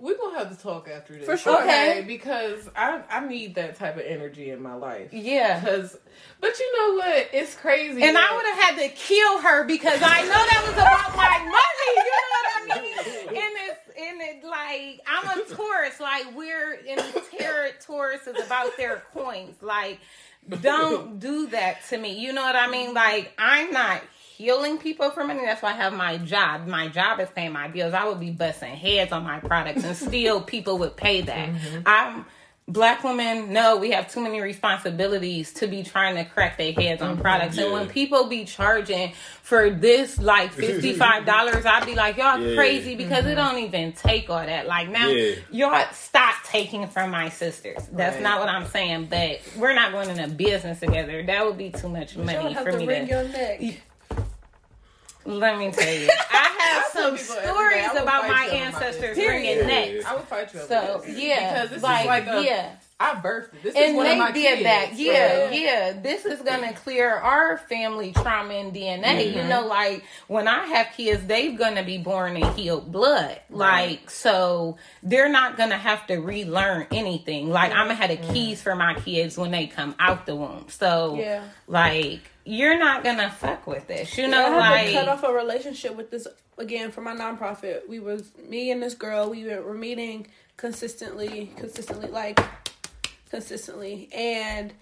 We're 0.00 0.16
gonna 0.16 0.38
have 0.38 0.56
to 0.56 0.62
talk 0.62 0.88
after 0.88 1.14
this. 1.14 1.24
For 1.26 1.36
sure. 1.36 1.60
Okay, 1.62 2.04
because 2.06 2.68
I 2.74 3.02
I 3.10 3.26
need 3.26 3.54
that 3.56 3.76
type 3.76 3.96
of 3.96 4.02
energy 4.06 4.50
in 4.50 4.62
my 4.62 4.74
life. 4.74 5.12
yeah. 5.12 5.60
Because, 5.60 5.96
but 6.40 6.58
you 6.58 6.76
know 6.78 6.96
what? 6.96 7.28
It's 7.32 7.54
crazy. 7.54 8.02
And 8.02 8.16
I 8.16 8.34
would 8.34 8.46
have 8.46 8.58
had 8.58 8.88
to 8.88 8.88
kill 8.96 9.40
her 9.40 9.64
because 9.64 10.00
I 10.02 10.22
know 10.22 10.28
that 10.28 10.62
was 10.66 10.72
about 10.74 11.16
my 11.16 11.38
money. 11.38 11.94
You 11.96 12.12
know 12.20 12.30
what 12.32 12.78
I 12.78 12.82
mean? 12.82 12.96
And 13.30 13.54
it's 13.68 13.80
and 13.98 14.20
it 14.20 14.44
like 14.44 15.00
I'm 15.06 15.38
a 15.38 15.44
Taurus. 15.54 16.00
Like 16.00 16.34
we're 16.36 16.72
in 16.74 16.98
terror. 17.38 17.68
Tauruses 17.86 18.36
is 18.38 18.46
about 18.46 18.76
their 18.76 19.02
coins. 19.14 19.56
Like 19.62 20.00
don't 20.62 21.18
do 21.20 21.46
that 21.48 21.86
to 21.90 21.98
me. 21.98 22.18
You 22.18 22.32
know 22.32 22.42
what 22.42 22.56
I 22.56 22.68
mean? 22.68 22.92
Like 22.94 23.32
I'm 23.38 23.70
not 23.70 24.02
healing 24.40 24.78
people 24.78 25.10
for 25.10 25.22
money. 25.22 25.42
That's 25.44 25.60
why 25.60 25.70
I 25.70 25.74
have 25.74 25.92
my 25.92 26.16
job. 26.16 26.66
My 26.66 26.88
job 26.88 27.20
is 27.20 27.28
paying 27.28 27.52
my 27.52 27.68
bills. 27.68 27.92
I 27.92 28.08
would 28.08 28.20
be 28.20 28.30
busting 28.30 28.74
heads 28.74 29.12
on 29.12 29.22
my 29.22 29.38
products 29.38 29.84
and 29.84 29.94
still 29.94 30.40
people 30.54 30.78
would 30.78 30.96
pay 30.96 31.20
that. 31.20 31.50
Mm-hmm. 31.50 31.80
I'm 31.84 32.24
black 32.68 33.02
women 33.02 33.52
no 33.52 33.76
we 33.78 33.90
have 33.90 34.08
too 34.12 34.20
many 34.20 34.40
responsibilities 34.40 35.52
to 35.52 35.66
be 35.66 35.82
trying 35.82 36.14
to 36.14 36.24
crack 36.24 36.56
their 36.56 36.72
heads 36.72 37.02
on 37.02 37.14
mm-hmm. 37.14 37.22
products 37.22 37.58
and 37.58 37.72
when 37.72 37.88
people 37.88 38.28
be 38.28 38.44
charging 38.44 39.12
for 39.42 39.70
this 39.70 40.20
like 40.20 40.54
$55 40.54 41.66
i'd 41.66 41.86
be 41.86 41.96
like 41.96 42.16
y'all 42.16 42.38
Yeah. 42.38 42.54
crazy 42.54 42.94
because 42.94 43.26
it 43.26 43.36
mm-hmm. 43.36 43.54
don't 43.56 43.64
even 43.64 43.92
take 43.92 44.30
all 44.30 44.44
that 44.44 44.68
like 44.68 44.88
now 44.88 45.08
Yeah. 45.08 45.34
y'all 45.50 45.92
stop 45.92 46.36
taking 46.44 46.86
from 46.86 47.10
my 47.10 47.28
sisters 47.28 47.88
that's 47.90 48.14
Right. 48.14 48.22
not 48.22 48.38
what 48.38 48.48
i'm 48.48 48.66
saying 48.66 49.06
but 49.06 49.40
we're 49.56 49.74
not 49.74 49.90
going 49.90 50.08
in 50.08 50.20
a 50.20 50.28
business 50.28 50.78
together 50.78 51.24
that 51.24 51.44
would 51.44 51.58
be 51.58 51.70
too 51.70 51.88
much 51.88 52.16
money 52.16 52.54
for 52.54 52.70
to 52.70 52.78
me 52.78 52.86
wring 52.86 53.06
to 53.06 53.12
your 53.12 53.24
neck. 53.24 53.80
Let 55.24 55.58
me 55.58 55.70
tell 55.70 55.92
you 55.94 56.08
i 56.30 56.56
have 56.60 56.86
some 56.92 57.16
people 57.16 57.36
every 57.36 57.74
day, 57.76 57.86
stories 57.88 58.02
about 58.02 58.28
my 58.28 58.44
you 58.46 58.50
over 58.50 58.56
my 58.56 58.64
ancestors 58.66 59.16
bringing 59.16 59.66
necks 59.66 60.04
I 60.06 60.14
would 60.16 60.24
fight 60.24 60.52
you 60.54 60.60
so 60.60 61.02
this. 61.04 61.18
yeah 61.18 61.52
because 61.64 61.70
this 61.70 61.82
like, 61.82 62.00
is 62.02 62.06
like 62.06 62.26
a 62.26 62.42
yeah 62.44 62.76
I 63.02 63.14
birthed 63.14 63.54
it. 63.54 63.62
This 63.62 63.74
is 63.74 63.80
and 63.80 63.96
one 63.96 64.04
they 64.04 64.12
of 64.12 64.18
my 64.18 64.30
did 64.30 64.58
kids. 64.58 64.62
that. 64.64 64.90
Yeah, 64.92 65.50
yeah. 65.52 65.92
This 66.02 66.26
is 66.26 66.42
gonna 66.42 66.74
clear 66.74 67.10
our 67.10 67.56
family 67.56 68.12
trauma 68.12 68.52
and 68.52 68.74
DNA. 68.74 69.02
Mm-hmm. 69.02 69.38
You 69.38 69.44
know, 69.44 69.66
like 69.66 70.04
when 70.28 70.46
I 70.46 70.66
have 70.66 70.88
kids, 70.94 71.24
they're 71.26 71.56
gonna 71.56 71.82
be 71.82 71.96
born 71.96 72.36
in 72.36 72.46
healed 72.52 72.92
blood. 72.92 73.40
Like 73.48 74.10
so, 74.10 74.76
they're 75.02 75.30
not 75.30 75.56
gonna 75.56 75.78
have 75.78 76.06
to 76.08 76.16
relearn 76.16 76.88
anything. 76.90 77.48
Like 77.48 77.72
I'm 77.72 77.86
gonna 77.86 77.94
have 77.94 78.10
the 78.10 78.18
Mm-hmm. 78.18 78.34
keys 78.34 78.60
for 78.60 78.74
my 78.74 78.92
kids 78.96 79.38
when 79.38 79.50
they 79.50 79.66
come 79.66 79.94
out 79.98 80.26
the 80.26 80.36
womb. 80.36 80.66
So 80.68 81.16
Yeah. 81.18 81.44
like 81.68 82.20
you're 82.44 82.78
not 82.78 83.04
gonna 83.04 83.30
fuck 83.30 83.66
with 83.66 83.86
this. 83.86 84.16
You 84.16 84.24
I 84.24 84.28
know, 84.28 84.60
had 84.60 84.86
to 84.86 84.92
cut 84.92 85.08
off 85.08 85.22
a 85.24 85.32
relationship 85.32 85.96
with 85.96 86.10
this 86.10 86.26
again 86.58 86.90
for 86.90 87.00
my 87.00 87.14
nonprofit. 87.14 87.88
We 87.88 88.00
was 88.00 88.30
me 88.48 88.70
and 88.70 88.82
this 88.82 88.94
girl. 88.94 89.30
We 89.30 89.44
were, 89.44 89.62
were 89.62 89.74
meeting 89.74 90.26
consistently, 90.56 91.52
consistently, 91.56 92.08
like 92.08 92.40
consistently, 93.30 94.08
and 94.14 94.72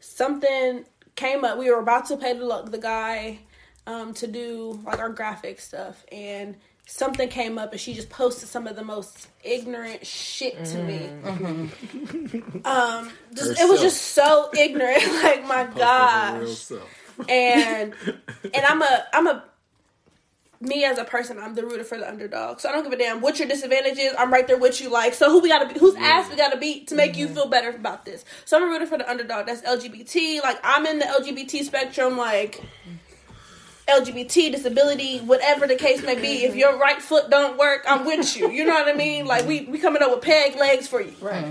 something 0.00 0.84
came 1.14 1.44
up. 1.44 1.58
We 1.58 1.70
were 1.70 1.80
about 1.80 2.06
to 2.06 2.16
pay 2.16 2.36
the 2.36 2.62
the 2.62 2.78
guy 2.78 3.40
um, 3.86 4.14
to 4.14 4.26
do 4.26 4.80
like 4.84 4.98
our 4.98 5.10
graphic 5.10 5.60
stuff, 5.60 6.04
and 6.10 6.56
something 6.86 7.28
came 7.28 7.58
up, 7.58 7.72
and 7.72 7.80
she 7.80 7.92
just 7.94 8.08
posted 8.08 8.48
some 8.48 8.66
of 8.66 8.76
the 8.76 8.84
most 8.84 9.28
ignorant 9.44 10.06
shit 10.06 10.64
to 10.64 10.78
me. 10.82 11.10
Um, 12.64 13.10
just, 13.34 13.60
it 13.60 13.68
was 13.68 13.80
just 13.80 14.00
so 14.00 14.50
ignorant. 14.56 15.02
like 15.22 15.46
my 15.46 15.64
gosh 15.64 16.70
and 17.28 17.94
and 18.54 18.64
I'm 18.66 18.82
a 18.82 19.06
I'm 19.12 19.26
a 19.26 19.44
me 20.58 20.84
as 20.84 20.96
a 20.96 21.04
person, 21.04 21.38
I'm 21.38 21.54
the 21.54 21.62
rooter 21.62 21.84
for 21.84 21.98
the 21.98 22.08
underdog. 22.08 22.60
So 22.60 22.70
I 22.70 22.72
don't 22.72 22.82
give 22.82 22.92
a 22.92 22.96
damn 22.96 23.20
what 23.20 23.38
your 23.38 23.46
disadvantage 23.46 23.98
is. 23.98 24.14
I'm 24.18 24.32
right 24.32 24.46
there 24.46 24.56
with 24.56 24.80
you. 24.80 24.88
Like, 24.88 25.12
so 25.12 25.30
who 25.30 25.40
we 25.40 25.50
gotta 25.50 25.72
be, 25.72 25.78
whose 25.78 25.94
ass 25.96 26.30
we 26.30 26.36
gotta 26.36 26.56
beat 26.56 26.88
to 26.88 26.94
make 26.94 27.14
you 27.14 27.28
feel 27.28 27.46
better 27.46 27.68
about 27.68 28.06
this. 28.06 28.24
So 28.46 28.56
I'm 28.56 28.62
a 28.62 28.66
rooter 28.66 28.86
for 28.86 28.96
the 28.96 29.08
underdog. 29.08 29.46
That's 29.46 29.60
LGBT. 29.60 30.42
Like 30.42 30.58
I'm 30.64 30.86
in 30.86 30.98
the 30.98 31.04
LGBT 31.04 31.62
spectrum. 31.62 32.16
Like 32.16 32.62
LGBT, 33.88 34.50
disability, 34.50 35.18
whatever 35.18 35.66
the 35.66 35.76
case 35.76 36.02
may 36.02 36.16
be. 36.16 36.44
If 36.44 36.56
your 36.56 36.76
right 36.76 37.00
foot 37.00 37.30
don't 37.30 37.56
work, 37.56 37.84
I'm 37.88 38.04
with 38.04 38.36
you. 38.36 38.50
You 38.50 38.64
know 38.64 38.74
what 38.74 38.88
I 38.88 38.94
mean? 38.94 39.26
Like 39.26 39.46
we 39.46 39.62
we 39.66 39.78
coming 39.78 40.02
up 40.02 40.10
with 40.10 40.22
peg 40.22 40.56
legs 40.56 40.88
for 40.88 41.00
you. 41.00 41.14
Right. 41.20 41.46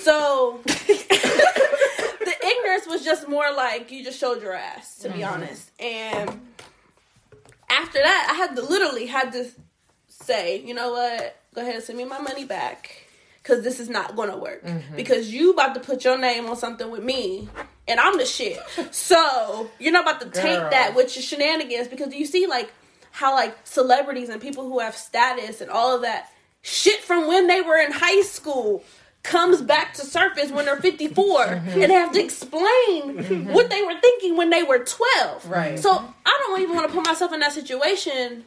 So 0.00 0.60
the 0.66 2.34
ignorance 2.42 2.86
was 2.86 3.04
just 3.04 3.28
more 3.28 3.52
like 3.54 3.90
you 3.92 4.02
just 4.02 4.18
showed 4.18 4.40
your 4.40 4.54
ass, 4.54 4.98
to 5.00 5.10
be 5.10 5.18
mm-hmm. 5.18 5.34
honest. 5.34 5.70
And 5.78 6.40
after 7.68 7.98
that, 7.98 8.28
I 8.30 8.34
had 8.34 8.56
to 8.56 8.62
literally 8.62 9.06
had 9.06 9.32
to 9.32 9.46
say, 10.08 10.62
you 10.62 10.72
know 10.72 10.92
what? 10.92 11.36
Go 11.54 11.60
ahead 11.60 11.74
and 11.74 11.84
send 11.84 11.98
me 11.98 12.04
my 12.04 12.18
money 12.18 12.44
back. 12.44 13.03
Cause 13.44 13.62
this 13.62 13.78
is 13.78 13.90
not 13.90 14.16
gonna 14.16 14.38
work. 14.38 14.64
Mm-hmm. 14.64 14.96
Because 14.96 15.30
you 15.30 15.52
about 15.52 15.74
to 15.74 15.80
put 15.80 16.02
your 16.02 16.18
name 16.18 16.46
on 16.46 16.56
something 16.56 16.90
with 16.90 17.04
me, 17.04 17.48
and 17.86 18.00
I'm 18.00 18.16
the 18.16 18.24
shit. 18.24 18.58
So 18.90 19.70
you're 19.78 19.92
not 19.92 20.02
about 20.04 20.20
to 20.22 20.30
take 20.30 20.70
that 20.70 20.94
with 20.94 21.14
your 21.14 21.22
shenanigans. 21.22 21.88
Because 21.88 22.14
you 22.14 22.24
see, 22.24 22.46
like 22.46 22.72
how 23.14 23.34
like 23.34 23.56
celebrities 23.64 24.28
and 24.28 24.42
people 24.42 24.68
who 24.68 24.80
have 24.80 24.96
status 24.96 25.60
and 25.60 25.70
all 25.70 25.94
of 25.94 26.02
that 26.02 26.30
shit 26.62 27.00
from 27.00 27.28
when 27.28 27.46
they 27.46 27.60
were 27.60 27.76
in 27.76 27.92
high 27.92 28.22
school 28.22 28.82
comes 29.22 29.62
back 29.62 29.94
to 29.94 30.00
surface 30.00 30.50
when 30.50 30.64
they're 30.64 30.80
54 30.80 31.14
mm-hmm. 31.46 31.68
and 31.68 31.82
they 31.82 31.94
have 31.94 32.12
to 32.12 32.22
explain 32.22 32.62
mm-hmm. 32.64 33.52
what 33.52 33.70
they 33.70 33.82
were 33.82 33.94
thinking 34.00 34.36
when 34.36 34.50
they 34.50 34.64
were 34.64 34.80
12 34.80 35.48
Right. 35.48 35.78
so 35.78 35.90
i 35.92 36.38
don't 36.46 36.60
even 36.60 36.74
want 36.74 36.88
to 36.88 36.94
put 36.94 37.06
myself 37.06 37.32
in 37.32 37.40
that 37.40 37.52
situation 37.52 38.44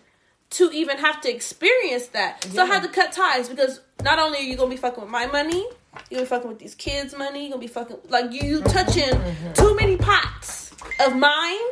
to 0.50 0.72
even 0.72 0.98
have 0.98 1.22
to 1.22 1.34
experience 1.34 2.08
that. 2.08 2.44
So 2.44 2.64
i 2.64 2.66
had 2.66 2.84
to 2.84 2.90
cut 2.90 3.12
ties 3.12 3.50
because 3.50 3.82
not 4.04 4.20
only 4.20 4.40
are 4.40 4.42
you 4.44 4.56
gonna 4.56 4.70
be 4.70 4.78
fucking 4.78 5.04
with 5.04 5.12
my 5.12 5.26
money 5.26 5.66
you're 6.10 6.20
gonna 6.20 6.22
be 6.22 6.26
fucking 6.26 6.50
with 6.50 6.60
these 6.60 6.76
kids 6.76 7.18
money 7.18 7.42
you're 7.42 7.50
gonna 7.52 7.62
be 7.62 7.68
fucking 7.68 7.98
like 8.10 8.32
you 8.32 8.60
mm-hmm. 8.60 8.68
touching 8.68 9.10
mm-hmm. 9.10 9.54
too 9.54 9.76
many 9.76 9.98
pots 9.98 10.72
of 11.06 11.16
mine 11.16 11.70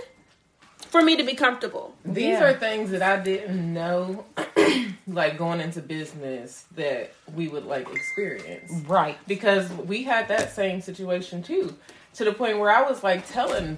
for 0.95 1.02
me 1.02 1.18
to 1.18 1.23
be 1.23 1.34
comfortable. 1.34 1.93
These 2.06 2.39
Yeah. 2.39 2.43
are 2.45 2.53
things 2.53 2.91
that 2.91 3.02
I 3.02 3.18
didn't 3.18 3.73
know 3.73 4.23
like 5.07 5.38
going 5.38 5.60
into 5.60 5.81
business 5.81 6.64
that 6.76 7.11
we 7.35 7.49
would 7.49 7.65
like 7.65 7.89
experience. 7.89 8.72
Right. 8.88 9.18
because 9.27 9.69
we 9.72 10.03
had 10.03 10.30
that 10.30 10.56
same 10.56 10.80
situation 10.81 11.43
too 11.43 11.76
to 12.15 12.23
the 12.23 12.31
point 12.31 12.60
where 12.60 12.72
i 12.72 12.81
was 12.81 13.03
like 13.03 13.27
telling 13.27 13.77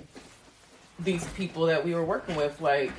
these 1.00 1.26
people 1.30 1.66
that 1.66 1.84
we 1.84 1.94
were 1.94 2.06
working 2.06 2.36
with 2.36 2.62
like 2.62 2.92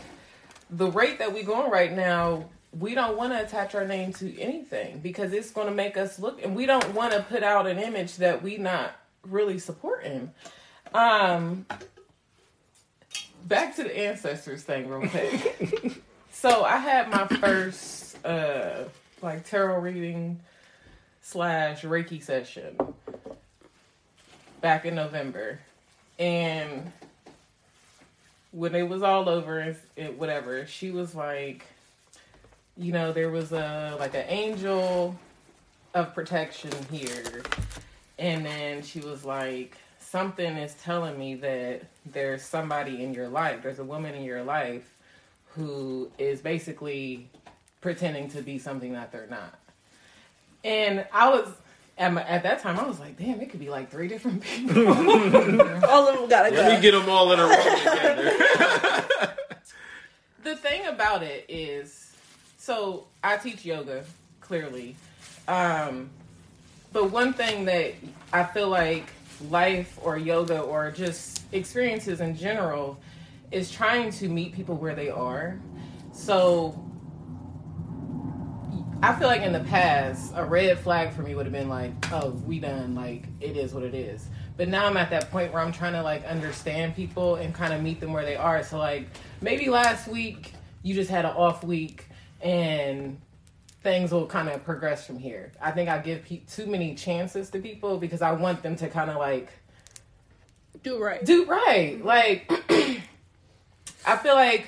the 0.70 0.90
rate 0.90 1.18
that 1.18 1.32
we 1.32 1.42
going 1.42 1.70
right 1.70 1.92
now 1.92 2.44
we 2.78 2.94
don't 2.94 3.16
want 3.16 3.32
to 3.32 3.42
attach 3.42 3.74
our 3.74 3.86
name 3.86 4.12
to 4.12 4.38
anything 4.38 4.98
because 5.00 5.32
it's 5.32 5.50
going 5.50 5.66
to 5.66 5.74
make 5.74 5.96
us 5.96 6.18
look 6.18 6.42
and 6.44 6.54
we 6.54 6.66
don't 6.66 6.94
want 6.94 7.12
to 7.12 7.22
put 7.22 7.42
out 7.42 7.66
an 7.66 7.78
image 7.78 8.16
that 8.16 8.42
we 8.42 8.58
not 8.58 8.92
really 9.22 9.58
supporting. 9.58 10.30
Um 10.92 11.66
back 13.44 13.76
to 13.76 13.84
the 13.84 13.98
ancestors 13.98 14.62
thing 14.62 14.88
real 14.88 15.08
quick. 15.08 16.02
So 16.30 16.62
i 16.62 16.76
had 16.76 17.10
my 17.10 17.26
first 17.26 18.24
uh 18.24 18.84
like 19.22 19.44
tarot 19.44 19.80
reading 19.80 20.38
slash 21.20 21.82
reiki 21.82 22.22
session 22.22 22.78
back 24.60 24.84
in 24.84 24.94
november. 24.94 25.58
And 26.16 26.92
when 28.52 28.74
it 28.74 28.88
was 28.88 29.02
all 29.02 29.28
over 29.28 29.76
it, 29.96 30.18
whatever 30.18 30.66
she 30.66 30.90
was 30.90 31.14
like 31.14 31.64
you 32.76 32.92
know 32.92 33.12
there 33.12 33.30
was 33.30 33.52
a 33.52 33.96
like 33.98 34.14
an 34.14 34.24
angel 34.28 35.16
of 35.94 36.14
protection 36.14 36.70
here. 36.90 37.42
And 38.18 38.44
then 38.44 38.82
she 38.82 39.00
was 39.00 39.24
like 39.24 39.76
something 39.98 40.56
is 40.56 40.74
telling 40.74 41.18
me 41.18 41.34
that 41.36 41.82
there's 42.06 42.42
somebody 42.42 43.02
in 43.02 43.12
your 43.12 43.28
life 43.28 43.62
there's 43.62 43.78
a 43.78 43.84
woman 43.84 44.14
in 44.14 44.24
your 44.24 44.42
life 44.42 44.94
who 45.54 46.10
is 46.18 46.40
basically 46.40 47.28
pretending 47.80 48.28
to 48.28 48.42
be 48.42 48.58
something 48.58 48.92
that 48.92 49.12
they're 49.12 49.26
not. 49.28 49.58
And 50.64 51.06
i 51.12 51.28
was 51.28 51.48
at, 51.98 52.12
my, 52.12 52.22
at 52.24 52.42
that 52.42 52.60
time 52.60 52.78
i 52.78 52.86
was 52.86 52.98
like 52.98 53.16
damn 53.16 53.40
it 53.40 53.50
could 53.50 53.60
be 53.60 53.68
like 53.68 53.90
three 53.90 54.08
different 54.08 54.42
people. 54.42 54.88
All 54.92 56.08
of 56.08 56.16
them 56.16 56.28
gotta 56.28 56.54
Let 56.54 56.76
me 56.76 56.80
get 56.80 56.92
them 56.92 57.08
all 57.08 57.32
in 57.32 57.40
a 57.40 57.44
row 57.44 57.74
together. 57.78 59.34
the 60.42 60.56
thing 60.56 60.86
about 60.86 61.22
it 61.22 61.44
is 61.48 62.12
so 62.56 63.06
i 63.22 63.36
teach 63.36 63.64
yoga 63.64 64.04
clearly. 64.40 64.96
Um 65.46 66.10
but 66.92 67.10
one 67.10 67.32
thing 67.32 67.64
that 67.66 67.94
i 68.32 68.44
feel 68.44 68.68
like 68.68 69.06
life 69.50 69.98
or 70.02 70.18
yoga 70.18 70.60
or 70.60 70.90
just 70.90 71.42
experiences 71.52 72.20
in 72.20 72.36
general 72.36 72.98
is 73.50 73.70
trying 73.70 74.10
to 74.10 74.28
meet 74.28 74.52
people 74.52 74.76
where 74.76 74.94
they 74.94 75.08
are. 75.08 75.58
So 76.12 76.78
I 79.00 79.14
feel 79.14 79.28
like 79.28 79.42
in 79.42 79.52
the 79.52 79.60
past, 79.60 80.32
a 80.34 80.44
red 80.44 80.78
flag 80.78 81.12
for 81.12 81.22
me 81.22 81.34
would 81.34 81.46
have 81.46 81.52
been 81.52 81.68
like, 81.68 81.92
"Oh, 82.12 82.30
we 82.46 82.58
done. 82.58 82.94
Like, 82.96 83.24
it 83.40 83.56
is 83.56 83.72
what 83.72 83.84
it 83.84 83.94
is." 83.94 84.26
But 84.56 84.68
now 84.68 84.86
I'm 84.86 84.96
at 84.96 85.10
that 85.10 85.30
point 85.30 85.52
where 85.52 85.62
I'm 85.62 85.70
trying 85.72 85.92
to 85.92 86.02
like 86.02 86.24
understand 86.24 86.96
people 86.96 87.36
and 87.36 87.54
kind 87.54 87.72
of 87.72 87.80
meet 87.80 88.00
them 88.00 88.12
where 88.12 88.24
they 88.24 88.34
are. 88.34 88.62
So 88.64 88.76
like, 88.78 89.06
maybe 89.40 89.68
last 89.68 90.08
week 90.08 90.52
you 90.82 90.94
just 90.94 91.10
had 91.10 91.24
an 91.24 91.30
off 91.32 91.62
week 91.62 92.06
and 92.40 93.20
things 93.84 94.10
will 94.10 94.26
kind 94.26 94.48
of 94.48 94.64
progress 94.64 95.06
from 95.06 95.18
here. 95.18 95.52
I 95.62 95.70
think 95.70 95.88
I 95.88 95.98
give 95.98 96.24
pe- 96.24 96.38
too 96.40 96.66
many 96.66 96.96
chances 96.96 97.50
to 97.50 97.60
people 97.60 97.98
because 97.98 98.20
I 98.20 98.32
want 98.32 98.62
them 98.64 98.74
to 98.76 98.88
kind 98.88 99.10
of 99.10 99.16
like 99.16 99.50
Do 100.82 101.00
right. 101.00 101.24
do 101.24 101.44
right. 101.46 102.04
Like, 102.04 102.50
I 104.06 104.16
feel 104.16 104.34
like 104.34 104.66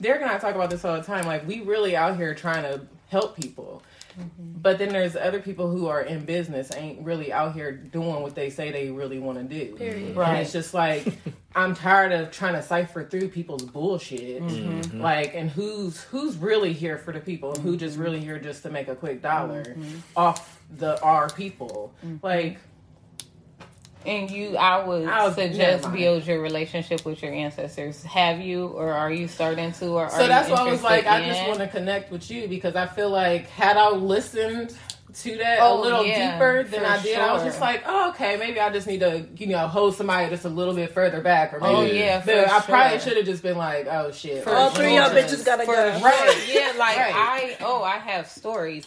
Derek 0.00 0.22
and 0.22 0.30
I 0.30 0.38
talk 0.38 0.54
about 0.54 0.70
this 0.70 0.82
all 0.82 0.96
the 0.96 1.02
time. 1.02 1.26
Like, 1.26 1.46
we 1.46 1.60
really 1.60 1.94
out 1.94 2.16
here 2.16 2.34
trying 2.34 2.62
to 2.62 2.80
help 3.14 3.36
people. 3.36 3.82
Mm-hmm. 4.18 4.60
But 4.60 4.78
then 4.78 4.90
there's 4.90 5.16
other 5.16 5.40
people 5.40 5.70
who 5.70 5.86
are 5.86 6.00
in 6.02 6.24
business 6.24 6.70
ain't 6.76 7.04
really 7.04 7.32
out 7.32 7.54
here 7.54 7.72
doing 7.72 8.22
what 8.22 8.34
they 8.34 8.50
say 8.50 8.70
they 8.70 8.90
really 8.90 9.18
want 9.18 9.38
to 9.38 9.44
do. 9.44 9.74
Period. 9.76 10.16
Right. 10.16 10.28
And 10.30 10.38
it's 10.38 10.52
just 10.52 10.74
like 10.74 11.06
I'm 11.54 11.74
tired 11.74 12.12
of 12.12 12.32
trying 12.32 12.54
to 12.54 12.62
cipher 12.62 13.04
through 13.04 13.28
people's 13.28 13.62
bullshit. 13.62 14.42
Mm-hmm. 14.42 15.00
Like, 15.00 15.34
and 15.34 15.48
who's 15.48 16.02
who's 16.02 16.36
really 16.36 16.72
here 16.72 16.98
for 16.98 17.12
the 17.12 17.20
people, 17.20 17.54
and 17.54 17.62
who 17.62 17.76
just 17.76 17.94
mm-hmm. 17.94 18.02
really 18.02 18.20
here 18.20 18.38
just 18.38 18.62
to 18.64 18.70
make 18.70 18.88
a 18.88 18.96
quick 18.96 19.22
dollar 19.22 19.76
off 20.16 20.60
the 20.76 21.00
our 21.00 21.28
people. 21.30 21.94
Like, 22.22 22.58
And 24.06 24.30
you, 24.30 24.56
I 24.56 24.84
would 24.84 25.08
I 25.08 25.24
was- 25.26 25.34
suggest 25.34 25.90
build 25.92 26.26
your 26.26 26.40
relationship 26.40 27.04
with 27.04 27.22
your 27.22 27.32
ancestors. 27.32 28.02
Have 28.02 28.40
you, 28.40 28.66
or 28.68 28.92
are 28.92 29.10
you 29.10 29.28
starting 29.28 29.72
to, 29.72 29.86
or 29.88 30.10
So 30.10 30.24
are 30.24 30.28
that's 30.28 30.48
you 30.48 30.54
why 30.54 30.60
I 30.60 30.70
was 30.70 30.82
like, 30.82 31.04
interested 31.06 31.24
I 31.24 31.28
just 31.34 31.46
want 31.48 31.58
to 31.60 31.68
connect 31.68 32.10
with 32.12 32.30
you 32.30 32.46
because 32.48 32.76
I 32.76 32.86
feel 32.86 33.08
like 33.10 33.48
had 33.48 33.76
I 33.76 33.90
listened 33.90 34.76
to 35.22 35.36
that 35.38 35.58
Oh, 35.62 35.78
a 35.78 35.80
little 35.80 36.04
yeah, 36.04 36.32
deeper 36.32 36.64
than 36.64 36.84
I 36.84 37.00
did, 37.00 37.16
I 37.18 37.32
was 37.32 37.44
just 37.44 37.60
like, 37.60 37.84
oh, 37.86 38.10
okay, 38.10 38.36
maybe 38.36 38.58
I 38.58 38.70
just 38.72 38.86
need 38.88 38.98
to, 38.98 39.24
you 39.36 39.46
know, 39.46 39.68
hold 39.68 39.94
somebody 39.94 40.28
just 40.28 40.44
a 40.44 40.48
little 40.48 40.74
bit 40.74 40.90
further 40.92 41.20
back, 41.20 41.54
or 41.54 41.60
maybe. 41.60 41.74
Oh 41.74 41.82
yeah, 41.82 42.20
for 42.20 42.26
But 42.26 42.48
I 42.50 42.60
probably 42.60 42.98
should 42.98 43.16
have 43.16 43.24
just 43.24 43.42
been 43.42 43.56
like, 43.56 43.86
oh 43.86 44.10
shit, 44.10 44.42
For 44.42 44.50
All 44.50 44.70
three 44.70 44.96
of 44.98 45.12
y'all 45.12 45.22
bitches 45.22 45.44
gotta 45.46 45.64
For 45.66 45.72
go. 45.72 45.92
sure. 45.98 46.02
Right. 46.02 46.44
Yeah, 46.52 46.72
like 46.76 46.96
Right. 46.98 47.14
I 47.14 47.56
oh, 47.60 47.82
I 47.84 47.98
have 47.98 48.26
stories. 48.28 48.86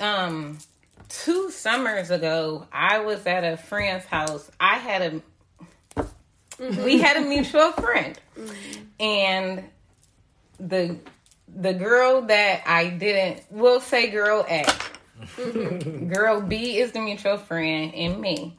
Um 0.00 0.58
two 1.08 1.50
summers 1.50 2.10
ago, 2.10 2.66
I 2.72 3.00
was 3.00 3.26
at 3.26 3.44
a 3.44 3.56
friend's 3.56 4.04
house. 4.04 4.50
I 4.60 4.78
had 4.78 5.22
a 6.02 6.06
we 6.58 6.98
had 7.00 7.16
a 7.16 7.20
mutual 7.20 7.72
friend. 7.72 8.18
And 8.98 9.64
the 10.58 10.98
the 11.48 11.74
girl 11.74 12.22
that 12.22 12.62
I 12.66 12.88
didn't 12.88 13.42
we'll 13.50 13.80
say 13.80 14.10
girl 14.10 14.46
A. 14.48 14.64
girl 16.08 16.40
B 16.40 16.78
is 16.78 16.92
the 16.92 17.00
mutual 17.00 17.38
friend 17.38 17.94
and 17.94 18.20
me. 18.20 18.56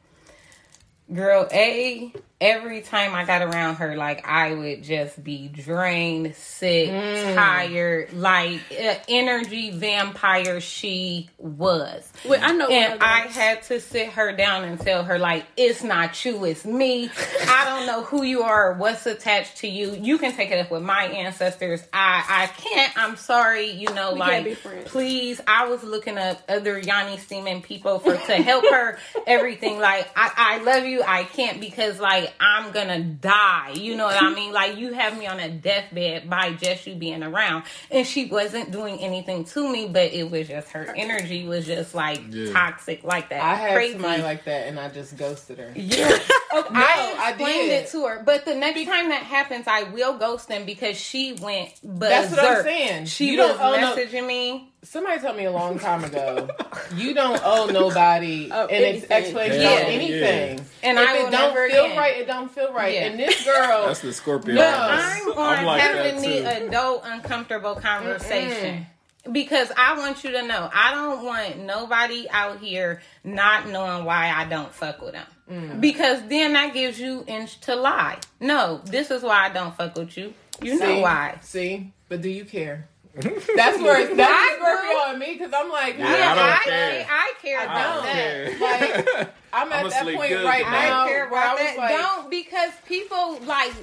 Girl 1.13 1.47
A, 1.51 2.13
every 2.39 2.81
time 2.81 3.15
I 3.15 3.25
got 3.25 3.41
around 3.41 3.75
her, 3.75 3.95
like 3.95 4.27
I 4.27 4.53
would 4.53 4.83
just 4.83 5.23
be 5.23 5.47
drained, 5.47 6.35
sick, 6.35 6.89
tired, 6.89 8.13
like 8.13 8.61
uh, 8.71 8.95
energy 9.09 9.71
vampire 9.71 10.61
she 10.61 11.29
was. 11.37 12.11
I 12.29 12.53
know. 12.53 12.67
And 12.67 13.01
I 13.01 13.21
had 13.21 13.63
to 13.63 13.79
sit 13.79 14.09
her 14.09 14.33
down 14.33 14.65
and 14.65 14.79
tell 14.79 15.03
her, 15.03 15.17
like, 15.17 15.45
it's 15.55 15.83
not 15.83 16.23
you, 16.25 16.45
it's 16.45 16.65
me. 16.65 17.09
I 17.47 17.65
don't 17.65 17.87
know 17.87 18.03
who 18.03 18.23
you 18.23 18.43
are 18.43 18.71
or 18.71 18.73
what's 18.73 19.05
attached 19.05 19.57
to 19.57 19.67
you. 19.67 19.93
You 19.93 20.17
can 20.17 20.33
take 20.33 20.51
it 20.51 20.59
up 20.59 20.71
with 20.71 20.83
my 20.83 21.05
ancestors. 21.05 21.83
I 21.91 22.23
I 22.27 22.47
can't. 22.47 22.97
I'm 22.97 23.15
sorry. 23.15 23.71
You 23.71 23.93
know, 23.93 24.13
We 24.13 24.19
like, 24.19 24.57
please. 24.85 25.41
I 25.47 25.67
was 25.67 25.83
looking 25.83 26.17
up 26.17 26.41
other 26.47 26.77
yoni 26.77 27.17
steaming 27.17 27.61
people 27.61 27.99
for 27.99 28.15
to 28.15 28.35
help 28.35 28.65
her. 28.69 28.99
Everything. 29.27 29.79
Like, 29.79 30.07
I 30.15 30.31
I 30.35 30.63
love 30.63 30.85
you. 30.85 31.01
I 31.03 31.23
can't 31.23 31.59
because 31.59 31.99
like 31.99 32.26
I'm 32.39 32.71
gonna 32.71 33.01
die. 33.01 33.71
You 33.75 33.95
know 33.95 34.05
what 34.05 34.21
I 34.21 34.33
mean? 34.33 34.51
Like, 34.53 34.77
you 34.77 34.93
have 34.93 35.17
me 35.17 35.27
on 35.27 35.39
a 35.39 35.49
deathbed 35.49 36.29
by 36.29 36.53
just 36.53 36.85
you 36.87 36.95
being 36.95 37.23
around, 37.23 37.63
and 37.91 38.05
she 38.05 38.25
wasn't 38.25 38.71
doing 38.71 38.99
anything 38.99 39.43
to 39.45 39.71
me, 39.71 39.87
but 39.87 40.13
it 40.13 40.29
was 40.29 40.47
just 40.47 40.69
her 40.71 40.93
energy 40.95 41.45
was 41.47 41.65
just 41.65 41.93
like 41.95 42.21
Yeah. 42.29 42.51
toxic 42.53 43.03
like 43.03 43.29
that. 43.29 43.41
I 43.43 43.55
had 43.55 43.73
Crazy. 43.75 43.93
somebody 43.93 44.21
like 44.23 44.45
that, 44.45 44.67
and 44.67 44.79
I 44.79 44.89
just 44.89 45.17
ghosted 45.17 45.59
her. 45.59 45.71
Yeah. 45.75 46.07
Okay, 46.07 46.21
I 46.53 47.15
I 47.19 47.29
explained 47.31 47.69
did. 47.69 47.85
it 47.85 47.91
to 47.91 48.05
her, 48.05 48.23
but 48.25 48.45
the 48.45 48.55
next 48.55 48.83
time 48.85 49.09
that 49.09 49.23
happens, 49.23 49.67
I 49.67 49.83
will 49.83 50.17
ghost 50.17 50.47
them 50.47 50.65
because 50.65 50.97
she 50.97 51.33
went 51.33 51.73
berserk. 51.83 51.99
That's 52.09 52.31
what 52.31 52.45
I'm 52.45 52.63
saying. 52.63 53.05
She 53.05 53.31
You 53.31 53.39
was 53.39 53.57
don't 53.57 53.61
owe 53.61 53.79
no- 53.79 53.95
messaging 53.95 54.25
me. 54.27 54.71
Somebody 54.83 55.19
told 55.19 55.35
me 55.35 55.45
a 55.45 55.51
long 55.51 55.79
time 55.79 56.03
ago, 56.03 56.47
you 56.95 57.13
don't 57.13 57.41
owe 57.43 57.65
nobody 57.65 58.49
Oh, 58.53 58.67
an 58.67 58.69
ex- 58.69 59.05
anything. 59.09 59.11
explanation 59.11 59.61
Yeah. 59.61 59.69
on 59.69 59.77
anything. 59.85 60.65
And 60.83 60.97
if 60.99 61.09
I 61.09 61.13
will 61.19 61.27
it 61.27 61.31
don't 61.31 61.53
never 61.53 61.69
feel 61.69 61.85
again. 61.85 61.97
right, 61.97 62.17
it 62.17 62.27
don't 62.27 62.51
feel 62.51 62.71
right. 62.73 62.93
Yeah. 62.93 63.05
And 63.07 63.19
this 63.19 63.43
girl, 63.43 63.87
That's 63.87 63.99
the 64.01 64.13
Scorpio. 64.13 64.55
No. 64.55 64.69
I'm 64.89 65.27
on 65.37 65.65
like 65.65 65.81
having 65.81 66.21
that, 66.21 66.59
the 66.61 66.65
adult 66.67 67.01
uncomfortable 67.05 67.75
conversation. 67.75 68.85
Because 69.29 69.69
I 69.75 69.97
want 69.97 70.23
you 70.23 70.31
to 70.31 70.43
know, 70.47 70.69
I 70.73 70.91
don't 70.93 71.25
want 71.25 71.57
nobody 71.65 72.29
out 72.29 72.59
here 72.61 73.01
not 73.25 73.67
knowing 73.67 74.05
why 74.05 74.31
I 74.33 74.45
don't 74.45 74.71
fuck 74.73 75.01
with 75.01 75.13
them. 75.13 75.25
Mm. 75.51 75.81
Because 75.81 76.21
then 76.29 76.53
that 76.53 76.73
gives 76.73 76.97
you 76.97 77.25
inch 77.27 77.59
to 77.61 77.75
lie. 77.75 78.19
No, 78.39 78.79
this 78.85 79.11
is 79.11 79.23
why 79.23 79.47
I 79.47 79.49
don't 79.49 79.75
fuck 79.75 79.95
with 79.97 80.15
you. 80.17 80.33
You 80.61 80.79
know 80.79 80.85
see, 80.95 81.01
why. 81.01 81.37
See, 81.41 81.91
but 82.07 82.21
do 82.21 82.29
you 82.29 82.45
care? 82.45 82.87
That's 83.21 83.81
where 83.81 84.07
that's 84.15 84.19
I 84.19 84.55
Scorpio 84.57 85.09
and 85.11 85.19
me 85.19 85.33
because 85.37 85.51
I'm 85.55 85.69
like, 85.71 85.97
Yeah, 85.97 86.17
Yeah, 86.17 86.31
I 86.31 86.35
don't 86.35 86.49
I, 86.49 86.63
care. 86.63 87.07
I 87.09 87.33
care 87.41 87.59
I 87.59 87.63
about 87.63 87.95
don't 87.95 88.03
that. 88.05 89.05
care. 89.05 89.19
like 89.19 89.29
I'm 89.53 89.71
at 89.71 89.79
I'ma 89.79 89.89
that 89.89 90.03
point 90.03 90.29
good 90.29 90.45
right 90.45 90.63
tonight. 90.65 90.77
I 90.77 90.89
now 90.89 90.99
don't 91.05 91.07
care 91.13 91.29
where 91.29 91.39
I 91.41 91.45
about 91.45 91.59
was 91.59 91.67
that. 91.67 91.77
like, 91.77 91.97
don't 91.97 92.29
because 92.29 92.71
people 92.87 93.39
like 93.45 93.73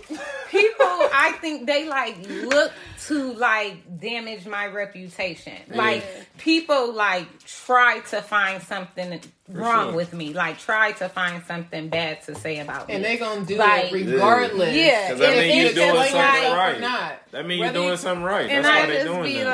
people. 0.51 0.86
I 1.12 1.36
think 1.41 1.66
they 1.66 1.89
like 1.89 2.16
look 2.28 2.73
to 3.07 3.32
like 3.35 4.01
damage 4.01 4.47
my 4.47 4.66
reputation. 4.66 5.55
Like 5.69 6.05
people 6.39 6.93
like 6.93 7.27
try 7.45 8.01
to 8.11 8.23
find 8.23 8.62
something 8.62 9.20
wrong 9.51 9.89
sure. 9.89 9.97
with 9.97 10.12
me. 10.15 10.32
Like 10.32 10.59
try 10.59 10.93
to 10.93 11.09
find 11.09 11.45
something 11.45 11.89
bad 11.89 12.23
to 12.23 12.35
say 12.35 12.61
about 12.61 12.89
me. 12.89 12.95
and 12.95 13.05
they're 13.05 13.19
gonna 13.19 13.45
do 13.45 13.57
Like- 13.57 13.86
it 13.86 13.93
regardless. 13.93 14.74
Yeah, 14.74 15.11
'Cause 15.11 15.19
that 15.19 15.28
and 15.35 15.41
mean 15.49 15.62
you're 15.65 15.73
doing 15.74 15.89
something 15.97 16.15
like- 16.16 16.57
right. 16.57 16.77
Or 16.77 16.81
not. 16.81 17.31
That 17.32 17.47
mean 17.47 17.59
you're 17.59 17.73
doing 17.73 17.89
you- 17.89 17.97
something 17.97 18.24
right. 18.24 18.49
and 18.51 18.65
That's 18.65 18.74
why 18.74 18.82
I 18.82 18.86
they 18.86 18.95
just 18.95 19.07
doing 19.07 19.23
be 19.24 19.39
that. 19.43 19.47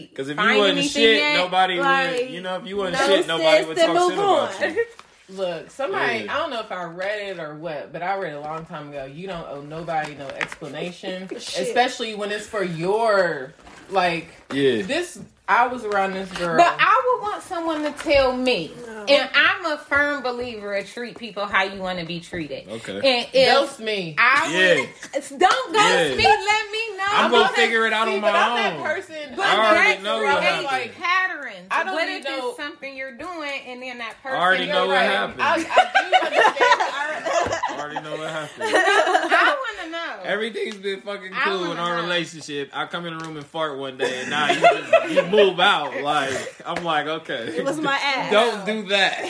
like, 0.00 0.10
Because 0.10 0.28
if 0.30 0.36
you 0.36 0.42
find 0.42 0.58
wasn't 0.58 0.84
shit, 0.84 1.16
yet? 1.18 1.36
nobody 1.36 1.78
Like, 1.80 2.10
would. 2.22 2.30
You 2.30 2.40
know, 2.40 2.56
if 2.56 2.66
you 2.66 2.76
wasn't 2.76 2.98
no, 2.98 3.06
shit, 3.06 3.26
nobody 3.28 3.64
would 3.66 3.76
then 3.76 3.86
talk 3.86 3.96
move 3.96 4.10
shit 4.10 4.18
about 4.18 4.62
on. 4.62 4.74
you. 4.74 4.84
Look, 5.32 5.70
somebody, 5.70 6.24
Yeah. 6.24 6.34
I 6.34 6.38
don't 6.38 6.50
know 6.50 6.60
if 6.60 6.72
I 6.72 6.84
read 6.84 7.28
it 7.28 7.38
or 7.40 7.54
what, 7.54 7.92
but 7.92 8.02
I 8.02 8.16
read 8.18 8.34
a 8.34 8.40
long 8.40 8.66
time 8.66 8.88
ago. 8.90 9.04
You 9.04 9.26
don't 9.26 9.46
owe 9.48 9.60
nobody 9.62 10.14
no 10.14 10.26
explanation, 10.28 11.28
especially 11.34 12.14
when 12.14 12.30
it's 12.32 12.46
for 12.46 12.62
your, 12.64 13.52
like, 13.90 14.28
Yeah. 14.52 14.82
this. 14.82 15.18
I 15.48 15.66
was 15.66 15.84
around 15.84 16.12
this 16.12 16.30
girl. 16.32 16.56
But 16.56 16.76
I 16.78 17.02
would 17.18 17.22
want 17.28 17.42
someone 17.42 17.82
to 17.82 17.90
tell 18.02 18.36
me. 18.36 18.72
No. 19.06 19.14
And 19.14 19.30
I'm 19.34 19.66
a 19.66 19.78
firm 19.78 20.22
believer 20.22 20.74
of 20.74 20.86
treat 20.90 21.16
people 21.18 21.46
how 21.46 21.62
you 21.62 21.80
want 21.80 21.98
to 22.00 22.06
be 22.06 22.20
treated. 22.20 22.68
Okay. 22.68 22.96
And 22.96 23.28
if 23.32 23.52
Ghost 23.54 23.80
me. 23.80 24.14
I 24.18 24.50
Yeah. 24.52 24.74
would, 24.80 25.38
don't 25.38 25.72
ghost 25.72 25.76
Yeah. 25.76 26.14
me, 26.16 26.24
let 26.24 26.70
me 26.70 26.96
know. 26.96 27.04
I'm 27.12 27.30
gonna 27.30 27.44
gonna 27.44 27.56
figure 27.56 27.86
it 27.86 27.92
out 27.92 28.06
See, 28.08 28.14
on 28.16 28.20
but 28.20 28.32
my 28.32 28.38
I'm 28.38 28.50
own. 28.76 28.82
that 28.82 28.94
person. 28.94 29.32
But 29.36 29.46
I 29.46 29.68
already 29.70 29.94
that 29.94 30.02
know 30.02 30.22
what 30.22 30.36
creates 30.38 30.44
happened. 30.46 30.64
Like, 30.66 30.94
patterns. 30.98 31.68
I 31.70 31.84
don't 31.84 31.94
what 31.94 32.08
if 32.08 32.24
no- 32.24 32.48
it's 32.48 32.56
something 32.56 32.96
you're 32.96 33.12
doing 33.16 33.60
and 33.66 33.82
then 33.82 33.98
that 33.98 34.22
person 34.22 34.38
I 34.38 34.42
already 34.42 34.66
know 34.66 34.86
what 34.86 34.94
right. 34.94 35.10
happened. 35.10 35.42
I, 35.42 35.54
I 35.54 35.56
do 35.58 36.26
understand. 36.26 36.56
I 37.70 37.76
already 37.78 38.00
know 38.00 38.16
what 38.16 38.30
happened. 38.30 38.64
I 38.64 39.56
want 39.58 39.84
to 39.84 39.90
know. 39.90 40.16
Everything's 40.24 40.76
been 40.76 41.00
fucking 41.00 41.32
cool 41.44 41.72
in 41.72 41.78
our 41.78 41.96
know. 41.96 42.02
relationship. 42.02 42.70
I 42.74 42.86
come 42.86 43.06
in 43.06 43.16
the 43.16 43.24
room 43.24 43.36
and 43.36 43.46
fart 43.46 43.78
one 43.78 43.96
day, 43.96 44.20
and 44.20 44.30
now 44.30 44.50
you 44.50 44.60
just 44.60 45.10
you 45.14 45.22
move 45.26 45.58
out. 45.60 46.00
Like 46.02 46.62
I'm 46.66 46.84
like, 46.84 47.06
okay, 47.06 47.54
It 47.56 47.64
was 47.64 47.80
my 47.80 47.94
ass. 48.02 48.30
Don't 48.30 48.66
do 48.66 48.82
that. 48.90 49.26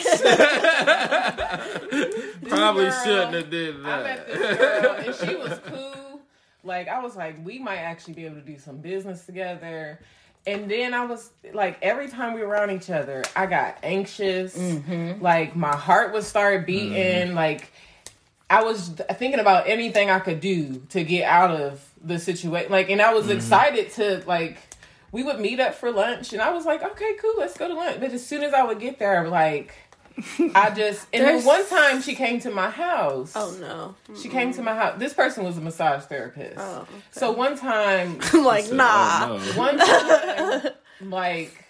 Probably 2.49 2.83
girl, 2.85 3.03
shouldn't 3.03 3.33
have 3.33 3.49
did 3.49 3.83
that. 3.85 3.99
I 3.99 4.03
met 4.03 4.27
this 4.27 4.57
girl 4.57 4.93
and 4.95 5.15
she 5.15 5.35
was 5.35 5.59
cool. 5.65 6.19
Like 6.63 6.87
I 6.87 6.99
was 7.01 7.15
like, 7.15 7.43
we 7.45 7.59
might 7.59 7.77
actually 7.77 8.13
be 8.15 8.25
able 8.25 8.35
to 8.35 8.41
do 8.41 8.59
some 8.59 8.77
business 8.77 9.25
together. 9.25 9.99
And 10.45 10.69
then 10.69 10.93
I 10.93 11.05
was 11.05 11.29
like, 11.53 11.77
every 11.81 12.07
time 12.07 12.33
we 12.33 12.41
were 12.41 12.47
around 12.47 12.71
each 12.71 12.89
other, 12.89 13.23
I 13.35 13.45
got 13.45 13.77
anxious. 13.83 14.57
Mm-hmm. 14.57 15.21
Like 15.21 15.55
my 15.55 15.75
heart 15.75 16.13
would 16.13 16.23
start 16.23 16.65
beating. 16.65 16.93
Mm-hmm. 17.27 17.35
Like 17.35 17.71
I 18.49 18.63
was 18.63 18.89
thinking 19.13 19.39
about 19.39 19.67
anything 19.67 20.09
I 20.09 20.19
could 20.19 20.39
do 20.41 20.81
to 20.89 21.03
get 21.03 21.23
out 21.25 21.51
of 21.51 21.87
the 22.03 22.19
situation. 22.19 22.71
Like, 22.71 22.89
and 22.89 23.01
I 23.01 23.13
was 23.13 23.25
Mm-hmm. 23.27 23.37
excited 23.37 23.91
to 23.93 24.23
like. 24.27 24.57
We 25.11 25.23
would 25.23 25.39
meet 25.39 25.59
up 25.59 25.75
for 25.75 25.91
lunch, 25.91 26.33
and 26.33 26.41
I 26.41 26.51
was 26.51 26.65
like, 26.65 26.81
"Okay, 26.83 27.15
cool, 27.21 27.33
let's 27.37 27.57
go 27.57 27.67
to 27.67 27.73
lunch." 27.73 27.99
But 27.99 28.11
as 28.11 28.25
soon 28.25 28.43
as 28.43 28.53
I 28.53 28.63
would 28.63 28.79
get 28.79 28.97
there, 28.99 29.27
like, 29.27 29.73
I 30.55 30.71
just 30.71 31.07
and 31.13 31.25
then 31.25 31.43
one 31.43 31.67
time 31.67 32.01
she 32.01 32.15
came 32.15 32.39
to 32.41 32.51
my 32.51 32.69
house. 32.69 33.33
Oh 33.35 33.55
no. 33.59 33.95
She 34.17 34.29
came 34.29 34.53
to 34.53 34.61
my 34.61 34.75
house. 34.75 34.99
This 34.99 35.13
person 35.13 35.43
was 35.43 35.57
a 35.57 35.61
massage 35.61 36.03
therapist. 36.03 36.57
Oh, 36.57 36.81
okay. 36.81 36.91
So 37.11 37.31
one 37.31 37.57
time, 37.57 38.19
I'm 38.33 38.43
like, 38.43 38.65
So, 38.65 38.75
nah. 38.75 39.27
oh, 39.31 39.37
no. 39.37 39.53
one 39.55 39.77
time, 39.77 40.71
like 41.01 41.65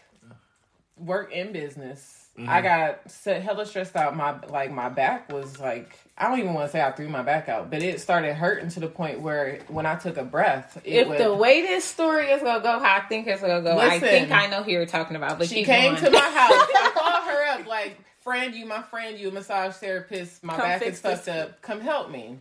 work 0.98 1.32
in 1.32 1.52
business, 1.52 2.18
Mm-hmm. 2.38 2.50
I 2.50 2.62
got 2.62 3.12
set 3.12 3.42
hella 3.42 3.66
stressed 3.66 3.96
out. 3.96 4.16
My 4.16 4.40
like 4.48 4.72
my 4.72 4.88
back 4.88 5.32
was 5.32 5.60
like 5.60 5.92
I 6.22 6.28
don't 6.28 6.38
even 6.38 6.54
want 6.54 6.68
to 6.68 6.72
say 6.72 6.80
I 6.80 6.92
threw 6.92 7.10
my 7.10 7.24
back 7.24 7.50
out, 7.50 7.72
but 7.72 7.82
it 7.82 8.00
started 8.00 8.36
hurting 8.36 8.70
to 8.70 8.80
the 8.80 8.88
point 8.88 9.22
where 9.22 9.62
when 9.70 9.88
I 9.88 9.96
took 9.96 10.18
a 10.18 10.24
breath, 10.24 10.80
it 10.84 10.94
if 10.94 11.08
would, 11.08 11.18
the 11.18 11.34
way 11.34 11.64
this 11.64 11.84
story 11.84 12.28
is 12.28 12.44
gonna 12.44 12.62
go, 12.62 12.78
how 12.78 12.98
I 12.98 13.00
think 13.08 13.26
it's 13.26 13.42
gonna 13.42 13.64
go, 13.64 13.80
I 13.80 14.00
think 14.00 14.30
I 14.30 14.46
know 14.46 14.62
who 14.62 14.70
you're 14.70 14.86
talking 14.86 15.16
about. 15.16 15.40
But 15.40 15.50
she 15.50 15.64
came 15.64 15.96
going. 15.96 16.06
to 16.06 16.12
my 16.12 16.20
house. 16.20 16.30
I 16.54 16.92
called 16.94 17.24
her 17.24 17.46
up 17.48 17.68
like, 17.68 17.98
friend, 18.20 18.54
you 18.54 18.68
my 18.68 18.84
friend, 18.84 19.18
you 19.18 19.30
a 19.30 19.32
massage 19.32 19.74
therapist. 19.74 20.44
My 20.44 20.54
Come 20.54 20.62
back 20.62 20.82
is 20.84 21.00
fucked 21.00 21.26
this. 21.26 21.36
up. 21.36 21.62
Come 21.64 21.82
help 21.82 22.12
me. 22.12 22.38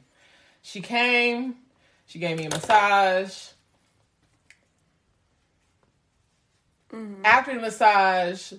She 0.60 0.82
came. 0.82 1.54
She 2.04 2.18
gave 2.18 2.36
me 2.36 2.44
a 2.44 2.50
massage. 2.50 3.48
Mm-hmm. 6.92 7.24
After 7.24 7.54
the 7.54 7.60
massage, 7.60 8.52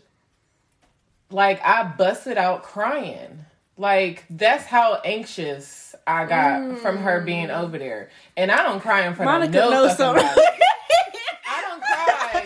like 1.30 1.62
I 1.64 1.84
busted 1.84 2.40
out 2.40 2.64
crying. 2.64 3.46
Like 3.82 4.26
that's 4.30 4.66
how 4.66 5.02
anxious 5.04 5.96
I 6.06 6.26
got 6.26 6.78
from 6.80 6.98
her 6.98 7.22
being 7.22 7.50
over 7.50 7.80
there. 7.80 8.10
And 8.38 8.52
I 8.52 8.62
don't 8.62 8.80
cry 8.80 9.08
in 9.08 9.16
front 9.16 9.28
Mm. 9.30 9.34
Monica 9.40 9.64
of 9.66 9.70
no 9.72 9.76
knows 9.88 9.96
fucking 9.98 10.22
something. 10.28 10.44
I 11.50 11.62
don't 11.68 11.82
cry. 11.82 12.46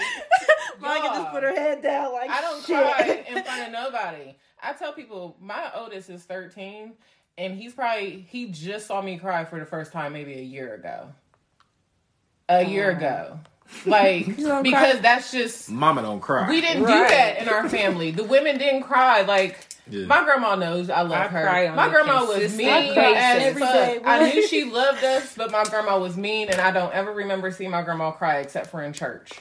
Monica 0.80 1.07
just 1.07 1.32
put 1.32 1.44
her 1.44 1.52
head 1.53 1.82
down 1.82 2.14
like 2.14 2.30
I 2.30 2.40
don't 2.41 2.64
shit. 2.66 2.76
cry 2.82 3.26
in 3.28 3.44
front 3.44 3.68
of 3.68 3.72
nobody. 3.74 4.36
I 4.64 4.72
tell 4.74 4.94
people 4.94 5.36
my 5.41 5.70
oldest 5.76 6.10
is 6.10 6.24
13 6.24 6.94
and 7.38 7.53
he's 7.57 7.74
probably 7.74 8.26
he 8.30 8.48
just 8.48 8.88
saw 8.88 9.02
me 9.02 9.18
cry 9.18 9.44
for 9.44 9.60
the 9.60 9.66
first 9.66 9.91
time 9.91 10.14
maybe 10.14 10.36
a 10.36 10.41
year 10.41 10.74
ago. 10.74 11.10
A 12.48 12.64
year 12.64 12.91
ago. 12.91 13.40
Like 13.86 14.26
because 14.28 14.64
cry? 14.64 14.94
that's 15.02 15.32
just 15.34 15.70
Mama 15.70 16.02
don't 16.02 16.22
cry. 16.22 16.48
we 16.48 16.62
didn't 16.62 16.84
Right. 16.84 17.10
do 17.10 17.14
that 17.16 17.41
in 17.41 17.49
our 17.49 17.68
family. 17.68 18.12
The 18.12 18.24
women 18.24 18.57
didn't 18.57 18.84
cry 18.84 19.24
like 19.24 19.68
Yeah. 19.90 20.06
my 20.06 20.24
grandma 20.24 20.56
knows 20.56 20.90
I 20.90 21.02
love 21.02 21.12
I 21.12 21.28
her. 21.28 21.76
my 21.76 21.90
grandma 21.90 22.26
was 22.26 22.56
mean 22.56 22.68
basis. 22.95 22.98
as 22.98 23.60
fuck. 23.60 24.02
I 24.06 24.32
knew 24.32 24.48
she 24.48 24.64
loved 24.66 25.03
us, 25.03 25.36
but 25.36 25.52
my 25.52 25.64
grandma 25.64 25.99
was 25.99 26.18
mean, 26.18 26.49
and 26.49 26.60
I 26.60 26.72
don't 26.72 26.94
ever 26.94 27.12
remember 27.14 27.52
seeing 27.52 27.72
my 27.72 27.84
grandma 27.84 28.12
cry 28.12 28.38
except 28.40 28.68
for 28.68 28.82
in 28.84 28.94
church. 28.94 29.32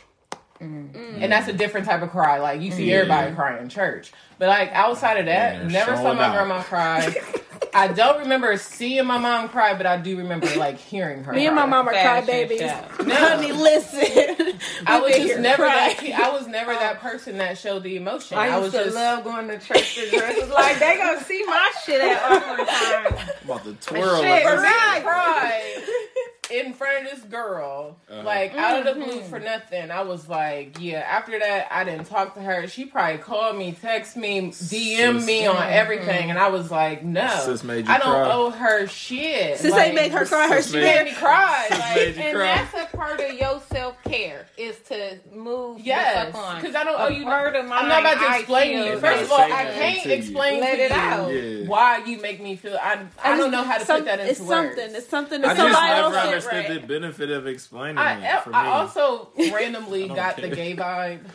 Mm. 0.65 1.23
And 1.23 1.33
that's 1.33 1.49
a 1.49 1.53
different 1.53 1.87
type 1.87 2.03
of 2.03 2.11
cry. 2.11 2.39
Like 2.39 2.61
you 2.61 2.71
see 2.71 2.91
Yeah. 2.91 2.97
everybody 2.99 3.35
cry 3.35 3.59
in 3.59 3.69
church, 3.69 4.13
but 4.39 4.49
like 4.49 4.71
outside 4.73 5.19
of 5.19 5.27
that, 5.27 5.63
Yeah, 5.63 5.69
never 5.69 5.97
saw 5.97 6.15
my 6.15 6.25
out. 6.25 6.33
grandma 6.35 6.63
cry. 6.63 7.15
I 7.77 7.89
don't 7.89 8.21
remember 8.21 8.57
seeing 8.57 9.05
my 9.05 9.19
mom 9.19 9.49
cry, 9.49 9.75
but 9.75 9.85
I 9.85 9.97
do 9.97 10.17
remember 10.17 10.47
like 10.57 10.79
hearing 10.79 11.25
her. 11.25 11.33
Me 11.33 11.47
and 11.47 11.57
my 11.57 11.63
cry. 11.63 11.71
mom 11.71 11.89
are 11.89 11.93
Fashion 11.93 12.29
crybabies. 12.35 12.59
show. 12.99 13.05
No. 13.05 13.15
Honey, 13.17 13.51
listen. 13.53 14.59
I 14.87 15.01
was 15.01 15.15
just 15.17 15.41
never 15.41 15.65
crying. 15.65 15.97
that. 16.11 16.21
I 16.21 16.31
was 16.33 16.47
never 16.47 16.73
that 16.75 17.01
person 17.01 17.39
that 17.39 17.59
showed 17.59 17.83
the 17.83 17.97
emotion. 17.97 18.39
I 18.39 18.43
I, 18.49 18.61
used 18.61 18.63
was 18.63 18.73
to 18.75 18.85
just 18.85 18.95
love 18.95 19.25
going 19.25 19.49
to 19.49 19.59
church 19.59 19.97
to 19.97 20.09
dresses 20.11 20.51
like 20.51 20.79
they 20.79 20.97
gonna 20.99 21.21
see 21.25 21.43
my 21.47 21.73
shit 21.85 22.01
at 22.01 22.23
awkward 22.31 22.69
times. 22.69 23.31
I'm 23.43 23.51
about 23.51 23.65
to 23.65 23.73
twirl. 23.75 24.21
Shit, 24.23 24.31
like 24.31 24.43
for 24.45 24.51
this. 24.51 24.63
right. 24.63 26.31
To 26.49 26.55
cry 26.55 26.57
in 26.65 26.73
front 26.75 27.05
of 27.07 27.11
this 27.11 27.21
girl, 27.25 27.97
Uh-huh. 28.11 28.23
like 28.23 28.55
out 28.55 28.79
of 28.79 28.85
the 28.87 29.01
blue 29.05 29.15
Mm-hmm. 29.21 29.29
for 29.31 29.39
nothing. 29.41 29.91
I 29.91 30.03
was 30.03 30.29
like, 30.29 30.77
yeah. 30.81 31.01
After 31.01 31.39
that, 31.39 31.69
I 31.71 31.85
didn't 31.85 32.05
talk 32.07 32.35
to 32.35 32.41
her. 32.41 32.67
She 32.69 32.85
probably 32.85 33.19
called 33.19 33.57
me, 33.57 33.77
text 33.81 34.17
me, 34.17 34.51
DM 34.51 34.53
Sis. 35.19 35.27
me 35.27 35.47
on 35.47 35.63
everything, 35.63 36.31
and 36.31 36.39
I 36.39 36.49
was 36.49 36.71
like, 36.71 37.05
no, 37.05 37.29
Sis 37.45 37.63
made 37.65 37.87
you 37.87 37.93
I 37.93 37.99
don't 37.99 38.09
cry. 38.27 38.33
owe 38.33 38.51
her 38.51 38.87
shit. 38.87 39.59
Sis 39.59 39.71
like, 39.73 39.87
ain't 39.89 39.95
make 39.95 40.13
her 40.13 40.25
cry. 40.27 40.49
Her 40.49 40.63
Sis 40.63 40.73
She 40.73 40.79
made- 40.79 40.95
made 40.97 41.05
me 41.07 41.13
cry. 41.13 41.67
Sis 41.69 41.79
Like, 41.79 41.95
made 41.97 42.17
you 42.17 42.23
And 42.23 42.37
cry. 42.37 42.47
that's 42.73 42.93
a 42.93 42.97
part 42.97 43.21
of 43.21 43.33
your 43.35 43.61
self 43.73 44.03
care 44.05 44.47
is 44.57 44.77
to 44.89 45.19
move 45.33 45.81
Yes, 45.81 46.27
the 46.27 46.33
fuck 46.33 46.43
on. 46.49 46.61
because 46.61 46.75
I 46.77 46.85
don't 46.85 47.01
owe 47.01 47.09
you. 47.09 47.23
A 47.23 47.25
part 47.27 47.57
of 47.57 47.65
I'm 47.71 47.89
not 47.89 48.01
about 48.01 48.19
to 48.21 48.39
explain 48.39 48.79
I 48.79 48.83
to 48.85 48.91
you. 48.93 48.99
First 48.99 49.23
of 49.25 49.33
all, 49.33 49.41
I 49.41 49.65
can't 49.65 50.03
to 50.05 50.13
explain 50.13 50.61
Let 50.61 50.77
to 50.77 50.83
it 50.83 50.91
you 50.91 50.97
out. 50.97 51.29
Yeah. 51.33 51.69
why 51.69 51.99
you 52.05 52.19
make 52.21 52.41
me 52.43 52.57
feel. 52.57 52.77
I 52.81 53.01
I 53.23 53.37
don't 53.37 53.51
know 53.51 53.63
how 53.63 53.79
to 53.79 53.85
Some- 53.85 53.99
put 53.99 54.05
that 54.07 54.21
into 54.21 54.31
It's 54.31 54.41
words. 54.41 54.77
something. 54.77 54.95
It's 54.95 55.09
something. 55.09 55.45
I 55.45 55.51
It's 55.51 55.61
somebody 55.61 55.93
else 55.93 56.15
shit, 56.41 56.53
understood 56.53 56.71
right? 56.71 56.81
the 56.83 56.87
benefit 56.87 57.31
of 57.31 57.47
explaining 57.47 57.99
I, 57.99 58.37
it 58.39 58.43
for 58.43 58.51
me. 58.51 58.57
I 58.57 58.67
also 58.69 59.29
randomly 59.37 60.07
don't 60.09 60.17
got 60.17 60.37
the 60.37 60.49
gay 60.49 60.75
vibe 60.77 61.21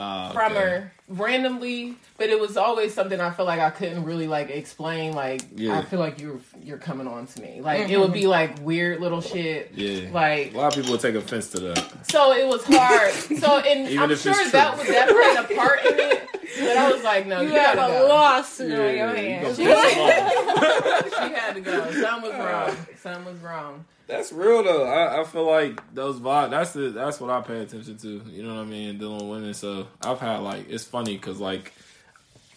Ah, 0.00 0.30
from 0.32 0.52
okay. 0.52 0.60
her 0.60 0.92
randomly, 1.08 1.96
but 2.18 2.28
it 2.28 2.38
was 2.38 2.58
always 2.58 2.92
something 2.92 3.18
I 3.20 3.30
feel 3.30 3.46
like 3.46 3.58
I 3.58 3.70
couldn't 3.70 4.04
really 4.04 4.28
like 4.28 4.50
explain. 4.50 5.12
Like 5.14 5.40
Yeah. 5.56 5.78
I 5.78 5.82
feel 5.82 5.98
like 5.98 6.20
you're 6.20 6.38
you're 6.62 6.76
coming 6.78 7.08
on 7.08 7.26
to 7.26 7.40
me. 7.40 7.60
Like 7.62 7.88
it 7.88 7.98
would 7.98 8.12
be 8.12 8.26
like 8.26 8.60
weird 8.60 9.00
little 9.00 9.22
shit. 9.22 9.72
Yeah. 9.74 10.10
Like 10.12 10.52
a 10.54 10.56
lot 10.58 10.66
of 10.68 10.74
people 10.74 10.92
would 10.92 11.00
take 11.00 11.14
offense 11.14 11.48
to 11.52 11.60
that. 11.60 12.06
so 12.12 12.32
it 12.32 12.46
was 12.46 12.62
hard. 12.64 13.12
So 13.40 13.58
and 13.60 13.88
Even 13.88 14.10
I'm 14.10 14.16
sure 14.16 14.34
that 14.50 14.78
was 14.78 14.86
that 14.88 15.08
played 15.08 15.56
a 15.56 15.60
part 15.60 15.80
in 15.86 15.98
it. 15.98 16.28
But 16.60 16.76
I 16.76 16.92
was 16.92 17.02
like, 17.02 17.26
no, 17.26 17.40
you, 17.40 17.48
You 17.48 17.54
have 17.54 17.76
gotta 17.76 17.96
a 17.96 18.00
go. 18.00 18.08
lawsuit 18.08 18.72
on 18.72 18.78
your 18.78 18.90
you 18.92 19.00
hands. 19.16 19.56
gonna 19.58 19.70
piss. 19.80 21.14
She 21.14 21.34
had 21.34 21.54
to 21.54 21.60
go. 21.60 21.90
Something 21.92 22.30
was 22.30 22.38
wrong. 22.38 22.76
Something 23.02 23.24
was 23.24 23.42
wrong. 23.42 23.84
That's 24.08 24.32
real 24.32 24.62
though. 24.62 24.84
I, 24.84 25.20
I 25.20 25.24
feel 25.24 25.44
like 25.44 25.82
those 25.94 26.18
vibes. 26.18 26.50
That's 26.50 26.72
the 26.72 26.88
that's 26.88 27.20
what 27.20 27.28
I 27.28 27.42
pay 27.42 27.60
attention 27.60 27.98
to. 27.98 28.22
You 28.26 28.42
know 28.42 28.54
what 28.54 28.62
I 28.62 28.64
mean? 28.64 28.98
Dealing 28.98 29.16
with 29.18 29.38
women. 29.38 29.54
So 29.54 29.86
I've 30.02 30.18
had 30.18 30.38
like 30.38 30.70
it's 30.70 30.84
funny 30.84 31.14
because 31.16 31.38
like 31.38 31.74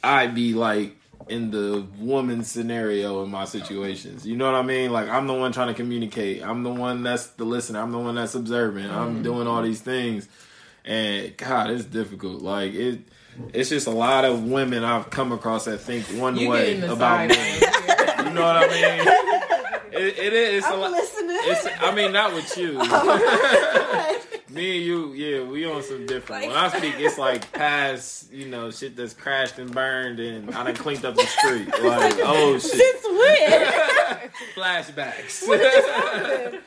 I'd 0.01 0.33
be 0.33 0.53
like 0.53 0.95
in 1.27 1.51
the 1.51 1.85
woman 1.99 2.45
scenario 2.45 3.21
in 3.23 3.29
my 3.29 3.43
situations. 3.43 4.25
You 4.25 4.37
know 4.37 4.45
what 4.45 4.55
I 4.55 4.61
mean? 4.61 4.91
Like 4.91 5.09
I'm 5.09 5.27
the 5.27 5.33
one 5.33 5.51
trying 5.51 5.67
to 5.67 5.73
communicate. 5.73 6.41
I'm 6.41 6.63
the 6.63 6.71
one 6.71 7.03
that's 7.03 7.27
the 7.27 7.43
listener. 7.43 7.81
I'm 7.81 7.91
the 7.91 7.99
one 7.99 8.15
that's 8.15 8.33
observing. 8.33 8.89
I'm 8.89 9.21
doing 9.21 9.45
all 9.45 9.61
these 9.61 9.81
things, 9.81 10.29
and 10.85 11.35
God, 11.35 11.69
it's 11.69 11.83
difficult. 11.83 12.41
Like 12.41 12.73
it. 12.73 13.01
it's 13.53 13.69
just 13.69 13.87
a 13.87 13.91
lot 13.91 14.23
of 14.23 14.45
women 14.45 14.85
I've 14.85 15.09
come 15.09 15.33
across 15.33 15.65
that 15.65 15.79
think 15.79 16.05
one 16.17 16.37
You 16.37 16.47
way 16.47 16.79
about 16.79 17.27
men. 17.27 17.61
You 18.25 18.33
know 18.35 18.43
what 18.43 18.55
I 18.55 18.67
mean? 18.69 19.20
It, 19.91 20.17
it 20.19 20.33
is. 20.33 20.63
a 20.65 20.69
I'm 20.69 20.79
lot. 20.79 20.91
listening. 20.91 21.37
It's, 21.41 21.67
I 21.81 21.91
mean, 21.93 22.11
not 22.13 22.33
with 22.33 22.57
you. 22.57 22.73
Me 24.53 24.75
and 24.77 24.85
you, 24.85 25.13
yeah, 25.13 25.43
we 25.43 25.65
on 25.65 25.81
some 25.81 26.05
different. 26.05 26.47
When 26.47 26.55
I 26.55 26.67
speak, 26.69 26.95
it's 26.97 27.17
like 27.17 27.49
past, 27.53 28.31
you 28.33 28.47
know, 28.47 28.69
shit 28.69 28.95
that's 28.97 29.13
crashed 29.13 29.57
and 29.59 29.71
burned, 29.73 30.19
and 30.19 30.53
I 30.53 30.63
done 30.65 30.75
cleaned 30.75 31.05
up 31.05 31.15
the 31.15 31.25
street. 31.25 31.67
Like, 31.81 32.15
oh 32.21 32.59
shit, 32.59 32.71
Since 32.71 33.05
when? 33.07 34.29
flashbacks. 34.55 36.61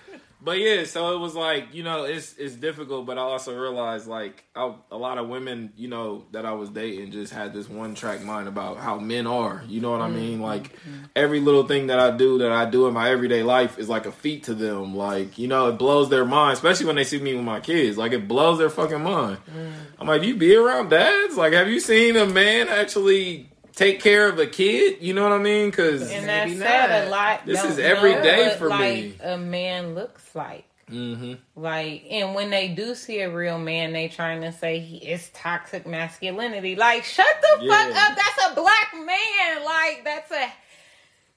But 0.45 0.59
yeah, 0.59 0.85
so 0.85 1.15
it 1.16 1.19
was 1.19 1.35
like, 1.35 1.73
you 1.73 1.83
know, 1.83 2.05
it's 2.05 2.37
it's 2.37 2.55
difficult, 2.55 3.07
but 3.07 3.16
I 3.16 3.23
also 3.23 3.59
realized 3.59 4.07
like 4.07 4.45
I, 4.55 4.75
a 4.91 4.97
lot 4.97 5.16
of 5.16 5.29
women, 5.29 5.73
you 5.75 5.89
know, 5.89 6.27
that 6.33 6.45
I 6.45 6.53
was 6.53 6.69
dating 6.69 7.12
just 7.12 7.33
had 7.33 7.55
this 7.55 7.69
one 7.69 7.95
track 7.95 8.23
mind 8.23 8.47
about 8.47 8.77
how 8.77 8.99
men 8.99 9.27
are. 9.27 9.62
You 9.66 9.81
know 9.81 9.91
what 9.91 10.03
I 10.03 10.09
mean? 10.09 10.35
Mm-hmm. 10.35 10.43
Like 10.43 10.79
every 11.16 11.41
little 11.41 11.66
thing 11.66 11.87
that 11.87 11.99
I 11.99 12.15
do 12.15 12.39
that 12.39 12.53
I 12.53 12.69
do 12.69 12.87
in 12.87 12.93
my 12.93 13.11
everyday 13.11 13.43
life 13.43 13.79
is 13.79 13.89
like 13.89 14.05
a 14.05 14.12
feat 14.12 14.45
to 14.45 14.55
them. 14.55 14.95
Like, 14.95 15.39
you 15.39 15.49
know, 15.49 15.69
it 15.69 15.79
blows 15.79 16.11
their 16.11 16.27
mind, 16.27 16.55
especially 16.55 16.87
when 16.87 16.97
they 16.97 17.05
see 17.05 17.19
me 17.19 17.35
with 17.35 17.45
my 17.45 17.61
kids. 17.61 17.97
Like 17.97 18.12
it 18.12 18.29
blows 18.29 18.59
their 18.59 18.71
fucking 18.71 19.03
mind. 19.03 19.39
Mm. 19.51 19.73
I'm 19.99 20.07
like, 20.07 20.23
you 20.23 20.37
be 20.37 20.55
around 20.55 20.91
dads? 20.91 21.39
Like, 21.39 21.55
have 21.55 21.69
you 21.69 21.81
seen 21.81 22.16
a 22.16 22.27
man 22.27 22.69
actually 22.69 23.49
take 23.77 24.01
care 24.01 24.29
of 24.29 24.39
a 24.39 24.47
kid? 24.47 24.99
You 25.01 25.15
know 25.15 25.23
what 25.23 25.33
I 25.33 25.39
mean? 25.43 25.71
Because 25.71 26.11
And 26.11 26.29
that's 26.29 26.49
Maybe 26.49 26.61
sad. 26.61 26.91
not. 26.91 27.09
A 27.09 27.11
lot. 27.11 27.47
This 27.47 27.65
is 27.65 27.79
every 27.79 28.15
day 28.15 28.49
what, 28.49 28.59
for 28.59 28.69
like, 28.69 28.81
me. 28.95 29.15
A 29.23 29.37
man 29.39 29.95
looks 29.95 30.35
like. 30.35 30.65
hmm 30.89 31.35
Like, 31.57 32.05
and 32.11 32.35
when 32.35 32.51
they 32.51 32.69
do 32.69 32.95
see 32.95 33.21
a 33.21 33.31
real 33.35 33.59
man, 33.59 33.93
they 33.93 34.09
trying 34.09 34.43
to 34.43 34.53
say 34.53 34.81
he 34.81 34.99
is 34.99 35.29
toxic 35.31 35.87
masculinity. 35.87 36.77
Like, 36.77 37.05
shut 37.05 37.27
the 37.41 37.67
fuck 37.67 37.97
up. 37.97 38.17
That's 38.17 38.53
a 38.53 38.55
black 38.55 38.95
man. 38.95 39.65
Like, 39.65 40.03
that's 40.05 40.31
a 40.31 40.53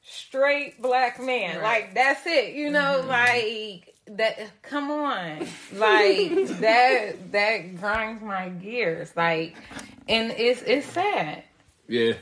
straight 0.03 0.81
black 0.81 1.21
man. 1.21 1.57
Right. 1.57 1.63
Like, 1.63 1.93
that's 1.93 2.25
it. 2.25 2.53
You 2.55 2.71
know, 2.71 3.03
like 3.07 3.93
that. 4.07 4.39
Come 4.63 4.91
on, 4.91 5.39
like 5.75 6.47
that. 6.59 7.31
That 7.31 7.75
grinds 7.79 8.23
my 8.23 8.49
gears. 8.49 9.11
Like, 9.15 9.55
and 10.07 10.31
it's 10.31 10.61
it's 10.63 10.87
sad. 10.87 11.43
Yeah, 11.89 12.13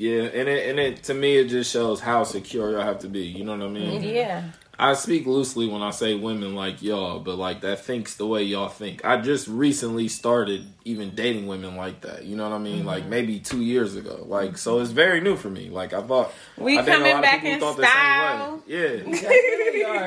yeah, 0.00 0.22
and 0.22 0.48
it 0.48 0.70
and 0.70 0.80
it 0.80 1.02
to 1.04 1.14
me 1.14 1.36
it 1.36 1.48
just 1.48 1.70
shows 1.70 2.00
how 2.00 2.24
secure 2.24 2.70
y'all 2.70 2.80
have 2.80 3.00
to 3.00 3.08
be. 3.08 3.20
You 3.26 3.44
know 3.44 3.54
what 3.54 3.66
I 3.66 3.68
mean? 3.68 4.02
Yeah. 4.02 4.44
I 4.78 4.94
speak 4.94 5.26
loosely 5.26 5.68
when 5.68 5.82
I 5.82 5.90
say 5.90 6.14
women 6.14 6.54
like 6.54 6.80
y'all, 6.80 7.20
but 7.20 7.36
like 7.36 7.60
that 7.60 7.84
thinks 7.84 8.16
the 8.16 8.26
way 8.26 8.42
y'all 8.44 8.70
think. 8.70 9.04
I 9.04 9.20
just 9.20 9.46
recently 9.46 10.08
started 10.08 10.66
even 10.86 11.14
dating 11.14 11.48
women 11.48 11.76
like 11.76 12.00
that. 12.00 12.24
You 12.24 12.34
know 12.34 12.48
what 12.48 12.56
I 12.56 12.58
mean? 12.58 12.86
Like 12.86 13.02
mm-hmm. 13.02 13.10
maybe 13.10 13.40
two 13.40 13.60
years 13.60 13.94
ago. 13.94 14.24
Like 14.26 14.56
so, 14.56 14.80
it's 14.80 14.90
very 14.90 15.20
new 15.20 15.36
for 15.36 15.50
me. 15.50 15.68
Like 15.68 15.92
I 15.92 16.00
thought 16.00 16.32
We 16.56 16.78
I 16.78 16.80
dated 16.80 16.94
a 16.94 16.96
coming 16.96 17.12
lot 17.12 17.22
back 17.22 17.42
people 17.42 17.52
in 17.52 17.60
thought 17.60 17.76
the 17.76 17.82
same 17.82 17.92
style. 17.92 18.56
way. 18.56 18.62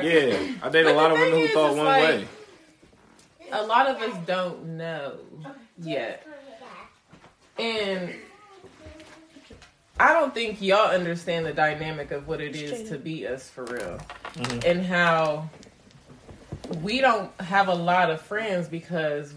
yeah. 0.02 0.54
I 0.60 0.68
dated 0.70 0.90
a 0.90 0.94
lot 0.94 1.12
of 1.12 1.18
women 1.18 1.34
thing 1.34 1.40
who 1.40 1.46
is, 1.46 1.52
thought 1.52 1.76
one 1.76 1.86
like- 1.86 2.02
way. 2.02 2.28
a 3.52 3.62
lot 3.62 3.86
of 3.86 4.02
us 4.02 4.26
don't 4.26 4.76
know 4.76 5.18
yet. 5.78 6.26
And 7.56 8.12
I 9.98 10.12
don't 10.12 10.34
think 10.34 10.60
y'all 10.60 10.90
understand 10.90 11.46
the 11.46 11.52
dynamic 11.52 12.10
of 12.10 12.26
what 12.26 12.40
it 12.40 12.56
is 12.56 12.88
to 12.90 12.98
be 12.98 13.26
us 13.26 13.48
for 13.48 13.64
real. 13.64 14.00
And 14.66 14.84
how 14.84 15.48
we 16.82 17.00
don't 17.00 17.30
have 17.40 17.68
a 17.68 17.74
lot 17.74 18.10
of 18.10 18.20
friends 18.20 18.68
because 18.68 19.34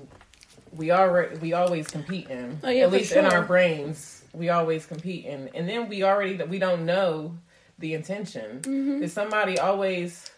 we 0.71 0.91
already 0.91 1.38
we 1.38 1.53
always 1.53 1.88
competing. 1.88 2.59
Oh, 2.63 2.69
yeah, 2.69 2.85
At 2.85 2.89
for 2.89 2.97
least 2.97 3.11
in 3.11 3.25
our 3.25 3.43
brains, 3.43 4.23
we 4.34 4.49
always 4.49 4.85
competing. 4.85 5.49
And 5.53 5.69
then 5.69 5.89
we 5.89 6.03
already 6.03 6.41
we 6.43 6.59
don't 6.59 6.85
know 6.85 7.38
the 7.79 7.93
intention. 7.93 8.61
Mm-hmm. 8.61 9.03
Is 9.03 9.13
somebody 9.13 9.59
always 9.59 10.29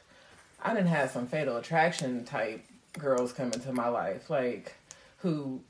I 0.62 0.74
didn't 0.74 0.88
have 0.88 1.12
some 1.12 1.28
fatal 1.28 1.58
attraction 1.58 2.26
type 2.26 2.66
girls 2.98 3.32
come 3.32 3.54
into 3.54 3.72
my 3.72 3.88
life, 3.88 4.30
like 4.30 4.76
who 5.18 5.62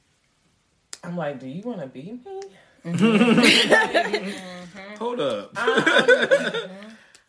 I'm 1.04 1.16
like, 1.16 1.40
do 1.40 1.48
you 1.48 1.62
want 1.62 1.82
to 1.82 1.88
be 1.88 2.20
me? 2.26 2.42
Mm-hmm. 2.86 4.30
Hold 4.98 5.20
up. 5.20 5.52
I'm, 5.56 5.70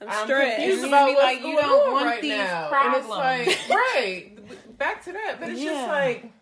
I'm 0.00 0.08
I'm 0.08 0.24
stressed. 0.26 0.56
confused 0.56 0.84
about 0.84 1.08
what's 1.08 1.22
like, 1.22 1.40
you 1.40 1.56
don't 1.56 1.88
on 1.88 1.92
want 1.92 2.06
right 2.06 2.22
these 2.22 2.30
now, 2.30 2.70
and 2.72 2.96
it's 2.96 3.06
problems. 3.06 3.68
like, 3.68 3.68
right, 3.70 4.78
back 4.78 5.04
to 5.04 5.12
that, 5.12 5.36
but 5.38 5.50
it's 5.50 5.60
just 5.60 5.88
like, 5.88 6.32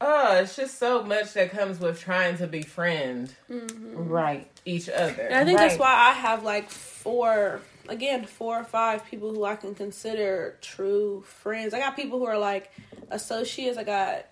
uh, 0.00 0.40
it's 0.42 0.56
just 0.56 0.78
so 0.78 1.02
much 1.02 1.34
that 1.34 1.50
comes 1.50 1.78
with 1.78 2.00
trying 2.00 2.36
to 2.38 2.46
befriend 2.46 3.34
mm-hmm. 3.50 4.08
Right. 4.08 4.50
each 4.64 4.88
other. 4.88 5.22
And 5.22 5.34
I 5.34 5.44
think 5.44 5.58
that's 5.58 5.78
why 5.78 5.92
I 5.92 6.12
have 6.12 6.42
like 6.42 6.70
four, 6.70 7.60
again, 7.88 8.24
four 8.24 8.58
or 8.58 8.64
five 8.64 9.04
people 9.06 9.34
who 9.34 9.44
I 9.44 9.56
can 9.56 9.74
consider 9.74 10.56
true 10.62 11.22
friends. 11.26 11.74
I 11.74 11.78
got 11.78 11.96
people 11.96 12.18
who 12.18 12.24
are 12.24 12.38
like 12.38 12.72
associates. 13.10 13.76
I 13.76 13.84
got 13.84 14.26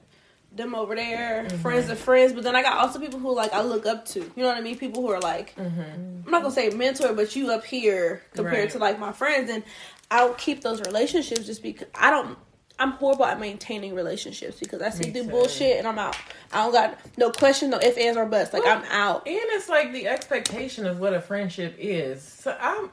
them 0.53 0.75
over 0.75 0.95
there, 0.95 1.45
mm-hmm. 1.45 1.59
friends 1.59 1.89
of 1.91 1.99
friends. 1.99 2.33
But 2.33 2.45
then 2.45 2.57
I 2.57 2.63
got 2.63 2.79
also 2.79 2.99
people 2.99 3.19
who 3.21 3.35
like 3.35 3.53
I 3.53 3.63
look 3.63 3.87
up 3.87 4.05
to. 4.07 4.21
You 4.21 4.33
know 4.37 4.49
what 4.49 4.57
I 4.57 4.61
mean? 4.61 4.79
People 4.79 5.03
who 5.03 5.11
are 5.11 5.21
like, 5.21 5.55
mm-hmm. 5.57 5.81
I'm 6.27 6.31
not 6.31 6.43
gonna 6.43 6.55
say 6.55 6.71
mentor, 6.71 7.13
but 7.13 7.35
you 7.37 7.51
up 7.51 7.65
here 7.65 8.23
compared 8.35 8.59
Right. 8.59 8.71
to 8.71 8.79
like 8.79 8.99
my 8.99 9.13
friends. 9.13 9.51
And 9.51 9.63
I 10.11 10.19
don't 10.19 10.39
keep 10.39 10.63
those 10.63 10.81
relationships 10.81 11.47
just 11.47 11.63
because 11.63 11.89
I 11.95 12.11
don't. 12.11 12.39
I'm 12.81 12.93
horrible 12.93 13.25
at 13.25 13.41
maintaining 13.41 13.97
relationships 13.97 14.61
because 14.61 14.81
I 14.83 14.91
see 14.91 15.11
do 15.11 15.25
bullshit 15.25 15.79
and 15.79 15.89
I'm 15.89 15.99
out. 15.99 16.17
I 16.53 16.63
don't 16.63 16.73
got 16.73 16.99
no 17.17 17.33
question, 17.33 17.71
no 17.71 17.81
ifs, 17.81 17.99
ands, 17.99 18.17
or 18.17 18.25
buts. 18.25 18.53
Like 18.53 18.65
I'm 18.65 18.85
out. 18.85 19.27
And 19.27 19.37
it's 19.37 19.69
like 19.69 19.93
the 19.93 20.07
expectation 20.07 20.87
of 20.87 21.01
what 21.01 21.13
a 21.13 21.21
friendship 21.21 21.75
is. 21.77 22.23
So 22.23 22.57
I'm 22.61 22.91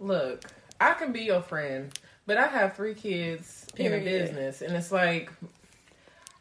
look, 0.00 0.44
I 0.80 0.94
can 0.94 1.12
be 1.12 1.20
your 1.20 1.42
friend, 1.42 1.96
but 2.26 2.36
I 2.36 2.48
have 2.48 2.74
three 2.74 2.94
kids 2.94 3.66
in 3.76 3.92
a 3.92 4.00
business, 4.00 4.62
and 4.62 4.74
it's 4.74 4.90
like 4.90 5.30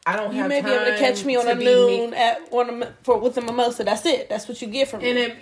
I 0.05 0.15
don't 0.15 0.33
You 0.33 0.39
have 0.39 0.49
may 0.49 0.61
be 0.61 0.69
able 0.71 0.85
to 0.85 0.97
catch 0.97 1.23
me 1.23 1.35
on 1.35 1.47
a 1.47 1.55
noon 1.55 2.11
me- 2.11 2.17
at 2.17 2.51
one 2.51 2.85
for 3.03 3.17
with 3.19 3.37
a 3.37 3.41
mimosa. 3.41 3.83
That's 3.83 4.05
it. 4.05 4.29
That's 4.29 4.47
what 4.47 4.61
you 4.61 4.67
get 4.67 4.87
from 4.87 5.01
and 5.01 5.15
me. 5.15 5.21
it 5.21 5.35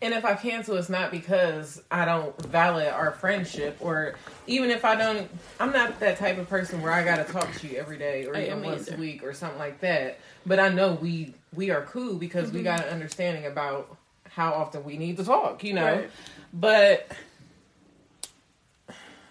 and 0.00 0.14
if 0.14 0.24
I 0.24 0.34
cancel, 0.34 0.76
it's 0.76 0.88
not 0.88 1.10
because 1.10 1.82
I 1.90 2.04
don't 2.04 2.40
value 2.46 2.86
our 2.88 3.10
friendship, 3.10 3.76
or 3.80 4.14
even 4.46 4.70
if 4.70 4.84
I 4.84 4.94
don't. 4.94 5.28
I'm 5.58 5.72
not 5.72 5.98
that 5.98 6.18
type 6.18 6.38
of 6.38 6.48
person 6.48 6.80
where 6.82 6.92
I 6.92 7.02
got 7.04 7.26
to 7.26 7.32
talk 7.32 7.52
to 7.54 7.66
you 7.66 7.78
every 7.78 7.98
day 7.98 8.24
or 8.24 8.36
even 8.36 8.62
once 8.62 8.88
a 8.88 8.96
week 8.96 9.24
or 9.24 9.34
something 9.34 9.58
like 9.58 9.80
that. 9.80 10.20
But 10.46 10.60
I 10.60 10.68
know 10.68 10.92
we 10.92 11.34
we 11.52 11.70
are 11.72 11.82
cool 11.82 12.14
because 12.14 12.46
Mm-hmm. 12.50 12.58
we 12.58 12.62
got 12.62 12.84
an 12.86 12.90
understanding 12.90 13.46
about 13.46 13.96
how 14.30 14.52
often 14.52 14.84
we 14.84 14.96
need 14.98 15.16
to 15.16 15.24
talk. 15.24 15.64
You 15.64 15.74
know, 15.74 15.84
Right. 15.96 16.10
but 16.52 17.10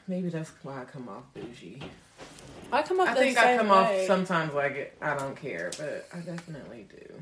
maybe 0.06 0.28
that's 0.28 0.52
why 0.64 0.82
I 0.82 0.84
come 0.86 1.08
off 1.08 1.24
bougie. 1.34 1.82
I 2.72 2.82
come 2.84 3.00
off. 3.00 3.10
I 3.10 3.14
think 3.16 3.38
I 3.38 3.58
come 3.58 3.70
way. 3.70 4.02
off 4.02 4.08
sometimes 4.08 4.54
like 4.54 4.96
I 5.02 5.16
don't 5.18 5.36
care, 5.36 5.72
but 5.78 6.08
I 6.14 6.20
definitely 6.20 6.88
do. 6.90 7.14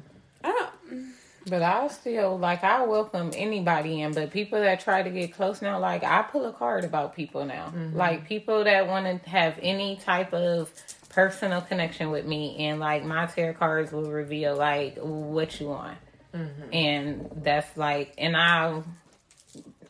I 0.44 0.52
don't. 0.52 1.14
But 1.48 1.62
I'll 1.62 1.90
still 1.90 2.40
like 2.40 2.64
I 2.64 2.84
welcome 2.86 3.32
anybody 3.36 4.02
in, 4.02 4.14
but 4.14 4.32
people 4.32 4.60
that 4.60 4.80
try 4.80 5.04
to 5.04 5.10
get 5.10 5.34
close 5.34 5.62
now, 5.62 5.80
like 5.80 6.04
I 6.04 6.24
pull 6.24 6.46
a 6.46 6.54
card 6.54 6.84
about 6.86 7.16
people 7.16 7.46
now. 7.46 7.68
Mm-hmm. 7.76 7.96
Like 7.96 8.28
people 8.28 8.64
that 8.64 8.88
want 8.88 9.24
to 9.24 9.30
have 9.30 9.60
any 9.62 9.98
type 9.98 10.34
of 10.34 10.72
personal 11.10 11.62
connection 11.62 12.10
with 12.10 12.26
me, 12.26 12.58
and 12.58 12.80
like 12.80 13.04
my 13.04 13.28
tarot 13.28 13.54
cards 13.54 13.92
will 13.92 14.12
reveal 14.12 14.56
like 14.56 14.98
what 14.98 15.60
you 15.60 15.68
want, 15.68 16.00
mm-hmm. 16.34 16.74
and 16.74 17.30
that's 17.44 17.78
like, 17.78 18.16
and 18.18 18.36
I, 18.36 18.82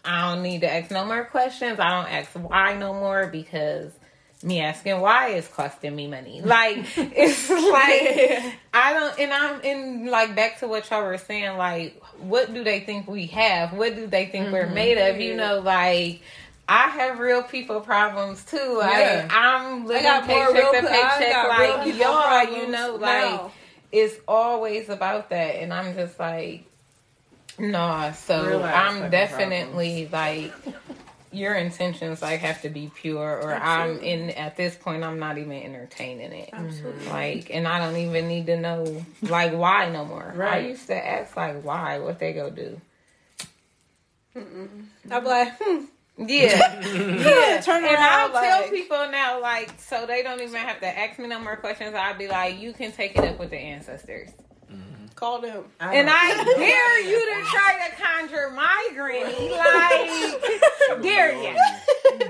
I 0.04 0.34
don't 0.34 0.44
need 0.44 0.62
to 0.62 0.72
ask 0.72 0.92
no 0.92 1.06
more 1.06 1.24
questions. 1.24 1.80
I 1.80 1.90
don't 1.90 2.12
ask 2.12 2.32
why 2.32 2.76
no 2.76 2.94
more 2.94 3.28
because 3.28 3.94
me 4.44 4.62
asking 4.62 5.00
why 5.00 5.30
is 5.30 5.48
costing 5.48 5.96
me 5.96 6.08
money. 6.08 6.42
Like 6.42 6.78
it's 6.98 7.50
like 7.50 8.56
I 8.74 8.94
don't, 8.94 9.20
and 9.20 9.34
I'm 9.34 9.62
in 9.62 10.08
like 10.08 10.36
back 10.36 10.60
to 10.60 10.68
what 10.68 10.90
y'all 10.90 11.04
were 11.04 11.18
saying. 11.18 11.58
Like, 11.58 12.02
what 12.20 12.54
do 12.54 12.64
they 12.64 12.82
think 12.82 13.08
we 13.08 13.28
have? 13.28 13.74
What 13.74 13.96
do 13.96 14.08
they 14.08 14.28
think 14.28 14.52
we're 14.52 14.70
made 14.70 14.98
of? 14.98 15.20
You 15.20 15.36
know, 15.36 15.60
like. 15.60 16.22
I 16.68 16.90
have 16.90 17.20
real 17.20 17.44
people 17.44 17.80
problems 17.80 18.44
too. 18.44 18.78
Like 18.80 18.98
Yeah. 18.98 19.28
I'm 19.30 19.86
living 19.86 20.04
paycheck 20.24 20.72
to 20.72 20.88
paycheck. 20.88 21.48
Like 21.48 21.96
y'all, 21.96 22.58
you 22.58 22.72
know, 22.72 22.96
like 22.96 23.32
now. 23.32 23.52
it's 23.92 24.16
always 24.28 24.90
about 24.90 25.30
that, 25.30 25.62
and 25.62 25.72
I'm 25.72 25.94
just 25.94 26.20
like, 26.20 26.66
nah. 27.60 28.14
So 28.14 28.48
Real 28.48 28.64
ass 28.64 28.94
I'm 28.94 29.12
definitely 29.12 30.10
like, 30.12 30.54
your 31.36 31.54
intentions 31.54 32.22
like 32.22 32.40
have 32.40 32.62
to 32.62 32.70
be 32.70 32.92
pure, 32.94 33.40
or 33.42 33.54
I'm 33.54 34.00
in. 34.00 34.32
At 34.32 34.56
this 34.56 34.76
point, 34.76 35.04
I'm 35.04 35.20
not 35.20 35.38
even 35.38 35.52
entertaining 35.52 36.32
it. 36.32 36.50
Absolutely. 36.54 37.08
Like, 37.08 37.52
and 37.54 37.68
I 37.68 37.80
don't 37.80 37.98
even 37.98 38.28
need 38.28 38.46
to 38.48 38.58
know 38.58 39.06
like 39.22 39.54
why 39.54 39.90
no 39.90 40.06
more. 40.06 40.34
right. 40.36 40.54
I 40.54 40.68
used 40.68 40.88
to 40.88 40.96
ask 40.96 41.36
like 41.36 41.64
why, 41.64 42.00
what 42.00 42.20
they 42.20 42.34
go 42.34 42.50
do. 42.50 42.80
I'm 44.36 45.24
like, 45.24 45.54
hmm. 45.60 45.86
Yeah, 46.18 46.82
yeah. 46.86 47.62
Turn 47.62 47.84
around, 47.84 47.94
and 47.94 48.04
I'll 48.04 48.34
around, 48.34 48.44
tell 48.44 48.70
people 48.70 49.10
now, 49.12 49.42
like, 49.42 49.74
so 49.80 50.06
they 50.06 50.24
don't 50.24 50.40
even 50.40 50.56
have 50.56 50.80
to 50.80 50.88
ask 50.88 51.20
me 51.20 51.28
no 51.28 51.40
more 51.40 51.58
questions. 51.58 51.94
I'll 51.94 52.18
be 52.18 52.30
like, 52.30 52.58
you 52.58 52.72
can 52.72 52.94
take 52.94 53.18
it 53.18 53.26
up 53.26 53.38
with 53.38 53.50
the 53.50 53.58
ancestors. 53.58 54.30
Call 55.16 55.40
them. 55.40 55.64
And 55.80 56.10
I 56.10 56.44
dare 56.44 57.02
you 57.02 57.20
to 57.20 57.50
try 57.50 57.88
to 57.90 57.96
conjure 58.02 58.50
my 58.52 58.90
granny. 58.94 59.52
Like, 60.88 61.02
dare 61.02 61.34
ya. 61.34 61.56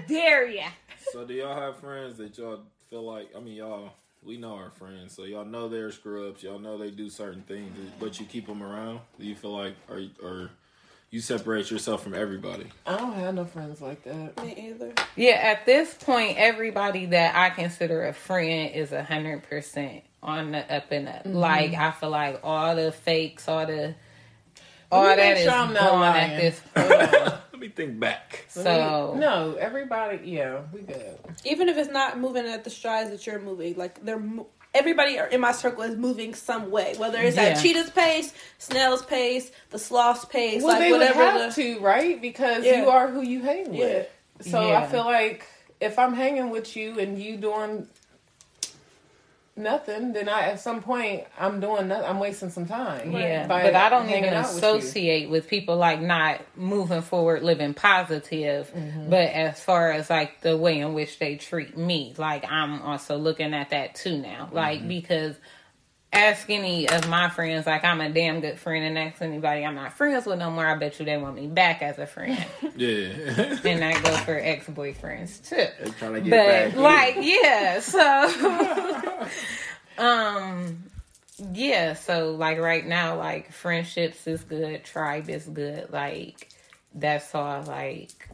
Dare 0.08 0.48
ya. 0.48 0.68
So 1.12 1.26
do 1.26 1.34
y'all 1.34 1.60
have 1.60 1.78
friends 1.80 2.18
that 2.18 2.38
y'all 2.38 2.62
feel 2.90 3.04
like? 3.04 3.30
I 3.36 3.40
mean, 3.40 3.56
y'all 3.56 3.92
we 4.26 4.38
know 4.38 4.56
our 4.56 4.72
friends, 4.72 5.14
so 5.16 5.24
y'all 5.24 5.46
know 5.46 5.70
they're 5.70 5.92
screw 5.92 6.30
ups. 6.30 6.42
Y'all 6.42 6.60
know 6.60 6.78
they 6.78 6.90
do 6.92 7.10
certain 7.10 7.42
things, 7.44 7.72
but 8.00 8.20
you 8.20 8.26
keep 8.26 8.48
them 8.48 8.64
around. 8.64 9.00
Do 9.20 9.26
you 9.26 9.36
feel 9.36 9.56
like, 9.56 9.76
or 9.88 10.02
or 10.22 10.50
you 11.12 11.22
separate 11.22 11.70
yourself 11.70 12.04
from 12.04 12.14
everybody? 12.14 12.66
I 12.86 12.98
don't 12.98 13.14
have 13.14 13.36
no 13.36 13.46
friends 13.46 13.82
like 13.82 14.04
that. 14.04 14.44
Me 14.44 14.70
either. 14.70 14.94
Yeah, 15.16 15.36
at 15.36 15.66
this 15.66 15.94
point, 15.94 16.38
everybody 16.38 17.06
that 17.08 17.36
I 17.36 17.52
consider 17.52 18.06
a 18.06 18.14
friend 18.14 18.74
is 18.74 18.92
a 18.92 19.04
hundred 19.04 19.44
percent 19.44 20.04
on 20.26 20.52
the 20.52 20.76
up 20.76 20.92
and 20.92 21.08
up. 21.08 21.24
Mm-hmm. 21.24 21.34
Like 21.36 21.74
I 21.74 21.92
feel 21.92 22.10
like 22.10 22.42
all 22.44 22.76
the 22.76 22.92
fakes, 22.92 23.48
all 23.48 23.66
the 23.66 23.96
all 24.92 25.04
Let 25.04 25.18
me 25.18 25.24
that 25.24 25.34
make 25.36 25.44
is 25.44 25.48
I'm 25.48 25.74
not 25.74 25.90
gone 25.92 26.00
lying. 26.02 26.32
at 26.32 26.42
this 26.42 26.62
point. 26.76 26.90
Let 27.52 27.60
me 27.60 27.70
think 27.70 28.00
back. 28.00 28.46
So 28.50 29.16
no, 29.18 29.56
everybody. 29.56 30.20
Yeah, 30.30 30.62
we 30.74 30.82
good. 30.82 31.18
Even 31.46 31.70
if 31.70 31.78
it's 31.78 31.90
not 31.92 32.20
moving 32.20 32.46
at 32.46 32.64
the 32.64 32.70
strides 32.70 33.10
that 33.12 33.26
you're 33.26 33.40
moving, 33.40 33.76
like 33.78 34.04
they're 34.04 34.20
mo- 34.20 34.48
everybody 34.74 35.18
in 35.32 35.40
my 35.42 35.54
circle 35.54 35.84
is 35.84 35.96
moving 35.96 36.34
some 36.34 36.70
way, 36.70 36.96
whether 36.98 37.20
it's 37.22 37.36
Yeah. 37.38 37.44
at 37.44 37.62
cheetah's 37.62 37.90
pace, 37.92 38.34
snail's 38.58 39.04
pace, 39.04 39.50
the 39.70 39.80
sloth's 39.80 40.26
pace, 40.26 40.62
Well, 40.62 40.74
like 40.74 40.82
they 40.82 40.92
would 40.92 41.00
whatever. 41.00 41.20
have 41.26 41.56
the, 41.56 41.62
to, 41.76 41.80
right? 41.80 42.22
Because 42.22 42.66
Yeah. 42.66 42.82
you 42.82 42.90
are 42.90 43.08
who 43.08 43.22
you 43.22 43.42
hang 43.42 43.72
with. 43.78 44.08
So 44.42 44.74
I 44.74 44.86
feel 44.88 45.06
like 45.06 45.48
if 45.80 45.98
I'm 45.98 46.14
hanging 46.14 46.50
with 46.50 46.76
you 46.76 47.00
and 47.00 47.18
you 47.18 47.38
doing 47.38 47.88
nothing, 49.58 50.14
then 50.14 50.28
I 50.30 50.50
at 50.50 50.60
some 50.60 50.82
point 50.82 51.24
I'm 51.40 51.60
doing 51.60 51.88
nothing. 51.88 52.06
I'm 52.06 52.20
wasting 52.20 52.50
some 52.50 52.66
time. 52.66 53.12
Yeah, 53.12 53.48
but 53.48 53.74
I 53.76 53.90
don't 53.90 54.10
even 54.10 54.34
out 54.34 54.48
with 54.48 54.58
associate 54.58 55.30
with, 55.30 55.48
people 55.48 55.78
like 55.78 56.02
not 56.02 56.42
moving 56.56 57.02
forward, 57.02 57.44
living 57.44 57.74
positive. 57.74 58.72
Mm-hmm. 58.74 59.10
But 59.10 59.30
as 59.30 59.60
far 59.64 59.92
as 59.92 60.10
like 60.10 60.42
the 60.42 60.58
way 60.58 60.80
in 60.80 60.94
which 60.94 61.20
they 61.20 61.36
treat 61.36 61.78
me, 61.78 62.14
like 62.18 62.50
I'm 62.52 62.82
also 62.82 63.18
looking 63.18 63.54
at 63.54 63.70
that 63.72 63.96
too 63.96 64.18
now. 64.18 64.50
Like 64.52 64.80
Mm-hmm. 64.80 64.88
because 64.90 65.36
ask 66.14 66.50
any 66.50 66.88
of 66.88 67.10
my 67.10 67.28
friends, 67.30 67.66
like 67.66 67.84
I'm 67.84 68.00
a 68.00 68.10
damn 68.10 68.40
good 68.40 68.58
friend, 68.58 68.86
and 68.86 68.98
ask 68.98 69.22
anybody 69.22 69.66
I'm 69.66 69.76
not 69.76 69.92
friends 69.94 70.26
with 70.26 70.40
no 70.40 70.50
more. 70.50 70.66
I 70.66 70.76
bet 70.76 70.98
you 70.98 71.06
they 71.06 71.18
want 71.18 71.36
me 71.36 71.48
back 71.48 71.82
as 71.82 71.98
a 72.00 72.06
friend, 72.08 72.38
Yeah, 72.78 72.88
and 73.66 73.82
that 73.82 74.02
goes 74.02 74.20
for 74.22 74.38
ex 74.40 74.66
boyfriends 74.68 75.48
too 75.50 75.56
they 75.84 75.90
trying 75.92 76.14
to 76.14 76.22
get 76.22 76.30
but 76.30 76.76
back. 76.76 76.76
like 76.78 77.16
yeah 77.20 77.80
so 77.82 78.00
um 79.98 80.84
yeah 81.52 81.94
so 81.94 82.32
like 82.32 82.58
right 82.60 82.86
now 82.86 83.18
like 83.18 83.52
friendships 83.52 84.26
is 84.28 84.44
good 84.44 84.84
tribe 84.84 85.30
is 85.30 85.46
good 85.48 85.92
like 85.92 86.50
that's 86.94 87.36
all 87.36 87.62
like 87.64 88.30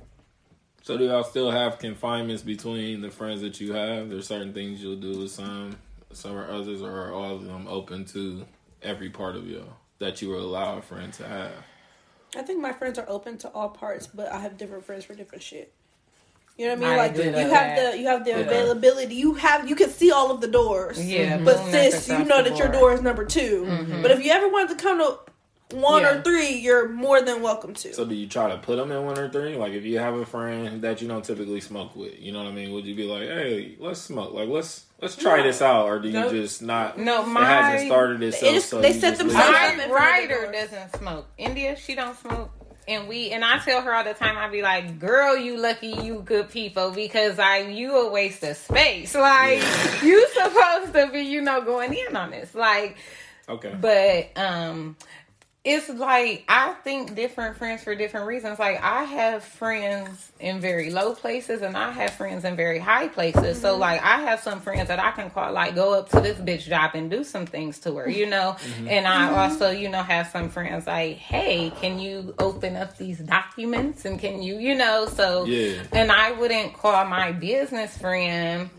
So 0.84 0.98
do 0.98 1.06
y'all 1.06 1.24
still 1.24 1.52
have 1.52 1.80
confinements 1.80 2.44
between 2.44 3.02
the 3.02 3.10
friends 3.12 3.42
that 3.42 3.60
you 3.62 3.74
have? 3.74 4.10
There's 4.10 4.28
certain 4.28 4.54
things 4.54 4.82
you'll 4.82 4.96
do 4.96 5.20
with 5.20 5.32
some, 5.32 5.78
some 6.12 6.36
or 6.36 6.50
others, 6.50 6.82
or 6.82 6.90
are 6.92 7.14
all 7.14 7.36
of 7.36 7.46
them 7.46 7.68
open 7.68 8.06
to 8.06 8.46
every 8.82 9.10
part 9.10 9.36
of 9.36 9.48
y'all 9.48 9.78
that 10.00 10.22
you 10.22 10.30
will 10.30 10.42
allow 10.42 10.78
a 10.78 10.82
friend 10.82 11.14
to 11.14 11.28
have? 11.28 11.54
I 12.36 12.42
think 12.42 12.62
my 12.62 12.72
friends 12.72 12.98
are 12.98 13.06
open 13.08 13.38
to 13.40 13.50
all 13.50 13.70
parts, 13.70 14.08
but 14.08 14.32
I 14.32 14.40
have 14.40 14.58
different 14.58 14.86
friends 14.86 15.06
for 15.06 15.14
different 15.14 15.44
shit. 15.44 15.72
You 16.58 16.68
know 16.68 16.76
what 16.76 16.86
I 16.86 16.90
mean? 16.90 16.94
I 16.94 16.98
like 16.98 17.12
agree 17.12 17.26
you 17.26 17.32
have 17.34 17.50
that. 17.50 17.92
the 17.94 17.98
you 18.00 18.08
have 18.08 18.24
the 18.26 18.32
Yeah. 18.32 18.38
availability. 18.40 19.16
You 19.16 19.34
have 19.36 19.68
you 19.70 19.76
can 19.76 19.90
see 19.90 20.12
all 20.12 20.32
of 20.32 20.42
the 20.42 20.48
doors. 20.48 21.04
yeah 21.04 21.36
mm-hmm. 21.38 21.46
But 21.46 21.58
mm-hmm. 21.58 21.72
sis, 21.72 22.08
you 22.10 22.24
know 22.26 22.44
that 22.44 22.58
your 22.58 22.68
door 22.68 22.94
is 22.94 23.02
number 23.02 23.26
2 23.26 23.64
mm-hmm. 23.66 24.02
But 24.02 24.12
if 24.12 24.24
you 24.24 24.32
ever 24.32 24.48
want 24.48 24.70
to 24.70 24.76
come 24.76 25.00
to 25.00 25.20
one 25.76 26.02
Yeah. 26.02 26.18
or 26.18 26.22
three, 26.22 26.50
you're 26.58 26.90
more 26.90 27.22
than 27.22 27.42
welcome 27.42 27.74
to. 27.76 27.94
So 27.94 28.04
do 28.06 28.14
you 28.14 28.28
try 28.28 28.50
to 28.50 28.58
put 28.58 28.76
them 28.76 28.92
in 28.92 29.06
one 29.06 29.18
or 29.18 29.30
three? 29.30 29.56
Like 29.56 29.72
if 29.74 29.86
you 29.86 30.00
have 30.00 30.14
a 30.16 30.26
friend 30.26 30.82
that 30.82 31.02
you 31.02 31.08
don't 31.08 31.24
typically 31.24 31.62
smoke 31.62 31.96
with, 31.96 32.20
you 32.20 32.32
know 32.34 32.44
what 32.44 32.50
I 32.50 32.52
mean? 32.52 32.74
Would 32.74 32.86
you 32.86 32.94
be 32.96 33.04
like, 33.06 33.24
hey, 33.24 33.76
let's 33.80 34.02
smoke? 34.02 34.34
Like 34.34 34.50
let's 34.50 34.86
let's 35.02 35.16
try 35.16 35.42
this 35.42 35.62
out, 35.62 35.86
or 35.88 36.00
do 36.00 36.10
you 36.10 36.14
Nope. 36.14 36.32
just 36.32 36.62
not? 36.62 36.98
No, 37.00 37.24
it 37.24 37.28
my- 37.28 37.46
hasn't 37.46 37.88
started 37.88 38.22
itself. 38.22 38.54
just- 38.54 38.70
so 38.70 38.82
they 38.82 38.90
you 38.90 39.00
set 39.00 39.12
just 39.12 39.20
themselves 39.22 39.48
leave 39.48 39.56
it. 39.56 39.56
up. 39.56 39.78
my 39.78 39.84
in 39.84 39.90
front 39.90 40.22
of 40.24 40.30
the 40.30 40.36
writer 40.36 40.52
doesn't 40.52 40.96
smoke 41.00 41.26
india 41.38 41.76
she 41.76 41.96
don't 41.96 42.18
smoke 42.20 42.52
and 42.88 43.08
we 43.08 43.30
and 43.32 43.44
I 43.46 43.60
tell 43.60 43.82
her 43.82 43.94
all 43.94 44.04
the 44.04 44.14
time, 44.14 44.38
I 44.38 44.50
be 44.50 44.62
like, 44.62 45.00
"Girl, 45.00 45.38
you 45.38 45.58
lucky, 45.58 45.88
you 45.90 46.22
good 46.26 46.50
people, 46.50 46.92
because 46.92 47.40
I 47.40 47.60
you 47.60 47.96
a 47.98 48.12
waste 48.12 48.44
of 48.44 48.58
space. 48.58 49.16
Like 49.22 49.62
you 50.04 50.28
supposed 50.34 50.94
to 50.94 51.10
be, 51.12 51.22
you 51.22 51.42
know, 51.42 51.62
going 51.62 51.94
in 51.94 52.16
on 52.16 52.32
this. 52.32 52.54
Like 52.56 52.98
Okay. 53.50 53.74
but 53.80 54.38
um 54.42 54.96
it's 55.64 55.90
like 55.90 56.44
I 56.50 56.74
think 56.84 57.14
different 57.14 57.56
friends 57.56 57.84
for 57.84 57.94
different 57.94 58.26
reasons. 58.26 58.58
Like 58.58 58.82
I 58.82 59.04
have 59.04 59.44
friends 59.44 60.32
in 60.40 60.60
very 60.60 60.90
low 60.90 61.14
places 61.14 61.62
and 61.62 61.78
I 61.78 61.92
have 61.92 62.14
friends 62.14 62.46
in 62.46 62.56
very 62.56 62.80
high 62.80 63.08
places. 63.08 63.62
So 63.62 63.74
mm-hmm. 63.74 63.82
like 63.82 64.02
I 64.02 64.22
have 64.22 64.40
some 64.40 64.60
friends 64.60 64.88
that 64.88 64.98
I 64.98 65.12
can 65.12 65.30
call 65.30 65.54
like 65.54 65.76
go 65.76 65.94
up 65.94 66.10
to 66.10 66.20
this 66.20 66.40
bitch 66.40 66.68
job 66.68 66.92
and 66.96 67.12
do 67.12 67.24
some 67.24 67.46
things 67.46 67.78
to 67.80 67.96
her, 67.98 68.10
you 68.10 68.26
know. 68.26 68.58
Mm-hmm. 68.72 68.88
And 68.90 69.08
I 69.08 69.28
mm-hmm. 69.28 69.36
also, 69.36 69.72
you 69.72 69.90
know, 69.90 70.02
have 70.02 70.28
some 70.28 70.50
friends 70.50 70.88
like, 70.88 71.18
hey, 71.18 71.72
can 71.82 72.00
you 72.00 72.34
open 72.40 72.76
up 72.76 72.96
these 72.98 73.18
documents 73.20 74.06
and 74.06 74.20
can 74.20 74.42
you, 74.42 74.60
you 74.60 74.76
know, 74.76 75.08
so 75.08 75.46
Yeah. 75.46 75.82
and 75.92 76.12
I 76.12 76.32
wouldn't 76.32 76.74
call 76.74 77.04
my 77.06 77.32
business 77.32 77.98
friend 77.98 78.70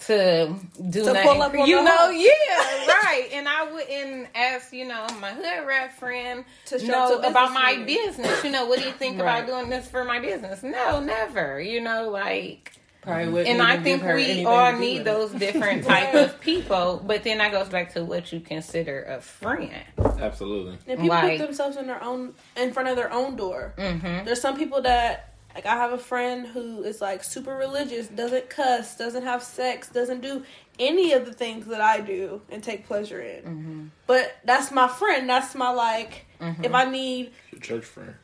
to 0.00 0.54
do 0.90 1.04
To 1.04 1.12
nothing. 1.12 1.22
pull 1.22 1.42
up 1.42 1.54
on 1.54 1.66
you 1.66 1.76
the 1.76 1.82
know, 1.84 1.96
hoe. 1.96 2.10
yeah, 2.10 2.86
right. 3.04 3.28
And 3.32 3.48
I 3.48 3.72
wouldn't 3.72 4.28
ask, 4.34 4.72
you 4.72 4.86
know, 4.86 5.06
my 5.20 5.30
hood 5.30 5.66
rat 5.66 5.96
friend 5.98 6.44
To 6.66 6.78
to 6.78 6.84
show 6.84 6.92
know 6.92 7.20
to 7.22 7.28
about 7.28 7.52
my 7.52 7.76
meeting. 7.76 8.04
business. 8.06 8.44
You 8.44 8.50
know, 8.50 8.66
what 8.66 8.78
do 8.80 8.84
you 8.84 8.92
think 8.92 9.20
Right. 9.20 9.38
about 9.38 9.46
doing 9.46 9.70
this 9.70 9.88
for 9.88 10.04
my 10.04 10.18
business? 10.18 10.62
No, 10.62 11.00
never. 11.00 11.60
You 11.60 11.80
know, 11.80 12.08
like 12.10 12.72
Probably 13.02 13.28
wouldn't 13.28 13.48
and 13.50 13.62
I 13.62 13.76
think 13.82 14.02
we 14.02 14.44
all 14.46 14.72
need 14.72 14.98
with 14.98 15.04
those 15.04 15.30
different 15.32 15.84
type 15.86 16.14
of 16.14 16.40
people. 16.40 17.02
But 17.06 17.22
then 17.22 17.38
that 17.38 17.52
goes 17.52 17.68
back 17.68 17.92
to 17.94 18.04
what 18.04 18.32
you 18.32 18.40
consider 18.40 19.02
a 19.04 19.20
friend. 19.20 19.70
Absolutely. 19.98 20.78
And 20.88 21.00
people 21.00 21.08
Like- 21.08 21.38
put 21.38 21.46
themselves 21.46 21.76
in 21.76 21.86
their 21.86 22.02
own 22.02 22.34
in 22.56 22.72
front 22.72 22.88
of 22.88 22.96
their 22.96 23.12
own 23.12 23.36
door. 23.36 23.74
Mm-hmm. 23.78 24.24
There's 24.24 24.40
some 24.40 24.56
people 24.56 24.80
that 24.82 25.33
like 25.54 25.66
I 25.66 25.74
have 25.76 25.92
a 25.92 25.98
friend 25.98 26.46
who 26.46 26.82
is 26.82 27.00
like 27.00 27.22
super 27.24 27.54
religious, 27.54 28.08
doesn't 28.08 28.50
cuss, 28.50 28.96
doesn't 28.96 29.22
have 29.22 29.42
sex, 29.42 29.88
doesn't 29.88 30.20
do 30.20 30.42
any 30.78 31.12
of 31.12 31.24
the 31.26 31.32
things 31.32 31.66
that 31.66 31.80
I 31.80 32.00
do 32.00 32.42
and 32.50 32.62
take 32.62 32.86
pleasure 32.86 33.20
in. 33.20 33.42
Mm-hmm. 33.42 33.84
But 34.06 34.36
that's 34.44 34.72
my 34.72 34.88
friend. 34.88 35.28
That's 35.28 35.54
my 35.54 35.70
like 35.70 36.26
if 36.40 36.74
I 36.74 36.84
need 36.84 37.32
Your 37.52 37.60
church 37.60 37.84
friend. 37.84 38.14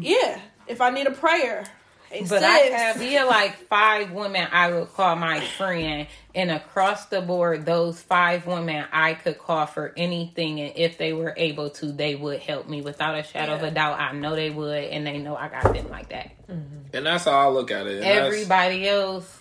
yeah, 0.00 0.40
if 0.66 0.80
I 0.80 0.90
need 0.90 1.06
a 1.06 1.10
prayer. 1.12 1.64
Hey, 2.10 2.20
But 2.20 2.40
sis. 2.40 2.42
I 2.42 2.58
have 2.76 3.02
yeah, 3.02 3.24
like 3.24 3.56
five 3.68 4.12
women 4.12 4.48
I 4.50 4.72
would 4.72 4.88
call 4.94 5.14
my 5.16 5.40
friend, 5.40 6.06
and 6.38 6.52
across 6.52 7.06
the 7.06 7.20
board, 7.20 7.66
those 7.66 8.00
five 8.00 8.46
women 8.46 8.84
I 8.92 9.14
could 9.14 9.38
call 9.38 9.66
for 9.66 9.92
anything, 9.96 10.60
and 10.60 10.72
if 10.76 10.96
they 10.96 11.12
were 11.12 11.34
able 11.36 11.68
to, 11.70 11.90
they 11.90 12.14
would 12.14 12.38
help 12.38 12.68
me 12.68 12.80
without 12.80 13.18
a 13.18 13.24
shadow 13.24 13.54
of 13.54 13.64
a 13.64 13.72
doubt. 13.72 13.98
I 13.98 14.12
know 14.12 14.36
they 14.36 14.48
would, 14.48 14.84
and 14.84 15.04
they 15.04 15.18
know 15.18 15.34
I 15.34 15.48
got 15.48 15.74
them 15.74 15.90
like 15.90 16.10
that. 16.10 16.30
Mm-hmm. 16.46 16.96
And 16.96 17.06
that's 17.06 17.24
how 17.24 17.32
I 17.32 17.48
look 17.48 17.72
at 17.72 17.88
it. 17.88 18.04
And 18.04 18.04
Everybody 18.04 18.88
else, 18.88 19.36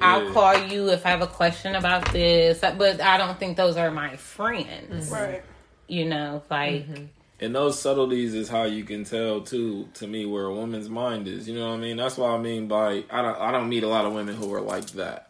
I'll 0.00 0.32
call 0.32 0.66
you 0.66 0.88
if 0.90 1.06
I 1.06 1.10
have 1.10 1.22
a 1.22 1.28
question 1.28 1.76
about 1.76 2.12
this, 2.12 2.58
but 2.58 3.00
I 3.00 3.16
don't 3.16 3.38
think 3.38 3.56
those 3.56 3.76
are 3.76 3.92
my 3.92 4.16
friends. 4.16 5.08
Mm-hmm. 5.08 5.14
right. 5.14 5.42
You 5.86 6.06
know, 6.06 6.42
like 6.50 6.88
mm-hmm. 6.88 7.04
And 7.42 7.54
those 7.54 7.80
subtleties 7.80 8.34
is 8.34 8.48
how 8.48 8.64
you 8.64 8.84
can 8.84 9.04
tell 9.04 9.40
too, 9.40 9.88
to 9.94 10.06
me, 10.06 10.26
where 10.26 10.46
a 10.46 10.54
woman's 10.54 10.90
mind 10.90 11.26
is. 11.26 11.48
You 11.48 11.54
know 11.54 11.68
what 11.68 11.76
I 11.76 11.80
mean? 11.80 11.96
That's 11.96 12.18
what 12.18 12.30
I 12.30 12.38
mean 12.38 12.66
by 12.66 13.04
I 13.08 13.22
don't 13.22 13.38
I 13.38 13.52
don't 13.52 13.68
meet 13.68 13.84
a 13.84 13.88
lot 13.88 14.04
of 14.04 14.12
women 14.12 14.34
who 14.34 14.52
are 14.52 14.60
like 14.60 14.86
that. 14.90 15.29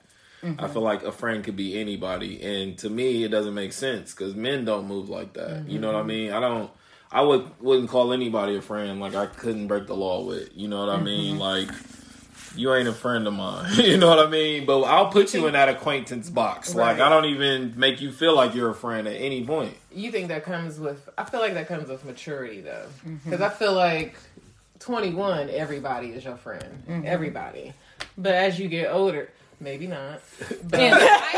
I 0.58 0.68
feel 0.68 0.82
like 0.82 1.02
a 1.02 1.12
friend 1.12 1.44
could 1.44 1.56
be 1.56 1.78
anybody, 1.78 2.40
and 2.42 2.78
to 2.78 2.88
me, 2.90 3.24
it 3.24 3.28
doesn't 3.28 3.54
make 3.54 3.72
sense 3.72 4.12
because 4.14 4.34
men 4.34 4.64
don't 4.64 4.86
move 4.86 5.08
like 5.10 5.34
that. 5.34 5.68
You 5.68 5.78
know 5.78 5.92
what 5.92 5.96
I 6.00 6.02
mean? 6.02 6.32
I 6.32 6.40
don't. 6.40 6.70
I 7.12 7.22
would 7.22 7.50
wouldn't 7.60 7.90
call 7.90 8.12
anybody 8.12 8.56
a 8.56 8.62
friend 8.62 9.00
like 9.00 9.14
I 9.14 9.26
couldn't 9.26 9.66
break 9.66 9.86
the 9.86 9.96
law 9.96 10.24
with. 10.24 10.50
You 10.56 10.68
know 10.68 10.78
what 10.86 10.88
I 10.90 11.02
mean? 11.02 11.38
Like 11.38 11.68
you 12.56 12.72
ain't 12.74 12.88
a 12.88 12.92
friend 12.92 13.26
of 13.26 13.34
mine. 13.34 13.70
you 13.74 13.96
know 13.98 14.08
what 14.08 14.18
I 14.18 14.30
mean? 14.30 14.64
But 14.64 14.82
I'll 14.82 15.08
put 15.10 15.34
you 15.34 15.46
in 15.46 15.52
that 15.54 15.68
acquaintance 15.68 16.30
box. 16.30 16.74
Like 16.74 17.00
I 17.00 17.08
don't 17.08 17.26
even 17.26 17.74
make 17.78 18.00
you 18.00 18.10
feel 18.12 18.34
like 18.34 18.54
you're 18.54 18.70
a 18.70 18.74
friend 18.74 19.06
at 19.08 19.14
any 19.16 19.44
point. 19.44 19.76
You 19.92 20.10
think 20.12 20.28
that 20.28 20.44
comes 20.44 20.78
with? 20.80 21.08
I 21.18 21.24
feel 21.24 21.40
like 21.40 21.54
that 21.54 21.66
comes 21.68 21.88
with 21.88 22.04
maturity, 22.04 22.60
though, 22.60 22.86
Mm-hmm. 23.06 23.16
because 23.30 23.40
I 23.40 23.48
feel 23.50 23.72
like 23.74 24.14
twenty 24.78 25.12
one, 25.12 25.50
everybody 25.50 26.08
is 26.10 26.24
your 26.24 26.36
friend, 26.36 26.82
Mm-hmm. 26.88 27.06
everybody. 27.06 27.72
But 28.16 28.34
as 28.34 28.58
you 28.58 28.68
get 28.68 28.92
older, 28.92 29.30
maybe 29.60 29.86
not. 29.86 30.20
But 30.64 30.80
and 30.80 30.94
I, 30.94 31.30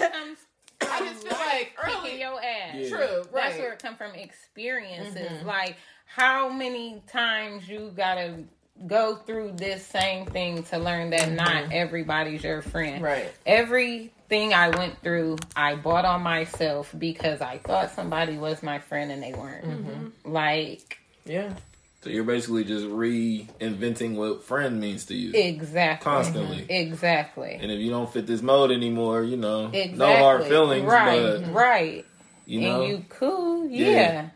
it 0.00 0.12
comes 0.12 0.38
I 0.80 0.98
just 1.00 1.26
feel 1.26 1.38
like 1.38 1.76
kicking 1.84 2.00
early. 2.00 2.20
your 2.20 2.42
ass. 2.42 2.74
Yeah. 2.74 2.88
True, 2.88 3.24
That's 3.32 3.58
where 3.58 3.72
it 3.72 3.82
come 3.82 3.96
from 3.96 4.14
experiences. 4.14 5.16
Mm-hmm. 5.16 5.46
Like 5.46 5.76
how 6.06 6.48
many 6.48 7.02
times 7.08 7.68
you 7.68 7.92
gotta 7.96 8.44
go 8.86 9.16
through 9.16 9.52
this 9.52 9.84
same 9.86 10.26
thing 10.26 10.62
to 10.64 10.78
learn 10.78 11.10
that 11.10 11.28
mm-hmm. 11.28 11.36
not 11.36 11.72
everybody's 11.72 12.42
your 12.42 12.62
friend. 12.62 13.02
Right. 13.02 13.32
Everything 13.46 14.54
I 14.54 14.70
went 14.70 15.00
through, 15.02 15.38
I 15.54 15.76
bought 15.76 16.04
on 16.04 16.22
myself 16.22 16.94
because 16.98 17.40
I 17.40 17.58
thought 17.58 17.92
somebody 17.92 18.36
was 18.36 18.62
my 18.62 18.78
friend 18.78 19.12
and 19.12 19.22
they 19.22 19.32
weren't. 19.32 19.64
Mm-hmm. 19.64 20.32
Like, 20.32 20.98
Yeah. 21.24 21.54
So 22.02 22.10
you're 22.10 22.24
basically 22.24 22.64
just 22.64 22.84
reinventing 22.86 24.16
what 24.16 24.42
friend 24.42 24.80
means 24.80 25.06
to 25.06 25.14
you 25.14 25.32
exactly. 25.34 26.04
constantly. 26.04 26.66
Exactly. 26.68 27.58
And 27.60 27.70
if 27.70 27.78
you 27.78 27.90
don't 27.90 28.12
fit 28.12 28.26
this 28.26 28.42
mode 28.42 28.72
anymore, 28.72 29.22
you 29.22 29.36
know, 29.36 29.66
Exactly. 29.72 29.98
no 29.98 30.16
hard 30.16 30.44
feelings, 30.44 30.84
Right. 30.84 31.40
but 31.40 31.52
right. 31.52 32.04
you 32.44 32.62
know, 32.62 32.82
and 32.82 32.90
you 32.90 33.04
cool. 33.08 33.68
Yeah. 33.68 33.86
Yeah. 33.86 34.28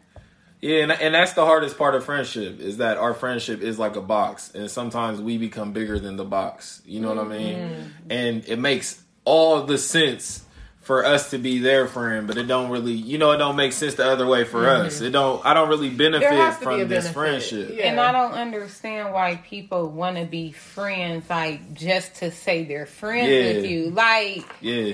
Yeah, 0.61 0.83
and, 0.85 0.93
and 0.93 1.15
that's 1.15 1.35
the 1.35 1.45
hardest 1.45 1.77
part 1.77 1.95
of 1.95 2.05
friendship 2.05 2.61
is 2.61 2.79
that 2.79 2.97
our 2.97 3.13
friendship 3.13 3.61
is 3.61 3.79
like 3.79 3.95
a 3.97 4.01
box, 4.01 4.51
and 4.55 4.71
sometimes 4.71 5.21
we 5.21 5.37
become 5.37 5.73
bigger 5.73 5.99
than 5.99 6.17
the 6.17 6.25
box. 6.25 6.81
You 6.87 7.01
know 7.01 7.09
what 7.15 7.19
I 7.19 7.29
mean? 7.29 7.59
Mm-hmm. 7.59 8.11
And 8.11 8.45
it 8.49 8.59
makes 8.59 9.03
all 9.25 9.63
the 9.65 9.77
sense 9.77 10.46
for 10.87 11.05
us 11.05 11.31
to 11.31 11.39
be 11.39 11.59
their 11.59 11.89
friend, 11.89 12.29
but 12.29 12.39
it 12.39 12.45
don't 12.45 12.71
really, 12.71 12.93
you 12.93 13.19
know, 13.19 13.33
it 13.33 13.39
don't 13.39 13.57
make 13.57 13.73
sense 13.73 13.97
the 13.97 14.07
other 14.09 14.25
way 14.25 14.45
for 14.45 14.61
mm-hmm. 14.63 14.87
us. 14.87 15.01
It 15.01 15.11
don't. 15.11 15.45
I 15.45 15.53
don't 15.53 15.69
really 15.69 15.91
benefit 15.91 16.31
has 16.31 16.55
to 16.55 16.61
be 16.61 16.65
from 16.65 16.79
this 16.79 16.89
benefit. 16.89 17.13
friendship. 17.13 17.71
Yeah. 17.77 17.89
And 17.89 17.99
I 17.99 18.13
don't 18.13 18.35
understand 18.35 19.13
why 19.13 19.35
people 19.45 19.89
want 19.91 20.17
to 20.17 20.27
be 20.27 20.53
friends, 20.53 21.29
like 21.29 21.75
just 21.75 22.15
to 22.17 22.31
say 22.31 22.65
they're 22.67 22.87
friends 22.87 23.29
Yeah. 23.29 23.55
with 23.55 23.67
you. 23.67 23.91
Like, 23.91 24.45
Yeah, 24.61 24.93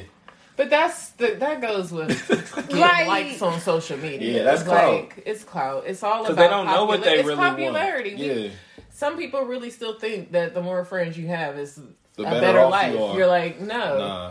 But 0.57 0.71
that's 0.71 1.11
the 1.11 1.37
that 1.41 1.61
goes 1.61 1.93
with 1.93 2.71
Like- 2.73 3.07
likes 3.07 3.43
on 3.43 3.61
social 3.61 3.99
media. 3.99 4.39
Yeah, 4.39 4.43
that's 4.45 4.63
it's 4.63 4.69
clout. 4.71 4.95
like 4.95 5.23
it's 5.27 5.45
clout. 5.45 5.85
It's 5.87 6.03
all 6.03 6.25
about 6.25 6.37
they 6.37 6.49
don't 6.49 6.65
know 6.65 6.87
what 6.87 7.05
they 7.05 7.19
it's 7.19 7.27
really 7.29 7.37
popularity. 7.37 8.15
want. 8.15 8.21
We- 8.21 8.43
Yeah, 8.47 8.51
Some 8.93 9.19
people 9.19 9.43
really 9.43 9.69
still 9.69 9.99
think 9.99 10.33
that 10.33 10.55
the 10.55 10.63
more 10.63 10.87
friends 10.87 11.19
you 11.19 11.27
have 11.27 11.59
is 11.59 11.79
the 12.17 12.23
a 12.23 12.25
better, 12.25 12.41
better, 12.41 12.61
off 12.61 12.71
life. 12.71 12.95
you 12.95 13.03
are. 13.03 13.17
You're 13.19 13.27
like, 13.27 13.61
no, 13.61 13.99
nah. 13.99 14.31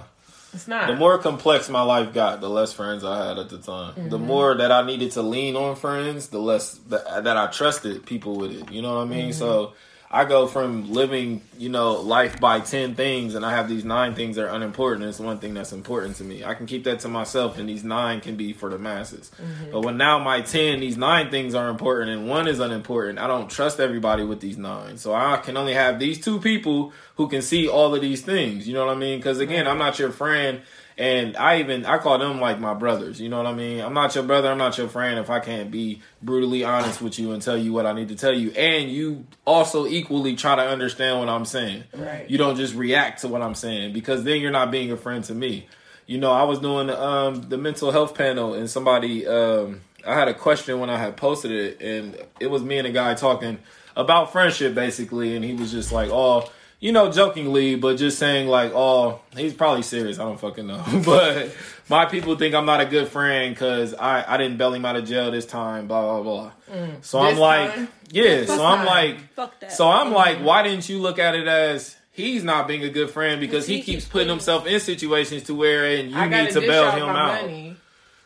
It's 0.53 0.67
not. 0.67 0.87
The 0.87 0.95
more 0.95 1.17
complex 1.17 1.69
my 1.69 1.81
life 1.81 2.13
got, 2.13 2.41
the 2.41 2.49
less 2.49 2.73
friends 2.73 3.03
I 3.03 3.27
had 3.27 3.37
at 3.37 3.49
the 3.49 3.57
time. 3.57 4.09
The 4.09 4.17
mm-hmm. 4.17 4.27
more 4.27 4.55
that 4.55 4.71
I 4.71 4.85
needed 4.85 5.11
to 5.11 5.21
lean 5.21 5.55
on 5.55 5.75
friends, 5.75 6.27
the 6.27 6.39
less 6.39 6.73
that, 6.89 7.23
that 7.23 7.37
I 7.37 7.47
trusted 7.47 8.05
people 8.05 8.35
with 8.35 8.51
it. 8.51 8.71
You 8.71 8.81
know 8.81 8.97
what 8.97 9.03
I 9.03 9.05
mean? 9.05 9.29
Mm-hmm. 9.29 9.39
So 9.39 9.73
I 10.13 10.25
go 10.25 10.45
from 10.45 10.91
living, 10.91 11.41
you 11.57 11.69
know, 11.69 11.93
life 11.93 12.37
by 12.37 12.59
10 12.59 12.95
things 12.95 13.33
and 13.33 13.45
I 13.45 13.51
have 13.51 13.69
these 13.69 13.85
nine 13.85 14.13
things 14.13 14.35
that 14.35 14.43
are 14.43 14.53
unimportant. 14.53 15.05
It's 15.05 15.19
one 15.19 15.39
thing 15.39 15.53
that's 15.53 15.71
important 15.71 16.17
to 16.17 16.25
me. 16.25 16.43
I 16.43 16.53
can 16.53 16.65
keep 16.65 16.83
that 16.83 16.99
to 16.99 17.07
myself 17.07 17.57
and 17.57 17.69
these 17.69 17.85
nine 17.85 18.19
can 18.19 18.35
be 18.35 18.51
for 18.51 18.69
the 18.69 18.77
masses. 18.77 19.31
Mm-hmm. 19.41 19.71
But 19.71 19.85
when 19.85 19.95
now 19.95 20.19
my 20.19 20.41
10, 20.41 20.81
these 20.81 20.97
nine 20.97 21.31
things 21.31 21.55
are 21.55 21.69
important 21.69 22.11
and 22.11 22.27
one 22.27 22.49
is 22.49 22.59
unimportant, 22.59 23.19
I 23.19 23.27
don't 23.27 23.49
trust 23.49 23.79
everybody 23.79 24.25
with 24.25 24.41
these 24.41 24.57
nine. 24.57 24.97
So 24.97 25.13
I 25.13 25.37
can 25.37 25.55
only 25.55 25.73
have 25.73 25.97
these 25.97 26.19
two 26.19 26.41
people 26.41 26.91
who 27.15 27.29
can 27.29 27.41
see 27.41 27.69
all 27.69 27.95
of 27.95 28.01
these 28.01 28.21
things. 28.21 28.67
You 28.67 28.73
know 28.73 28.85
what 28.85 28.95
I 28.95 28.99
mean? 28.99 29.19
Because 29.19 29.39
again, 29.39 29.65
I'm 29.65 29.77
not 29.77 29.97
your 29.97 30.11
friend. 30.11 30.61
And 31.01 31.35
I 31.35 31.61
even 31.61 31.83
I 31.87 31.97
call 31.97 32.19
them 32.19 32.39
like 32.39 32.59
my 32.59 32.75
brothers. 32.75 33.19
You 33.19 33.27
know 33.27 33.37
what 33.37 33.47
I 33.47 33.55
mean? 33.55 33.81
I'm 33.81 33.95
not 33.95 34.13
your 34.13 34.23
brother. 34.23 34.51
I'm 34.51 34.59
not 34.59 34.77
your 34.77 34.87
friend 34.87 35.17
if 35.17 35.31
I 35.31 35.39
can't 35.39 35.71
be 35.71 35.99
brutally 36.21 36.63
honest 36.63 37.01
with 37.01 37.17
you 37.17 37.31
and 37.31 37.41
tell 37.41 37.57
you 37.57 37.73
what 37.73 37.87
I 37.87 37.93
need 37.93 38.09
to 38.09 38.15
tell 38.15 38.31
you. 38.31 38.51
And 38.51 38.87
you 38.87 39.25
also 39.43 39.87
equally 39.87 40.35
try 40.35 40.55
to 40.55 40.61
understand 40.61 41.17
what 41.17 41.27
I'm 41.27 41.45
saying. 41.45 41.85
Right. 41.91 42.29
You 42.29 42.37
don't 42.37 42.55
just 42.55 42.75
react 42.75 43.21
to 43.21 43.29
what 43.29 43.41
I'm 43.41 43.55
saying 43.55 43.93
because 43.93 44.23
then 44.23 44.41
you're 44.41 44.51
not 44.51 44.69
being 44.69 44.91
a 44.91 44.97
friend 44.97 45.23
to 45.23 45.33
me. 45.33 45.67
You 46.05 46.19
know, 46.19 46.31
I 46.31 46.43
was 46.43 46.59
doing 46.59 46.91
um, 46.91 47.49
the 47.49 47.57
mental 47.57 47.89
health 47.89 48.13
panel 48.13 48.53
and 48.53 48.69
somebody 48.69 49.25
um, 49.25 49.81
I 50.05 50.13
had 50.13 50.27
a 50.27 50.35
question 50.35 50.79
when 50.79 50.91
I 50.91 50.97
had 50.97 51.17
posted 51.17 51.51
it 51.51 51.81
and 51.81 52.15
it 52.39 52.51
was 52.51 52.61
me 52.61 52.77
and 52.77 52.85
a 52.85 52.91
guy 52.91 53.15
talking 53.15 53.57
about 53.95 54.31
friendship 54.31 54.75
basically 54.75 55.35
and 55.35 55.43
he 55.43 55.55
was 55.55 55.71
just 55.71 55.91
like, 55.91 56.11
"Oh, 56.11 56.47
you 56.81 56.91
know, 56.91 57.11
jokingly, 57.11 57.75
but 57.75 57.95
just 57.97 58.17
saying 58.17 58.47
like, 58.47 58.71
oh, 58.73 59.21
he's 59.37 59.53
probably 59.53 59.83
serious. 59.83 60.17
I 60.17 60.23
don't 60.23 60.39
fucking 60.39 60.65
know. 60.65 60.83
but 61.05 61.55
my 61.87 62.07
people 62.07 62.35
think 62.35 62.55
I'm 62.55 62.65
not 62.65 62.81
a 62.81 62.85
good 62.85 63.07
friend 63.07 63.53
because 63.53 63.93
I, 63.93 64.25
I 64.27 64.37
didn't 64.37 64.57
bail 64.57 64.73
him 64.73 64.83
out 64.83 64.95
of 64.95 65.05
jail 65.05 65.29
this 65.29 65.45
time, 65.45 65.87
blah, 65.87 66.01
blah, 66.01 66.23
blah. 66.23 66.51
Mm. 66.75 67.05
So 67.05 67.19
I'm 67.19 67.37
like, 67.37 67.75
time? 67.75 67.87
yeah. 68.09 68.45
So 68.45 68.65
I'm 68.65 68.85
like, 68.85 69.31
Fuck 69.35 69.59
that. 69.59 69.71
so 69.71 69.87
I'm 69.87 70.11
like, 70.11 70.37
mm-hmm. 70.37 70.45
why 70.45 70.63
didn't 70.63 70.89
you 70.89 70.97
look 70.97 71.19
at 71.19 71.35
it 71.35 71.47
as 71.47 71.95
he's 72.11 72.43
not 72.43 72.67
being 72.67 72.83
a 72.83 72.89
good 72.89 73.11
friend 73.11 73.39
because 73.39 73.67
he, 73.67 73.77
He 73.77 73.83
keeps 73.83 74.05
putting 74.05 74.29
himself 74.29 74.65
in 74.65 74.79
situations 74.79 75.43
to 75.43 75.53
where 75.53 75.85
and 75.85 76.09
you 76.09 76.29
need 76.29 76.49
to 76.51 76.61
bail 76.61 76.91
him 76.91 77.03
out. 77.03 77.43
money 77.43 77.77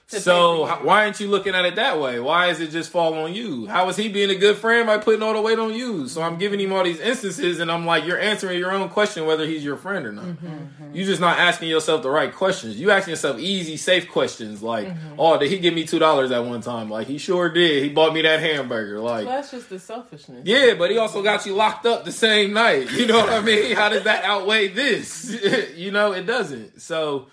So 0.07 0.65
pay 0.65 0.67
for 0.67 0.73
h- 0.73 0.79
you. 0.81 0.87
why 0.87 1.03
aren't 1.03 1.19
you 1.19 1.27
looking 1.27 1.55
at 1.55 1.65
it 1.65 1.75
that 1.77 1.99
way? 1.99 2.19
Why 2.19 2.47
is 2.49 2.59
it 2.59 2.69
just 2.69 2.91
fall 2.91 3.15
on 3.15 3.33
you? 3.33 3.65
How 3.65 3.89
is 3.89 3.95
he 3.95 4.07
being 4.07 4.29
a 4.29 4.35
good 4.35 4.55
friend 4.55 4.85
by 4.85 4.99
putting 4.99 5.23
all 5.23 5.33
the 5.33 5.41
weight 5.41 5.57
on 5.57 5.73
you? 5.73 6.07
So 6.07 6.21
I'm 6.21 6.37
giving 6.37 6.59
him 6.59 6.71
all 6.73 6.83
these 6.83 6.99
instances, 6.99 7.59
and 7.59 7.71
I'm 7.71 7.85
like, 7.87 8.05
you're 8.05 8.19
answering 8.19 8.59
your 8.59 8.71
own 8.71 8.89
question 8.89 9.25
whether 9.25 9.45
he's 9.47 9.63
your 9.63 9.77
friend 9.77 10.05
or 10.05 10.11
not. 10.11 10.25
Mm-hmm. 10.25 10.93
You're 10.95 11.07
just 11.07 11.19
not 11.21 11.39
asking 11.39 11.69
yourself 11.69 12.03
the 12.03 12.09
right 12.11 12.31
questions. 12.33 12.79
You 12.79 12.91
asking 12.91 13.13
yourself 13.13 13.39
easy, 13.39 13.77
safe 13.77 14.07
questions 14.09 14.61
like, 14.61 14.87
Mm-hmm. 14.87 15.15
oh, 15.19 15.39
did 15.39 15.49
he 15.49 15.57
give 15.57 15.73
me 15.73 15.85
two 15.85 15.97
dollars 15.99 16.29
at 16.31 16.45
one 16.45 16.61
time? 16.61 16.89
Like 16.89 17.07
he 17.07 17.17
sure 17.17 17.49
did. 17.49 17.81
He 17.83 17.89
bought 17.89 18.13
me 18.13 18.21
that 18.21 18.39
hamburger. 18.39 18.99
Like. 18.99 19.25
Well, 19.25 19.35
that's 19.37 19.49
just 19.51 19.69
the 19.69 19.79
selfishness. 19.79 20.43
Yeah, 20.45 20.75
but 20.75 20.91
he 20.91 20.97
also 20.99 21.23
got 21.23 21.45
you 21.47 21.55
locked 21.55 21.85
up 21.87 22.05
the 22.05 22.11
same 22.11 22.53
night. 22.53 22.91
You 22.91 23.07
know 23.07 23.17
what 23.17 23.29
I 23.29 23.41
mean? 23.41 23.75
How 23.75 23.89
does 23.89 24.03
that 24.03 24.23
outweigh 24.23 24.67
this? 24.67 25.35
you 25.75 25.89
know, 25.91 26.11
it 26.13 26.27
doesn't. 26.27 26.79
So 26.81 27.27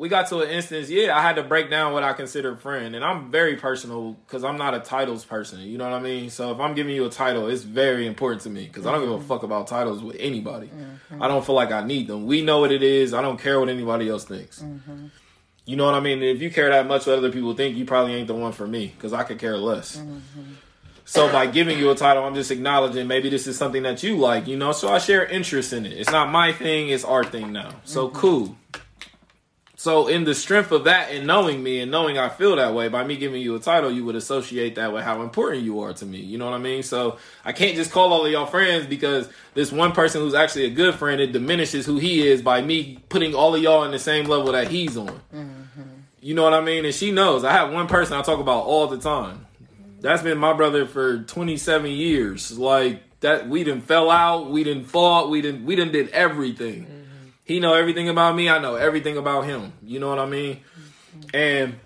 we 0.00 0.08
got 0.08 0.28
to 0.28 0.40
an 0.40 0.48
instance, 0.48 0.88
yeah, 0.88 1.14
I 1.14 1.20
had 1.20 1.36
to 1.36 1.42
break 1.42 1.68
down 1.68 1.92
what 1.92 2.02
I 2.02 2.14
consider 2.14 2.52
a 2.52 2.56
friend. 2.56 2.96
And 2.96 3.04
I'm 3.04 3.30
very 3.30 3.56
personal 3.56 4.12
because 4.12 4.44
I'm 4.44 4.56
not 4.56 4.72
a 4.72 4.80
titles 4.80 5.26
person. 5.26 5.60
You 5.60 5.76
know 5.76 5.84
what 5.84 5.92
I 5.92 6.00
mean? 6.00 6.30
So 6.30 6.52
if 6.52 6.58
I'm 6.58 6.74
giving 6.74 6.94
you 6.94 7.04
a 7.04 7.10
title, 7.10 7.48
it's 7.48 7.64
very 7.64 8.06
important 8.06 8.40
to 8.42 8.50
me 8.50 8.64
because 8.64 8.86
I 8.86 8.92
don't 8.92 9.02
give 9.02 9.10
a 9.10 9.20
fuck 9.20 9.42
about 9.42 9.66
titles 9.66 10.02
with 10.02 10.16
anybody. 10.18 10.68
Mm-hmm. 10.68 11.22
I 11.22 11.28
don't 11.28 11.44
feel 11.44 11.54
like 11.54 11.70
I 11.70 11.84
need 11.84 12.06
them. 12.06 12.24
We 12.24 12.40
know 12.40 12.60
what 12.60 12.72
it 12.72 12.82
is. 12.82 13.12
I 13.12 13.20
don't 13.20 13.38
care 13.38 13.60
what 13.60 13.68
anybody 13.68 14.08
else 14.08 14.24
thinks. 14.24 14.62
Mm-hmm. 14.62 15.08
You 15.66 15.76
know 15.76 15.84
what 15.84 15.94
I 15.94 16.00
mean? 16.00 16.22
If 16.22 16.40
you 16.40 16.50
care 16.50 16.70
that 16.70 16.86
much 16.86 17.06
what 17.06 17.18
other 17.18 17.30
people 17.30 17.54
think, 17.54 17.76
you 17.76 17.84
probably 17.84 18.14
ain't 18.14 18.26
the 18.26 18.34
one 18.34 18.52
for 18.52 18.66
me 18.66 18.86
because 18.96 19.12
I 19.12 19.22
could 19.24 19.38
care 19.38 19.58
less. 19.58 19.98
Mm-hmm. 19.98 20.54
So 21.04 21.30
by 21.30 21.44
giving 21.44 21.78
you 21.78 21.90
a 21.90 21.94
title, 21.94 22.24
I'm 22.24 22.34
just 22.34 22.50
acknowledging 22.50 23.06
maybe 23.06 23.28
this 23.28 23.46
is 23.46 23.58
something 23.58 23.82
that 23.82 24.02
you 24.02 24.16
like, 24.16 24.46
you 24.46 24.56
know. 24.56 24.72
So 24.72 24.88
I 24.88 24.98
share 24.98 25.26
interest 25.26 25.74
in 25.74 25.84
it. 25.84 25.92
It's 25.92 26.10
not 26.10 26.30
my 26.30 26.52
thing; 26.52 26.88
it's 26.88 27.04
our 27.04 27.24
thing 27.24 27.52
now. 27.52 27.74
So 27.84 28.08
cool. 28.08 28.56
So 29.80 30.08
in 30.08 30.24
the 30.24 30.34
strength 30.34 30.72
of 30.72 30.84
that 30.84 31.10
and 31.10 31.26
knowing 31.26 31.62
me 31.62 31.80
and 31.80 31.90
knowing 31.90 32.18
I 32.18 32.28
feel 32.28 32.56
that 32.56 32.74
way, 32.74 32.88
by 32.88 33.02
me 33.02 33.16
giving 33.16 33.40
you 33.40 33.54
a 33.54 33.58
title, 33.58 33.90
you 33.90 34.04
would 34.04 34.14
associate 34.14 34.74
that 34.74 34.92
with 34.92 35.04
how 35.04 35.22
important 35.22 35.64
you 35.64 35.80
are 35.80 35.94
to 35.94 36.04
me. 36.04 36.18
You 36.18 36.36
know 36.36 36.44
what 36.44 36.52
I 36.52 36.58
mean? 36.58 36.82
So 36.82 37.16
I 37.46 37.52
can't 37.52 37.76
just 37.76 37.90
call 37.90 38.12
all 38.12 38.26
of 38.26 38.30
y'all 38.30 38.44
friends 38.44 38.86
because 38.86 39.30
this 39.54 39.72
one 39.72 39.92
person 39.92 40.20
who's 40.20 40.34
actually 40.34 40.66
a 40.66 40.70
good 40.70 40.96
friend, 40.96 41.18
it 41.18 41.32
diminishes 41.32 41.86
who 41.86 41.96
he 41.96 42.28
is 42.28 42.42
by 42.42 42.60
me 42.60 42.98
putting 43.08 43.34
all 43.34 43.54
of 43.54 43.62
y'all 43.62 43.84
in 43.84 43.90
the 43.90 43.98
same 43.98 44.26
level 44.26 44.52
that 44.52 44.68
he's 44.68 44.98
on. 44.98 45.18
Mm-hmm. 45.34 45.82
You 46.20 46.34
know 46.34 46.42
what 46.42 46.52
I 46.52 46.60
mean? 46.60 46.84
And 46.84 46.94
she 46.94 47.10
knows. 47.10 47.42
I 47.42 47.52
have 47.52 47.72
one 47.72 47.86
person 47.86 48.18
I 48.18 48.20
talk 48.20 48.38
about 48.38 48.66
all 48.66 48.86
the 48.86 48.98
time. 48.98 49.46
That's 50.02 50.22
been 50.22 50.36
my 50.36 50.52
brother 50.52 50.84
for 50.84 51.20
27 51.22 51.90
years. 51.90 52.58
Like 52.58 53.02
that, 53.20 53.48
we 53.48 53.64
didn't 53.64 53.84
fell 53.84 54.10
out, 54.10 54.50
we 54.50 54.62
didn't 54.62 54.84
fought, 54.84 55.30
we 55.30 55.40
didn't 55.40 55.64
we 55.64 55.74
didn't 55.74 55.92
did 55.92 56.10
everything. 56.10 56.99
He 57.50 57.58
know 57.58 57.74
everything 57.74 58.08
about 58.08 58.36
me. 58.36 58.48
I 58.48 58.60
know 58.60 58.76
everything 58.76 59.16
about 59.16 59.44
him. 59.44 59.72
You 59.82 59.98
know 59.98 60.08
what 60.08 60.20
I 60.20 60.26
mean? 60.26 60.60
And 61.34 61.80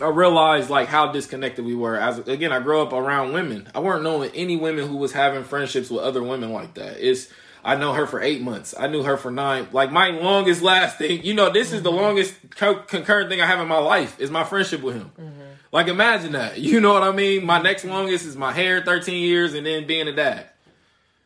I 0.00 0.06
realized 0.06 0.70
like 0.70 0.86
how 0.86 1.10
disconnected 1.10 1.64
we 1.64 1.74
were. 1.74 1.98
As 1.98 2.20
again, 2.20 2.52
I 2.52 2.60
grew 2.60 2.80
up 2.80 2.92
around 2.92 3.32
women. 3.32 3.68
I 3.74 3.80
weren't 3.80 4.04
knowing 4.04 4.30
any 4.36 4.56
women 4.56 4.86
who 4.86 4.96
was 4.96 5.10
having 5.10 5.42
friendships 5.42 5.90
with 5.90 6.04
other 6.04 6.22
women 6.22 6.52
like 6.52 6.74
that. 6.74 6.98
It's 7.04 7.28
I 7.64 7.74
know 7.74 7.92
her 7.92 8.06
for 8.06 8.22
eight 8.22 8.40
months. 8.40 8.72
I 8.78 8.86
knew 8.86 9.02
her 9.02 9.16
for 9.16 9.32
nine. 9.32 9.66
Like 9.72 9.90
my 9.90 10.10
longest 10.10 10.62
lasting. 10.62 11.24
You 11.24 11.34
know, 11.34 11.50
this 11.50 11.72
is 11.72 11.82
the 11.82 11.90
mm-hmm. 11.90 12.02
longest 12.02 12.34
co- 12.50 12.82
concurrent 12.82 13.30
thing 13.30 13.40
I 13.40 13.46
have 13.46 13.58
in 13.58 13.66
my 13.66 13.78
life 13.78 14.20
is 14.20 14.30
my 14.30 14.44
friendship 14.44 14.80
with 14.80 14.94
him. 14.94 15.10
Mm-hmm. 15.20 15.40
Like 15.72 15.88
imagine 15.88 16.32
that. 16.32 16.56
You 16.60 16.80
know 16.80 16.92
what 16.92 17.02
I 17.02 17.10
mean? 17.10 17.44
My 17.44 17.60
next 17.60 17.84
longest 17.84 18.26
is 18.26 18.36
my 18.36 18.52
hair, 18.52 18.80
thirteen 18.84 19.24
years, 19.24 19.54
and 19.54 19.66
then 19.66 19.88
being 19.88 20.06
a 20.06 20.12
dad. 20.12 20.49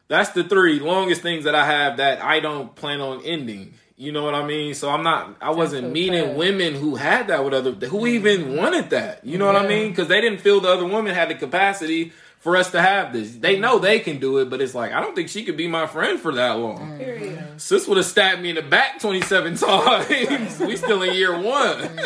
That's 0.09 0.31
the 0.31 0.45
three 0.45 0.81
longest 0.81 1.23
things 1.23 1.45
that 1.45 1.55
I 1.55 1.65
have 1.65 1.97
that 1.97 2.23
I 2.23 2.41
don't 2.41 2.75
plan 2.75 3.01
on 3.01 3.23
ending. 3.25 3.75
You 3.97 4.11
know 4.11 4.25
what 4.25 4.35
I 4.35 4.45
mean? 4.45 4.75
So 4.75 4.91
I'm 4.91 5.05
not. 5.05 5.37
I 5.41 5.51
wasn't 5.51 5.87
so 5.87 5.91
meeting 5.91 6.25
sad. 6.25 6.37
women 6.37 6.75
who 6.75 6.97
had 6.97 7.29
that 7.29 7.45
with 7.45 7.55
other. 7.55 7.73
Who 7.73 7.99
mm-hmm. 7.99 8.07
even 8.07 8.57
wanted 8.57 8.91
that? 8.91 9.25
You 9.25 9.39
know 9.39 9.47
what 9.47 9.57
I 9.57 9.67
mean? 9.67 9.91
Because 9.91 10.09
they 10.09 10.21
didn't 10.21 10.41
feel 10.41 10.61
the 10.61 10.69
other 10.69 10.85
woman 10.85 11.15
had 11.15 11.31
the 11.31 11.37
capacity 11.37 12.13
for 12.45 12.57
us 12.57 12.73
to 12.73 12.83
have 12.83 13.13
this. 13.13 13.37
They 13.37 13.55
mm-hmm. 13.55 13.63
know 13.63 13.79
they 13.79 14.01
can 14.01 14.19
do 14.19 14.39
it, 14.39 14.51
but 14.51 14.61
it's 14.61 14.75
like 14.75 14.93
I 14.93 15.01
don't 15.01 15.15
think 15.15 15.29
she 15.29 15.45
could 15.45 15.57
be 15.57 15.69
my 15.69 15.87
friend 15.87 16.19
for 16.19 16.33
that 16.35 16.59
long. 16.59 16.79
Mm-hmm. 16.79 16.99
Period. 16.99 17.61
Sis 17.61 17.87
would 17.87 17.97
have 17.97 18.07
stabbed 18.07 18.43
me 18.43 18.51
in 18.51 18.57
the 18.57 18.63
back 18.63 18.99
27 18.99 19.55
times. 19.59 20.59
we 20.59 20.77
still 20.77 21.03
in 21.03 21.15
year 21.15 21.41
one. 21.41 21.99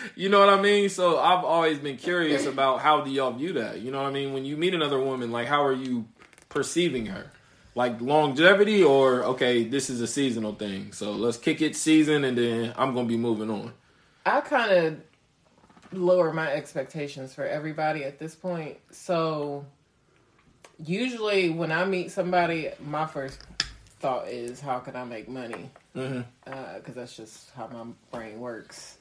you 0.16 0.30
know 0.30 0.40
what 0.40 0.48
I 0.48 0.60
mean? 0.60 0.88
So 0.88 1.18
I've 1.18 1.44
always 1.44 1.78
been 1.78 1.98
curious 1.98 2.46
about 2.46 2.80
how 2.80 3.02
do 3.02 3.10
y'all 3.10 3.32
view 3.32 3.52
that? 3.52 3.80
You 3.80 3.92
know 3.92 4.00
what 4.02 4.08
I 4.08 4.12
mean? 4.12 4.32
When 4.32 4.46
you 4.46 4.56
meet 4.56 4.74
another 4.74 4.98
woman, 4.98 5.30
like 5.30 5.46
how 5.46 5.62
are 5.64 5.74
you 5.74 6.06
perceiving 6.52 7.06
her? 7.06 7.30
Like 7.74 8.00
longevity 8.00 8.82
or 8.82 9.22
okay, 9.24 9.64
this 9.64 9.88
is 9.88 10.00
a 10.02 10.06
seasonal 10.06 10.54
thing. 10.54 10.92
So 10.92 11.12
let's 11.12 11.38
kick 11.38 11.62
it 11.62 11.74
season 11.74 12.24
and 12.24 12.36
then 12.36 12.74
I'm 12.76 12.94
gonna 12.94 13.08
be 13.08 13.16
moving 13.16 13.50
on. 13.50 13.72
I 14.26 14.40
kind 14.42 14.70
of 14.72 15.00
lower 15.92 16.32
my 16.32 16.50
expectations 16.52 17.34
for 17.34 17.46
everybody 17.46 18.04
at 18.04 18.18
this 18.18 18.34
point. 18.34 18.76
So 18.90 19.64
usually 20.84 21.50
when 21.50 21.72
I 21.72 21.84
meet 21.84 22.10
somebody, 22.10 22.70
my 22.84 23.06
first 23.06 23.40
thought 24.00 24.28
is, 24.28 24.60
how 24.60 24.78
can 24.80 24.94
I 24.96 25.04
make 25.04 25.28
money? 25.28 25.70
Mhm. 25.96 26.24
Because 26.44 26.94
that's 26.94 27.16
just 27.16 27.50
how 27.56 27.68
my 27.68 27.84
brain 28.16 28.38
works. 28.40 28.98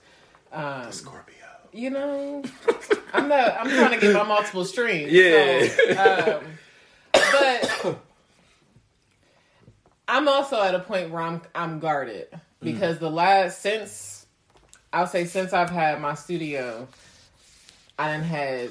Um, 0.54 0.92
Scorpio. 0.92 1.36
you 1.74 1.90
know, 1.90 2.44
I'm 3.14 3.28
not. 3.30 3.56
I'm 3.60 3.70
trying 3.70 3.92
to 3.92 3.98
get 4.00 4.14
my 4.14 4.24
multiple 4.24 4.66
streams. 4.66 5.12
Yeah. 5.12 5.68
So, 5.68 6.38
um, 6.40 6.44
but 7.32 7.98
I'm 10.08 10.27
also 10.27 10.61
at 10.61 10.76
a 10.76 10.80
point 10.80 11.10
where 11.11 11.22
I'm 11.22 11.42
I'm 11.56 11.80
guarded 11.80 12.27
because 12.61 13.00
the 13.00 13.10
last 13.10 13.61
since 13.61 14.26
I'll 14.93 15.08
say 15.08 15.26
since 15.26 15.53
I've 15.53 15.69
had 15.69 16.01
my 16.01 16.16
studio, 16.16 16.88
I 17.98 18.08
done 18.11 18.24
had 18.24 18.69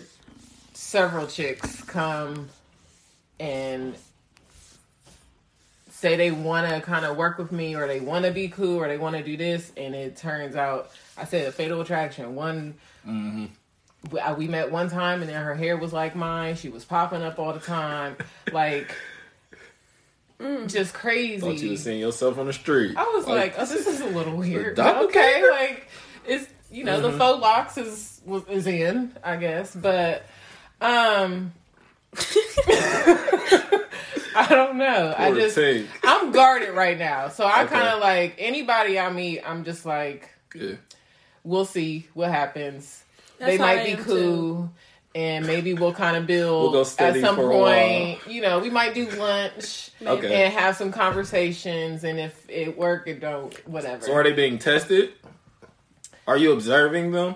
several 0.75 1.27
chicks 1.27 1.83
come 1.85 2.49
and 3.39 3.95
say 5.91 6.17
they 6.17 6.31
want 6.31 6.69
to 6.69 6.81
kind 6.81 7.05
of 7.05 7.17
work 7.17 7.37
with 7.39 7.53
me 7.53 7.75
or 7.77 7.87
they 7.87 8.01
want 8.01 8.25
to 8.25 8.31
be 8.31 8.49
cool 8.49 8.77
or 8.77 8.89
they 8.89 8.97
want 8.97 9.17
to 9.17 9.23
do 9.23 9.37
this 9.37 9.71
and 9.77 9.95
it 9.95 10.17
turns 10.17 10.57
out 10.57 10.91
i 11.19 11.25
said 11.25 11.47
a 11.47 11.53
fatal 11.53 11.81
attraction. 11.83 12.35
One 12.35 12.75
I- 13.07 13.51
Uh, 14.19 14.35
we 14.37 14.49
met 14.49 14.71
one 14.73 14.89
time 14.89 15.21
and 15.21 15.31
then 15.31 15.43
her 15.43 15.55
hair 15.55 15.77
was 15.77 15.93
like 15.93 16.17
mine 16.17 16.57
she 16.57 16.71
was 16.71 16.87
popping 16.87 17.23
up 17.23 17.39
all 17.39 17.53
the 17.53 17.61
time 17.61 18.17
like 18.51 18.95
mm, 20.41 20.73
just 20.73 20.95
crazy 20.95 21.41
Thought 21.41 21.59
you 21.59 21.71
was 21.73 21.83
seeing 21.85 22.01
yourself 22.01 22.39
on 22.39 22.47
the 22.47 22.53
street. 22.53 22.97
I 22.97 23.05
was 23.15 23.27
like, 23.27 23.55
oh, 23.59 23.67
this 23.67 23.87
is 23.87 24.01
a 24.01 24.07
little 24.07 24.37
weird. 24.39 24.79
Okay, 24.79 25.43
like 25.51 25.89
it's 26.27 26.47
you 26.71 26.85
know 26.85 27.01
the 27.01 27.09
mm-hmm. 27.09 27.19
faux 27.19 27.41
locks 27.41 27.79
is 27.79 28.21
is 28.49 28.67
in, 28.67 29.17
I 29.23 29.37
guess, 29.37 29.75
but 29.75 30.25
um, 30.81 31.53
I 34.35 34.47
don't 34.49 34.77
know. 34.77 35.15
I 35.17 35.33
just 35.33 35.57
tank. 35.57 35.89
I'm 36.05 36.33
guarded 36.33 36.75
right 36.75 36.99
now, 36.99 37.29
so 37.29 37.45
I 37.45 37.65
Okay. 37.65 37.75
kind 37.75 37.89
of 37.89 38.01
like 38.01 38.37
anybody 38.39 38.99
I 38.99 39.11
meet. 39.13 39.43
I'm 39.45 39.65
just 39.65 39.85
like, 39.85 40.31
Yeah. 40.55 40.75
we'll 41.45 41.65
see 41.67 42.09
what 42.15 42.31
happens. 42.31 43.05
That's 43.41 43.53
they 43.53 43.59
might 43.59 43.85
be 43.85 43.97
cool. 43.97 44.05
too. 44.15 44.71
And 45.13 45.45
maybe 45.45 45.75
we'll 45.75 45.93
kind 45.93 46.17
of 46.17 46.29
build 46.29 46.73
We'll 46.73 46.85
go 46.85 46.89
at 47.05 47.17
some 47.21 47.35
for 47.35 47.51
a 47.51 47.55
point. 47.55 48.21
You 48.33 48.43
know, 48.43 48.61
we 48.61 48.71
might 48.71 48.95
do 48.95 49.11
lunch 49.11 49.91
Okay. 50.01 50.45
and 50.45 50.53
have 50.55 50.77
some 50.77 50.93
conversations. 50.93 52.05
And 52.05 52.21
if 52.21 52.49
it 52.49 52.79
work, 52.79 53.09
it 53.09 53.19
don't. 53.19 53.53
Whatever. 53.69 54.05
So 54.07 54.13
are 54.13 54.23
they 54.23 54.33
being 54.33 54.59
tested? 54.61 55.15
Are 56.29 56.37
you 56.37 56.53
observing 56.53 57.11
them? 57.11 57.35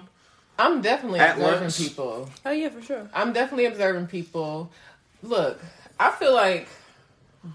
I'm 0.57 0.83
definitely 0.83 1.19
At 1.19 1.37
observing 1.37 1.61
lunch? 1.63 1.79
people. 1.79 2.31
Oh 2.47 2.53
yeah, 2.53 2.69
for 2.69 2.81
sure. 2.81 3.09
I'm 3.13 3.33
definitely 3.33 3.65
observing 3.67 4.07
people. 4.07 4.71
Look, 5.25 5.61
I 5.99 6.13
feel 6.13 6.33
like 6.33 6.69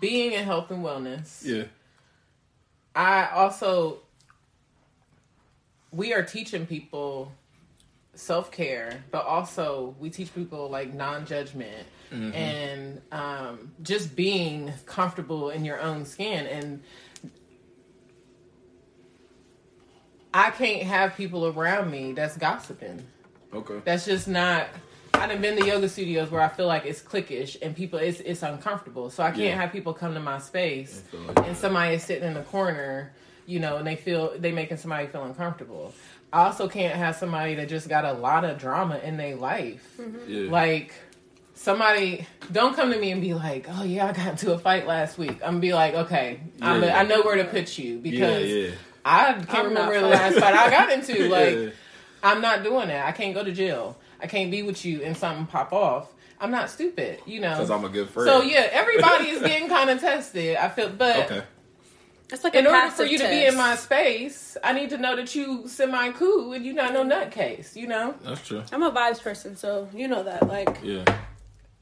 being 0.01 0.33
in 0.33 0.43
health 0.43 0.69
and 0.69 0.83
wellness. 0.83 1.45
Yeah. 1.45 1.63
I 2.93 3.29
also 3.29 3.99
we 5.91 6.13
are 6.13 6.23
teaching 6.23 6.65
people 6.65 7.31
self 8.19 8.51
care, 8.51 9.03
but 9.11 9.25
also 9.25 9.95
we 9.99 10.09
teach 10.09 10.33
people 10.35 10.69
like 10.69 10.93
non 10.93 11.25
judgment 11.25 11.88
and 12.11 13.01
um, 13.11 13.72
just 13.83 14.15
being 14.15 14.73
comfortable 14.88 15.51
in 15.51 15.64
your 15.64 15.80
own 15.80 16.06
skin. 16.06 16.48
And 16.48 16.81
I 20.33 20.49
can't 20.51 20.83
have 20.83 21.15
people 21.15 21.48
around 21.48 21.91
me 21.91 22.14
that's 22.14 22.35
gossiping. 22.38 23.03
Okay. 23.53 23.81
That's 23.85 24.06
just 24.06 24.27
not. 24.27 24.67
I 25.14 25.27
done 25.27 25.41
been 25.41 25.57
to 25.59 25.65
yoga 25.65 25.89
studios 25.89 26.30
where 26.31 26.41
I 26.41 26.48
feel 26.49 26.67
like 26.67 26.85
it's 26.85 27.01
cliquish 27.01 27.57
and 27.61 27.75
people 27.75 27.99
it's 27.99 28.19
it's 28.22 28.43
uncomfortable. 28.43 29.09
So 29.09 29.23
I 29.23 29.27
can't 29.31 29.39
Yeah. 29.41 29.56
have 29.56 29.72
people 29.72 29.93
come 29.93 30.14
to 30.14 30.19
my 30.19 30.39
space 30.39 31.03
like 31.27 31.48
and 31.48 31.57
somebody 31.57 31.95
is 31.95 32.03
sitting 32.03 32.27
in 32.27 32.33
the 32.35 32.43
corner, 32.43 33.11
you 33.45 33.59
know, 33.59 33.77
and 33.77 33.85
they 33.88 33.95
feel 33.95 34.33
they 34.38 34.51
making 34.51 34.77
somebody 34.77 35.07
feel 35.07 35.23
uncomfortable. 35.23 35.93
I 36.32 36.45
also 36.45 36.67
can't 36.67 36.95
have 36.95 37.16
somebody 37.16 37.56
that 37.56 37.69
just 37.69 37.90
got 37.90 38.06
a 38.06 38.14
lot 38.14 38.45
of 38.45 38.58
drama 38.59 38.98
in 38.99 39.17
their 39.17 39.35
life. 39.35 39.95
Mm-hmm. 39.99 40.17
Yeah. 40.32 40.51
Like 40.51 40.93
somebody 41.56 42.25
don't 42.51 42.75
come 42.75 42.91
to 42.91 42.99
me 42.99 43.11
and 43.11 43.22
be 43.22 43.33
like, 43.33 43.66
"Oh 43.69 43.83
yeah, 43.83 44.08
I 44.08 44.14
got 44.14 44.27
into 44.27 44.53
a 44.53 44.59
fight 44.59 44.88
last 44.88 45.17
week." 45.17 45.38
I'm 45.43 45.53
gonna 45.53 45.59
be 45.59 45.74
like, 45.74 45.93
"Okay, 45.93 46.40
I'm 46.61 46.83
Yeah. 46.83 46.99
I 46.99 47.03
know 47.03 47.22
where 47.22 47.38
to 47.38 47.45
put 47.45 47.77
you 47.77 47.99
because 47.99 48.48
yeah. 48.48 48.69
I 49.03 49.33
can't 49.33 49.49
I'm 49.49 49.66
remember 49.67 49.99
the 49.99 50.08
last 50.08 50.38
fight 50.40 50.53
I 50.53 50.69
got 50.69 50.91
into. 50.91 51.30
Like 51.30 51.56
Yeah. 51.56 51.69
I'm 52.22 52.41
not 52.41 52.64
doing 52.64 52.90
that. 52.90 53.08
I 53.08 53.11
can't 53.11 53.33
go 53.33 53.43
to 53.43 53.51
jail. 53.51 53.98
I 54.22 54.27
can't 54.27 54.51
be 54.51 54.61
with 54.64 54.83
you 54.83 55.01
and 55.03 55.16
something 55.16 55.45
pop 55.45 55.72
off. 55.72 56.11
I'm 56.41 56.51
not 56.51 56.69
stupid, 56.69 57.19
you 57.25 57.40
know. 57.41 57.51
Because 57.51 57.72
I'm 57.72 57.83
a 57.85 57.90
good 57.90 58.09
friend. 58.09 58.27
so 58.30 58.41
yeah, 58.41 58.67
everybody 58.72 59.30
is 59.30 59.41
getting 59.49 59.67
kind 59.67 59.90
of 59.90 59.99
tested. 59.99 60.58
I 60.58 60.69
feel, 60.69 60.90
but 60.90 61.32
Okay. 61.32 61.43
It's 62.32 62.43
like 62.43 62.53
in 62.56 62.66
a 62.66 62.69
order 62.69 62.82
for 62.82 62.88
passive 62.90 63.11
you 63.11 63.17
to 63.17 63.27
be 63.27 63.45
in 63.45 63.58
my 63.58 63.75
space, 63.75 64.56
I 64.64 64.74
need 64.74 64.91
to 64.91 64.98
know 64.98 65.16
that 65.16 65.33
you 65.33 65.67
semi 65.67 66.11
cool 66.11 66.53
and 66.53 66.66
you 66.66 66.74
not 66.74 66.93
no 66.93 67.03
nutcase. 67.03 67.75
You 67.75 67.88
know. 67.88 68.16
That's 68.24 68.45
true. 68.48 68.64
I'm 68.72 68.83
a 68.83 68.91
vibes 68.91 69.22
person, 69.22 69.56
so 69.56 69.90
you 69.93 70.08
know 70.08 70.24
that. 70.24 70.48
Like, 70.48 70.77
Yeah. 70.83 71.06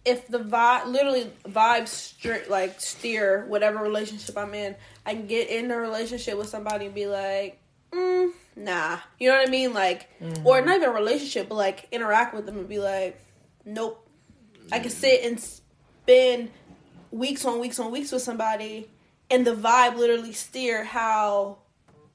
if 0.05 0.27
the 0.27 0.39
vibe, 0.39 0.85
literally 0.87 1.31
vibes, 1.45 1.89
stri- 1.89 2.47
like 2.49 2.79
steer 2.79 3.45
whatever 3.47 3.79
relationship 3.83 4.37
I'm 4.37 4.53
in, 4.53 4.75
I 5.05 5.13
can 5.15 5.27
get 5.27 5.49
in 5.49 5.69
a 5.71 5.77
relationship 5.77 6.37
with 6.37 6.47
somebody 6.47 6.85
and 6.85 6.95
be 6.95 7.07
like, 7.07 7.59
mm, 7.91 8.31
nah, 8.55 8.99
you 9.19 9.29
know 9.29 9.35
what 9.37 9.47
I 9.47 9.51
mean? 9.51 9.73
Like, 9.73 10.09
or 10.45 10.61
not 10.61 10.77
even 10.77 10.89
a 10.89 10.93
relationship, 10.93 11.49
but 11.49 11.55
like 11.55 11.87
interact 11.91 12.33
with 12.33 12.45
them 12.45 12.57
and 12.57 12.69
be 12.69 12.79
like, 12.79 13.19
nope. 13.65 14.07
I 14.71 14.79
can 14.79 14.89
sit 14.91 15.23
and 15.25 15.39
spend 15.39 16.51
weeks 17.11 17.43
on 17.45 17.59
weeks 17.59 17.79
on 17.79 17.91
weeks 17.91 18.11
with 18.11 18.21
somebody, 18.21 18.89
and 19.29 19.45
the 19.45 19.55
vibe 19.55 19.95
literally 19.95 20.33
steer 20.33 20.83
how 20.83 21.57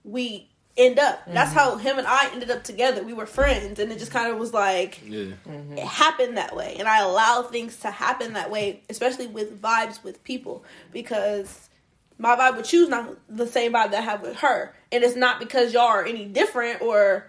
we 0.05 0.49
end 0.76 0.99
up. 0.99 1.23
That's 1.26 1.50
mm-hmm. 1.50 1.58
how 1.58 1.76
him 1.76 1.99
and 1.99 2.07
I 2.07 2.31
ended 2.32 2.50
up 2.50 2.65
together. 2.65 3.02
We 3.02 3.12
were 3.12 3.26
friends, 3.26 3.78
and 3.78 3.92
it 3.92 3.99
just 3.99 4.10
kind 4.10 4.32
of 4.32 4.39
was 4.39 4.52
like 4.55 5.00
Yeah. 5.05 5.32
Mm-hmm. 5.47 5.78
it 5.78 5.86
happened 5.86 6.36
that 6.36 6.55
way 6.55 6.76
and 6.78 6.89
i 6.89 7.00
allow 7.00 7.42
things 7.42 7.76
to 7.78 7.91
happen 7.91 8.34
that 8.34 8.50
way 8.50 8.82
especially 8.89 9.26
with 9.26 9.60
vibes 9.60 10.02
with 10.02 10.23
people 10.24 10.65
because 10.92 11.68
my 12.18 12.36
vibe 12.36 12.57
with 12.57 12.73
you 12.73 12.84
is 12.84 12.89
not 12.89 13.16
the 13.28 13.47
same 13.47 13.73
vibe 13.73 13.91
that 13.91 14.00
i 14.00 14.02
have 14.02 14.23
with 14.23 14.36
her 14.36 14.74
and 14.91 15.02
it's 15.05 15.16
not 15.16 15.39
because 15.39 15.73
y'all 15.73 15.82
are 15.82 16.05
any 16.05 16.24
different 16.24 16.81
or 16.81 17.26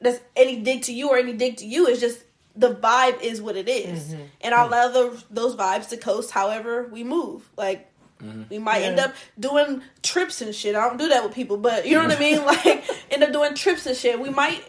that's 0.00 0.20
any 0.36 0.60
dig 0.60 0.82
to 0.82 0.92
you 0.92 1.10
or 1.10 1.16
any 1.16 1.32
dig 1.32 1.56
to 1.56 1.66
you 1.66 1.86
it's 1.86 2.00
just 2.00 2.22
the 2.54 2.74
vibe 2.74 3.18
is 3.22 3.40
what 3.40 3.56
it 3.56 3.68
is. 3.68 4.12
Mm-hmm. 4.12 4.22
and 4.42 4.54
i 4.54 4.64
allow 4.64 4.88
those, 4.88 5.24
those 5.30 5.56
vibes 5.56 5.88
to 5.90 5.96
coast 5.96 6.30
however 6.30 6.88
we 6.88 7.04
move 7.04 7.48
like 7.56 7.90
Mm-hmm. 8.22 8.42
we 8.50 8.58
might 8.58 8.82
end 8.82 9.00
up 9.00 9.14
doing 9.40 9.82
trips 10.02 10.40
and 10.42 10.54
shit. 10.54 10.76
I 10.76 10.86
don't 10.88 10.98
do 10.98 11.08
that 11.08 11.24
with 11.24 11.34
people, 11.34 11.56
but 11.56 11.86
you 11.86 11.96
know 11.96 12.06
what 12.06 12.16
I 12.16 12.20
mean. 12.20 12.40
Like 12.44 12.84
end 13.10 13.22
up 13.24 13.32
doing 13.32 13.54
trips 13.54 13.86
and 13.86 13.96
shit. 13.96 14.20
We 14.20 14.30
might 14.30 14.62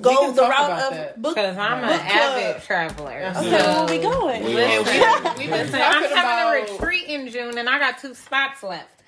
go 0.00 0.26
can 0.26 0.36
the 0.36 0.42
route 0.42 0.70
of 0.70 0.90
that. 0.92 1.20
book. 1.22 1.34
Because 1.34 1.56
I'm 1.56 1.82
an 1.84 1.88
book 1.90 2.00
club. 2.00 2.38
avid 2.38 2.62
traveler. 2.62 3.32
Okay, 3.36 3.38
Okay, 3.38 3.50
where 3.50 3.86
we 3.86 3.98
going? 4.02 4.44
We 4.44 4.54
Listen, 4.54 5.02
are. 5.02 5.34
We've 5.36 5.50
been 5.50 5.50
listen, 5.50 5.74
I'm 5.82 6.02
talking 6.02 6.16
having 6.16 6.68
a 6.70 6.72
retreat 6.72 7.04
in 7.08 7.28
June, 7.28 7.58
and 7.58 7.68
I 7.68 7.78
got 7.78 7.98
two 7.98 8.14
spots 8.14 8.62
left. 8.62 9.01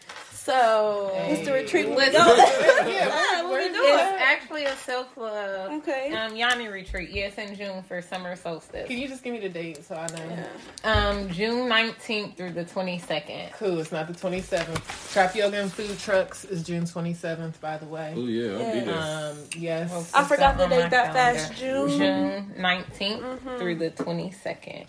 So 0.45 1.11
what's 1.27 1.45
the 1.47 1.53
retreat? 1.55 1.87
Where 1.89 1.97
we 1.97 2.05
Listen. 2.05 2.23
going? 2.23 2.39
Yeah, 2.95 3.09
Yeah, 3.09 3.43
what 3.45 3.51
we 3.73 3.81
where- 3.81 4.15
It's 4.15 4.23
actually 4.23 4.65
a 4.67 4.77
self 4.77 5.17
love 5.17 5.73
Okay. 5.79 6.13
um, 6.13 6.37
yoni 6.37 6.69
retreat. 6.69 7.09
Yes, 7.11 7.39
in 7.39 7.57
June 7.57 7.83
for 7.85 8.03
summer 8.03 8.37
solstice. 8.37 8.87
Can 8.87 8.99
you 8.99 9.09
just 9.09 9.23
give 9.23 9.33
me 9.33 9.41
the 9.41 9.49
date 9.49 9.83
so 9.85 9.95
I 9.95 10.07
know? 10.09 10.37
Yeah. 10.85 11.09
Um, 11.09 11.31
June 11.31 11.67
19th 11.71 12.37
through 12.37 12.51
the 12.51 12.65
22nd. 12.67 13.53
Cool. 13.53 13.81
It's 13.81 13.91
not 13.91 14.07
the 14.07 14.13
27th. 14.13 15.13
Trap 15.15 15.35
Yoga 15.35 15.63
and 15.63 15.73
Food 15.73 15.99
Trucks 15.99 16.45
is 16.45 16.63
June 16.63 16.85
27th, 16.85 17.59
by 17.61 17.79
the 17.79 17.87
way. 17.87 18.13
Oh 18.15 18.27
yeah, 18.27 18.53
I'll 18.59 18.73
be 18.75 18.81
there. 18.81 18.99
Um, 19.33 19.39
yes. 19.57 20.13
I 20.13 20.25
forgot 20.25 20.59
the 20.59 20.67
date 20.67 20.91
that 20.91 21.15
fast. 21.15 21.55
June. 21.55 21.89
June 21.89 22.55
19th 22.59 23.59
through 23.59 23.77
the 23.77 23.91
22nd. 23.93 24.85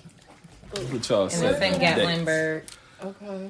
What 0.91 1.07
y'all 1.09 1.23
And 1.23 1.31
say? 1.31 1.47
it's 1.47 1.61
in 1.61 1.81
Gatlinburg. 1.81 2.63
Okay. 3.01 3.49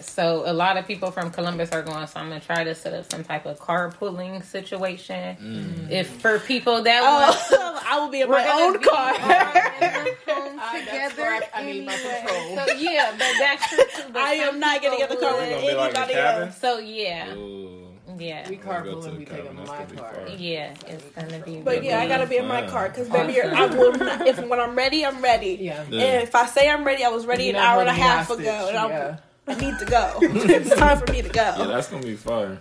So 0.00 0.42
a 0.46 0.52
lot 0.52 0.76
of 0.76 0.86
people 0.86 1.10
from 1.10 1.30
Columbus 1.30 1.72
are 1.72 1.82
going. 1.82 2.06
So 2.06 2.20
I'm 2.20 2.28
gonna 2.28 2.40
try 2.40 2.64
to 2.64 2.74
set 2.74 2.92
up 2.94 3.10
some 3.10 3.24
type 3.24 3.46
of 3.46 3.58
carpooling 3.58 4.44
situation. 4.44 5.36
Mm. 5.36 5.90
If 5.90 6.08
for 6.20 6.38
people 6.38 6.82
that 6.82 7.02
want, 7.02 7.36
Oh, 7.52 7.82
I 7.88 7.98
will 8.00 8.08
be 8.08 8.20
in 8.20 8.30
my 8.30 8.44
gonna 8.44 8.62
own 8.64 8.72
be 8.74 8.78
car. 8.80 9.12
all 9.12 9.14
in 9.14 10.04
the 10.04 10.32
home 10.32 10.58
I- 10.60 10.84
that's 10.90 11.14
together. 11.14 11.28
I- 11.30 11.48
I 11.54 11.64
need 11.64 11.86
my 11.86 11.92
control. 11.96 12.66
So 12.66 12.72
yeah, 12.74 13.10
but 13.12 13.32
that's 13.38 13.68
true 13.68 13.84
too. 13.94 14.12
But 14.12 14.22
I 14.22 14.32
am 14.34 14.50
some 14.52 14.60
not 14.60 14.80
getting 14.82 15.00
in 15.00 15.08
the 15.08 15.14
people 15.14 15.28
car 15.30 15.40
with 15.40 15.50
Gonna 15.50 15.76
like 15.76 15.96
anybody 15.96 16.14
else. 16.14 16.58
So 16.58 16.78
yeah, 16.78 17.34
Ooh. 17.34 17.88
yeah, 18.18 18.48
We 18.48 18.56
carpool 18.58 19.04
and 19.06 19.18
we 19.18 19.24
take 19.24 19.36
cabin. 19.44 19.56
them 19.56 19.58
in 19.58 19.64
That's 19.66 19.92
my 19.94 20.00
car. 20.00 20.28
yeah. 20.36 20.74
It's 20.86 21.04
gonna 21.16 21.38
be. 21.44 21.60
But 21.62 21.82
yeah, 21.84 22.00
I 22.00 22.08
gotta 22.08 22.26
be 22.26 22.36
in 22.36 22.46
my 22.46 22.66
car 22.66 22.88
because 22.88 23.08
baby, 23.08 23.40
Awesome. 23.40 23.54
I 23.56 23.66
will. 23.78 23.92
Not, 23.96 24.26
if 24.26 24.38
when 24.46 24.60
I'm 24.60 24.74
ready, 24.76 25.04
I'm 25.06 25.22
ready. 25.22 25.56
Yeah. 25.60 25.84
Yeah. 25.90 26.02
And 26.04 26.22
if 26.22 26.34
I 26.34 26.46
say 26.46 26.68
I'm 26.70 26.84
ready, 26.84 27.02
I 27.04 27.08
was 27.08 27.24
ready 27.26 27.44
You're 27.44 27.56
an 27.56 27.62
hour 27.62 27.80
and 27.80 27.88
a 27.88 27.92
half 27.92 28.28
hostage, 28.28 28.40
ago, 28.46 28.68
and 28.68 28.76
I'm, 28.78 28.90
yeah. 28.90 29.16
I 29.46 29.54
need 29.54 29.78
to 29.78 29.84
go. 29.84 30.18
it's 30.22 30.74
time 30.74 30.98
for 30.98 31.12
me 31.12 31.22
to 31.22 31.28
go. 31.28 31.54
Yeah, 31.58 31.66
that's 31.66 31.88
gonna 31.88 32.02
be 32.04 32.16
fire. 32.16 32.58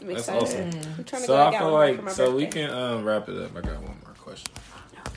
I'm 0.00 0.06
That's 0.08 0.28
excited. 0.28 0.42
awesome. 0.42 0.92
I'm 0.98 1.04
trying 1.04 1.22
to 1.22 1.26
So 1.26 1.36
go 1.36 1.42
I 1.46 1.58
feel 1.58 1.72
like 1.72 1.96
for 1.96 2.02
my 2.02 2.10
so 2.12 2.34
we 2.34 2.46
can 2.46 2.70
um, 2.70 3.04
wrap 3.04 3.28
it 3.28 3.40
up. 3.40 3.56
I 3.56 3.60
got 3.60 3.82
one 3.82 3.96
more 4.04 4.14
question. 4.18 4.52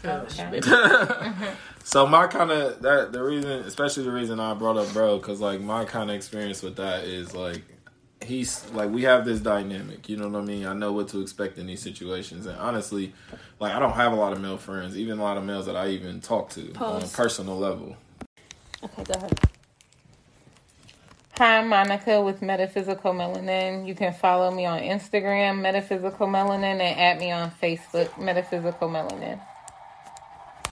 Okay. 0.03 0.61
so 1.83 2.07
my 2.07 2.25
kind 2.27 2.51
of 2.51 2.81
that 2.81 3.11
the 3.11 3.21
reason, 3.21 3.51
especially 3.51 4.03
the 4.03 4.11
reason 4.11 4.39
I 4.39 4.53
brought 4.53 4.77
up 4.77 4.91
bro, 4.93 5.17
because 5.17 5.39
like 5.39 5.61
my 5.61 5.85
kind 5.85 6.09
of 6.09 6.15
experience 6.15 6.63
with 6.63 6.77
that 6.77 7.03
is 7.03 7.35
like 7.35 7.61
he's 8.23 8.67
like 8.71 8.89
we 8.89 9.03
have 9.03 9.25
this 9.25 9.39
dynamic. 9.39 10.09
You 10.09 10.17
know 10.17 10.27
what 10.27 10.41
I 10.41 10.45
mean? 10.45 10.65
I 10.65 10.73
know 10.73 10.91
what 10.91 11.09
to 11.09 11.21
expect 11.21 11.57
in 11.59 11.67
these 11.67 11.81
situations, 11.81 12.45
and 12.47 12.57
honestly, 12.57 13.13
like 13.59 13.73
I 13.73 13.79
don't 13.79 13.93
have 13.93 14.13
a 14.13 14.15
lot 14.15 14.33
of 14.33 14.41
male 14.41 14.57
friends, 14.57 14.97
even 14.97 15.19
a 15.19 15.23
lot 15.23 15.37
of 15.37 15.43
males 15.43 15.67
that 15.67 15.75
I 15.75 15.89
even 15.89 16.21
talk 16.21 16.49
to 16.51 16.73
on 16.79 17.03
a 17.03 17.07
personal 17.07 17.57
level. 17.57 17.95
Okay, 18.83 19.03
go 19.03 19.13
ahead. 19.13 19.39
Hi, 21.41 21.59
Monica 21.63 22.21
with 22.21 22.43
Metaphysical 22.43 23.15
Melanin. 23.15 23.87
You 23.87 23.95
can 23.95 24.13
follow 24.13 24.51
me 24.51 24.67
on 24.67 24.79
Instagram, 24.79 25.59
Metaphysical 25.59 26.27
Melanin, 26.27 26.79
and 26.79 26.99
add 26.99 27.17
me 27.17 27.31
on 27.31 27.49
Facebook, 27.49 28.15
Metaphysical 28.19 28.87
Melanin. 28.87 29.41